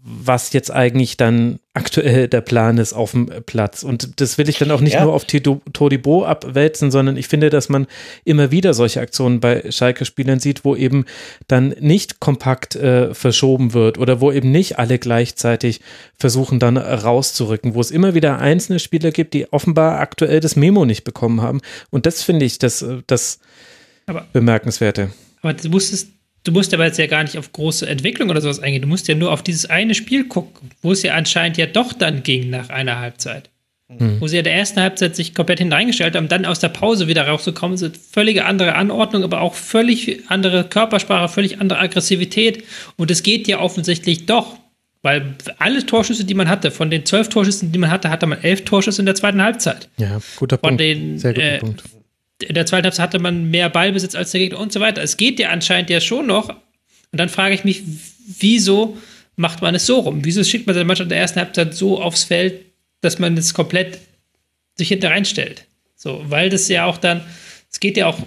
was 0.03 0.53
jetzt 0.55 0.71
eigentlich 0.71 1.19
dann 1.19 1.59
aktuell 1.75 2.27
der 2.27 2.41
Plan 2.41 2.79
ist 2.79 2.95
auf 2.95 3.11
dem 3.11 3.31
Platz. 3.45 3.83
Und 3.83 4.21
das 4.21 4.39
will 4.39 4.49
ich 4.49 4.59
dann 4.59 4.71
auch 4.71 4.81
nicht 4.81 4.95
ja. 4.95 5.05
nur 5.05 5.13
auf 5.13 5.27
Todibo 5.27 6.25
abwälzen, 6.25 6.91
sondern 6.91 7.17
ich 7.19 7.29
finde, 7.29 7.51
dass 7.51 7.69
man 7.69 7.87
immer 8.25 8.51
wieder 8.51 8.73
solche 8.73 9.01
Aktionen 9.01 9.41
bei 9.41 9.71
Schalke-Spielern 9.71 10.41
sieht, 10.41 10.65
wo 10.65 10.75
eben 10.75 11.05
dann 11.49 11.75
nicht 11.81 12.19
kompakt 12.19 12.77
äh, 12.77 13.13
verschoben 13.15 13.75
wird 13.75 13.99
oder 13.99 14.21
wo 14.21 14.33
eben 14.33 14.51
nicht 14.51 14.79
alle 14.79 14.99
gleichzeitig 14.99 15.81
versuchen 16.17 16.59
dann 16.59 16.79
rauszurücken, 16.79 17.75
wo 17.75 17.81
es 17.81 17.91
immer 17.91 18.15
wieder 18.15 18.39
einzelne 18.39 18.79
Spieler 18.79 19.11
gibt, 19.11 19.35
die 19.35 19.53
offenbar 19.53 20.01
aktuell 20.01 20.41
das 20.41 20.57
Memo 20.57 20.87
nicht 20.87 21.05
bekommen 21.05 21.43
haben. 21.43 21.61
Und 21.91 22.07
das 22.07 22.23
finde 22.23 22.47
ich 22.47 22.59
das, 22.59 22.81
äh, 22.81 23.03
das 23.07 23.39
aber, 24.07 24.27
Bemerkenswerte. 24.33 25.11
Aber 25.43 25.53
du 25.53 25.69
musstest 25.69 26.09
Du 26.45 26.53
musst 26.53 26.73
aber 26.73 26.87
jetzt 26.87 26.99
ja 26.99 27.07
gar 27.07 27.23
nicht 27.23 27.37
auf 27.37 27.53
große 27.53 27.87
Entwicklung 27.87 28.31
oder 28.31 28.41
sowas 28.41 28.61
eingehen. 28.61 28.83
Du 28.83 28.89
musst 28.89 29.09
ja 29.09 29.15
nur 29.15 29.33
auf 29.33 29.43
dieses 29.43 29.69
eine 29.69 29.95
Spiel 29.95 30.27
gucken, 30.27 30.71
wo 30.81 30.93
es 30.93 31.03
ja 31.03 31.15
anscheinend 31.15 31.59
ja 31.59 31.67
doch 31.67 31.93
dann 31.93 32.23
ging 32.23 32.49
nach 32.49 32.71
einer 32.71 32.99
Halbzeit. 32.99 33.51
Mhm. 33.89 34.21
Wo 34.21 34.27
sie 34.27 34.37
ja 34.37 34.43
der 34.43 34.55
ersten 34.55 34.81
Halbzeit 34.81 35.17
sich 35.17 35.35
komplett 35.35 35.59
hineingestellt 35.59 36.17
haben, 36.17 36.29
dann 36.29 36.47
aus 36.47 36.61
der 36.61 36.69
Pause 36.69 37.09
wieder 37.09 37.27
rauszukommen, 37.27 37.77
sind 37.77 37.97
völlige 37.97 38.47
andere 38.47 38.75
Anordnung, 38.75 39.25
aber 39.25 39.41
auch 39.41 39.55
völlig 39.55 40.31
andere 40.31 40.65
Körpersprache, 40.65 41.29
völlig 41.29 41.61
andere 41.61 41.81
Aggressivität. 41.81 42.65
Und 42.97 43.11
es 43.11 43.23
geht 43.23 43.47
ja 43.49 43.61
offensichtlich 43.61 44.27
doch. 44.27 44.57
Weil 45.03 45.35
alle 45.59 45.85
Torschüsse, 45.87 46.25
die 46.25 46.35
man 46.35 46.49
hatte, 46.49 46.71
von 46.71 46.91
den 46.91 47.07
zwölf 47.07 47.31
Torschüssen, 47.31 47.73
die 47.73 47.79
man 47.79 47.91
hatte, 47.91 48.11
hatte 48.11 48.27
man 48.27 48.43
elf 48.43 48.67
Torschüsse 48.67 49.01
in 49.01 49.07
der 49.07 49.15
zweiten 49.15 49.43
Halbzeit. 49.43 49.89
Ja, 49.97 50.21
guter 50.37 50.59
von 50.59 50.71
Punkt. 50.71 50.81
Den, 50.81 51.19
Sehr 51.19 51.33
guter 51.33 51.47
äh, 51.47 51.59
Punkt 51.59 51.83
in 52.43 52.55
der 52.55 52.67
zweiten 52.67 52.85
Halbzeit 52.85 53.03
hatte 53.03 53.19
man 53.19 53.51
mehr 53.51 53.69
Ballbesitz 53.69 54.15
als 54.15 54.31
der 54.31 54.41
Gegner 54.41 54.59
und 54.59 54.73
so 54.73 54.81
weiter. 54.81 55.03
Es 55.03 55.17
geht 55.17 55.39
ja 55.39 55.51
anscheinend 55.51 55.91
ja 55.91 56.01
schon 56.01 56.27
noch. 56.27 56.49
Und 56.49 57.19
dann 57.19 57.29
frage 57.29 57.55
ich 57.55 57.65
mich, 57.65 57.83
wieso 58.39 58.99
macht 59.37 59.63
man 59.63 59.75
es 59.75 59.87
so 59.87 60.01
rum? 60.01 60.25
Wieso 60.25 60.45
schickt 60.45 60.67
man 60.67 60.75
seine 60.75 60.85
Mannschaft 60.85 61.07
in 61.07 61.11
der 61.11 61.19
ersten 61.19 61.41
Halbzeit 61.41 61.75
so 61.75 62.01
aufs 62.01 62.25
Feld, 62.25 62.65
dass 63.01 63.19
man 63.19 63.37
das 63.37 63.55
komplett 63.55 63.99
sich 64.77 64.89
hinter 64.89 65.11
reinstellt? 65.11 65.65
So, 65.97 66.23
weil 66.27 66.51
das 66.51 66.69
ja 66.69 66.85
auch 66.87 66.99
dann, 66.99 67.23
es 67.71 67.81
geht 67.81 67.97
ja 67.97 68.07
auch 68.07 68.19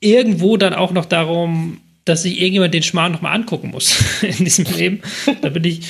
irgendwo 0.00 0.56
dann 0.56 0.74
auch 0.74 0.92
noch 0.92 1.04
darum, 1.04 1.80
dass 2.04 2.22
sich 2.22 2.40
irgendjemand 2.40 2.74
den 2.74 2.82
Schmarrn 2.82 3.12
nochmal 3.12 3.34
angucken 3.34 3.70
muss 3.70 3.96
in 4.22 4.44
diesem 4.44 4.64
Leben. 4.64 5.02
Da 5.42 5.50
bin 5.50 5.64
ich, 5.64 5.82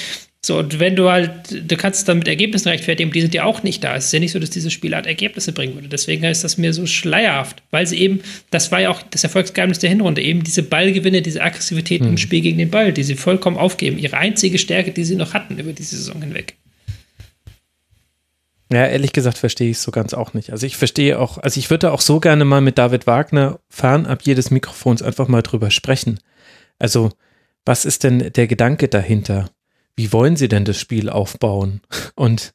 so, 0.43 0.59
und 0.59 0.81
wenn 0.81 0.97
du 0.97 1.11
halt, 1.11 1.31
du 1.71 1.77
kannst 1.77 2.01
es 2.01 2.05
dann 2.07 2.19
mit 2.19 2.27
Ergebnissen 2.27 2.69
rechtfertigen, 2.69 3.13
die 3.13 3.21
sind 3.21 3.35
ja 3.35 3.45
auch 3.45 3.63
nicht 3.63 3.85
da. 3.85 3.95
Es 3.95 4.07
ist 4.07 4.13
ja 4.13 4.21
nicht 4.21 4.33
so, 4.33 4.39
dass 4.39 4.49
diese 4.49 4.71
Spielart 4.71 5.07
Ergebnisse 5.07 5.53
bringen 5.53 5.75
würde. 5.75 5.89
Deswegen 5.89 6.25
ist 6.25 6.45
das 6.45 6.57
mir 6.57 6.73
so 6.73 6.87
schleierhaft, 6.87 7.63
weil 7.71 7.87
sie 7.87 7.99
eben, 7.99 8.23
das 8.51 8.73
war 8.73 8.81
ja 8.81 8.89
auch 8.89 9.03
das 9.03 9.23
Erfolgsgeheimnis 9.23 9.81
der 9.81 9.91
Hinrunde, 9.91 10.23
eben 10.23 10.43
diese 10.43 10.63
Ballgewinne, 10.63 11.21
diese 11.21 11.43
Aggressivität 11.43 12.01
hm. 12.01 12.09
im 12.09 12.17
Spiel 12.17 12.41
gegen 12.41 12.57
den 12.57 12.71
Ball, 12.71 12.95
die 12.95 13.03
sie 13.03 13.17
vollkommen 13.17 13.59
aufgeben. 13.59 13.99
Ihre 13.99 14.17
einzige 14.17 14.59
Stärke, 14.59 14.93
die 14.93 15.05
sie 15.05 15.15
noch 15.15 15.35
hatten 15.35 15.59
über 15.59 15.75
die 15.75 15.83
Saison 15.83 16.23
hinweg. 16.23 16.57
Ja, 18.73 18.87
ehrlich 18.87 19.13
gesagt 19.13 19.37
verstehe 19.37 19.69
ich 19.69 19.77
es 19.77 19.83
so 19.83 19.91
ganz 19.91 20.15
auch 20.15 20.33
nicht. 20.33 20.53
Also 20.53 20.65
ich 20.65 20.79
verstehe 20.79 21.19
auch, 21.19 21.37
also 21.37 21.59
ich 21.59 21.69
würde 21.69 21.93
auch 21.93 22.01
so 22.01 22.19
gerne 22.19 22.47
mal 22.47 22.63
mit 22.63 22.79
David 22.79 23.07
Wagner 23.07 23.59
fernab 23.69 24.23
jedes 24.23 24.51
Mikrofons 24.51 25.03
einfach 25.03 25.29
mal 25.29 25.43
drüber 25.43 25.71
sprechen. 25.71 26.19
Also, 26.79 27.11
was 27.67 27.85
ist 27.85 28.05
denn 28.05 28.33
der 28.33 28.47
Gedanke 28.47 28.89
dahinter? 28.89 29.51
Wie 29.97 30.13
wollen 30.13 30.37
sie 30.37 30.49
denn 30.49 30.65
das 30.65 30.79
Spiel 30.79 31.09
aufbauen? 31.09 31.81
Und, 32.15 32.53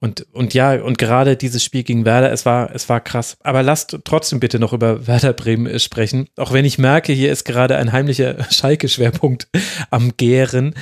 Und, 0.00 0.26
und 0.32 0.52
ja, 0.52 0.82
und 0.82 0.98
gerade 0.98 1.34
dieses 1.34 1.64
Spiel 1.64 1.82
gegen 1.82 2.04
Werder, 2.04 2.30
es 2.30 2.44
war, 2.44 2.74
es 2.74 2.90
war 2.90 3.00
krass. 3.00 3.38
Aber 3.40 3.62
lasst 3.62 4.00
trotzdem 4.04 4.38
bitte 4.38 4.58
noch 4.58 4.74
über 4.74 5.06
Werder 5.06 5.32
Bremen 5.32 5.66
äh, 5.66 5.78
sprechen. 5.78 6.28
Auch 6.36 6.52
wenn 6.52 6.66
ich 6.66 6.76
merke, 6.76 7.14
hier 7.14 7.32
ist 7.32 7.44
gerade 7.44 7.78
ein 7.78 7.90
heimlicher 7.90 8.44
Schalke-Schwerpunkt 8.50 9.48
am 9.90 10.14
Gären. 10.18 10.74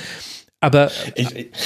Aber 0.63 0.89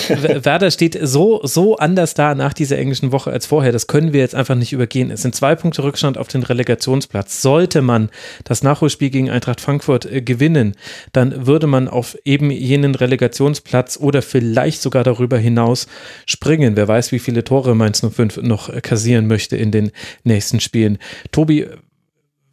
Werder 0.10 0.72
steht 0.72 0.98
so, 1.00 1.40
so 1.44 1.78
anders 1.78 2.16
da 2.16 2.34
nach 2.34 2.54
dieser 2.54 2.80
englischen 2.80 3.12
Woche 3.12 3.30
als 3.30 3.46
vorher. 3.46 3.72
Das 3.72 3.86
können 3.86 4.12
wir 4.12 4.22
jetzt 4.22 4.34
einfach 4.34 4.56
nicht 4.56 4.74
übergehen. 4.74 5.12
Es 5.12 5.22
sind 5.22 5.36
zwei 5.36 5.54
Punkte 5.54 5.84
Rückstand 5.84 6.18
auf 6.18 6.30
den 6.30 6.42
Relegationsplatz. 6.42 7.44
Sollte 7.44 7.84
man 7.84 8.10
das 8.44 8.64
Nachholspiel 8.64 9.12
gegen 9.12 9.30
Eintracht 9.30 9.62
Frankfurt 9.62 10.08
äh, 10.08 10.24
gewinnen, 10.24 10.76
dann 11.14 11.46
würde 11.46 11.68
man 11.68 11.88
auf 11.88 12.18
eben 12.26 12.50
jenen 12.50 12.96
Relegationsplatz 12.96 13.98
oder 14.02 14.24
vielleicht 14.24 14.82
sogar 14.82 15.04
darüber 15.04 15.38
hinaus 15.38 15.86
springen. 16.26 16.76
Wer 16.76 16.88
weiß, 16.88 17.12
wie 17.12 17.20
viele 17.20 17.44
Tore 17.44 17.76
Mainz 17.76 18.02
05 18.02 18.38
noch 18.38 18.70
äh, 18.70 18.82
kassieren 18.82 19.28
möchte 19.28 19.58
in 19.58 19.70
den 19.70 19.92
nächsten 20.24 20.60
Spielen. 20.60 20.98
Tobi, 21.32 21.68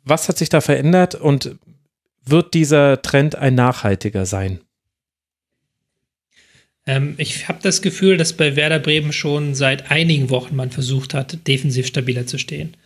was 0.04 0.28
hat 0.28 0.36
sich 0.36 0.50
da 0.50 0.60
verändert 0.60 1.14
und 1.14 1.56
wird 2.26 2.52
dieser 2.52 3.00
Trend 3.00 3.34
ein 3.34 3.54
nachhaltiger 3.54 4.26
sein? 4.26 4.60
Ähm, 6.86 7.14
ich 7.18 7.48
habe 7.48 7.58
das 7.62 7.82
Gefühl, 7.82 8.16
dass 8.16 8.32
bei 8.32 8.56
Werder 8.56 8.78
Bremen 8.78 9.12
schon 9.12 9.54
seit 9.54 9.90
einigen 9.90 10.30
Wochen 10.30 10.56
man 10.56 10.70
versucht 10.70 11.14
hat, 11.14 11.46
defensiv 11.46 11.86
stabiler 11.86 12.26
zu 12.26 12.38
stehen. 12.38 12.76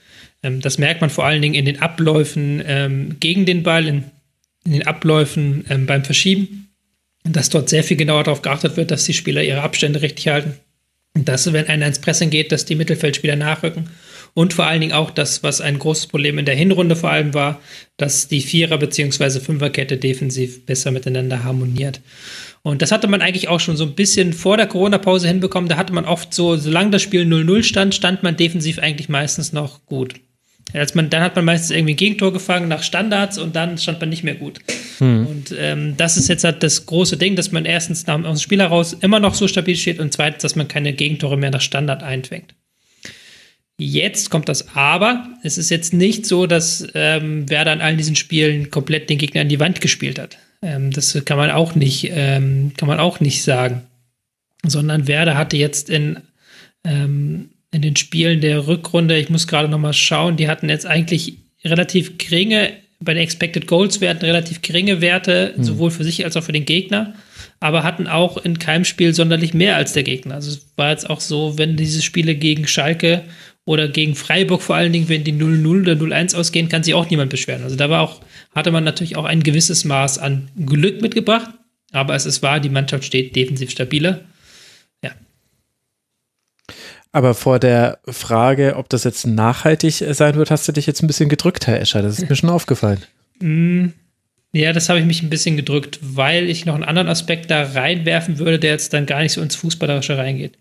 Ähm, 0.42 0.60
das 0.60 0.78
merkt 0.78 1.00
man 1.00 1.10
vor 1.10 1.24
allen 1.24 1.42
Dingen 1.42 1.54
in 1.54 1.64
den 1.64 1.80
Abläufen 1.80 2.62
ähm, 2.66 3.16
gegen 3.20 3.44
den 3.46 3.62
Ball, 3.62 3.86
in, 3.86 4.04
in 4.64 4.72
den 4.72 4.86
Abläufen 4.86 5.64
ähm, 5.68 5.86
beim 5.86 6.04
Verschieben. 6.04 6.68
Dass 7.24 7.50
dort 7.50 7.68
sehr 7.68 7.84
viel 7.84 7.96
genauer 7.96 8.24
darauf 8.24 8.42
geachtet 8.42 8.76
wird, 8.76 8.90
dass 8.90 9.04
die 9.04 9.12
Spieler 9.12 9.42
ihre 9.42 9.62
Abstände 9.62 10.00
richtig 10.00 10.28
halten. 10.28 10.54
Dass, 11.14 11.52
wenn 11.52 11.66
einer 11.66 11.86
ins 11.86 11.98
Pressing 11.98 12.30
geht, 12.30 12.52
dass 12.52 12.64
die 12.64 12.76
Mittelfeldspieler 12.76 13.36
nachrücken. 13.36 13.90
Und 14.34 14.54
vor 14.54 14.66
allen 14.66 14.80
Dingen 14.80 14.92
auch 14.92 15.10
das, 15.10 15.42
was 15.42 15.60
ein 15.60 15.78
großes 15.80 16.06
Problem 16.06 16.38
in 16.38 16.44
der 16.44 16.54
Hinrunde 16.54 16.94
vor 16.94 17.10
allem 17.10 17.34
war, 17.34 17.60
dass 17.96 18.28
die 18.28 18.40
Vierer- 18.40 18.78
bzw. 18.78 19.40
Fünferkette 19.40 19.96
defensiv 19.96 20.64
besser 20.64 20.92
miteinander 20.92 21.42
harmoniert. 21.42 22.00
Und 22.62 22.82
das 22.82 22.92
hatte 22.92 23.08
man 23.08 23.22
eigentlich 23.22 23.48
auch 23.48 23.60
schon 23.60 23.76
so 23.76 23.84
ein 23.84 23.94
bisschen 23.94 24.32
vor 24.32 24.56
der 24.56 24.66
Corona-Pause 24.66 25.28
hinbekommen. 25.28 25.68
Da 25.68 25.76
hatte 25.76 25.92
man 25.92 26.04
oft 26.04 26.34
so, 26.34 26.56
solange 26.56 26.90
das 26.90 27.02
Spiel 27.02 27.22
0-0 27.22 27.62
stand, 27.62 27.94
stand 27.94 28.22
man 28.22 28.36
defensiv 28.36 28.78
eigentlich 28.78 29.08
meistens 29.08 29.52
noch 29.52 29.86
gut. 29.86 30.14
Als 30.74 30.94
man, 30.94 31.08
dann 31.08 31.22
hat 31.22 31.34
man 31.34 31.46
meistens 31.46 31.70
irgendwie 31.70 31.94
ein 31.94 31.96
Gegentor 31.96 32.32
gefangen 32.32 32.68
nach 32.68 32.82
Standards 32.82 33.38
und 33.38 33.56
dann 33.56 33.78
stand 33.78 34.00
man 34.00 34.10
nicht 34.10 34.22
mehr 34.22 34.34
gut. 34.34 34.58
Hm. 34.98 35.26
Und 35.26 35.54
ähm, 35.58 35.94
das 35.96 36.18
ist 36.18 36.28
jetzt 36.28 36.44
halt 36.44 36.62
das 36.62 36.84
große 36.84 37.16
Ding, 37.16 37.36
dass 37.36 37.52
man 37.52 37.64
erstens 37.64 38.06
nach, 38.06 38.22
aus 38.24 38.40
dem 38.40 38.42
Spiel 38.42 38.60
heraus 38.60 38.92
immer 38.92 39.18
noch 39.18 39.34
so 39.34 39.48
stabil 39.48 39.76
steht 39.76 39.98
und 39.98 40.12
zweitens, 40.12 40.42
dass 40.42 40.56
man 40.56 40.68
keine 40.68 40.92
Gegentore 40.92 41.38
mehr 41.38 41.50
nach 41.50 41.62
Standard 41.62 42.02
einfängt. 42.02 42.54
Jetzt 43.80 44.28
kommt 44.28 44.48
das 44.48 44.74
Aber. 44.74 45.28
Es 45.42 45.56
ist 45.56 45.70
jetzt 45.70 45.94
nicht 45.94 46.26
so, 46.26 46.46
dass 46.46 46.86
ähm, 46.94 47.48
Werder 47.48 47.72
in 47.72 47.80
all 47.80 47.96
diesen 47.96 48.16
Spielen 48.16 48.70
komplett 48.70 49.08
den 49.08 49.18
Gegner 49.18 49.42
an 49.42 49.48
die 49.48 49.60
Wand 49.60 49.80
gespielt 49.80 50.18
hat. 50.18 50.36
Ähm, 50.62 50.90
das 50.90 51.16
kann 51.24 51.38
man 51.38 51.50
auch 51.50 51.74
nicht, 51.74 52.10
ähm, 52.12 52.72
kann 52.76 52.88
man 52.88 53.00
auch 53.00 53.20
nicht 53.20 53.42
sagen. 53.42 53.82
Sondern 54.64 55.06
Werder 55.06 55.36
hatte 55.36 55.56
jetzt 55.56 55.88
in, 55.88 56.18
ähm, 56.84 57.50
in 57.70 57.82
den 57.82 57.96
Spielen 57.96 58.40
der 58.40 58.66
Rückrunde, 58.66 59.18
ich 59.18 59.30
muss 59.30 59.46
gerade 59.46 59.68
noch 59.68 59.78
mal 59.78 59.92
schauen, 59.92 60.36
die 60.36 60.48
hatten 60.48 60.68
jetzt 60.68 60.86
eigentlich 60.86 61.34
relativ 61.64 62.18
geringe, 62.18 62.72
bei 63.00 63.14
den 63.14 63.22
Expected 63.22 63.66
Goals 63.66 64.00
Werten 64.00 64.24
relativ 64.24 64.62
geringe 64.62 65.00
Werte, 65.00 65.54
mhm. 65.56 65.62
sowohl 65.62 65.90
für 65.90 66.04
sich 66.04 66.24
als 66.24 66.36
auch 66.36 66.42
für 66.42 66.52
den 66.52 66.64
Gegner, 66.64 67.14
aber 67.60 67.84
hatten 67.84 68.06
auch 68.06 68.36
in 68.38 68.58
keinem 68.58 68.84
Spiel 68.84 69.14
sonderlich 69.14 69.54
mehr 69.54 69.76
als 69.76 69.92
der 69.92 70.02
Gegner. 70.02 70.36
Also 70.36 70.50
es 70.50 70.66
war 70.76 70.90
jetzt 70.90 71.08
auch 71.08 71.20
so, 71.20 71.58
wenn 71.58 71.76
diese 71.76 72.02
Spiele 72.02 72.34
gegen 72.34 72.66
Schalke 72.66 73.22
oder 73.64 73.88
gegen 73.88 74.14
Freiburg 74.14 74.62
vor 74.62 74.76
allen 74.76 74.92
Dingen, 74.92 75.08
wenn 75.08 75.24
die 75.24 75.32
0-0 75.32 75.82
oder 75.82 75.92
0-1 75.92 76.34
ausgehen, 76.34 76.68
kann 76.68 76.82
sich 76.82 76.94
auch 76.94 77.08
niemand 77.08 77.30
beschweren. 77.30 77.62
Also 77.62 77.76
da 77.76 77.90
war 77.90 78.02
auch, 78.02 78.20
hatte 78.54 78.70
man 78.70 78.84
natürlich 78.84 79.16
auch 79.16 79.24
ein 79.24 79.42
gewisses 79.42 79.84
Maß 79.84 80.18
an 80.18 80.48
Glück 80.64 81.00
mitgebracht, 81.00 81.50
aber 81.92 82.14
es 82.14 82.26
ist 82.26 82.42
wahr, 82.42 82.60
die 82.60 82.68
Mannschaft 82.68 83.04
steht 83.04 83.36
defensiv 83.36 83.70
stabiler. 83.70 84.20
Ja. 85.02 85.12
Aber 87.12 87.34
vor 87.34 87.58
der 87.58 87.98
Frage, 88.06 88.76
ob 88.76 88.88
das 88.88 89.04
jetzt 89.04 89.26
nachhaltig 89.26 89.94
sein 89.94 90.34
wird, 90.34 90.50
hast 90.50 90.68
du 90.68 90.72
dich 90.72 90.86
jetzt 90.86 91.02
ein 91.02 91.06
bisschen 91.06 91.28
gedrückt, 91.28 91.66
Herr 91.66 91.80
Escher. 91.80 92.02
Das 92.02 92.18
ist 92.18 92.28
mir 92.28 92.36
schon 92.36 92.50
aufgefallen. 92.50 93.02
Mm, 93.40 93.88
ja, 94.52 94.72
das 94.72 94.88
habe 94.88 94.98
ich 94.98 95.06
mich 95.06 95.22
ein 95.22 95.30
bisschen 95.30 95.56
gedrückt, 95.56 95.98
weil 96.02 96.48
ich 96.48 96.66
noch 96.66 96.74
einen 96.74 96.84
anderen 96.84 97.08
Aspekt 97.08 97.50
da 97.50 97.62
reinwerfen 97.62 98.38
würde, 98.38 98.58
der 98.58 98.72
jetzt 98.72 98.92
dann 98.92 99.06
gar 99.06 99.22
nicht 99.22 99.32
so 99.32 99.40
ins 99.40 99.56
Fußballerische 99.56 100.16
reingeht 100.18 100.58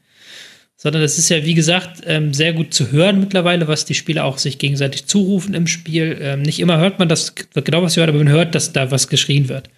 sondern 0.78 1.02
es 1.02 1.18
ist 1.18 1.30
ja, 1.30 1.44
wie 1.44 1.56
gesagt, 1.56 2.04
ähm, 2.06 2.34
sehr 2.34 2.54
gut 2.54 2.74
zu 2.74 2.92
hören 2.92 3.20
mittlerweile, 3.20 3.68
was 3.68 3.86
die 3.86 3.96
Spieler 3.96 4.26
auch 4.26 4.38
sich 4.38 4.60
gegenseitig 4.60 5.08
zurufen 5.08 5.56
im 5.56 5.66
Spiel. 5.66 6.18
Ähm, 6.22 6.44
nicht 6.44 6.60
immer 6.60 6.78
hört 6.78 7.00
man 7.00 7.10
das 7.10 7.34
genau, 7.36 7.82
was 7.82 7.94
sie 7.94 8.00
hört, 8.00 8.10
aber 8.10 8.20
man 8.20 8.30
hört, 8.30 8.54
dass 8.54 8.74
da 8.74 8.92
was 8.92 9.10
geschrien 9.10 9.50
wird. 9.50 9.70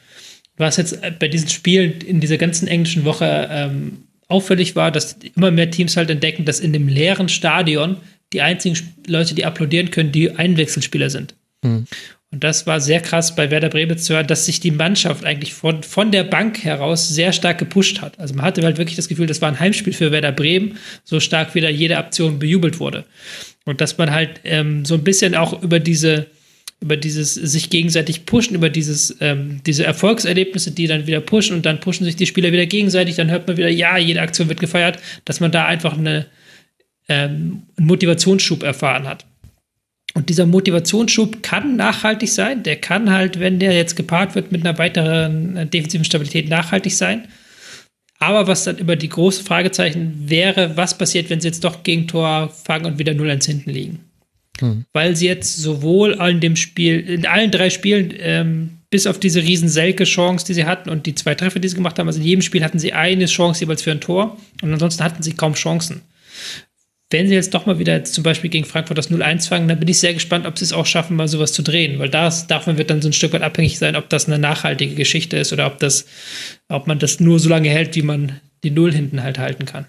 Was 0.57 0.75
jetzt 0.75 0.99
bei 1.19 1.29
diesen 1.29 1.47
Spielen 1.47 2.01
in 2.01 2.19
dieser 2.19 2.37
ganzen 2.37 2.67
englischen 2.67 3.05
Woche 3.05 3.47
ähm, 3.49 4.03
auffällig 4.27 4.75
war, 4.75 4.91
dass 4.91 5.17
immer 5.37 5.51
mehr 5.51 5.71
Teams 5.71 5.95
halt 5.95 6.09
entdecken, 6.09 6.43
dass 6.43 6.59
in 6.59 6.73
dem 6.73 6.89
leeren 6.89 7.29
Stadion 7.29 7.97
die 8.33 8.41
einzigen 8.41 8.77
Leute, 9.07 9.33
die 9.33 9.45
applaudieren 9.45 9.91
können, 9.91 10.11
die 10.11 10.31
Einwechselspieler 10.31 11.09
sind. 11.09 11.33
Mhm. 11.63 11.85
Und 12.31 12.43
das 12.43 12.67
war 12.67 12.79
sehr 12.79 13.01
krass 13.01 13.35
bei 13.35 13.49
Werder 13.49 13.69
Bremen 13.69 13.97
zu 13.97 14.13
hören, 14.13 14.27
dass 14.27 14.45
sich 14.45 14.59
die 14.59 14.69
Mannschaft 14.69 15.25
eigentlich 15.25 15.53
von, 15.53 15.81
von 15.81 16.11
der 16.11 16.23
Bank 16.23 16.63
heraus 16.63 17.09
sehr 17.09 17.33
stark 17.33 17.57
gepusht 17.57 18.01
hat. 18.01 18.19
Also 18.19 18.35
man 18.35 18.45
hatte 18.45 18.61
halt 18.61 18.77
wirklich 18.77 18.97
das 18.97 19.07
Gefühl, 19.07 19.25
das 19.25 19.41
war 19.41 19.49
ein 19.49 19.59
Heimspiel 19.59 19.93
für 19.93 20.11
Werder 20.11 20.31
Bremen, 20.31 20.77
so 21.03 21.19
stark 21.19 21.55
wie 21.55 21.61
da 21.61 21.69
jede 21.69 21.97
Aktion 21.97 22.37
bejubelt 22.37 22.79
wurde. 22.79 23.05
Und 23.65 23.81
dass 23.81 23.97
man 23.97 24.11
halt 24.11 24.41
ähm, 24.43 24.85
so 24.85 24.93
ein 24.93 25.03
bisschen 25.03 25.33
auch 25.33 25.63
über 25.63 25.79
diese, 25.79 26.27
über 26.81 26.97
dieses 26.97 27.33
sich 27.33 27.71
gegenseitig 27.71 28.27
pushen, 28.27 28.55
über 28.55 28.69
dieses, 28.69 29.17
ähm, 29.21 29.61
diese 29.65 29.83
Erfolgserlebnisse, 29.85 30.69
die 30.69 30.85
dann 30.85 31.07
wieder 31.07 31.21
pushen 31.21 31.55
und 31.55 31.65
dann 31.65 31.79
pushen 31.79 32.05
sich 32.05 32.15
die 32.15 32.27
Spieler 32.27 32.51
wieder 32.51 32.67
gegenseitig, 32.67 33.15
dann 33.15 33.31
hört 33.31 33.47
man 33.47 33.57
wieder, 33.57 33.69
ja, 33.69 33.97
jede 33.97 34.21
Aktion 34.21 34.49
wird 34.49 34.59
gefeiert, 34.59 34.99
dass 35.25 35.39
man 35.39 35.51
da 35.51 35.65
einfach 35.65 35.97
eine, 35.97 36.27
ähm, 37.07 37.63
einen 37.75 37.87
Motivationsschub 37.87 38.61
erfahren 38.61 39.07
hat. 39.07 39.25
Und 40.15 40.29
dieser 40.29 40.45
Motivationsschub 40.45 41.43
kann 41.43 41.75
nachhaltig 41.75 42.29
sein. 42.29 42.63
Der 42.63 42.77
kann 42.77 43.11
halt, 43.11 43.39
wenn 43.39 43.59
der 43.59 43.73
jetzt 43.73 43.95
gepaart 43.95 44.35
wird 44.35 44.51
mit 44.51 44.65
einer 44.65 44.77
weiteren 44.77 45.55
äh, 45.55 45.67
defensiven 45.67 46.05
Stabilität, 46.05 46.49
nachhaltig 46.49 46.93
sein. 46.93 47.27
Aber 48.17 48.47
was 48.47 48.65
dann 48.65 48.77
über 48.77 48.95
die 48.95 49.09
große 49.09 49.43
Fragezeichen 49.43 50.23
wäre, 50.25 50.75
was 50.75 50.97
passiert, 50.97 51.29
wenn 51.29 51.39
sie 51.39 51.47
jetzt 51.47 51.63
doch 51.63 51.83
Gegentor 51.83 52.49
fangen 52.49 52.85
und 52.85 52.99
wieder 52.99 53.13
0-1 53.13 53.45
hinten 53.45 53.69
liegen? 53.69 53.99
Hm. 54.59 54.85
Weil 54.91 55.15
sie 55.15 55.27
jetzt 55.27 55.57
sowohl 55.57 56.19
in 56.29 56.41
dem 56.41 56.55
Spiel, 56.55 56.99
in 56.99 57.25
allen 57.25 57.51
drei 57.51 57.69
Spielen, 57.69 58.13
ähm, 58.19 58.71
bis 58.89 59.07
auf 59.07 59.19
diese 59.19 59.41
riesen 59.41 59.69
Selke-Chance, 59.69 60.45
die 60.45 60.53
sie 60.53 60.65
hatten 60.65 60.89
und 60.89 61.05
die 61.05 61.15
zwei 61.15 61.35
Treffer, 61.35 61.59
die 61.59 61.67
sie 61.69 61.75
gemacht 61.75 61.97
haben, 61.97 62.07
also 62.07 62.19
in 62.19 62.25
jedem 62.25 62.41
Spiel 62.41 62.63
hatten 62.63 62.79
sie 62.79 62.91
eine 62.91 63.27
Chance 63.27 63.61
jeweils 63.61 63.83
für 63.83 63.91
ein 63.91 64.01
Tor 64.01 64.37
und 64.61 64.73
ansonsten 64.73 65.03
hatten 65.03 65.23
sie 65.23 65.33
kaum 65.33 65.53
Chancen 65.53 66.01
wenn 67.11 67.27
sie 67.27 67.33
jetzt 67.33 67.53
doch 67.53 67.65
mal 67.65 67.79
wieder 67.79 67.93
jetzt 67.93 68.13
zum 68.13 68.23
Beispiel 68.23 68.49
gegen 68.49 68.65
Frankfurt 68.65 68.97
das 68.97 69.09
0-1 69.09 69.47
fangen, 69.47 69.67
dann 69.67 69.79
bin 69.79 69.87
ich 69.87 69.99
sehr 69.99 70.13
gespannt, 70.13 70.45
ob 70.45 70.59
sie 70.59 70.65
es 70.65 70.73
auch 70.73 70.85
schaffen, 70.85 71.15
mal 71.15 71.27
sowas 71.27 71.53
zu 71.53 71.63
drehen, 71.63 71.97
weil 71.97 72.09
das, 72.09 72.47
davon 72.47 72.77
wird 72.77 72.91
dann 72.91 73.01
so 73.01 73.09
ein 73.09 73.13
Stück 73.13 73.33
weit 73.33 73.41
abhängig 73.41 73.79
sein, 73.79 73.95
ob 73.95 74.09
das 74.09 74.27
eine 74.27 74.37
nachhaltige 74.37 74.95
Geschichte 74.95 75.37
ist 75.37 75.51
oder 75.51 75.65
ob 75.65 75.79
das, 75.79 76.05
ob 76.67 76.85
man 76.85 76.99
das 76.99 77.19
nur 77.19 77.39
so 77.39 77.49
lange 77.49 77.69
hält, 77.69 77.95
wie 77.95 78.03
man 78.03 78.39
die 78.63 78.71
Null 78.71 78.93
hinten 78.93 79.23
halt 79.23 79.39
halten 79.39 79.65
kann. 79.65 79.85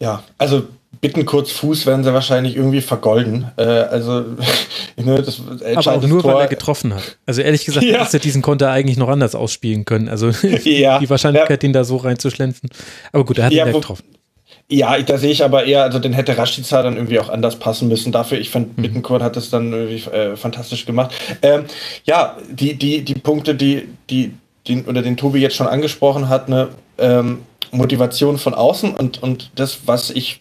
Ja, 0.00 0.24
also 0.38 0.66
bitten 1.00 1.26
kurz 1.26 1.50
Fuß 1.50 1.84
werden 1.86 2.04
sie 2.04 2.14
wahrscheinlich 2.14 2.56
irgendwie 2.56 2.80
vergolden. 2.80 3.50
Äh, 3.56 3.62
also 3.62 4.20
ne, 4.96 5.22
das 5.22 5.42
Aber 5.76 5.96
auch 5.96 6.06
nur, 6.06 6.22
Tor. 6.22 6.34
weil 6.34 6.42
er 6.42 6.48
getroffen 6.48 6.94
hat. 6.94 7.18
Also 7.26 7.42
ehrlich 7.42 7.64
gesagt, 7.64 7.84
ja. 7.86 7.98
hättest 7.98 8.14
du 8.14 8.18
diesen 8.20 8.40
Konter 8.40 8.70
eigentlich 8.70 8.96
noch 8.96 9.08
anders 9.08 9.34
ausspielen 9.34 9.84
können. 9.84 10.08
Also 10.08 10.30
ja. 10.64 10.98
die 10.98 11.10
Wahrscheinlichkeit, 11.10 11.50
ja. 11.62 11.68
den 11.68 11.72
da 11.72 11.84
so 11.84 11.96
reinzuschlänzen. 11.96 12.70
Aber 13.12 13.24
gut, 13.24 13.38
er 13.38 13.46
hat 13.46 13.52
ihn 13.52 13.58
ja 13.58 13.70
getroffen. 13.70 14.04
Ja, 14.72 14.98
da 15.02 15.18
sehe 15.18 15.30
ich 15.30 15.44
aber 15.44 15.66
eher, 15.66 15.82
also 15.82 15.98
den 15.98 16.14
hätte 16.14 16.38
Rashica 16.38 16.82
dann 16.82 16.96
irgendwie 16.96 17.20
auch 17.20 17.28
anders 17.28 17.56
passen 17.56 17.88
müssen. 17.88 18.10
Dafür, 18.10 18.38
ich 18.38 18.48
fand, 18.48 18.78
mhm. 18.78 18.82
Bittencourt 18.82 19.22
hat 19.22 19.36
das 19.36 19.50
dann 19.50 19.70
irgendwie 19.70 20.10
äh, 20.10 20.34
fantastisch 20.34 20.86
gemacht. 20.86 21.14
Ähm, 21.42 21.66
ja, 22.06 22.38
die, 22.48 22.72
die, 22.72 23.02
die 23.02 23.14
Punkte, 23.14 23.54
die, 23.54 23.86
die, 24.08 24.32
den, 24.66 24.86
oder 24.86 25.02
den 25.02 25.18
Tobi 25.18 25.40
jetzt 25.40 25.56
schon 25.56 25.66
angesprochen 25.66 26.30
hat, 26.30 26.48
ne, 26.48 26.70
ähm, 26.96 27.40
Motivation 27.70 28.38
von 28.38 28.54
außen 28.54 28.94
und, 28.94 29.22
und 29.22 29.50
das, 29.56 29.80
was 29.84 30.08
ich 30.08 30.40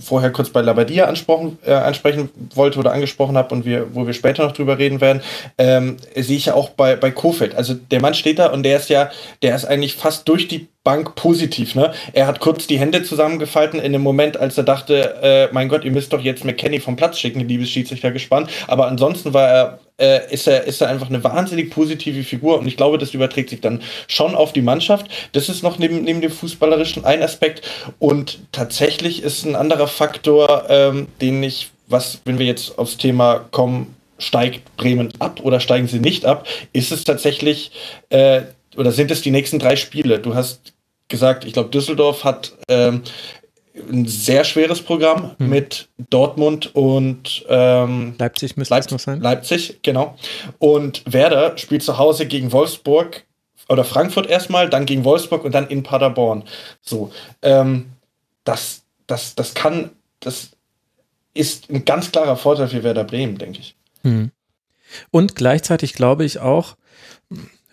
vorher 0.00 0.30
kurz 0.30 0.50
bei 0.50 0.60
Labadia 0.60 1.06
ansprechen, 1.06 1.58
äh, 1.66 1.72
ansprechen 1.72 2.28
wollte 2.54 2.78
oder 2.78 2.92
angesprochen 2.92 3.36
habe 3.36 3.52
und 3.52 3.64
wir, 3.64 3.92
wo 3.96 4.06
wir 4.06 4.14
später 4.14 4.44
noch 4.44 4.52
drüber 4.52 4.78
reden 4.78 5.00
werden, 5.00 5.22
ähm, 5.58 5.96
sehe 6.14 6.36
ich 6.36 6.46
ja 6.46 6.54
auch 6.54 6.68
bei, 6.70 6.94
bei 6.94 7.10
Kofeld. 7.10 7.56
Also 7.56 7.74
der 7.74 8.00
Mann 8.00 8.14
steht 8.14 8.38
da 8.38 8.46
und 8.46 8.62
der 8.62 8.76
ist 8.76 8.90
ja, 8.90 9.10
der 9.42 9.56
ist 9.56 9.64
eigentlich 9.64 9.96
fast 9.96 10.28
durch 10.28 10.46
die 10.46 10.68
Bank 10.86 11.16
positiv. 11.16 11.74
Ne? 11.74 11.92
Er 12.12 12.28
hat 12.28 12.38
kurz 12.38 12.68
die 12.68 12.78
Hände 12.78 13.02
zusammengefalten 13.02 13.80
in 13.80 13.92
dem 13.92 14.02
Moment, 14.02 14.36
als 14.36 14.56
er 14.56 14.62
dachte, 14.62 15.16
äh, 15.20 15.48
mein 15.52 15.68
Gott, 15.68 15.84
ihr 15.84 15.90
müsst 15.90 16.12
doch 16.12 16.20
jetzt 16.20 16.44
McKenny 16.44 16.78
vom 16.78 16.94
Platz 16.94 17.18
schicken, 17.18 17.40
liebes 17.40 17.70
Schiedsrichter 17.70 18.12
gespannt. 18.12 18.50
Aber 18.68 18.86
ansonsten 18.86 19.34
war 19.34 19.48
er, 19.48 19.78
äh, 19.98 20.32
ist 20.32 20.46
er, 20.46 20.62
ist 20.62 20.80
er 20.80 20.88
einfach 20.88 21.08
eine 21.08 21.24
wahnsinnig 21.24 21.70
positive 21.70 22.22
Figur 22.22 22.60
und 22.60 22.68
ich 22.68 22.76
glaube, 22.76 22.98
das 22.98 23.14
überträgt 23.14 23.50
sich 23.50 23.60
dann 23.60 23.82
schon 24.06 24.36
auf 24.36 24.52
die 24.52 24.62
Mannschaft. 24.62 25.08
Das 25.32 25.48
ist 25.48 25.64
noch 25.64 25.80
neben, 25.80 26.04
neben 26.04 26.20
dem 26.20 26.30
Fußballerischen 26.30 27.04
ein 27.04 27.20
Aspekt 27.20 27.68
und 27.98 28.38
tatsächlich 28.52 29.24
ist 29.24 29.44
ein 29.44 29.56
anderer 29.56 29.88
Faktor, 29.88 30.66
ähm, 30.68 31.08
den 31.20 31.42
ich, 31.42 31.70
was, 31.88 32.20
wenn 32.24 32.38
wir 32.38 32.46
jetzt 32.46 32.78
aufs 32.78 32.96
Thema 32.96 33.44
kommen, 33.50 33.96
steigt 34.18 34.76
Bremen 34.76 35.12
ab 35.18 35.40
oder 35.42 35.58
steigen 35.58 35.88
sie 35.88 35.98
nicht 35.98 36.26
ab, 36.26 36.46
ist 36.72 36.92
es 36.92 37.02
tatsächlich 37.02 37.72
äh, 38.10 38.42
oder 38.76 38.92
sind 38.92 39.10
es 39.10 39.22
die 39.22 39.30
nächsten 39.30 39.58
drei 39.58 39.74
Spiele? 39.74 40.18
Du 40.18 40.34
hast 40.34 40.74
gesagt, 41.08 41.44
ich 41.44 41.52
glaube, 41.52 41.70
Düsseldorf 41.70 42.24
hat 42.24 42.52
ähm, 42.68 43.02
ein 43.90 44.06
sehr 44.06 44.44
schweres 44.44 44.82
Programm 44.82 45.32
hm. 45.38 45.48
mit 45.48 45.88
Dortmund 46.10 46.74
und 46.74 47.44
ähm, 47.48 48.14
Leipzig 48.18 48.56
müsste 48.56 48.74
Leip 48.74 48.84
es 48.84 48.90
noch 48.90 48.98
sein. 48.98 49.20
Leipzig, 49.20 49.80
genau. 49.82 50.16
Und 50.58 51.02
Werder 51.06 51.56
spielt 51.58 51.82
zu 51.82 51.98
Hause 51.98 52.26
gegen 52.26 52.52
Wolfsburg 52.52 53.24
oder 53.68 53.84
Frankfurt 53.84 54.28
erstmal, 54.28 54.70
dann 54.70 54.86
gegen 54.86 55.04
Wolfsburg 55.04 55.44
und 55.44 55.52
dann 55.52 55.68
in 55.68 55.82
Paderborn. 55.82 56.44
So, 56.80 57.12
ähm, 57.42 57.86
das, 58.44 58.82
das, 59.06 59.34
das 59.34 59.54
kann, 59.54 59.90
das 60.20 60.50
ist 61.34 61.68
ein 61.70 61.84
ganz 61.84 62.12
klarer 62.12 62.36
Vorteil 62.36 62.68
für 62.68 62.82
Werder 62.82 63.04
Bremen, 63.04 63.38
denke 63.38 63.60
ich. 63.60 63.76
Hm. 64.02 64.30
Und 65.10 65.34
gleichzeitig 65.34 65.94
glaube 65.94 66.24
ich 66.24 66.38
auch, 66.38 66.76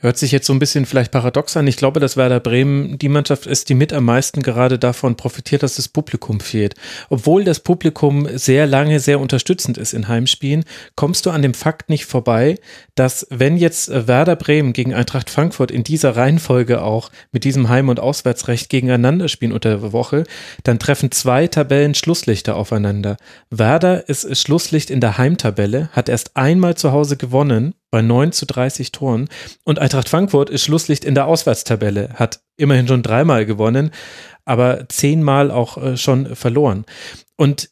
Hört 0.04 0.18
sich 0.18 0.34
jetzt 0.34 0.48
so 0.48 0.52
ein 0.52 0.60
bisschen 0.60 0.86
vielleicht 0.86 1.14
paradox 1.14 1.56
an. 1.56 1.66
Ich 1.66 1.78
glaube, 1.78 2.02
dass 2.02 2.18
Werder 2.18 2.42
Bremen 2.42 2.98
die 2.98 3.08
Mannschaft 3.08 3.46
ist, 3.46 3.70
die 3.70 3.74
mit 3.74 3.94
am 3.94 4.04
meisten 4.04 4.42
gerade 4.42 4.78
davon 4.78 5.16
profitiert, 5.16 5.64
dass 5.64 5.78
das 5.78 5.88
Publikum 5.88 6.42
fehlt. 6.42 6.76
Obwohl 7.10 7.46
das 7.46 7.62
Publikum 7.62 8.28
sehr 8.38 8.68
lange 8.68 9.00
sehr 9.00 9.22
unterstützend 9.22 9.78
ist 9.78 9.94
in 9.94 10.10
Heimspielen, 10.10 10.66
kommst 10.98 11.26
du 11.26 11.30
an 11.30 11.42
dem 11.42 11.54
Fakt 11.54 11.88
nicht 11.90 12.06
vorbei, 12.06 12.60
dass 12.96 13.26
wenn 13.30 13.56
jetzt 13.56 13.92
Werder 13.92 14.36
Bremen 14.36 14.74
gegen 14.74 14.94
Eintracht 14.94 15.30
Frankfurt 15.30 15.72
in 15.72 15.86
dieser 15.86 16.18
Reihenfolge 16.18 16.82
auch 16.82 17.10
mit 17.32 17.46
diesem 17.46 17.70
Heim- 17.70 17.88
und 17.88 18.02
Auswärtsrecht 18.02 18.70
gegeneinander 18.70 19.30
spielen 19.30 19.54
unter 19.54 19.70
der 19.70 19.94
Woche, 19.94 20.26
dann 20.64 20.80
treffen 20.80 21.12
zwei 21.12 21.48
Tabellen 21.48 21.96
Schlusslichter 21.96 22.58
aufeinander. 22.58 23.16
Werder 23.50 24.10
ist 24.10 24.38
Schlusslicht 24.38 24.90
in 24.90 25.00
der 25.00 25.18
Heimtabelle, 25.18 25.88
hat 25.94 26.10
erst 26.10 26.36
einmal 26.36 26.76
zu 26.76 26.92
Hause 26.92 27.16
gewonnen 27.16 27.74
bei 27.94 28.02
9 28.02 28.32
zu 28.32 28.48
30 28.48 28.92
Toren. 28.92 29.30
Und 29.66 29.78
Eintracht 29.78 30.10
Frankfurt 30.10 30.50
ist 30.50 30.64
Schlusslicht 30.64 31.06
in 31.06 31.14
der 31.14 31.28
Auswärtstabelle, 31.28 32.10
hat 32.16 32.42
immerhin 32.58 32.88
schon 32.88 33.04
dreimal 33.04 33.46
gewonnen, 33.46 33.92
aber 34.46 34.90
zehnmal 34.90 35.52
auch 35.52 35.78
äh, 35.78 35.96
schon 35.96 36.36
verloren. 36.36 36.86
Und 37.38 37.70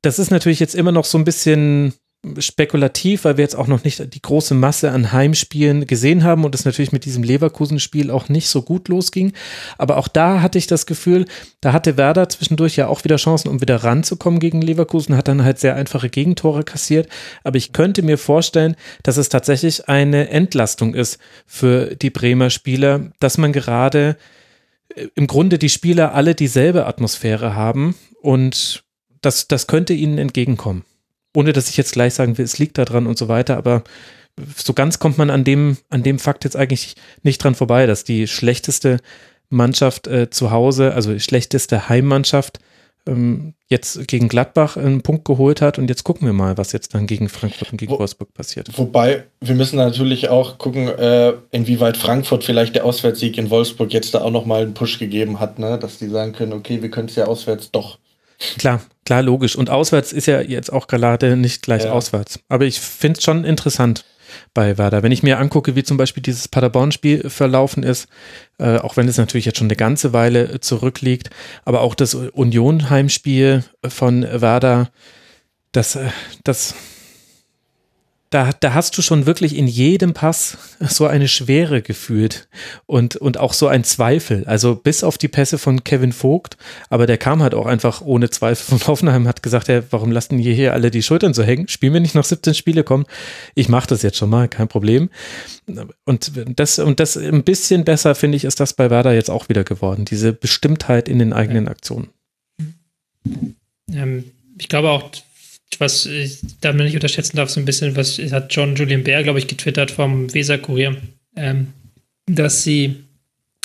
das 0.00 0.18
ist 0.18 0.30
natürlich 0.30 0.60
jetzt 0.60 0.74
immer 0.74 0.92
noch 0.92 1.04
so 1.04 1.18
ein 1.18 1.24
bisschen 1.24 1.92
spekulativ, 2.38 3.24
weil 3.24 3.36
wir 3.36 3.44
jetzt 3.44 3.56
auch 3.56 3.66
noch 3.66 3.84
nicht 3.84 4.14
die 4.14 4.22
große 4.22 4.54
Masse 4.54 4.90
an 4.90 5.12
Heimspielen 5.12 5.86
gesehen 5.86 6.24
haben 6.24 6.44
und 6.44 6.54
es 6.54 6.64
natürlich 6.64 6.92
mit 6.92 7.04
diesem 7.04 7.22
Leverkusen-Spiel 7.22 8.10
auch 8.10 8.28
nicht 8.28 8.48
so 8.48 8.62
gut 8.62 8.88
losging. 8.88 9.32
Aber 9.78 9.96
auch 9.96 10.08
da 10.08 10.40
hatte 10.40 10.58
ich 10.58 10.66
das 10.66 10.86
Gefühl, 10.86 11.26
da 11.60 11.72
hatte 11.72 11.96
Werder 11.96 12.28
zwischendurch 12.28 12.76
ja 12.76 12.88
auch 12.88 13.04
wieder 13.04 13.16
Chancen, 13.16 13.48
um 13.48 13.60
wieder 13.60 13.76
ranzukommen 13.76 14.40
gegen 14.40 14.62
Leverkusen, 14.62 15.16
hat 15.16 15.28
dann 15.28 15.44
halt 15.44 15.58
sehr 15.58 15.76
einfache 15.76 16.08
Gegentore 16.08 16.64
kassiert. 16.64 17.08
Aber 17.42 17.56
ich 17.56 17.72
könnte 17.72 18.02
mir 18.02 18.18
vorstellen, 18.18 18.76
dass 19.02 19.16
es 19.16 19.28
tatsächlich 19.28 19.88
eine 19.88 20.30
Entlastung 20.30 20.94
ist 20.94 21.18
für 21.46 21.96
die 21.96 22.10
Bremer 22.10 22.50
Spieler, 22.50 23.12
dass 23.20 23.38
man 23.38 23.52
gerade 23.52 24.16
äh, 24.94 25.08
im 25.14 25.26
Grunde 25.26 25.58
die 25.58 25.68
Spieler 25.68 26.14
alle 26.14 26.34
dieselbe 26.34 26.86
Atmosphäre 26.86 27.54
haben 27.54 27.94
und 28.20 28.84
das, 29.20 29.48
das 29.48 29.66
könnte 29.66 29.94
ihnen 29.94 30.18
entgegenkommen 30.18 30.84
ohne 31.34 31.52
dass 31.52 31.68
ich 31.68 31.76
jetzt 31.76 31.92
gleich 31.92 32.14
sagen 32.14 32.38
will, 32.38 32.44
es 32.44 32.58
liegt 32.58 32.78
da 32.78 32.84
dran 32.84 33.06
und 33.06 33.18
so 33.18 33.28
weiter, 33.28 33.56
aber 33.56 33.84
so 34.56 34.72
ganz 34.72 34.98
kommt 34.98 35.18
man 35.18 35.30
an 35.30 35.44
dem, 35.44 35.76
an 35.90 36.02
dem 36.02 36.18
Fakt 36.18 36.44
jetzt 36.44 36.56
eigentlich 36.56 36.96
nicht 37.22 37.42
dran 37.42 37.54
vorbei, 37.54 37.86
dass 37.86 38.04
die 38.04 38.26
schlechteste 38.26 38.98
Mannschaft 39.48 40.06
äh, 40.06 40.30
zu 40.30 40.50
Hause, 40.50 40.94
also 40.94 41.12
die 41.12 41.20
schlechteste 41.20 41.88
Heimmannschaft, 41.88 42.58
ähm, 43.06 43.54
jetzt 43.68 44.08
gegen 44.08 44.28
Gladbach 44.28 44.76
einen 44.76 45.02
Punkt 45.02 45.24
geholt 45.24 45.60
hat 45.60 45.78
und 45.78 45.88
jetzt 45.88 46.04
gucken 46.04 46.26
wir 46.26 46.32
mal, 46.32 46.56
was 46.56 46.72
jetzt 46.72 46.94
dann 46.94 47.06
gegen 47.06 47.28
Frankfurt 47.28 47.72
und 47.72 47.78
gegen 47.78 47.92
Wo, 47.92 47.98
Wolfsburg 47.98 48.32
passiert. 48.32 48.68
Wobei, 48.78 49.24
wir 49.40 49.54
müssen 49.54 49.76
natürlich 49.76 50.28
auch 50.28 50.58
gucken, 50.58 50.88
äh, 50.88 51.34
inwieweit 51.50 51.96
Frankfurt 51.96 52.44
vielleicht 52.44 52.74
der 52.76 52.84
Auswärtssieg 52.84 53.36
in 53.36 53.50
Wolfsburg 53.50 53.92
jetzt 53.92 54.14
da 54.14 54.22
auch 54.22 54.30
nochmal 54.30 54.62
einen 54.62 54.74
Push 54.74 54.98
gegeben 54.98 55.38
hat, 55.38 55.58
ne? 55.58 55.78
dass 55.78 55.98
die 55.98 56.08
sagen 56.08 56.32
können, 56.32 56.52
okay, 56.52 56.82
wir 56.82 56.90
können 56.90 57.08
es 57.08 57.16
ja 57.16 57.26
auswärts 57.26 57.70
doch 57.70 57.98
Klar, 58.58 58.80
klar, 59.04 59.22
logisch. 59.22 59.56
Und 59.56 59.70
auswärts 59.70 60.12
ist 60.12 60.26
ja 60.26 60.40
jetzt 60.40 60.72
auch 60.72 60.86
gerade 60.86 61.36
nicht 61.36 61.62
gleich 61.62 61.84
ja. 61.84 61.92
auswärts. 61.92 62.40
Aber 62.48 62.64
ich 62.64 62.80
finde 62.80 63.18
es 63.18 63.24
schon 63.24 63.44
interessant 63.44 64.04
bei 64.52 64.78
Werder. 64.78 65.02
Wenn 65.02 65.12
ich 65.12 65.22
mir 65.22 65.38
angucke, 65.38 65.76
wie 65.76 65.84
zum 65.84 65.96
Beispiel 65.96 66.22
dieses 66.22 66.48
Paderborn-Spiel 66.48 67.30
verlaufen 67.30 67.82
ist, 67.82 68.08
äh, 68.58 68.78
auch 68.78 68.96
wenn 68.96 69.08
es 69.08 69.16
natürlich 69.16 69.44
jetzt 69.44 69.58
schon 69.58 69.66
eine 69.66 69.76
ganze 69.76 70.12
Weile 70.12 70.60
zurückliegt, 70.60 71.30
aber 71.64 71.80
auch 71.80 71.94
das 71.94 72.14
Union-Heimspiel 72.14 73.64
von 73.86 74.22
Werder, 74.22 74.90
das, 75.72 75.96
äh, 75.96 76.08
das 76.42 76.74
da, 78.34 78.50
da 78.58 78.74
hast 78.74 78.98
du 78.98 79.02
schon 79.02 79.26
wirklich 79.26 79.56
in 79.56 79.68
jedem 79.68 80.12
Pass 80.12 80.58
so 80.80 81.06
eine 81.06 81.28
Schwere 81.28 81.82
gefühlt 81.82 82.48
und, 82.84 83.14
und 83.14 83.38
auch 83.38 83.52
so 83.52 83.68
ein 83.68 83.84
Zweifel. 83.84 84.44
Also 84.46 84.74
bis 84.74 85.04
auf 85.04 85.18
die 85.18 85.28
Pässe 85.28 85.56
von 85.56 85.84
Kevin 85.84 86.12
Vogt, 86.12 86.56
aber 86.90 87.06
der 87.06 87.16
kam 87.16 87.44
halt 87.44 87.54
auch 87.54 87.66
einfach 87.66 88.00
ohne 88.00 88.30
Zweifel 88.30 88.76
von 88.76 88.88
Hoffenheim, 88.88 89.28
hat 89.28 89.44
gesagt, 89.44 89.68
ja, 89.68 89.84
warum 89.90 90.10
lassen 90.10 90.38
die 90.38 90.52
hier 90.52 90.72
alle 90.72 90.90
die 90.90 91.04
Schultern 91.04 91.32
so 91.32 91.44
hängen? 91.44 91.68
Spielen 91.68 91.92
wir 91.92 92.00
nicht 92.00 92.16
noch 92.16 92.24
17 92.24 92.54
Spiele? 92.54 92.82
Komm, 92.82 93.06
ich 93.54 93.68
mache 93.68 93.86
das 93.86 94.02
jetzt 94.02 94.16
schon 94.16 94.30
mal, 94.30 94.48
kein 94.48 94.66
Problem. 94.66 95.10
Und 96.04 96.32
das, 96.56 96.80
und 96.80 96.98
das 96.98 97.16
ein 97.16 97.44
bisschen 97.44 97.84
besser, 97.84 98.16
finde 98.16 98.36
ich, 98.36 98.44
ist 98.44 98.58
das 98.58 98.72
bei 98.72 98.90
Werder 98.90 99.14
jetzt 99.14 99.30
auch 99.30 99.48
wieder 99.48 99.62
geworden. 99.62 100.06
Diese 100.06 100.32
Bestimmtheit 100.32 101.08
in 101.08 101.20
den 101.20 101.32
eigenen 101.32 101.68
Aktionen. 101.68 102.08
Ähm, 103.92 104.24
ich 104.58 104.68
glaube 104.68 104.90
auch, 104.90 105.10
was 105.80 106.06
ich 106.06 106.40
damit 106.60 106.84
nicht 106.86 106.94
unterschätzen 106.94 107.36
darf, 107.36 107.50
so 107.50 107.60
ein 107.60 107.64
bisschen, 107.64 107.96
was 107.96 108.18
hat 108.18 108.54
John 108.54 108.74
Julian 108.74 109.04
Bär, 109.04 109.22
glaube 109.22 109.38
ich, 109.38 109.46
getwittert 109.46 109.90
vom 109.90 110.32
Weser-Kurier, 110.32 110.96
ähm, 111.36 111.68
dass 112.26 112.62
sie, 112.62 112.96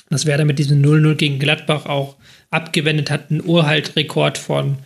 dass 0.09 0.25
Werder 0.25 0.45
mit 0.45 0.59
diesem 0.59 0.81
0-0 0.81 1.15
gegen 1.15 1.39
Gladbach 1.39 1.85
auch 1.85 2.15
abgewendet 2.51 3.11
hat, 3.11 3.29
einen 3.29 3.43
Urhaltrekord 3.45 4.37
von 4.37 4.77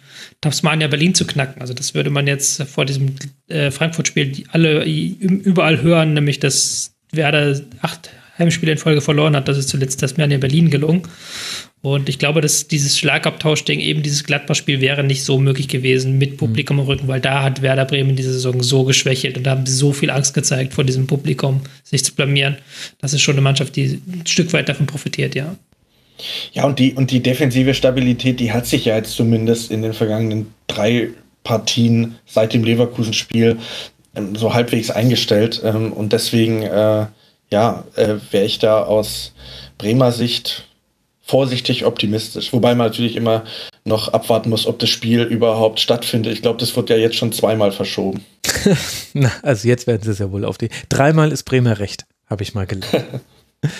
Tasmania 0.41 0.88
Berlin 0.88 1.16
zu 1.16 1.26
knacken. 1.26 1.62
Also 1.62 1.74
das 1.74 1.94
würde 1.94 2.10
man 2.10 2.28
jetzt 2.28 2.62
vor 2.64 2.86
diesem 2.86 3.16
äh, 3.48 3.72
Frankfurt-Spiel 3.72 4.44
alle 4.52 4.84
überall 4.86 5.82
hören, 5.82 6.14
nämlich 6.14 6.40
dass 6.40 6.94
Werder 7.12 7.60
acht 7.82 8.10
Heimspiele 8.38 8.74
in 8.74 8.78
Folge 8.78 9.02
verloren 9.02 9.36
hat. 9.36 9.48
Das 9.48 9.58
ist 9.58 9.70
zuletzt 9.70 10.00
Tasmania 10.00 10.38
Berlin 10.38 10.70
gelungen. 10.70 11.04
Und 11.84 12.08
ich 12.08 12.18
glaube, 12.18 12.40
dass 12.40 12.70
dieses 12.70 12.98
Schlagabtauschding, 12.98 13.82
eben 13.82 14.04
dieses 14.04 14.24
Gladbach-Spiel 14.24 14.80
wäre 14.80 15.04
nicht 15.04 15.26
so 15.26 15.38
möglich 15.38 15.68
gewesen 15.68 16.18
mit 16.18 16.38
Publikum 16.38 16.80
im 16.80 16.86
Rücken, 16.86 17.10
weil 17.10 17.20
da 17.20 17.44
hat 17.44 17.62
Werder 17.62 17.84
Bremen 17.84 18.16
diese 18.16 18.32
Saison 18.32 18.64
so 18.64 18.86
geschwächelt 18.86 19.36
und 19.36 19.44
da 19.44 19.52
haben 19.52 19.66
sie 19.66 19.76
so 19.76 19.92
viel 19.92 20.10
Angst 20.10 20.34
gezeigt, 20.34 20.74
vor 20.74 20.86
diesem 20.86 21.08
Publikum 21.08 21.60
sich 21.84 22.06
zu 22.06 22.16
blamieren. 22.16 22.56
Das 23.02 23.12
ist 23.12 23.22
schon 23.22 23.34
eine 23.34 23.42
Mannschaft, 23.42 23.76
die 23.76 24.02
ein 24.08 24.26
Stück 24.26 24.54
weit 24.54 24.70
davon 24.70 24.86
profitiert, 24.86 25.36
ja. 25.36 25.58
Ja, 26.54 26.64
und 26.64 26.80
die, 26.80 26.94
und 26.94 27.12
die 27.12 27.22
defensive 27.22 27.74
Stabilität, 27.74 28.40
die 28.40 28.54
hat 28.54 28.66
sich 28.66 28.86
ja 28.86 28.96
jetzt 28.96 29.12
zumindest 29.12 29.70
in 29.70 29.82
den 29.82 29.92
vergangenen 29.92 30.54
drei 30.68 31.10
Partien 31.44 32.16
seit 32.26 32.54
dem 32.54 32.64
Leverkusen-Spiel 32.64 33.58
ähm, 34.16 34.38
so 34.38 34.54
halbwegs 34.54 34.90
eingestellt. 34.90 35.62
Ähm, 35.66 35.92
und 35.92 36.14
deswegen, 36.14 36.62
äh, 36.62 37.08
ja, 37.52 37.84
äh, 37.98 38.16
wäre 38.32 38.46
ich 38.46 38.60
da 38.60 38.84
aus 38.84 39.34
Bremer 39.78 40.14
Sicht 40.14 40.70
vorsichtig 41.26 41.86
optimistisch. 41.86 42.54
Wobei 42.54 42.76
man 42.76 42.88
natürlich 42.88 43.16
immer 43.16 43.44
noch 43.86 44.10
abwarten 44.10 44.50
muss, 44.50 44.68
ob 44.68 44.80
das 44.80 44.90
Spiel 44.90 45.22
überhaupt 45.22 45.80
stattfindet. 45.80 46.34
Ich 46.34 46.41
glaube, 46.41 46.60
das 46.60 46.76
wird 46.76 46.90
ja 46.90 46.98
jetzt 46.98 47.16
schon 47.16 47.32
zweimal 47.32 47.72
verschoben. 47.72 48.24
Na, 49.14 49.32
also 49.41 49.68
jetzt 49.68 49.88
werden 49.88 50.04
sie 50.04 50.12
es 50.12 50.20
ja 50.20 50.32
wohl 50.32 50.45
auf 50.45 50.58
die. 50.58 50.70
Dreimal 50.90 51.32
ist 51.32 51.44
Bremer 51.44 51.80
recht, 51.80 52.06
habe 52.30 52.44
ich 52.44 52.54
mal 52.54 52.68
gelernt. 52.68 53.22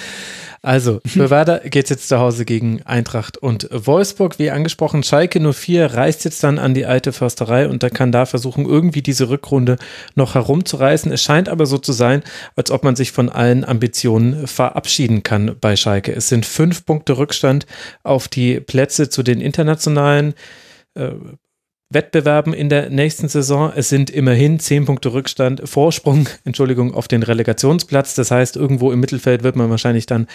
Also, 0.64 1.02
für 1.06 1.30
Werder 1.30 1.60
geht 1.60 1.84
es 1.84 1.90
jetzt 1.90 2.08
zu 2.08 2.20
Hause 2.20 2.46
gegen 2.46 2.82
Eintracht 2.84 3.38
und 3.38 3.68
Wolfsburg. 3.70 4.40
Wie 4.40 4.50
angesprochen, 4.50 5.04
Schalke 5.04 5.40
04 5.40 5.94
reist 5.94 6.24
jetzt 6.24 6.42
dann 6.42 6.58
an 6.58 6.74
die 6.74 6.86
alte 6.86 7.12
Försterei 7.12 7.68
und 7.68 7.84
da 7.84 7.90
kann 7.90 8.14
da 8.14 8.26
versuchen, 8.26 8.66
irgendwie 8.66 9.02
diese 9.02 9.30
Rückrunde 9.30 9.76
noch 10.16 10.36
herumzureißen. 10.36 11.12
Es 11.12 11.22
scheint 11.22 11.50
aber 11.50 11.66
so 11.66 11.78
zu 11.78 11.92
sein, 11.92 12.24
als 12.56 12.72
ob 12.72 12.84
man 12.84 12.96
sich 12.96 13.12
von 13.12 13.30
allen 13.30 13.66
Ambitionen 13.66 14.48
verabschieden 14.48 15.22
kann 15.22 15.56
bei 15.60 15.76
Schalke. 15.76 16.14
Es 16.14 16.30
sind 16.30 16.46
fünf 16.46 16.86
Punkte 16.86 17.18
Rückstand 17.18 17.66
auf 18.04 18.30
die 18.30 18.62
Plätze 18.62 19.10
zu 19.10 19.22
den 19.22 19.42
internationalen 19.42 20.34
äh, 20.96 21.12
Wettbewerben 21.94 22.54
in 22.54 22.70
der 22.70 22.90
nächsten 22.90 23.28
Saison. 23.28 23.72
Es 23.76 23.90
sind 23.90 24.10
immerhin 24.10 24.60
zehn 24.60 24.86
Punkte 24.86 25.14
Rückstand, 25.14 25.62
Vorsprung, 25.66 26.28
Entschuldigung, 26.46 26.94
auf 26.94 27.08
den 27.08 27.24
Relegationsplatz. 27.24 28.16
Das 28.16 28.32
heißt, 28.32 28.56
irgendwo 28.56 28.92
im 28.92 29.00
Mittelfeld 29.00 29.44
wird 29.44 29.56
man 29.56 29.70
wahrscheinlich 29.70 30.06
dann 30.06 30.28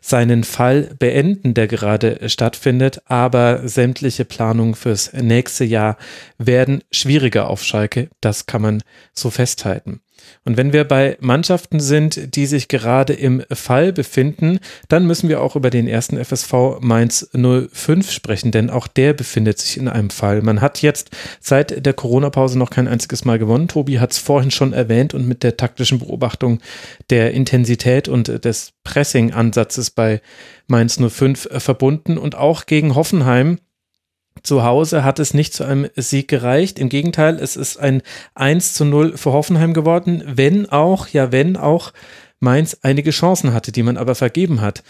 seinen 0.00 0.44
Fall 0.44 0.90
beenden, 0.98 1.54
der 1.54 1.68
gerade 1.68 2.28
stattfindet. 2.28 3.02
Aber 3.06 3.66
sämtliche 3.68 4.24
Planungen 4.24 4.74
fürs 4.74 5.12
nächste 5.12 5.64
Jahr 5.64 5.96
werden 6.38 6.82
schwieriger 6.90 7.48
auf 7.48 7.62
Schalke. 7.62 8.08
Das 8.20 8.46
kann 8.46 8.62
man 8.62 8.82
so 9.12 9.30
festhalten. 9.30 10.00
Und 10.44 10.56
wenn 10.56 10.72
wir 10.72 10.84
bei 10.84 11.16
Mannschaften 11.20 11.80
sind, 11.80 12.34
die 12.36 12.46
sich 12.46 12.68
gerade 12.68 13.12
im 13.12 13.42
Fall 13.52 13.92
befinden, 13.92 14.58
dann 14.88 15.06
müssen 15.06 15.28
wir 15.28 15.40
auch 15.40 15.56
über 15.56 15.70
den 15.70 15.86
ersten 15.86 16.22
FSV 16.22 16.80
Mainz 16.80 17.30
05 17.32 18.10
sprechen, 18.10 18.50
denn 18.50 18.70
auch 18.70 18.86
der 18.86 19.12
befindet 19.12 19.58
sich 19.58 19.76
in 19.76 19.88
einem 19.88 20.10
Fall. 20.10 20.42
Man 20.42 20.60
hat 20.60 20.82
jetzt 20.82 21.10
seit 21.40 21.84
der 21.84 21.92
Corona-Pause 21.94 22.58
noch 22.58 22.70
kein 22.70 22.88
einziges 22.88 23.24
Mal 23.24 23.38
gewonnen. 23.38 23.68
Tobi 23.68 24.00
hat 24.00 24.12
es 24.12 24.18
vorhin 24.18 24.50
schon 24.50 24.72
erwähnt 24.72 25.14
und 25.14 25.26
mit 25.26 25.42
der 25.42 25.56
taktischen 25.56 25.98
Beobachtung 25.98 26.60
der 27.10 27.32
Intensität 27.32 28.08
und 28.08 28.44
des 28.44 28.72
Pressing-Ansatzes 28.84 29.90
bei 29.90 30.20
Mainz 30.66 30.98
05 30.98 31.48
verbunden 31.58 32.18
und 32.18 32.34
auch 32.34 32.66
gegen 32.66 32.94
Hoffenheim 32.94 33.58
zu 34.42 34.64
Hause 34.64 35.04
hat 35.04 35.18
es 35.18 35.34
nicht 35.34 35.54
zu 35.54 35.64
einem 35.64 35.88
Sieg 35.96 36.28
gereicht. 36.28 36.78
Im 36.78 36.88
Gegenteil, 36.88 37.38
es 37.38 37.56
ist 37.56 37.78
ein 37.78 38.02
1 38.34 38.74
zu 38.74 38.84
0 38.84 39.16
für 39.16 39.32
Hoffenheim 39.32 39.74
geworden, 39.74 40.22
wenn 40.26 40.68
auch, 40.68 41.08
ja, 41.08 41.32
wenn 41.32 41.56
auch 41.56 41.92
Mainz 42.40 42.76
einige 42.82 43.10
Chancen 43.10 43.54
hatte, 43.54 43.72
die 43.72 43.82
man 43.82 43.96
aber 43.96 44.14
vergeben 44.14 44.60
hat. 44.60 44.82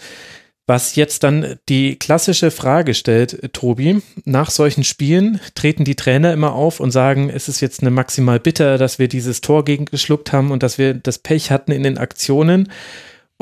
Was 0.65 0.95
jetzt 0.95 1.23
dann 1.23 1.57
die 1.67 1.97
klassische 1.97 2.49
Frage 2.49 2.93
stellt, 2.93 3.51
Tobi, 3.51 4.01
nach 4.23 4.49
solchen 4.49 4.85
Spielen 4.85 5.41
treten 5.55 5.83
die 5.83 5.95
Trainer 5.95 6.31
immer 6.31 6.53
auf 6.53 6.79
und 6.79 6.91
sagen, 6.91 7.29
es 7.29 7.49
ist 7.49 7.59
jetzt 7.59 7.81
eine 7.81 7.91
maximal 7.91 8.39
bitter, 8.39 8.77
dass 8.77 8.97
wir 8.97 9.09
dieses 9.09 9.41
Tor 9.41 9.65
gegengeschluckt 9.65 10.31
haben 10.31 10.51
und 10.51 10.63
dass 10.63 10.77
wir 10.77 10.93
das 10.93 11.17
Pech 11.17 11.51
hatten 11.51 11.73
in 11.73 11.83
den 11.83 11.97
Aktionen. 11.97 12.71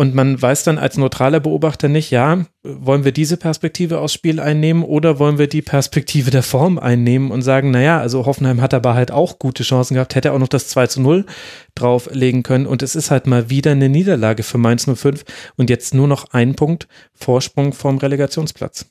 Und 0.01 0.15
man 0.15 0.41
weiß 0.41 0.63
dann 0.63 0.79
als 0.79 0.97
neutraler 0.97 1.39
Beobachter 1.39 1.87
nicht, 1.87 2.09
ja, 2.09 2.47
wollen 2.63 3.05
wir 3.05 3.11
diese 3.11 3.37
Perspektive 3.37 3.99
aus 3.99 4.11
Spiel 4.11 4.39
einnehmen 4.39 4.81
oder 4.81 5.19
wollen 5.19 5.37
wir 5.37 5.45
die 5.45 5.61
Perspektive 5.61 6.31
der 6.31 6.41
Form 6.41 6.79
einnehmen 6.79 7.29
und 7.29 7.43
sagen, 7.43 7.69
naja, 7.69 7.99
also 7.99 8.25
Hoffenheim 8.25 8.61
hat 8.61 8.73
aber 8.73 8.95
halt 8.95 9.11
auch 9.11 9.37
gute 9.37 9.61
Chancen 9.61 9.93
gehabt, 9.93 10.15
hätte 10.15 10.31
auch 10.31 10.39
noch 10.39 10.47
das 10.47 10.69
2 10.69 10.87
zu 10.87 11.01
0 11.01 11.27
drauflegen 11.75 12.41
können 12.41 12.65
und 12.65 12.81
es 12.81 12.95
ist 12.95 13.11
halt 13.11 13.27
mal 13.27 13.51
wieder 13.51 13.73
eine 13.73 13.89
Niederlage 13.89 14.41
für 14.41 14.57
Mainz 14.57 14.87
05 14.91 15.23
und 15.55 15.69
jetzt 15.69 15.93
nur 15.93 16.07
noch 16.07 16.31
ein 16.31 16.55
Punkt 16.55 16.87
Vorsprung 17.13 17.71
vom 17.71 17.99
Relegationsplatz. 17.99 18.87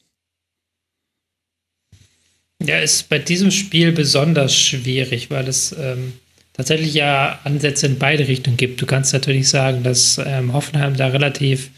Ja, 2.63 2.79
ist 2.79 3.09
bei 3.09 3.19
diesem 3.19 3.51
Spiel 3.51 3.91
besonders 3.91 4.55
schwierig, 4.55 5.29
weil 5.29 5.49
es 5.49 5.75
ähm 5.77 6.13
tatsächlich 6.61 6.93
ja 6.93 7.39
Ansätze 7.45 7.87
in 7.87 7.99
beide 7.99 8.29
Richtungen 8.29 8.59
gibt. 8.59 8.83
Du 8.83 8.87
kannst 8.87 9.15
natürlich 9.15 9.49
sagen, 9.49 9.83
dass 9.83 10.21
ähm, 10.23 10.53
Hoffenheim 10.53 10.95
da 10.95 11.07
relativ 11.07 11.71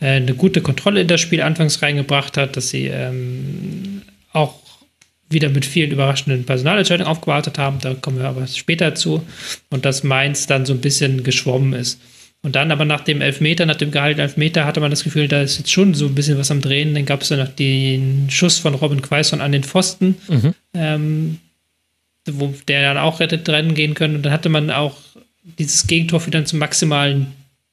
äh, 0.00 0.12
eine 0.12 0.34
gute 0.34 0.60
Kontrolle 0.60 1.00
in 1.00 1.08
das 1.08 1.20
Spiel 1.20 1.42
anfangs 1.42 1.82
reingebracht 1.82 2.36
hat, 2.36 2.56
dass 2.56 2.70
sie 2.70 2.86
ähm, 2.86 4.02
auch 4.32 4.54
wieder 5.28 5.48
mit 5.48 5.66
vielen 5.66 5.90
überraschenden 5.90 6.44
Personalentscheidungen 6.44 7.10
aufgewartet 7.10 7.58
haben. 7.58 7.80
Da 7.80 7.94
kommen 7.94 8.18
wir 8.18 8.28
aber 8.28 8.46
später 8.46 8.94
zu. 8.94 9.26
Und 9.70 9.84
dass 9.84 10.04
Mainz 10.04 10.46
dann 10.46 10.66
so 10.66 10.72
ein 10.72 10.80
bisschen 10.80 11.24
geschwommen 11.24 11.72
ist. 11.72 12.00
Und 12.42 12.54
dann 12.54 12.70
aber 12.70 12.84
nach 12.84 13.00
dem 13.00 13.22
Elfmeter, 13.22 13.66
nach 13.66 13.76
dem 13.76 13.90
gehaltenen 13.90 14.28
Elfmeter, 14.28 14.66
hatte 14.66 14.78
man 14.78 14.90
das 14.90 15.02
Gefühl, 15.02 15.26
da 15.26 15.42
ist 15.42 15.58
jetzt 15.58 15.72
schon 15.72 15.94
so 15.94 16.06
ein 16.06 16.14
bisschen 16.14 16.38
was 16.38 16.52
am 16.52 16.60
Drehen. 16.60 16.94
Dann 16.94 17.06
gab 17.06 17.22
es 17.22 17.30
ja 17.30 17.38
noch 17.38 17.48
den 17.48 18.30
Schuss 18.30 18.58
von 18.58 18.74
Robin 18.74 19.02
Quaison 19.02 19.40
an 19.40 19.50
den 19.50 19.64
Pfosten. 19.64 20.14
Mhm. 20.28 20.54
Ähm, 20.74 21.38
wo 22.30 22.54
der 22.68 22.82
dann 22.82 22.98
auch 22.98 23.20
rettet 23.20 23.48
rennen 23.48 23.74
gehen 23.74 23.94
können. 23.94 24.16
Und 24.16 24.22
dann 24.22 24.32
hatte 24.32 24.48
man 24.48 24.70
auch 24.70 24.96
dieses 25.58 25.86
Gegentor 25.86 26.24
wieder 26.26 26.44
zum 26.44 26.58
maximalen 26.58 27.28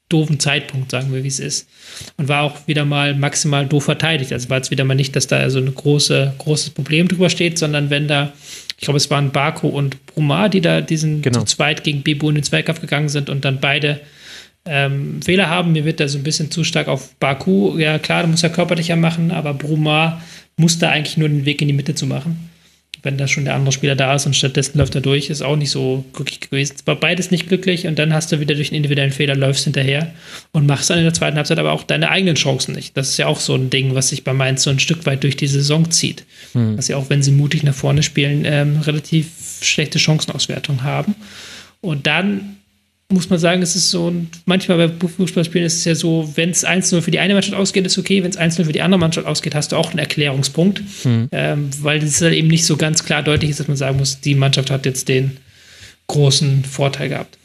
doofen 0.09 0.39
Zeitpunkt, 0.39 0.89
sagen 0.89 1.13
wir, 1.13 1.23
wie 1.23 1.27
es 1.27 1.39
ist. 1.39 1.69
Und 2.17 2.27
war 2.27 2.41
auch 2.41 2.67
wieder 2.67 2.83
mal 2.83 3.13
maximal 3.13 3.67
doof 3.67 3.85
verteidigt. 3.85 4.33
Also 4.33 4.49
war 4.49 4.57
jetzt 4.57 4.71
wieder 4.71 4.83
mal 4.83 4.95
nicht, 4.95 5.15
dass 5.15 5.27
da 5.27 5.47
so 5.51 5.59
ein 5.59 5.73
große, 5.73 6.33
großes 6.39 6.71
Problem 6.71 7.07
drüber 7.07 7.29
steht, 7.29 7.59
sondern 7.59 7.91
wenn 7.91 8.07
da, 8.07 8.33
ich 8.77 8.85
glaube, 8.85 8.97
es 8.97 9.11
waren 9.11 9.31
Baku 9.31 9.67
und 9.67 10.03
Brumar, 10.07 10.49
die 10.49 10.61
da 10.61 10.81
diesen 10.81 11.21
genau. 11.21 11.41
zu 11.41 11.45
zweit 11.57 11.83
gegen 11.83 12.01
Bibu 12.01 12.29
in 12.29 12.35
den 12.35 12.43
Zweikampf 12.43 12.81
gegangen 12.81 13.09
sind 13.09 13.29
und 13.29 13.45
dann 13.45 13.59
beide 13.59 14.01
ähm, 14.65 15.21
Fehler 15.21 15.47
haben. 15.47 15.73
Mir 15.73 15.85
wird 15.85 15.99
da 15.99 16.07
so 16.07 16.17
ein 16.17 16.23
bisschen 16.23 16.49
zu 16.49 16.63
stark 16.63 16.87
auf 16.87 17.13
Baku. 17.17 17.77
Ja, 17.77 17.99
klar, 17.99 18.23
da 18.23 18.27
muss 18.27 18.41
er 18.41 18.49
körperlicher 18.49 18.95
machen, 18.95 19.29
aber 19.29 19.53
Brumar 19.53 20.23
muss 20.57 20.79
da 20.79 20.89
eigentlich 20.89 21.17
nur 21.17 21.29
den 21.29 21.45
Weg 21.45 21.61
in 21.61 21.67
die 21.67 21.73
Mitte 21.73 21.93
zu 21.93 22.07
machen 22.07 22.48
wenn 23.03 23.17
da 23.17 23.27
schon 23.27 23.45
der 23.45 23.55
andere 23.55 23.71
Spieler 23.71 23.95
da 23.95 24.15
ist 24.15 24.25
und 24.25 24.35
stattdessen 24.35 24.77
läuft 24.77 24.95
er 24.95 25.01
durch, 25.01 25.29
ist 25.29 25.41
auch 25.41 25.55
nicht 25.55 25.71
so 25.71 26.05
glücklich 26.13 26.39
gewesen. 26.39 26.75
Es 26.77 26.87
war 26.87 26.95
beides 26.95 27.31
nicht 27.31 27.47
glücklich 27.47 27.87
und 27.87 27.97
dann 27.97 28.13
hast 28.13 28.31
du 28.31 28.39
wieder 28.39 28.55
durch 28.55 28.69
einen 28.69 28.77
individuellen 28.77 29.11
Fehler 29.11 29.35
läufst 29.35 29.63
hinterher 29.63 30.11
und 30.51 30.65
machst 30.65 30.89
dann 30.89 30.97
in 30.97 31.05
der 31.05 31.13
zweiten 31.13 31.37
Halbzeit 31.37 31.59
aber 31.59 31.71
auch 31.71 31.83
deine 31.83 32.09
eigenen 32.09 32.35
Chancen 32.35 32.75
nicht. 32.75 32.95
Das 32.97 33.09
ist 33.09 33.17
ja 33.17 33.27
auch 33.27 33.39
so 33.39 33.55
ein 33.55 33.69
Ding, 33.69 33.95
was 33.95 34.09
sich 34.09 34.23
bei 34.23 34.33
Mainz 34.33 34.63
so 34.63 34.69
ein 34.69 34.79
Stück 34.79 35.05
weit 35.05 35.23
durch 35.23 35.37
die 35.37 35.47
Saison 35.47 35.89
zieht. 35.91 36.25
Hm. 36.53 36.75
Dass 36.75 36.87
sie 36.87 36.95
auch, 36.95 37.09
wenn 37.09 37.23
sie 37.23 37.31
mutig 37.31 37.63
nach 37.63 37.73
vorne 37.73 38.03
spielen, 38.03 38.43
ähm, 38.45 38.81
relativ 38.81 39.27
schlechte 39.61 39.99
Chancenauswertung 39.99 40.83
haben. 40.83 41.15
Und 41.81 42.07
dann 42.07 42.57
muss 43.11 43.29
man 43.29 43.39
sagen, 43.39 43.63
es 43.63 43.75
ist 43.75 43.89
so, 43.89 44.13
manchmal 44.45 44.87
bei 44.87 45.07
Fußballspielen 45.07 45.65
ist 45.65 45.77
es 45.77 45.85
ja 45.85 45.95
so, 45.95 46.31
wenn 46.35 46.51
es 46.51 46.65
1-0 46.65 47.01
für 47.01 47.09
die 47.09 47.17
eine 47.17 47.33
Mannschaft 47.33 47.57
ausgeht, 47.57 47.85
ist 47.85 47.97
okay, 47.97 48.21
wenn 48.23 48.29
es 48.29 48.37
1-0 48.37 48.65
für 48.65 48.71
die 48.71 48.81
andere 48.81 48.99
Mannschaft 48.99 49.25
ausgeht, 49.25 49.55
hast 49.55 49.71
du 49.71 49.77
auch 49.77 49.89
einen 49.89 49.99
Erklärungspunkt, 49.99 50.83
mhm. 51.03 51.27
ähm, 51.31 51.71
weil 51.81 52.03
es 52.03 52.19
dann 52.19 52.33
eben 52.33 52.47
nicht 52.47 52.65
so 52.65 52.77
ganz 52.77 53.03
klar 53.03 53.23
deutlich 53.23 53.49
ist, 53.49 53.59
dass 53.59 53.67
man 53.67 53.77
sagen 53.77 53.97
muss, 53.97 54.21
die 54.21 54.35
Mannschaft 54.35 54.69
hat 54.69 54.85
jetzt 54.85 55.09
den 55.09 55.37
großen 56.05 56.63
Vorteil 56.63 57.09
gehabt. 57.09 57.37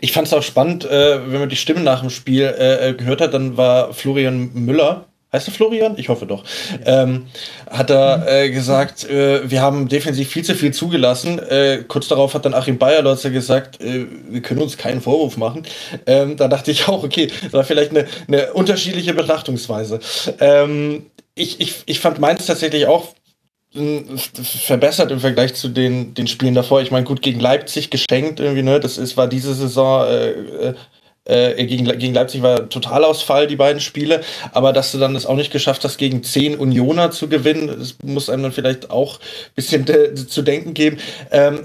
Ich 0.00 0.12
fand 0.12 0.26
es 0.26 0.34
auch 0.34 0.42
spannend, 0.42 0.84
äh, 0.84 1.30
wenn 1.30 1.40
man 1.40 1.48
die 1.48 1.56
Stimmen 1.56 1.84
nach 1.84 2.00
dem 2.00 2.10
Spiel 2.10 2.44
äh, 2.44 2.94
gehört 2.94 3.22
hat, 3.22 3.32
dann 3.32 3.56
war 3.56 3.94
Florian 3.94 4.52
Müller 4.52 5.07
heißt 5.32 5.48
er 5.48 5.52
Florian? 5.52 5.94
Ich 5.98 6.08
hoffe 6.08 6.26
doch, 6.26 6.44
ähm, 6.84 7.26
hat 7.70 7.90
er 7.90 8.26
äh, 8.28 8.50
gesagt, 8.50 9.08
äh, 9.08 9.48
wir 9.50 9.60
haben 9.60 9.88
defensiv 9.88 10.28
viel 10.28 10.44
zu 10.44 10.54
viel 10.54 10.72
zugelassen. 10.72 11.38
Äh, 11.38 11.84
kurz 11.86 12.08
darauf 12.08 12.34
hat 12.34 12.44
dann 12.44 12.54
Achim 12.54 12.78
Bayerlotzer 12.78 13.30
gesagt, 13.30 13.80
äh, 13.80 14.06
wir 14.28 14.42
können 14.42 14.62
uns 14.62 14.76
keinen 14.76 15.00
Vorwurf 15.00 15.36
machen. 15.36 15.64
Ähm, 16.06 16.36
da 16.36 16.48
dachte 16.48 16.70
ich 16.70 16.88
auch, 16.88 17.04
okay, 17.04 17.30
das 17.42 17.52
war 17.52 17.64
vielleicht 17.64 17.90
eine, 17.90 18.06
eine 18.26 18.52
unterschiedliche 18.54 19.14
Betrachtungsweise. 19.14 20.00
Ähm, 20.40 21.06
ich, 21.34 21.60
ich, 21.60 21.82
ich 21.86 22.00
fand 22.00 22.18
meins 22.18 22.46
tatsächlich 22.46 22.86
auch 22.86 23.14
verbessert 23.70 25.10
im 25.10 25.20
Vergleich 25.20 25.54
zu 25.54 25.68
den, 25.68 26.14
den 26.14 26.26
Spielen 26.26 26.54
davor. 26.54 26.80
Ich 26.80 26.90
meine, 26.90 27.04
gut, 27.04 27.20
gegen 27.20 27.38
Leipzig 27.38 27.90
geschenkt 27.90 28.40
irgendwie, 28.40 28.62
ne? 28.62 28.80
Das 28.80 28.96
ist, 28.96 29.18
war 29.18 29.28
diese 29.28 29.52
Saison 29.52 30.06
äh, 31.28 31.64
gegen, 31.64 31.84
gegen 31.98 32.14
Leipzig 32.14 32.42
war 32.42 32.68
Totalausfall, 32.68 33.46
die 33.46 33.56
beiden 33.56 33.80
Spiele. 33.80 34.22
Aber 34.52 34.72
dass 34.72 34.92
du 34.92 34.98
dann 34.98 35.14
es 35.14 35.26
auch 35.26 35.36
nicht 35.36 35.52
geschafft 35.52 35.84
hast, 35.84 35.98
gegen 35.98 36.22
zehn 36.22 36.56
Unioner 36.56 37.10
zu 37.10 37.28
gewinnen, 37.28 37.68
das 37.78 37.96
muss 38.02 38.28
einem 38.30 38.42
dann 38.42 38.52
vielleicht 38.52 38.90
auch 38.90 39.18
ein 39.18 39.54
bisschen 39.54 39.84
de 39.84 40.14
zu 40.14 40.42
denken 40.42 40.74
geben. 40.74 40.98
Ähm, 41.30 41.60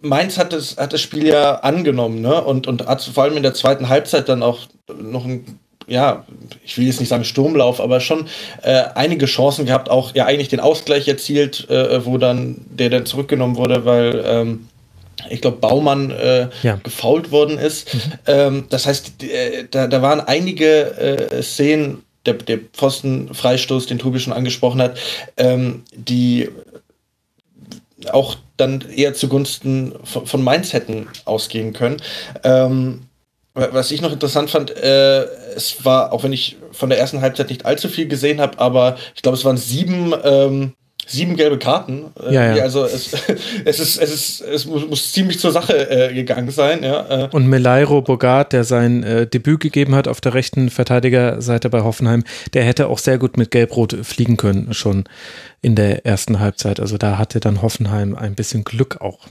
Mainz 0.00 0.38
hat 0.38 0.52
das, 0.52 0.78
hat 0.78 0.92
das 0.94 1.02
Spiel 1.02 1.26
ja 1.26 1.56
angenommen, 1.56 2.22
ne? 2.22 2.42
Und, 2.42 2.66
und 2.66 2.86
hat 2.86 3.02
vor 3.02 3.24
allem 3.24 3.36
in 3.36 3.42
der 3.42 3.52
zweiten 3.52 3.88
Halbzeit 3.88 4.28
dann 4.28 4.42
auch 4.42 4.60
noch 4.88 5.26
ein 5.26 5.58
ja, 5.86 6.24
ich 6.64 6.78
will 6.78 6.86
jetzt 6.86 7.00
nicht 7.00 7.10
sagen 7.10 7.24
Sturmlauf, 7.24 7.80
aber 7.80 8.00
schon 8.00 8.26
äh, 8.62 8.84
einige 8.94 9.26
Chancen 9.26 9.66
gehabt, 9.66 9.90
auch 9.90 10.14
ja 10.14 10.24
eigentlich 10.24 10.48
den 10.48 10.60
Ausgleich 10.60 11.06
erzielt, 11.08 11.68
äh, 11.68 12.04
wo 12.06 12.16
dann 12.16 12.56
der 12.70 12.88
dann 12.88 13.04
zurückgenommen 13.04 13.56
wurde, 13.56 13.84
weil 13.84 14.24
ähm, 14.26 14.68
ich 15.30 15.40
glaube, 15.40 15.58
Baumann 15.58 16.10
äh, 16.10 16.48
ja. 16.62 16.76
gefault 16.82 17.30
worden 17.30 17.58
ist. 17.58 17.94
Mhm. 17.94 18.00
Ähm, 18.26 18.66
das 18.70 18.86
heißt, 18.86 19.22
äh, 19.22 19.66
da, 19.70 19.86
da 19.86 20.02
waren 20.02 20.20
einige 20.20 20.96
äh, 20.96 21.42
Szenen, 21.42 22.02
der, 22.26 22.34
der 22.34 22.58
Pfostenfreistoß, 22.72 23.86
den 23.86 23.98
Tobi 23.98 24.18
schon 24.18 24.32
angesprochen 24.32 24.80
hat, 24.80 24.98
ähm, 25.36 25.82
die 25.94 26.48
auch 28.10 28.36
dann 28.56 28.84
eher 28.94 29.14
zugunsten 29.14 29.94
von, 30.04 30.26
von 30.26 30.42
Mainz 30.42 30.72
hätten 30.72 31.08
ausgehen 31.24 31.72
können. 31.72 31.96
Ähm, 32.42 33.02
was 33.54 33.92
ich 33.92 34.00
noch 34.00 34.12
interessant 34.12 34.50
fand, 34.50 34.76
äh, 34.76 35.22
es 35.54 35.84
war, 35.84 36.12
auch 36.12 36.24
wenn 36.24 36.32
ich 36.32 36.56
von 36.72 36.88
der 36.88 36.98
ersten 36.98 37.20
Halbzeit 37.20 37.50
nicht 37.50 37.64
allzu 37.64 37.88
viel 37.88 38.08
gesehen 38.08 38.40
habe, 38.40 38.58
aber 38.58 38.96
ich 39.14 39.22
glaube, 39.22 39.38
es 39.38 39.44
waren 39.44 39.56
sieben 39.56 40.12
ähm, 40.24 40.72
sieben 41.06 41.36
gelbe 41.36 41.58
Karten. 41.58 42.06
Äh, 42.22 42.34
ja, 42.34 42.56
ja. 42.56 42.62
Also 42.62 42.84
es, 42.84 43.12
es 43.64 43.80
ist, 43.80 43.98
es 43.98 44.12
ist, 44.12 44.40
es 44.40 44.64
muss, 44.66 44.86
muss 44.86 45.12
ziemlich 45.12 45.38
zur 45.38 45.52
Sache 45.52 45.90
äh, 45.90 46.14
gegangen 46.14 46.50
sein. 46.50 46.82
Ja. 46.82 47.24
Äh. 47.24 47.28
Und 47.32 47.46
Melairo 47.46 48.02
Bogart, 48.02 48.52
der 48.52 48.64
sein 48.64 49.02
äh, 49.02 49.26
Debüt 49.26 49.60
gegeben 49.60 49.94
hat 49.94 50.08
auf 50.08 50.20
der 50.20 50.34
rechten 50.34 50.70
Verteidigerseite 50.70 51.70
bei 51.70 51.82
Hoffenheim, 51.82 52.24
der 52.52 52.64
hätte 52.64 52.88
auch 52.88 52.98
sehr 52.98 53.18
gut 53.18 53.36
mit 53.36 53.50
Gelbrot 53.50 53.96
fliegen 54.02 54.36
können 54.36 54.74
schon 54.74 55.04
in 55.62 55.74
der 55.74 56.04
ersten 56.06 56.40
Halbzeit. 56.40 56.80
Also 56.80 56.98
da 56.98 57.18
hatte 57.18 57.40
dann 57.40 57.62
Hoffenheim 57.62 58.14
ein 58.14 58.34
bisschen 58.34 58.64
Glück 58.64 59.00
auch. 59.00 59.26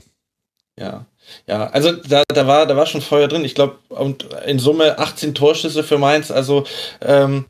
Ja. 0.78 1.06
Ja, 1.46 1.68
also 1.70 1.92
da, 1.92 2.22
da 2.28 2.46
war 2.46 2.66
da 2.66 2.76
war 2.76 2.84
schon 2.84 3.00
Feuer 3.00 3.28
drin. 3.28 3.46
Ich 3.46 3.54
glaube, 3.54 3.78
und 3.88 4.24
in 4.46 4.58
Summe 4.58 4.98
18 4.98 5.34
Torschüsse 5.34 5.82
für 5.82 5.96
Mainz. 5.96 6.30
Also 6.30 6.64
ähm, 7.00 7.46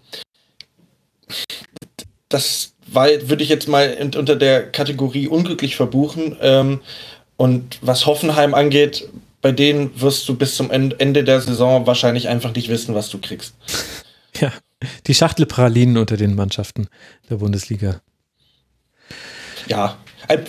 das 2.29 2.74
weil 2.95 3.29
würde 3.29 3.43
ich 3.43 3.49
jetzt 3.49 3.69
mal 3.69 3.97
unter 4.17 4.37
der 4.37 4.71
Kategorie 4.71 5.29
unglücklich 5.29 5.77
verbuchen. 5.77 6.37
Ähm, 6.41 6.81
und 7.37 7.79
was 7.83 8.07
Hoffenheim 8.07 8.55
angeht, 8.55 9.09
bei 9.43 9.53
denen 9.53 10.01
wirst 10.01 10.29
du 10.29 10.37
bis 10.37 10.57
zum 10.57 10.71
Ende 10.71 11.25
der 11.25 11.41
Saison 11.41 11.87
wahrscheinlich 11.87 12.29
einfach 12.29 12.55
nicht 12.55 12.69
wissen, 12.69 12.95
was 12.95 13.09
du 13.11 13.19
kriegst. 13.19 13.55
Ja, 14.41 14.53
die 15.07 15.15
Schachtelpralinen 15.15 15.97
unter 15.97 16.17
den 16.17 16.35
Mannschaften 16.35 16.89
der 17.31 17.37
Bundesliga. 17.37 18.01
Ja, 19.69 19.97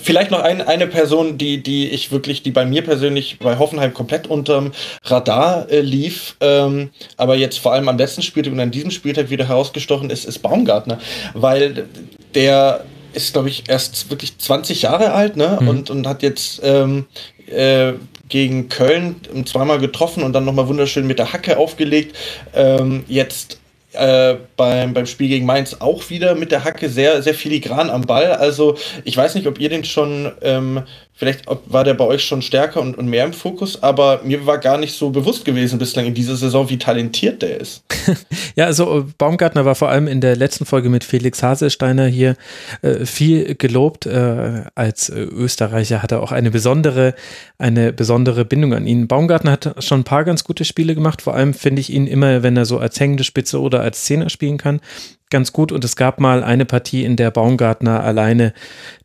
vielleicht 0.02 0.32
noch 0.32 0.42
ein, 0.42 0.62
eine 0.62 0.88
Person, 0.88 1.38
die, 1.38 1.62
die 1.62 1.90
ich 1.90 2.12
wirklich, 2.12 2.44
die 2.44 2.52
bei 2.52 2.66
mir 2.66 2.84
persönlich 2.84 3.40
bei 3.40 3.58
Hoffenheim 3.58 3.94
komplett 3.94 4.28
unterm 4.28 4.72
Radar 5.04 5.70
äh, 5.70 5.82
lief, 5.82 6.36
ähm, 6.42 6.90
aber 7.18 7.36
jetzt 7.36 7.60
vor 7.60 7.74
allem 7.74 7.90
am 7.90 7.98
letzten 7.98 8.22
Spieltag 8.22 8.54
und 8.54 8.60
an 8.60 8.72
diesem 8.72 8.92
Spieltag 8.92 9.30
wieder 9.30 9.48
herausgestochen 9.48 10.10
ist, 10.10 10.26
ist 10.26 10.40
Baumgartner, 10.40 11.00
weil 11.34 11.88
der 12.34 12.86
ist, 13.14 13.34
glaube 13.34 13.50
ich, 13.50 13.64
erst 13.68 14.10
wirklich 14.10 14.38
20 14.38 14.84
Jahre 14.84 15.14
alt 15.14 15.38
ne? 15.38 15.58
Mhm. 15.62 15.68
und, 15.68 15.90
und 15.90 16.08
hat 16.08 16.22
jetzt 16.22 16.62
ähm, 16.64 17.06
äh, 17.48 17.94
gegen 18.28 18.70
Köln 18.70 19.16
zweimal 19.46 19.80
getroffen 19.80 20.24
und 20.24 20.34
dann 20.34 20.46
nochmal 20.46 20.68
wunderschön 20.68 21.08
mit 21.08 21.20
der 21.20 21.32
Hacke 21.32 21.58
aufgelegt. 21.58 22.16
Ähm, 22.54 23.04
jetzt 23.08 23.60
äh, 23.96 24.38
beim, 24.58 24.94
beim 24.94 25.06
Spiel 25.06 25.30
gegen 25.30 25.46
Mainz 25.46 25.78
auch 25.80 26.10
wieder 26.10 26.36
mit 26.36 26.52
der 26.52 26.64
Hacke 26.64 26.90
sehr, 26.90 27.22
sehr 27.22 27.34
filigran 27.34 27.90
am 27.90 28.02
Ball. 28.02 28.34
Also 28.34 28.78
ich 29.04 29.16
weiß 29.16 29.36
nicht, 29.36 29.48
ob 29.48 29.60
ihr 29.60 29.70
den 29.70 29.84
schon 29.84 30.32
ähm, 30.42 30.84
Vielleicht 31.18 31.46
war 31.68 31.86
der 31.86 31.94
bei 31.94 32.04
euch 32.04 32.26
schon 32.26 32.42
stärker 32.42 32.82
und, 32.82 32.98
und, 32.98 33.08
mehr 33.08 33.24
im 33.24 33.32
Fokus, 33.32 33.82
aber 33.82 34.20
mir 34.26 34.46
war 34.46 34.58
gar 34.58 34.78
nicht 34.78 34.94
so 34.94 35.12
bewusst 35.12 35.46
gewesen 35.46 35.80
bislang 35.80 36.06
in 36.06 36.14
dieser 36.14 36.36
Saison, 36.36 36.70
wie 36.70 36.78
talentiert 36.78 37.42
der 37.42 37.62
ist. 37.62 37.86
ja, 38.58 38.66
also 38.66 39.00
äh, 39.00 39.04
Baumgartner 39.18 39.64
war 39.64 39.76
vor 39.76 39.88
allem 39.88 40.10
in 40.10 40.20
der 40.20 40.36
letzten 40.36 40.66
Folge 40.66 40.90
mit 40.90 41.06
Felix 41.06 41.42
Haselsteiner 41.42 42.08
hier 42.08 42.36
äh, 42.82 43.06
viel 43.06 43.56
gelobt. 43.56 44.06
Äh, 44.06 44.64
als 44.76 45.10
Österreicher 45.10 46.04
hat 46.04 46.12
er 46.12 46.22
auch 46.22 46.34
eine 46.34 46.52
besondere, 46.52 47.16
eine 47.58 47.94
besondere 47.94 48.44
Bindung 48.44 48.74
an 48.74 48.86
ihn. 48.86 49.08
Baumgartner 49.08 49.52
hat 49.52 49.84
schon 49.86 50.02
ein 50.02 50.06
paar 50.06 50.26
ganz 50.26 50.44
gute 50.44 50.66
Spiele 50.66 50.96
gemacht. 50.96 51.22
Vor 51.22 51.34
allem 51.34 51.54
finde 51.54 51.80
ich 51.80 51.94
ihn 51.94 52.08
immer, 52.08 52.44
wenn 52.44 52.58
er 52.58 52.66
so 52.66 52.78
als 52.78 53.00
hängende 53.00 53.24
Spitze 53.24 53.62
oder 53.62 53.80
als 53.80 54.04
Zehner 54.04 54.30
spielen 54.30 54.58
kann, 54.58 54.82
ganz 55.30 55.54
gut 55.54 55.72
und 55.72 55.84
es 55.84 55.96
gab 55.96 56.20
mal 56.20 56.44
eine 56.44 56.66
Partie, 56.66 57.04
in 57.04 57.16
der 57.16 57.32
Baumgartner 57.32 58.04
alleine 58.04 58.54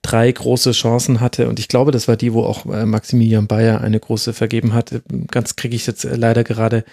drei 0.02 0.31
große 0.31 0.73
Chancen 0.73 1.20
hatte 1.20 1.49
und 1.49 1.58
ich 1.58 1.68
glaube, 1.68 1.90
das 1.92 2.08
war 2.08 2.16
die, 2.16 2.32
wo 2.32 2.42
auch 2.42 2.66
äh, 2.66 2.86
Maximilian 2.86 3.47
Bayer 3.47 3.81
eine 3.81 3.99
große 3.99 4.32
vergeben 4.32 4.74
hat. 4.74 5.02
Ganz 5.31 5.57
kriege 5.57 5.76
ich 5.76 5.86
jetzt 5.86 6.05
leider 6.05 6.44
gerade 6.44 6.84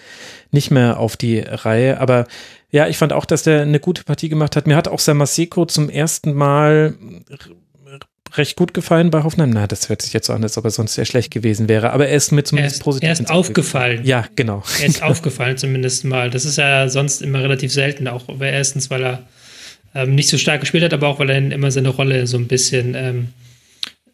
nicht 0.50 0.70
mehr 0.70 0.98
auf 0.98 1.16
die 1.16 1.40
Reihe, 1.40 2.00
aber 2.00 2.26
ja, 2.70 2.86
ich 2.86 2.98
fand 2.98 3.12
auch, 3.12 3.24
dass 3.24 3.42
der 3.42 3.62
eine 3.62 3.80
gute 3.80 4.04
Partie 4.04 4.28
gemacht 4.28 4.54
hat. 4.54 4.66
Mir 4.66 4.76
hat 4.76 4.88
auch 4.88 4.98
Samaseko 4.98 5.64
zum 5.64 5.88
ersten 5.88 6.34
Mal 6.34 6.94
recht 8.34 8.56
gut 8.56 8.74
gefallen 8.74 9.10
bei 9.10 9.22
Hoffenheim. 9.22 9.50
Na, 9.50 9.66
das 9.66 9.88
hört 9.88 10.02
sich 10.02 10.12
jetzt 10.12 10.26
so 10.26 10.32
an, 10.32 10.42
als 10.42 10.58
ob 10.58 10.64
er 10.64 10.70
sonst 10.70 10.94
sehr 10.94 11.04
schlecht 11.04 11.30
gewesen 11.30 11.68
wäre. 11.68 11.92
Aber 11.92 12.08
er 12.08 12.16
ist 12.16 12.32
mir 12.32 12.44
zumindest 12.44 12.82
positiv. 12.82 13.08
Er 13.08 13.12
ist 13.12 13.30
aufgefallen. 13.30 14.04
Ja, 14.04 14.26
genau. 14.36 14.62
Er 14.80 14.86
ist 14.86 15.02
aufgefallen 15.02 15.56
zumindest 15.56 16.04
mal. 16.04 16.30
Das 16.30 16.44
ist 16.44 16.58
ja 16.58 16.88
sonst 16.88 17.22
immer 17.22 17.42
relativ 17.42 17.72
selten. 17.72 18.08
Auch 18.08 18.24
erstens, 18.40 18.90
weil 18.90 19.04
er 19.04 19.22
ähm, 19.94 20.14
nicht 20.14 20.28
so 20.28 20.38
stark 20.38 20.60
gespielt 20.60 20.84
hat, 20.84 20.92
aber 20.92 21.08
auch 21.08 21.18
weil 21.18 21.30
er 21.30 21.38
immer 21.38 21.70
seine 21.70 21.88
Rolle 21.88 22.26
so 22.26 22.36
ein 22.36 22.46
bisschen 22.46 22.94
ähm, 22.94 23.28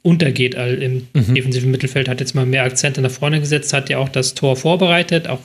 untergeht 0.02 0.54
im 0.54 1.08
mhm. 1.12 1.34
defensiven 1.34 1.70
Mittelfeld. 1.70 2.08
Hat 2.08 2.20
jetzt 2.20 2.34
mal 2.34 2.46
mehr 2.46 2.64
Akzente 2.64 3.00
nach 3.00 3.10
vorne 3.10 3.40
gesetzt, 3.40 3.72
hat 3.72 3.88
ja 3.88 3.98
auch 3.98 4.10
das 4.10 4.34
Tor 4.34 4.56
vorbereitet, 4.56 5.26
auch 5.28 5.40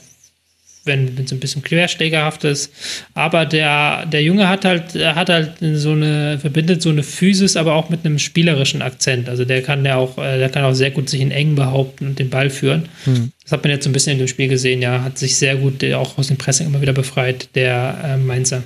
wenn 0.85 1.17
es 1.23 1.31
ein 1.31 1.39
bisschen 1.39 1.63
querschlägerhaft 1.63 2.43
ist. 2.43 2.71
Aber 3.13 3.45
der, 3.45 4.05
der 4.05 4.23
Junge 4.23 4.47
hat 4.47 4.65
halt, 4.65 4.95
hat 4.95 5.29
halt 5.29 5.53
so 5.59 5.91
eine, 5.91 6.39
verbindet 6.39 6.81
so 6.81 6.89
eine 6.89 7.03
Physis, 7.03 7.55
aber 7.55 7.75
auch 7.75 7.89
mit 7.89 8.05
einem 8.05 8.19
spielerischen 8.19 8.81
Akzent. 8.81 9.29
Also 9.29 9.45
der 9.45 9.61
kann 9.61 9.85
ja 9.85 9.97
auch, 9.97 10.17
äh, 10.17 10.37
der 10.37 10.49
kann 10.49 10.63
auch 10.63 10.73
sehr 10.73 10.91
gut 10.91 11.09
sich 11.09 11.21
in 11.21 11.31
eng 11.31 11.55
behaupten 11.55 12.07
und 12.07 12.19
den 12.19 12.29
Ball 12.29 12.49
führen. 12.49 12.89
Hm. 13.05 13.31
Das 13.43 13.51
hat 13.51 13.63
man 13.63 13.71
jetzt 13.71 13.83
so 13.83 13.89
ein 13.89 13.93
bisschen 13.93 14.13
in 14.13 14.19
dem 14.19 14.27
Spiel 14.27 14.47
gesehen, 14.47 14.81
ja, 14.81 15.03
hat 15.03 15.17
sich 15.17 15.35
sehr 15.35 15.55
gut 15.55 15.83
auch 15.93 16.17
aus 16.17 16.27
dem 16.27 16.37
Pressing 16.37 16.67
immer 16.67 16.81
wieder 16.81 16.93
befreit, 16.93 17.49
der 17.55 17.99
äh, 18.03 18.17
Mainzer. 18.17 18.63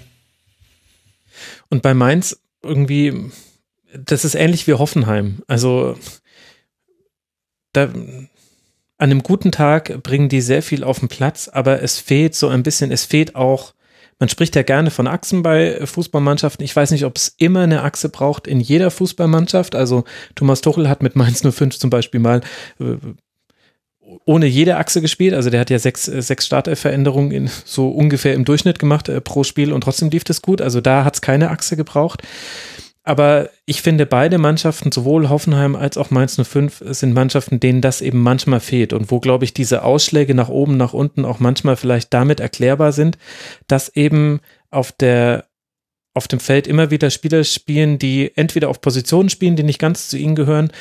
Und 1.70 1.82
bei 1.82 1.94
Mainz 1.94 2.40
irgendwie, 2.62 3.14
das 3.94 4.26
ist 4.26 4.36
ähnlich 4.36 4.68
wie 4.68 4.74
Hoffenheim. 4.74 5.42
Also 5.48 5.98
da, 7.74 7.92
an 9.04 9.12
einem 9.12 9.22
guten 9.22 9.52
Tag 9.52 10.02
bringen 10.02 10.30
die 10.30 10.40
sehr 10.40 10.64
viel 10.64 10.86
auf 10.86 11.00
den 11.00 11.10
Platz, 11.10 11.50
aber 11.50 11.82
es 11.82 12.00
fehlt 12.00 12.36
so 12.36 12.48
ein 12.48 12.64
bisschen, 12.64 12.90
es 12.90 13.04
fehlt 13.04 13.36
auch, 13.36 13.74
man 14.18 14.30
spricht 14.30 14.56
ja 14.56 14.62
gerne 14.62 14.92
von 14.92 15.08
Achsen 15.08 15.44
bei 15.44 15.86
Fußballmannschaften. 15.86 16.64
Ich 16.64 16.74
weiß 16.74 16.92
nicht, 16.92 17.04
ob 17.04 17.18
es 17.18 17.36
immer 17.38 17.64
eine 17.64 17.84
Achse 17.84 18.08
braucht 18.08 18.48
in 18.48 18.62
jeder 18.62 18.92
Fußballmannschaft. 18.92 19.76
Also 19.76 20.06
Thomas 20.36 20.62
Tuchel 20.62 20.88
hat 20.88 21.04
mit 21.04 21.18
Mainz 21.18 21.42
05 21.42 21.80
zum 21.80 21.90
Beispiel 21.90 22.22
mal 22.22 22.40
äh, 22.80 22.96
ohne 24.24 24.46
jede 24.46 24.78
Achse 24.78 25.02
gespielt. 25.02 25.34
Also 25.34 25.50
der 25.50 25.60
hat 25.60 25.70
ja 25.70 25.80
sechs, 25.80 26.08
äh, 26.08 26.22
sechs 26.22 26.46
Startelveränderungen 26.46 27.50
so 27.66 27.90
ungefähr 27.90 28.36
im 28.36 28.46
Durchschnitt 28.46 28.80
gemacht 28.80 29.10
äh, 29.10 29.20
pro 29.20 29.44
Spiel 29.44 29.74
und 29.74 29.82
trotzdem 29.82 30.12
lief 30.12 30.24
das 30.24 30.42
gut. 30.42 30.62
Also 30.62 30.80
da 30.80 31.04
hat 31.04 31.16
es 31.16 31.22
keine 31.22 31.50
Achse 31.50 31.76
gebraucht. 31.76 32.22
Aber 33.04 33.50
ich 33.66 33.82
finde, 33.82 34.06
beide 34.06 34.38
Mannschaften, 34.38 34.92
sowohl 34.92 35.28
Hoffenheim 35.30 35.76
als 35.76 35.98
auch 35.98 36.10
Mainz 36.10 36.40
05, 36.42 36.84
sind 36.88 37.14
Mannschaften, 37.14 37.60
denen 37.60 37.82
das 37.82 38.02
eben 38.02 38.22
manchmal 38.22 38.62
fehlt 38.62 38.94
und 38.94 39.12
wo, 39.12 39.20
glaube 39.20 39.44
ich, 39.44 39.54
diese 39.54 39.84
Ausschläge 39.84 40.34
nach 40.34 40.50
oben, 40.50 40.78
nach 40.78 40.94
unten 40.94 41.26
auch 41.26 41.40
manchmal 41.40 41.76
vielleicht 41.76 42.14
damit 42.14 42.40
erklärbar 42.40 42.94
sind, 42.94 43.18
dass 43.68 43.90
eben 43.90 44.40
auf 44.72 44.92
der 44.92 45.46
auf 46.16 46.28
dem 46.28 46.40
Feld 46.40 46.68
immer 46.68 46.92
wieder 46.92 47.10
Spieler 47.10 47.44
spielen, 47.44 47.98
die 47.98 48.32
entweder 48.36 48.70
auf 48.70 48.82
Positionen 48.82 49.30
spielen, 49.30 49.56
die 49.56 49.64
nicht 49.64 49.80
ganz 49.80 50.10
zu 50.10 50.18
ihnen 50.18 50.36
gehören, 50.36 50.72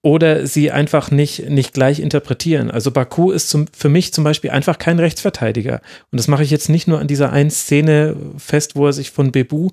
oder 0.00 0.46
sie 0.46 0.70
einfach 0.70 1.10
nicht, 1.10 1.48
nicht 1.50 1.74
gleich 1.74 1.98
interpretieren. 1.98 2.70
Also 2.70 2.92
Baku 2.92 3.32
ist 3.32 3.50
zum, 3.50 3.66
für 3.76 3.88
mich 3.88 4.12
zum 4.12 4.22
Beispiel 4.22 4.50
einfach 4.50 4.78
kein 4.78 5.00
Rechtsverteidiger. 5.00 5.80
Und 6.12 6.18
das 6.18 6.28
mache 6.28 6.44
ich 6.44 6.50
jetzt 6.50 6.68
nicht 6.68 6.86
nur 6.86 7.00
an 7.00 7.08
dieser 7.08 7.32
einen 7.32 7.50
Szene 7.50 8.14
fest, 8.36 8.76
wo 8.76 8.86
er 8.86 8.92
sich 8.92 9.10
von 9.10 9.32
Bebu 9.32 9.70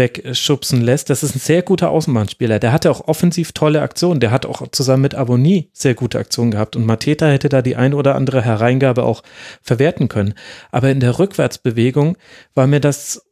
wegschubsen 0.00 0.80
lässt. 0.80 1.10
Das 1.10 1.22
ist 1.22 1.36
ein 1.36 1.38
sehr 1.38 1.62
guter 1.62 1.90
Außenbahnspieler. 1.90 2.58
Der 2.58 2.72
hatte 2.72 2.90
auch 2.90 3.06
offensiv 3.06 3.52
tolle 3.52 3.82
Aktionen. 3.82 4.18
Der 4.18 4.30
hat 4.32 4.46
auch 4.46 4.66
zusammen 4.72 5.02
mit 5.02 5.14
Abonni 5.14 5.70
sehr 5.72 5.94
gute 5.94 6.18
Aktionen 6.18 6.50
gehabt. 6.50 6.74
Und 6.74 6.86
Mateta 6.86 7.28
hätte 7.28 7.48
da 7.48 7.62
die 7.62 7.76
ein 7.76 7.94
oder 7.94 8.16
andere 8.16 8.42
Hereingabe 8.42 9.04
auch 9.04 9.22
verwerten 9.62 10.08
können. 10.08 10.34
Aber 10.72 10.90
in 10.90 11.00
der 11.00 11.18
Rückwärtsbewegung 11.18 12.16
war 12.54 12.66
mir 12.66 12.80
das 12.80 13.22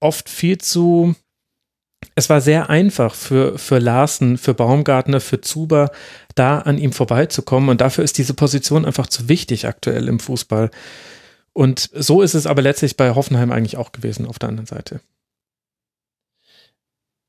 oft 0.00 0.28
viel 0.28 0.58
zu, 0.58 1.16
es 2.14 2.30
war 2.30 2.40
sehr 2.40 2.70
einfach 2.70 3.14
für, 3.14 3.58
für 3.58 3.78
Larsen, 3.78 4.38
für 4.38 4.54
Baumgartner, 4.54 5.20
für 5.20 5.40
Zuber, 5.40 5.90
da 6.34 6.58
an 6.58 6.78
ihm 6.78 6.92
vorbeizukommen. 6.92 7.70
Und 7.70 7.80
dafür 7.80 8.04
ist 8.04 8.18
diese 8.18 8.34
Position 8.34 8.84
einfach 8.84 9.06
zu 9.06 9.28
wichtig 9.28 9.66
aktuell 9.66 10.06
im 10.08 10.20
Fußball. 10.20 10.70
Und 11.54 11.90
so 11.92 12.22
ist 12.22 12.34
es 12.34 12.46
aber 12.46 12.62
letztlich 12.62 12.96
bei 12.96 13.14
Hoffenheim 13.14 13.50
eigentlich 13.50 13.78
auch 13.78 13.90
gewesen 13.90 14.26
auf 14.26 14.38
der 14.38 14.50
anderen 14.50 14.66
Seite. 14.66 15.00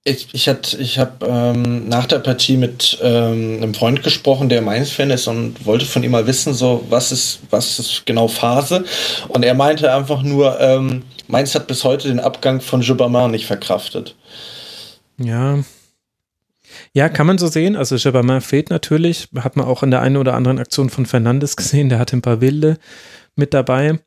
Ich, 0.10 0.28
ich, 0.34 0.48
ich 0.80 1.00
habe 1.00 1.26
ähm, 1.26 1.88
nach 1.88 2.08
der 2.08 2.20
Partie 2.20 2.58
mit 2.58 2.98
ähm, 3.02 3.58
einem 3.58 3.74
Freund 3.74 4.02
gesprochen, 4.02 4.50
der 4.50 4.62
Mainz-Fan 4.62 5.12
ist 5.12 5.28
und 5.28 5.66
wollte 5.66 5.86
von 5.86 6.04
ihm 6.04 6.12
mal 6.12 6.26
wissen, 6.26 6.54
so 6.54 6.84
was 6.90 7.12
ist, 7.12 7.40
was 7.52 7.78
ist 7.78 8.06
genau 8.06 8.28
Phase. 8.28 8.86
Und 9.28 9.44
er 9.44 9.54
meinte 9.54 9.94
einfach 9.94 10.24
nur, 10.24 10.60
ähm, 10.60 11.04
Mainz 11.28 11.54
hat 11.54 11.68
bis 11.68 11.84
heute 11.84 12.08
den 12.08 12.20
Abgang 12.20 12.60
von 12.60 12.82
Gibbermann 12.82 13.32
nicht 13.32 13.46
verkraftet. 13.46 14.16
Ja. 15.18 15.60
Ja, 16.94 17.10
kann 17.10 17.28
man 17.28 17.38
so 17.38 17.48
sehen. 17.48 17.76
Also 17.76 17.96
Jabamin 17.96 18.42
fehlt 18.42 18.70
natürlich. 18.70 19.28
Hat 19.36 19.56
man 19.56 19.68
auch 19.68 19.84
in 19.84 19.92
der 19.92 20.02
einen 20.02 20.18
oder 20.18 20.34
anderen 20.34 20.60
Aktion 20.60 20.90
von 20.90 21.06
Fernandes 21.06 21.56
gesehen. 21.56 21.90
Der 21.90 22.00
hat 22.00 22.14
ein 22.14 22.22
paar 22.22 22.42
Wilde 22.42 22.78
mit 23.36 23.54
dabei. 23.54 24.00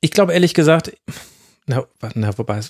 Ich 0.00 0.10
glaube 0.10 0.34
ehrlich 0.34 0.52
gesagt, 0.52 0.92
na, 1.66 1.84
na 2.14 2.36
wobei, 2.36 2.60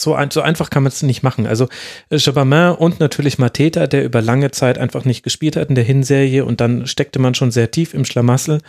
so, 0.00 0.14
ein, 0.14 0.30
so 0.30 0.40
einfach 0.40 0.70
kann 0.70 0.82
man 0.82 0.92
es 0.92 1.02
nicht 1.02 1.22
machen. 1.22 1.46
Also 1.46 1.68
Jabamin 2.10 2.74
und 2.76 3.00
natürlich 3.00 3.38
Mateta, 3.38 3.86
der 3.86 4.04
über 4.04 4.22
lange 4.22 4.50
Zeit 4.50 4.78
einfach 4.78 5.04
nicht 5.04 5.22
gespielt 5.22 5.56
hat 5.56 5.68
in 5.68 5.74
der 5.74 5.84
Hinserie 5.84 6.44
und 6.44 6.60
dann 6.60 6.86
steckte 6.86 7.18
man 7.18 7.34
schon 7.34 7.50
sehr 7.50 7.70
tief 7.70 7.94
im 7.94 8.04
Schlamassel. 8.04 8.60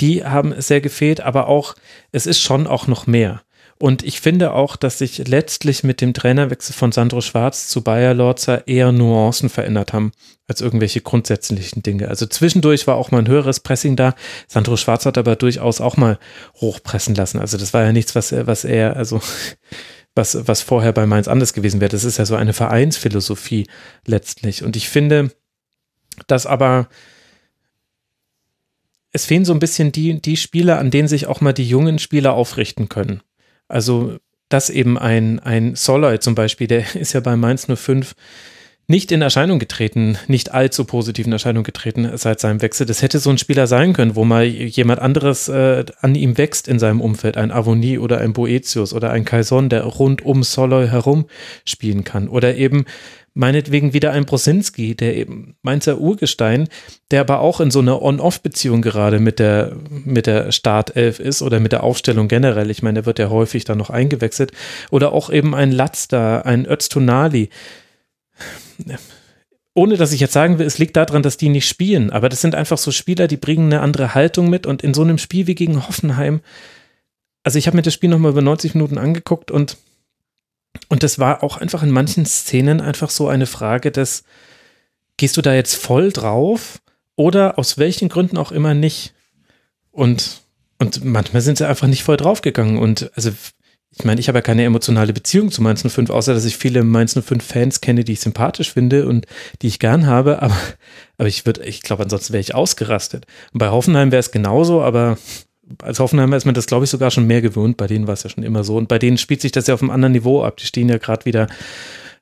Die 0.00 0.24
haben 0.24 0.54
sehr 0.60 0.80
gefehlt, 0.80 1.20
aber 1.20 1.48
auch, 1.48 1.74
es 2.12 2.26
ist 2.26 2.40
schon 2.40 2.66
auch 2.66 2.86
noch 2.86 3.06
mehr. 3.06 3.42
Und 3.82 4.04
ich 4.04 4.20
finde 4.20 4.52
auch, 4.52 4.76
dass 4.76 4.98
sich 4.98 5.26
letztlich 5.26 5.82
mit 5.82 6.00
dem 6.00 6.14
Trainerwechsel 6.14 6.72
von 6.72 6.92
Sandro 6.92 7.20
Schwarz 7.20 7.66
zu 7.66 7.82
Bayer 7.82 8.14
Lorzer 8.14 8.68
eher 8.68 8.92
Nuancen 8.92 9.48
verändert 9.48 9.92
haben 9.92 10.12
als 10.46 10.60
irgendwelche 10.60 11.00
grundsätzlichen 11.00 11.82
Dinge. 11.82 12.06
Also 12.06 12.26
zwischendurch 12.26 12.86
war 12.86 12.94
auch 12.94 13.10
mal 13.10 13.18
ein 13.18 13.26
höheres 13.26 13.58
Pressing 13.58 13.96
da. 13.96 14.14
Sandro 14.46 14.76
Schwarz 14.76 15.04
hat 15.04 15.18
aber 15.18 15.34
durchaus 15.34 15.80
auch 15.80 15.96
mal 15.96 16.20
hochpressen 16.60 17.16
lassen. 17.16 17.40
Also 17.40 17.58
das 17.58 17.74
war 17.74 17.82
ja 17.82 17.92
nichts, 17.92 18.14
was 18.14 18.30
er, 18.30 18.46
was 18.46 18.64
er, 18.64 18.96
also 18.96 19.20
was, 20.14 20.46
was 20.46 20.62
vorher 20.62 20.92
bei 20.92 21.06
Mainz 21.06 21.28
anders 21.28 21.52
gewesen 21.52 21.80
wäre. 21.80 21.90
Das 21.90 22.04
ist 22.04 22.18
ja 22.18 22.26
so 22.26 22.36
eine 22.36 22.52
Vereinsphilosophie 22.52 23.66
letztlich. 24.06 24.62
Und 24.62 24.76
ich 24.76 24.88
finde, 24.88 25.30
dass 26.26 26.46
aber 26.46 26.88
es 29.12 29.26
fehlen 29.26 29.44
so 29.44 29.52
ein 29.52 29.58
bisschen 29.58 29.92
die, 29.92 30.20
die 30.20 30.36
Spieler, 30.36 30.78
an 30.78 30.90
denen 30.90 31.08
sich 31.08 31.26
auch 31.26 31.40
mal 31.40 31.52
die 31.52 31.68
jungen 31.68 31.98
Spieler 31.98 32.34
aufrichten 32.34 32.88
können. 32.88 33.22
Also 33.68 34.18
dass 34.52 34.68
eben 34.68 34.98
ein, 34.98 35.38
ein 35.40 35.74
Soloy 35.74 36.18
zum 36.18 36.34
Beispiel, 36.34 36.66
der 36.66 36.94
ist 36.94 37.12
ja 37.12 37.20
bei 37.20 37.36
Mainz 37.36 37.66
05 37.66 38.14
nicht 38.88 39.12
in 39.12 39.22
Erscheinung 39.22 39.58
getreten, 39.58 40.18
nicht 40.26 40.52
allzu 40.52 40.84
positiv 40.84 41.26
in 41.26 41.32
Erscheinung 41.32 41.62
getreten 41.62 42.10
seit 42.16 42.40
seinem 42.40 42.62
Wechsel. 42.62 42.84
Das 42.84 43.00
hätte 43.00 43.20
so 43.20 43.30
ein 43.30 43.38
Spieler 43.38 43.66
sein 43.66 43.92
können, 43.92 44.16
wo 44.16 44.24
mal 44.24 44.44
jemand 44.44 45.00
anderes 45.00 45.48
äh, 45.48 45.84
an 46.00 46.14
ihm 46.14 46.36
wächst 46.36 46.68
in 46.68 46.78
seinem 46.78 47.00
Umfeld, 47.00 47.36
ein 47.36 47.52
Avonie 47.52 47.98
oder 47.98 48.18
ein 48.18 48.32
Boetius 48.32 48.92
oder 48.92 49.10
ein 49.10 49.24
Kaison, 49.24 49.68
der 49.68 49.84
rund 49.84 50.22
um 50.24 50.42
Soloy 50.42 50.88
herum 50.88 51.26
spielen 51.64 52.04
kann. 52.04 52.28
Oder 52.28 52.56
eben 52.56 52.84
meinetwegen 53.34 53.94
wieder 53.94 54.12
ein 54.12 54.26
Brosinski, 54.26 54.94
der 54.94 55.16
eben 55.16 55.54
Mainzer 55.62 55.98
Urgestein, 55.98 56.68
der 57.10 57.20
aber 57.20 57.40
auch 57.40 57.60
in 57.60 57.70
so 57.70 57.78
einer 57.78 58.02
On-Off-Beziehung 58.02 58.82
gerade 58.82 59.20
mit 59.20 59.38
der, 59.38 59.76
mit 60.04 60.26
der 60.26 60.52
Startelf 60.52 61.18
ist 61.18 61.40
oder 61.40 61.60
mit 61.60 61.72
der 61.72 61.82
Aufstellung 61.82 62.28
generell. 62.28 62.70
Ich 62.70 62.82
meine, 62.82 62.94
der 62.94 63.06
wird 63.06 63.18
ja 63.18 63.30
häufig 63.30 63.64
dann 63.64 63.78
noch 63.78 63.90
eingewechselt. 63.90 64.52
Oder 64.90 65.12
auch 65.12 65.30
eben 65.30 65.54
ein 65.54 65.72
Latz 65.72 66.08
da, 66.08 66.40
ein 66.40 66.66
Öztunali. 66.66 67.48
Ohne 69.74 69.96
dass 69.96 70.12
ich 70.12 70.20
jetzt 70.20 70.34
sagen 70.34 70.58
will, 70.58 70.66
es 70.66 70.78
liegt 70.78 70.96
daran, 70.96 71.22
dass 71.22 71.38
die 71.38 71.48
nicht 71.48 71.68
spielen, 71.68 72.10
aber 72.10 72.28
das 72.28 72.40
sind 72.40 72.54
einfach 72.54 72.78
so 72.78 72.90
Spieler, 72.90 73.26
die 73.26 73.38
bringen 73.38 73.72
eine 73.72 73.80
andere 73.80 74.14
Haltung 74.14 74.50
mit 74.50 74.66
und 74.66 74.82
in 74.82 74.92
so 74.92 75.02
einem 75.02 75.18
Spiel 75.18 75.46
wie 75.46 75.54
gegen 75.54 75.86
Hoffenheim, 75.86 76.40
also 77.42 77.58
ich 77.58 77.66
habe 77.66 77.76
mir 77.76 77.82
das 77.82 77.94
Spiel 77.94 78.10
nochmal 78.10 78.32
über 78.32 78.42
90 78.42 78.74
Minuten 78.74 78.98
angeguckt 78.98 79.50
und 79.50 79.76
und 80.88 81.02
das 81.02 81.18
war 81.18 81.42
auch 81.42 81.56
einfach 81.56 81.82
in 81.82 81.90
manchen 81.90 82.26
Szenen 82.26 82.80
einfach 82.80 83.10
so 83.10 83.28
eine 83.28 83.46
Frage 83.46 83.90
des, 83.90 84.24
gehst 85.16 85.36
du 85.36 85.42
da 85.42 85.54
jetzt 85.54 85.74
voll 85.74 86.12
drauf 86.12 86.80
oder 87.16 87.58
aus 87.58 87.78
welchen 87.78 88.08
Gründen 88.08 88.38
auch 88.38 88.52
immer 88.52 88.74
nicht? 88.74 89.14
Und, 89.90 90.40
und 90.78 91.04
manchmal 91.04 91.42
sind 91.42 91.58
sie 91.58 91.68
einfach 91.68 91.86
nicht 91.86 92.02
voll 92.02 92.16
draufgegangen. 92.16 92.78
Und 92.78 93.10
also, 93.14 93.32
ich 93.94 94.04
meine, 94.04 94.20
ich 94.20 94.28
habe 94.28 94.38
ja 94.38 94.42
keine 94.42 94.64
emotionale 94.64 95.12
Beziehung 95.12 95.50
zu 95.50 95.62
Mainz 95.62 95.82
05, 95.86 96.08
außer 96.08 96.32
dass 96.32 96.46
ich 96.46 96.56
viele 96.56 96.82
Mainz 96.82 97.12
05 97.12 97.44
Fans 97.44 97.80
kenne, 97.82 98.04
die 98.04 98.12
ich 98.12 98.20
sympathisch 98.20 98.72
finde 98.72 99.06
und 99.06 99.26
die 99.60 99.66
ich 99.66 99.78
gern 99.78 100.06
habe. 100.06 100.40
Aber, 100.40 100.56
aber 101.18 101.28
ich 101.28 101.44
würde, 101.44 101.62
ich 101.64 101.82
glaube, 101.82 102.02
ansonsten 102.02 102.32
wäre 102.32 102.40
ich 102.40 102.54
ausgerastet. 102.54 103.26
Und 103.52 103.58
bei 103.58 103.68
Hoffenheim 103.68 104.10
wäre 104.10 104.20
es 104.20 104.30
genauso, 104.30 104.82
aber 104.82 105.18
als 105.82 106.00
Hoffenheimer 106.00 106.36
ist 106.36 106.46
man 106.46 106.54
das, 106.54 106.66
glaube 106.66 106.84
ich, 106.84 106.90
sogar 106.90 107.10
schon 107.10 107.26
mehr 107.26 107.42
gewöhnt. 107.42 107.76
Bei 107.76 107.86
denen 107.86 108.06
war 108.06 108.14
es 108.14 108.22
ja 108.22 108.30
schon 108.30 108.44
immer 108.44 108.64
so. 108.64 108.76
Und 108.76 108.88
bei 108.88 108.98
denen 108.98 109.18
spielt 109.18 109.42
sich 109.42 109.52
das 109.52 109.66
ja 109.66 109.74
auf 109.74 109.82
einem 109.82 109.90
anderen 109.90 110.12
Niveau 110.12 110.42
ab. 110.42 110.56
Die 110.56 110.66
stehen 110.66 110.88
ja 110.88 110.96
gerade 110.96 111.26
wieder 111.26 111.46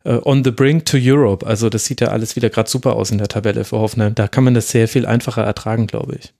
äh, 0.04 0.18
on 0.24 0.42
the 0.42 0.50
brink 0.50 0.86
to 0.86 0.98
Europe. 1.00 1.46
Also 1.46 1.68
das 1.68 1.84
sieht 1.84 2.00
ja 2.00 2.08
alles 2.08 2.34
wieder 2.34 2.50
gerade 2.50 2.68
super 2.68 2.96
aus 2.96 3.12
in 3.12 3.18
der 3.18 3.28
Tabelle 3.28 3.64
für 3.64 3.78
Hoffenheim. 3.78 4.14
Da 4.16 4.26
kann 4.26 4.42
man 4.42 4.54
das 4.54 4.70
sehr 4.70 4.88
viel 4.88 5.06
einfacher 5.06 5.44
ertragen, 5.44 5.86
glaube 5.86 6.16
ich. 6.16 6.32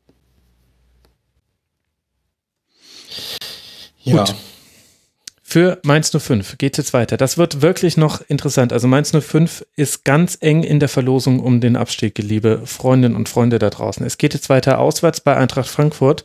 Ja. 4.02 4.24
Gut. 4.24 4.34
Für 5.52 5.80
Mainz 5.82 6.16
05 6.16 6.58
geht 6.58 6.74
es 6.74 6.84
jetzt 6.84 6.92
weiter. 6.92 7.16
Das 7.16 7.36
wird 7.36 7.60
wirklich 7.60 7.96
noch 7.96 8.20
interessant. 8.28 8.72
Also 8.72 8.86
Mainz 8.86 9.10
05 9.10 9.66
ist 9.74 10.04
ganz 10.04 10.38
eng 10.40 10.62
in 10.62 10.78
der 10.78 10.88
Verlosung 10.88 11.40
um 11.40 11.60
den 11.60 11.74
Abstieg, 11.74 12.18
liebe 12.18 12.62
Freundinnen 12.66 13.16
und 13.16 13.28
Freunde 13.28 13.58
da 13.58 13.68
draußen. 13.68 14.06
Es 14.06 14.16
geht 14.16 14.32
jetzt 14.32 14.48
weiter 14.48 14.78
auswärts 14.78 15.20
bei 15.20 15.36
Eintracht 15.36 15.68
Frankfurt, 15.68 16.22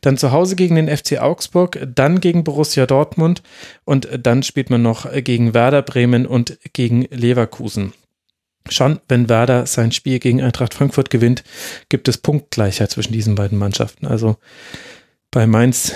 dann 0.00 0.16
zu 0.16 0.32
Hause 0.32 0.56
gegen 0.56 0.76
den 0.76 0.88
FC 0.88 1.18
Augsburg, 1.20 1.86
dann 1.94 2.20
gegen 2.20 2.44
Borussia 2.44 2.86
Dortmund 2.86 3.42
und 3.84 4.08
dann 4.18 4.42
spielt 4.42 4.70
man 4.70 4.80
noch 4.80 5.06
gegen 5.22 5.52
Werder 5.52 5.82
Bremen 5.82 6.24
und 6.24 6.58
gegen 6.72 7.02
Leverkusen. 7.10 7.92
Schon 8.70 9.00
wenn 9.06 9.28
Werder 9.28 9.66
sein 9.66 9.92
Spiel 9.92 10.18
gegen 10.18 10.40
Eintracht 10.40 10.72
Frankfurt 10.72 11.10
gewinnt, 11.10 11.44
gibt 11.90 12.08
es 12.08 12.16
Punktgleichheit 12.16 12.90
zwischen 12.90 13.12
diesen 13.12 13.34
beiden 13.34 13.58
Mannschaften. 13.58 14.06
Also 14.06 14.38
bei 15.30 15.46
Mainz. 15.46 15.92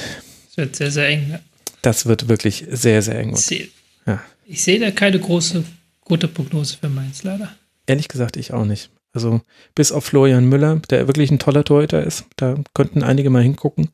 Es 0.50 0.58
wird 0.58 0.76
sehr, 0.76 0.90
sehr 0.90 1.08
eng. 1.08 1.38
Das 1.86 2.06
wird 2.06 2.26
wirklich 2.26 2.66
sehr, 2.68 3.00
sehr 3.00 3.16
eng. 3.16 3.34
Ich 3.34 3.42
sehe 3.42 3.68
ja. 4.06 4.20
seh 4.48 4.80
da 4.80 4.90
keine 4.90 5.20
große, 5.20 5.62
gute 6.00 6.26
Prognose 6.26 6.78
für 6.78 6.88
Mainz, 6.88 7.22
leider. 7.22 7.54
Ehrlich 7.86 8.08
gesagt, 8.08 8.36
ich 8.36 8.52
auch 8.52 8.64
nicht. 8.64 8.90
Also 9.12 9.40
bis 9.76 9.92
auf 9.92 10.04
Florian 10.04 10.48
Müller, 10.48 10.82
der 10.90 11.06
wirklich 11.06 11.30
ein 11.30 11.38
toller 11.38 11.62
Torhüter 11.62 12.02
ist, 12.02 12.24
da 12.34 12.56
könnten 12.74 13.04
einige 13.04 13.30
mal 13.30 13.44
hingucken. 13.44 13.90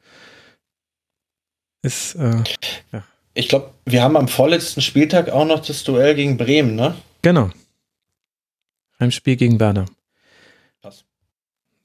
Ist, 1.82 2.14
äh, 2.14 2.42
ja. 2.92 3.04
Ich 3.34 3.50
glaube, 3.50 3.74
wir 3.84 4.02
haben 4.02 4.16
am 4.16 4.28
vorletzten 4.28 4.80
Spieltag 4.80 5.28
auch 5.28 5.44
noch 5.44 5.60
das 5.60 5.84
Duell 5.84 6.14
gegen 6.14 6.38
Bremen, 6.38 6.74
ne? 6.74 6.94
Genau. 7.20 7.50
Heimspiel 8.98 9.36
gegen 9.36 9.60
Werder. 9.60 9.84
Pass. 10.80 11.04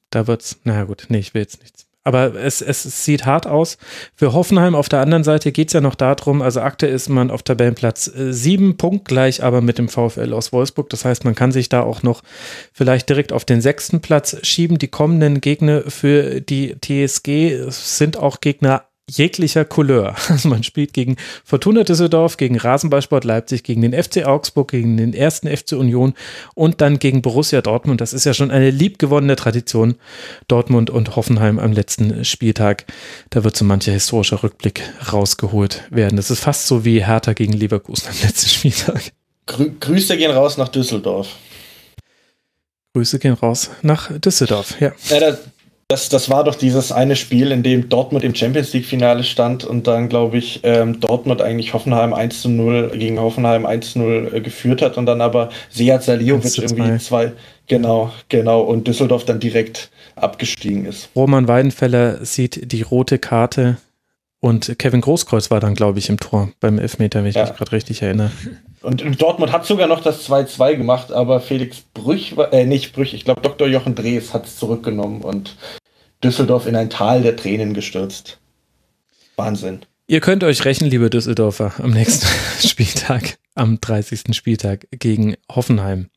Da 0.08 0.26
wird's, 0.26 0.58
naja 0.64 0.84
gut, 0.84 1.04
nee, 1.10 1.18
ich 1.18 1.34
will 1.34 1.42
jetzt 1.42 1.60
nichts 1.60 1.87
aber 2.08 2.34
es, 2.34 2.62
es 2.62 3.04
sieht 3.04 3.26
hart 3.26 3.46
aus. 3.46 3.76
Für 4.16 4.32
Hoffenheim 4.32 4.74
auf 4.74 4.88
der 4.88 5.00
anderen 5.00 5.24
Seite 5.24 5.52
geht 5.52 5.68
es 5.68 5.74
ja 5.74 5.82
noch 5.82 5.94
darum, 5.94 6.40
also 6.40 6.62
aktuell 6.62 6.94
ist 6.94 7.10
man 7.10 7.30
auf 7.30 7.42
Tabellenplatz 7.42 8.08
äh, 8.08 8.32
sieben, 8.32 8.78
punktgleich 8.78 9.44
aber 9.44 9.60
mit 9.60 9.76
dem 9.76 9.90
VfL 9.90 10.32
aus 10.32 10.52
Wolfsburg. 10.52 10.88
Das 10.88 11.04
heißt, 11.04 11.26
man 11.26 11.34
kann 11.34 11.52
sich 11.52 11.68
da 11.68 11.82
auch 11.82 12.02
noch 12.02 12.22
vielleicht 12.72 13.10
direkt 13.10 13.32
auf 13.32 13.44
den 13.44 13.60
sechsten 13.60 14.00
Platz 14.00 14.38
schieben. 14.42 14.78
Die 14.78 14.88
kommenden 14.88 15.42
Gegner 15.42 15.82
für 15.86 16.40
die 16.40 16.76
TSG 16.80 17.68
sind 17.68 18.16
auch 18.16 18.40
Gegner 18.40 18.87
jeglicher 19.08 19.64
Couleur. 19.64 20.14
Also 20.28 20.48
man 20.48 20.62
spielt 20.62 20.92
gegen 20.92 21.16
Fortuna 21.44 21.84
Düsseldorf, 21.84 22.36
gegen 22.36 22.56
Rasenballsport 22.58 23.24
Leipzig, 23.24 23.64
gegen 23.64 23.82
den 23.82 23.92
FC 23.92 24.24
Augsburg, 24.24 24.70
gegen 24.70 24.96
den 24.96 25.14
ersten 25.14 25.48
FC 25.48 25.72
Union 25.72 26.14
und 26.54 26.80
dann 26.80 26.98
gegen 26.98 27.22
Borussia 27.22 27.60
Dortmund. 27.60 28.00
Das 28.00 28.12
ist 28.12 28.24
ja 28.24 28.34
schon 28.34 28.50
eine 28.50 28.70
liebgewonnene 28.70 29.36
Tradition. 29.36 29.96
Dortmund 30.46 30.90
und 30.90 31.16
Hoffenheim 31.16 31.58
am 31.58 31.72
letzten 31.72 32.24
Spieltag. 32.24 32.84
Da 33.30 33.42
wird 33.42 33.56
so 33.56 33.64
mancher 33.64 33.92
historischer 33.92 34.42
Rückblick 34.42 34.82
rausgeholt 35.12 35.84
werden. 35.90 36.16
Das 36.16 36.30
ist 36.30 36.40
fast 36.40 36.66
so 36.66 36.84
wie 36.84 37.04
Hertha 37.04 37.32
gegen 37.32 37.54
Leverkusen 37.54 38.08
am 38.08 38.16
letzten 38.22 38.48
Spieltag. 38.50 39.12
Grü 39.46 39.72
Grüße 39.80 40.16
gehen 40.16 40.30
raus 40.30 40.58
nach 40.58 40.68
Düsseldorf. 40.68 41.28
Grüße 42.94 43.18
gehen 43.18 43.34
raus 43.34 43.70
nach 43.82 44.10
Düsseldorf, 44.18 44.80
ja. 44.80 44.92
ja 45.08 45.20
das, 45.20 45.38
das 45.88 46.28
war 46.28 46.44
doch 46.44 46.54
dieses 46.54 46.92
eine 46.92 47.16
Spiel, 47.16 47.50
in 47.50 47.62
dem 47.62 47.88
Dortmund 47.88 48.22
im 48.22 48.34
Champions 48.34 48.74
League-Finale 48.74 49.24
stand 49.24 49.64
und 49.64 49.86
dann, 49.86 50.10
glaube 50.10 50.36
ich, 50.36 50.60
ähm, 50.62 51.00
Dortmund 51.00 51.40
eigentlich 51.40 51.72
Hoffenheim 51.72 52.12
1 52.12 52.42
zu 52.42 52.50
0 52.50 52.90
gegen 52.94 53.18
Hoffenheim 53.18 53.64
1 53.64 53.92
zu 53.92 54.00
0 54.00 54.30
äh, 54.34 54.40
geführt 54.42 54.82
hat 54.82 54.98
und 54.98 55.06
dann 55.06 55.22
aber 55.22 55.48
Seat 55.70 56.02
Saliovic 56.02 56.58
irgendwie 56.58 56.98
zwei, 56.98 57.32
genau, 57.68 58.12
genau, 58.28 58.60
und 58.60 58.86
Düsseldorf 58.86 59.24
dann 59.24 59.40
direkt 59.40 59.90
abgestiegen 60.14 60.84
ist. 60.84 61.08
Roman 61.16 61.48
Weidenfeller 61.48 62.22
sieht 62.22 62.70
die 62.70 62.82
rote 62.82 63.18
Karte 63.18 63.78
und 64.40 64.78
Kevin 64.78 65.00
Großkreuz 65.00 65.50
war 65.50 65.60
dann, 65.60 65.74
glaube 65.74 65.98
ich, 66.00 66.10
im 66.10 66.18
Tor 66.18 66.50
beim 66.60 66.78
Elfmeter, 66.78 67.20
wenn 67.20 67.30
ich 67.30 67.36
ja. 67.36 67.46
mich 67.46 67.56
gerade 67.56 67.72
richtig 67.72 68.02
erinnere. 68.02 68.30
Und 68.82 69.20
Dortmund 69.20 69.52
hat 69.52 69.66
sogar 69.66 69.88
noch 69.88 70.02
das 70.02 70.28
2-2 70.28 70.76
gemacht, 70.76 71.12
aber 71.12 71.40
Felix 71.40 71.82
Brüch, 71.94 72.36
äh, 72.52 72.64
nicht 72.64 72.92
Brüch, 72.92 73.12
ich 73.12 73.24
glaube 73.24 73.40
Dr. 73.40 73.66
Jochen 73.66 73.94
Drees 73.94 74.32
hat 74.32 74.46
es 74.46 74.56
zurückgenommen 74.56 75.22
und 75.22 75.56
Düsseldorf 76.22 76.66
in 76.66 76.76
ein 76.76 76.90
Tal 76.90 77.22
der 77.22 77.36
Tränen 77.36 77.74
gestürzt. 77.74 78.38
Wahnsinn. 79.36 79.80
Ihr 80.06 80.20
könnt 80.20 80.42
euch 80.42 80.64
rächen, 80.64 80.88
liebe 80.88 81.10
Düsseldorfer, 81.10 81.74
am 81.78 81.90
nächsten 81.90 82.26
Spieltag, 82.66 83.38
am 83.54 83.80
30. 83.80 84.34
Spieltag 84.34 84.86
gegen 84.90 85.36
Hoffenheim. 85.50 86.08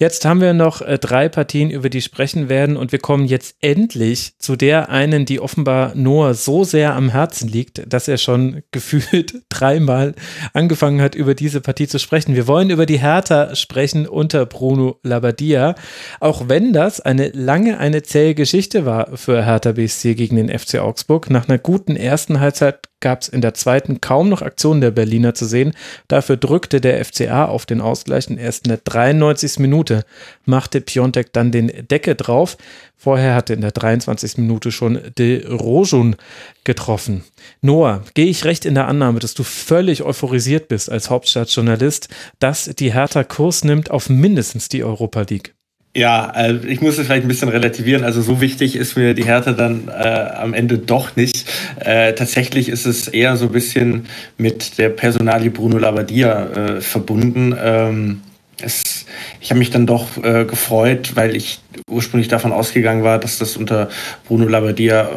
Jetzt 0.00 0.24
haben 0.24 0.40
wir 0.40 0.54
noch 0.54 0.80
äh, 0.80 0.96
drei 0.96 1.28
Partien, 1.28 1.70
über 1.70 1.90
die 1.90 2.00
sprechen 2.02 2.48
werden 2.48 2.76
und 2.76 2.92
wir 2.92 3.00
kommen 3.00 3.24
jetzt 3.24 3.56
endlich 3.60 4.34
zu 4.38 4.54
der 4.54 4.90
einen, 4.90 5.24
die 5.24 5.40
offenbar 5.40 5.92
Noah 5.96 6.34
so 6.34 6.62
sehr 6.62 6.94
am 6.94 7.08
Herzen 7.08 7.48
liegt, 7.48 7.82
dass 7.92 8.06
er 8.06 8.16
schon 8.16 8.62
gefühlt 8.70 9.42
dreimal 9.48 10.14
angefangen 10.52 11.00
hat, 11.00 11.16
über 11.16 11.34
diese 11.34 11.60
Partie 11.60 11.88
zu 11.88 11.98
sprechen. 11.98 12.36
Wir 12.36 12.46
wollen 12.46 12.70
über 12.70 12.86
die 12.86 13.00
Hertha 13.00 13.56
sprechen 13.56 14.06
unter 14.06 14.46
Bruno 14.46 15.00
Labbadia, 15.02 15.74
auch 16.20 16.48
wenn 16.48 16.72
das 16.72 17.00
eine 17.00 17.30
lange, 17.30 17.78
eine 17.78 18.04
zähe 18.04 18.36
Geschichte 18.36 18.86
war 18.86 19.16
für 19.16 19.44
Hertha 19.44 19.72
BSC 19.72 20.14
gegen 20.14 20.36
den 20.36 20.56
FC 20.56 20.76
Augsburg. 20.76 21.28
Nach 21.28 21.48
einer 21.48 21.58
guten 21.58 21.96
ersten 21.96 22.38
Halbzeit 22.38 22.87
gab 23.00 23.22
es 23.22 23.28
in 23.28 23.40
der 23.40 23.54
zweiten 23.54 24.00
kaum 24.00 24.28
noch 24.28 24.42
Aktionen 24.42 24.80
der 24.80 24.90
Berliner 24.90 25.34
zu 25.34 25.46
sehen. 25.46 25.72
Dafür 26.08 26.36
drückte 26.36 26.80
der 26.80 27.04
FCA 27.04 27.46
auf 27.46 27.66
den 27.66 27.80
Ausgleich 27.80 28.28
und 28.28 28.38
erst 28.38 28.64
in 28.64 28.70
der 28.70 28.80
93. 28.82 29.58
Minute 29.58 30.04
machte 30.44 30.80
Piontek 30.80 31.32
dann 31.32 31.52
den 31.52 31.70
Decke 31.88 32.14
drauf. 32.14 32.56
Vorher 32.96 33.34
hatte 33.34 33.54
in 33.54 33.60
der 33.60 33.70
23. 33.70 34.38
Minute 34.38 34.72
schon 34.72 35.00
De 35.16 35.46
Rojun 35.46 36.16
getroffen. 36.64 37.24
Noah, 37.60 38.02
gehe 38.14 38.26
ich 38.26 38.44
recht 38.44 38.64
in 38.64 38.74
der 38.74 38.88
Annahme, 38.88 39.20
dass 39.20 39.34
du 39.34 39.44
völlig 39.44 40.02
euphorisiert 40.02 40.68
bist 40.68 40.90
als 40.90 41.08
Hauptstadtjournalist, 41.08 42.08
dass 42.40 42.64
die 42.64 42.92
Hertha 42.92 43.22
Kurs 43.22 43.62
nimmt 43.62 43.90
auf 43.90 44.08
mindestens 44.08 44.68
die 44.68 44.82
Europa 44.82 45.22
League? 45.22 45.54
Ja, 45.96 46.32
äh, 46.36 46.56
ich 46.66 46.80
muss 46.80 46.98
es 46.98 47.06
vielleicht 47.06 47.24
ein 47.24 47.28
bisschen 47.28 47.48
relativieren. 47.48 48.04
Also 48.04 48.20
so 48.22 48.40
wichtig 48.40 48.76
ist 48.76 48.96
mir 48.96 49.14
die 49.14 49.24
Härte 49.24 49.54
dann 49.54 49.88
äh, 49.88 49.92
am 49.92 50.54
Ende 50.54 50.78
doch 50.78 51.16
nicht. 51.16 51.44
Äh, 51.80 52.12
tatsächlich 52.12 52.68
ist 52.68 52.86
es 52.86 53.08
eher 53.08 53.36
so 53.36 53.46
ein 53.46 53.52
bisschen 53.52 54.06
mit 54.36 54.78
der 54.78 54.90
Personalie 54.90 55.50
Bruno 55.50 55.78
Labbadia 55.78 56.46
äh, 56.46 56.80
verbunden. 56.80 57.54
Ähm, 57.60 58.20
es, 58.60 59.06
ich 59.40 59.50
habe 59.50 59.58
mich 59.58 59.70
dann 59.70 59.86
doch 59.86 60.22
äh, 60.22 60.44
gefreut, 60.44 61.12
weil 61.14 61.34
ich 61.34 61.60
ursprünglich 61.88 62.28
davon 62.28 62.52
ausgegangen 62.52 63.04
war, 63.04 63.18
dass 63.18 63.38
das 63.38 63.56
unter 63.56 63.88
Bruno 64.26 64.46
Labbadia 64.46 65.02
äh, 65.02 65.08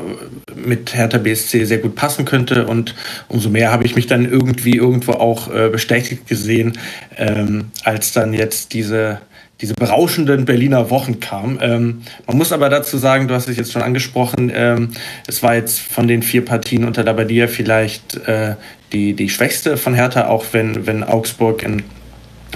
mit 0.56 0.96
Hertha 0.96 1.18
BSC 1.18 1.66
sehr 1.66 1.80
gut 1.80 1.96
passen 1.96 2.24
könnte. 2.24 2.66
Und 2.68 2.96
umso 3.28 3.50
mehr 3.50 3.72
habe 3.72 3.86
ich 3.86 3.96
mich 3.96 4.08
dann 4.08 4.30
irgendwie 4.30 4.78
irgendwo 4.78 5.14
auch 5.14 5.54
äh, 5.54 5.70
bestätigt 5.70 6.28
gesehen, 6.28 6.78
ähm, 7.18 7.72
als 7.84 8.14
dann 8.14 8.34
jetzt 8.34 8.74
diese 8.74 9.20
diese 9.62 9.74
berauschenden 9.76 10.46
Berliner 10.46 10.90
Wochen 10.90 11.20
kamen. 11.20 11.60
Ähm, 11.62 12.02
man 12.28 12.38
muss 12.38 12.52
aber 12.52 12.70
dazu 12.70 12.98
sagen, 12.98 13.28
du 13.28 13.36
hast 13.36 13.48
es 13.48 13.58
jetzt 13.58 13.72
schon 13.72 13.82
angesprochen, 13.82 14.52
ähm, 14.54 14.90
es 15.28 15.44
war 15.44 15.56
jetzt 15.56 15.80
von 15.80 16.08
den 16.08 16.24
vier 16.24 16.44
Partien 16.44 16.84
unter 16.84 17.04
Labadia 17.04 17.48
vielleicht 17.48 18.16
äh, 18.28 18.56
die, 18.92 19.14
die 19.14 19.30
schwächste 19.30 19.78
von 19.78 19.94
Hertha, 19.94 20.28
auch 20.28 20.46
wenn, 20.52 20.88
wenn 20.88 21.04
Augsburg 21.04 21.64
in 21.64 21.84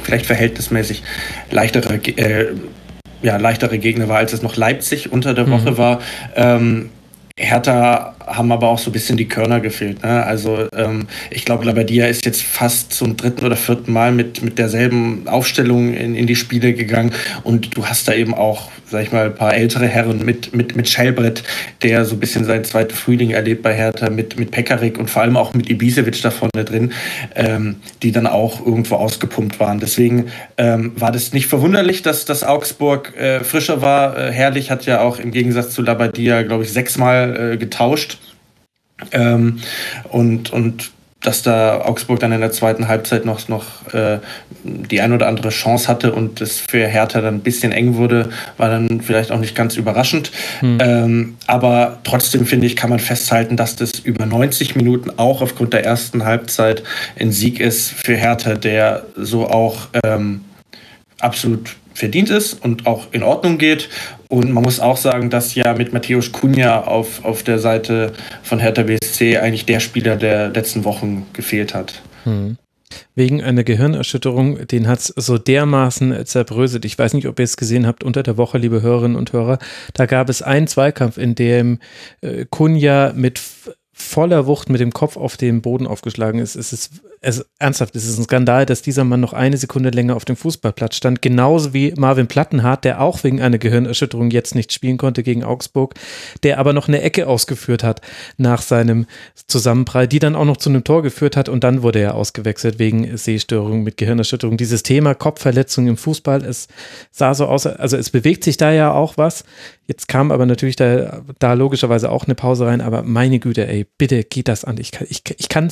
vielleicht 0.04 0.26
verhältnismäßig 0.26 1.04
leichtere, 1.52 1.96
äh, 1.96 2.54
ja, 3.22 3.38
leichtere 3.38 3.78
Gegner 3.78 4.10
war, 4.10 4.18
als 4.18 4.34
es 4.34 4.42
noch 4.42 4.56
Leipzig 4.56 5.12
unter 5.12 5.34
der 5.34 5.50
Woche 5.50 5.72
mhm. 5.72 5.78
war. 5.78 6.02
Ähm, 6.36 6.90
Hertha 7.38 8.15
haben 8.28 8.52
aber 8.52 8.70
auch 8.70 8.80
so 8.80 8.90
ein 8.90 8.94
bisschen 8.94 9.18
die 9.18 9.28
Körner 9.28 9.60
gefehlt. 9.60 10.04
Ne? 10.04 10.24
Also 10.24 10.68
ähm, 10.76 11.08
ich 11.30 11.46
glaube, 11.46 11.66
Labadia 11.66 12.08
ist 12.08 12.26
jetzt 12.26 12.44
fast 12.44 12.94
zum 12.94 13.18
dritten 13.18 13.46
oder 13.46 13.56
vierten 13.56 13.92
Mal 13.92 14.12
mit, 14.12 14.42
mit 14.42 14.58
derselben 14.58 15.28
Aufstellung 15.28 15.94
in, 15.94 16.16
in 16.16 16.28
die 16.28 16.36
Spiele 16.36 16.74
gegangen 16.74 17.12
und 17.44 17.76
du 17.78 17.86
hast 17.86 18.08
da 18.08 18.14
eben 18.14 18.34
auch 18.34 18.70
sag 18.88 19.04
ich 19.04 19.12
mal, 19.12 19.26
ein 19.26 19.36
paar 19.36 19.54
ältere 19.54 19.88
Herren 19.88 20.24
mit, 20.24 20.56
mit, 20.56 20.76
mit 20.76 20.88
Schellbrett, 20.88 21.44
der 21.82 22.06
so 22.06 22.16
ein 22.16 22.20
bisschen 22.20 22.46
seinen 22.46 22.64
zweiten 22.64 22.94
Frühling 22.94 23.32
erlebt 23.32 23.64
bei 23.64 23.74
Hertha, 23.74 24.10
mit, 24.10 24.38
mit 24.38 24.52
Pekarik 24.52 25.00
und 25.00 25.10
vor 25.10 25.24
allem 25.24 25.38
auch 25.38 25.54
mit 25.54 25.70
Ibisevic 25.70 26.22
da 26.22 26.32
vorne 26.32 26.64
drin, 26.64 26.94
ähm, 27.36 27.78
die 28.04 28.12
dann 28.12 28.28
auch 28.28 28.66
irgendwo 28.66 28.96
ausgepumpt 28.96 29.60
waren. 29.60 29.80
Deswegen 29.80 30.28
ähm, 30.58 30.94
war 30.96 31.12
das 31.12 31.34
nicht 31.34 31.48
verwunderlich, 31.48 32.04
dass, 32.04 32.26
dass 32.26 32.44
Augsburg 32.44 33.16
äh, 33.18 33.44
frischer 33.44 33.82
war. 33.82 34.18
Äh, 34.18 34.32
Herrlich 34.32 34.70
hat 34.70 34.86
ja 34.86 35.02
auch 35.02 35.20
im 35.20 35.32
Gegensatz 35.32 35.74
zu 35.74 35.82
Labadia, 35.82 36.44
glaube 36.44 36.64
ich, 36.64 36.72
sechsmal 36.72 37.54
äh, 37.54 37.58
getauscht. 37.58 38.15
Ähm, 39.12 39.60
und, 40.10 40.52
und 40.52 40.92
dass 41.26 41.42
da 41.42 41.82
Augsburg 41.82 42.20
dann 42.20 42.32
in 42.32 42.42
der 42.42 42.52
zweiten 42.52 42.88
Halbzeit 42.88 43.26
noch, 43.26 43.48
noch 43.48 43.92
äh, 43.94 44.20
die 44.64 45.02
ein 45.02 45.12
oder 45.12 45.28
andere 45.28 45.50
Chance 45.50 45.88
hatte 45.88 46.12
und 46.12 46.40
es 46.40 46.60
für 46.60 46.86
Hertha 46.86 47.22
dann 47.22 47.36
ein 47.36 47.40
bisschen 47.40 47.72
eng 47.72 47.96
wurde, 47.96 48.30
war 48.58 48.70
dann 48.70 49.02
vielleicht 49.02 49.32
auch 49.32 49.40
nicht 49.40 49.56
ganz 49.56 49.76
überraschend. 49.76 50.32
Hm. 50.60 50.78
Ähm, 50.80 51.38
aber 51.48 52.00
trotzdem 52.04 52.46
finde 52.46 52.68
ich, 52.68 52.76
kann 52.76 52.90
man 52.90 53.00
festhalten, 53.00 53.58
dass 53.58 53.76
das 53.76 54.00
über 54.00 54.26
90 54.26 54.76
Minuten 54.76 55.12
auch 55.18 55.42
aufgrund 55.42 55.74
der 55.74 55.84
ersten 55.84 56.26
Halbzeit 56.26 56.84
ein 57.20 57.32
Sieg 57.32 57.60
ist 57.60 57.92
für 57.92 58.16
Hertha, 58.16 58.54
der 58.54 59.06
so 59.16 59.48
auch 59.48 59.88
ähm, 60.04 60.42
absolut 61.20 61.76
verdient 61.96 62.30
ist 62.30 62.64
und 62.64 62.86
auch 62.86 63.08
in 63.14 63.24
Ordnung 63.24 63.58
geht. 63.58 63.90
Und 64.36 64.52
man 64.52 64.64
muss 64.64 64.82
auch 64.82 64.98
sagen, 64.98 65.30
dass 65.30 65.56
ja 65.56 65.74
mit 65.76 65.94
Matthäus 65.94 66.34
Kunja 66.34 66.84
auf, 66.84 67.24
auf 67.24 67.44
der 67.44 67.58
Seite 67.58 68.12
von 68.44 68.60
Hertha 68.60 68.84
BSC 68.84 69.38
eigentlich 69.38 69.66
der 69.66 69.80
Spieler 69.80 70.18
der 70.18 70.50
letzten 70.50 70.84
Wochen 70.84 71.26
gefehlt 71.32 71.74
hat. 71.74 72.02
Hm. 72.26 72.58
Wegen 73.16 73.42
einer 73.42 73.64
Gehirnerschütterung, 73.64 74.68
den 74.68 74.90
hat 74.90 75.00
es 75.00 75.14
so 75.16 75.38
dermaßen 75.38 76.26
zerbröselt. 76.26 76.84
Ich 76.84 77.00
weiß 77.00 77.14
nicht, 77.14 77.30
ob 77.30 77.40
ihr 77.40 77.46
es 77.46 77.56
gesehen 77.56 77.88
habt 77.88 78.04
unter 78.04 78.24
der 78.24 78.36
Woche, 78.36 78.58
liebe 78.58 78.82
Hörerinnen 78.82 79.16
und 79.16 79.32
Hörer. 79.32 79.58
Da 79.94 80.06
gab 80.06 80.28
es 80.28 80.42
einen 80.42 80.68
Zweikampf, 80.68 81.18
in 81.18 81.36
dem 81.36 81.80
äh, 82.20 82.46
Kunja 82.50 83.14
mit 83.16 83.40
voller 83.98 84.48
Wucht 84.48 84.70
mit 84.70 84.82
dem 84.82 84.92
Kopf 84.92 85.16
auf 85.16 85.38
den 85.38 85.62
Boden 85.62 85.88
aufgeschlagen 85.88 86.42
ist. 86.42 86.58
Es 86.58 86.74
ist, 86.74 87.02
es, 87.26 87.44
ernsthaft, 87.58 87.96
es 87.96 88.08
ist 88.08 88.20
ein 88.20 88.24
Skandal, 88.26 88.66
dass 88.66 88.84
dieser 88.84 89.04
Mann 89.04 89.20
noch 89.20 89.34
eine 89.34 89.58
Sekunde 89.58 89.90
länger 89.90 90.16
auf 90.16 90.26
dem 90.26 90.36
Fußballplatz 90.36 90.96
stand. 90.96 91.22
Genauso 91.24 91.74
wie 91.74 91.94
Marvin 91.98 92.28
Plattenhardt, 92.28 92.86
der 92.86 93.02
auch 93.02 93.24
wegen 93.24 93.42
einer 93.42 93.58
Gehirnerschütterung 93.58 94.30
jetzt 94.30 94.54
nicht 94.54 94.72
spielen 94.72 94.98
konnte 94.98 95.24
gegen 95.24 95.44
Augsburg, 95.44 95.96
der 96.44 96.60
aber 96.60 96.72
noch 96.74 96.88
eine 96.88 97.02
Ecke 97.02 97.28
ausgeführt 97.28 97.84
hat 97.84 98.02
nach 98.38 98.62
seinem 98.62 99.08
Zusammenprall, 99.48 100.08
die 100.08 100.20
dann 100.20 100.36
auch 100.36 100.46
noch 100.46 100.58
zu 100.58 100.70
einem 100.70 100.84
Tor 100.84 101.02
geführt 101.02 101.36
hat 101.36 101.50
und 101.50 101.64
dann 101.64 101.82
wurde 101.82 102.00
er 102.00 102.16
ausgewechselt 102.16 102.78
wegen 102.78 103.18
Sehstörung 103.18 103.84
mit 103.84 103.98
Gehirnerschütterung. 103.98 104.58
Dieses 104.58 104.84
Thema 104.84 105.16
Kopfverletzung 105.16 105.88
im 105.88 105.98
Fußball, 105.98 106.46
es 106.46 106.68
sah 107.12 107.34
so 107.34 107.48
aus, 107.48 107.66
also 107.66 107.98
es 107.98 108.12
bewegt 108.12 108.44
sich 108.44 108.58
da 108.58 108.72
ja 108.72 108.94
auch 108.94 109.18
was. 109.18 109.44
Jetzt 109.88 110.08
kam 110.08 110.32
aber 110.32 110.48
natürlich 110.48 110.76
da, 110.76 111.22
da 111.38 111.54
logischerweise 111.54 112.10
auch 112.10 112.26
eine 112.26 112.34
Pause 112.34 112.66
rein, 112.66 112.82
aber 112.82 113.04
meine 113.04 113.38
Güte, 113.40 113.68
ey, 113.68 113.86
bitte 113.98 114.24
geht 114.24 114.48
das 114.48 114.66
an. 114.66 114.78
Ich 114.80 114.92
kann, 114.92 115.06
ich, 115.10 115.22
ich 115.38 115.48
kann 115.48 115.70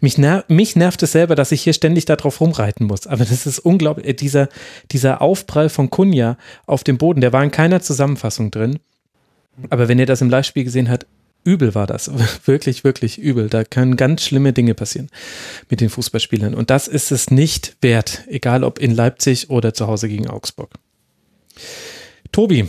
mich, 0.00 0.16
mich 0.48 0.76
nervt 0.76 0.89
es 0.98 1.12
selber, 1.12 1.34
dass 1.34 1.52
ich 1.52 1.62
hier 1.62 1.72
ständig 1.72 2.04
darauf 2.04 2.40
rumreiten 2.40 2.86
muss. 2.86 3.06
Aber 3.06 3.24
das 3.24 3.46
ist 3.46 3.58
unglaublich, 3.58 4.06
ey, 4.06 4.14
dieser, 4.14 4.48
dieser 4.90 5.22
Aufprall 5.22 5.68
von 5.68 5.90
Kunja 5.90 6.36
auf 6.66 6.84
dem 6.84 6.98
Boden, 6.98 7.20
der 7.20 7.32
war 7.32 7.44
in 7.44 7.50
keiner 7.50 7.80
Zusammenfassung 7.80 8.50
drin. 8.50 8.78
Aber 9.68 9.88
wenn 9.88 9.98
ihr 9.98 10.06
das 10.06 10.20
im 10.20 10.30
Live-Spiel 10.30 10.64
gesehen 10.64 10.88
habt, 10.90 11.06
übel 11.44 11.74
war 11.74 11.86
das. 11.86 12.10
Wirklich, 12.44 12.84
wirklich 12.84 13.18
übel. 13.18 13.48
Da 13.48 13.64
können 13.64 13.96
ganz 13.96 14.22
schlimme 14.22 14.52
Dinge 14.52 14.74
passieren 14.74 15.08
mit 15.68 15.80
den 15.80 15.90
Fußballspielern. 15.90 16.54
Und 16.54 16.70
das 16.70 16.88
ist 16.88 17.12
es 17.12 17.30
nicht 17.30 17.76
wert, 17.80 18.24
egal 18.28 18.64
ob 18.64 18.78
in 18.78 18.94
Leipzig 18.94 19.50
oder 19.50 19.74
zu 19.74 19.86
Hause 19.86 20.08
gegen 20.08 20.28
Augsburg. 20.28 20.70
Tobi, 22.32 22.68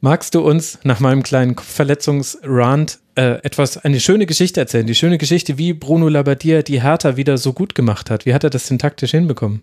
magst 0.00 0.34
du 0.34 0.40
uns 0.40 0.78
nach 0.84 1.00
meinem 1.00 1.22
kleinen 1.22 1.56
Verletzungsrand 1.56 2.98
äh, 3.14 3.42
etwas, 3.42 3.78
eine 3.78 4.00
schöne 4.00 4.26
Geschichte 4.26 4.60
erzählen? 4.60 4.86
Die 4.86 4.94
schöne 4.94 5.18
Geschichte, 5.18 5.58
wie 5.58 5.72
Bruno 5.72 6.08
Labbadia 6.08 6.62
die 6.62 6.82
Hertha 6.82 7.16
wieder 7.16 7.38
so 7.38 7.52
gut 7.52 7.74
gemacht 7.74 8.10
hat. 8.10 8.26
Wie 8.26 8.34
hat 8.34 8.44
er 8.44 8.50
das 8.50 8.68
denn 8.68 8.78
taktisch 8.78 9.12
hinbekommen? 9.12 9.62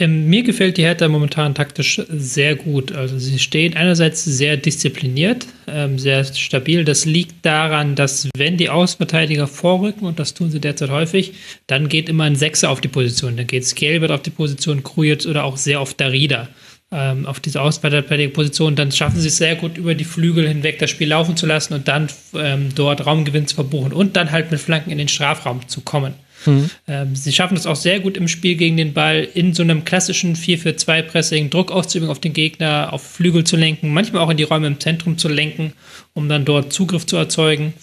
Ähm, 0.00 0.30
mir 0.30 0.42
gefällt 0.42 0.78
die 0.78 0.82
Hertha 0.82 1.06
momentan 1.08 1.54
taktisch 1.54 2.00
sehr 2.08 2.56
gut. 2.56 2.92
Also 2.92 3.18
sie 3.18 3.38
stehen 3.38 3.76
einerseits 3.76 4.24
sehr 4.24 4.56
diszipliniert, 4.56 5.46
ähm, 5.68 5.98
sehr 5.98 6.24
stabil. 6.24 6.84
Das 6.86 7.04
liegt 7.04 7.44
daran, 7.44 7.96
dass 7.96 8.30
wenn 8.34 8.56
die 8.56 8.70
Außenverteidiger 8.70 9.46
vorrücken, 9.46 10.06
und 10.06 10.18
das 10.18 10.32
tun 10.32 10.50
sie 10.50 10.60
derzeit 10.60 10.90
häufig, 10.90 11.34
dann 11.66 11.88
geht 11.88 12.08
immer 12.08 12.24
ein 12.24 12.36
Sechser 12.36 12.70
auf 12.70 12.80
die 12.80 12.88
Position. 12.88 13.36
Dann 13.36 13.46
geht 13.46 13.66
Skelbert 13.66 14.10
auf 14.10 14.22
die 14.22 14.30
Position, 14.30 14.82
Krujic 14.82 15.26
oder 15.26 15.44
auch 15.44 15.58
sehr 15.58 15.82
oft 15.82 16.00
Darida 16.00 16.48
ähm, 16.92 17.26
auf 17.26 17.40
diese 17.40 17.62
Ausweiterposition, 17.62 18.74
dann 18.74 18.90
schaffen 18.90 19.20
sie 19.20 19.28
es 19.28 19.36
sehr 19.36 19.56
gut 19.56 19.78
über 19.78 19.94
die 19.94 20.04
Flügel 20.04 20.48
hinweg 20.48 20.78
das 20.78 20.90
Spiel 20.90 21.08
laufen 21.08 21.36
zu 21.36 21.46
lassen 21.46 21.74
und 21.74 21.86
dann 21.86 22.08
ähm, 22.34 22.70
dort 22.74 23.06
Raumgewinn 23.06 23.46
zu 23.46 23.54
verbuchen 23.54 23.92
und 23.92 24.16
dann 24.16 24.32
halt 24.32 24.50
mit 24.50 24.60
Flanken 24.60 24.90
in 24.90 24.98
den 24.98 25.08
Strafraum 25.08 25.68
zu 25.68 25.82
kommen. 25.82 26.14
Mhm. 26.46 26.70
Ähm, 26.88 27.14
sie 27.14 27.32
schaffen 27.32 27.56
es 27.56 27.66
auch 27.66 27.76
sehr 27.76 28.00
gut 28.00 28.16
im 28.16 28.26
Spiel 28.26 28.56
gegen 28.56 28.76
den 28.76 28.92
Ball 28.92 29.28
in 29.34 29.54
so 29.54 29.62
einem 29.62 29.84
klassischen 29.84 30.34
4-4-2-Pressing 30.34 31.50
Druck 31.50 31.70
auszuüben 31.70 32.08
auf 32.08 32.18
den 32.18 32.32
Gegner, 32.32 32.92
auf 32.92 33.02
Flügel 33.02 33.44
zu 33.44 33.56
lenken, 33.56 33.92
manchmal 33.92 34.22
auch 34.22 34.30
in 34.30 34.36
die 34.36 34.44
Räume 34.44 34.66
im 34.66 34.80
Zentrum 34.80 35.18
zu 35.18 35.28
lenken, 35.28 35.74
um 36.14 36.28
dann 36.28 36.44
dort 36.44 36.72
Zugriff 36.72 37.06
zu 37.06 37.16
erzeugen. 37.16 37.74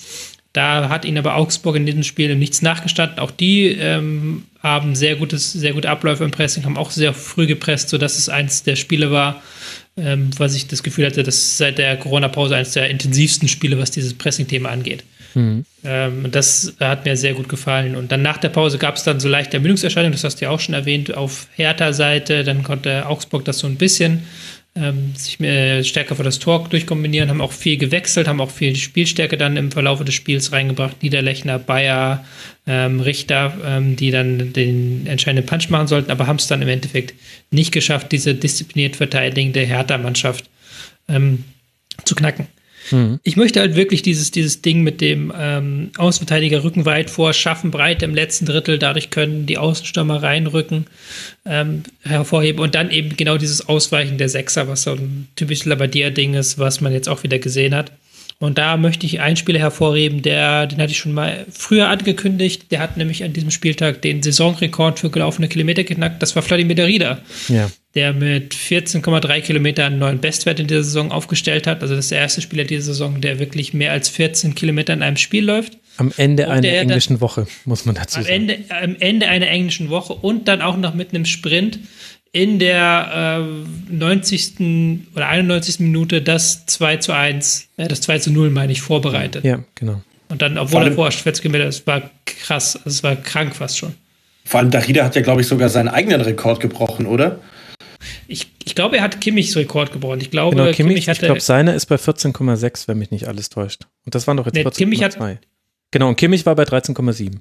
Da 0.53 0.90
hat 0.90 1.06
ihnen 1.06 1.19
aber 1.19 1.36
Augsburg 1.36 1.76
in 1.76 1.86
diesem 1.86 2.03
Spiel 2.03 2.36
nichts 2.36 2.64
nachgestanden. 2.64 3.19
Auch 3.19 3.30
die 3.30 3.68
ähm, 3.68 4.45
haben 4.68 4.96
sehr 4.96 5.16
gutes, 5.16 5.52
sehr 5.54 5.74
gute 5.74 5.90
Abläufe 5.90 6.24
im 6.24 6.32
Pressing, 6.32 6.66
haben 6.66 6.78
auch 6.78 6.92
sehr 6.92 7.14
früh 7.14 7.48
gepresst, 7.48 7.90
sodass 7.90 8.18
es 8.18 8.30
eins 8.30 8.64
der 8.64 8.76
Spiele 8.76 9.12
war, 9.12 9.42
ähm, 9.98 10.30
was 10.38 10.56
ich 10.56 10.68
das 10.68 10.84
Gefühl 10.84 11.06
hatte, 11.06 11.24
dass 11.24 11.58
seit 11.58 11.78
der 11.78 11.98
Corona-Pause 11.98 12.56
eines 12.56 12.72
der 12.72 12.90
intensivsten 12.90 13.48
Spiele, 13.48 13.78
was 13.78 13.92
dieses 13.92 14.14
Pressing-Thema 14.14 14.70
angeht. 14.70 15.04
Mhm. 15.34 15.66
Ähm, 15.84 16.32
das 16.32 16.74
hat 16.80 17.06
mir 17.06 17.16
sehr 17.16 17.34
gut 17.34 17.50
gefallen. 17.50 17.96
Und 17.96 18.12
dann 18.12 18.22
nach 18.22 18.38
der 18.38 18.50
Pause 18.50 18.78
gab 18.78 18.96
es 18.96 19.04
dann 19.04 19.20
so 19.20 19.30
leichte 19.30 19.58
Ermüdungserscheinungen, 19.58 20.14
das 20.14 20.24
hast 20.24 20.42
du 20.42 20.46
ja 20.46 20.52
auch 20.52 20.60
schon 20.60 20.76
erwähnt, 20.76 21.16
auf 21.16 21.48
Hertha-Seite. 21.56 22.44
Dann 22.44 22.64
konnte 22.64 23.06
Augsburg 23.08 23.46
das 23.46 23.60
so 23.60 23.68
ein 23.68 23.76
bisschen 23.76 24.24
ähm, 24.78 25.14
sich 25.16 25.40
mehr 25.40 25.84
stärker 25.84 26.16
vor 26.16 26.26
das 26.26 26.40
Tor 26.40 26.68
durchkombinieren, 26.70 27.30
haben 27.30 27.42
auch 27.42 27.52
viel 27.52 27.78
gewechselt, 27.78 28.28
haben 28.28 28.42
auch 28.42 28.52
viel 28.52 28.76
Spielstärke 28.76 29.38
dann 29.38 29.58
im 29.58 29.72
Verlauf 29.72 30.04
des 30.04 30.14
Spiels 30.14 30.52
reingebracht. 30.52 31.02
Niederlechner, 31.02 31.60
Bayer, 31.60 32.26
ähm, 32.68 33.00
Richter, 33.00 33.54
ähm, 33.66 33.96
die 33.96 34.12
dann 34.12 34.54
den 34.54 35.08
entscheidenden 35.08 35.46
Punch 35.46 35.70
machen 35.70 35.88
sollten, 35.88 36.12
aber 36.12 36.28
haben 36.28 36.38
es 36.38 36.48
dann 36.48 36.62
im 36.62 36.68
Endeffekt 36.68 37.14
nicht 37.52 37.72
geschafft, 37.72 38.12
diese 38.12 38.36
diszipliniert 38.36 38.96
verteidigende 38.96 39.62
Hertha-Mannschaft 39.62 40.50
ähm, 41.10 41.44
zu 42.06 42.16
knacken. 42.16 42.48
Mhm. 42.92 43.20
Ich 43.24 43.36
möchte 43.36 43.60
halt 43.60 43.76
wirklich 43.76 44.02
dieses, 44.02 44.32
dieses 44.32 44.62
Ding 44.62 44.82
mit 44.82 45.02
dem 45.02 45.34
ähm, 45.38 45.92
Außenverteidiger 45.98 46.64
Rücken 46.64 46.86
weit 46.86 47.10
vor, 47.10 47.34
schaffen 47.34 47.72
Breite 47.72 48.06
im 48.06 48.16
letzten 48.16 48.46
Drittel, 48.46 48.80
dadurch 48.80 49.10
können 49.10 49.46
die 49.46 49.58
Außenstürmer 49.58 50.22
reinrücken, 50.24 50.88
ähm, 51.46 51.84
hervorheben 52.04 52.62
und 52.62 52.76
dann 52.76 52.92
eben 52.92 53.18
genau 53.18 53.38
dieses 53.38 53.68
Ausweichen 53.68 54.18
der 54.18 54.30
Sechser, 54.30 54.68
was 54.68 54.84
so 54.84 54.92
ein 54.92 55.28
typisches 55.36 55.66
Labadia-Ding 55.66 56.34
ist, 56.34 56.60
was 56.60 56.82
man 56.82 56.94
jetzt 56.94 57.10
auch 57.10 57.24
wieder 57.24 57.40
gesehen 57.40 57.76
hat. 57.76 57.92
Und 58.40 58.60
da 58.60 58.78
möchte 58.78 59.06
ich 59.06 59.20
einen 59.20 59.36
Spieler 59.36 59.60
hervorheben, 59.60 60.22
der, 60.22 60.68
den 60.68 60.80
hatte 60.80 60.92
ich 60.92 61.00
schon 61.00 61.14
mal 61.14 61.46
früher 61.52 61.90
angekündigt. 61.90 62.72
Der 62.72 62.80
hat 62.80 62.96
nämlich 62.96 63.24
an 63.24 63.34
diesem 63.34 63.50
Spieltag 63.50 64.04
den 64.04 64.22
Saisonrekord 64.22 65.00
für 65.00 65.10
gelaufene 65.10 65.48
Kilometer 65.48 65.84
geknackt. 65.84 66.22
Das 66.22 66.36
war 66.36 66.44
Vladimir 66.44 66.76
Derrida. 66.76 67.20
Ja 67.48 67.70
der 67.98 68.14
mit 68.14 68.54
14,3 68.54 69.42
Kilometern 69.42 69.94
einen 69.94 70.00
neuen 70.00 70.20
Bestwert 70.20 70.60
in 70.60 70.68
dieser 70.68 70.84
Saison 70.84 71.12
aufgestellt 71.12 71.66
hat. 71.66 71.82
Also 71.82 71.96
das 71.96 72.06
ist 72.06 72.12
der 72.12 72.20
erste 72.20 72.42
Spieler 72.42 72.64
dieser 72.64 72.84
Saison, 72.84 73.22
der 73.22 73.40
wirklich 73.40 73.74
mehr 73.74 73.92
als 73.92 74.08
14 74.10 74.54
Kilometer 74.54 74.94
in 74.94 75.02
einem 75.02 75.18
Spiel 75.18 75.44
läuft. 75.44 75.80
Am 75.98 76.12
Ende 76.16 76.48
einer 76.48 76.68
englischen 76.68 77.22
Woche, 77.22 77.48
muss 77.66 77.86
man 77.86 77.96
dazu 77.96 78.20
am 78.20 78.24
sagen. 78.24 78.50
Ende, 78.50 78.60
am 78.70 78.96
Ende 79.00 79.28
einer 79.28 79.48
englischen 79.48 79.90
Woche 79.90 80.14
und 80.14 80.48
dann 80.48 80.62
auch 80.62 80.78
noch 80.78 80.94
mit 80.94 81.10
einem 81.10 81.26
Sprint 81.26 81.80
in 82.32 82.60
der 82.60 83.42
äh, 83.90 83.94
90. 83.94 85.08
oder 85.16 85.28
91. 85.28 85.80
Minute 85.80 86.22
das 86.22 86.66
2 86.66 86.98
zu 86.98 87.14
1, 87.14 87.70
äh, 87.78 87.88
das 87.88 88.02
2 88.02 88.20
zu 88.20 88.32
0, 88.32 88.50
meine 88.50 88.72
ich, 88.72 88.82
vorbereitet. 88.82 89.44
Ja, 89.44 89.64
genau. 89.76 90.02
Und 90.30 90.42
dann, 90.42 90.58
obwohl 90.58 90.84
er 90.84 90.92
vorher 90.92 91.12
Schwätz 91.12 91.42
gemeldet 91.42 91.70
das 91.70 91.88
war 91.88 92.10
krass, 92.26 92.76
also 92.76 92.90
es 92.90 93.04
war 93.04 93.16
krank 93.16 93.56
fast 93.56 93.78
schon. 93.78 93.94
Vor 94.44 94.60
allem 94.60 94.72
Darida 94.72 95.04
hat 95.04 95.16
ja, 95.16 95.22
glaube 95.22 95.42
ich, 95.42 95.48
sogar 95.48 95.70
seinen 95.70 95.88
eigenen 95.88 96.22
Rekord 96.22 96.60
gebrochen, 96.60 97.06
oder? 97.06 97.40
Ich, 98.28 98.52
ich 98.64 98.76
glaube, 98.76 98.98
er 98.98 99.04
hat 99.04 99.20
Kimmichs 99.22 99.56
Rekord 99.56 99.92
gebrochen. 99.92 100.22
Ich 100.22 100.32
glaube, 100.32 100.56
genau, 100.56 100.72
Kimmich, 100.72 100.78
Kimmich 100.78 101.10
hatte, 101.10 101.22
ich 101.22 101.26
glaube, 101.26 101.42
seiner 101.42 101.74
ist 101.74 101.88
bei 101.88 101.96
14,6, 101.96 102.88
wenn 102.88 102.98
mich 102.98 103.12
nicht 103.12 103.28
alles 103.28 103.50
täuscht. 103.50 103.88
Und 104.06 104.16
das 104.16 104.28
waren 104.28 104.38
doch 104.38 104.46
jetzt 104.46 104.56
nee, 104.56 104.62
14,2. 104.62 105.38
Genau, 105.92 106.10
und 106.10 106.18
Kimmich 106.18 106.46
war 106.46 106.56
bei 106.56 106.64
13,7. 106.64 107.40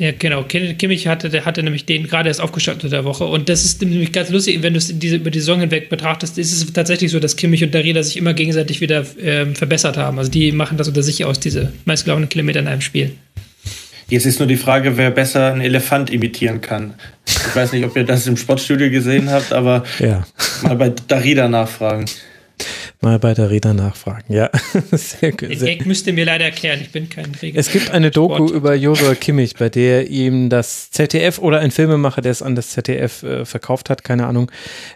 Ja, 0.00 0.10
genau. 0.10 0.42
Kimmich 0.42 1.06
hatte, 1.06 1.30
der 1.30 1.44
hatte 1.44 1.62
nämlich 1.62 1.86
den 1.86 2.08
gerade 2.08 2.28
erst 2.28 2.40
aufgestellt 2.40 2.78
unter 2.78 2.88
der 2.88 3.04
Woche. 3.04 3.24
Und 3.24 3.48
das 3.48 3.64
ist 3.64 3.80
nämlich 3.80 4.10
ganz 4.10 4.28
lustig, 4.28 4.60
wenn 4.62 4.72
du 4.72 4.78
es 4.78 4.98
diese, 4.98 5.16
über 5.16 5.30
die 5.30 5.38
Saison 5.38 5.60
hinweg 5.60 5.88
betrachtest, 5.88 6.36
ist 6.36 6.52
es 6.52 6.72
tatsächlich 6.72 7.12
so, 7.12 7.20
dass 7.20 7.36
Kimmich 7.36 7.62
und 7.62 7.72
Darida 7.72 8.02
sich 8.02 8.16
immer 8.16 8.34
gegenseitig 8.34 8.80
wieder 8.80 9.06
ähm, 9.22 9.54
verbessert 9.54 9.96
haben. 9.96 10.18
Also 10.18 10.32
die 10.32 10.50
machen 10.50 10.78
das 10.78 10.88
unter 10.88 11.04
sich 11.04 11.24
aus, 11.24 11.38
diese 11.38 11.72
meistgelaufenen 11.84 12.28
Kilometer 12.28 12.58
in 12.58 12.66
einem 12.66 12.80
Spiel. 12.80 13.12
Jetzt 14.08 14.26
ist 14.26 14.40
nur 14.40 14.48
die 14.48 14.56
Frage, 14.56 14.96
wer 14.96 15.12
besser 15.12 15.52
einen 15.52 15.60
Elefant 15.60 16.10
imitieren 16.10 16.60
kann. 16.60 16.94
Ich 17.26 17.54
weiß 17.54 17.72
nicht, 17.72 17.84
ob 17.84 17.96
ihr 17.96 18.04
das 18.04 18.26
im 18.26 18.36
Sportstudio 18.36 18.90
gesehen 18.90 19.30
habt, 19.30 19.52
aber 19.52 19.84
ja. 20.00 20.26
mal 20.62 20.76
bei 20.76 20.92
Darida 21.06 21.48
nachfragen. 21.48 22.06
Mal 23.04 23.18
bei 23.18 23.34
der 23.34 23.50
Räder 23.50 23.74
nachfragen, 23.74 24.32
ja. 24.32 24.48
sehr, 24.92 25.32
Den 25.32 25.58
sehr. 25.58 25.76
Gag 25.76 25.84
müsst 25.84 26.06
ihr 26.06 26.14
mir 26.14 26.24
leider 26.24 26.46
erklären, 26.46 26.80
ich 26.80 26.90
bin 26.90 27.10
kein 27.10 27.34
Regel. 27.42 27.60
Es 27.60 27.70
gibt 27.70 27.90
eine 27.90 28.10
Doku 28.10 28.48
Sport. 28.48 28.50
über 28.52 28.74
Josua 28.74 29.14
Kimmich, 29.14 29.56
bei 29.56 29.68
der 29.68 30.08
ihm 30.08 30.48
das 30.48 30.90
ZDF 30.90 31.38
oder 31.38 31.60
ein 31.60 31.70
Filmemacher, 31.70 32.22
der 32.22 32.32
es 32.32 32.40
an 32.40 32.54
das 32.54 32.70
ZDF 32.70 33.22
äh, 33.22 33.44
verkauft 33.44 33.90
hat, 33.90 34.04
keine 34.04 34.26
Ahnung, 34.26 34.50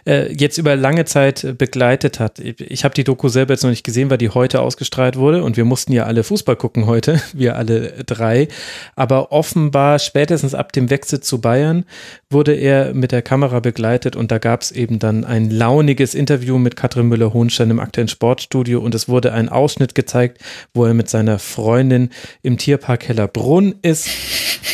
äh, 0.07 0.33
jetzt 0.33 0.57
über 0.57 0.75
lange 0.75 1.05
Zeit 1.05 1.53
begleitet 1.59 2.19
hat. 2.19 2.39
Ich, 2.39 2.59
ich 2.59 2.83
habe 2.83 2.95
die 2.95 3.03
Doku 3.03 3.27
selber 3.27 3.53
jetzt 3.53 3.61
noch 3.61 3.69
nicht 3.69 3.83
gesehen, 3.83 4.09
weil 4.09 4.17
die 4.17 4.29
heute 4.29 4.61
ausgestrahlt 4.61 5.15
wurde 5.15 5.43
und 5.43 5.55
wir 5.55 5.65
mussten 5.65 5.93
ja 5.93 6.05
alle 6.05 6.23
Fußball 6.23 6.55
gucken 6.55 6.87
heute, 6.87 7.21
wir 7.33 7.57
alle 7.57 8.03
drei. 8.07 8.47
Aber 8.95 9.31
offenbar 9.31 9.99
spätestens 9.99 10.55
ab 10.55 10.73
dem 10.73 10.89
Wechsel 10.89 11.19
zu 11.19 11.41
Bayern 11.41 11.85
wurde 12.31 12.55
er 12.55 12.95
mit 12.95 13.11
der 13.11 13.21
Kamera 13.21 13.59
begleitet 13.59 14.15
und 14.15 14.31
da 14.31 14.39
gab 14.39 14.63
es 14.63 14.71
eben 14.71 14.97
dann 14.97 15.25
ein 15.25 15.51
launiges 15.51 16.15
Interview 16.15 16.57
mit 16.57 16.75
Katrin 16.75 17.07
Müller-Hohenstein 17.07 17.69
im 17.69 17.79
aktuellen 17.79 17.98
Sportstudio 18.07 18.79
und 18.79 18.95
es 18.95 19.07
wurde 19.07 19.33
ein 19.33 19.49
Ausschnitt 19.49 19.95
gezeigt, 19.95 20.41
wo 20.73 20.85
er 20.85 20.93
mit 20.93 21.09
seiner 21.09 21.39
Freundin 21.39 22.09
im 22.41 22.57
Tierpark 22.57 23.07
Hellerbrunn 23.07 23.75
ist 23.81 24.09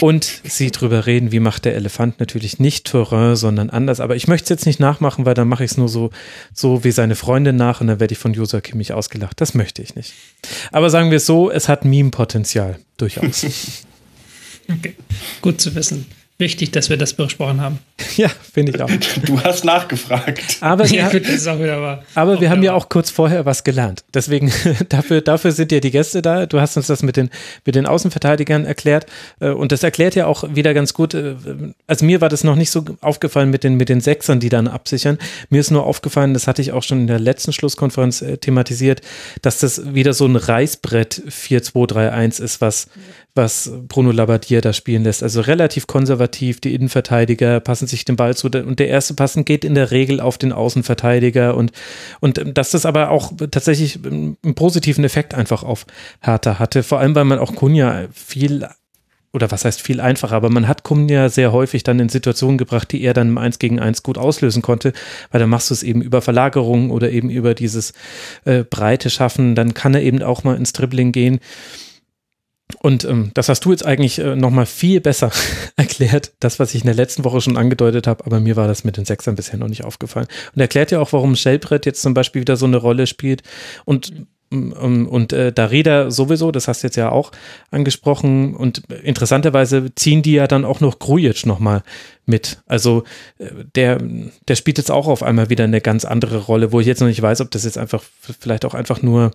und 0.02 0.42
sie 0.44 0.72
drüber 0.72 1.06
reden, 1.06 1.32
wie 1.32 1.40
macht 1.40 1.66
der 1.66 1.76
Elefant 1.76 2.20
natürlich 2.20 2.60
nicht 2.60 2.86
Terrain, 2.88 3.36
sondern 3.36 3.70
anders. 3.70 4.00
Aber 4.00 4.16
ich 4.16 4.28
möchte 4.28 4.46
es 4.46 4.50
jetzt 4.50 4.66
nicht 4.66 4.80
nachmachen, 4.80 5.26
weil 5.26 5.34
dann 5.34 5.48
mache 5.48 5.64
ich 5.64 5.72
es 5.72 5.78
nur 5.78 5.90
so, 5.90 6.10
so 6.54 6.84
wie 6.84 6.92
seine 6.92 7.16
Freundin 7.16 7.56
nach 7.56 7.82
und 7.82 7.88
dann 7.88 8.00
werde 8.00 8.14
ich 8.14 8.20
von 8.20 8.34
Josa 8.34 8.62
Kimmich 8.62 8.94
ausgelacht. 8.94 9.40
Das 9.42 9.54
möchte 9.54 9.82
ich 9.82 9.96
nicht. 9.96 10.14
Aber 10.72 10.90
sagen 10.90 11.12
wir 11.12 11.18
es 11.18 11.26
so, 11.26 11.50
es 11.50 11.70
hat 11.70 11.86
Meme-Potenzial, 11.86 12.80
durchaus. 12.98 13.46
okay, 14.70 14.96
gut 15.42 15.62
zu 15.62 15.76
wissen. 15.76 16.06
Wichtig, 16.38 16.72
dass 16.72 16.90
wir 16.90 16.98
das 16.98 17.14
besprochen 17.14 17.62
haben. 17.62 17.80
Ja, 18.18 18.30
finde 18.54 18.72
ich 18.74 18.82
auch. 18.82 18.90
Du 19.26 19.42
hast 19.42 19.66
nachgefragt. 19.66 20.58
Aber 20.62 20.90
wir, 20.90 20.98
ja, 21.00 21.10
gut, 21.10 21.24
das 21.26 21.36
ist 21.36 21.48
auch 21.48 21.60
wieder 21.60 21.82
wahr. 21.82 22.04
aber 22.14 22.40
wir 22.40 22.50
haben 22.50 22.64
ja 22.64 22.72
auch 22.74 22.88
kurz 22.88 23.10
vorher 23.10 23.46
was 23.46 23.66
gelernt. 23.66 24.06
Deswegen, 24.14 24.54
dafür, 24.90 25.20
dafür 25.20 25.52
sind 25.52 25.72
ja 25.74 25.82
die 25.82 25.92
Gäste 25.92 26.22
da. 26.22 26.46
Du 26.46 26.62
hast 26.62 26.78
uns 26.78 26.88
das 26.88 27.04
mit 27.04 27.18
den, 27.18 27.30
mit 27.66 27.76
den 27.76 27.86
Außenverteidigern 27.86 28.64
erklärt. 28.64 29.06
Äh, 29.42 29.50
und 29.50 29.74
das 29.74 29.84
erklärt 29.84 30.16
ja 30.16 30.28
auch 30.28 30.46
wieder 30.56 30.74
ganz 30.74 30.94
gut. 30.94 31.14
äh, 31.14 31.36
Also 31.88 32.06
mir 32.06 32.22
war 32.22 32.30
das 32.30 32.46
noch 32.46 32.56
nicht 32.56 32.72
so 32.72 32.86
aufgefallen 33.02 33.50
mit 33.50 33.66
den, 33.66 33.76
mit 33.76 33.90
den 33.90 34.00
Sechsern, 34.00 34.40
die 34.40 34.50
dann 34.50 34.70
absichern. 34.70 35.18
Mir 35.50 35.60
ist 35.60 35.72
nur 35.72 35.86
aufgefallen, 35.86 36.34
das 36.34 36.48
hatte 36.48 36.62
ich 36.62 36.72
auch 36.72 36.84
schon 36.84 37.02
in 37.02 37.08
der 37.08 37.20
letzten 37.20 37.52
Schlusskonferenz 37.52 38.22
äh, 38.22 38.38
thematisiert, 38.38 39.02
dass 39.42 39.60
das 39.60 39.94
wieder 39.94 40.14
so 40.14 40.26
ein 40.26 40.38
Reißbrett 40.38 41.22
4-2-3-1 41.30 42.42
ist, 42.42 42.62
was, 42.62 42.88
was 43.36 43.72
Bruno 43.88 44.12
Labbadia 44.12 44.62
da 44.62 44.72
spielen 44.72 45.04
lässt. 45.04 45.22
Also 45.22 45.42
relativ 45.42 45.88
konservativ, 45.88 46.62
die 46.62 46.74
Innenverteidiger 46.74 47.60
passen 47.60 47.86
sich 47.86 48.06
den 48.06 48.16
Ball 48.16 48.36
zu 48.36 48.48
und 48.48 48.80
der 48.80 48.88
erste 48.88 49.14
Passen 49.14 49.44
geht 49.44 49.66
in 49.66 49.76
der 49.76 49.92
Regel 49.92 50.22
auf 50.22 50.38
den 50.38 50.54
Außenverteidiger 50.54 51.56
und, 51.56 51.72
und 52.22 52.58
dass 52.58 52.72
das 52.72 52.86
aber 52.86 53.12
auch 53.12 53.34
tatsächlich 53.52 54.00
einen 54.06 54.38
positiven 54.56 55.04
Effekt 55.04 55.34
einfach 55.34 55.64
auf 55.64 55.86
Hertha 56.22 56.60
hatte, 56.60 56.82
vor 56.82 57.00
allem 57.00 57.14
weil 57.14 57.26
man 57.26 57.40
auch 57.40 57.56
Kunja 57.56 58.06
viel 58.14 58.68
oder 59.36 59.52
was 59.52 59.66
heißt 59.66 59.82
viel 59.82 60.00
einfacher, 60.00 60.34
aber 60.34 60.50
man 60.50 60.68
hat 60.68 60.84
Kunja 60.84 61.28
sehr 61.28 61.52
häufig 61.52 61.84
dann 61.84 62.00
in 62.00 62.08
Situationen 62.08 62.58
gebracht, 62.58 62.90
die 62.94 63.02
er 63.02 63.14
dann 63.14 63.28
im 63.28 63.38
1 63.38 63.60
gegen 63.60 63.82
1 63.82 64.02
gut 64.02 64.18
auslösen 64.18 64.62
konnte, 64.62 64.94
weil 65.30 65.42
dann 65.42 65.50
machst 65.50 65.70
du 65.70 65.74
es 65.74 65.84
eben 65.84 66.02
über 66.02 66.22
Verlagerung 66.22 66.90
oder 66.90 67.12
eben 67.12 67.30
über 67.30 67.54
dieses 67.54 67.92
äh, 68.46 68.64
Breite 68.64 69.10
schaffen, 69.10 69.54
dann 69.54 69.74
kann 69.74 69.94
er 69.94 70.04
eben 70.04 70.24
auch 70.24 70.46
mal 70.46 70.56
ins 70.56 70.72
Dribbling 70.72 71.12
gehen. 71.12 71.42
Und 72.80 73.04
ähm, 73.06 73.32
das 73.34 73.50
hast 73.50 73.66
du 73.66 73.72
jetzt 73.72 73.86
eigentlich 73.86 74.20
äh, 74.20 74.36
nochmal 74.36 74.66
viel 74.66 75.02
besser 75.02 75.32
erklärt, 75.76 76.34
das, 76.40 76.60
was 76.60 76.74
ich 76.74 76.82
in 76.82 76.88
der 76.88 76.96
letzten 76.96 77.24
Woche 77.24 77.42
schon 77.42 77.58
angedeutet 77.58 78.08
habe, 78.08 78.26
aber 78.26 78.40
mir 78.40 78.56
war 78.56 78.68
das 78.68 78.84
mit 78.84 78.98
den 78.98 79.06
Sechsern 79.06 79.36
bisher 79.36 79.58
noch 79.58 79.68
nicht 79.68 79.84
aufgefallen. 79.84 80.28
Und 80.54 80.62
erklärt 80.62 80.92
ja 80.92 81.00
auch, 81.00 81.14
warum 81.14 81.36
Shellbrett 81.36 81.86
jetzt 81.86 82.02
zum 82.02 82.14
Beispiel 82.14 82.42
wieder 82.42 82.58
so 82.58 82.66
eine 82.66 82.78
Rolle 82.78 83.08
spielt 83.08 83.44
und 83.86 84.14
und, 84.52 85.08
und 85.08 85.34
äh, 85.34 85.52
Darida 85.52 86.12
sowieso, 86.12 86.52
das 86.52 86.68
hast 86.68 86.84
du 86.84 86.88
jetzt 86.88 86.96
ja 86.96 87.12
auch 87.12 87.32
angesprochen. 87.72 88.56
Und 88.56 88.84
interessanterweise 89.04 89.94
ziehen 89.96 90.22
die 90.22 90.34
ja 90.34 90.48
dann 90.48 90.66
auch 90.66 90.80
noch 90.80 91.00
Grujic 91.00 91.46
nochmal 91.46 91.84
mit. 92.26 92.62
Also 92.68 93.04
äh, 93.40 93.48
der, 93.76 94.00
der 94.48 94.56
spielt 94.56 94.78
jetzt 94.78 94.92
auch 94.92 95.08
auf 95.08 95.24
einmal 95.24 95.50
wieder 95.50 95.64
eine 95.64 95.82
ganz 95.82 96.06
andere 96.06 96.38
Rolle, 96.38 96.72
wo 96.72 96.80
ich 96.80 96.88
jetzt 96.88 97.02
noch 97.02 97.08
nicht 97.08 97.22
weiß, 97.22 97.42
ob 97.42 97.52
das 97.52 97.66
jetzt 97.66 97.78
einfach 97.78 98.04
vielleicht 98.40 98.66
auch 98.66 98.76
einfach 98.76 99.02
nur 99.02 99.32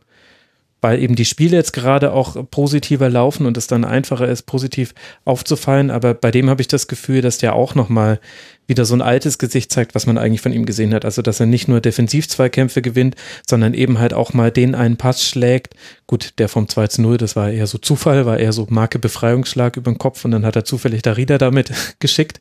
weil 0.81 1.03
eben 1.03 1.15
die 1.15 1.25
Spiele 1.25 1.57
jetzt 1.57 1.73
gerade 1.73 2.13
auch 2.13 2.37
positiver 2.51 3.09
laufen 3.09 3.47
und 3.47 3.57
es 3.57 3.67
dann 3.67 3.85
einfacher 3.85 4.29
ist, 4.29 4.43
positiv 4.43 4.95
aufzufallen. 5.25 5.91
Aber 5.91 6.15
bei 6.15 6.31
dem 6.31 6.49
habe 6.49 6.63
ich 6.63 6.69
das 6.69 6.89
Gefühl, 6.89 7.21
dass 7.21 7.39
der 7.39 7.55
auch 7.55 7.75
nochmal 7.75 8.21
wieder 8.67 8.85
so 8.85 8.95
ein 8.95 9.03
altes 9.03 9.39
Gesicht 9.39 9.73
zeigt, 9.73 9.95
was 9.95 10.07
man 10.07 10.17
eigentlich 10.17 10.41
von 10.41 10.53
ihm 10.53 10.65
gesehen 10.65 10.95
hat. 10.95 11.05
Also, 11.05 11.23
dass 11.23 11.41
er 11.41 11.47
nicht 11.47 11.69
nur 11.69 11.81
Defensiv-Zweikämpfe 11.81 12.83
gewinnt, 12.83 13.17
sondern 13.47 13.75
eben 13.75 13.99
halt 13.99 14.15
auch 14.15 14.33
mal 14.33 14.51
den 14.51 14.75
einen 14.75 14.97
Pass 14.97 15.27
schlägt. 15.27 15.75
Gut, 16.07 16.35
der 16.39 16.49
vom 16.49 16.69
2 16.69 16.87
zu 16.87 17.03
0, 17.03 17.19
das 17.19 17.37
war 17.37 17.51
eher 17.51 17.67
so 17.67 17.79
Zufall, 17.79 18.27
war 18.27 18.39
eher 18.39 18.53
so 18.53 18.67
Marke 18.71 18.99
Befreiungsschlag 18.99 19.77
über 19.77 19.91
den 19.91 19.99
Kopf 19.99 20.25
und 20.25 20.31
dann 20.31 20.47
hat 20.47 20.57
er 20.57 20.65
zufällig 20.65 21.03
Darida 21.03 21.37
damit 21.37 21.73
geschickt. 21.99 22.41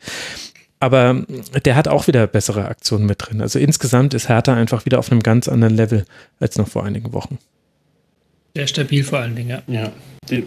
Aber 0.80 1.26
der 1.66 1.76
hat 1.76 1.90
auch 1.90 2.08
wieder 2.08 2.26
bessere 2.28 2.66
Aktionen 2.66 3.06
mit 3.06 3.18
drin. 3.20 3.42
Also 3.42 3.60
insgesamt 3.60 4.14
ist 4.14 4.30
Hertha 4.30 4.54
einfach 4.54 4.86
wieder 4.86 5.00
auf 5.00 5.12
einem 5.12 5.22
ganz 5.22 5.50
anderen 5.50 5.76
Level 5.76 6.06
als 6.40 6.58
noch 6.58 6.70
vor 6.70 6.86
einigen 6.86 7.12
Wochen. 7.12 7.38
Sehr 8.60 8.68
stabil 8.68 9.06
vor 9.06 9.20
allen 9.20 9.38
Dingen, 9.38 9.62
ja. 9.68 9.74
Ja. 9.74 9.90
Die, 10.30 10.44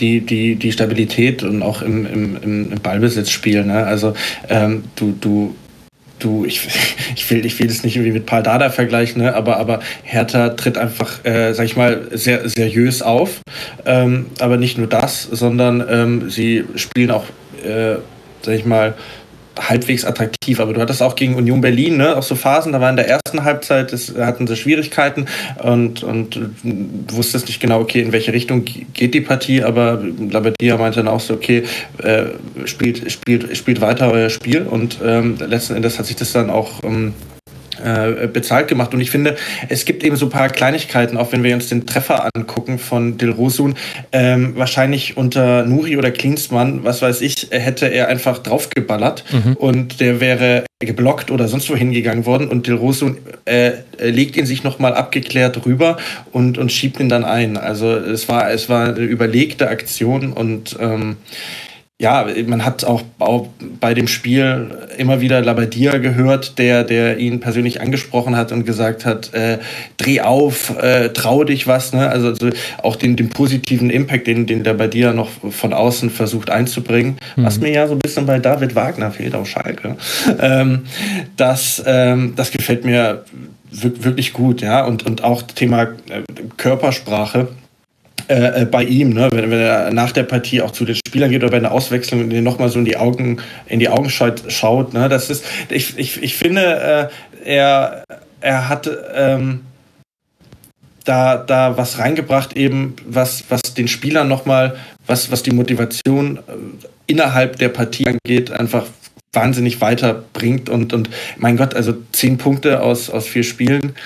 die, 0.00 0.20
die, 0.20 0.56
die 0.56 0.72
Stabilität 0.72 1.44
und 1.44 1.62
auch 1.62 1.80
im, 1.80 2.04
im, 2.04 2.42
im 2.42 2.80
Ballbesitzspiel. 2.82 3.64
Ne? 3.64 3.86
Also 3.86 4.14
ähm, 4.48 4.82
du, 4.96 5.12
du, 5.12 5.54
du, 6.18 6.44
ich, 6.44 6.66
ich 7.14 7.30
will, 7.30 7.46
ich 7.46 7.56
will 7.60 7.68
das 7.68 7.84
nicht 7.84 7.94
irgendwie 7.94 8.14
mit 8.14 8.26
Paul 8.26 8.42
Dada 8.42 8.68
vergleichen, 8.70 9.22
ne? 9.22 9.32
aber, 9.32 9.58
aber 9.58 9.78
Hertha 10.02 10.48
tritt 10.48 10.76
einfach, 10.76 11.24
äh, 11.24 11.52
sag 11.52 11.66
ich 11.66 11.76
mal, 11.76 12.08
sehr 12.10 12.48
seriös 12.48 13.00
auf. 13.00 13.42
Ähm, 13.86 14.26
aber 14.40 14.56
nicht 14.56 14.76
nur 14.76 14.88
das, 14.88 15.22
sondern 15.22 15.86
ähm, 15.88 16.30
sie 16.30 16.64
spielen 16.74 17.12
auch, 17.12 17.26
äh, 17.64 17.94
sag 18.42 18.54
ich 18.56 18.64
mal, 18.64 18.94
halbwegs 19.60 20.04
attraktiv. 20.04 20.60
Aber 20.60 20.72
du 20.72 20.80
hattest 20.80 21.02
auch 21.02 21.14
gegen 21.14 21.34
Union 21.34 21.60
Berlin, 21.60 21.96
ne, 21.96 22.16
auch 22.16 22.22
so 22.22 22.34
Phasen, 22.34 22.72
da 22.72 22.80
war 22.80 22.90
in 22.90 22.96
der 22.96 23.08
ersten 23.08 23.44
Halbzeit, 23.44 23.92
das 23.92 24.14
hatten 24.16 24.46
sie 24.46 24.56
Schwierigkeiten 24.56 25.26
und, 25.62 26.02
und 26.02 26.40
wusstest 27.12 27.46
nicht 27.46 27.60
genau, 27.60 27.80
okay, 27.80 28.00
in 28.00 28.12
welche 28.12 28.32
Richtung 28.32 28.64
geht 28.64 29.14
die 29.14 29.20
Partie, 29.20 29.62
aber 29.62 30.02
Labadia 30.30 30.76
meinte 30.76 31.00
dann 31.00 31.08
auch 31.08 31.20
so, 31.20 31.34
okay, 31.34 31.64
äh, 32.02 32.24
spielt, 32.64 33.10
spielt, 33.10 33.56
spielt 33.56 33.80
weiter 33.80 34.10
euer 34.10 34.30
Spiel 34.30 34.62
und 34.62 34.98
ähm, 35.04 35.36
letzten 35.46 35.74
Endes 35.74 35.98
hat 35.98 36.06
sich 36.06 36.16
das 36.16 36.32
dann 36.32 36.50
auch 36.50 36.82
ähm, 36.82 37.14
äh, 37.82 38.26
bezahlt 38.26 38.68
gemacht. 38.68 38.94
Und 38.94 39.00
ich 39.00 39.10
finde, 39.10 39.36
es 39.68 39.84
gibt 39.84 40.04
eben 40.04 40.16
so 40.16 40.26
ein 40.26 40.30
paar 40.30 40.48
Kleinigkeiten, 40.48 41.16
auch 41.16 41.32
wenn 41.32 41.42
wir 41.42 41.54
uns 41.54 41.68
den 41.68 41.86
Treffer 41.86 42.28
angucken 42.34 42.78
von 42.78 43.18
Dilrosun. 43.18 43.74
Ähm, 44.12 44.56
wahrscheinlich 44.56 45.16
unter 45.16 45.64
Nuri 45.64 45.96
oder 45.96 46.10
Klinsmann, 46.10 46.84
was 46.84 47.02
weiß 47.02 47.20
ich, 47.22 47.48
hätte 47.50 47.86
er 47.86 48.08
einfach 48.08 48.38
draufgeballert 48.38 49.24
mhm. 49.32 49.54
und 49.54 50.00
der 50.00 50.20
wäre 50.20 50.64
geblockt 50.80 51.30
oder 51.30 51.46
sonst 51.46 51.68
wo 51.68 51.76
hingegangen 51.76 52.24
worden 52.24 52.48
und 52.48 52.66
Dilrosun 52.66 53.18
äh, 53.44 53.72
legt 53.98 54.36
ihn 54.36 54.46
sich 54.46 54.64
nochmal 54.64 54.94
abgeklärt 54.94 55.66
rüber 55.66 55.98
und, 56.32 56.56
und 56.56 56.72
schiebt 56.72 56.98
ihn 57.00 57.10
dann 57.10 57.24
ein. 57.24 57.58
Also 57.58 57.94
es 57.96 58.28
war, 58.30 58.50
es 58.50 58.70
war 58.70 58.88
eine 58.88 59.00
überlegte 59.00 59.68
Aktion 59.68 60.32
und 60.32 60.76
ähm, 60.80 61.16
ja, 62.00 62.26
man 62.46 62.64
hat 62.64 62.84
auch 62.84 63.02
bei 63.78 63.92
dem 63.92 64.08
Spiel 64.08 64.70
immer 64.96 65.20
wieder 65.20 65.42
Labadia 65.42 65.98
gehört, 65.98 66.58
der, 66.58 66.82
der 66.82 67.18
ihn 67.18 67.40
persönlich 67.40 67.82
angesprochen 67.82 68.36
hat 68.36 68.52
und 68.52 68.64
gesagt 68.64 69.04
hat, 69.04 69.34
äh, 69.34 69.58
dreh 69.98 70.22
auf, 70.22 70.78
äh, 70.78 71.10
trau 71.10 71.44
dich 71.44 71.66
was. 71.66 71.92
Ne? 71.92 72.08
Also, 72.08 72.28
also 72.28 72.48
auch 72.82 72.96
den, 72.96 73.16
den 73.16 73.28
positiven 73.28 73.90
Impact, 73.90 74.26
den, 74.26 74.46
den 74.46 74.64
Labadia 74.64 75.12
noch 75.12 75.28
von 75.50 75.74
außen 75.74 76.08
versucht 76.08 76.48
einzubringen, 76.48 77.18
mhm. 77.36 77.44
was 77.44 77.60
mir 77.60 77.70
ja 77.70 77.86
so 77.86 77.92
ein 77.92 77.98
bisschen 77.98 78.24
bei 78.24 78.38
David 78.38 78.74
Wagner 78.74 79.10
fehlt 79.10 79.34
auf 79.34 79.46
Schalke. 79.46 79.96
Ähm, 80.40 80.86
das, 81.36 81.82
ähm, 81.84 82.32
das 82.34 82.50
gefällt 82.50 82.86
mir 82.86 83.24
wirklich 83.70 84.32
gut, 84.32 84.62
ja. 84.62 84.86
Und, 84.86 85.04
und 85.04 85.22
auch 85.22 85.42
Thema 85.42 85.82
äh, 85.82 86.22
Körpersprache 86.56 87.48
äh, 88.30 88.62
äh, 88.62 88.64
bei 88.64 88.84
ihm, 88.84 89.12
ne? 89.12 89.28
wenn, 89.32 89.50
wenn, 89.50 89.58
er 89.58 89.92
nach 89.92 90.12
der 90.12 90.22
Partie 90.22 90.62
auch 90.62 90.70
zu 90.70 90.84
den 90.84 90.94
Spielern 90.94 91.30
geht 91.30 91.42
oder 91.42 91.50
bei 91.50 91.56
einer 91.56 91.72
Auswechslung 91.72 92.20
und 92.20 92.42
nochmal 92.44 92.68
so 92.68 92.78
in 92.78 92.84
die 92.84 92.96
Augen, 92.96 93.38
in 93.66 93.80
die 93.80 93.88
Augen 93.88 94.08
schaut, 94.08 94.44
schaut 94.52 94.94
ne? 94.94 95.08
das 95.08 95.30
ist, 95.30 95.44
ich, 95.68 95.98
ich, 95.98 96.22
ich 96.22 96.36
finde, 96.36 97.10
äh, 97.44 97.54
er, 97.56 98.04
er 98.40 98.68
hat 98.68 98.88
ähm, 99.16 99.62
da, 101.04 101.38
da 101.38 101.76
was 101.76 101.98
reingebracht, 101.98 102.56
eben 102.56 102.94
was, 103.04 103.42
was 103.48 103.62
den 103.74 103.88
Spielern 103.88 104.28
nochmal, 104.28 104.76
was, 105.08 105.32
was 105.32 105.42
die 105.42 105.50
Motivation 105.50 106.36
äh, 106.36 106.40
innerhalb 107.08 107.56
der 107.56 107.70
Partie 107.70 108.06
angeht, 108.06 108.52
einfach 108.52 108.86
wahnsinnig 109.32 109.80
weiterbringt 109.80 110.68
und, 110.68 110.92
und 110.92 111.10
mein 111.36 111.56
Gott, 111.56 111.74
also 111.74 111.94
zehn 112.12 112.38
Punkte 112.38 112.80
aus, 112.80 113.10
aus 113.10 113.26
vier 113.26 113.42
Spielen 113.42 113.96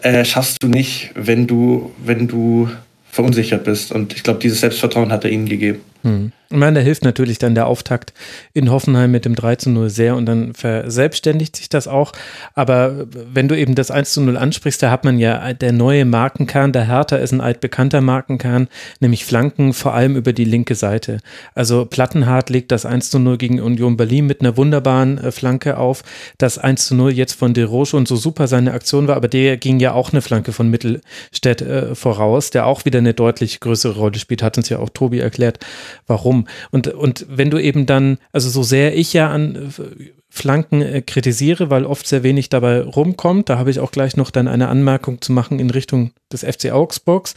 äh, 0.00 0.24
schaffst 0.24 0.62
du 0.62 0.68
nicht, 0.68 1.10
wenn 1.14 1.46
du, 1.46 1.92
wenn 2.02 2.26
du 2.26 2.70
verunsichert 3.16 3.64
bist. 3.64 3.92
Und 3.92 4.14
ich 4.14 4.22
glaube, 4.22 4.38
dieses 4.38 4.60
Selbstvertrauen 4.60 5.10
hat 5.10 5.24
er 5.24 5.30
ihnen 5.30 5.48
gegeben. 5.48 5.80
Hm. 6.02 6.32
Ich 6.48 6.56
meine, 6.56 6.78
da 6.78 6.84
hilft 6.84 7.02
natürlich 7.02 7.38
dann 7.38 7.56
der 7.56 7.66
Auftakt 7.66 8.12
in 8.54 8.70
Hoffenheim 8.70 9.10
mit 9.10 9.24
dem 9.24 9.34
3 9.34 9.56
zu 9.56 9.70
0 9.70 9.90
sehr 9.90 10.14
und 10.14 10.26
dann 10.26 10.54
verselbstständigt 10.54 11.56
sich 11.56 11.68
das 11.68 11.88
auch. 11.88 12.12
Aber 12.54 13.06
wenn 13.10 13.48
du 13.48 13.58
eben 13.58 13.74
das 13.74 13.90
1 13.90 14.12
zu 14.12 14.20
0 14.20 14.36
ansprichst, 14.36 14.80
da 14.80 14.92
hat 14.92 15.04
man 15.04 15.18
ja 15.18 15.52
der 15.54 15.72
neue 15.72 16.04
Markenkern, 16.04 16.72
der 16.72 16.86
Hertha 16.86 17.16
ist 17.16 17.32
ein 17.32 17.40
altbekannter 17.40 18.00
Markenkern, 18.00 18.68
nämlich 19.00 19.24
Flanken 19.24 19.72
vor 19.72 19.94
allem 19.94 20.14
über 20.14 20.32
die 20.32 20.44
linke 20.44 20.76
Seite. 20.76 21.18
Also 21.56 21.84
Plattenhardt 21.84 22.48
legt 22.48 22.70
das 22.70 22.86
1 22.86 23.10
zu 23.10 23.18
0 23.18 23.38
gegen 23.38 23.60
Union 23.60 23.96
Berlin 23.96 24.26
mit 24.26 24.40
einer 24.40 24.56
wunderbaren 24.56 25.18
äh, 25.18 25.32
Flanke 25.32 25.78
auf. 25.78 26.04
Das 26.38 26.58
1 26.58 26.86
zu 26.86 26.94
0 26.94 27.12
jetzt 27.12 27.32
von 27.32 27.54
De 27.54 27.64
Roche 27.64 27.96
und 27.96 28.06
so 28.06 28.14
super 28.14 28.46
seine 28.46 28.72
Aktion 28.72 29.08
war, 29.08 29.16
aber 29.16 29.28
der 29.28 29.56
ging 29.56 29.80
ja 29.80 29.94
auch 29.94 30.12
eine 30.12 30.22
Flanke 30.22 30.52
von 30.52 30.70
Mittelstädt 30.70 31.60
äh, 31.60 31.96
voraus, 31.96 32.50
der 32.50 32.66
auch 32.66 32.84
wieder 32.84 33.00
eine 33.00 33.14
deutlich 33.14 33.58
größere 33.58 33.96
Rolle 33.96 34.20
spielt, 34.20 34.44
hat 34.44 34.56
uns 34.56 34.68
ja 34.68 34.78
auch 34.78 34.90
Tobi 34.90 35.18
erklärt, 35.18 35.58
warum 36.06 36.26
rum. 36.26 36.48
Und, 36.70 36.88
und 36.88 37.26
wenn 37.28 37.50
du 37.50 37.58
eben 37.58 37.86
dann, 37.86 38.18
also 38.32 38.50
so 38.50 38.62
sehr 38.62 38.96
ich 38.96 39.12
ja 39.12 39.30
an 39.30 39.56
äh, 39.56 40.10
Flanken 40.28 40.82
äh, 40.82 41.02
kritisiere, 41.02 41.70
weil 41.70 41.86
oft 41.86 42.06
sehr 42.06 42.22
wenig 42.22 42.48
dabei 42.48 42.82
rumkommt, 42.82 43.48
da 43.48 43.58
habe 43.58 43.70
ich 43.70 43.80
auch 43.80 43.92
gleich 43.92 44.16
noch 44.16 44.30
dann 44.30 44.48
eine 44.48 44.68
Anmerkung 44.68 45.20
zu 45.20 45.32
machen 45.32 45.58
in 45.58 45.70
Richtung 45.70 46.10
des 46.32 46.44
FC 46.44 46.72
Augsburgs. 46.72 47.34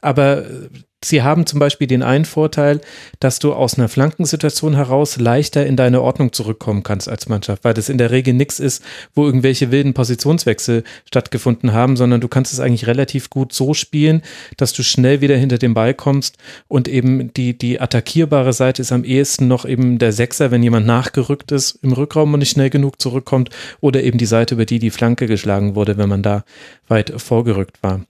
Aber 0.00 0.44
äh, 0.44 0.68
Sie 1.04 1.22
haben 1.22 1.46
zum 1.46 1.58
Beispiel 1.58 1.86
den 1.86 2.02
einen 2.02 2.24
Vorteil, 2.24 2.80
dass 3.18 3.40
du 3.40 3.52
aus 3.52 3.76
einer 3.76 3.88
Flankensituation 3.88 4.74
heraus 4.74 5.18
leichter 5.18 5.66
in 5.66 5.76
deine 5.76 6.00
Ordnung 6.00 6.32
zurückkommen 6.32 6.84
kannst 6.84 7.08
als 7.08 7.28
Mannschaft, 7.28 7.64
weil 7.64 7.74
das 7.74 7.88
in 7.88 7.98
der 7.98 8.10
Regel 8.10 8.34
nichts 8.34 8.60
ist, 8.60 8.84
wo 9.14 9.26
irgendwelche 9.26 9.72
wilden 9.72 9.94
Positionswechsel 9.94 10.84
stattgefunden 11.06 11.72
haben, 11.72 11.96
sondern 11.96 12.20
du 12.20 12.28
kannst 12.28 12.52
es 12.52 12.60
eigentlich 12.60 12.86
relativ 12.86 13.30
gut 13.30 13.52
so 13.52 13.74
spielen, 13.74 14.22
dass 14.56 14.72
du 14.72 14.82
schnell 14.82 15.20
wieder 15.20 15.36
hinter 15.36 15.58
den 15.58 15.74
Ball 15.74 15.94
kommst 15.94 16.38
und 16.68 16.86
eben 16.86 17.34
die, 17.34 17.58
die 17.58 17.80
attackierbare 17.80 18.52
Seite 18.52 18.82
ist 18.82 18.92
am 18.92 19.04
ehesten 19.04 19.48
noch 19.48 19.64
eben 19.64 19.98
der 19.98 20.12
Sechser, 20.12 20.50
wenn 20.50 20.62
jemand 20.62 20.86
nachgerückt 20.86 21.50
ist 21.50 21.78
im 21.82 21.92
Rückraum 21.92 22.32
und 22.32 22.38
nicht 22.38 22.50
schnell 22.50 22.70
genug 22.70 23.00
zurückkommt 23.00 23.50
oder 23.80 24.02
eben 24.02 24.18
die 24.18 24.26
Seite, 24.26 24.54
über 24.54 24.66
die 24.66 24.78
die 24.78 24.90
Flanke 24.90 25.26
geschlagen 25.26 25.74
wurde, 25.74 25.96
wenn 25.96 26.08
man 26.08 26.22
da 26.22 26.44
weit 26.86 27.12
vorgerückt 27.20 27.82
war. 27.82 28.02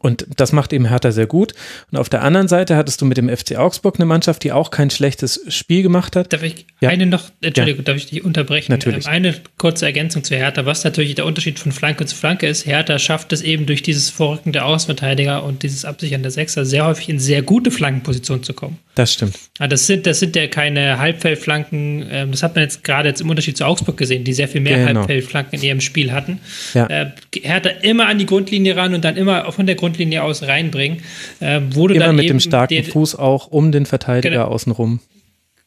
Und 0.00 0.26
das 0.36 0.52
macht 0.52 0.72
eben 0.72 0.88
Hertha 0.88 1.10
sehr 1.10 1.26
gut. 1.26 1.54
Und 1.90 1.98
auf 1.98 2.08
der 2.08 2.22
anderen 2.22 2.48
Seite 2.48 2.76
hattest 2.76 3.00
du 3.00 3.06
mit 3.06 3.16
dem 3.16 3.34
FC 3.34 3.56
Augsburg 3.56 3.96
eine 3.96 4.04
Mannschaft, 4.04 4.44
die 4.44 4.52
auch 4.52 4.70
kein 4.70 4.90
schlechtes 4.90 5.40
Spiel 5.48 5.82
gemacht 5.82 6.16
hat. 6.16 6.32
Darf 6.32 6.42
ich 6.42 6.66
ja. 6.80 6.90
eine 6.90 7.06
noch, 7.06 7.30
Entschuldigung, 7.40 7.80
ja. 7.80 7.84
darf 7.84 7.96
ich 7.96 8.06
dich 8.06 8.24
unterbrechen? 8.24 8.72
Natürlich. 8.72 9.06
Ähm, 9.06 9.12
eine 9.12 9.34
kurze 9.58 9.86
Ergänzung 9.86 10.22
zu 10.22 10.36
Hertha. 10.36 10.66
Was 10.66 10.84
natürlich 10.84 11.14
der 11.14 11.24
Unterschied 11.24 11.58
von 11.58 11.72
Flanke 11.72 12.04
zu 12.06 12.14
Flanke 12.14 12.46
ist, 12.46 12.66
Hertha 12.66 12.98
schafft 12.98 13.32
es 13.32 13.42
eben 13.42 13.66
durch 13.66 13.82
dieses 13.82 14.10
Vorrücken 14.10 14.52
der 14.52 14.66
Außenverteidiger 14.66 15.42
und 15.42 15.62
dieses 15.62 15.84
Absichern 15.84 16.22
der 16.22 16.30
Sechser 16.30 16.64
sehr 16.64 16.86
häufig 16.86 17.08
in 17.08 17.18
sehr 17.18 17.42
gute 17.42 17.70
Flankenpositionen 17.70 18.42
zu 18.42 18.52
kommen. 18.52 18.78
Das 18.94 19.12
stimmt. 19.12 19.38
Das 19.58 19.86
sind, 19.86 20.06
das 20.06 20.20
sind 20.20 20.36
ja 20.36 20.46
keine 20.46 20.98
Halbfeldflanken, 20.98 22.06
ähm, 22.10 22.30
das 22.30 22.42
hat 22.42 22.54
man 22.54 22.64
jetzt 22.64 22.82
gerade 22.82 23.08
jetzt 23.08 23.20
im 23.20 23.30
Unterschied 23.30 23.56
zu 23.56 23.64
Augsburg 23.64 23.96
gesehen, 23.96 24.24
die 24.24 24.32
sehr 24.32 24.48
viel 24.48 24.60
mehr 24.60 24.86
genau. 24.86 25.00
Halbfeldflanken 25.00 25.58
in 25.58 25.64
ihrem 25.64 25.80
Spiel 25.80 26.12
hatten. 26.12 26.40
Ja. 26.74 26.86
Äh, 26.86 27.10
Hertha 27.42 27.70
immer 27.82 28.06
an 28.06 28.18
die 28.18 28.26
Grundlinie 28.26 28.76
ran 28.76 28.94
und 28.94 29.04
dann 29.04 29.16
immer 29.16 29.50
von 29.52 29.66
der 29.66 29.75
Grundlinie 29.76 30.22
aus 30.22 30.42
reinbringen. 30.42 31.02
Äh, 31.40 31.60
wurde 31.70 31.94
immer 31.94 32.06
dann 32.06 32.16
mit 32.16 32.28
dem 32.28 32.40
starken 32.40 32.74
den, 32.74 32.84
Fuß 32.84 33.16
auch 33.16 33.48
um 33.48 33.72
den 33.72 33.86
Verteidiger 33.86 34.30
genau, 34.30 34.46
außenrum. 34.46 35.00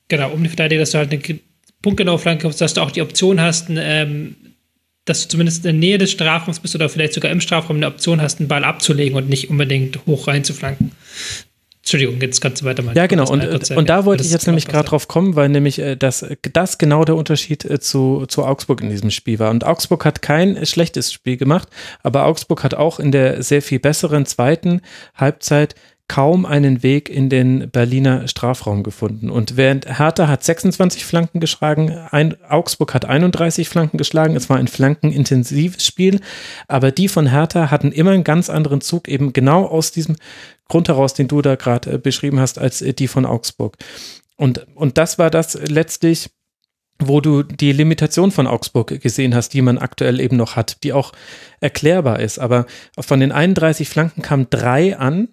Genau, 0.08 0.32
um 0.32 0.42
den 0.42 0.50
Verteidiger, 0.50 0.82
dass 0.82 0.92
du 0.92 0.98
halt 0.98 1.12
eine 1.12 1.40
punktgenaue 1.82 2.20
Flanke 2.20 2.48
hast, 2.48 2.62
dass 2.62 2.74
du 2.74 2.82
auch 2.82 2.92
die 2.92 3.02
Option 3.02 3.40
hast, 3.40 3.68
ähm, 3.70 4.36
dass 5.06 5.24
du 5.24 5.30
zumindest 5.30 5.60
in 5.60 5.64
der 5.64 5.74
Nähe 5.74 5.98
des 5.98 6.12
Strafraums 6.12 6.60
bist 6.60 6.76
oder 6.76 6.90
vielleicht 6.90 7.14
sogar 7.14 7.32
im 7.32 7.42
Strafraum 7.42 7.78
eine 7.78 7.88
Option 7.88 8.22
hast, 8.22 8.40
einen 8.40 8.48
Ball 8.48 8.64
abzulegen 8.64 9.18
und 9.18 9.30
nicht 9.30 9.50
unbedingt 9.50 10.06
hoch 10.06 10.28
reinzuflanken. 10.28 10.92
Entschuldigung, 11.92 12.22
jetzt 12.22 12.40
kannst 12.40 12.62
du 12.62 12.66
weitermachen. 12.66 12.96
Ja, 12.96 13.08
genau. 13.08 13.28
Und, 13.28 13.72
und 13.72 13.90
da 13.90 14.06
wollte 14.06 14.24
ich 14.24 14.32
jetzt 14.32 14.46
nämlich 14.46 14.68
gerade 14.68 14.88
drauf 14.88 15.08
kommen, 15.08 15.36
weil 15.36 15.50
nämlich 15.50 15.80
äh, 15.80 15.96
das, 15.96 16.24
das 16.54 16.78
genau 16.78 17.04
der 17.04 17.16
Unterschied 17.16 17.66
äh, 17.66 17.80
zu, 17.80 18.26
zu 18.28 18.46
Augsburg 18.46 18.82
in 18.82 18.92
diesem 18.92 19.10
Spiel 19.10 19.40
war. 19.40 19.50
Und 19.50 19.64
Augsburg 19.64 20.06
hat 20.06 20.22
kein 20.22 20.64
schlechtes 20.68 21.12
Spiel 21.12 21.38
gemacht, 21.38 21.68
aber 22.04 22.26
Augsburg 22.26 22.64
hat 22.64 22.76
auch 22.76 23.00
in 23.00 23.12
der 23.12 23.42
sehr 23.42 23.64
viel 23.64 23.80
besseren 23.80 24.28
zweiten 24.28 24.82
Halbzeit 25.16 25.74
kaum 26.10 26.46
einen 26.46 26.84
Weg 26.84 27.08
in 27.08 27.30
den 27.30 27.70
Berliner 27.70 28.28
Strafraum 28.28 28.84
gefunden. 28.84 29.30
Und 29.30 29.56
während 29.56 29.86
Hertha 30.00 30.28
hat 30.28 30.44
26 30.44 31.06
Flanken 31.06 31.40
geschlagen, 31.40 31.92
ein, 32.12 32.36
Augsburg 32.44 32.94
hat 32.94 33.06
31 33.06 33.70
Flanken 33.70 33.98
geschlagen, 33.98 34.36
es 34.36 34.50
war 34.50 34.58
ein 34.58 34.68
flankenintensives 34.68 35.86
Spiel, 35.86 36.20
aber 36.68 36.92
die 36.92 37.08
von 37.08 37.28
Hertha 37.28 37.72
hatten 37.72 37.92
immer 37.92 38.12
einen 38.12 38.26
ganz 38.26 38.50
anderen 38.50 38.82
Zug, 38.82 39.08
eben 39.08 39.32
genau 39.34 39.66
aus 39.66 39.92
diesem 39.92 40.18
Grund 40.68 40.90
heraus, 40.90 41.14
den 41.14 41.28
du 41.28 41.42
da 41.42 41.56
gerade 41.56 41.94
äh, 41.94 41.98
beschrieben 42.00 42.40
hast, 42.40 42.58
als 42.58 42.82
äh, 42.82 42.94
die 42.94 43.08
von 43.08 43.26
Augsburg. 43.26 43.78
Und, 44.36 44.66
und 44.76 44.98
das 44.98 45.20
war 45.20 45.30
das 45.30 45.54
letztlich, 45.54 46.32
wo 46.98 47.22
du 47.22 47.44
die 47.44 47.72
Limitation 47.72 48.32
von 48.32 48.48
Augsburg 48.48 49.00
gesehen 49.00 49.36
hast, 49.36 49.54
die 49.54 49.62
man 49.62 49.78
aktuell 49.78 50.20
eben 50.20 50.38
noch 50.38 50.56
hat, 50.56 50.84
die 50.84 50.92
auch 50.92 51.14
erklärbar 51.62 52.20
ist. 52.20 52.40
Aber 52.40 52.66
von 53.00 53.20
den 53.20 53.32
31 53.32 53.88
Flanken 53.88 54.22
kamen 54.22 54.48
drei 54.50 54.98
an 54.98 55.30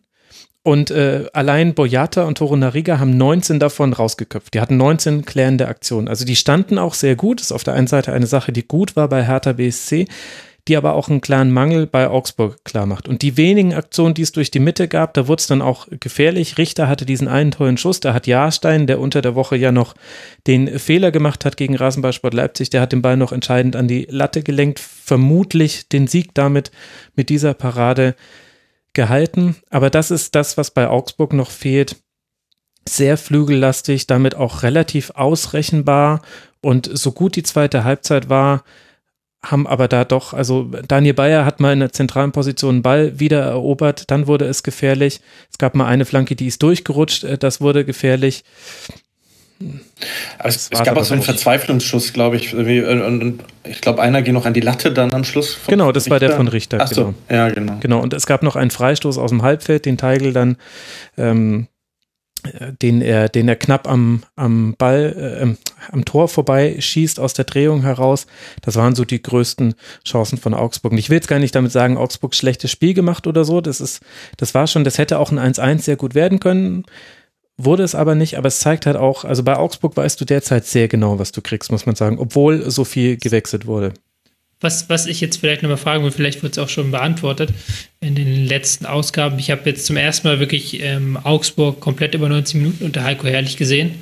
und 0.66 0.90
äh, 0.90 1.26
allein 1.32 1.74
Boyata 1.74 2.24
und 2.24 2.38
Toro 2.38 2.56
Nariga 2.56 2.98
haben 2.98 3.16
19 3.16 3.60
davon 3.60 3.92
rausgeköpft. 3.92 4.52
Die 4.52 4.60
hatten 4.60 4.76
19 4.76 5.24
klärende 5.24 5.68
Aktionen. 5.68 6.08
Also 6.08 6.24
die 6.24 6.34
standen 6.34 6.76
auch 6.76 6.94
sehr 6.94 7.14
gut. 7.14 7.38
Das 7.38 7.46
ist 7.46 7.52
auf 7.52 7.62
der 7.62 7.74
einen 7.74 7.86
Seite 7.86 8.12
eine 8.12 8.26
Sache, 8.26 8.50
die 8.50 8.66
gut 8.66 8.96
war 8.96 9.08
bei 9.08 9.24
Hertha 9.24 9.52
BSC, 9.52 10.08
die 10.66 10.76
aber 10.76 10.94
auch 10.94 11.08
einen 11.08 11.20
klaren 11.20 11.52
Mangel 11.52 11.86
bei 11.86 12.08
Augsburg 12.08 12.64
klar 12.64 12.84
macht. 12.84 13.06
Und 13.06 13.22
die 13.22 13.36
wenigen 13.36 13.74
Aktionen, 13.74 14.14
die 14.14 14.22
es 14.22 14.32
durch 14.32 14.50
die 14.50 14.58
Mitte 14.58 14.88
gab, 14.88 15.14
da 15.14 15.28
wurde 15.28 15.38
es 15.38 15.46
dann 15.46 15.62
auch 15.62 15.86
gefährlich. 16.00 16.58
Richter 16.58 16.88
hatte 16.88 17.06
diesen 17.06 17.28
einen 17.28 17.52
tollen 17.52 17.76
Schuss, 17.76 18.00
da 18.00 18.12
hat 18.12 18.26
Jahrstein, 18.26 18.88
der 18.88 18.98
unter 18.98 19.22
der 19.22 19.36
Woche 19.36 19.54
ja 19.54 19.70
noch 19.70 19.94
den 20.48 20.80
Fehler 20.80 21.12
gemacht 21.12 21.44
hat 21.44 21.56
gegen 21.56 21.76
Rasenballsport 21.76 22.34
Leipzig, 22.34 22.70
der 22.70 22.80
hat 22.80 22.90
den 22.90 23.02
Ball 23.02 23.16
noch 23.16 23.30
entscheidend 23.30 23.76
an 23.76 23.86
die 23.86 24.08
Latte 24.10 24.42
gelenkt, 24.42 24.80
vermutlich 24.80 25.88
den 25.88 26.08
Sieg 26.08 26.34
damit 26.34 26.72
mit 27.14 27.28
dieser 27.28 27.54
Parade 27.54 28.16
gehalten. 28.96 29.54
Aber 29.70 29.90
das 29.90 30.10
ist 30.10 30.34
das, 30.34 30.56
was 30.56 30.72
bei 30.72 30.88
Augsburg 30.88 31.32
noch 31.32 31.50
fehlt. 31.50 31.96
Sehr 32.88 33.16
flügellastig, 33.16 34.08
damit 34.08 34.34
auch 34.34 34.64
relativ 34.64 35.10
ausrechenbar. 35.10 36.22
Und 36.60 36.90
so 36.92 37.12
gut 37.12 37.36
die 37.36 37.44
zweite 37.44 37.84
Halbzeit 37.84 38.28
war, 38.28 38.64
haben 39.44 39.66
aber 39.66 39.86
da 39.86 40.04
doch, 40.04 40.32
also 40.32 40.64
Daniel 40.88 41.14
Bayer 41.14 41.44
hat 41.44 41.60
mal 41.60 41.72
in 41.72 41.80
der 41.80 41.92
zentralen 41.92 42.32
Position 42.32 42.76
einen 42.76 42.82
Ball 42.82 43.20
wieder 43.20 43.42
erobert, 43.42 44.10
dann 44.10 44.26
wurde 44.26 44.46
es 44.46 44.62
gefährlich. 44.62 45.20
Es 45.50 45.58
gab 45.58 45.74
mal 45.74 45.86
eine 45.86 46.04
Flanke, 46.04 46.34
die 46.34 46.46
ist 46.46 46.62
durchgerutscht, 46.62 47.24
äh, 47.24 47.38
das 47.38 47.60
wurde 47.60 47.84
gefährlich. 47.84 48.44
Es, 50.38 50.68
es 50.70 50.82
gab 50.82 50.96
auch 50.96 51.04
so 51.04 51.14
einen 51.14 51.22
Verzweiflungsschuss, 51.22 52.12
glaube 52.12 52.36
ich. 52.36 52.54
Und, 52.54 53.02
und 53.02 53.44
ich 53.64 53.80
glaube, 53.80 54.02
einer 54.02 54.20
ging 54.22 54.34
noch 54.34 54.44
an 54.44 54.52
die 54.52 54.60
Latte 54.60 54.92
dann 54.92 55.12
am 55.14 55.24
Schluss. 55.24 55.56
Genau, 55.66 55.92
das 55.92 56.04
Richter. 56.04 56.10
war 56.10 56.20
der 56.20 56.32
von 56.32 56.48
Richter. 56.48 56.78
Ach 56.80 56.88
so, 56.88 57.04
genau. 57.04 57.14
ja, 57.30 57.48
genau. 57.48 57.76
Genau, 57.80 58.00
und 58.00 58.12
es 58.12 58.26
gab 58.26 58.42
noch 58.42 58.56
einen 58.56 58.70
Freistoß 58.70 59.16
aus 59.16 59.30
dem 59.30 59.42
Halbfeld, 59.42 59.86
den 59.86 59.96
Teigl 59.96 60.32
dann, 60.32 60.56
ähm, 61.16 61.68
den, 62.82 63.00
er, 63.00 63.28
den 63.28 63.48
er 63.48 63.56
knapp 63.56 63.88
am, 63.88 64.22
am 64.36 64.74
Ball, 64.76 65.56
äh, 65.56 65.90
am 65.90 66.04
Tor 66.04 66.28
vorbei 66.28 66.76
schießt 66.78 67.18
aus 67.18 67.32
der 67.32 67.46
Drehung 67.46 67.82
heraus. 67.82 68.26
Das 68.60 68.76
waren 68.76 68.94
so 68.94 69.04
die 69.04 69.22
größten 69.22 69.74
Chancen 70.06 70.36
von 70.36 70.52
Augsburg. 70.52 70.92
Und 70.92 70.98
ich 70.98 71.08
will 71.08 71.16
jetzt 71.16 71.28
gar 71.28 71.38
nicht 71.38 71.54
damit 71.54 71.72
sagen, 71.72 71.96
Augsburg 71.96 72.34
schlechtes 72.34 72.70
Spiel 72.70 72.92
gemacht 72.92 73.26
oder 73.26 73.44
so. 73.44 73.62
Das 73.62 73.80
ist, 73.80 74.00
das 74.36 74.54
war 74.54 74.66
schon, 74.66 74.84
das 74.84 74.98
hätte 74.98 75.18
auch 75.18 75.32
ein 75.32 75.38
1-1 75.38 75.80
sehr 75.80 75.96
gut 75.96 76.14
werden 76.14 76.40
können 76.40 76.84
wurde 77.58 77.82
es 77.82 77.94
aber 77.94 78.14
nicht, 78.14 78.36
aber 78.36 78.48
es 78.48 78.60
zeigt 78.60 78.86
halt 78.86 78.96
auch, 78.96 79.24
also 79.24 79.42
bei 79.42 79.56
Augsburg 79.56 79.96
weißt 79.96 80.20
du 80.20 80.24
derzeit 80.24 80.66
sehr 80.66 80.88
genau, 80.88 81.18
was 81.18 81.32
du 81.32 81.40
kriegst, 81.40 81.70
muss 81.70 81.86
man 81.86 81.94
sagen, 81.94 82.18
obwohl 82.18 82.70
so 82.70 82.84
viel 82.84 83.16
gewechselt 83.16 83.66
wurde. 83.66 83.94
Was, 84.60 84.88
was 84.88 85.06
ich 85.06 85.20
jetzt 85.20 85.36
vielleicht 85.36 85.62
nochmal 85.62 85.76
fragen 85.76 86.02
will, 86.02 86.10
vielleicht 86.10 86.42
wird 86.42 86.56
es 86.56 86.58
auch 86.58 86.70
schon 86.70 86.90
beantwortet 86.90 87.50
in 88.00 88.14
den 88.14 88.46
letzten 88.46 88.86
Ausgaben. 88.86 89.38
Ich 89.38 89.50
habe 89.50 89.68
jetzt 89.68 89.84
zum 89.84 89.98
ersten 89.98 90.26
Mal 90.26 90.40
wirklich 90.40 90.80
ähm, 90.82 91.18
Augsburg 91.22 91.80
komplett 91.80 92.14
über 92.14 92.28
90 92.28 92.54
Minuten 92.56 92.84
unter 92.84 93.04
Heiko 93.04 93.26
Herrlich 93.26 93.58
gesehen. 93.58 93.94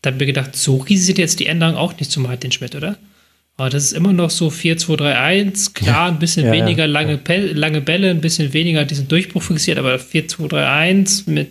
Da 0.00 0.08
habe 0.08 0.16
ich 0.16 0.20
mir 0.20 0.32
gedacht, 0.32 0.54
so 0.54 0.76
riesig 0.76 1.06
sind 1.06 1.18
jetzt 1.18 1.40
die 1.40 1.46
Änderungen 1.46 1.76
auch 1.76 1.96
nicht 1.98 2.10
zum 2.10 2.22
Martin 2.22 2.52
Schmidt, 2.52 2.76
oder? 2.76 2.98
Aber 3.56 3.68
das 3.68 3.84
ist 3.84 3.92
immer 3.92 4.12
noch 4.12 4.30
so 4.30 4.48
4-2-3-1, 4.48 5.74
klar, 5.74 6.08
ein 6.08 6.18
bisschen 6.18 6.46
ja, 6.46 6.52
weniger 6.52 6.84
ja. 6.84 6.90
Lange, 6.90 7.20
lange 7.52 7.80
Bälle, 7.80 8.10
ein 8.10 8.22
bisschen 8.22 8.52
weniger 8.52 8.84
diesen 8.84 9.08
Durchbruch 9.08 9.42
fixiert, 9.42 9.76
aber 9.76 9.96
4-2-3-1 9.96 11.28
mit 11.28 11.50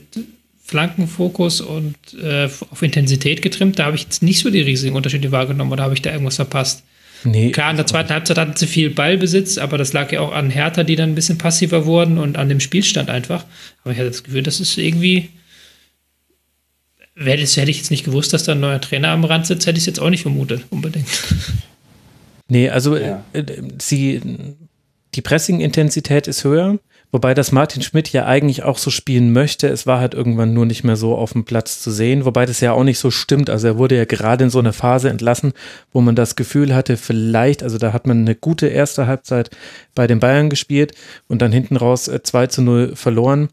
Flankenfokus 0.69 1.61
und 1.61 1.95
äh, 2.21 2.47
auf 2.69 2.81
Intensität 2.81 3.41
getrimmt, 3.41 3.79
da 3.79 3.85
habe 3.85 3.95
ich 3.95 4.03
jetzt 4.03 4.21
nicht 4.21 4.39
so 4.39 4.51
die 4.51 4.61
riesigen 4.61 4.95
Unterschiede 4.95 5.31
wahrgenommen 5.31 5.71
oder 5.71 5.83
habe 5.83 5.95
ich 5.95 6.01
da 6.03 6.11
irgendwas 6.11 6.35
verpasst? 6.35 6.83
Nee. 7.23 7.51
Klar, 7.51 7.71
in 7.71 7.77
der 7.77 7.87
zweiten 7.87 8.11
Halbzeit 8.11 8.37
hatten 8.37 8.55
sie 8.55 8.67
viel 8.67 8.91
Ballbesitz, 8.91 9.57
aber 9.57 9.77
das 9.77 9.93
lag 9.93 10.11
ja 10.11 10.21
auch 10.21 10.31
an 10.31 10.51
Hertha, 10.51 10.83
die 10.83 10.95
dann 10.95 11.09
ein 11.09 11.15
bisschen 11.15 11.37
passiver 11.37 11.85
wurden 11.85 12.17
und 12.17 12.37
an 12.37 12.49
dem 12.49 12.59
Spielstand 12.59 13.09
einfach. 13.09 13.45
Aber 13.83 13.91
ich 13.91 13.97
hatte 13.97 14.09
das 14.09 14.23
Gefühl, 14.23 14.43
das 14.43 14.59
ist 14.59 14.77
irgendwie. 14.77 15.29
Hätte 17.15 17.41
ich 17.41 17.77
jetzt 17.77 17.91
nicht 17.91 18.05
gewusst, 18.05 18.31
dass 18.31 18.43
da 18.43 18.53
ein 18.53 18.61
neuer 18.61 18.79
Trainer 18.79 19.09
am 19.09 19.25
Rand 19.25 19.47
sitzt, 19.47 19.67
hätte 19.67 19.77
ich 19.77 19.81
es 19.81 19.87
jetzt 19.87 19.99
auch 19.99 20.09
nicht 20.09 20.21
vermutet, 20.21 20.63
unbedingt. 20.69 21.07
Nee, 22.51 22.69
also 22.69 22.97
ja. 22.97 23.23
äh, 23.33 23.43
sie, 23.79 24.21
die 25.13 25.21
Pressing-Intensität 25.21 26.27
ist 26.27 26.43
höher. 26.43 26.79
Wobei 27.11 27.33
das 27.33 27.51
Martin 27.51 27.81
Schmidt 27.81 28.11
ja 28.13 28.25
eigentlich 28.25 28.63
auch 28.63 28.77
so 28.77 28.91
spielen 28.91 29.33
möchte. 29.33 29.67
Es 29.67 29.87
war 29.87 29.99
halt 29.99 30.13
irgendwann 30.13 30.53
nur 30.53 30.67
nicht 30.67 30.83
mehr 30.83 30.95
so 30.95 31.15
auf 31.15 31.33
dem 31.33 31.43
Platz 31.43 31.81
zu 31.81 31.89
sehen, 31.89 32.23
wobei 32.23 32.45
das 32.45 32.59
ja 32.59 32.73
auch 32.73 32.83
nicht 32.83 32.99
so 32.99 33.09
stimmt. 33.09 33.49
Also 33.49 33.67
er 33.67 33.77
wurde 33.79 33.97
ja 33.97 34.05
gerade 34.05 34.43
in 34.43 34.49
so 34.51 34.59
eine 34.59 34.73
Phase 34.73 35.09
entlassen, 35.09 35.53
wo 35.91 36.01
man 36.01 36.15
das 36.15 36.35
Gefühl 36.35 36.75
hatte, 36.75 36.97
vielleicht, 36.97 37.63
also 37.63 37.79
da 37.79 37.93
hat 37.93 38.05
man 38.05 38.19
eine 38.19 38.35
gute 38.35 38.67
erste 38.67 39.07
Halbzeit 39.07 39.49
bei 39.95 40.05
den 40.05 40.19
Bayern 40.19 40.51
gespielt 40.51 40.93
und 41.27 41.41
dann 41.41 41.51
hinten 41.51 41.77
raus 41.77 42.11
2 42.23 42.43
äh, 42.43 42.49
zu 42.49 42.61
0 42.61 42.95
verloren. 42.95 43.49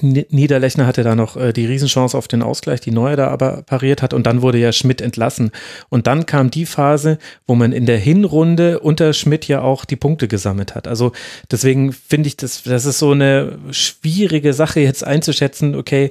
Niederlechner 0.00 0.86
hatte 0.86 1.02
da 1.02 1.14
noch 1.14 1.36
äh, 1.36 1.52
die 1.52 1.66
Riesenchance 1.66 2.16
auf 2.16 2.28
den 2.28 2.42
Ausgleich, 2.42 2.80
die 2.80 2.90
Neue 2.90 3.16
da 3.16 3.28
aber 3.28 3.62
pariert 3.62 4.02
hat 4.02 4.12
und 4.12 4.26
dann 4.26 4.42
wurde 4.42 4.58
ja 4.58 4.72
Schmidt 4.72 5.00
entlassen. 5.00 5.50
Und 5.88 6.06
dann 6.06 6.26
kam 6.26 6.50
die 6.50 6.66
Phase, 6.66 7.18
wo 7.46 7.54
man 7.54 7.72
in 7.72 7.86
der 7.86 7.98
Hinrunde 7.98 8.80
unter 8.80 9.12
Schmidt 9.12 9.46
ja 9.48 9.62
auch 9.62 9.84
die 9.84 9.96
Punkte 9.96 10.28
gesammelt 10.28 10.74
hat. 10.74 10.88
Also 10.88 11.12
deswegen 11.50 11.92
finde 11.92 12.28
ich, 12.28 12.36
das, 12.36 12.62
das 12.62 12.84
ist 12.84 12.98
so 12.98 13.12
eine 13.12 13.58
schwierige 13.70 14.52
Sache 14.52 14.80
jetzt 14.80 15.04
einzuschätzen, 15.04 15.74
okay, 15.74 16.10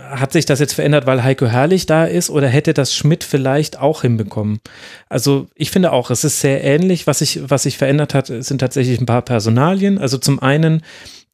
hat 0.00 0.32
sich 0.32 0.46
das 0.46 0.58
jetzt 0.58 0.74
verändert, 0.74 1.06
weil 1.06 1.22
Heiko 1.22 1.46
Herrlich 1.46 1.86
da 1.86 2.04
ist 2.04 2.30
oder 2.30 2.48
hätte 2.48 2.74
das 2.74 2.94
Schmidt 2.94 3.22
vielleicht 3.22 3.78
auch 3.78 4.02
hinbekommen? 4.02 4.60
Also 5.08 5.46
ich 5.54 5.70
finde 5.70 5.92
auch, 5.92 6.10
es 6.10 6.24
ist 6.24 6.40
sehr 6.40 6.64
ähnlich. 6.64 7.06
Was 7.06 7.20
sich 7.20 7.40
was 7.48 7.62
sich 7.62 7.78
verändert 7.78 8.14
hat, 8.14 8.26
sind 8.26 8.58
tatsächlich 8.58 9.00
ein 9.00 9.06
paar 9.06 9.22
Personalien. 9.22 9.98
Also 9.98 10.18
zum 10.18 10.40
einen 10.40 10.82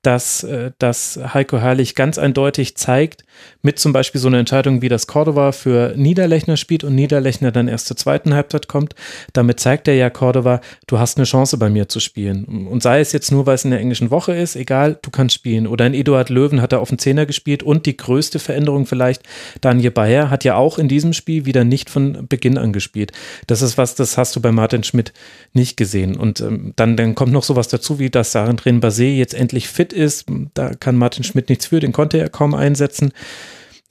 dass, 0.02 0.42
äh, 0.42 0.72
dass 0.78 1.18
Heiko 1.32 1.58
Herrlich 1.58 1.94
ganz 1.94 2.18
eindeutig 2.18 2.76
zeigt, 2.76 3.24
mit 3.62 3.78
zum 3.78 3.92
Beispiel 3.92 4.20
so 4.20 4.28
einer 4.28 4.38
Entscheidung 4.38 4.82
wie 4.82 4.88
das 4.88 5.06
Cordova 5.06 5.52
für 5.52 5.94
Niederlechner 5.96 6.56
spielt 6.56 6.84
und 6.84 6.94
Niederlechner 6.94 7.52
dann 7.52 7.68
erst 7.68 7.86
zur 7.86 7.96
zweiten 7.96 8.34
Halbzeit 8.34 8.68
kommt. 8.68 8.94
Damit 9.32 9.60
zeigt 9.60 9.88
er 9.88 9.94
ja 9.94 10.10
Cordova, 10.10 10.60
du 10.86 10.98
hast 10.98 11.16
eine 11.16 11.24
Chance 11.24 11.56
bei 11.56 11.70
mir 11.70 11.88
zu 11.88 12.00
spielen. 12.00 12.66
Und 12.66 12.82
sei 12.82 13.00
es 13.00 13.12
jetzt 13.12 13.30
nur, 13.30 13.46
weil 13.46 13.54
es 13.54 13.64
in 13.64 13.70
der 13.70 13.80
englischen 13.80 14.10
Woche 14.10 14.34
ist, 14.34 14.56
egal, 14.56 14.98
du 15.00 15.10
kannst 15.10 15.36
spielen. 15.36 15.66
Oder 15.66 15.86
in 15.86 15.94
Eduard 15.94 16.30
Löwen 16.30 16.60
hat 16.60 16.72
er 16.72 16.80
auf 16.80 16.88
den 16.88 16.98
Zehner 16.98 17.26
gespielt 17.26 17.62
und 17.62 17.86
die 17.86 17.96
größte 17.96 18.38
Veränderung 18.38 18.86
vielleicht, 18.86 19.22
Daniel 19.60 19.92
Bayer 19.92 20.30
hat 20.30 20.44
ja 20.44 20.56
auch 20.56 20.78
in 20.78 20.88
diesem 20.88 21.12
Spiel 21.12 21.46
wieder 21.46 21.64
nicht 21.64 21.90
von 21.90 22.26
Beginn 22.28 22.58
an 22.58 22.72
gespielt. 22.72 23.12
Das 23.46 23.62
ist 23.62 23.78
was, 23.78 23.94
das 23.94 24.18
hast 24.18 24.34
du 24.34 24.40
bei 24.40 24.50
Martin 24.50 24.82
Schmidt 24.82 25.12
nicht 25.52 25.76
gesehen. 25.76 26.16
Und 26.16 26.40
ähm, 26.40 26.72
dann, 26.76 26.96
dann 26.96 27.14
kommt 27.14 27.32
noch 27.32 27.44
sowas 27.44 27.68
dazu, 27.68 27.98
wie 27.98 28.10
dass 28.10 28.32
Sarandrin 28.32 28.80
Basé 28.80 29.14
jetzt 29.14 29.34
endlich 29.34 29.68
fit 29.68 29.91
ist. 29.92 30.26
Da 30.54 30.74
kann 30.74 30.96
Martin 30.96 31.24
Schmidt 31.24 31.48
nichts 31.48 31.66
für, 31.66 31.80
den 31.80 31.92
konnte 31.92 32.18
er 32.18 32.28
kaum 32.28 32.54
einsetzen. 32.54 33.12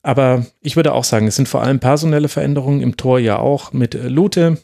Aber 0.04 0.46
ich 0.62 0.76
würde 0.76 0.94
auch 0.94 1.04
sagen, 1.04 1.28
es 1.28 1.36
sind 1.36 1.48
vor 1.48 1.62
allem 1.62 1.80
personelle 1.80 2.28
Veränderungen 2.28 2.82
im 2.82 2.98
Tor 2.98 3.20
ja 3.20 3.38
auch 3.38 3.72
mit 3.72 3.94
äh, 3.94 4.08
Lute, 4.08 4.58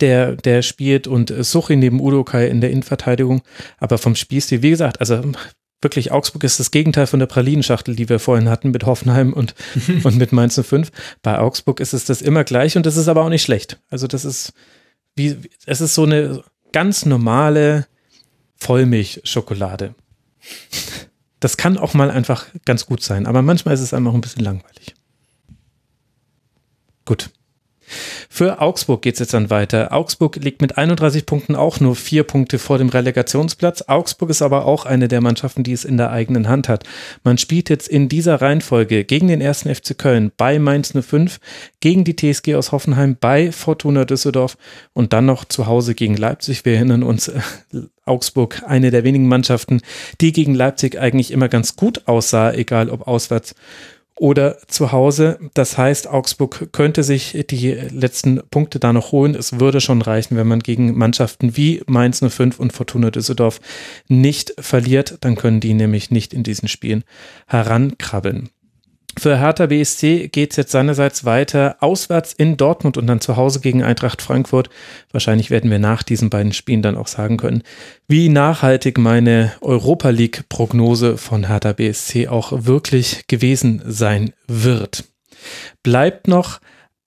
der, 0.00 0.34
der 0.36 0.62
spielt 0.62 1.06
und 1.06 1.30
äh, 1.30 1.44
Suchi 1.44 1.76
neben 1.76 2.00
Udokai 2.00 2.48
in 2.48 2.60
der 2.60 2.70
Innenverteidigung. 2.70 3.42
Aber 3.78 3.98
vom 3.98 4.16
Spielstil, 4.16 4.62
wie 4.62 4.70
gesagt, 4.70 5.00
also 5.00 5.22
wirklich 5.80 6.10
Augsburg 6.10 6.42
ist 6.42 6.58
das 6.58 6.70
Gegenteil 6.70 7.06
von 7.06 7.20
der 7.20 7.26
Pralinenschachtel, 7.26 7.94
die 7.94 8.08
wir 8.08 8.18
vorhin 8.18 8.48
hatten 8.48 8.70
mit 8.70 8.86
Hoffenheim 8.86 9.32
und, 9.32 9.54
und 10.02 10.16
mit 10.16 10.32
Mainz 10.32 10.60
05. 10.60 10.90
Bei 11.22 11.38
Augsburg 11.38 11.78
ist 11.78 11.92
es 11.94 12.04
das 12.04 12.22
immer 12.22 12.42
gleich 12.42 12.76
und 12.76 12.86
das 12.86 12.96
ist 12.96 13.08
aber 13.08 13.22
auch 13.22 13.28
nicht 13.28 13.42
schlecht. 13.42 13.80
Also 13.88 14.06
das 14.06 14.24
ist 14.24 14.52
wie, 15.14 15.36
es 15.66 15.80
ist 15.80 15.94
so 15.94 16.02
eine 16.02 16.42
ganz 16.72 17.06
normale 17.06 17.86
Vollmilchschokolade. 18.56 19.94
Das 21.40 21.56
kann 21.56 21.76
auch 21.76 21.94
mal 21.94 22.10
einfach 22.10 22.46
ganz 22.64 22.86
gut 22.86 23.02
sein, 23.02 23.26
aber 23.26 23.42
manchmal 23.42 23.74
ist 23.74 23.80
es 23.80 23.92
einfach 23.92 24.14
ein 24.14 24.20
bisschen 24.20 24.44
langweilig. 24.44 24.94
Gut. 27.04 27.30
Für 28.30 28.60
Augsburg 28.60 29.02
geht 29.02 29.14
es 29.14 29.20
jetzt 29.20 29.34
dann 29.34 29.50
weiter. 29.50 29.92
Augsburg 29.92 30.36
liegt 30.36 30.62
mit 30.62 30.78
31 30.78 31.26
Punkten 31.26 31.54
auch 31.54 31.80
nur 31.80 31.94
vier 31.94 32.24
Punkte 32.24 32.58
vor 32.58 32.78
dem 32.78 32.88
Relegationsplatz. 32.88 33.84
Augsburg 33.86 34.30
ist 34.30 34.42
aber 34.42 34.64
auch 34.64 34.86
eine 34.86 35.06
der 35.06 35.20
Mannschaften, 35.20 35.62
die 35.62 35.72
es 35.72 35.84
in 35.84 35.96
der 35.96 36.10
eigenen 36.10 36.48
Hand 36.48 36.68
hat. 36.68 36.84
Man 37.22 37.38
spielt 37.38 37.68
jetzt 37.68 37.88
in 37.88 38.08
dieser 38.08 38.40
Reihenfolge 38.40 39.04
gegen 39.04 39.28
den 39.28 39.40
ersten 39.40 39.72
FC 39.72 39.96
Köln 39.96 40.32
bei 40.36 40.58
Mainz 40.58 40.94
05, 40.98 41.38
gegen 41.80 42.04
die 42.04 42.16
TSG 42.16 42.54
aus 42.56 42.72
Hoffenheim 42.72 43.16
bei 43.20 43.52
Fortuna 43.52 44.04
Düsseldorf 44.04 44.56
und 44.94 45.12
dann 45.12 45.26
noch 45.26 45.44
zu 45.44 45.66
Hause 45.66 45.94
gegen 45.94 46.16
Leipzig. 46.16 46.64
Wir 46.64 46.74
erinnern 46.74 47.02
uns, 47.02 47.28
äh, 47.28 47.40
Augsburg, 48.06 48.62
eine 48.66 48.90
der 48.90 49.04
wenigen 49.04 49.28
Mannschaften, 49.28 49.80
die 50.20 50.32
gegen 50.32 50.54
Leipzig 50.54 50.98
eigentlich 50.98 51.30
immer 51.30 51.48
ganz 51.48 51.76
gut 51.76 52.06
aussah, 52.06 52.52
egal 52.52 52.90
ob 52.90 53.06
auswärts 53.06 53.54
oder 54.16 54.58
zu 54.68 54.92
Hause. 54.92 55.38
Das 55.54 55.76
heißt, 55.76 56.08
Augsburg 56.08 56.68
könnte 56.72 57.02
sich 57.02 57.44
die 57.50 57.72
letzten 57.72 58.40
Punkte 58.50 58.78
da 58.78 58.92
noch 58.92 59.12
holen. 59.12 59.34
Es 59.34 59.58
würde 59.58 59.80
schon 59.80 60.02
reichen, 60.02 60.36
wenn 60.36 60.46
man 60.46 60.60
gegen 60.60 60.96
Mannschaften 60.96 61.56
wie 61.56 61.82
Mainz 61.86 62.20
05 62.20 62.60
und 62.60 62.72
Fortuna 62.72 63.10
Düsseldorf 63.10 63.60
nicht 64.08 64.54
verliert. 64.58 65.18
Dann 65.20 65.34
können 65.34 65.60
die 65.60 65.74
nämlich 65.74 66.10
nicht 66.10 66.32
in 66.32 66.44
diesen 66.44 66.68
Spielen 66.68 67.04
herankrabbeln. 67.46 68.50
Für 69.16 69.38
Hertha 69.38 69.66
BSC 69.66 70.28
geht 70.28 70.50
es 70.50 70.56
jetzt 70.56 70.72
seinerseits 70.72 71.24
weiter 71.24 71.76
auswärts 71.80 72.32
in 72.32 72.56
Dortmund 72.56 72.96
und 72.96 73.06
dann 73.06 73.20
zu 73.20 73.36
Hause 73.36 73.60
gegen 73.60 73.82
Eintracht 73.82 74.22
Frankfurt. 74.22 74.70
Wahrscheinlich 75.12 75.50
werden 75.50 75.70
wir 75.70 75.78
nach 75.78 76.02
diesen 76.02 76.30
beiden 76.30 76.52
Spielen 76.52 76.82
dann 76.82 76.96
auch 76.96 77.06
sagen 77.06 77.36
können, 77.36 77.62
wie 78.08 78.28
nachhaltig 78.28 78.98
meine 78.98 79.52
Europa 79.60 80.10
League 80.10 80.48
Prognose 80.48 81.16
von 81.16 81.46
Hertha 81.46 81.72
BSC 81.72 82.28
auch 82.28 82.64
wirklich 82.64 83.26
gewesen 83.28 83.82
sein 83.86 84.32
wird. 84.46 85.04
Bleibt 85.82 86.26
noch 86.26 86.60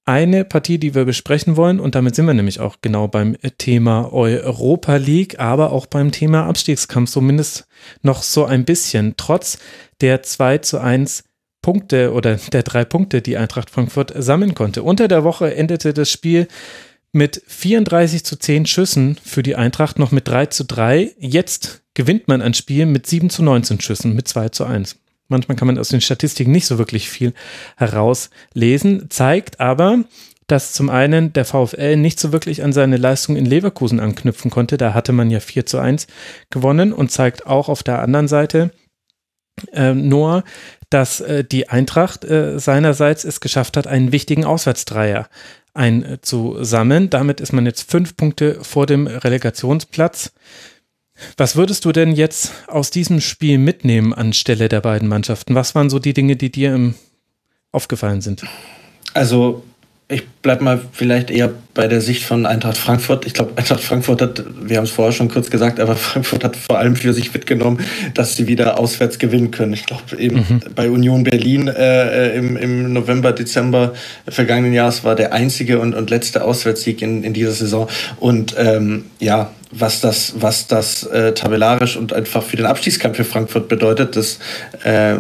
eine 0.06 0.45
Partie, 0.45 0.77
die 0.77 0.95
wir 0.95 1.03
besprechen 1.03 1.58
wollen 1.58 1.82
und 1.82 1.94
damit 1.94 2.16
sind 2.16 2.27
wir 2.27 2.34
nämlich 2.34 2.61
auch 2.61 2.77
genau 2.82 3.10
beim 3.10 3.36
Thema 3.58 4.14
Europa 4.14 4.95
League, 4.95 5.38
aber 5.40 5.74
auch 5.74 5.86
beim 5.86 6.14
Thema 6.14 6.45
Abstiegskampf, 6.45 7.11
zumindest 7.11 7.68
noch 8.03 8.24
so 8.24 8.45
ein 8.45 8.64
bisschen. 8.64 9.16
Trotz 9.18 9.60
der 10.00 10.24
2 10.24 10.60
zu 10.60 10.80
1 10.80 11.26
Punkte 11.68 12.14
oder 12.14 12.40
der 12.54 12.64
drei 12.64 12.86
Punkte, 12.86 13.22
die 13.22 13.36
Eintracht 13.36 13.70
Frankfurt 13.70 14.14
sammeln 14.16 14.56
konnte. 14.56 14.84
Unter 14.84 15.10
der 15.10 15.26
Woche 15.26 15.54
endete 15.54 15.94
das 15.94 16.10
Spiel 16.10 16.48
mit 17.12 17.44
34 17.46 18.24
zu 18.24 18.38
10 18.38 18.66
Schüssen 18.68 19.18
für 19.22 19.44
die 19.44 19.58
Eintracht 19.58 20.00
noch 20.00 20.12
mit 20.12 20.30
3 20.30 20.46
zu 20.46 20.64
3. 20.64 21.12
Jetzt 21.20 21.82
gewinnt 21.94 22.30
man 22.30 22.42
ein 22.42 22.54
Spiel 22.54 22.86
mit 22.86 23.06
7 23.06 23.30
zu 23.30 23.44
19 23.44 23.82
Schüssen 23.82 24.16
mit 24.16 24.30
2 24.30 24.48
zu 24.48 24.64
1. 24.64 24.96
Manchmal 25.28 25.58
kann 25.58 25.68
man 25.68 25.78
aus 25.78 25.90
den 25.90 26.00
Statistiken 26.00 26.54
nicht 26.54 26.68
so 26.68 26.78
wirklich 26.78 27.10
viel 27.10 27.34
herauslesen, 27.76 29.10
zeigt 29.10 29.60
aber, 29.60 30.06
dass 30.48 30.72
zum 30.72 30.90
einen 30.90 31.34
der 31.34 31.44
VfL 31.44 31.98
nicht 31.98 32.18
so 32.18 32.32
wirklich 32.32 32.64
an 32.64 32.72
seine 32.72 32.96
Leistung 32.96 33.36
in 33.36 33.46
Leverkusen 33.46 34.00
anknüpfen 34.00 34.52
konnte. 34.52 34.78
Da 34.78 34.94
hatte 34.94 35.12
man 35.12 35.30
ja 35.30 35.42
4 35.42 35.66
zu 35.66 35.80
1 35.80 36.08
gewonnen 36.50 36.94
und 36.94 37.12
zeigt 37.12 37.46
auch 37.46 37.68
auf 37.68 37.84
der 37.84 38.00
anderen 38.00 38.30
Seite, 38.30 38.72
äh, 39.74 39.94
Noah, 39.94 40.44
dass 40.90 41.20
äh, 41.20 41.44
die 41.44 41.70
Eintracht 41.70 42.24
äh, 42.24 42.60
seinerseits 42.60 43.24
es 43.24 43.40
geschafft 43.40 43.78
hat, 43.78 43.88
einen 43.88 44.12
wichtigen 44.12 44.46
Auswärtsdreier 44.46 45.28
einzusammeln. 45.74 47.10
Damit 47.10 47.40
ist 47.40 47.54
man 47.54 47.66
jetzt 47.66 47.90
fünf 47.90 48.16
Punkte 48.16 48.64
vor 48.64 48.86
dem 48.86 49.08
Relegationsplatz. 49.08 50.34
Was 51.36 51.56
würdest 51.56 51.86
du 51.86 51.92
denn 51.92 52.12
jetzt 52.12 52.52
aus 52.68 52.92
diesem 52.92 53.22
Spiel 53.22 53.58
mitnehmen 53.58 54.14
anstelle 54.14 54.70
der 54.70 54.82
beiden 54.82 55.08
Mannschaften? 55.08 55.56
Was 55.56 55.76
waren 55.76 55.90
so 55.90 56.00
die 56.00 56.14
Dinge, 56.14 56.36
die 56.36 56.52
dir 56.52 56.74
im 56.74 56.96
aufgefallen 57.72 58.22
sind? 58.22 58.44
Also 59.14 59.64
ich 60.10 60.26
bleib 60.42 60.61
mal 60.61 60.80
vielleicht 60.94 61.30
eher 61.30 61.52
bei 61.74 61.90
der 61.90 62.00
Sicht 62.00 62.24
von 62.24 62.45
Eintracht 62.45 62.77
Frankfurt. 62.77 63.26
Ich 63.26 63.34
glaube, 63.34 63.52
Eintracht 63.58 63.82
Frankfurt 63.82 64.22
hat, 64.22 64.44
wir 64.61 64.77
haben 64.77 64.86
es 64.86 64.92
vorher 64.92 65.11
schon 65.11 65.27
kurz 65.27 65.50
gesagt, 65.50 65.82
aber 65.82 65.95
Frankfurt 65.98 66.45
hat 66.45 66.56
vor 66.56 66.77
allem 66.77 66.95
für 66.95 67.14
sich 67.14 67.34
mitgenommen, 67.34 67.82
dass 68.14 68.38
sie 68.38 68.48
wieder 68.48 68.80
auswärts 68.80 69.19
gewinnen 69.19 69.52
können. 69.52 69.74
Ich 69.74 69.86
glaube, 69.86 70.03
eben 70.18 70.38
mhm. 70.38 70.61
bei 70.76 70.90
Union 70.90 71.24
Berlin 71.24 71.68
äh, 71.68 72.38
im, 72.38 72.56
im 72.56 72.94
November, 72.94 73.34
Dezember 73.34 73.94
vergangenen 74.30 74.74
Jahres 74.74 75.03
war 75.03 75.16
der 75.16 75.34
einzige 75.34 75.80
und, 75.80 75.94
und 75.94 76.10
letzte 76.10 76.45
Auswärtssieg 76.45 77.02
in, 77.02 77.26
in 77.26 77.34
dieser 77.34 77.52
Saison. 77.52 77.90
Und 78.18 78.56
ähm, 78.58 79.06
ja, 79.19 79.52
was 79.72 80.00
das, 80.00 80.36
was 80.40 80.68
das 80.68 81.03
äh, 81.03 81.34
tabellarisch 81.34 81.98
und 81.98 82.14
einfach 82.14 82.44
für 82.44 82.56
den 82.56 82.66
Abstiegskampf 82.66 83.18
für 83.18 83.26
Frankfurt 83.26 83.68
bedeutet, 83.68 84.16
das, 84.16 84.40
äh, 84.84 85.18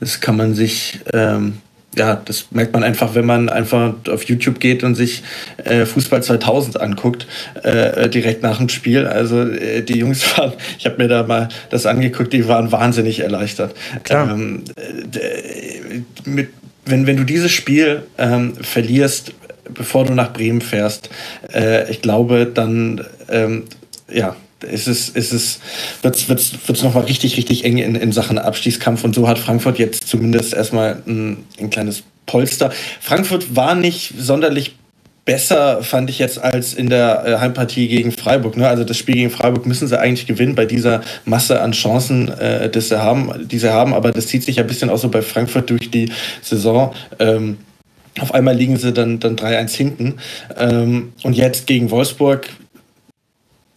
das 0.00 0.20
kann 0.22 0.38
man 0.38 0.54
sich 0.54 1.00
ähm, 1.12 1.58
ja, 2.00 2.14
das 2.24 2.46
merkt 2.50 2.72
man 2.72 2.82
einfach, 2.82 3.14
wenn 3.14 3.26
man 3.26 3.50
einfach 3.50 3.92
auf 4.08 4.24
YouTube 4.24 4.58
geht 4.58 4.82
und 4.84 4.94
sich 4.94 5.22
äh, 5.64 5.84
Fußball 5.84 6.22
2000 6.22 6.80
anguckt, 6.80 7.26
äh, 7.62 8.08
direkt 8.08 8.42
nach 8.42 8.56
dem 8.56 8.70
Spiel. 8.70 9.06
Also 9.06 9.42
äh, 9.42 9.82
die 9.82 9.98
Jungs 9.98 10.24
waren, 10.38 10.54
ich 10.78 10.86
habe 10.86 10.96
mir 10.96 11.08
da 11.08 11.24
mal 11.24 11.50
das 11.68 11.84
angeguckt, 11.84 12.32
die 12.32 12.48
waren 12.48 12.72
wahnsinnig 12.72 13.20
erleichtert. 13.20 13.74
Klar. 14.02 14.30
Ähm, 14.30 14.64
mit, 16.24 16.48
wenn, 16.86 17.06
wenn 17.06 17.18
du 17.18 17.24
dieses 17.24 17.52
Spiel 17.52 18.04
ähm, 18.16 18.54
verlierst, 18.54 19.34
bevor 19.68 20.06
du 20.06 20.14
nach 20.14 20.32
Bremen 20.32 20.62
fährst, 20.62 21.10
äh, 21.52 21.90
ich 21.90 22.00
glaube, 22.00 22.46
dann 22.46 23.04
ähm, 23.28 23.64
ja, 24.10 24.36
ist 24.64 24.88
es, 24.88 25.08
ist 25.08 25.32
es, 25.32 25.60
wird's, 26.02 26.28
wird's, 26.28 26.82
nochmal 26.82 27.04
richtig, 27.04 27.36
richtig 27.36 27.64
eng 27.64 27.78
in, 27.78 27.94
in 27.94 28.12
Sachen 28.12 28.38
Abstiegskampf. 28.38 29.04
Und 29.04 29.14
so 29.14 29.28
hat 29.28 29.38
Frankfurt 29.38 29.78
jetzt 29.78 30.08
zumindest 30.08 30.54
erstmal 30.54 31.02
ein, 31.06 31.44
ein 31.58 31.70
kleines 31.70 32.02
Polster. 32.26 32.72
Frankfurt 33.00 33.56
war 33.56 33.74
nicht 33.74 34.14
sonderlich 34.18 34.74
besser, 35.24 35.82
fand 35.82 36.10
ich 36.10 36.18
jetzt, 36.18 36.42
als 36.42 36.74
in 36.74 36.88
der 36.88 37.24
äh, 37.24 37.36
Heimpartie 37.38 37.88
gegen 37.88 38.12
Freiburg. 38.12 38.56
Ne? 38.56 38.66
Also 38.66 38.84
das 38.84 38.96
Spiel 38.96 39.14
gegen 39.14 39.30
Freiburg 39.30 39.66
müssen 39.66 39.86
sie 39.86 39.98
eigentlich 39.98 40.26
gewinnen 40.26 40.54
bei 40.54 40.64
dieser 40.64 41.02
Masse 41.24 41.60
an 41.60 41.72
Chancen, 41.72 42.28
äh, 42.28 42.70
die, 42.70 42.80
sie 42.80 43.00
haben, 43.00 43.32
die 43.46 43.58
sie 43.58 43.72
haben. 43.72 43.94
Aber 43.94 44.12
das 44.12 44.26
zieht 44.26 44.42
sich 44.42 44.58
ein 44.58 44.66
bisschen 44.66 44.90
auch 44.90 44.98
so 44.98 45.08
bei 45.08 45.22
Frankfurt 45.22 45.70
durch 45.70 45.90
die 45.90 46.10
Saison. 46.42 46.94
Ähm, 47.18 47.58
auf 48.18 48.34
einmal 48.34 48.56
liegen 48.56 48.76
sie 48.76 48.92
dann, 48.92 49.20
dann 49.20 49.36
3-1 49.36 49.76
hinten. 49.76 50.14
Ähm, 50.58 51.12
und 51.22 51.36
jetzt 51.36 51.66
gegen 51.66 51.90
Wolfsburg 51.90 52.48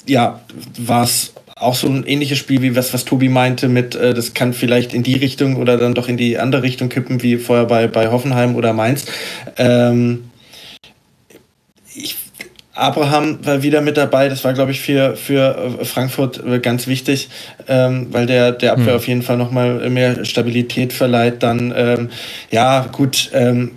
ja, 0.06 0.42
war 0.78 1.04
es 1.04 1.34
auch 1.56 1.76
so 1.76 1.88
ein 1.88 2.06
ähnliches 2.06 2.38
Spiel 2.38 2.62
wie 2.62 2.76
was, 2.76 2.94
was 2.94 3.06
Tobi 3.06 3.30
meinte 3.30 3.68
mit, 3.68 3.96
äh, 3.96 4.14
das 4.14 4.34
kann 4.34 4.54
vielleicht 4.54 4.94
in 4.94 5.04
die 5.04 5.16
Richtung 5.16 5.56
oder 5.56 5.78
dann 5.78 5.94
doch 5.94 6.08
in 6.08 6.18
die 6.18 6.38
andere 6.38 6.64
Richtung 6.64 6.90
kippen, 6.90 7.24
wie 7.24 7.38
vorher 7.38 7.66
bei, 7.66 7.88
bei 7.88 8.10
Hoffenheim 8.10 8.56
oder 8.56 8.74
Mainz. 8.74 9.06
Ähm, 9.58 10.26
ich, 11.96 12.16
Abraham 12.74 13.46
war 13.46 13.62
wieder 13.62 13.82
mit 13.82 13.98
dabei, 13.98 14.30
das 14.30 14.44
war, 14.44 14.54
glaube 14.54 14.72
ich, 14.72 14.82
für, 14.82 15.16
für 15.16 15.78
äh, 15.80 15.86
Frankfurt 15.86 16.44
äh, 16.44 16.60
ganz 16.60 16.88
wichtig, 16.88 17.30
ähm, 17.68 18.08
weil 18.12 18.26
der, 18.26 18.52
der 18.52 18.74
Abwehr 18.74 18.88
hm. 18.88 18.96
auf 18.96 19.08
jeden 19.08 19.22
Fall 19.22 19.38
nochmal 19.38 19.90
mehr 19.92 20.26
Stabilität 20.26 20.92
verleiht. 20.92 21.44
Dann, 21.44 21.72
ähm, 21.76 22.10
ja, 22.50 22.88
gut, 22.92 23.30
ähm, 23.34 23.72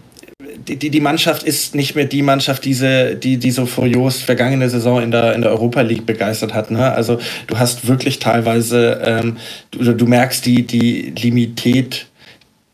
die, 0.74 0.90
die 0.90 1.00
Mannschaft 1.00 1.42
ist 1.42 1.74
nicht 1.74 1.94
mehr 1.94 2.04
die 2.04 2.22
Mannschaft, 2.22 2.64
diese, 2.64 3.14
die, 3.14 3.36
die 3.38 3.50
so 3.50 3.66
furios 3.66 4.20
vergangene 4.20 4.68
Saison 4.68 5.02
in 5.02 5.10
der, 5.10 5.34
in 5.34 5.42
der 5.42 5.50
Europa 5.50 5.80
League 5.80 6.06
begeistert 6.06 6.54
hat. 6.54 6.70
Ne? 6.70 6.92
Also 6.92 7.18
du 7.46 7.58
hast 7.58 7.86
wirklich 7.86 8.18
teilweise, 8.18 9.00
ähm, 9.04 9.36
du, 9.70 9.92
du 9.92 10.06
merkst 10.06 10.44
die, 10.44 10.66
die 10.66 11.12
Limität 11.16 12.06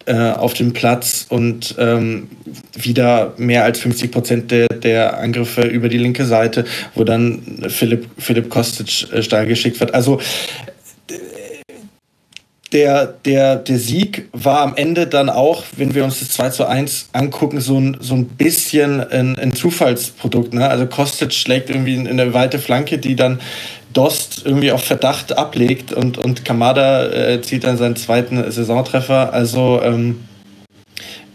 äh, 0.06 0.32
auf 0.32 0.54
dem 0.54 0.72
Platz 0.72 1.26
und 1.28 1.76
ähm, 1.78 2.28
wieder 2.74 3.34
mehr 3.36 3.64
als 3.64 3.78
50 3.80 4.10
Prozent 4.10 4.50
der, 4.50 4.66
der 4.68 5.18
Angriffe 5.18 5.62
über 5.62 5.88
die 5.88 5.98
linke 5.98 6.24
Seite, 6.24 6.64
wo 6.94 7.04
dann 7.04 7.68
Philipp, 7.68 8.06
Philipp 8.18 8.50
Kostic 8.50 9.12
äh, 9.12 9.22
steil 9.22 9.46
geschickt 9.46 9.78
wird. 9.78 9.94
Also 9.94 10.20
der, 12.72 13.06
der, 13.06 13.56
der 13.56 13.78
Sieg 13.78 14.28
war 14.32 14.60
am 14.60 14.74
Ende 14.76 15.06
dann 15.06 15.28
auch, 15.28 15.64
wenn 15.76 15.94
wir 15.94 16.04
uns 16.04 16.20
das 16.20 16.30
2 16.30 16.50
zu 16.50 16.66
1 16.66 17.10
angucken, 17.12 17.60
so 17.60 17.78
ein, 17.78 17.98
so 18.00 18.14
ein 18.14 18.26
bisschen 18.26 19.00
ein, 19.00 19.38
ein 19.38 19.52
Zufallsprodukt. 19.52 20.54
Ne? 20.54 20.68
Also 20.68 20.86
Kostic 20.86 21.32
schlägt 21.32 21.70
irgendwie 21.70 21.94
in 21.94 22.08
eine 22.08 22.32
weite 22.34 22.58
Flanke, 22.58 22.98
die 22.98 23.16
dann 23.16 23.40
Dost 23.92 24.42
irgendwie 24.46 24.72
auf 24.72 24.84
Verdacht 24.84 25.36
ablegt 25.36 25.92
und, 25.92 26.16
und 26.16 26.46
Kamada 26.46 27.08
äh, 27.10 27.42
zieht 27.42 27.64
dann 27.64 27.76
seinen 27.76 27.96
zweiten 27.96 28.50
Saisontreffer. 28.50 29.34
Also 29.34 29.82
ähm, 29.82 30.24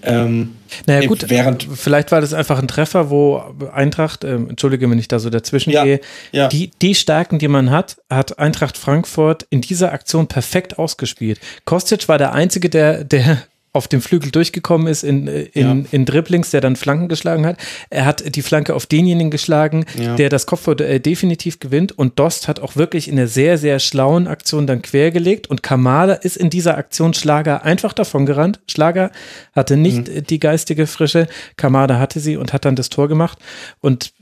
ähm, 0.01 0.57
naja 0.85 1.07
gut, 1.07 1.29
während 1.29 1.67
vielleicht 1.75 2.11
war 2.11 2.21
das 2.21 2.33
einfach 2.33 2.59
ein 2.59 2.67
Treffer, 2.67 3.09
wo 3.09 3.41
Eintracht, 3.73 4.23
äh, 4.23 4.35
entschuldige, 4.35 4.89
wenn 4.89 4.99
ich 4.99 5.07
da 5.07 5.19
so 5.19 5.29
dazwischen 5.29 5.71
ja, 5.71 5.83
gehe, 5.83 5.99
ja. 6.31 6.47
Die, 6.47 6.71
die 6.81 6.95
Stärken, 6.95 7.39
die 7.39 7.47
man 7.47 7.71
hat, 7.71 7.97
hat 8.09 8.39
Eintracht 8.39 8.77
Frankfurt 8.77 9.45
in 9.49 9.61
dieser 9.61 9.93
Aktion 9.93 10.27
perfekt 10.27 10.77
ausgespielt. 10.77 11.39
Kostic 11.65 12.07
war 12.07 12.17
der 12.17 12.33
Einzige, 12.33 12.69
der, 12.69 13.03
der 13.03 13.43
auf 13.77 13.88
dem 13.88 14.01
Flügel 14.01 14.31
durchgekommen 14.31 14.88
ist 14.88 15.03
in, 15.03 15.27
in, 15.27 15.51
ja. 15.53 15.85
in 15.91 16.06
Dribblings, 16.06 16.51
der 16.51 16.61
dann 16.61 16.75
Flanken 16.75 17.07
geschlagen 17.07 17.45
hat. 17.45 17.57
Er 17.89 18.06
hat 18.06 18.35
die 18.35 18.41
Flanke 18.41 18.75
auf 18.75 18.85
denjenigen 18.85 19.31
geschlagen, 19.31 19.85
ja. 19.97 20.15
der 20.15 20.30
das 20.30 20.45
Kopfballduell 20.45 20.99
definitiv 20.99 21.59
gewinnt. 21.59 21.97
Und 21.97 22.19
Dost 22.19 22.47
hat 22.47 22.59
auch 22.59 22.75
wirklich 22.75 23.07
in 23.07 23.17
einer 23.17 23.27
sehr, 23.27 23.57
sehr 23.57 23.80
schlauen 23.80 24.27
Aktion 24.27 24.67
dann 24.67 24.81
quergelegt. 24.81 25.47
Und 25.47 25.64
Kamada 25.64 26.14
ist 26.14 26.38
in 26.38 26.49
dieser 26.49 26.77
Aktion 26.77 27.14
Schlager 27.14 27.64
einfach 27.64 27.93
davon 27.93 28.25
gerannt. 28.25 28.59
Schlager 28.67 29.11
hatte 29.53 29.77
nicht 29.77 30.07
mhm. 30.07 30.23
die 30.25 30.39
geistige 30.39 30.88
Frische. 30.88 31.27
Kamada 31.56 31.99
hatte 31.99 32.19
sie 32.19 32.38
und 32.38 32.53
hat 32.53 32.65
dann 32.65 32.75
das 32.75 32.89
Tor 32.89 33.07
gemacht. 33.07 33.38
Und 33.80 34.14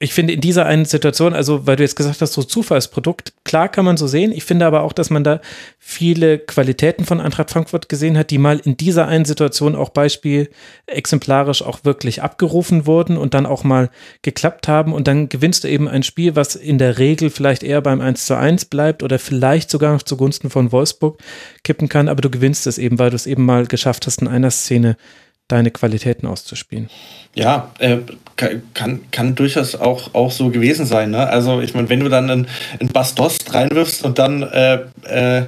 ich 0.00 0.12
finde 0.14 0.32
in 0.32 0.40
dieser 0.40 0.64
einen 0.64 0.84
Situation, 0.84 1.34
also 1.34 1.66
weil 1.66 1.74
du 1.74 1.82
jetzt 1.82 1.96
gesagt 1.96 2.20
hast, 2.20 2.32
so 2.32 2.44
Zufallsprodukt, 2.44 3.32
klar 3.44 3.68
kann 3.68 3.84
man 3.84 3.96
so 3.96 4.06
sehen. 4.06 4.30
Ich 4.30 4.44
finde 4.44 4.64
aber 4.66 4.82
auch, 4.82 4.92
dass 4.92 5.10
man 5.10 5.24
da 5.24 5.40
viele 5.78 6.38
Qualitäten 6.38 7.04
von 7.04 7.20
Eintracht 7.20 7.50
Frankfurt 7.50 7.88
gesehen 7.88 8.16
hat, 8.16 8.30
die 8.30 8.38
mal 8.38 8.60
in 8.62 8.76
dieser 8.76 9.08
einen 9.08 9.24
Situation 9.24 9.74
auch 9.74 9.88
Beispiel 9.88 10.50
exemplarisch 10.86 11.62
auch 11.62 11.80
wirklich 11.84 12.22
abgerufen 12.22 12.86
wurden 12.86 13.16
und 13.16 13.34
dann 13.34 13.44
auch 13.44 13.64
mal 13.64 13.90
geklappt 14.22 14.68
haben. 14.68 14.92
Und 14.92 15.08
dann 15.08 15.28
gewinnst 15.28 15.64
du 15.64 15.68
eben 15.68 15.88
ein 15.88 16.04
Spiel, 16.04 16.36
was 16.36 16.54
in 16.54 16.78
der 16.78 16.98
Regel 16.98 17.28
vielleicht 17.28 17.64
eher 17.64 17.80
beim 17.80 18.00
1 18.00 18.26
zu 18.26 18.36
1 18.36 18.66
bleibt 18.66 19.02
oder 19.02 19.18
vielleicht 19.18 19.68
sogar 19.68 19.92
noch 19.92 20.04
zugunsten 20.04 20.48
von 20.48 20.70
Wolfsburg 20.70 21.18
kippen 21.64 21.88
kann, 21.88 22.08
aber 22.08 22.20
du 22.20 22.30
gewinnst 22.30 22.68
es 22.68 22.78
eben, 22.78 23.00
weil 23.00 23.10
du 23.10 23.16
es 23.16 23.26
eben 23.26 23.44
mal 23.44 23.66
geschafft 23.66 24.06
hast, 24.06 24.22
in 24.22 24.28
einer 24.28 24.52
Szene 24.52 24.96
deine 25.48 25.70
Qualitäten 25.70 26.26
auszuspielen. 26.26 26.88
Ja, 27.34 27.72
äh, 27.78 27.98
kann, 28.74 29.00
kann 29.10 29.34
durchaus 29.34 29.74
auch, 29.74 30.14
auch 30.14 30.30
so 30.30 30.50
gewesen 30.50 30.86
sein. 30.86 31.10
Ne? 31.10 31.28
Also 31.28 31.60
ich 31.60 31.74
meine, 31.74 31.88
wenn 31.88 32.00
du 32.00 32.08
dann 32.08 32.30
einen, 32.30 32.46
einen 32.78 32.90
Bastost 32.90 33.52
reinwirfst 33.54 34.04
und 34.04 34.18
dann 34.18 34.42
äh, 34.42 34.80
äh, 35.04 35.46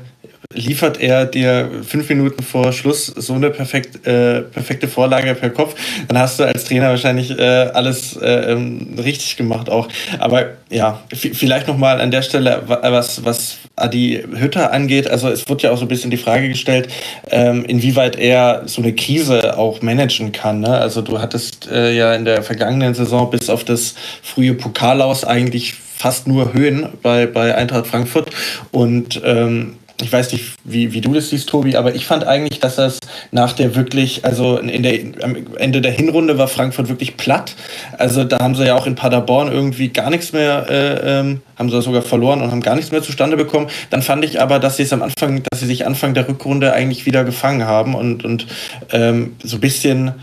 liefert 0.53 1.01
er 1.01 1.27
dir 1.27 1.71
fünf 1.87 2.09
Minuten 2.09 2.43
vor 2.43 2.73
Schluss 2.73 3.07
so 3.07 3.35
eine 3.35 3.51
perfekt, 3.51 4.05
äh, 4.05 4.41
perfekte 4.41 4.89
Vorlage 4.89 5.37
per 5.37 5.51
Kopf, 5.51 5.77
dann 6.09 6.19
hast 6.19 6.41
du 6.41 6.45
als 6.45 6.65
Trainer 6.65 6.89
wahrscheinlich 6.89 7.39
äh, 7.39 7.43
alles 7.43 8.17
äh, 8.17 8.53
ähm, 8.53 8.97
richtig 8.99 9.37
gemacht 9.37 9.71
auch. 9.71 9.87
Aber 10.19 10.55
ja, 10.69 11.03
vielleicht 11.13 11.69
nochmal 11.69 12.01
an 12.01 12.11
der 12.11 12.23
Stelle, 12.23 12.65
was, 12.67 13.25
was 13.25 13.59
Adi 13.77 14.25
Hütter 14.35 14.73
angeht, 14.73 15.09
also 15.09 15.29
es 15.29 15.49
wird 15.49 15.63
ja 15.63 15.71
auch 15.71 15.79
so 15.79 15.85
ein 15.85 15.89
bisschen 15.89 16.11
die 16.11 16.17
Frage 16.17 16.49
gestellt, 16.49 16.89
ähm, 17.31 17.65
inwieweit 17.65 18.19
er 18.19 18.63
so 18.67 18.83
eine 18.83 18.93
Krise 18.93 19.57
auch 19.57 19.83
managen 19.83 20.33
kann. 20.33 20.61
Ne? 20.61 20.77
Also 20.77 21.01
du 21.01 21.21
hattest 21.21 21.71
äh, 21.71 21.95
ja 21.95 22.13
in 22.15 22.25
der 22.25 22.43
vergangenen 22.43 22.95
Saison 22.95 23.31
bis 23.31 23.51
auf 23.51 23.63
das 23.63 23.95
frühe 24.21 24.55
Pokalaus 24.55 25.25
eigentlich 25.25 25.75
fast 25.75 26.27
nur 26.27 26.55
Höhen 26.55 26.89
bei, 27.03 27.27
bei 27.27 27.55
Eintracht 27.55 27.87
Frankfurt 27.87 28.31
und 28.73 29.21
ähm, 29.25 29.77
ich 30.03 30.13
weiß 30.13 30.33
nicht, 30.33 30.55
wie, 30.65 30.93
wie 30.93 31.01
du 31.01 31.15
das 31.15 31.31
siehst, 31.31 31.49
Tobi, 31.49 31.77
aber 31.77 31.95
ich 31.95 32.07
fand 32.07 32.25
eigentlich, 32.25 32.61
dass 32.61 32.77
das 32.77 32.99
nach 33.31 33.53
der 33.53 33.75
wirklich, 33.75 34.25
also 34.25 34.59
in 34.59 34.83
der, 34.83 34.99
am 35.23 35.37
Ende 35.57 35.81
der 35.81 35.93
Hinrunde 35.93 36.39
war 36.39 36.49
Frankfurt 36.49 36.89
wirklich 36.89 37.17
platt. 37.17 37.55
Also 37.99 38.25
da 38.25 38.39
haben 38.41 38.55
sie 38.55 38.67
ja 38.67 38.75
auch 38.77 38.87
in 38.87 38.95
Paderborn 38.95 39.51
irgendwie 39.51 39.89
gar 39.89 40.11
nichts 40.11 40.33
mehr, 40.33 40.67
äh, 40.69 41.21
ähm, 41.21 41.43
haben 41.57 41.71
sie 41.71 41.83
sogar 41.83 42.03
verloren 42.03 42.41
und 42.41 42.51
haben 42.51 42.63
gar 42.63 42.77
nichts 42.77 42.91
mehr 42.91 43.03
zustande 43.03 43.37
bekommen. 43.37 43.69
Dann 43.91 44.03
fand 44.03 44.25
ich 44.25 44.41
aber, 44.41 44.59
dass 44.59 44.77
sie 44.77 44.85
es 44.85 44.93
am 44.93 45.03
Anfang, 45.03 45.43
dass 45.51 45.61
sie 45.61 45.67
sich 45.67 45.87
Anfang 45.87 46.15
der 46.15 46.29
Rückrunde 46.29 46.73
eigentlich 46.73 47.07
wieder 47.07 47.25
gefangen 47.25 47.67
haben 47.67 47.95
und, 47.95 48.25
und 48.25 48.47
ähm, 48.93 49.37
so 49.43 49.57
ein 49.57 49.61
bisschen 49.61 50.15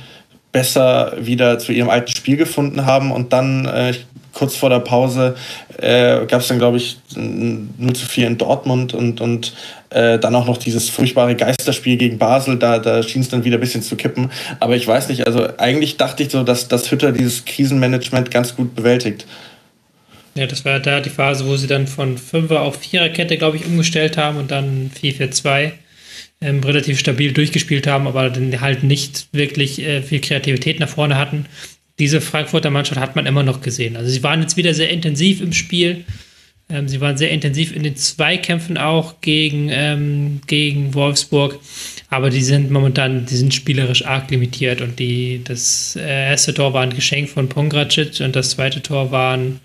besser 0.52 1.14
wieder 1.20 1.60
zu 1.60 1.72
ihrem 1.72 1.90
alten 1.90 2.10
Spiel 2.16 2.38
gefunden 2.38 2.86
haben 2.86 3.12
und 3.12 3.34
dann 3.34 3.66
äh, 3.66 3.94
kurz 4.38 4.56
vor 4.56 4.70
der 4.70 4.80
Pause 4.80 5.36
äh, 5.80 6.26
gab 6.28 6.42
es 6.42 6.48
dann, 6.48 6.60
glaube 6.60 6.78
ich, 6.78 6.98
0 7.16 7.94
zu 7.94 8.06
4 8.06 8.28
in 8.28 8.38
Dortmund 8.38 8.94
und, 8.94 9.20
und 9.20 9.54
äh, 9.90 10.20
dann 10.20 10.36
auch 10.36 10.46
noch 10.46 10.58
dieses 10.58 10.90
furchtbare 10.90 11.36
Geisterspiel 11.36 11.98
gegen 11.98 12.20
Basel, 12.20 12.58
da, 12.58 12.78
da 12.78 13.02
schien 13.02 13.22
es 13.22 13.30
dann 13.30 13.44
wieder 13.44 13.58
ein 13.58 13.62
bisschen 13.62 13.82
zu 13.82 13.96
kippen. 13.96 14.30
Aber 14.60 14.76
ich 14.76 14.88
weiß 14.88 15.10
nicht, 15.10 15.26
also 15.26 15.48
eigentlich 15.58 15.98
dachte 15.98 16.22
ich 16.22 16.30
so, 16.30 16.44
dass, 16.44 16.68
dass 16.68 16.92
Hütter 16.92 17.12
dieses 17.12 17.46
Krisenmanagement 17.46 18.30
ganz 18.30 18.56
gut 18.56 18.76
bewältigt. 18.76 19.26
Ja, 20.36 20.46
das 20.46 20.64
war 20.66 20.80
da 20.80 21.02
die 21.02 21.10
Phase, 21.10 21.48
wo 21.48 21.56
sie 21.56 21.66
dann 21.66 21.88
von 21.88 22.16
5er 22.16 22.58
auf 22.58 22.80
4er 22.80 23.10
Kette, 23.10 23.38
glaube 23.38 23.58
ich, 23.58 23.66
umgestellt 23.66 24.18
haben 24.18 24.38
und 24.38 24.52
dann 24.52 24.92
4-4-2 25.02 25.72
ähm, 26.42 26.64
relativ 26.64 27.00
stabil 27.00 27.32
durchgespielt 27.32 27.88
haben, 27.88 28.06
aber 28.06 28.30
dann 28.30 28.62
halt 28.62 28.84
nicht 28.84 29.30
wirklich 29.32 29.82
äh, 29.82 30.04
viel 30.04 30.22
Kreativität 30.22 30.80
nach 30.80 30.90
vorne 30.90 31.18
hatten 31.18 31.48
diese 32.00 32.22
Frankfurter 32.22 32.70
Mannschaft 32.70 33.00
hat 33.00 33.16
man 33.16 33.26
immer 33.26 33.44
noch 33.44 33.62
gesehen. 33.62 33.96
Also 33.96 34.10
sie 34.10 34.24
waren 34.24 34.42
jetzt 34.42 34.58
wieder 34.58 34.74
sehr 34.74 34.90
intensiv 34.90 35.42
im 35.42 35.54
Spiel. 35.54 36.06
Ähm, 36.70 36.88
sie 36.88 37.02
waren 37.02 37.18
sehr 37.18 37.32
intensiv 37.32 37.76
in 37.76 37.84
den 37.84 37.96
Zweikämpfen 37.96 38.78
auch 38.78 39.22
gegen, 39.22 39.70
ähm, 39.72 40.42
gegen 40.48 40.94
Wolfsburg. 40.94 41.60
Aber 42.10 42.30
die 42.30 42.44
sind 42.44 42.72
momentan, 42.72 43.26
die 43.26 43.36
sind 43.36 43.54
spielerisch 43.54 44.06
arg 44.06 44.30
limitiert. 44.30 44.82
Und 44.82 45.00
die, 45.00 45.42
das 45.44 45.96
äh, 45.96 46.30
erste 46.30 46.54
Tor 46.54 46.74
war 46.74 46.84
ein 46.84 46.94
Geschenk 46.94 47.30
von 47.30 47.50
Pongracic 47.50 48.20
und 48.20 48.36
das 48.36 48.52
zweite 48.52 48.82
Tor 48.82 49.12
war, 49.12 49.36
ein, 49.36 49.60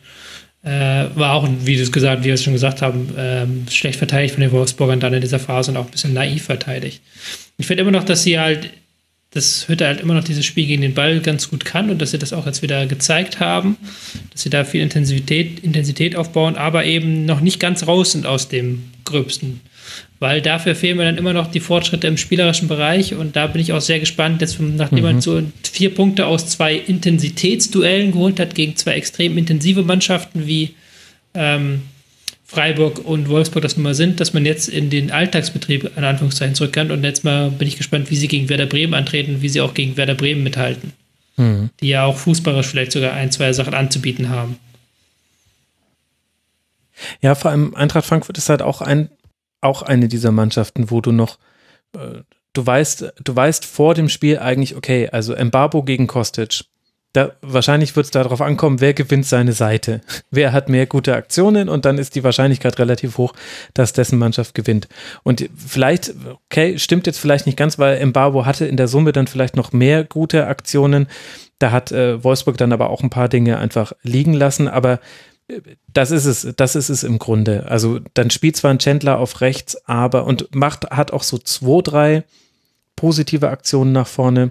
äh, 0.65 1.07
war 1.15 1.35
auch, 1.35 1.47
wie 1.65 1.77
du 1.77 1.83
es 1.83 1.93
gesagt, 1.93 2.23
wie 2.23 2.29
wir 2.29 2.35
es 2.35 2.45
schon 2.45 2.55
gesagt 2.55 2.81
haben, 2.81 3.15
äh, 3.17 3.71
schlecht 3.71 3.99
verteidigt 3.99 4.35
von 4.35 4.43
den 4.43 4.53
Wolfsburgern 4.53 5.01
dann 5.01 5.13
in 5.13 5.21
dieser 5.21 5.39
Phase 5.41 5.71
und 5.71 5.77
auch 5.77 5.87
ein 5.87 5.91
bisschen 5.91 6.15
naiv 6.15 6.45
verteidigt. 6.45 7.03
Ich 7.59 7.67
finde 7.67 7.83
immer 7.83 7.91
noch, 7.91 8.05
dass 8.05 8.23
sie 8.23 8.39
halt 8.39 8.71
dass 9.35 9.67
Hütte 9.67 9.87
halt 9.87 10.01
immer 10.01 10.15
noch 10.15 10.25
dieses 10.25 10.45
Spiel 10.45 10.67
gegen 10.67 10.83
den 10.83 10.95
Ball 10.95 11.21
ganz 11.21 11.49
gut 11.49 11.65
kann 11.65 11.91
und 11.91 12.01
dass 12.01 12.11
sie 12.11 12.19
das 12.19 12.33
auch 12.33 12.47
jetzt 12.47 12.63
wieder 12.63 12.87
gezeigt 12.87 13.41
haben, 13.41 13.77
dass 14.31 14.43
sie 14.43 14.51
da 14.51 14.65
viel 14.65 14.83
Intensität, 14.83 15.61
Intensität 15.61 16.17
aufbauen, 16.17 16.57
aber 16.57 16.85
eben 16.85 17.25
noch 17.25 17.41
nicht 17.41 17.59
ganz 17.59 17.87
raus 17.87 18.13
sind 18.13 18.27
aus 18.27 18.49
dem 18.49 18.85
Gröbsten. 19.05 19.61
Weil 20.21 20.43
dafür 20.43 20.75
fehlen 20.75 20.99
mir 20.99 21.05
dann 21.05 21.17
immer 21.17 21.33
noch 21.33 21.51
die 21.51 21.61
Fortschritte 21.61 22.07
im 22.07 22.17
spielerischen 22.17 22.69
Bereich 22.69 23.15
und 23.15 23.35
da 23.35 23.47
bin 23.47 23.61
ich 23.61 23.73
auch 23.73 23.81
sehr 23.81 24.01
gespannt, 24.01 24.41
jetzt, 24.43 24.61
nachdem 24.61 24.99
mhm. 24.99 25.05
man 25.05 25.21
so 25.21 25.43
vier 25.65 25.95
Punkte 25.95 26.27
aus 26.27 26.47
zwei 26.47 26.77
Intensitätsduellen 26.77 28.13
geholt 28.13 28.39
hat 28.39 28.55
gegen 28.55 28.77
zwei 28.77 28.93
extrem 28.93 29.39
intensive 29.39 29.83
Mannschaften 29.83 30.47
wie 30.47 30.75
ähm, 31.35 31.83
Freiburg 32.53 32.99
und 32.99 33.31
Wolfsburg 33.31 33.63
das 33.63 33.77
nun 33.77 33.85
mal 33.85 33.95
sind, 33.95 34.21
dass 34.21 34.35
man 34.35 34.45
jetzt 34.45 34.69
in 34.69 34.91
den 34.91 35.11
Alltagsbetrieb 35.11 35.97
in 35.97 36.05
Anführungszeichen 36.05 36.55
zurückkannt. 36.55 36.91
Und 36.91 37.03
jetzt 37.03 37.25
mal 37.25 37.51
bin 37.51 37.67
ich 37.67 37.79
gespannt, 37.79 38.11
wie 38.11 38.17
sie 38.17 38.29
gegen 38.29 38.51
Werder 38.51 38.67
Bremen 38.67 38.93
antreten, 38.93 39.41
wie 39.41 39.49
sie 39.49 39.63
auch 39.63 39.73
gegen 39.73 39.97
Werder 39.97 40.15
Bremen 40.15 40.43
mithalten. 40.43 40.93
Mhm. 41.39 41.71
Die 41.81 41.89
ja 41.89 42.05
auch 42.05 42.19
fußballerisch 42.19 42.67
vielleicht 42.67 42.93
sogar 42.93 43.15
ein, 43.15 43.31
zwei 43.31 43.55
Sachen 43.55 43.73
anzubieten 43.73 44.29
haben. 44.29 44.59
Ja, 47.23 47.35
vor 47.35 47.51
allem 47.51 47.75
Eintracht 47.75 48.05
Frankfurt 48.05 48.37
ist 48.37 48.51
halt 48.51 48.61
auch 48.61 48.83
ein, 48.83 49.09
auch 49.63 49.81
eine 49.81 50.09
dieser 50.09 50.31
Mannschaften, 50.31 50.91
wo 50.91 51.01
du 51.01 51.11
noch, 51.11 51.39
äh, 51.97 52.21
du 52.53 52.67
weißt, 52.67 53.15
du 53.25 53.35
weißt 53.35 53.65
vor 53.65 53.95
dem 53.95 54.11
Spiel 54.11 54.39
eigentlich, 54.39 54.77
okay, 54.77 55.09
also 55.11 55.33
Embarbo 55.33 55.83
gegen 55.85 56.07
Kostic, 56.07 56.65
da, 57.13 57.33
wahrscheinlich 57.43 57.95
wird 57.95 58.07
es 58.07 58.11
darauf 58.11 58.41
ankommen, 58.41 58.81
wer 58.81 58.95
gewinnt 58.95 59.27
seine 59.27 59.53
Seite. 59.53 60.01
Wer 60.31 60.53
hat 60.53 60.71
mehr 60.71 60.87
gute 60.87 61.15
Aktionen 61.15 61.69
und 61.69 61.85
dann 61.85 61.99
ist 61.99 62.15
die 62.15 62.25
Wahrscheinlichkeit 62.25 62.79
relativ 62.79 63.19
hoch, 63.19 63.35
dass 63.75 63.93
dessen 63.93 64.19
Mannschaft 64.19 64.55
gewinnt. 64.55 64.89
Und 65.23 65.49
vielleicht, 65.55 66.15
okay, 66.47 66.79
stimmt 66.79 67.07
jetzt 67.07 67.19
vielleicht 67.19 67.45
nicht 67.45 67.59
ganz, 67.59 67.79
weil 67.79 67.99
Embarbo 67.99 68.47
hatte 68.47 68.65
in 68.65 68.79
der 68.79 68.89
Summe 68.89 69.13
dann 69.13 69.27
vielleicht 69.27 69.57
noch 69.57 69.73
mehr 69.73 70.05
gute 70.05 70.47
Aktionen. 70.47 71.07
Da 71.59 71.71
hat 71.71 71.93
äh, 71.93 72.25
Wolfsburg 72.25 72.57
dann 72.57 72.73
aber 72.73 72.89
auch 72.89 73.03
ein 73.03 73.11
paar 73.11 73.29
Dinge 73.29 73.59
einfach 73.59 73.93
liegen 74.03 74.33
lassen, 74.33 74.67
aber 74.67 74.99
äh, 75.49 75.61
das 75.93 76.13
ist 76.13 76.25
es, 76.25 76.55
das 76.57 76.77
ist 76.77 76.89
es 76.89 77.05
im 77.05 77.19
Grunde. 77.19 77.67
Also 77.69 78.01
dann 78.15 78.31
spielt 78.31 78.57
zwar 78.57 78.71
ein 78.71 78.79
Chandler 78.79 79.19
auf 79.19 79.43
rechts, 79.43 79.77
aber 79.87 80.25
und 80.25 80.55
macht, 80.55 80.91
hat 80.91 81.13
auch 81.13 81.23
so 81.23 81.37
zwei, 81.37 81.83
drei 81.83 82.25
positive 82.97 83.51
Aktionen 83.51 83.93
nach 83.93 84.07
vorne 84.07 84.51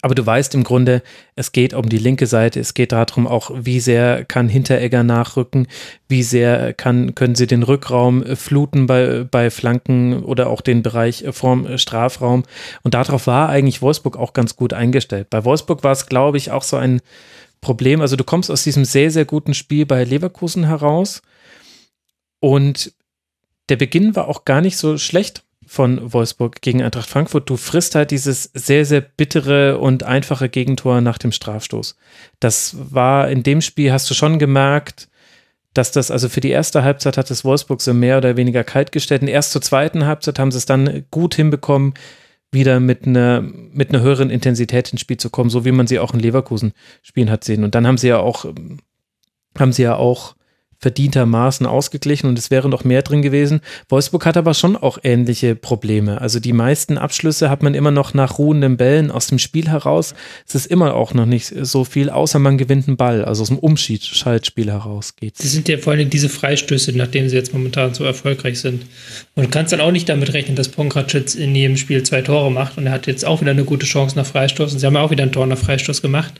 aber 0.00 0.14
du 0.14 0.24
weißt 0.24 0.54
im 0.54 0.64
Grunde, 0.64 1.02
es 1.34 1.52
geht 1.52 1.74
um 1.74 1.88
die 1.88 1.98
linke 1.98 2.26
Seite, 2.26 2.60
es 2.60 2.74
geht 2.74 2.92
darum 2.92 3.26
auch, 3.26 3.50
wie 3.54 3.80
sehr 3.80 4.24
kann 4.24 4.48
Hinteregger 4.48 5.02
nachrücken, 5.02 5.66
wie 6.08 6.22
sehr 6.22 6.72
kann, 6.72 7.14
können 7.14 7.34
sie 7.34 7.46
den 7.46 7.62
Rückraum 7.62 8.24
fluten 8.36 8.86
bei, 8.86 9.24
bei 9.30 9.50
Flanken 9.50 10.22
oder 10.22 10.48
auch 10.48 10.60
den 10.60 10.82
Bereich 10.82 11.24
vorm 11.30 11.78
Strafraum. 11.78 12.44
Und 12.82 12.94
darauf 12.94 13.26
war 13.26 13.48
eigentlich 13.48 13.82
Wolfsburg 13.82 14.16
auch 14.16 14.32
ganz 14.32 14.56
gut 14.56 14.72
eingestellt. 14.72 15.28
Bei 15.30 15.44
Wolfsburg 15.44 15.84
war 15.84 15.92
es, 15.92 16.06
glaube 16.06 16.38
ich, 16.38 16.50
auch 16.50 16.62
so 16.62 16.76
ein 16.76 17.00
Problem. 17.60 18.00
Also 18.00 18.16
du 18.16 18.24
kommst 18.24 18.50
aus 18.50 18.64
diesem 18.64 18.84
sehr, 18.84 19.10
sehr 19.10 19.24
guten 19.24 19.54
Spiel 19.54 19.86
bei 19.86 20.04
Leverkusen 20.04 20.64
heraus 20.64 21.22
und 22.40 22.92
der 23.68 23.76
Beginn 23.76 24.16
war 24.16 24.28
auch 24.28 24.44
gar 24.44 24.60
nicht 24.60 24.76
so 24.76 24.98
schlecht 24.98 25.44
von 25.72 26.12
Wolfsburg 26.12 26.60
gegen 26.60 26.82
Eintracht 26.82 27.08
Frankfurt. 27.08 27.48
Du 27.48 27.56
frisst 27.56 27.94
halt 27.94 28.10
dieses 28.10 28.50
sehr, 28.52 28.84
sehr 28.84 29.00
bittere 29.00 29.78
und 29.78 30.02
einfache 30.02 30.50
Gegentor 30.50 31.00
nach 31.00 31.16
dem 31.16 31.32
Strafstoß. 31.32 31.96
Das 32.40 32.76
war 32.90 33.30
in 33.30 33.42
dem 33.42 33.62
Spiel, 33.62 33.90
hast 33.90 34.10
du 34.10 34.12
schon 34.12 34.38
gemerkt, 34.38 35.08
dass 35.72 35.90
das, 35.90 36.10
also 36.10 36.28
für 36.28 36.42
die 36.42 36.50
erste 36.50 36.84
Halbzeit 36.84 37.16
hat 37.16 37.30
es 37.30 37.42
Wolfsburg 37.42 37.80
so 37.80 37.94
mehr 37.94 38.18
oder 38.18 38.36
weniger 38.36 38.64
kalt 38.64 38.92
gestellt. 38.92 39.22
Und 39.22 39.28
erst 39.28 39.52
zur 39.52 39.62
zweiten 39.62 40.04
Halbzeit 40.04 40.38
haben 40.38 40.50
sie 40.50 40.58
es 40.58 40.66
dann 40.66 41.06
gut 41.10 41.36
hinbekommen, 41.36 41.94
wieder 42.50 42.78
mit 42.78 43.06
einer, 43.06 43.40
mit 43.40 43.88
einer 43.88 44.02
höheren 44.02 44.28
Intensität 44.28 44.92
ins 44.92 45.00
Spiel 45.00 45.16
zu 45.16 45.30
kommen, 45.30 45.48
so 45.48 45.64
wie 45.64 45.72
man 45.72 45.86
sie 45.86 46.00
auch 46.00 46.12
in 46.12 46.20
Leverkusen 46.20 46.74
spielen 47.00 47.30
hat 47.30 47.44
sehen. 47.44 47.64
Und 47.64 47.74
dann 47.74 47.86
haben 47.86 47.96
sie 47.96 48.08
ja 48.08 48.18
auch, 48.18 48.44
haben 49.58 49.72
sie 49.72 49.84
ja 49.84 49.96
auch 49.96 50.34
verdientermaßen 50.82 51.64
ausgeglichen 51.64 52.26
und 52.26 52.38
es 52.38 52.50
wäre 52.50 52.68
noch 52.68 52.84
mehr 52.84 53.02
drin 53.02 53.22
gewesen. 53.22 53.60
Wolfsburg 53.88 54.26
hat 54.26 54.36
aber 54.36 54.52
schon 54.52 54.76
auch 54.76 54.98
ähnliche 55.02 55.54
Probleme. 55.54 56.20
Also 56.20 56.40
die 56.40 56.52
meisten 56.52 56.98
Abschlüsse 56.98 57.48
hat 57.48 57.62
man 57.62 57.74
immer 57.74 57.92
noch 57.92 58.14
nach 58.14 58.38
ruhenden 58.38 58.76
Bällen 58.76 59.10
aus 59.12 59.28
dem 59.28 59.38
Spiel 59.38 59.68
heraus. 59.68 60.14
Es 60.46 60.56
ist 60.56 60.66
immer 60.66 60.94
auch 60.94 61.14
noch 61.14 61.26
nicht 61.26 61.54
so 61.62 61.84
viel, 61.84 62.10
außer 62.10 62.40
man 62.40 62.58
gewinnt 62.58 62.88
einen 62.88 62.96
Ball, 62.96 63.24
also 63.24 63.42
aus 63.42 63.48
dem 63.48 63.58
Umschaltspiel 63.58 64.70
heraus 64.70 65.14
geht. 65.16 65.38
Sie 65.38 65.48
sind 65.48 65.68
ja 65.68 65.78
vor 65.78 65.92
allem 65.92 66.10
diese 66.10 66.28
Freistöße, 66.28 66.92
nachdem 66.96 67.28
sie 67.28 67.36
jetzt 67.36 67.52
momentan 67.52 67.94
so 67.94 68.04
erfolgreich 68.04 68.60
sind. 68.60 68.82
Und 69.36 69.44
du 69.44 69.50
kannst 69.50 69.72
dann 69.72 69.80
auch 69.80 69.92
nicht 69.92 70.08
damit 70.08 70.34
rechnen, 70.34 70.56
dass 70.56 70.68
Pongracic 70.68 71.36
in 71.36 71.54
jedem 71.54 71.76
Spiel 71.76 72.02
zwei 72.02 72.22
Tore 72.22 72.50
macht 72.50 72.76
und 72.76 72.86
er 72.86 72.92
hat 72.92 73.06
jetzt 73.06 73.24
auch 73.24 73.40
wieder 73.40 73.52
eine 73.52 73.64
gute 73.64 73.86
Chance 73.86 74.16
nach 74.16 74.26
Freistoß 74.26 74.72
und 74.72 74.80
sie 74.80 74.86
haben 74.86 74.94
ja 74.94 75.00
auch 75.00 75.10
wieder 75.12 75.22
ein 75.22 75.32
Tor 75.32 75.46
nach 75.46 75.58
Freistoß 75.58 76.02
gemacht. 76.02 76.34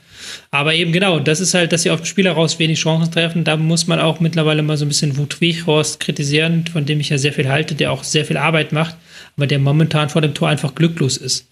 Aber 0.50 0.74
eben 0.74 0.92
genau, 0.92 1.18
das 1.18 1.40
ist 1.40 1.54
halt, 1.54 1.72
dass 1.72 1.82
sie 1.82 1.90
auf 1.90 2.00
dem 2.00 2.06
Spiel 2.06 2.24
heraus 2.26 2.58
wenig 2.58 2.80
Chancen 2.80 3.12
treffen. 3.12 3.44
Da 3.44 3.56
muss 3.56 3.86
man 3.86 4.00
auch 4.00 4.20
mittlerweile 4.32 4.62
mal 4.62 4.78
so 4.78 4.86
ein 4.86 4.88
bisschen 4.88 5.18
Wut 5.18 5.42
Weghorst 5.42 6.00
kritisieren, 6.00 6.64
von 6.66 6.86
dem 6.86 7.00
ich 7.00 7.10
ja 7.10 7.18
sehr 7.18 7.34
viel 7.34 7.50
halte, 7.50 7.74
der 7.74 7.92
auch 7.92 8.02
sehr 8.02 8.24
viel 8.24 8.38
Arbeit 8.38 8.72
macht, 8.72 8.96
aber 9.36 9.46
der 9.46 9.58
momentan 9.58 10.08
vor 10.08 10.22
dem 10.22 10.32
Tor 10.32 10.48
einfach 10.48 10.74
glücklos 10.74 11.18
ist. 11.18 11.46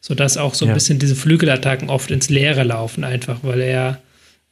Sodass 0.00 0.36
auch 0.36 0.54
so 0.54 0.64
ein 0.64 0.68
ja. 0.68 0.74
bisschen 0.74 1.00
diese 1.00 1.16
Flügelattacken 1.16 1.90
oft 1.90 2.12
ins 2.12 2.30
Leere 2.30 2.62
laufen, 2.62 3.02
einfach, 3.02 3.40
weil 3.42 3.60
er 3.60 4.00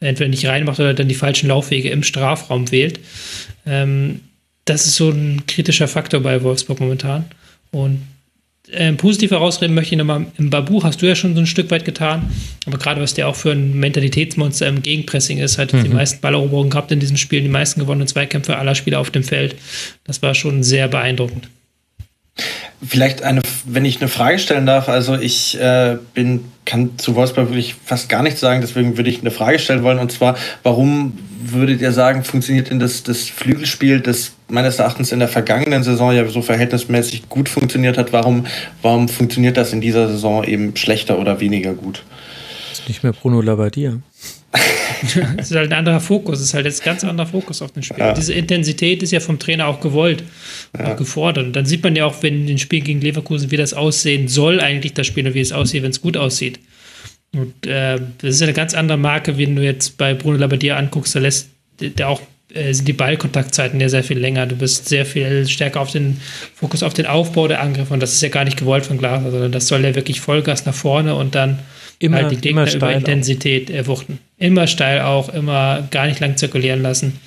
entweder 0.00 0.28
nicht 0.28 0.44
reinmacht 0.46 0.80
oder 0.80 0.92
dann 0.92 1.08
die 1.08 1.14
falschen 1.14 1.48
Laufwege 1.48 1.90
im 1.90 2.02
Strafraum 2.02 2.72
wählt. 2.72 2.98
Ähm, 3.64 4.22
das 4.64 4.86
ist 4.86 4.96
so 4.96 5.10
ein 5.10 5.44
kritischer 5.46 5.88
Faktor 5.88 6.20
bei 6.20 6.42
Wolfsburg 6.42 6.80
momentan. 6.80 7.26
Und 7.70 8.02
äh, 8.72 8.92
positiv 8.92 9.30
herausreden 9.30 9.74
möchte 9.74 9.94
ich 9.94 9.98
nochmal, 9.98 10.26
im 10.38 10.50
Babu 10.50 10.82
hast 10.82 11.00
du 11.02 11.06
ja 11.06 11.14
schon 11.14 11.34
so 11.34 11.40
ein 11.40 11.46
Stück 11.46 11.70
weit 11.70 11.84
getan, 11.84 12.30
aber 12.66 12.78
gerade 12.78 13.00
was 13.00 13.14
der 13.14 13.28
auch 13.28 13.36
für 13.36 13.52
ein 13.52 13.78
Mentalitätsmonster 13.78 14.66
im 14.66 14.82
Gegenpressing 14.82 15.38
ist, 15.38 15.58
hat 15.58 15.72
mhm. 15.72 15.84
die 15.84 15.90
meisten 15.90 16.20
Balleroberungen 16.20 16.70
gehabt 16.70 16.92
in 16.92 17.00
diesem 17.00 17.16
Spiel, 17.16 17.40
die 17.40 17.48
meisten 17.48 17.80
gewonnenen 17.80 18.08
Zweikämpfe 18.08 18.56
aller 18.56 18.74
Spieler 18.74 19.00
auf 19.00 19.10
dem 19.10 19.24
Feld. 19.24 19.56
Das 20.04 20.22
war 20.22 20.34
schon 20.34 20.62
sehr 20.62 20.88
beeindruckend. 20.88 21.48
Vielleicht 22.86 23.22
eine, 23.22 23.42
wenn 23.64 23.84
ich 23.84 24.00
eine 24.00 24.08
Frage 24.08 24.38
stellen 24.38 24.64
darf, 24.64 24.88
also 24.88 25.16
ich 25.16 25.60
äh, 25.60 25.96
bin, 26.14 26.44
kann 26.64 26.96
zu 26.96 27.16
Wolfsburg 27.16 27.48
wirklich 27.48 27.74
fast 27.84 28.08
gar 28.08 28.22
nichts 28.22 28.38
sagen, 28.38 28.60
deswegen 28.60 28.96
würde 28.96 29.10
ich 29.10 29.20
eine 29.20 29.32
Frage 29.32 29.58
stellen 29.58 29.82
wollen 29.82 29.98
und 29.98 30.12
zwar, 30.12 30.36
warum 30.62 31.18
würdet 31.42 31.80
ihr 31.80 31.92
sagen, 31.92 32.22
funktioniert 32.22 32.70
denn 32.70 32.78
das, 32.78 33.02
das 33.02 33.28
Flügelspiel, 33.28 34.00
das 34.00 34.32
meines 34.48 34.78
Erachtens 34.78 35.12
in 35.12 35.18
der 35.18 35.28
vergangenen 35.28 35.82
Saison 35.82 36.12
ja 36.12 36.26
so 36.26 36.42
verhältnismäßig 36.42 37.28
gut 37.28 37.48
funktioniert 37.48 37.98
hat, 37.98 38.12
warum, 38.12 38.46
warum 38.82 39.08
funktioniert 39.08 39.56
das 39.56 39.72
in 39.72 39.80
dieser 39.80 40.08
Saison 40.08 40.44
eben 40.44 40.76
schlechter 40.76 41.18
oder 41.18 41.40
weniger 41.40 41.74
gut? 41.74 42.02
Das 42.70 42.80
ist 42.80 42.88
nicht 42.88 43.02
mehr 43.02 43.12
Bruno 43.12 43.40
Labbadia. 43.40 43.98
es 45.36 45.50
ist 45.50 45.56
halt 45.56 45.70
ein 45.70 45.78
anderer 45.78 46.00
Fokus, 46.00 46.38
es 46.38 46.46
ist 46.46 46.54
halt 46.54 46.64
jetzt 46.64 46.80
ein 46.80 46.86
ganz 46.86 47.04
anderer 47.04 47.26
Fokus 47.26 47.60
auf 47.60 47.72
dem 47.72 47.82
Spiel. 47.82 47.98
Ja. 47.98 48.14
Diese 48.14 48.32
Intensität 48.32 49.02
ist 49.02 49.10
ja 49.10 49.20
vom 49.20 49.38
Trainer 49.38 49.66
auch 49.66 49.80
gewollt, 49.80 50.24
ja. 50.76 50.92
auch 50.92 50.96
gefordert. 50.96 51.46
Und 51.46 51.52
dann 51.54 51.66
sieht 51.66 51.84
man 51.84 51.94
ja 51.94 52.06
auch, 52.06 52.22
wenn 52.22 52.46
den 52.46 52.58
Spiel 52.58 52.80
gegen 52.80 53.00
Leverkusen, 53.00 53.50
wie 53.50 53.58
das 53.58 53.74
aussehen 53.74 54.28
soll, 54.28 54.60
eigentlich 54.60 54.94
das 54.94 55.06
Spiel 55.06 55.26
und 55.26 55.34
wie 55.34 55.40
es 55.40 55.52
aussieht, 55.52 55.82
wenn 55.82 55.90
es 55.90 56.00
gut 56.00 56.16
aussieht. 56.16 56.60
Und 57.34 57.66
äh, 57.66 57.98
das 58.18 58.36
ist 58.36 58.42
eine 58.42 58.54
ganz 58.54 58.72
andere 58.72 58.96
Marke, 58.96 59.36
wenn 59.36 59.54
du 59.54 59.62
jetzt 59.62 59.98
bei 59.98 60.14
Bruno 60.14 60.38
Labbadia 60.38 60.76
anguckst, 60.76 61.14
da 61.14 61.20
lässt 61.20 61.50
der 61.80 62.08
auch 62.08 62.22
sind 62.52 62.88
die 62.88 62.92
Ballkontaktzeiten 62.92 63.80
ja 63.80 63.88
sehr 63.88 64.04
viel 64.04 64.18
länger. 64.18 64.46
Du 64.46 64.56
bist 64.56 64.88
sehr 64.88 65.04
viel 65.04 65.46
stärker 65.46 65.80
auf 65.80 65.90
den 65.90 66.20
Fokus 66.54 66.82
auf 66.82 66.94
den 66.94 67.06
Aufbau 67.06 67.48
der 67.48 67.60
Angriffe 67.60 67.92
und 67.92 68.00
das 68.00 68.12
ist 68.12 68.22
ja 68.22 68.28
gar 68.28 68.44
nicht 68.44 68.56
gewollt 68.56 68.86
von 68.86 68.98
Glasner, 68.98 69.30
sondern 69.30 69.52
das 69.52 69.68
soll 69.68 69.84
ja 69.84 69.94
wirklich 69.94 70.20
Vollgas 70.20 70.64
nach 70.64 70.74
vorne 70.74 71.14
und 71.14 71.34
dann 71.34 71.58
immer, 71.98 72.18
halt 72.18 72.30
die 72.30 72.36
Gegner 72.36 72.72
über 72.72 72.92
Intensität 72.92 73.70
erwuchten. 73.70 74.18
Immer 74.38 74.66
steil 74.66 75.02
auch, 75.02 75.28
immer 75.28 75.86
gar 75.90 76.06
nicht 76.06 76.20
lang 76.20 76.36
zirkulieren 76.36 76.82
lassen. 76.82 77.18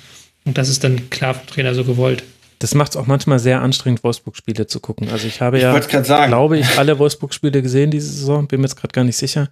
Und 0.44 0.58
das 0.58 0.68
ist 0.68 0.82
dann 0.82 1.10
klar 1.10 1.34
vom 1.34 1.46
Trainer 1.46 1.74
so 1.74 1.84
gewollt. 1.84 2.24
Das 2.58 2.74
macht 2.74 2.92
es 2.92 2.96
auch 2.96 3.06
manchmal 3.06 3.38
sehr 3.38 3.60
anstrengend, 3.60 4.04
Wolfsburg-Spiele 4.04 4.66
zu 4.66 4.80
gucken. 4.80 5.08
Also 5.10 5.26
ich 5.26 5.40
habe 5.40 5.56
ich 5.56 5.62
ja, 5.62 6.26
glaube 6.26 6.58
ich, 6.58 6.78
alle 6.78 6.98
Wolfsburg-Spiele 6.98 7.60
gesehen 7.60 7.90
diese 7.90 8.06
Saison, 8.08 8.46
bin 8.46 8.60
mir 8.60 8.66
jetzt 8.66 8.76
gerade 8.76 8.92
gar 8.92 9.04
nicht 9.04 9.16
sicher. 9.16 9.50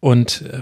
Und, 0.00 0.42
äh, 0.42 0.60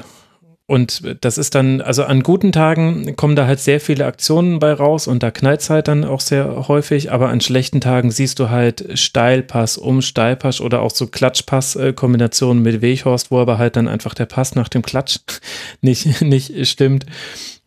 und 0.70 1.02
das 1.20 1.36
ist 1.36 1.57
dann, 1.57 1.81
also 1.81 2.05
an 2.05 2.23
guten 2.23 2.52
Tagen 2.52 3.16
kommen 3.16 3.34
da 3.34 3.44
halt 3.49 3.58
sehr 3.58 3.81
viele 3.81 4.07
Aktionen 4.07 4.60
bei 4.60 4.73
raus 4.73 5.08
und 5.08 5.20
da 5.20 5.32
knallt 5.32 5.68
halt 5.68 5.89
dann 5.89 6.05
auch 6.05 6.20
sehr 6.20 6.68
häufig, 6.68 7.10
aber 7.10 7.28
an 7.28 7.40
schlechten 7.40 7.81
Tagen 7.81 8.12
siehst 8.12 8.39
du 8.39 8.50
halt 8.50 8.86
Steilpass 8.97 9.78
um 9.78 10.00
Steilpass 10.00 10.60
oder 10.60 10.82
auch 10.82 10.92
so 10.92 11.08
Klatschpass-Kombinationen 11.08 12.62
mit 12.62 12.82
Weghorst, 12.82 13.32
wo 13.32 13.40
aber 13.40 13.58
halt 13.58 13.74
dann 13.74 13.89
einfach 13.89 14.15
der 14.15 14.26
Pass 14.26 14.55
nach 14.55 14.68
dem 14.68 14.82
Klatsch 14.82 15.18
nicht, 15.81 16.23
nicht 16.23 16.68
stimmt. 16.68 17.05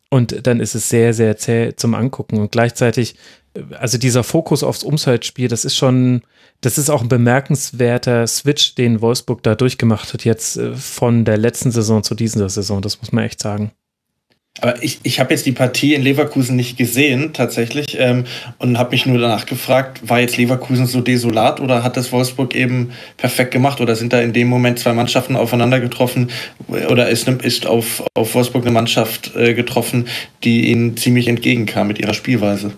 Und 0.09 0.48
dann 0.48 0.61
ist 0.61 0.73
es 0.73 0.88
sehr, 0.88 1.14
sehr 1.14 1.35
zäh 1.35 1.75
zum 1.75 1.95
Angucken 1.95 2.40
und 2.40 2.53
gleichzeitig, 2.53 3.15
also 3.77 3.98
dieser 3.98 4.23
Fokus 4.23 4.64
aufs 4.64 4.83
Umschaltspiel, 4.83 5.49
das 5.49 5.65
ist 5.65 5.75
schon, 5.75 6.22
das 6.64 6.77
ist 6.77 6.90
auch 6.90 7.01
ein 7.01 7.09
bemerkenswerter 7.09 8.25
Switch, 8.25 8.75
den 8.75 9.01
Wolfsburg 9.01 9.43
da 9.43 9.53
durchgemacht 9.53 10.14
hat, 10.14 10.24
jetzt 10.24 10.58
äh, 10.58 10.74
von 10.74 11.25
der 11.25 11.38
letzten 11.38 11.72
Saison 11.72 12.03
zu 12.03 12.16
dieser 12.16 12.50
Saison. 12.50 12.82
Das 12.82 13.01
muss 13.01 13.11
man 13.11 13.25
echt 13.25 13.42
sagen. 13.42 13.72
Aber 14.61 14.82
ich, 14.83 15.00
ich 15.01 15.19
habe 15.19 15.33
jetzt 15.33 15.48
die 15.48 15.51
Partie 15.51 15.95
in 15.95 16.03
Leverkusen 16.03 16.56
nicht 16.56 16.77
gesehen, 16.77 17.33
tatsächlich, 17.33 17.98
ähm, 18.00 18.25
und 18.59 18.77
habe 18.77 18.92
mich 18.92 19.06
nur 19.06 19.17
danach 19.17 19.48
gefragt, 19.48 20.08
war 20.08 20.19
jetzt 20.19 20.38
Leverkusen 20.38 20.85
so 20.85 21.01
desolat 21.01 21.59
oder 21.59 21.83
hat 21.83 21.98
das 21.98 22.11
Wolfsburg 22.11 22.56
eben 22.56 22.92
perfekt 23.17 23.51
gemacht? 23.51 23.82
Oder 23.82 23.95
sind 23.95 24.14
da 24.14 24.22
in 24.22 24.32
dem 24.32 24.48
Moment 24.48 24.80
zwei 24.80 24.93
Mannschaften 24.93 25.35
aufeinander 25.35 25.80
getroffen? 25.80 26.30
Oder 26.67 27.09
ist, 27.09 27.27
ist 27.27 27.66
auf, 27.66 28.03
auf 28.14 28.35
Wolfsburg 28.35 28.64
eine 28.64 28.72
Mannschaft 28.72 29.35
äh, 29.35 29.53
getroffen, 29.53 30.08
die 30.43 30.69
ihnen 30.69 30.95
ziemlich 30.98 31.27
entgegenkam 31.27 31.88
mit 31.88 32.00
ihrer 32.00 32.14
Spielweise? 32.14 32.74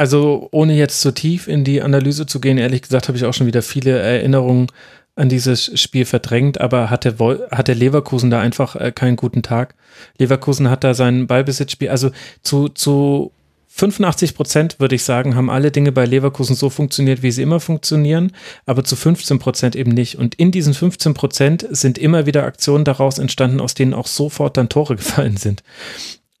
Also 0.00 0.48
ohne 0.50 0.72
jetzt 0.72 1.02
zu 1.02 1.12
tief 1.12 1.46
in 1.46 1.62
die 1.62 1.82
Analyse 1.82 2.24
zu 2.24 2.40
gehen, 2.40 2.56
ehrlich 2.56 2.80
gesagt 2.80 3.08
habe 3.08 3.18
ich 3.18 3.26
auch 3.26 3.34
schon 3.34 3.46
wieder 3.46 3.60
viele 3.60 3.98
Erinnerungen 3.98 4.68
an 5.14 5.28
dieses 5.28 5.78
Spiel 5.78 6.06
verdrängt, 6.06 6.58
aber 6.58 6.88
hatte, 6.88 7.16
hatte 7.50 7.74
Leverkusen 7.74 8.30
da 8.30 8.40
einfach 8.40 8.76
äh, 8.76 8.92
keinen 8.92 9.16
guten 9.16 9.42
Tag. 9.42 9.74
Leverkusen 10.16 10.70
hat 10.70 10.84
da 10.84 10.94
sein 10.94 11.26
Ballbesitzspiel, 11.26 11.90
also 11.90 12.12
zu, 12.42 12.70
zu 12.70 13.32
85 13.68 14.34
Prozent 14.34 14.80
würde 14.80 14.94
ich 14.94 15.04
sagen, 15.04 15.34
haben 15.34 15.50
alle 15.50 15.70
Dinge 15.70 15.92
bei 15.92 16.06
Leverkusen 16.06 16.56
so 16.56 16.70
funktioniert, 16.70 17.22
wie 17.22 17.30
sie 17.30 17.42
immer 17.42 17.60
funktionieren, 17.60 18.32
aber 18.64 18.84
zu 18.84 18.96
15 18.96 19.38
Prozent 19.38 19.76
eben 19.76 19.90
nicht. 19.90 20.16
Und 20.16 20.34
in 20.36 20.50
diesen 20.50 20.72
15 20.72 21.12
Prozent 21.12 21.66
sind 21.68 21.98
immer 21.98 22.24
wieder 22.24 22.44
Aktionen 22.44 22.86
daraus 22.86 23.18
entstanden, 23.18 23.60
aus 23.60 23.74
denen 23.74 23.92
auch 23.92 24.06
sofort 24.06 24.56
dann 24.56 24.70
Tore 24.70 24.96
gefallen 24.96 25.36
sind. 25.36 25.62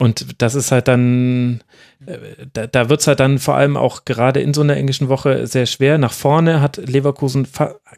Und 0.00 0.40
das 0.40 0.54
ist 0.54 0.72
halt 0.72 0.88
dann, 0.88 1.60
äh, 2.06 2.16
da, 2.54 2.66
da 2.66 2.88
wird 2.88 3.02
es 3.02 3.06
halt 3.06 3.20
dann 3.20 3.38
vor 3.38 3.56
allem 3.56 3.76
auch 3.76 4.06
gerade 4.06 4.40
in 4.40 4.54
so 4.54 4.62
einer 4.62 4.78
englischen 4.78 5.10
Woche 5.10 5.46
sehr 5.46 5.66
schwer. 5.66 5.98
Nach 5.98 6.14
vorne 6.14 6.62
hat 6.62 6.78
Leverkusen 6.78 7.46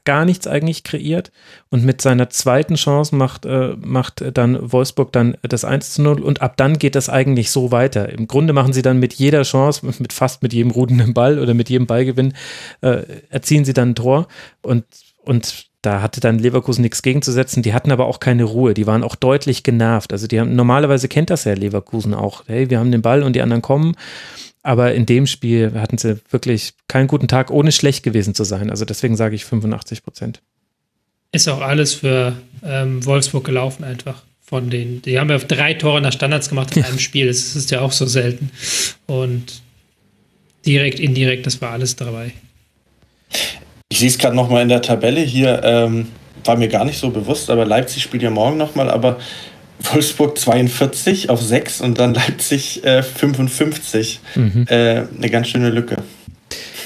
gar 0.02 0.24
nichts 0.24 0.48
eigentlich 0.48 0.82
kreiert 0.82 1.30
und 1.70 1.84
mit 1.84 2.00
seiner 2.00 2.28
zweiten 2.28 2.74
Chance 2.74 3.14
macht, 3.14 3.46
äh, 3.46 3.76
macht 3.78 4.24
dann 4.36 4.72
Wolfsburg 4.72 5.12
dann 5.12 5.36
das 5.42 5.64
1 5.64 5.94
zu 5.94 6.02
0 6.02 6.22
und 6.22 6.42
ab 6.42 6.56
dann 6.56 6.80
geht 6.80 6.96
das 6.96 7.08
eigentlich 7.08 7.52
so 7.52 7.70
weiter. 7.70 8.08
Im 8.08 8.26
Grunde 8.26 8.52
machen 8.52 8.72
sie 8.72 8.82
dann 8.82 8.98
mit 8.98 9.14
jeder 9.14 9.42
Chance, 9.42 9.86
mit 10.00 10.12
fast 10.12 10.42
mit 10.42 10.52
jedem 10.52 10.72
rudenden 10.72 11.14
Ball 11.14 11.38
oder 11.38 11.54
mit 11.54 11.70
jedem 11.70 11.86
Ballgewinn, 11.86 12.34
äh, 12.80 13.04
erzielen 13.30 13.64
sie 13.64 13.74
dann 13.74 13.90
ein 13.90 13.94
Tor 13.94 14.26
und, 14.62 14.86
und 15.22 15.70
da 15.82 16.00
hatte 16.00 16.20
dann 16.20 16.38
Leverkusen 16.38 16.82
nichts 16.82 17.02
gegenzusetzen. 17.02 17.62
Die 17.62 17.74
hatten 17.74 17.90
aber 17.90 18.06
auch 18.06 18.20
keine 18.20 18.44
Ruhe. 18.44 18.72
Die 18.72 18.86
waren 18.86 19.02
auch 19.02 19.16
deutlich 19.16 19.64
genervt. 19.64 20.12
Also 20.12 20.28
die 20.28 20.38
haben, 20.38 20.54
normalerweise 20.54 21.08
kennt 21.08 21.28
das 21.28 21.44
ja 21.44 21.54
Leverkusen 21.54 22.14
auch. 22.14 22.44
Hey, 22.46 22.70
wir 22.70 22.78
haben 22.78 22.92
den 22.92 23.02
Ball 23.02 23.24
und 23.24 23.34
die 23.34 23.42
anderen 23.42 23.62
kommen. 23.62 23.96
Aber 24.62 24.94
in 24.94 25.06
dem 25.06 25.26
Spiel 25.26 25.72
hatten 25.74 25.98
sie 25.98 26.20
wirklich 26.30 26.74
keinen 26.86 27.08
guten 27.08 27.26
Tag, 27.26 27.50
ohne 27.50 27.72
schlecht 27.72 28.04
gewesen 28.04 28.32
zu 28.34 28.44
sein. 28.44 28.70
Also 28.70 28.84
deswegen 28.84 29.16
sage 29.16 29.34
ich 29.34 29.44
85 29.44 30.04
Prozent. 30.04 30.40
Ist 31.32 31.48
auch 31.48 31.60
alles 31.60 31.94
für 31.94 32.36
ähm, 32.62 33.04
Wolfsburg 33.04 33.44
gelaufen 33.44 33.82
einfach. 33.82 34.22
Von 34.40 34.70
den, 34.70 35.02
die 35.02 35.18
haben 35.18 35.30
ja 35.30 35.38
drei 35.38 35.74
Tore 35.74 36.00
nach 36.00 36.12
Standards 36.12 36.48
gemacht 36.48 36.76
in 36.76 36.84
einem 36.84 37.00
Spiel. 37.00 37.26
Das 37.26 37.56
ist 37.56 37.72
ja 37.72 37.80
auch 37.80 37.90
so 37.90 38.06
selten. 38.06 38.50
Und 39.06 39.62
direkt, 40.64 41.00
indirekt, 41.00 41.46
das 41.46 41.60
war 41.60 41.70
alles 41.70 41.96
dabei. 41.96 42.32
Ich 43.92 43.98
sehe 43.98 44.08
es 44.08 44.16
gerade 44.16 44.34
nochmal 44.34 44.62
in 44.62 44.70
der 44.70 44.80
Tabelle 44.80 45.20
hier, 45.20 45.60
ähm, 45.64 46.08
war 46.44 46.56
mir 46.56 46.68
gar 46.68 46.86
nicht 46.86 46.98
so 46.98 47.10
bewusst, 47.10 47.50
aber 47.50 47.66
Leipzig 47.66 48.02
spielt 48.02 48.22
ja 48.22 48.30
morgen 48.30 48.56
nochmal, 48.56 48.88
aber 48.88 49.18
Wolfsburg 49.80 50.38
42 50.38 51.28
auf 51.28 51.42
6 51.42 51.82
und 51.82 51.98
dann 51.98 52.14
Leipzig 52.14 52.82
äh, 52.84 53.02
55. 53.02 54.20
Mhm. 54.34 54.64
Äh, 54.66 55.02
eine 55.14 55.28
ganz 55.28 55.48
schöne 55.48 55.68
Lücke. 55.68 55.96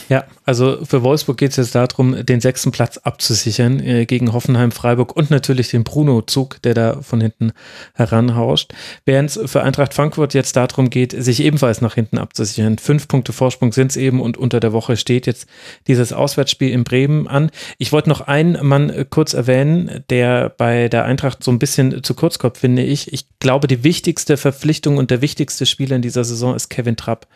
Ja, 0.09 0.25
also 0.44 0.85
für 0.85 1.02
Wolfsburg 1.02 1.36
geht 1.36 1.51
es 1.51 1.57
jetzt 1.57 1.75
darum, 1.75 2.25
den 2.25 2.41
sechsten 2.41 2.70
Platz 2.70 2.99
abzusichern 2.99 3.81
äh, 3.81 4.07
gegen 4.07 4.33
Hoffenheim, 4.33 4.70
Freiburg 4.70 5.17
und 5.17 5.31
natürlich 5.31 5.70
den 5.70 5.83
Bruno-Zug, 5.83 6.62
der 6.62 6.75
da 6.75 7.02
von 7.02 7.20
hinten 7.20 7.52
heranhauscht. 7.94 8.73
Während 9.05 9.31
es 9.31 9.51
für 9.51 9.65
Eintracht 9.65 9.94
Frankfurt 9.94 10.33
jetzt 10.33 10.55
darum 10.55 10.91
geht, 10.91 11.10
sich 11.10 11.43
ebenfalls 11.43 11.81
nach 11.81 11.94
hinten 11.94 12.18
abzusichern. 12.18 12.78
Fünf 12.78 13.09
Punkte 13.09 13.33
Vorsprung 13.33 13.73
sind 13.73 13.91
es 13.91 13.97
eben 13.97 14.20
und 14.20 14.36
unter 14.36 14.60
der 14.60 14.73
Woche 14.73 14.97
steht 14.97 15.26
jetzt 15.26 15.49
dieses 15.89 16.12
Auswärtsspiel 16.12 16.70
in 16.70 16.85
Bremen 16.85 17.26
an. 17.26 17.51
Ich 17.78 17.91
wollte 17.91 18.09
noch 18.09 18.20
einen 18.20 18.65
Mann 18.65 18.91
äh, 18.91 19.05
kurz 19.09 19.35
erwähnen, 19.35 20.05
der 20.10 20.51
bei 20.51 20.89
der 20.89 21.05
Eintracht 21.05 21.43
so 21.43 21.51
ein 21.51 21.59
bisschen 21.59 22.05
zu 22.05 22.15
kurz 22.15 22.39
kommt, 22.39 22.59
finde 22.59 22.83
ich. 22.83 23.12
Ich 23.12 23.26
glaube, 23.41 23.67
die 23.67 23.83
wichtigste 23.83 24.36
Verpflichtung 24.36 24.99
und 24.99 25.10
der 25.10 25.20
wichtigste 25.20 25.67
Spieler 25.67 25.97
in 25.97 26.02
dieser 26.02 26.23
Saison 26.23 26.55
ist 26.55 26.68
Kevin 26.68 26.97
Trapp. 26.97 27.26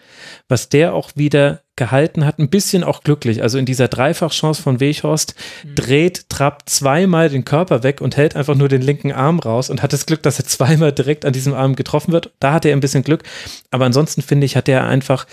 Was 0.48 0.68
der 0.68 0.94
auch 0.94 1.10
wieder 1.16 1.62
gehalten 1.80 2.26
hat, 2.26 2.38
ein 2.38 2.50
bisschen 2.50 2.84
auch 2.84 3.02
glücklich. 3.02 3.42
Also 3.42 3.56
in 3.56 3.64
dieser 3.64 3.88
Dreifachchance 3.88 4.60
von 4.60 4.80
Weghorst 4.80 5.34
mhm. 5.64 5.74
dreht 5.74 6.28
Trapp 6.28 6.68
zweimal 6.68 7.30
den 7.30 7.46
Körper 7.46 7.82
weg 7.82 8.02
und 8.02 8.18
hält 8.18 8.36
einfach 8.36 8.54
nur 8.54 8.68
den 8.68 8.82
linken 8.82 9.12
Arm 9.12 9.38
raus 9.38 9.70
und 9.70 9.82
hat 9.82 9.94
das 9.94 10.04
Glück, 10.04 10.22
dass 10.22 10.38
er 10.38 10.44
zweimal 10.44 10.92
direkt 10.92 11.24
an 11.24 11.32
diesem 11.32 11.54
Arm 11.54 11.74
getroffen 11.74 12.12
wird. 12.12 12.32
Da 12.38 12.52
hat 12.52 12.66
er 12.66 12.76
ein 12.76 12.80
bisschen 12.80 13.02
Glück. 13.02 13.22
Aber 13.70 13.86
ansonsten 13.86 14.20
finde 14.20 14.44
ich, 14.44 14.56
hat 14.56 14.68
er 14.68 14.86
einfach, 14.86 15.26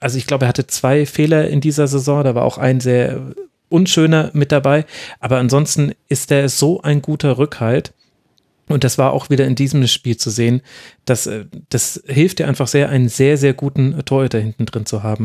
also 0.00 0.16
ich 0.16 0.26
glaube, 0.26 0.46
er 0.46 0.48
hatte 0.48 0.66
zwei 0.66 1.04
Fehler 1.04 1.48
in 1.48 1.60
dieser 1.60 1.86
Saison. 1.86 2.24
Da 2.24 2.34
war 2.34 2.44
auch 2.44 2.56
ein 2.56 2.80
sehr 2.80 3.20
unschöner 3.68 4.30
mit 4.32 4.52
dabei. 4.52 4.86
Aber 5.20 5.36
ansonsten 5.36 5.92
ist 6.08 6.32
er 6.32 6.48
so 6.48 6.80
ein 6.80 7.02
guter 7.02 7.36
Rückhalt. 7.36 7.92
Und 8.68 8.84
das 8.84 8.96
war 8.96 9.12
auch 9.12 9.28
wieder 9.28 9.46
in 9.46 9.54
diesem 9.54 9.86
Spiel 9.86 10.16
zu 10.16 10.30
sehen. 10.30 10.62
Das, 11.04 11.28
das 11.68 12.02
hilft 12.06 12.38
dir 12.38 12.48
einfach 12.48 12.66
sehr, 12.66 12.88
einen 12.88 13.08
sehr, 13.08 13.36
sehr 13.36 13.52
guten 13.52 14.02
Torhüter 14.04 14.38
hinten 14.38 14.64
drin 14.64 14.86
zu 14.86 15.02
haben. 15.02 15.24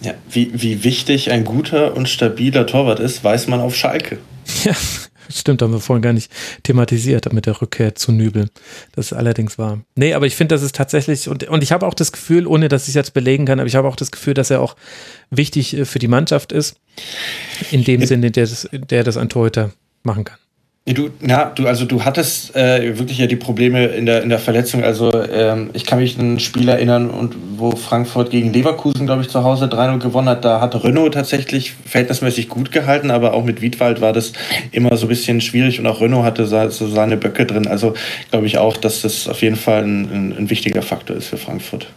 Ja, 0.00 0.14
wie, 0.30 0.50
wie 0.54 0.84
wichtig 0.84 1.30
ein 1.30 1.44
guter 1.44 1.96
und 1.96 2.08
stabiler 2.08 2.66
Torwart 2.66 3.00
ist, 3.00 3.24
weiß 3.24 3.48
man 3.48 3.60
auf 3.60 3.74
Schalke. 3.74 4.18
Ja, 4.64 4.74
stimmt, 5.28 5.60
haben 5.60 5.72
wir 5.72 5.80
vorhin 5.80 6.02
gar 6.02 6.12
nicht 6.12 6.32
thematisiert 6.62 7.30
mit 7.32 7.46
der 7.46 7.60
Rückkehr 7.60 7.94
zu 7.94 8.12
Nübel. 8.12 8.48
Das 8.92 9.06
ist 9.06 9.12
allerdings 9.12 9.58
wahr. 9.58 9.80
Nee, 9.94 10.14
aber 10.14 10.26
ich 10.26 10.36
finde, 10.36 10.54
das 10.54 10.62
ist 10.62 10.74
tatsächlich, 10.74 11.28
und, 11.28 11.44
und 11.48 11.62
ich 11.62 11.72
habe 11.72 11.86
auch 11.86 11.94
das 11.94 12.12
Gefühl, 12.12 12.46
ohne 12.46 12.68
dass 12.68 12.84
ich 12.84 12.90
es 12.90 12.94
jetzt 12.94 13.12
belegen 13.12 13.44
kann, 13.44 13.60
aber 13.60 13.66
ich 13.66 13.74
habe 13.74 13.88
auch 13.88 13.96
das 13.96 14.10
Gefühl, 14.10 14.34
dass 14.34 14.50
er 14.50 14.60
auch 14.60 14.76
wichtig 15.30 15.76
äh, 15.76 15.84
für 15.84 15.98
die 15.98 16.08
Mannschaft 16.08 16.52
ist. 16.52 16.76
In 17.70 17.84
dem 17.84 18.04
Sinne, 18.06 18.30
der 18.30 18.44
das, 18.44 18.68
der 18.72 19.04
das 19.04 19.16
ein 19.16 19.28
Torhüter 19.28 19.72
machen 20.02 20.24
kann. 20.24 20.38
Du, 20.94 21.10
ja, 21.26 21.52
du, 21.54 21.66
also 21.66 21.84
du 21.84 22.04
hattest 22.04 22.56
äh, 22.56 22.98
wirklich 22.98 23.18
ja 23.18 23.26
die 23.26 23.36
Probleme 23.36 23.86
in 23.86 24.06
der, 24.06 24.22
in 24.22 24.30
der 24.30 24.38
Verletzung. 24.38 24.84
Also 24.84 25.12
ähm, 25.12 25.70
ich 25.74 25.84
kann 25.84 25.98
mich 25.98 26.18
an 26.18 26.34
ein 26.34 26.40
Spiel 26.40 26.68
erinnern, 26.68 27.10
und 27.10 27.36
wo 27.56 27.72
Frankfurt 27.72 28.30
gegen 28.30 28.52
Leverkusen, 28.52 29.04
glaube 29.04 29.22
ich, 29.22 29.28
zu 29.28 29.44
Hause 29.44 29.66
3-0 29.66 29.98
gewonnen 29.98 30.28
hat. 30.28 30.44
Da 30.44 30.60
hat 30.60 30.82
Renault 30.82 31.14
tatsächlich 31.14 31.74
verhältnismäßig 31.84 32.48
gut 32.48 32.72
gehalten, 32.72 33.10
aber 33.10 33.34
auch 33.34 33.44
mit 33.44 33.60
Wiedwald 33.60 34.00
war 34.00 34.12
das 34.12 34.32
immer 34.72 34.96
so 34.96 35.06
ein 35.06 35.10
bisschen 35.10 35.40
schwierig 35.40 35.78
und 35.78 35.86
auch 35.86 36.00
Renault 36.00 36.24
hatte 36.24 36.46
so 36.46 36.88
seine 36.88 37.16
Böcke 37.16 37.44
drin. 37.44 37.66
Also 37.66 37.94
glaube 38.30 38.46
ich 38.46 38.56
auch, 38.56 38.76
dass 38.76 39.02
das 39.02 39.28
auf 39.28 39.42
jeden 39.42 39.56
Fall 39.56 39.82
ein, 39.82 40.04
ein, 40.10 40.36
ein 40.38 40.50
wichtiger 40.50 40.82
Faktor 40.82 41.16
ist 41.16 41.28
für 41.28 41.36
Frankfurt 41.36 41.88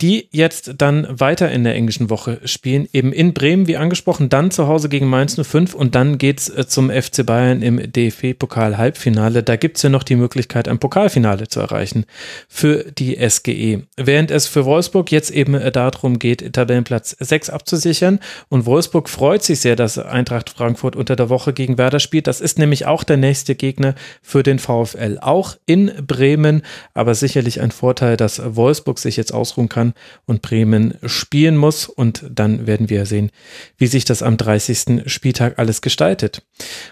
die 0.00 0.28
jetzt 0.32 0.74
dann 0.78 1.06
weiter 1.08 1.52
in 1.52 1.62
der 1.62 1.74
englischen 1.76 2.10
Woche 2.10 2.40
spielen, 2.44 2.88
eben 2.92 3.12
in 3.12 3.32
Bremen, 3.32 3.68
wie 3.68 3.76
angesprochen, 3.76 4.28
dann 4.28 4.50
zu 4.50 4.66
Hause 4.66 4.88
gegen 4.88 5.06
Mainz 5.06 5.40
05 5.40 5.72
und 5.72 5.94
dann 5.94 6.18
geht's 6.18 6.48
äh, 6.48 6.66
zum 6.66 6.90
FC 6.90 7.24
Bayern 7.24 7.62
im 7.62 7.92
DFB-Pokal-Halbfinale. 7.92 9.44
Da 9.44 9.54
gibt's 9.54 9.82
ja 9.82 9.90
noch 9.90 10.02
die 10.02 10.16
Möglichkeit, 10.16 10.66
ein 10.66 10.80
Pokalfinale 10.80 11.46
zu 11.46 11.60
erreichen 11.60 12.06
für 12.48 12.84
die 12.90 13.16
SGE. 13.28 13.84
Während 13.96 14.32
es 14.32 14.48
für 14.48 14.64
Wolfsburg 14.64 15.12
jetzt 15.12 15.30
eben 15.30 15.54
äh, 15.54 15.70
darum 15.70 16.18
geht, 16.18 16.52
Tabellenplatz 16.52 17.16
6 17.20 17.50
abzusichern 17.50 18.18
und 18.48 18.66
Wolfsburg 18.66 19.08
freut 19.08 19.44
sich 19.44 19.60
sehr, 19.60 19.76
dass 19.76 19.98
Eintracht 19.98 20.50
Frankfurt 20.50 20.96
unter 20.96 21.14
der 21.14 21.28
Woche 21.28 21.52
gegen 21.52 21.78
Werder 21.78 22.00
spielt. 22.00 22.26
Das 22.26 22.40
ist 22.40 22.58
nämlich 22.58 22.86
auch 22.86 23.04
der 23.04 23.16
nächste 23.16 23.54
Gegner 23.54 23.94
für 24.22 24.42
den 24.42 24.58
VfL, 24.58 25.18
auch 25.20 25.56
in 25.66 25.92
Bremen, 26.04 26.62
aber 26.94 27.14
sicherlich 27.14 27.60
ein 27.60 27.70
Vorteil, 27.70 28.16
dass 28.16 28.42
Wolfsburg 28.56 28.98
sich 28.98 29.16
jetzt 29.16 29.32
ausruhen 29.32 29.68
kann 29.68 29.83
und 30.24 30.40
Bremen 30.40 30.94
spielen 31.04 31.56
muss. 31.58 31.86
Und 31.86 32.24
dann 32.30 32.66
werden 32.66 32.88
wir 32.88 33.04
sehen, 33.04 33.30
wie 33.76 33.86
sich 33.86 34.06
das 34.06 34.22
am 34.22 34.38
30. 34.38 35.02
Spieltag 35.06 35.58
alles 35.58 35.82
gestaltet. 35.82 36.42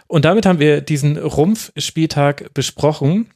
Und 0.07 0.27
damit 0.27 0.45
haben 0.45 0.59
wir 0.59 0.83
diesen 0.83 1.17
Rumpfspieltag 1.17 2.53
besprochen. 2.53 3.31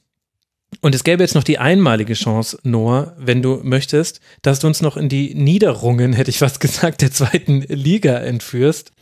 Und 0.80 0.94
es 0.94 1.04
gäbe 1.04 1.22
jetzt 1.22 1.34
noch 1.34 1.44
die 1.44 1.58
einmalige 1.58 2.14
Chance, 2.14 2.58
Noah, 2.62 3.14
wenn 3.18 3.40
du 3.40 3.60
möchtest, 3.62 4.20
dass 4.42 4.58
du 4.58 4.66
uns 4.66 4.82
noch 4.82 4.96
in 4.96 5.08
die 5.08 5.34
Niederungen, 5.34 6.12
hätte 6.12 6.30
ich 6.30 6.38
fast 6.38 6.60
gesagt, 6.60 7.02
der 7.02 7.12
zweiten 7.12 7.62
Liga 7.62 8.16
entführst, 8.18 8.92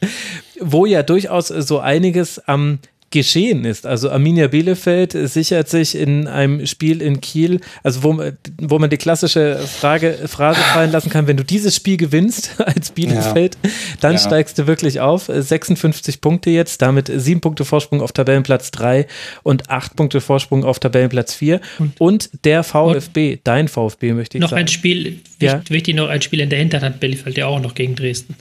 wo 0.60 0.86
ja 0.86 1.02
durchaus 1.02 1.49
so 1.49 1.81
einiges 1.81 2.39
am 2.39 2.78
geschehen 3.15 3.65
ist. 3.65 3.86
Also 3.86 4.10
Arminia 4.10 4.49
Bielefeld 4.49 5.12
sichert 5.12 5.68
sich 5.68 5.97
in 5.97 6.26
einem 6.26 6.67
Spiel 6.67 7.01
in 7.01 7.20
Kiel, 7.20 7.60
also 7.84 8.02
wo, 8.02 8.20
wo 8.60 8.78
man 8.81 8.91
die 8.91 8.97
klassische 8.97 9.57
Frage, 9.59 10.18
Phrase 10.26 10.60
fallen 10.60 10.91
lassen 10.91 11.10
kann, 11.10 11.28
wenn 11.28 11.36
du 11.36 11.44
dieses 11.44 11.76
Spiel 11.76 11.97
gewinnst 11.97 12.51
als 12.59 12.91
Bielefeld, 12.91 13.57
ja. 13.62 13.70
dann 14.01 14.12
ja. 14.15 14.18
steigst 14.18 14.59
du 14.59 14.67
wirklich 14.67 15.01
auf. 15.01 15.31
56 15.33 16.20
Punkte 16.20 16.51
jetzt, 16.51 16.83
damit 16.83 17.10
sieben 17.15 17.41
Punkte 17.41 17.65
Vorsprung 17.65 18.02
auf 18.02 18.10
Tabellenplatz 18.10 18.73
3 18.73 19.07
und 19.44 19.70
acht 19.70 19.94
Punkte 19.94 20.20
Vorsprung 20.20 20.65
auf 20.65 20.81
Tabellenplatz 20.81 21.34
4. 21.34 21.60
Und, 21.78 22.01
und 22.01 22.31
der 22.44 22.65
VfB, 22.65 23.34
und 23.34 23.41
dein 23.44 23.68
VfB 23.68 24.12
möchte 24.12 24.39
ich 24.39 24.43
noch 24.43 24.51
sagen. 24.51 24.60
Noch 24.60 24.65
ein 24.65 24.68
Spiel, 24.68 25.20
ja. 25.41 25.62
wichtig 25.68 25.94
noch 25.94 26.09
ein 26.09 26.20
Spiel 26.20 26.41
in 26.41 26.51
der 26.51 26.59
Hinterhand, 26.59 26.99
Bielefeld 26.99 27.39
ja 27.39 27.47
auch 27.47 27.60
noch 27.60 27.76
gegen 27.76 27.94
Dresden. 27.94 28.34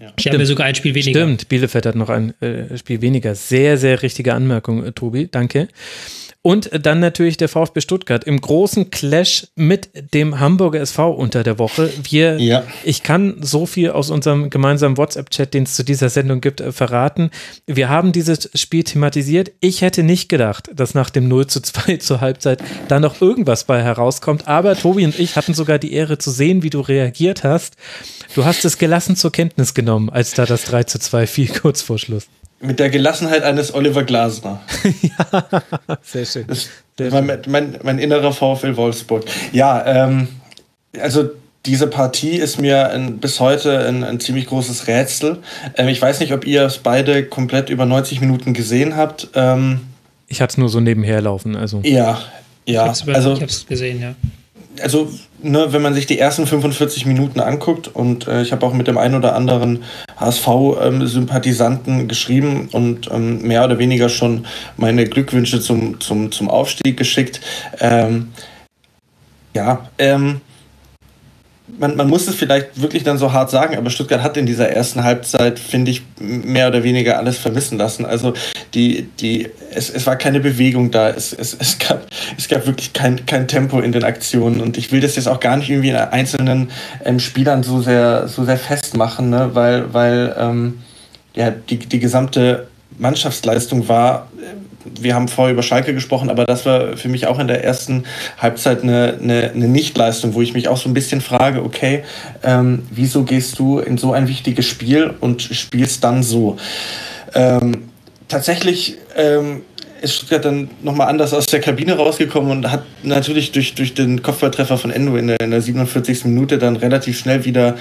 Ja. 0.00 0.12
Die 0.18 0.28
haben 0.28 0.40
ja 0.40 0.46
sogar 0.46 0.66
ein 0.66 0.74
Spiel 0.74 0.94
weniger. 0.94 1.20
Stimmt, 1.20 1.48
Bielefeld 1.48 1.86
hat 1.86 1.94
noch 1.94 2.08
ein 2.08 2.40
äh, 2.40 2.76
Spiel 2.76 3.00
weniger. 3.00 3.34
Sehr, 3.34 3.78
sehr 3.78 4.02
richtige 4.02 4.34
Anmerkung, 4.34 4.84
äh, 4.84 4.92
Tobi. 4.92 5.28
Danke. 5.30 5.68
Und 6.46 6.68
dann 6.84 7.00
natürlich 7.00 7.38
der 7.38 7.48
VfB 7.48 7.80
Stuttgart 7.80 8.22
im 8.24 8.38
großen 8.38 8.90
Clash 8.90 9.46
mit 9.56 9.88
dem 10.12 10.40
Hamburger 10.40 10.78
SV 10.78 11.12
unter 11.12 11.42
der 11.42 11.58
Woche. 11.58 11.90
Wir, 12.02 12.38
ja. 12.38 12.64
ich 12.84 13.02
kann 13.02 13.36
so 13.40 13.64
viel 13.64 13.92
aus 13.92 14.10
unserem 14.10 14.50
gemeinsamen 14.50 14.98
WhatsApp-Chat, 14.98 15.54
den 15.54 15.62
es 15.62 15.74
zu 15.74 15.84
dieser 15.84 16.10
Sendung 16.10 16.42
gibt, 16.42 16.60
äh, 16.60 16.70
verraten. 16.70 17.30
Wir 17.66 17.88
haben 17.88 18.12
dieses 18.12 18.50
Spiel 18.52 18.84
thematisiert. 18.84 19.52
Ich 19.60 19.80
hätte 19.80 20.02
nicht 20.02 20.28
gedacht, 20.28 20.68
dass 20.74 20.92
nach 20.92 21.08
dem 21.08 21.28
0 21.28 21.46
zu 21.46 21.62
2 21.62 21.96
zur 22.00 22.20
Halbzeit 22.20 22.62
da 22.88 23.00
noch 23.00 23.22
irgendwas 23.22 23.64
bei 23.64 23.82
herauskommt. 23.82 24.46
Aber 24.46 24.76
Tobi 24.76 25.06
und 25.06 25.18
ich 25.18 25.36
hatten 25.36 25.54
sogar 25.54 25.78
die 25.78 25.94
Ehre 25.94 26.18
zu 26.18 26.30
sehen, 26.30 26.62
wie 26.62 26.68
du 26.68 26.82
reagiert 26.82 27.42
hast. 27.42 27.76
Du 28.34 28.44
hast 28.44 28.66
es 28.66 28.76
gelassen 28.76 29.16
zur 29.16 29.32
Kenntnis 29.32 29.72
genommen, 29.72 30.10
als 30.10 30.34
da 30.34 30.44
das 30.44 30.64
3 30.64 30.84
zu 30.84 30.98
2 30.98 31.26
fiel 31.26 31.48
kurz 31.62 31.80
vor 31.80 31.96
Schluss. 31.98 32.26
Mit 32.60 32.78
der 32.78 32.88
Gelassenheit 32.90 33.42
eines 33.42 33.74
Oliver 33.74 34.04
Glasner. 34.04 34.62
ja, 35.02 35.62
sehr 36.02 36.24
schön. 36.24 36.46
Sehr 36.96 37.10
mein, 37.10 37.26
schön. 37.26 37.40
Mein, 37.48 37.78
mein, 37.82 37.98
innerer 37.98 38.32
VfL 38.32 38.76
Wolfsburg. 38.76 39.24
Ja, 39.52 39.84
ähm, 39.84 40.28
also 40.98 41.30
diese 41.66 41.86
Partie 41.88 42.36
ist 42.36 42.60
mir 42.60 42.90
ein, 42.90 43.18
bis 43.18 43.40
heute 43.40 43.86
ein, 43.86 44.04
ein, 44.04 44.20
ziemlich 44.20 44.46
großes 44.46 44.86
Rätsel. 44.86 45.38
Ähm, 45.76 45.88
ich 45.88 46.00
weiß 46.00 46.20
nicht, 46.20 46.32
ob 46.32 46.46
ihr 46.46 46.62
es 46.62 46.78
beide 46.78 47.24
komplett 47.24 47.68
über 47.70 47.86
90 47.86 48.20
Minuten 48.20 48.54
gesehen 48.54 48.96
habt. 48.96 49.28
Ähm, 49.34 49.80
ich 50.28 50.40
hatte 50.40 50.52
es 50.52 50.58
nur 50.58 50.68
so 50.68 50.80
nebenher 50.80 51.20
laufen. 51.20 51.56
Also. 51.56 51.80
Ja, 51.82 52.20
ja. 52.66 52.92
Ich 52.92 53.02
habe 53.02 53.12
es 53.12 53.16
also, 53.16 53.66
gesehen, 53.68 54.00
ja 54.00 54.14
also 54.82 55.10
ne, 55.44 55.72
wenn 55.72 55.82
man 55.82 55.94
sich 55.94 56.06
die 56.06 56.18
ersten 56.18 56.46
45 56.46 57.06
Minuten 57.06 57.40
anguckt 57.40 57.88
und 57.88 58.26
äh, 58.26 58.42
ich 58.42 58.52
habe 58.52 58.66
auch 58.66 58.72
mit 58.72 58.88
dem 58.88 58.98
einen 58.98 59.14
oder 59.14 59.36
anderen 59.36 59.84
HSV-Sympathisanten 60.16 62.00
ähm, 62.00 62.08
geschrieben 62.08 62.68
und 62.72 63.10
ähm, 63.12 63.42
mehr 63.42 63.64
oder 63.64 63.78
weniger 63.78 64.08
schon 64.08 64.46
meine 64.76 65.04
Glückwünsche 65.04 65.60
zum, 65.60 66.00
zum, 66.00 66.32
zum 66.32 66.50
Aufstieg 66.50 66.96
geschickt. 66.96 67.40
Ähm, 67.80 68.32
ja, 69.54 69.88
ähm, 69.98 70.40
man, 71.66 71.96
man 71.96 72.08
muss 72.08 72.28
es 72.28 72.34
vielleicht 72.34 72.80
wirklich 72.80 73.04
dann 73.04 73.16
so 73.16 73.32
hart 73.32 73.50
sagen, 73.50 73.76
aber 73.76 73.88
Stuttgart 73.88 74.22
hat 74.22 74.36
in 74.36 74.44
dieser 74.44 74.68
ersten 74.68 75.02
Halbzeit, 75.02 75.58
finde 75.58 75.90
ich, 75.90 76.02
mehr 76.20 76.68
oder 76.68 76.82
weniger 76.82 77.18
alles 77.18 77.38
vermissen 77.38 77.78
lassen. 77.78 78.04
Also 78.04 78.34
die, 78.74 79.08
die, 79.20 79.48
es, 79.70 79.88
es 79.88 80.06
war 80.06 80.16
keine 80.16 80.40
Bewegung 80.40 80.90
da, 80.90 81.08
es, 81.08 81.32
es, 81.32 81.56
es, 81.58 81.78
gab, 81.78 82.06
es 82.36 82.48
gab 82.48 82.66
wirklich 82.66 82.92
kein, 82.92 83.24
kein 83.24 83.48
Tempo 83.48 83.80
in 83.80 83.92
den 83.92 84.04
Aktionen 84.04 84.60
und 84.60 84.76
ich 84.76 84.92
will 84.92 85.00
das 85.00 85.16
jetzt 85.16 85.26
auch 85.26 85.40
gar 85.40 85.56
nicht 85.56 85.70
irgendwie 85.70 85.90
in 85.90 85.96
einzelnen 85.96 86.70
ähm, 87.04 87.18
Spielern 87.18 87.62
so 87.62 87.80
sehr, 87.80 88.28
so 88.28 88.44
sehr 88.44 88.58
festmachen, 88.58 89.30
ne? 89.30 89.50
weil, 89.54 89.92
weil 89.94 90.34
ähm, 90.38 90.78
ja, 91.34 91.50
die, 91.50 91.78
die 91.78 91.98
gesamte 91.98 92.68
Mannschaftsleistung 92.98 93.88
war 93.88 94.28
wir 94.84 95.14
haben 95.14 95.28
vorher 95.28 95.52
über 95.52 95.62
Schalke 95.62 95.94
gesprochen, 95.94 96.30
aber 96.30 96.44
das 96.44 96.66
war 96.66 96.96
für 96.96 97.08
mich 97.08 97.26
auch 97.26 97.38
in 97.38 97.48
der 97.48 97.64
ersten 97.64 98.04
Halbzeit 98.38 98.82
eine, 98.82 99.18
eine, 99.20 99.50
eine 99.50 99.68
Nichtleistung, 99.68 100.34
wo 100.34 100.42
ich 100.42 100.54
mich 100.54 100.68
auch 100.68 100.76
so 100.76 100.88
ein 100.88 100.94
bisschen 100.94 101.20
frage, 101.20 101.62
okay, 101.62 102.04
ähm, 102.42 102.86
wieso 102.90 103.24
gehst 103.24 103.58
du 103.58 103.78
in 103.78 103.98
so 103.98 104.12
ein 104.12 104.28
wichtiges 104.28 104.66
Spiel 104.66 105.14
und 105.20 105.42
spielst 105.42 106.04
dann 106.04 106.22
so? 106.22 106.56
Ähm, 107.34 107.88
tatsächlich 108.28 108.98
ähm, 109.16 109.62
ist 110.04 110.14
Stuttgart 110.14 110.44
dann 110.44 110.68
nochmal 110.82 111.08
anders 111.08 111.34
aus 111.34 111.46
der 111.46 111.60
Kabine 111.60 111.96
rausgekommen 111.96 112.50
und 112.50 112.70
hat 112.70 112.82
natürlich 113.02 113.52
durch, 113.52 113.74
durch 113.74 113.94
den 113.94 114.22
Kopfballtreffer 114.22 114.78
von 114.78 114.90
Endo 114.90 115.16
in 115.16 115.28
der, 115.28 115.40
in 115.40 115.50
der 115.50 115.60
47. 115.60 116.26
Minute 116.26 116.58
dann 116.58 116.76
relativ 116.76 117.18
schnell 117.18 117.44
wieder 117.44 117.76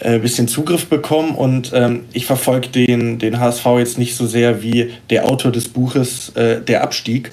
ein 0.00 0.14
äh, 0.14 0.18
bisschen 0.18 0.48
Zugriff 0.48 0.86
bekommen 0.86 1.34
und 1.34 1.72
ähm, 1.74 2.04
ich 2.12 2.26
verfolge 2.26 2.68
den, 2.68 3.18
den 3.18 3.40
HSV 3.40 3.64
jetzt 3.78 3.98
nicht 3.98 4.16
so 4.16 4.26
sehr 4.26 4.62
wie 4.62 4.90
der 5.10 5.26
Autor 5.26 5.52
des 5.52 5.68
Buches 5.68 6.30
äh, 6.34 6.60
Der 6.60 6.82
Abstieg. 6.82 7.30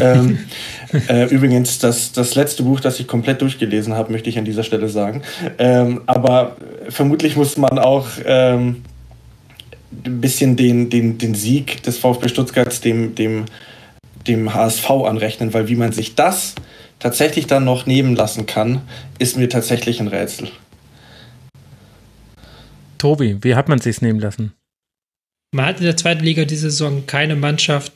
Ähm, 0.00 0.38
äh, 1.08 1.24
übrigens, 1.28 1.78
das, 1.78 2.12
das 2.12 2.34
letzte 2.34 2.62
Buch, 2.62 2.80
das 2.80 3.00
ich 3.00 3.06
komplett 3.06 3.42
durchgelesen 3.42 3.94
habe, 3.94 4.12
möchte 4.12 4.28
ich 4.28 4.38
an 4.38 4.44
dieser 4.44 4.62
Stelle 4.62 4.88
sagen. 4.88 5.22
Ähm, 5.58 6.02
aber 6.06 6.56
vermutlich 6.88 7.36
muss 7.36 7.56
man 7.56 7.78
auch 7.78 8.06
ähm, 8.24 8.82
ein 10.04 10.20
bisschen 10.20 10.56
den, 10.56 10.90
den, 10.90 11.18
den 11.18 11.34
Sieg 11.34 11.82
des 11.82 11.98
VfB 11.98 12.28
Stuttgarts 12.28 12.80
dem, 12.80 13.14
dem, 13.14 13.44
dem 14.26 14.54
HSV 14.54 14.90
anrechnen, 14.90 15.54
weil 15.54 15.68
wie 15.68 15.76
man 15.76 15.92
sich 15.92 16.14
das 16.14 16.54
tatsächlich 16.98 17.46
dann 17.46 17.64
noch 17.64 17.86
nehmen 17.86 18.16
lassen 18.16 18.46
kann, 18.46 18.82
ist 19.18 19.36
mir 19.36 19.48
tatsächlich 19.48 20.00
ein 20.00 20.08
Rätsel. 20.08 20.48
Tobi, 22.98 23.38
wie 23.42 23.54
hat 23.54 23.68
man 23.68 23.78
sich's 23.78 24.00
nehmen 24.00 24.20
lassen? 24.20 24.52
Man 25.52 25.66
hat 25.66 25.78
in 25.78 25.84
der 25.84 25.96
zweiten 25.96 26.24
Liga 26.24 26.44
diese 26.44 26.70
Saison 26.70 27.06
keine 27.06 27.36
Mannschaft 27.36 27.92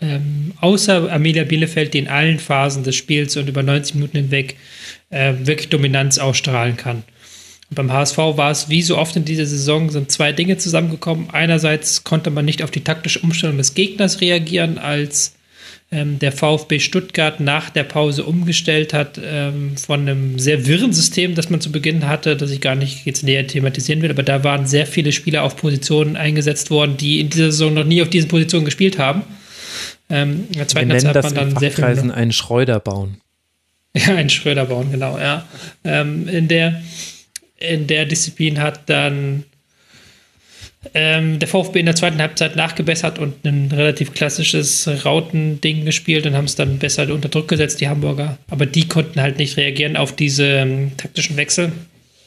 ähm, 0.00 0.52
außer 0.60 1.12
Amelia 1.12 1.44
Bielefeld, 1.44 1.94
die 1.94 1.98
in 1.98 2.08
allen 2.08 2.38
Phasen 2.38 2.84
des 2.84 2.96
Spiels 2.96 3.36
und 3.36 3.48
über 3.48 3.62
90 3.62 3.96
Minuten 3.96 4.16
hinweg 4.16 4.56
äh, 5.10 5.34
wirklich 5.40 5.68
Dominanz 5.68 6.18
ausstrahlen 6.18 6.76
kann. 6.76 7.02
Und 7.68 7.74
beim 7.74 7.92
HSV 7.92 8.16
war 8.16 8.50
es 8.50 8.68
wie 8.68 8.82
so 8.82 8.96
oft 8.96 9.14
in 9.16 9.24
dieser 9.24 9.46
Saison 9.46 9.90
sind 9.90 10.10
zwei 10.10 10.32
Dinge 10.32 10.56
zusammengekommen. 10.56 11.30
Einerseits 11.30 12.02
konnte 12.04 12.30
man 12.30 12.44
nicht 12.44 12.62
auf 12.62 12.70
die 12.70 12.82
taktische 12.82 13.20
Umstellung 13.20 13.58
des 13.58 13.74
Gegners 13.74 14.20
reagieren, 14.20 14.78
als 14.78 15.34
der 15.92 16.30
VfB 16.30 16.78
Stuttgart 16.78 17.40
nach 17.40 17.68
der 17.68 17.82
Pause 17.82 18.22
umgestellt 18.22 18.94
hat 18.94 19.20
ähm, 19.24 19.76
von 19.76 20.02
einem 20.02 20.38
sehr 20.38 20.64
wirren 20.66 20.92
System, 20.92 21.34
das 21.34 21.50
man 21.50 21.60
zu 21.60 21.72
Beginn 21.72 22.06
hatte, 22.06 22.36
das 22.36 22.52
ich 22.52 22.60
gar 22.60 22.76
nicht 22.76 23.06
jetzt 23.06 23.24
näher 23.24 23.44
thematisieren 23.44 24.00
will, 24.00 24.10
aber 24.10 24.22
da 24.22 24.44
waren 24.44 24.66
sehr 24.66 24.86
viele 24.86 25.10
Spieler 25.10 25.42
auf 25.42 25.56
Positionen 25.56 26.16
eingesetzt 26.16 26.70
worden, 26.70 26.96
die 26.96 27.18
in 27.18 27.28
dieser 27.28 27.50
Saison 27.50 27.74
noch 27.74 27.84
nie 27.84 28.02
auf 28.02 28.08
diesen 28.08 28.28
Positionen 28.28 28.64
gespielt 28.64 29.00
haben. 29.00 29.22
Ähm, 30.08 30.44
in 30.52 30.58
der 30.58 30.68
zweiten 30.68 30.88
nennen 30.88 31.08
hat 31.08 31.24
man 31.24 31.34
dann 31.34 31.56
sehr 31.56 31.72
viel 31.72 31.84
einen 31.84 32.32
Schreuder 32.32 32.78
bauen. 32.80 33.16
Ja, 33.96 34.14
einen 34.14 34.30
Schröder 34.30 34.66
bauen, 34.66 34.92
genau, 34.92 35.18
ja. 35.18 35.48
Ähm, 35.82 36.28
in, 36.28 36.46
der, 36.46 36.80
in 37.58 37.88
der 37.88 38.06
Disziplin 38.06 38.60
hat 38.60 38.88
dann 38.88 39.42
ähm, 40.94 41.38
der 41.38 41.48
VfB 41.48 41.80
in 41.80 41.86
der 41.86 41.94
zweiten 41.94 42.20
Halbzeit 42.20 42.56
nachgebessert 42.56 43.18
und 43.18 43.44
ein 43.44 43.70
relativ 43.70 44.14
klassisches 44.14 44.88
Rautending 45.04 45.84
gespielt 45.84 46.26
und 46.26 46.34
haben 46.34 46.46
es 46.46 46.56
dann 46.56 46.78
besser 46.78 47.12
unter 47.12 47.28
Druck 47.28 47.48
gesetzt, 47.48 47.80
die 47.80 47.88
Hamburger. 47.88 48.38
Aber 48.48 48.66
die 48.66 48.88
konnten 48.88 49.20
halt 49.20 49.38
nicht 49.38 49.56
reagieren 49.56 49.96
auf 49.96 50.16
diese 50.16 50.44
ähm, 50.44 50.92
taktischen 50.96 51.36
Wechsel. 51.36 51.72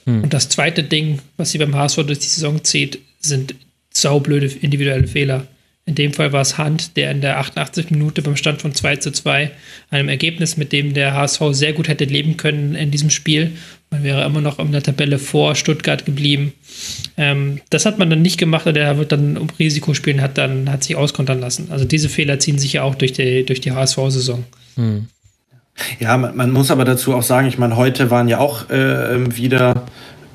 Hm. 0.06 0.24
Und 0.24 0.34
das 0.34 0.50
zweite 0.50 0.84
Ding, 0.84 1.20
was 1.38 1.52
sie 1.52 1.58
beim 1.58 1.76
HSV 1.76 2.04
durch 2.06 2.20
die 2.20 2.28
Saison 2.28 2.64
zieht, 2.64 3.00
sind 3.20 3.56
saublöde 3.92 4.48
individuelle 4.48 5.08
Fehler. 5.08 5.48
In 5.86 5.96
dem 5.96 6.14
Fall 6.14 6.32
war 6.32 6.42
es 6.42 6.58
Hand, 6.58 6.96
der 6.96 7.12
in 7.12 7.20
der 7.20 7.40
88 7.40 7.90
Minute 7.90 8.22
beim 8.22 8.38
Stand 8.38 8.62
von 8.62 8.74
2 8.74 8.98
zu 8.98 9.12
2, 9.12 9.52
einem 9.90 10.08
Ergebnis, 10.08 10.56
mit 10.56 10.72
dem 10.72 10.94
der 10.94 11.14
HSV 11.14 11.42
sehr 11.52 11.74
gut 11.74 11.90
hätte 11.90 12.06
leben 12.06 12.38
können 12.38 12.76
in 12.76 12.90
diesem 12.90 13.10
Spiel. 13.10 13.52
Man 13.94 14.02
wäre 14.02 14.26
immer 14.26 14.42
noch 14.42 14.58
in 14.58 14.72
der 14.72 14.82
Tabelle 14.82 15.20
vor 15.20 15.54
Stuttgart 15.54 16.04
geblieben. 16.04 16.54
Ähm, 17.16 17.62
das 17.70 17.86
hat 17.86 18.00
man 18.00 18.10
dann 18.10 18.24
nicht 18.24 18.40
gemacht 18.40 18.66
und 18.66 18.76
er 18.76 18.98
wird 18.98 19.12
dann 19.12 19.38
um 19.38 19.48
Risiko 19.60 19.94
spielen, 19.94 20.20
hat 20.20 20.40
dann 20.40 20.72
hat 20.72 20.84
sich 20.84 20.96
auskontern 20.96 21.40
lassen. 21.40 21.68
Also 21.70 21.86
diese 21.86 22.10
Fehler 22.10 22.40
ziehen 22.40 22.58
sich 22.58 22.74
ja 22.74 22.82
auch 22.82 22.96
durch 22.96 23.14
die, 23.14 23.46
durch 23.46 23.62
die 23.62 23.72
HSV-Saison. 23.72 24.46
Hm. 24.78 25.10
Ja, 26.00 26.18
man, 26.18 26.36
man, 26.36 26.50
muss 26.50 26.72
aber 26.72 26.86
dazu 26.86 27.14
auch 27.14 27.22
sagen, 27.22 27.48
ich 27.48 27.60
meine, 27.60 27.78
heute 27.78 28.10
waren 28.10 28.28
ja 28.28 28.40
auch 28.40 28.68
äh, 28.72 29.38
wieder 29.38 29.86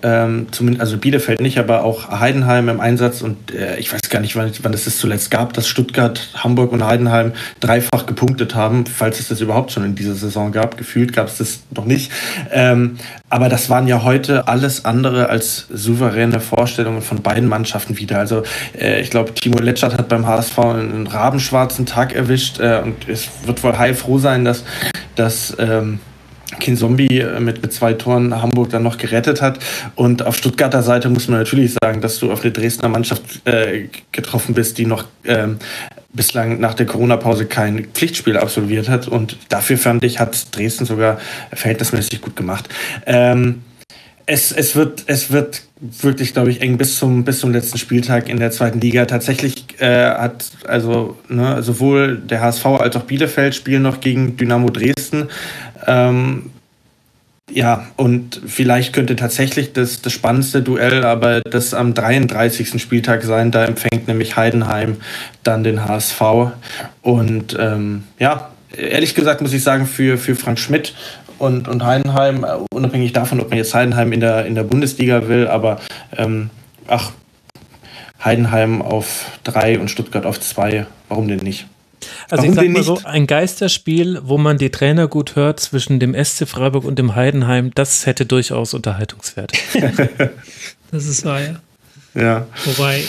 ähm, 0.03 0.47
zumindest, 0.51 0.81
also 0.81 0.99
Bielefeld 0.99 1.41
nicht, 1.41 1.59
aber 1.59 1.85
auch 1.85 2.11
Heidenheim 2.11 2.69
im 2.69 2.81
Einsatz 2.81 3.23
und 3.23 3.55
äh, 3.55 3.79
ich 3.79 3.93
weiß 3.93 4.03
gar 4.11 4.21
nicht, 4.21 4.37
wann, 4.37 4.51
wann 4.63 4.73
es 4.73 4.85
das 4.85 4.99
zuletzt 4.99 5.31
gab, 5.31 5.53
dass 5.53 5.69
Stuttgart, 5.69 6.29
Hamburg 6.35 6.73
und 6.73 6.85
Heidenheim 6.85 7.33
dreifach 7.61 8.07
gepunktet 8.07 8.55
haben, 8.55 8.87
falls 8.87 9.21
es 9.21 9.29
das 9.29 9.41
überhaupt 9.41 9.73
schon 9.73 9.85
in 9.85 9.95
dieser 9.95 10.15
Saison 10.15 10.53
gab. 10.53 10.77
Gefühlt 10.77 11.13
gab 11.13 11.27
es 11.27 11.39
das 11.39 11.61
noch 11.75 11.85
nicht. 11.85 12.13
Ähm, 12.53 12.97
aber 13.29 13.49
das 13.49 13.71
waren 13.71 13.89
ja 13.89 14.03
heute 14.05 14.49
alles 14.49 14.85
andere 14.85 15.29
als 15.29 15.67
souveräne 15.71 16.41
Vorstellungen 16.41 17.03
von 17.03 17.23
beiden 17.23 17.49
Mannschaften 17.49 17.99
wieder. 17.99 18.19
Also 18.19 18.43
äh, 18.79 19.01
ich 19.01 19.11
glaube, 19.11 19.35
Timo 19.35 19.59
Letschert 19.59 19.99
hat 19.99 20.09
beim 20.09 20.27
HSV 20.27 20.59
einen 20.59 21.07
rabenschwarzen 21.07 21.87
Tag 21.87 22.15
erwischt 22.15 22.61
äh, 22.61 22.81
und 22.85 23.09
es 23.09 23.29
wird 23.45 23.63
wohl 23.63 23.77
heilfroh 23.77 24.19
sein, 24.19 24.45
dass, 24.45 24.65
dass 25.15 25.57
ähm, 25.59 26.01
Kin 26.61 26.77
Zombie 26.77 27.21
äh, 27.21 27.41
mit, 27.41 27.63
mit 27.63 27.73
zwei 27.73 27.93
Toren 27.93 28.41
Hamburg 28.41 28.71
dann 28.71 28.83
noch 28.83 28.97
gerettet 28.99 29.43
hat. 29.43 29.59
Und 29.95 30.25
auf 30.25 30.37
Stuttgarter 30.37 30.83
Seite 30.83 31.09
muss 31.09 31.29
man 31.29 31.39
natürlich 31.39 31.75
sagen, 31.83 32.01
dass 32.01 32.19
du 32.19 32.33
auf 32.33 32.43
eine 32.43 32.53
Dresdner 32.53 32.89
Mannschaft 32.89 33.47
äh, 33.47 33.89
getroffen 34.13 34.55
bist, 34.55 34.79
die 34.79 34.87
noch 34.87 35.05
ähm, 35.25 35.59
bislang 36.13 36.59
nach 36.59 36.75
der 36.75 36.87
Corona-Pause 36.87 37.47
kein 37.47 37.87
Pflichtspiel 37.93 38.37
absolviert 38.37 38.89
hat. 38.89 39.09
Und 39.09 39.37
dafür 39.49 39.77
fand 39.77 40.05
ich, 40.05 40.19
hat 40.21 40.57
Dresden 40.57 40.87
sogar 40.87 41.19
verhältnismäßig 41.53 42.21
gut 42.21 42.35
gemacht. 42.35 42.69
Ähm, 43.07 43.63
es, 44.31 44.53
es, 44.53 44.77
wird, 44.77 45.05
es 45.07 45.31
wird 45.31 45.63
wirklich, 45.81 46.35
glaube 46.35 46.51
ich, 46.51 46.61
eng 46.61 46.77
bis 46.77 46.99
zum, 46.99 47.25
bis 47.25 47.41
zum 47.41 47.51
letzten 47.51 47.79
Spieltag 47.79 48.29
in 48.29 48.39
der 48.39 48.51
zweiten 48.51 48.79
Liga. 48.79 49.07
Tatsächlich 49.07 49.65
äh, 49.81 50.11
hat 50.11 50.51
also 50.67 51.17
ne, 51.31 51.63
sowohl 51.63 52.19
der 52.19 52.43
HSV 52.43 52.67
als 52.67 52.95
auch 52.97 53.05
Bielefeld 53.05 53.55
spielen 53.55 53.81
noch 53.81 54.01
gegen 54.01 54.37
Dynamo 54.37 54.69
Dresden. 54.69 55.29
Ähm, 55.87 56.51
ja, 57.51 57.87
und 57.97 58.43
vielleicht 58.47 58.93
könnte 58.93 59.17
tatsächlich 59.17 59.73
das, 59.73 60.03
das 60.03 60.13
spannendste 60.13 60.61
Duell 60.61 61.07
aber 61.07 61.41
das 61.41 61.73
am 61.73 61.95
33. 61.95 62.83
Spieltag 62.83 63.23
sein. 63.23 63.51
Da 63.51 63.65
empfängt 63.65 64.09
nämlich 64.09 64.37
Heidenheim 64.37 64.99
dann 65.43 65.65
den 65.65 65.87
HSV. 65.87 66.21
Und 67.01 67.57
ähm, 67.59 68.05
ja, 68.19 68.51
ehrlich 68.77 69.15
gesagt 69.15 69.41
muss 69.41 69.55
ich 69.55 69.63
sagen, 69.63 69.87
für, 69.87 70.19
für 70.19 70.35
Frank 70.35 70.59
Schmidt 70.59 70.93
und, 71.39 71.69
und 71.69 71.85
Heidenheim, 71.85 72.45
äh, 72.45 72.59
unabhängig 72.73 73.13
davon, 73.13 73.41
ob 73.41 73.51
man 73.51 73.59
jetzt 73.59 73.75
Heidenheim 73.75 74.13
in 74.13 74.21
der, 74.21 74.47
in 74.47 74.55
der 74.55 74.65
Bundesliga 74.65 75.29
will, 75.29 75.47
aber 75.49 75.81
ähm, 76.17 76.51
ach, 76.87 77.13
Heidenheim 78.23 78.83
auf 78.83 79.39
drei 79.45 79.79
und 79.79 79.91
Stuttgart 79.91 80.27
auf 80.27 80.41
zwei, 80.41 80.87
warum 81.09 81.29
denn 81.29 81.39
nicht? 81.39 81.67
Also 82.31 82.45
Warum 82.45 82.51
ich 82.51 82.57
sag 82.57 82.69
mal 82.69 82.83
so, 82.83 83.01
ein 83.05 83.27
Geisterspiel, 83.27 84.21
wo 84.23 84.39
man 84.39 84.59
die 84.59 84.71
Trainer 84.71 85.09
gut 85.09 85.37
hört 85.37 85.61
zwischen 85.61 85.99
dem 85.99 86.15
SC 86.15 86.47
Freiburg 86.47 86.85
und 86.85 86.99
dem 86.99 87.15
Heidenheim, 87.15 87.73
das 87.75 88.07
hätte 88.07 88.27
durchaus 88.27 88.75
Unterhaltungswert. 88.75 89.53
das 90.91 91.07
ist 91.07 91.25
wahr, 91.25 91.41
ja. 91.41 91.61
Ja. 92.15 92.47
Wobei, 92.65 93.03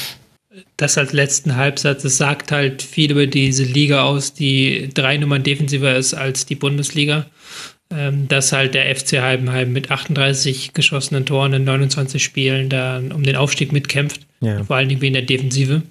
das 0.78 0.98
als 0.98 1.14
letzten 1.14 1.56
Halbsatz, 1.56 2.04
das 2.04 2.18
sagt 2.18 2.52
halt 2.52 2.82
viel 2.82 3.12
über 3.12 3.28
diese 3.28 3.64
Liga 3.64 4.04
aus, 4.04 4.34
die 4.34 4.90
drei 4.94 5.18
Nummern 5.18 5.44
defensiver 5.44 5.96
ist 5.96 6.14
als 6.14 6.46
die 6.46 6.56
Bundesliga. 6.56 7.26
Ähm, 7.92 8.28
dass 8.28 8.52
halt 8.52 8.76
der 8.76 8.96
FC 8.96 9.20
Heidenheim 9.20 9.74
mit 9.74 9.90
38 9.90 10.74
geschossenen 10.74 11.26
Toren 11.26 11.54
in 11.54 11.64
29 11.64 12.24
Spielen 12.24 12.70
dann 12.70 13.12
um 13.12 13.24
den 13.24 13.36
Aufstieg 13.36 13.72
mitkämpft. 13.72 14.22
Ja. 14.42 14.64
Vor 14.64 14.76
allen 14.76 14.90
Dingen 14.90 15.02
wegen 15.02 15.14
der 15.14 15.24
Defensive 15.24 15.82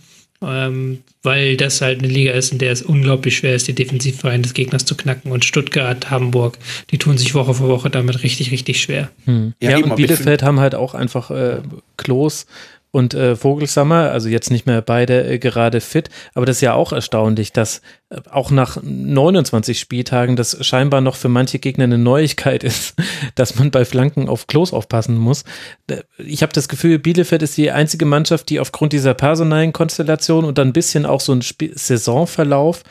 ähm, 0.41 1.03
weil 1.23 1.57
das 1.57 1.81
halt 1.81 1.99
eine 1.99 2.09
Liga 2.09 2.33
ist, 2.33 2.53
in 2.53 2.59
der 2.59 2.71
es 2.71 2.83
unglaublich 2.83 3.37
schwer 3.37 3.57
ist, 3.57 3.67
die 3.67 3.75
Defensivreihen 3.75 4.43
des 4.43 4.55
Gegners 4.55 4.85
zu 4.85 4.97
knacken. 4.97 5.33
Und 5.33 5.45
Stuttgart, 5.45 6.11
Hamburg, 6.11 6.59
die 6.91 6.99
tun 6.99 7.19
sich 7.19 7.35
Woche 7.35 7.55
für 7.55 7.69
Woche 7.69 7.91
damit 7.91 8.23
richtig, 8.23 8.53
richtig 8.53 8.81
schwer. 8.81 9.11
Hm. 9.25 9.55
Ja, 9.61 9.71
ja 9.71 9.79
und 9.79 9.97
Bielefeld 9.97 10.43
haben 10.43 10.61
halt 10.61 10.75
auch 10.75 10.95
einfach 10.95 11.31
äh, 11.31 11.61
Klos 11.97 12.47
und 12.91 13.15
äh, 13.15 13.37
Vogelsammer, 13.37 14.11
also 14.11 14.29
jetzt 14.29 14.51
nicht 14.51 14.67
mehr 14.67 14.83
beide 14.83 15.25
äh, 15.25 15.39
gerade 15.39 15.81
fit, 15.81 16.09
aber 16.35 16.47
das 16.47 16.57
ist 16.57 16.63
ja 16.63 16.75
auch 16.75 16.93
erstaunlich, 16.93 17.53
dass 17.53 17.83
äh, 18.09 18.21
auch 18.31 18.51
nach 18.51 18.79
29 18.83 19.79
Spieltagen 19.79 20.37
das 20.37 20.65
scheinbar 20.65 21.01
noch 21.01 21.17
für 21.17 21.29
manche 21.29 21.59
Gegner 21.59 21.85
eine 21.85 21.99
Neuigkeit 21.99 22.65
ist, 22.65 22.95
dass 23.35 23.57
man 23.57 23.71
bei 23.71 23.85
Flanken 23.85 24.29
auf 24.29 24.47
Klos 24.47 24.73
aufpassen 24.73 25.17
muss. 25.17 25.45
Äh, 25.89 26.03
ich 26.19 26.43
habe 26.43 26.53
das 26.53 26.69
Gefühl, 26.69 26.99
Bielefeld 26.99 27.43
ist 27.43 27.57
die 27.57 27.71
einzige 27.71 28.07
Mannschaft, 28.07 28.49
die 28.49 28.61
aufgrund 28.61 28.93
dieser 28.93 29.15
personellen 29.15 29.73
Konstellation 29.73 30.45
und 30.45 30.59
dann 30.59 30.69
ein 30.69 30.73
bisschen 30.73 31.07
auch 31.07 31.21
so 31.21 31.33
ein 31.33 31.41
Sp 31.45 31.71
Saisonverlauf 31.75 32.83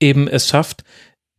eben 0.00 0.28
es 0.28 0.48
schafft, 0.48 0.84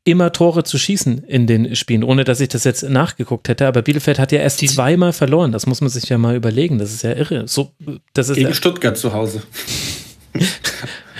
immer 0.07 0.31
Tore 0.31 0.63
zu 0.63 0.77
schießen 0.77 1.25
in 1.27 1.47
den 1.47 1.75
Spielen, 1.75 2.03
ohne 2.03 2.23
dass 2.23 2.39
ich 2.39 2.47
das 2.49 2.63
jetzt 2.63 2.83
nachgeguckt 2.83 3.49
hätte. 3.49 3.67
Aber 3.67 3.81
Bielefeld 3.81 4.19
hat 4.19 4.31
ja 4.31 4.39
erst 4.39 4.61
Die 4.61 4.67
zweimal 4.67 5.11
verloren. 5.11 5.51
Das 5.51 5.67
muss 5.67 5.81
man 5.81 5.89
sich 5.89 6.07
ja 6.07 6.17
mal 6.17 6.35
überlegen. 6.35 6.77
Das 6.77 6.93
ist 6.93 7.03
ja 7.03 7.13
irre. 7.13 7.47
So, 7.47 7.71
das 8.13 8.29
ist 8.29 8.37
Gegen 8.37 8.53
Stuttgart 8.53 8.97
zu 8.97 9.13
Hause. 9.13 9.43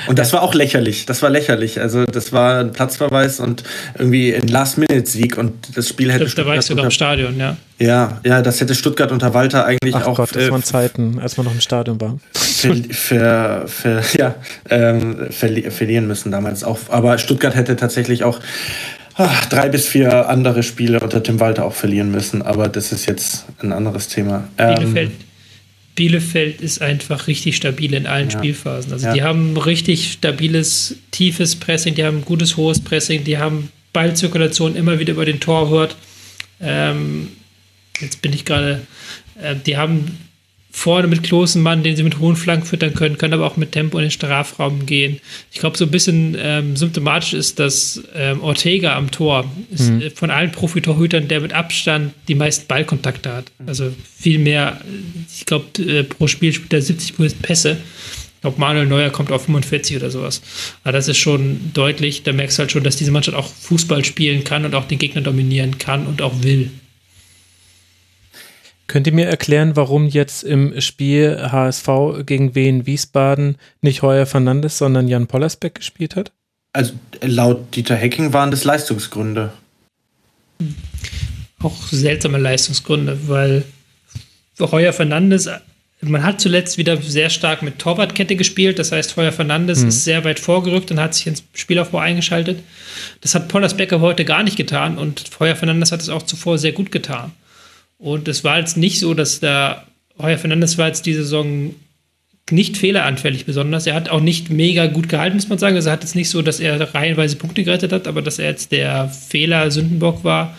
Und 0.07 0.19
das 0.19 0.31
war 0.31 0.41
auch 0.41 0.53
lächerlich. 0.53 1.05
Das 1.05 1.21
war 1.21 1.29
lächerlich. 1.29 1.81
Also 1.81 2.05
das 2.05 2.31
war 2.31 2.59
ein 2.59 2.71
Platzverweis 2.71 3.39
und 3.39 3.63
irgendwie 3.97 4.33
ein 4.33 4.47
Last-Minute-Sieg 4.47 5.37
und 5.37 5.53
das 5.75 5.89
Spiel 5.89 6.11
hätte. 6.11 6.29
Stimmt, 6.29 6.45
da 6.45 6.49
war 6.49 6.57
ich 6.57 6.65
sogar 6.65 6.85
im 6.85 6.91
Stadion, 6.91 7.37
ja. 7.37 7.57
Ja, 7.79 8.19
ja, 8.23 8.41
das 8.41 8.61
hätte 8.61 8.75
Stuttgart 8.75 9.11
unter 9.11 9.33
Walter 9.33 9.65
eigentlich 9.65 9.95
Ach 9.95 10.07
auch. 10.07 10.17
Gott, 10.17 10.35
das 10.35 10.43
äh, 10.43 10.51
waren 10.51 10.63
Zeiten, 10.63 11.19
als 11.19 11.37
man 11.37 11.45
noch 11.45 11.53
im 11.53 11.61
Stadion 11.61 11.99
war. 11.99 12.17
Ver, 12.33 12.75
ver, 12.89 13.67
ver, 13.67 14.01
ja, 14.17 14.35
ähm, 14.69 15.27
verli 15.29 15.69
verlieren 15.69 16.07
müssen 16.07 16.31
damals 16.31 16.63
auch. 16.63 16.79
Aber 16.89 17.17
Stuttgart 17.17 17.55
hätte 17.55 17.75
tatsächlich 17.75 18.23
auch 18.23 18.39
ach, 19.15 19.45
drei 19.47 19.69
bis 19.69 19.87
vier 19.87 20.29
andere 20.29 20.63
Spiele 20.63 20.99
unter 20.99 21.21
Tim 21.21 21.39
Walter 21.39 21.65
auch 21.65 21.73
verlieren 21.73 22.11
müssen. 22.11 22.41
Aber 22.41 22.67
das 22.67 22.91
ist 22.91 23.07
jetzt 23.07 23.45
ein 23.61 23.73
anderes 23.73 24.07
Thema. 24.07 24.47
Ähm, 24.57 24.75
Bielefeld 24.75 25.11
ist 25.99 26.81
einfach 26.81 27.27
richtig 27.27 27.55
stabil 27.55 27.93
in 27.93 28.05
allen 28.05 28.29
ja. 28.29 28.37
Spielphasen. 28.37 28.91
Also 28.93 29.07
ja. 29.07 29.13
die 29.13 29.23
haben 29.23 29.57
richtig 29.57 30.11
stabiles, 30.11 30.95
tiefes 31.11 31.55
Pressing, 31.55 31.95
die 31.95 32.03
haben 32.03 32.23
gutes, 32.23 32.57
hohes 32.57 32.79
Pressing, 32.79 33.23
die 33.23 33.37
haben 33.37 33.69
Ballzirkulation 33.93 34.75
immer 34.75 34.99
wieder 34.99 35.13
über 35.13 35.25
den 35.25 35.39
Torwart. 35.39 35.95
Ähm, 36.61 37.29
jetzt 37.99 38.21
bin 38.21 38.33
ich 38.33 38.45
gerade, 38.45 38.81
äh, 39.41 39.55
die 39.55 39.77
haben 39.77 40.17
vorne 40.77 41.07
mit 41.07 41.23
großen 41.23 41.59
Mann, 41.59 41.81
den 41.81 41.95
sie 41.95 42.03
mit 42.03 42.19
hohen 42.19 42.35
Flanken 42.35 42.67
füttern 42.67 42.93
können, 42.93 43.17
können 43.17 43.33
aber 43.33 43.47
auch 43.47 43.57
mit 43.57 43.71
Tempo 43.71 43.97
in 43.97 44.03
den 44.03 44.11
Strafraum 44.11 44.85
gehen. 44.85 45.19
Ich 45.51 45.59
glaube, 45.59 45.75
so 45.75 45.85
ein 45.85 45.91
bisschen 45.91 46.37
ähm, 46.39 46.77
symptomatisch 46.77 47.33
ist, 47.33 47.57
dass 47.57 48.03
ähm, 48.13 48.43
Ortega 48.43 48.95
am 48.95 49.09
Tor 49.09 49.51
ist 49.71 49.89
mhm. 49.89 50.11
von 50.13 50.29
allen 50.29 50.51
Profitorhütern 50.51 51.27
der 51.27 51.41
mit 51.41 51.51
Abstand 51.51 52.13
die 52.27 52.35
meisten 52.35 52.67
Ballkontakte 52.67 53.33
hat. 53.33 53.51
Also 53.65 53.91
viel 54.19 54.37
mehr, 54.37 54.79
ich 55.35 55.47
glaube, 55.47 55.65
äh, 55.81 56.03
pro 56.03 56.27
Spiel 56.27 56.53
spielt 56.53 56.73
er 56.73 56.83
70 56.83 57.41
Pässe. 57.41 57.77
Ich 58.35 58.41
glaube, 58.41 58.59
Manuel 58.59 58.85
Neuer 58.85 59.09
kommt 59.09 59.31
auf 59.31 59.45
45 59.45 59.97
oder 59.97 60.11
sowas. 60.11 60.43
Aber 60.83 60.91
das 60.91 61.07
ist 61.07 61.17
schon 61.17 61.71
deutlich. 61.73 62.21
Da 62.21 62.33
merkst 62.33 62.59
du 62.59 62.61
halt 62.61 62.71
schon, 62.71 62.83
dass 62.83 62.97
diese 62.97 63.09
Mannschaft 63.09 63.35
auch 63.35 63.47
Fußball 63.47 64.05
spielen 64.05 64.43
kann 64.43 64.63
und 64.63 64.75
auch 64.75 64.85
den 64.85 64.99
Gegner 64.99 65.21
dominieren 65.21 65.79
kann 65.79 66.05
und 66.05 66.21
auch 66.21 66.43
will. 66.43 66.69
Könnt 68.87 69.05
ihr 69.05 69.13
mir 69.13 69.27
erklären, 69.27 69.75
warum 69.75 70.07
jetzt 70.07 70.43
im 70.43 70.79
Spiel 70.79 71.49
HSV 71.51 71.89
gegen 72.25 72.55
Wien 72.55 72.85
Wiesbaden 72.85 73.57
nicht 73.81 74.01
Heuer 74.01 74.25
Fernandes, 74.25 74.77
sondern 74.77 75.09
Jan 75.09 75.27
Pollersbeck 75.27 75.75
gespielt 75.75 76.15
hat? 76.15 76.31
Also 76.71 76.93
laut 77.21 77.75
Dieter 77.75 77.95
Hecking 77.95 78.31
waren 78.31 78.49
das 78.49 78.63
Leistungsgründe. 78.63 79.51
Auch 81.59 81.87
seltsame 81.87 82.37
Leistungsgründe, 82.37 83.17
weil 83.27 83.65
Heuer 84.59 84.93
Fernandes, 84.93 85.49
man 86.01 86.23
hat 86.23 86.39
zuletzt 86.39 86.77
wieder 86.77 87.01
sehr 87.01 87.29
stark 87.29 87.63
mit 87.63 87.79
Torwartkette 87.79 88.37
gespielt. 88.37 88.79
Das 88.79 88.93
heißt, 88.93 89.17
Heuer 89.17 89.33
Fernandes 89.33 89.81
mhm. 89.81 89.89
ist 89.89 90.05
sehr 90.05 90.23
weit 90.23 90.39
vorgerückt 90.39 90.91
und 90.91 90.99
hat 90.99 91.13
sich 91.13 91.27
ins 91.27 91.43
Spielaufbau 91.53 91.97
eingeschaltet. 91.97 92.63
Das 93.19 93.35
hat 93.35 93.49
Pollersbeck 93.49 93.91
aber 93.91 94.03
heute 94.03 94.23
gar 94.23 94.43
nicht 94.43 94.55
getan 94.55 94.97
und 94.97 95.25
Heuer 95.41 95.57
Fernandes 95.57 95.91
hat 95.91 95.99
es 95.99 96.09
auch 96.09 96.23
zuvor 96.23 96.57
sehr 96.57 96.71
gut 96.71 96.91
getan. 96.91 97.33
Und 97.97 98.27
es 98.27 98.43
war 98.43 98.59
jetzt 98.59 98.77
nicht 98.77 98.99
so, 98.99 99.13
dass 99.13 99.39
da 99.39 99.85
Heuer 100.19 100.37
Fernandes 100.37 100.77
war 100.77 100.87
jetzt 100.87 101.05
diese 101.05 101.23
Saison 101.23 101.75
nicht 102.49 102.77
fehleranfällig 102.77 103.45
besonders. 103.45 103.87
Er 103.87 103.95
hat 103.95 104.09
auch 104.09 104.21
nicht 104.21 104.49
mega 104.49 104.87
gut 104.87 105.09
gehalten, 105.09 105.35
muss 105.35 105.49
man 105.49 105.57
sagen. 105.57 105.75
Also 105.75 105.89
er 105.89 105.93
hat 105.93 106.03
jetzt 106.03 106.15
nicht 106.15 106.29
so, 106.29 106.41
dass 106.41 106.59
er 106.59 106.93
reihenweise 106.93 107.35
Punkte 107.35 107.63
gerettet 107.63 107.91
hat, 107.91 108.07
aber 108.07 108.21
dass 108.21 108.39
er 108.39 108.49
jetzt 108.49 108.71
der 108.71 109.09
Fehler-Sündenbock 109.09 110.23
war, 110.23 110.55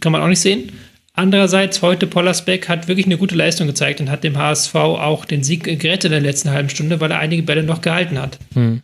kann 0.00 0.12
man 0.12 0.20
auch 0.20 0.28
nicht 0.28 0.40
sehen. 0.40 0.72
Andererseits, 1.14 1.82
heute 1.82 2.06
Pollersbeck 2.06 2.68
hat 2.68 2.88
wirklich 2.88 3.06
eine 3.06 3.16
gute 3.16 3.34
Leistung 3.34 3.66
gezeigt 3.66 4.00
und 4.00 4.10
hat 4.10 4.22
dem 4.22 4.36
HSV 4.36 4.74
auch 4.74 5.24
den 5.24 5.42
Sieg 5.42 5.64
gerettet 5.64 6.04
in 6.04 6.10
der 6.10 6.20
letzten 6.20 6.50
halben 6.50 6.68
Stunde, 6.68 7.00
weil 7.00 7.10
er 7.10 7.18
einige 7.18 7.42
Bälle 7.42 7.62
noch 7.62 7.80
gehalten 7.80 8.18
hat. 8.18 8.38
Hm. 8.54 8.82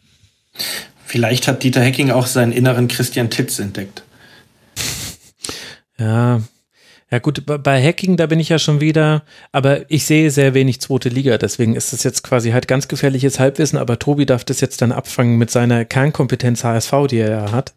Vielleicht 1.05 1.47
hat 1.47 1.63
Dieter 1.63 1.83
Hecking 1.83 2.11
auch 2.11 2.27
seinen 2.27 2.53
inneren 2.53 2.89
Christian 2.89 3.31
Titz 3.31 3.59
entdeckt. 3.59 4.03
Ja, 5.99 6.41
ja 7.11 7.19
gut, 7.19 7.45
bei 7.47 7.83
Hacking, 7.83 8.17
da 8.17 8.27
bin 8.27 8.41
ich 8.41 8.49
ja 8.49 8.59
schon 8.59 8.81
wieder, 8.81 9.23
aber 9.53 9.89
ich 9.91 10.07
sehe 10.07 10.31
sehr 10.31 10.55
wenig 10.55 10.81
zweite 10.81 11.11
Liga, 11.11 11.39
deswegen 11.39 11.77
ist 11.77 11.93
das 11.93 12.03
jetzt 12.03 12.25
quasi 12.25 12.51
halt 12.51 12.67
ganz 12.67 12.89
gefährliches 12.89 13.39
Halbwissen, 13.39 13.79
aber 13.79 13.99
Tobi 13.99 14.27
darf 14.27 14.43
das 14.45 14.61
jetzt 14.61 14.83
dann 14.83 14.91
abfangen 14.91 15.37
mit 15.37 15.51
seiner 15.51 15.85
Kernkompetenz 15.85 16.65
HSV, 16.65 16.93
die 17.11 17.19
er 17.19 17.31
ja 17.31 17.53
hat. 17.53 17.75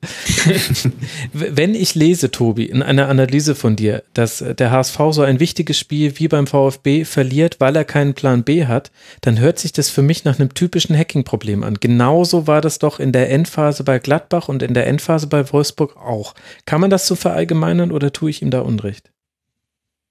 Wenn 1.33 1.75
ich 1.75 1.93
lese, 1.93 2.31
Tobi, 2.31 2.65
in 2.65 2.81
einer 2.81 3.09
Analyse 3.09 3.53
von 3.53 3.75
dir, 3.75 4.01
dass 4.13 4.43
der 4.57 4.71
HSV 4.71 4.97
so 5.11 5.21
ein 5.21 5.39
wichtiges 5.39 5.77
Spiel 5.77 6.17
wie 6.17 6.29
beim 6.29 6.47
VfB 6.47 7.05
verliert, 7.05 7.57
weil 7.59 7.75
er 7.75 7.85
keinen 7.85 8.13
Plan 8.13 8.43
B 8.43 8.65
hat, 8.65 8.91
dann 9.21 9.39
hört 9.39 9.59
sich 9.59 9.73
das 9.73 9.89
für 9.89 10.01
mich 10.01 10.23
nach 10.23 10.39
einem 10.39 10.53
typischen 10.53 10.97
Hacking-Problem 10.97 11.63
an. 11.63 11.75
Genauso 11.79 12.47
war 12.47 12.61
das 12.61 12.79
doch 12.79 12.99
in 12.99 13.11
der 13.11 13.29
Endphase 13.29 13.83
bei 13.83 13.99
Gladbach 13.99 14.47
und 14.47 14.63
in 14.63 14.73
der 14.73 14.87
Endphase 14.87 15.27
bei 15.27 15.51
Wolfsburg 15.51 15.97
auch. 15.97 16.33
Kann 16.65 16.81
man 16.81 16.89
das 16.89 17.05
so 17.05 17.15
verallgemeinern 17.15 17.91
oder 17.91 18.13
tue 18.13 18.29
ich 18.29 18.41
ihm 18.41 18.51
da 18.51 18.61
Unrecht? 18.61 19.11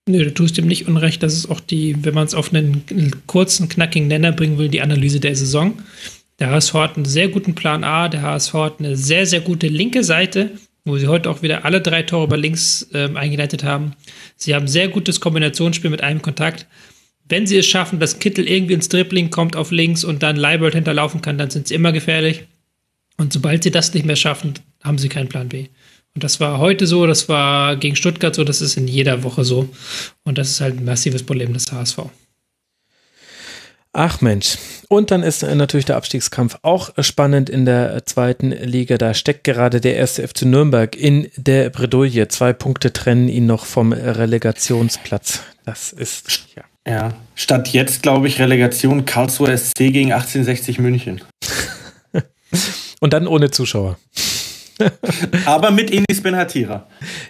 Nö, 0.09 0.23
du 0.25 0.33
tust 0.33 0.57
ihm 0.57 0.69
nicht 0.69 0.87
unrecht. 0.87 1.23
Das 1.23 1.35
ist 1.35 1.51
auch 1.51 1.61
die, 1.61 2.05
wenn 2.05 2.15
man 2.15 2.27
es 2.27 2.35
auf 2.35 2.55
einen, 2.55 2.85
kurzen, 3.27 3.69
knackigen 3.69 4.07
Nenner 4.07 4.33
bringen 4.33 4.57
will, 4.57 4.69
die 4.69 4.81
Analyse 4.81 5.19
der 5.19 5.35
Saison. 5.35 5.79
Der 6.39 6.51
HSV 6.51 6.75
hat 6.75 6.97
einen 6.97 7.07
sehr 7.07 7.29
guten 7.29 7.55
Plan 7.55 7.83
A. 7.83 8.09
Der 8.09 8.23
HSV 8.23 8.55
hat 8.55 8.79
eine 8.79 8.97
sehr, 8.97 9.27
sehr 9.27 9.41
gute 9.41 9.67
linke 9.67 10.05
Seite, 10.05 10.53
wo 10.85 10.97
sie 10.97 11.09
heute 11.09 11.29
auch 11.29 11.43
wieder 11.43 11.65
alle 11.65 11.81
drei 11.81 12.03
Tore 12.03 12.27
über 12.27 12.37
links 12.37 12.89
ähm, 12.95 13.17
eingeleitet 13.17 13.65
haben. 13.65 13.95
Sie 14.37 14.55
haben 14.55 14.69
sehr 14.69 14.89
gutes 14.89 15.21
Kombinationsspiel 15.21 15.91
mit 15.91 16.03
einem 16.03 16.23
Kontakt. 16.23 16.67
Wenn 17.29 17.49
sie 17.49 17.57
es 17.57 17.67
schaffen, 17.67 17.99
dass 17.99 18.21
Kittel 18.21 18.47
irgendwie 18.47 18.75
ins 18.75 18.89
Dribbling 18.89 19.31
kommt 19.31 19.57
auf 19.57 19.73
links 19.73 20.05
und 20.05 20.23
dann 20.23 20.37
Leibold 20.37 20.75
hinterlaufen 20.75 21.21
kann, 21.21 21.39
dann 21.39 21.51
sind 21.51 21.67
sie 21.67 21.75
immer 21.75 21.91
gefährlich. 21.91 22.45
Und 23.17 23.33
sobald 23.33 23.65
sie 23.65 23.73
das 23.73 23.93
nicht 23.93 24.07
mehr 24.07 24.15
schaffen, 24.15 24.55
haben 24.85 24.99
sie 24.99 25.09
keinen 25.09 25.29
Plan 25.29 25.49
B. 25.49 25.67
Und 26.17 26.25
das 26.25 26.41
war 26.41 26.57
heute 26.57 26.87
so, 26.87 27.07
das 27.07 27.29
war 27.29 27.77
gegen 27.77 27.95
Stuttgart 27.95 28.35
so, 28.35 28.43
das 28.43 28.63
ist 28.63 28.79
in 28.79 28.89
jeder 28.89 29.23
Woche 29.23 29.45
so. 29.45 29.69
Und 30.25 30.39
das 30.39 30.49
ist 30.49 30.63
halt 30.63 30.79
ein 30.79 30.85
massives 30.87 31.23
Problem 31.23 31.53
des 31.53 31.71
HSV. 31.71 31.99
Ach 33.93 34.23
Mensch. 34.23 34.57
Und 34.89 35.11
dann 35.11 35.23
ist 35.23 35.43
natürlich 35.43 35.85
der 35.85 35.97
Abstiegskampf 35.97 36.57
auch 36.63 36.89
spannend 37.01 37.51
in 37.51 37.67
der 37.67 38.07
zweiten 38.07 38.51
Liga. 38.51 38.97
Da 38.97 39.13
steckt 39.13 39.45
gerade 39.45 39.83
der 39.83 39.97
erste 39.97 40.27
FC 40.27 40.47
Nürnberg 40.47 40.97
in 40.97 41.29
der 41.37 41.69
Bredouille. 41.69 42.29
Zwei 42.29 42.55
Punkte 42.55 42.95
trennen 42.95 43.29
ihn 43.29 43.45
noch 43.45 43.67
vom 43.67 43.93
Relegationsplatz. 43.93 45.43
Das 45.67 45.93
ist, 45.93 46.47
ja. 46.57 46.63
Ja, 46.91 47.15
statt 47.35 47.69
jetzt, 47.75 48.03
glaube 48.03 48.27
ich, 48.29 48.39
Relegation 48.39 49.05
Karlsruhe 49.05 49.55
SC 49.55 49.93
gegen 49.93 50.15
1860 50.15 50.79
München. 50.79 51.21
Und 53.01 53.13
dann 53.13 53.27
ohne 53.27 53.51
Zuschauer. 53.51 53.99
Aber 55.47 55.71
mit 55.71 55.91
Enis 55.91 56.23
Benhatira. 56.23 56.87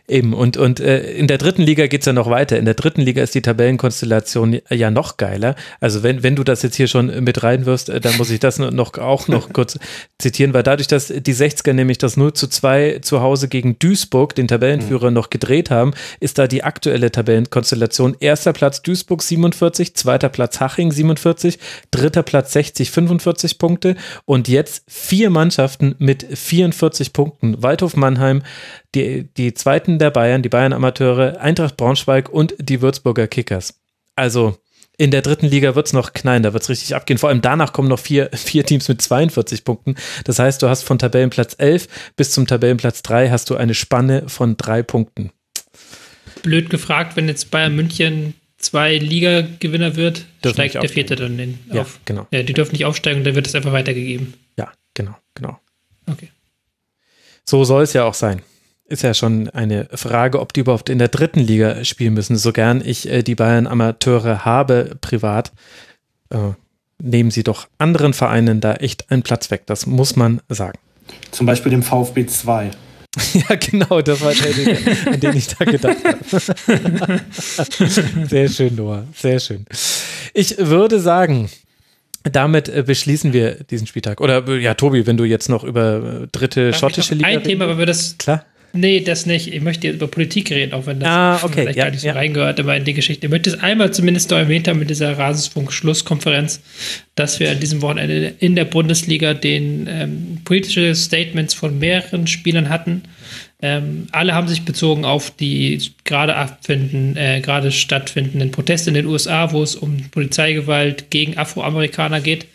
Eben, 0.09 0.35
und, 0.35 0.57
und 0.57 0.81
äh, 0.81 1.13
in 1.13 1.29
der 1.29 1.39
dritten 1.39 1.63
Liga 1.63 1.87
geht 1.87 2.01
es 2.01 2.07
ja 2.07 2.13
noch 2.13 2.29
weiter. 2.29 2.59
In 2.59 2.65
der 2.65 2.75
dritten 2.75 3.01
Liga 3.01 3.23
ist 3.23 3.35
die 3.35 3.43
Tabellenkonstellation 3.43 4.61
ja 4.71 4.91
noch 4.91 5.17
geiler. 5.17 5.55
Also 5.81 6.03
wenn, 6.03 6.23
wenn 6.23 6.35
du 6.37 6.45
das 6.45 6.63
jetzt 6.63 6.77
hier 6.77 6.89
schon 6.89 7.23
mit 7.23 7.43
reinwirfst, 7.43 7.89
äh, 7.89 8.01
dann 8.01 8.17
muss 8.17 8.31
ich 8.31 8.41
das 8.41 8.59
noch 8.59 8.99
auch 8.99 9.29
noch 9.29 9.53
kurz 9.53 9.79
zitieren, 10.19 10.55
weil 10.55 10.63
dadurch, 10.63 10.89
dass 10.89 11.09
die 11.09 11.35
60er 11.35 11.73
nämlich 11.73 11.99
das 11.99 12.17
0 12.17 12.33
zu 12.33 12.49
2 12.49 12.99
zu 13.03 13.21
Hause 13.21 13.49
gegen 13.49 13.79
Duisburg, 13.79 14.35
den 14.35 14.49
Tabellenführer, 14.49 15.11
mhm. 15.11 15.15
noch 15.15 15.31
gedreht 15.31 15.71
haben, 15.71 15.93
ist 16.21 16.39
da 16.39 16.47
die 16.47 16.65
aktuelle 16.65 17.13
Tabellenkonstellation. 17.13 18.17
Erster 18.19 18.53
Platz 18.53 18.83
Duisburg 18.83 19.23
47, 19.23 19.95
zweiter 19.95 20.29
Platz 20.29 20.59
Haching 20.61 20.91
47, 20.91 21.59
dritter 21.91 22.23
Platz 22.23 22.53
60, 22.53 22.91
45 22.91 23.59
Punkte 23.59 23.97
und 24.25 24.49
jetzt 24.49 24.83
vier 24.89 25.31
Mannschaften 25.31 25.95
mit 25.99 26.27
44 26.37 27.13
Punkten 27.13 27.36
Punkten. 27.37 27.63
Waldhof 27.63 27.97
Mannheim, 27.97 28.43
die, 28.95 29.29
die 29.37 29.55
zweiten 29.55 29.99
der 29.99 30.11
Bayern, 30.11 30.43
die 30.43 30.49
Bayern-Amateure, 30.49 31.41
Eintracht 31.41 31.77
Braunschweig 31.77 32.29
und 32.29 32.55
die 32.59 32.83
Würzburger 32.83 33.27
Kickers. 33.27 33.81
Also 34.15 34.59
in 34.99 35.11
der 35.11 35.23
dritten 35.23 35.47
Liga 35.47 35.75
wird 35.75 35.87
es 35.87 35.93
noch 35.93 36.15
knallen, 36.15 36.43
da 36.43 36.53
wird 36.55 36.63
es 36.63 36.71
richtig 36.71 36.95
abgehen. 36.95 37.19
Vor 37.19 37.29
allem 37.29 37.43
danach 37.43 37.73
kommen 37.73 37.89
noch 37.89 37.99
vier, 37.99 38.31
vier 38.35 38.65
Teams 38.65 38.89
mit 38.89 39.03
42 39.03 39.65
Punkten. 39.65 39.97
Das 40.25 40.39
heißt, 40.39 40.63
du 40.63 40.69
hast 40.69 40.85
von 40.85 40.99
Tabellenplatz 40.99 41.55
11 41.59 41.89
bis 42.17 42.33
zum 42.33 42.47
Tabellenplatz 42.47 43.03
3 43.03 43.31
hast 43.31 43.51
du 43.51 43.57
eine 43.57 43.75
Spanne 43.75 44.29
von 44.29 44.57
drei 44.57 44.83
Punkten. 44.83 45.33
Blöd 46.43 46.71
gefragt, 46.71 47.17
wenn 47.17 47.29
jetzt 47.29 47.51
Bayern 47.51 47.77
München 47.77 48.35
zwei 48.59 48.97
Liga-Gewinner 48.97 49.97
wird, 49.97 50.25
dürfen 50.43 50.55
steigt 50.55 50.75
der 50.75 50.89
vierte 50.89 51.17
dann 51.17 51.39
in, 51.39 51.59
ja, 51.73 51.83
auf. 51.83 52.01
Genau. 52.05 52.27
Ja, 52.31 52.43
die 52.43 52.55
dürfen 52.55 52.73
nicht 52.73 52.85
aufsteigen 52.85 53.19
und 53.19 53.25
dann 53.25 53.35
wird 53.35 53.47
es 53.47 53.55
einfach 53.55 53.73
weitergegeben. 53.73 54.35
Ja, 54.57 54.73
genau, 54.95 55.15
genau. 55.35 55.61
Okay. 56.07 56.31
So 57.49 57.65
soll 57.65 57.85
es 57.85 57.93
ja 57.93 58.05
auch 58.05 58.15
sein. 58.15 58.43
Ist 58.89 59.03
ja 59.03 59.15
schon 59.15 59.49
eine 59.51 59.89
Frage, 59.93 60.41
ob 60.41 60.53
die 60.53 60.61
überhaupt 60.61 60.89
in 60.89 60.99
der 60.99 61.09
dritten 61.09 61.41
Liga 61.41 61.85
spielen 61.85 62.15
müssen. 62.15 62.37
So 62.37 62.53
gern 62.53 62.83
ich 62.85 63.09
äh, 63.09 63.23
die 63.23 63.35
Bayern 63.35 63.67
Amateure 63.67 64.45
habe 64.45 64.97
privat, 65.01 65.53
äh, 66.31 66.53
nehmen 67.03 67.31
sie 67.31 67.43
doch 67.43 67.69
anderen 67.79 68.13
Vereinen 68.15 68.61
da 68.61 68.75
echt 68.75 69.11
einen 69.11 69.23
Platz 69.23 69.51
weg. 69.51 69.63
Das 69.67 69.87
muss 69.87 70.17
man 70.17 70.41
sagen. 70.49 70.79
Zum 71.31 71.47
Beispiel 71.47 71.71
dem 71.71 71.83
VfB 71.83 72.27
2. 72.27 72.71
Ja, 73.33 73.57
genau, 73.57 74.03
das 74.03 74.21
war 74.21 74.35
der, 74.35 75.13
an 75.13 75.21
den 75.21 75.37
ich 75.37 75.49
da 75.49 75.65
gedacht 75.65 75.97
habe. 76.05 77.21
Sehr 78.29 78.49
schön, 78.51 78.75
Noah, 78.77 79.05
sehr 79.15 79.41
schön. 79.41 79.65
Ich 80.35 80.59
würde 80.59 81.01
sagen, 81.01 81.49
damit 82.31 82.69
äh, 82.69 82.83
beschließen 82.87 83.33
wir 83.33 83.55
diesen 83.65 83.87
Spieltag. 83.87 84.21
Oder 84.21 84.47
äh, 84.49 84.59
ja, 84.59 84.75
Tobi, 84.75 85.07
wenn 85.07 85.17
du 85.17 85.25
jetzt 85.25 85.49
noch 85.49 85.65
über 85.65 86.23
äh, 86.23 86.27
dritte 86.33 86.71
Darf 86.71 86.81
schottische 86.81 87.15
Liga. 87.15 87.29
Ein 87.29 87.43
Thema, 87.43 87.65
aber 87.65 87.79
wir 87.79 87.87
das. 87.87 88.17
Klar. 88.19 88.45
Nee, 88.73 89.01
das 89.01 89.25
nicht. 89.25 89.53
Ich 89.53 89.63
möchte 89.63 89.87
jetzt 89.87 89.97
über 89.97 90.07
Politik 90.07 90.51
reden, 90.51 90.75
auch 90.75 90.87
wenn 90.87 91.01
das 91.01 91.09
ah, 91.09 91.41
okay. 91.43 91.63
vielleicht 91.63 91.79
ja, 91.79 91.85
gar 91.85 91.91
nicht 91.91 92.01
so 92.01 92.09
ja. 92.09 92.13
reingehört, 92.13 92.61
aber 92.61 92.77
in 92.77 92.85
die 92.85 92.93
Geschichte. 92.93 93.27
Ich 93.27 93.31
möchte 93.31 93.51
es 93.51 93.61
einmal 93.61 93.93
zumindest 93.93 94.31
noch 94.31 94.39
erwähnt 94.39 94.69
haben 94.69 94.79
mit 94.79 94.91
dieser 94.91 95.17
Rasenfunk-Schlusskonferenz, 95.17 96.61
dass 97.15 97.41
wir 97.41 97.51
an 97.51 97.61
diesem 97.61 97.81
Wochenende 97.81 98.35
in 98.39 98.55
der 98.55 98.67
Bundesliga 98.67 99.33
den 99.33 99.87
ähm, 99.89 100.39
politische 100.45 100.95
Statements 100.95 101.55
von 101.55 101.79
mehreren 101.79 102.27
Spielern 102.27 102.69
hatten. 102.69 103.03
Ähm, 103.63 104.09
alle 104.13 104.35
haben 104.35 104.49
sich 104.49 104.67
bezogen 104.67 105.07
auf 105.07 105.31
die 105.31 105.81
gerade 106.05 106.37
abfinden, 106.37 107.17
äh, 107.17 107.41
gerade 107.41 107.73
stattfindenden 107.73 108.51
Proteste 108.51 108.91
in 108.91 108.95
den 108.95 109.07
USA, 109.07 109.53
wo 109.53 109.63
es 109.63 109.75
um 109.75 110.11
Polizeigewalt 110.11 111.11
gegen 111.11 111.39
Afroamerikaner 111.39 112.21
geht. 112.21 112.47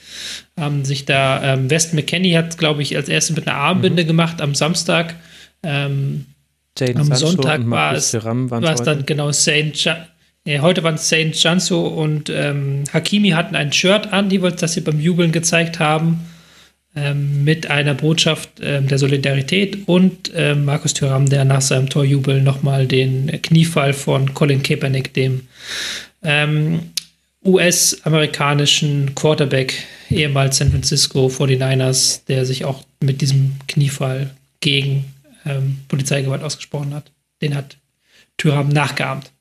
Ähm, 0.58 0.86
sich 0.86 1.06
da 1.06 1.54
ähm, 1.54 1.70
West 1.72 1.96
McKenney 1.96 2.34
hat, 2.34 2.58
glaube 2.60 2.84
ich, 2.84 2.96
als 2.96 3.10
erstes 3.10 3.36
mit 3.36 3.48
einer 3.48 3.58
Armbinde 3.58 4.04
mhm. 4.04 4.08
gemacht 4.08 4.42
am 4.42 4.54
Samstag. 4.54 5.16
Ähm, 5.64 6.26
am 6.80 7.04
Sancho 7.04 7.16
Sonntag 7.16 7.70
war 7.70 7.94
es, 7.94 8.14
war 8.14 8.74
es 8.74 8.84
dann 8.84 9.06
genau 9.06 9.32
Saint 9.32 9.84
ja, 10.44 10.62
heute 10.62 10.84
waren 10.84 10.98
Saint 10.98 11.36
Janso 11.36 11.86
und 11.86 12.32
ähm, 12.32 12.84
Hakimi 12.92 13.30
hatten 13.30 13.56
ein 13.56 13.72
Shirt 13.72 14.12
an, 14.12 14.28
die 14.28 14.40
das 14.40 14.74
sie 14.74 14.82
beim 14.82 15.00
Jubeln 15.00 15.32
gezeigt 15.32 15.80
haben 15.80 16.22
mit 16.94 17.70
einer 17.70 17.94
Botschaft 17.94 18.50
ähm, 18.62 18.88
der 18.88 18.98
Solidarität 18.98 19.88
und 19.88 20.32
ähm, 20.36 20.66
Markus 20.66 20.94
Thüram, 20.94 21.30
der 21.30 21.46
nach 21.46 21.62
seinem 21.62 21.90
Torjubel 21.90 22.42
nochmal 22.42 22.86
den 22.86 23.42
Kniefall 23.42 23.94
von 23.94 24.34
Colin 24.34 24.62
Kaepernick, 24.62 25.14
dem 25.14 25.48
ähm, 26.22 26.92
US-amerikanischen 27.44 29.16
Quarterback, 29.16 29.74
ehemals 30.10 30.58
San 30.58 30.72
Francisco 30.72 31.28
49ers, 31.28 32.22
der 32.28 32.46
sich 32.46 32.66
auch 32.66 32.84
mit 33.00 33.22
diesem 33.22 33.54
Kniefall 33.68 34.32
gegen 34.60 35.06
ähm, 35.46 35.80
Polizeigewalt 35.88 36.44
ausgesprochen 36.44 36.94
hat. 36.94 37.12
Den 37.42 37.56
hat 37.56 37.78
Thüram 38.38 38.70
nachgeahmt. 38.70 39.32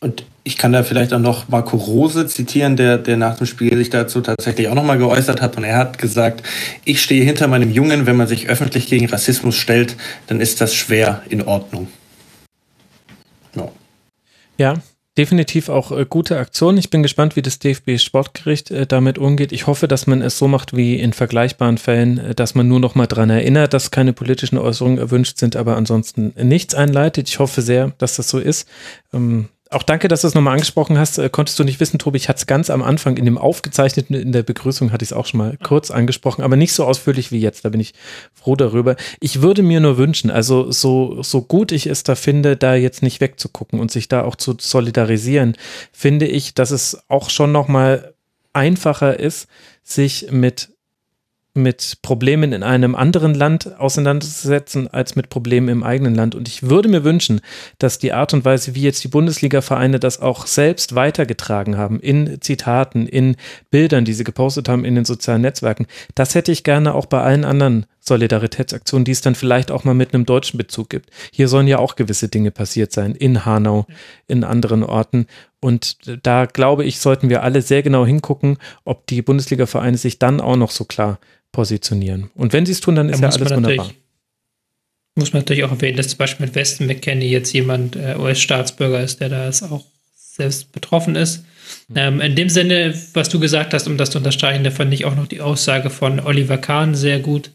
Und 0.00 0.24
ich 0.48 0.56
kann 0.56 0.72
da 0.72 0.82
vielleicht 0.82 1.12
auch 1.12 1.18
noch 1.18 1.48
Marco 1.48 1.76
Rose 1.76 2.26
zitieren, 2.26 2.76
der, 2.76 2.96
der 2.96 3.18
nach 3.18 3.36
dem 3.36 3.46
Spiel 3.46 3.76
sich 3.76 3.90
dazu 3.90 4.22
tatsächlich 4.22 4.68
auch 4.68 4.74
nochmal 4.74 4.96
geäußert 4.96 5.42
hat. 5.42 5.58
Und 5.58 5.64
er 5.64 5.76
hat 5.76 5.98
gesagt, 5.98 6.42
ich 6.86 7.02
stehe 7.02 7.22
hinter 7.22 7.48
meinem 7.48 7.70
Jungen, 7.70 8.06
wenn 8.06 8.16
man 8.16 8.26
sich 8.26 8.48
öffentlich 8.48 8.86
gegen 8.86 9.04
Rassismus 9.04 9.56
stellt, 9.56 9.94
dann 10.26 10.40
ist 10.40 10.62
das 10.62 10.74
schwer 10.74 11.20
in 11.28 11.42
Ordnung. 11.42 11.88
Ja. 13.54 13.68
Ja, 14.56 14.74
definitiv 15.18 15.68
auch 15.68 15.92
äh, 15.92 16.06
gute 16.08 16.38
Aktion. 16.38 16.78
Ich 16.78 16.88
bin 16.88 17.02
gespannt, 17.02 17.36
wie 17.36 17.42
das 17.42 17.58
DFB 17.58 17.98
Sportgericht 17.98 18.70
äh, 18.70 18.86
damit 18.86 19.18
umgeht. 19.18 19.52
Ich 19.52 19.66
hoffe, 19.66 19.86
dass 19.86 20.06
man 20.06 20.22
es 20.22 20.38
so 20.38 20.48
macht 20.48 20.74
wie 20.74 20.98
in 20.98 21.12
vergleichbaren 21.12 21.76
Fällen, 21.76 22.16
äh, 22.16 22.34
dass 22.34 22.54
man 22.54 22.66
nur 22.66 22.80
noch 22.80 22.94
mal 22.94 23.06
dran 23.06 23.28
erinnert, 23.28 23.74
dass 23.74 23.90
keine 23.90 24.14
politischen 24.14 24.56
Äußerungen 24.56 24.96
erwünscht 24.96 25.36
sind, 25.36 25.56
aber 25.56 25.76
ansonsten 25.76 26.32
nichts 26.42 26.74
einleitet. 26.74 27.28
Ich 27.28 27.38
hoffe 27.38 27.60
sehr, 27.60 27.92
dass 27.98 28.16
das 28.16 28.30
so 28.30 28.38
ist. 28.38 28.66
Ähm, 29.12 29.50
auch 29.70 29.82
danke, 29.82 30.08
dass 30.08 30.22
du 30.22 30.28
es 30.28 30.34
nochmal 30.34 30.54
angesprochen 30.54 30.98
hast. 30.98 31.18
Äh, 31.18 31.28
konntest 31.28 31.58
du 31.58 31.64
nicht 31.64 31.80
wissen, 31.80 31.98
Tobi, 31.98 32.16
ich 32.16 32.28
hatte 32.28 32.38
es 32.38 32.46
ganz 32.46 32.70
am 32.70 32.82
Anfang 32.82 33.16
in 33.16 33.24
dem 33.24 33.38
aufgezeichneten, 33.38 34.16
in 34.16 34.32
der 34.32 34.42
Begrüßung 34.42 34.92
hatte 34.92 35.02
ich 35.02 35.10
es 35.10 35.12
auch 35.12 35.26
schon 35.26 35.38
mal 35.38 35.58
kurz 35.62 35.90
angesprochen, 35.90 36.42
aber 36.42 36.56
nicht 36.56 36.72
so 36.72 36.84
ausführlich 36.84 37.32
wie 37.32 37.40
jetzt. 37.40 37.64
Da 37.64 37.68
bin 37.68 37.80
ich 37.80 37.94
froh 38.32 38.56
darüber. 38.56 38.96
Ich 39.20 39.42
würde 39.42 39.62
mir 39.62 39.80
nur 39.80 39.98
wünschen, 39.98 40.30
also 40.30 40.70
so, 40.70 41.22
so 41.22 41.42
gut 41.42 41.72
ich 41.72 41.86
es 41.86 42.02
da 42.02 42.14
finde, 42.14 42.56
da 42.56 42.74
jetzt 42.74 43.02
nicht 43.02 43.20
wegzugucken 43.20 43.80
und 43.80 43.90
sich 43.90 44.08
da 44.08 44.24
auch 44.24 44.36
zu 44.36 44.56
solidarisieren, 44.58 45.56
finde 45.92 46.26
ich, 46.26 46.54
dass 46.54 46.70
es 46.70 46.98
auch 47.08 47.30
schon 47.30 47.52
nochmal 47.52 48.14
einfacher 48.52 49.18
ist, 49.20 49.48
sich 49.82 50.28
mit 50.30 50.70
mit 51.58 51.98
Problemen 52.02 52.52
in 52.52 52.62
einem 52.62 52.94
anderen 52.94 53.34
Land 53.34 53.78
auseinanderzusetzen 53.78 54.88
als 54.88 55.16
mit 55.16 55.28
Problemen 55.28 55.68
im 55.68 55.82
eigenen 55.82 56.14
Land. 56.14 56.34
Und 56.34 56.48
ich 56.48 56.62
würde 56.62 56.88
mir 56.88 57.04
wünschen, 57.04 57.40
dass 57.78 57.98
die 57.98 58.12
Art 58.12 58.32
und 58.32 58.44
Weise, 58.44 58.74
wie 58.74 58.82
jetzt 58.82 59.04
die 59.04 59.08
Bundesliga-Vereine 59.08 60.00
das 60.00 60.20
auch 60.20 60.46
selbst 60.46 60.94
weitergetragen 60.94 61.76
haben, 61.76 62.00
in 62.00 62.40
Zitaten, 62.40 63.06
in 63.06 63.36
Bildern, 63.70 64.04
die 64.04 64.14
sie 64.14 64.24
gepostet 64.24 64.68
haben 64.68 64.84
in 64.84 64.94
den 64.94 65.04
sozialen 65.04 65.42
Netzwerken, 65.42 65.86
das 66.14 66.34
hätte 66.34 66.52
ich 66.52 66.64
gerne 66.64 66.94
auch 66.94 67.06
bei 67.06 67.20
allen 67.20 67.44
anderen 67.44 67.86
Solidaritätsaktionen, 68.00 69.04
die 69.04 69.12
es 69.12 69.20
dann 69.20 69.34
vielleicht 69.34 69.70
auch 69.70 69.84
mal 69.84 69.94
mit 69.94 70.14
einem 70.14 70.26
deutschen 70.26 70.58
Bezug 70.58 70.90
gibt. 70.90 71.10
Hier 71.30 71.46
sollen 71.46 71.68
ja 71.68 71.78
auch 71.78 71.94
gewisse 71.94 72.28
Dinge 72.28 72.50
passiert 72.50 72.92
sein, 72.92 73.14
in 73.14 73.44
Hanau, 73.44 73.86
in 74.26 74.42
anderen 74.42 74.82
Orten. 74.82 75.26
Und 75.60 75.98
da 76.24 76.46
glaube 76.46 76.84
ich, 76.84 76.98
sollten 76.98 77.28
wir 77.28 77.42
alle 77.42 77.62
sehr 77.62 77.82
genau 77.82 78.06
hingucken, 78.06 78.58
ob 78.84 79.06
die 79.06 79.22
Bundesliga-Vereine 79.22 79.98
sich 79.98 80.18
dann 80.18 80.40
auch 80.40 80.56
noch 80.56 80.70
so 80.70 80.84
klar 80.84 81.18
positionieren. 81.52 82.30
Und 82.34 82.52
wenn 82.52 82.66
sie 82.66 82.72
es 82.72 82.80
tun, 82.80 82.94
dann 82.94 83.08
ist 83.08 83.22
da 83.22 83.28
ja 83.28 83.34
alles 83.34 83.50
wunderbar. 83.54 83.90
Muss 85.14 85.32
man 85.32 85.42
natürlich 85.42 85.64
auch 85.64 85.72
erwähnen, 85.72 85.96
dass 85.96 86.08
zum 86.08 86.18
Beispiel 86.18 86.46
mit 86.46 86.54
Westen 86.54 86.86
McKenney 86.86 87.28
jetzt 87.28 87.52
jemand 87.52 87.96
äh, 87.96 88.14
US-Staatsbürger 88.16 89.02
ist, 89.02 89.20
der 89.20 89.28
da 89.28 89.50
auch 89.68 89.84
selbst 90.14 90.70
betroffen 90.72 91.16
ist. 91.16 91.44
Mhm. 91.88 91.96
Ähm, 91.96 92.20
in 92.20 92.36
dem 92.36 92.48
Sinne, 92.48 92.94
was 93.14 93.28
du 93.28 93.40
gesagt 93.40 93.74
hast, 93.74 93.88
um 93.88 93.96
das 93.96 94.10
zu 94.10 94.18
unterstreichen, 94.18 94.62
da 94.64 94.70
fand 94.70 94.94
ich 94.94 95.04
auch 95.04 95.16
noch 95.16 95.26
die 95.26 95.40
Aussage 95.40 95.90
von 95.90 96.20
Oliver 96.20 96.58
Kahn 96.58 96.94
sehr 96.94 97.18
gut, 97.18 97.50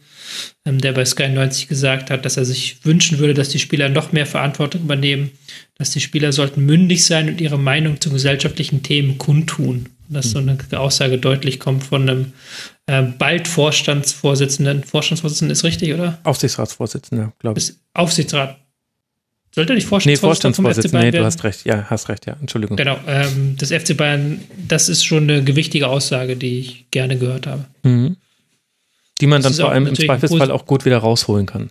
der 0.66 0.94
bei 0.94 1.06
Sky 1.06 1.30
90 1.30 1.68
gesagt 1.68 2.10
hat, 2.10 2.26
dass 2.26 2.38
er 2.38 2.45
sich 2.45 2.86
wünschen 2.86 3.20
würde, 3.20 3.34
dass 3.34 3.50
die 3.50 3.60
Spieler 3.60 3.90
noch 3.90 4.12
mehr 4.12 4.26
Verantwortung 4.26 4.82
übernehmen, 4.82 5.32
dass 5.78 5.92
die 5.92 6.02
Spieler 6.02 6.32
sollten 6.32 6.66
mündig 6.66 7.06
sein 7.06 7.30
und 7.30 7.42
ihre 7.42 7.60
Meinung 7.60 8.00
zu 8.00 8.10
gesellschaftlichen 8.10 8.84
Themen 8.84 9.18
kundtun. 9.18 9.90
Dass 10.10 10.32
so 10.32 10.40
eine 10.40 10.58
Aussage 10.74 11.18
deutlich 11.18 11.60
kommt 11.60 11.84
von 11.86 12.10
einem 12.10 12.34
äh, 12.88 13.02
bald 13.02 13.48
Vorstandsvorsitzenden. 13.48 14.84
Vorstandsvorsitzenden 14.84 15.52
ist 15.52 15.64
richtig, 15.64 15.94
oder? 15.94 16.20
Aufsichtsratsvorsitzender, 16.24 17.34
glaube 17.40 17.60
ich. 17.60 17.74
Aufsichtsrat. 17.94 18.58
Sollte 19.56 19.76
nicht 19.76 19.88
Vorstandsvorsitzender 19.88 20.10
nee, 20.10 20.18
Vorstandsvorsitzender. 20.18 21.06
Nee, 21.06 21.12
du 21.12 21.24
hast 21.24 21.44
recht. 21.44 21.66
Ja, 21.66 21.86
hast 21.90 22.10
recht, 22.10 22.26
ja. 22.26 22.36
Entschuldigung. 22.42 22.76
Genau. 22.76 23.00
Ähm, 23.08 23.56
das 23.58 23.72
FC 23.72 23.95
Bayern, 23.95 24.40
das 24.68 24.90
ist 24.90 25.06
schon 25.06 25.24
eine 25.30 25.44
gewichtige 25.44 25.88
Aussage, 25.88 26.36
die 26.36 26.60
ich 26.60 26.86
gerne 26.90 27.18
gehört 27.18 27.45
habe. 27.45 27.66
Mhm. 27.84 28.18
Die 29.22 29.27
man 29.27 29.42
dann 29.42 29.53
vor 29.53 29.72
allem 29.72 29.88
im 29.88 29.95
Zweifelsfall 29.95 30.51
auch 30.51 30.66
gut 30.66 30.85
wieder 30.85 30.98
rausholen 30.98 31.45
kann. 31.45 31.69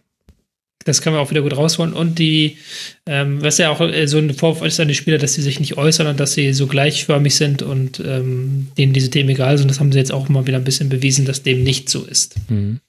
Das 0.85 1.01
kann 1.01 1.13
man 1.13 1.23
auch 1.23 1.31
wieder 1.31 1.43
gut 1.43 1.57
rausholen. 1.57 1.93
Und 1.93 2.19
die, 2.19 2.59
ähm, 3.07 3.43
was 3.43 3.59
ja 3.59 3.71
auch 3.71 3.81
äh, 3.81 4.07
so 4.07 4.19
ein 4.19 4.35
Vorwurf 4.35 4.67
ist 4.67 4.81
an 4.81 4.89
die 4.89 4.95
Spieler, 4.95 5.19
dass 5.19 5.35
sie 5.35 5.43
sich 5.43 5.61
nicht 5.61 5.77
äußern 5.77 6.07
und 6.07 6.19
dass 6.19 6.33
sie 6.33 6.53
so 6.53 6.67
gleichförmig 6.67 7.35
sind 7.35 7.63
und 7.63 8.01
ähm, 8.01 8.69
denen 8.77 8.93
diese 8.93 9.11
Themen 9.11 9.31
egal 9.31 9.59
sind. 9.59 9.71
Das 9.71 9.81
haben 9.81 9.93
sie 9.93 9.99
jetzt 9.99 10.13
auch 10.13 10.29
mal 10.29 10.47
wieder 10.47 10.59
ein 10.59 10.65
bisschen 10.65 10.89
bewiesen, 10.89 11.25
dass 11.25 11.43
dem 11.43 11.63
nicht 11.63 11.89
so 11.89 12.05
ist. 12.05 12.35
Mhm. 12.49 12.81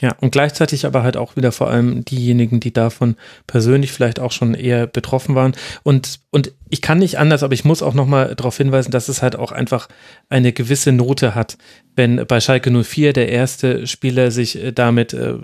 Ja, 0.00 0.16
und 0.20 0.32
gleichzeitig 0.32 0.84
aber 0.84 1.04
halt 1.04 1.16
auch 1.16 1.36
wieder 1.36 1.52
vor 1.52 1.70
allem 1.70 2.04
diejenigen, 2.04 2.58
die 2.58 2.72
davon 2.72 3.14
persönlich 3.46 3.92
vielleicht 3.92 4.18
auch 4.18 4.32
schon 4.32 4.54
eher 4.54 4.88
betroffen 4.88 5.36
waren. 5.36 5.52
Und, 5.84 6.18
und 6.30 6.52
ich 6.72 6.80
kann 6.80 7.00
nicht 7.00 7.18
anders, 7.18 7.42
aber 7.42 7.52
ich 7.52 7.66
muss 7.66 7.82
auch 7.82 7.92
nochmal 7.92 8.34
darauf 8.34 8.56
hinweisen, 8.56 8.92
dass 8.92 9.10
es 9.10 9.20
halt 9.20 9.36
auch 9.36 9.52
einfach 9.52 9.88
eine 10.30 10.54
gewisse 10.54 10.90
Note 10.90 11.34
hat, 11.34 11.58
wenn 11.96 12.24
bei 12.26 12.40
Schalke 12.40 12.70
04 12.70 13.12
der 13.12 13.28
erste 13.28 13.86
Spieler 13.86 14.30
sich 14.30 14.56
äh, 14.56 14.72
damit 14.72 15.12
äh, 15.12 15.34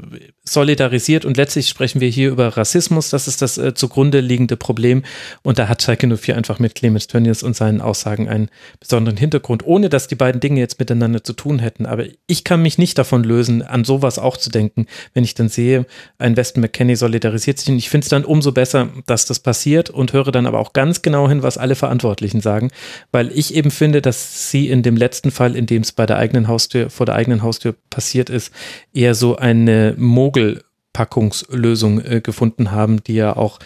solidarisiert. 0.44 1.26
Und 1.26 1.36
letztlich 1.36 1.68
sprechen 1.68 2.00
wir 2.00 2.08
hier 2.08 2.30
über 2.30 2.56
Rassismus, 2.56 3.10
das 3.10 3.28
ist 3.28 3.42
das 3.42 3.58
äh, 3.58 3.74
zugrunde 3.74 4.20
liegende 4.20 4.56
Problem. 4.56 5.02
Und 5.42 5.58
da 5.58 5.68
hat 5.68 5.82
Schalke 5.82 6.16
04 6.16 6.34
einfach 6.34 6.60
mit 6.60 6.74
Clemens 6.74 7.08
Tönnies 7.08 7.42
und 7.42 7.54
seinen 7.54 7.82
Aussagen 7.82 8.26
einen 8.26 8.48
besonderen 8.80 9.18
Hintergrund, 9.18 9.66
ohne 9.66 9.90
dass 9.90 10.08
die 10.08 10.14
beiden 10.14 10.40
Dinge 10.40 10.60
jetzt 10.60 10.78
miteinander 10.78 11.22
zu 11.22 11.34
tun 11.34 11.58
hätten, 11.58 11.84
aber 11.84 12.06
ich 12.26 12.42
kann 12.42 12.62
mich 12.62 12.78
nicht 12.78 12.96
davon 12.96 13.22
lösen, 13.22 13.60
an 13.60 13.84
sowas 13.84 14.18
auch 14.18 14.38
zu 14.38 14.48
denken, 14.48 14.86
wenn 15.12 15.24
ich 15.24 15.34
dann 15.34 15.50
sehe, 15.50 15.84
ein 16.16 16.38
Weston 16.38 16.62
McKenney 16.62 16.96
solidarisiert 16.96 17.58
sich. 17.58 17.68
Und 17.68 17.76
ich 17.76 17.90
finde 17.90 18.06
es 18.06 18.08
dann 18.08 18.24
umso 18.24 18.52
besser, 18.52 18.88
dass 19.04 19.26
das 19.26 19.40
passiert 19.40 19.90
und 19.90 20.14
höre 20.14 20.32
dann 20.32 20.46
aber 20.46 20.58
auch 20.58 20.72
ganz 20.72 21.02
genau 21.02 21.17
hin, 21.26 21.42
was 21.42 21.56
alle 21.56 21.74
Verantwortlichen 21.74 22.42
sagen, 22.42 22.70
weil 23.12 23.32
ich 23.32 23.54
eben 23.54 23.70
finde, 23.70 24.02
dass 24.02 24.50
sie 24.50 24.68
in 24.68 24.82
dem 24.82 24.96
letzten 24.96 25.30
Fall, 25.30 25.56
in 25.56 25.64
dem 25.64 25.80
es 25.82 25.92
bei 25.92 26.04
der 26.04 26.18
eigenen 26.18 26.48
Haustür, 26.48 26.90
vor 26.90 27.06
der 27.06 27.14
eigenen 27.14 27.42
Haustür 27.42 27.74
passiert 27.88 28.28
ist, 28.28 28.52
eher 28.92 29.14
so 29.14 29.36
eine 29.36 29.94
Mogelpackungslösung 29.96 32.04
äh, 32.04 32.20
gefunden 32.20 32.70
haben, 32.70 33.02
die 33.02 33.14
ja 33.14 33.34
auch 33.34 33.58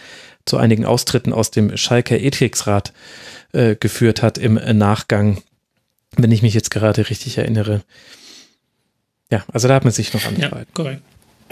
zu 0.45 0.57
einigen 0.57 0.85
Austritten 0.85 1.33
aus 1.33 1.51
dem 1.51 1.77
Schalker 1.77 2.19
Ethiksrat 2.19 2.93
äh, 3.53 3.77
geführt 3.77 4.23
hat 4.23 4.39
im 4.39 4.55
Nachgang, 4.55 5.43
wenn 6.17 6.33
ich 6.33 6.43
mich 6.43 6.55
jetzt 6.55 6.71
gerade 6.71 7.09
richtig 7.11 7.39
erinnere. 7.39 7.83
Ja, 9.31 9.45
also 9.53 9.67
da 9.67 9.75
hat 9.75 9.85
man 9.85 9.93
sich 9.93 10.13
noch 10.13 10.25
angehalten. 10.25 10.59
Ja, 10.59 10.75
korrekt. 10.75 11.03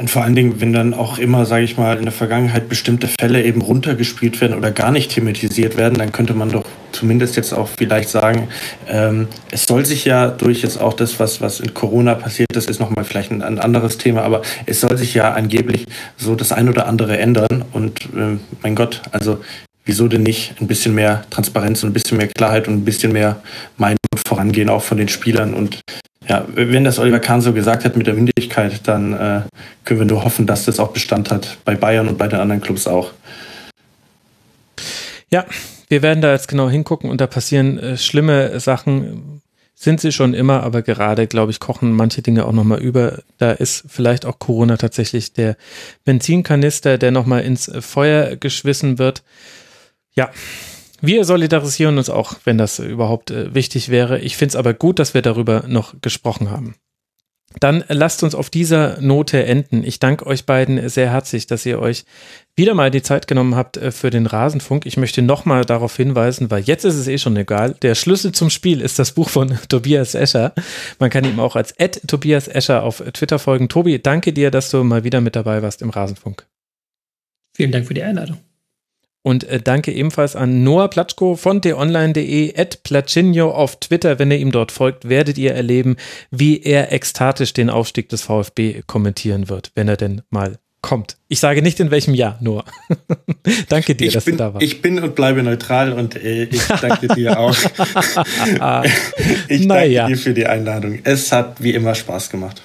Und 0.01 0.09
vor 0.09 0.23
allen 0.25 0.35
Dingen, 0.35 0.63
wenn 0.63 0.73
dann 0.73 0.95
auch 0.95 1.19
immer, 1.19 1.45
sage 1.45 1.63
ich 1.63 1.77
mal, 1.77 1.99
in 1.99 2.05
der 2.05 2.13
Vergangenheit 2.13 2.71
bestimmte 2.71 3.07
Fälle 3.07 3.45
eben 3.45 3.61
runtergespielt 3.61 4.41
werden 4.41 4.57
oder 4.57 4.71
gar 4.71 4.93
nicht 4.93 5.11
thematisiert 5.11 5.77
werden, 5.77 5.99
dann 5.99 6.11
könnte 6.11 6.33
man 6.33 6.49
doch 6.49 6.65
zumindest 6.91 7.37
jetzt 7.37 7.53
auch 7.53 7.69
vielleicht 7.69 8.09
sagen, 8.09 8.49
ähm, 8.89 9.29
es 9.51 9.67
soll 9.67 9.85
sich 9.85 10.07
ja 10.07 10.29
durch 10.29 10.63
jetzt 10.63 10.81
auch 10.81 10.95
das, 10.95 11.21
was, 11.21 11.43
was 11.43 11.61
in 11.61 11.75
Corona 11.75 12.15
passiert 12.15 12.57
ist, 12.57 12.71
ist 12.71 12.81
nochmal 12.81 13.05
vielleicht 13.05 13.31
ein, 13.31 13.43
ein, 13.43 13.59
anderes 13.59 13.99
Thema, 13.99 14.23
aber 14.23 14.41
es 14.65 14.81
soll 14.81 14.97
sich 14.97 15.13
ja 15.13 15.35
angeblich 15.35 15.85
so 16.17 16.35
das 16.35 16.51
ein 16.51 16.71
oder 16.71 16.87
andere 16.87 17.19
ändern. 17.19 17.63
Und 17.73 18.01
äh, 18.17 18.39
mein 18.63 18.75
Gott, 18.77 19.03
also 19.13 19.41
wieso 19.85 20.09
denn 20.09 20.23
nicht 20.23 20.55
ein 20.63 20.67
bisschen 20.67 20.95
mehr 20.95 21.25
Transparenz 21.29 21.85
und 21.85 21.91
ein 21.91 21.93
bisschen 21.93 22.17
mehr 22.17 22.29
Klarheit 22.29 22.69
und 22.69 22.75
ein 22.75 22.85
bisschen 22.87 23.13
mehr 23.13 23.43
Meinung 23.77 23.99
vorangehen, 24.27 24.71
auch 24.71 24.83
von 24.83 24.97
den 24.97 25.09
Spielern 25.09 25.53
und 25.53 25.83
ja, 26.29 26.47
wenn 26.49 26.85
das 26.85 26.99
Oliver 26.99 27.19
Kahn 27.19 27.41
so 27.41 27.53
gesagt 27.53 27.85
hat 27.85 27.97
mit 27.97 28.07
der 28.07 28.15
Mündigkeit, 28.15 28.87
dann 28.87 29.13
äh, 29.15 29.41
können 29.85 30.01
wir 30.01 30.07
nur 30.07 30.25
hoffen, 30.25 30.47
dass 30.47 30.67
das 30.67 30.79
auch 30.79 30.93
Bestand 30.93 31.31
hat 31.31 31.57
bei 31.65 31.75
Bayern 31.75 32.09
und 32.09 32.19
bei 32.19 32.29
den 32.29 32.41
anderen 32.41 32.61
Clubs 32.61 32.87
auch. 32.87 33.13
Ja, 35.31 35.47
wir 35.89 36.03
werden 36.03 36.21
da 36.21 36.33
jetzt 36.33 36.49
genau 36.49 36.69
hingucken 36.69 37.11
und 37.11 37.21
da 37.21 37.27
passieren 37.27 37.79
äh, 37.79 37.97
schlimme 37.97 38.61
Sachen. 38.61 39.43
Sind 39.75 39.99
sie 39.99 40.13
schon 40.13 40.35
immer, 40.35 40.63
aber 40.63 40.83
gerade, 40.83 41.27
glaube 41.27 41.53
ich, 41.53 41.59
kochen 41.59 41.93
manche 41.93 42.21
Dinge 42.21 42.45
auch 42.45 42.53
nochmal 42.53 42.81
über. 42.81 43.23
Da 43.39 43.53
ist 43.53 43.85
vielleicht 43.89 44.27
auch 44.27 44.39
Corona 44.39 44.77
tatsächlich 44.77 45.33
der 45.33 45.57
Benzinkanister, 46.05 46.99
der 46.99 47.13
nochmal 47.13 47.43
ins 47.45 47.71
Feuer 47.81 48.37
geschwissen 48.37 48.99
wird. 48.99 49.23
Ja, 50.15 50.31
wir 51.01 51.25
solidarisieren 51.25 51.99
uns 51.99 52.11
auch, 52.11 52.35
wenn 52.45 52.59
das 52.59 52.79
überhaupt 52.79 53.31
äh, 53.31 53.55
wichtig 53.55 53.89
wäre. 53.89 54.19
Ich 54.21 54.37
finde 54.37 54.51
es 54.51 54.57
aber 54.57 54.75
gut, 54.75 54.99
dass 54.99 55.15
wir 55.15 55.23
darüber 55.23 55.65
noch 55.67 55.95
gesprochen 56.01 56.51
haben. 56.51 56.75
Dann 57.59 57.83
lasst 57.89 58.23
uns 58.23 58.37
auf 58.37 58.49
dieser 58.49 59.01
Note 59.01 59.45
enden. 59.45 59.83
Ich 59.83 59.99
danke 59.99 60.25
euch 60.25 60.47
beiden 60.47 60.89
sehr 60.89 61.11
herzlich, 61.11 61.49
dass 61.49 61.67
ihr 61.67 61.81
euch 61.81 62.05
wieder 62.55 62.75
mal 62.75 62.93
die 62.93 63.03
Zeit 63.03 63.27
genommen 63.27 63.57
habt 63.57 63.77
äh, 63.77 63.91
für 63.91 64.11
den 64.11 64.27
Rasenfunk. 64.27 64.87
Ich 64.87 64.97
möchte 64.97 65.21
nochmal 65.21 65.65
darauf 65.65 65.97
hinweisen, 65.97 66.51
weil 66.51 66.63
jetzt 66.63 66.85
ist 66.85 66.95
es 66.95 67.09
eh 67.09 67.19
schon 67.19 67.37
egal. 67.37 67.75
Der 67.83 67.97
Schlüssel 67.97 68.31
zum 68.33 68.51
Spiel 68.51 68.81
ist 68.81 69.01
das 69.01 69.13
Buch 69.13 69.29
von 69.29 69.59
Tobias 69.69 70.15
Escher. 70.15 70.55
Man 71.01 71.11
kann 71.11 71.25
ihm 71.25 71.41
auch 71.41 71.57
als 71.57 71.73
Ed 71.73 72.03
Tobias 72.07 72.47
Escher 72.47 72.85
auf 72.85 73.03
Twitter 73.13 73.41
folgen. 73.41 73.69
Tobi, 73.69 74.01
danke 74.01 74.33
dir, 74.33 74.53
dass 74.53 74.71
du 74.71 74.85
mal 74.85 75.03
wieder 75.03 75.21
mit 75.21 75.35
dabei 75.35 75.61
warst 75.61 75.83
im 75.83 75.91
Rasenfunk. 75.91 76.47
Vielen 77.57 77.73
Dank 77.73 77.87
für 77.87 77.95
die 77.95 78.03
Einladung. 78.03 78.39
Und 79.23 79.45
äh, 79.45 79.61
danke 79.61 79.93
ebenfalls 79.93 80.35
an 80.35 80.65
Noah 80.65 80.89
Platschko 80.89 81.37
von 81.37 81.61
t-online.de 81.61 82.57
at 82.57 82.83
Plachinho 82.83 83.51
auf 83.51 83.79
Twitter. 83.79 84.19
Wenn 84.19 84.31
ihr 84.31 84.39
ihm 84.39 84.51
dort 84.51 84.73
folgt, 84.73 85.09
werdet 85.09 85.37
ihr 85.37 85.53
erleben, 85.55 85.97
wie 86.31 86.63
er 86.63 86.93
ekstatisch 86.93 87.53
den 87.53 87.69
Aufstieg 87.69 88.09
des 88.09 88.23
VfB 88.23 88.83
kommentieren 88.87 89.49
wird, 89.49 89.73
wenn 89.75 89.89
er 89.89 89.99
denn 89.99 90.23
mal 90.31 90.59
kommt. 90.83 91.17
Ich 91.29 91.41
sage 91.41 91.63
nicht 91.63 91.79
in 91.79 91.91
welchem 91.91 92.15
Jahr, 92.15 92.39
nur. 92.41 92.65
danke 93.69 93.95
dir, 93.95 94.09
ich 94.09 94.15
dass 94.15 94.25
bin, 94.25 94.37
du 94.37 94.39
da 94.39 94.55
warst. 94.55 94.65
Ich 94.65 94.83
bin 94.83 94.99
und 94.99 95.15
bleibe 95.15 95.43
neutral 95.43 95.93
und 95.93 96.17
äh, 96.17 96.45
ich 96.45 96.67
danke 96.67 97.09
dir 97.09 97.39
auch. 97.39 97.55
ich 99.49 99.67
danke 99.67 99.67
naja. 99.67 100.07
dir 100.07 100.17
für 100.17 100.35
die 100.35 100.47
Einladung. 100.47 101.01
Es 101.05 101.31
hat 101.33 101.63
wie 101.63 101.75
immer 101.75 101.95
Spaß 101.95 102.31
gemacht. 102.31 102.63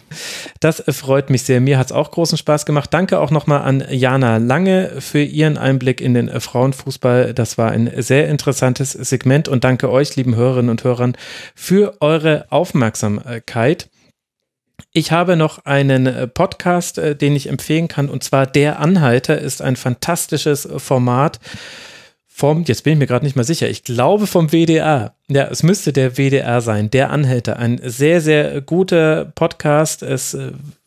Das 0.59 0.83
freut 0.87 1.29
mich 1.29 1.43
sehr. 1.43 1.59
Mir 1.59 1.77
hat 1.77 1.87
es 1.87 1.91
auch 1.91 2.11
großen 2.11 2.37
Spaß 2.37 2.65
gemacht. 2.65 2.93
Danke 2.93 3.19
auch 3.19 3.31
nochmal 3.31 3.61
an 3.61 3.83
Jana 3.89 4.37
Lange 4.37 4.93
für 4.99 5.21
ihren 5.21 5.57
Einblick 5.57 5.99
in 5.99 6.13
den 6.13 6.39
Frauenfußball. 6.39 7.33
Das 7.33 7.57
war 7.57 7.71
ein 7.71 7.91
sehr 7.97 8.29
interessantes 8.29 8.93
Segment 8.93 9.47
und 9.47 9.63
danke 9.63 9.91
euch, 9.91 10.15
lieben 10.15 10.35
Hörerinnen 10.35 10.69
und 10.69 10.83
Hörern, 10.83 11.17
für 11.53 11.97
eure 12.01 12.45
Aufmerksamkeit. 12.49 13.89
Ich 14.97 15.11
habe 15.11 15.35
noch 15.35 15.65
einen 15.65 16.07
äh, 16.07 16.25
Podcast, 16.25 16.99
äh, 16.99 17.17
den 17.17 17.35
ich 17.35 17.49
empfehlen 17.49 17.89
kann, 17.89 18.07
und 18.07 18.23
zwar 18.23 18.47
Der 18.47 18.79
Anhalter 18.79 19.37
ist 19.37 19.61
ein 19.61 19.75
fantastisches 19.75 20.65
äh, 20.65 20.79
Format 20.79 21.41
vom, 22.27 22.63
jetzt 22.63 22.85
bin 22.85 22.93
ich 22.93 22.99
mir 22.99 23.05
gerade 23.05 23.25
nicht 23.25 23.35
mal 23.35 23.43
sicher, 23.43 23.67
ich 23.67 23.83
glaube 23.83 24.25
vom 24.25 24.53
WDR. 24.53 25.13
Ja, 25.27 25.47
es 25.47 25.63
müsste 25.63 25.91
der 25.91 26.17
WDR 26.17 26.61
sein, 26.61 26.91
Der 26.91 27.09
Anhalter. 27.09 27.59
Ein 27.59 27.81
sehr, 27.83 28.21
sehr 28.21 28.61
guter 28.61 29.25
Podcast. 29.35 30.01
Es 30.01 30.37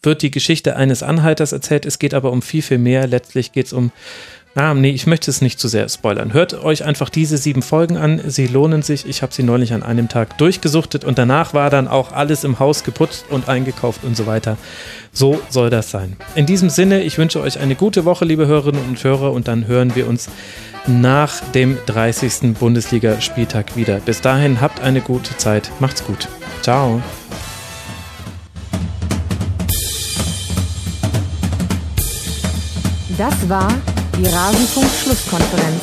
wird 0.02 0.22
die 0.22 0.30
Geschichte 0.30 0.76
eines 0.76 1.02
Anhalters 1.02 1.52
erzählt, 1.52 1.84
es 1.84 1.98
geht 1.98 2.14
aber 2.14 2.32
um 2.32 2.40
viel, 2.40 2.62
viel 2.62 2.78
mehr. 2.78 3.06
Letztlich 3.06 3.52
geht 3.52 3.66
es 3.66 3.72
um 3.72 3.92
Ah, 4.58 4.74
nee, 4.74 4.90
ich 4.90 5.06
möchte 5.06 5.30
es 5.30 5.40
nicht 5.40 5.60
zu 5.60 5.68
sehr 5.68 5.88
spoilern. 5.88 6.32
Hört 6.32 6.64
euch 6.64 6.84
einfach 6.84 7.10
diese 7.10 7.38
sieben 7.38 7.62
Folgen 7.62 7.96
an. 7.96 8.20
Sie 8.26 8.48
lohnen 8.48 8.82
sich. 8.82 9.06
Ich 9.06 9.22
habe 9.22 9.32
sie 9.32 9.44
neulich 9.44 9.72
an 9.72 9.84
einem 9.84 10.08
Tag 10.08 10.36
durchgesuchtet 10.36 11.04
und 11.04 11.16
danach 11.16 11.54
war 11.54 11.70
dann 11.70 11.86
auch 11.86 12.10
alles 12.10 12.42
im 12.42 12.58
Haus 12.58 12.82
geputzt 12.82 13.26
und 13.30 13.48
eingekauft 13.48 14.02
und 14.02 14.16
so 14.16 14.26
weiter. 14.26 14.56
So 15.12 15.40
soll 15.48 15.70
das 15.70 15.92
sein. 15.92 16.16
In 16.34 16.44
diesem 16.44 16.70
Sinne, 16.70 17.04
ich 17.04 17.18
wünsche 17.18 17.40
euch 17.40 17.60
eine 17.60 17.76
gute 17.76 18.04
Woche, 18.04 18.24
liebe 18.24 18.48
Hörerinnen 18.48 18.82
und 18.88 19.04
Hörer, 19.04 19.30
und 19.30 19.46
dann 19.46 19.68
hören 19.68 19.94
wir 19.94 20.08
uns 20.08 20.28
nach 20.88 21.38
dem 21.54 21.78
30. 21.86 22.54
Bundesligaspieltag 22.58 23.76
wieder. 23.76 24.00
Bis 24.00 24.22
dahin, 24.22 24.60
habt 24.60 24.80
eine 24.80 25.02
gute 25.02 25.36
Zeit. 25.36 25.70
Macht's 25.78 26.04
gut. 26.04 26.26
Ciao. 26.62 27.00
Das 33.16 33.48
war 33.48 33.68
die 34.18 34.26
Rasenfunk-Schlusskonferenz. 34.26 35.82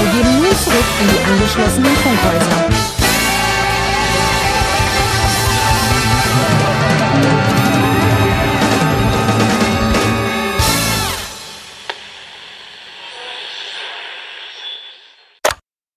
Wir 0.00 0.10
gehen 0.12 0.40
nun 0.40 0.56
zurück 0.64 0.84
in 1.00 1.08
die 1.08 1.24
angeschlossenen 1.30 1.96
Funkhäuser. 1.96 2.79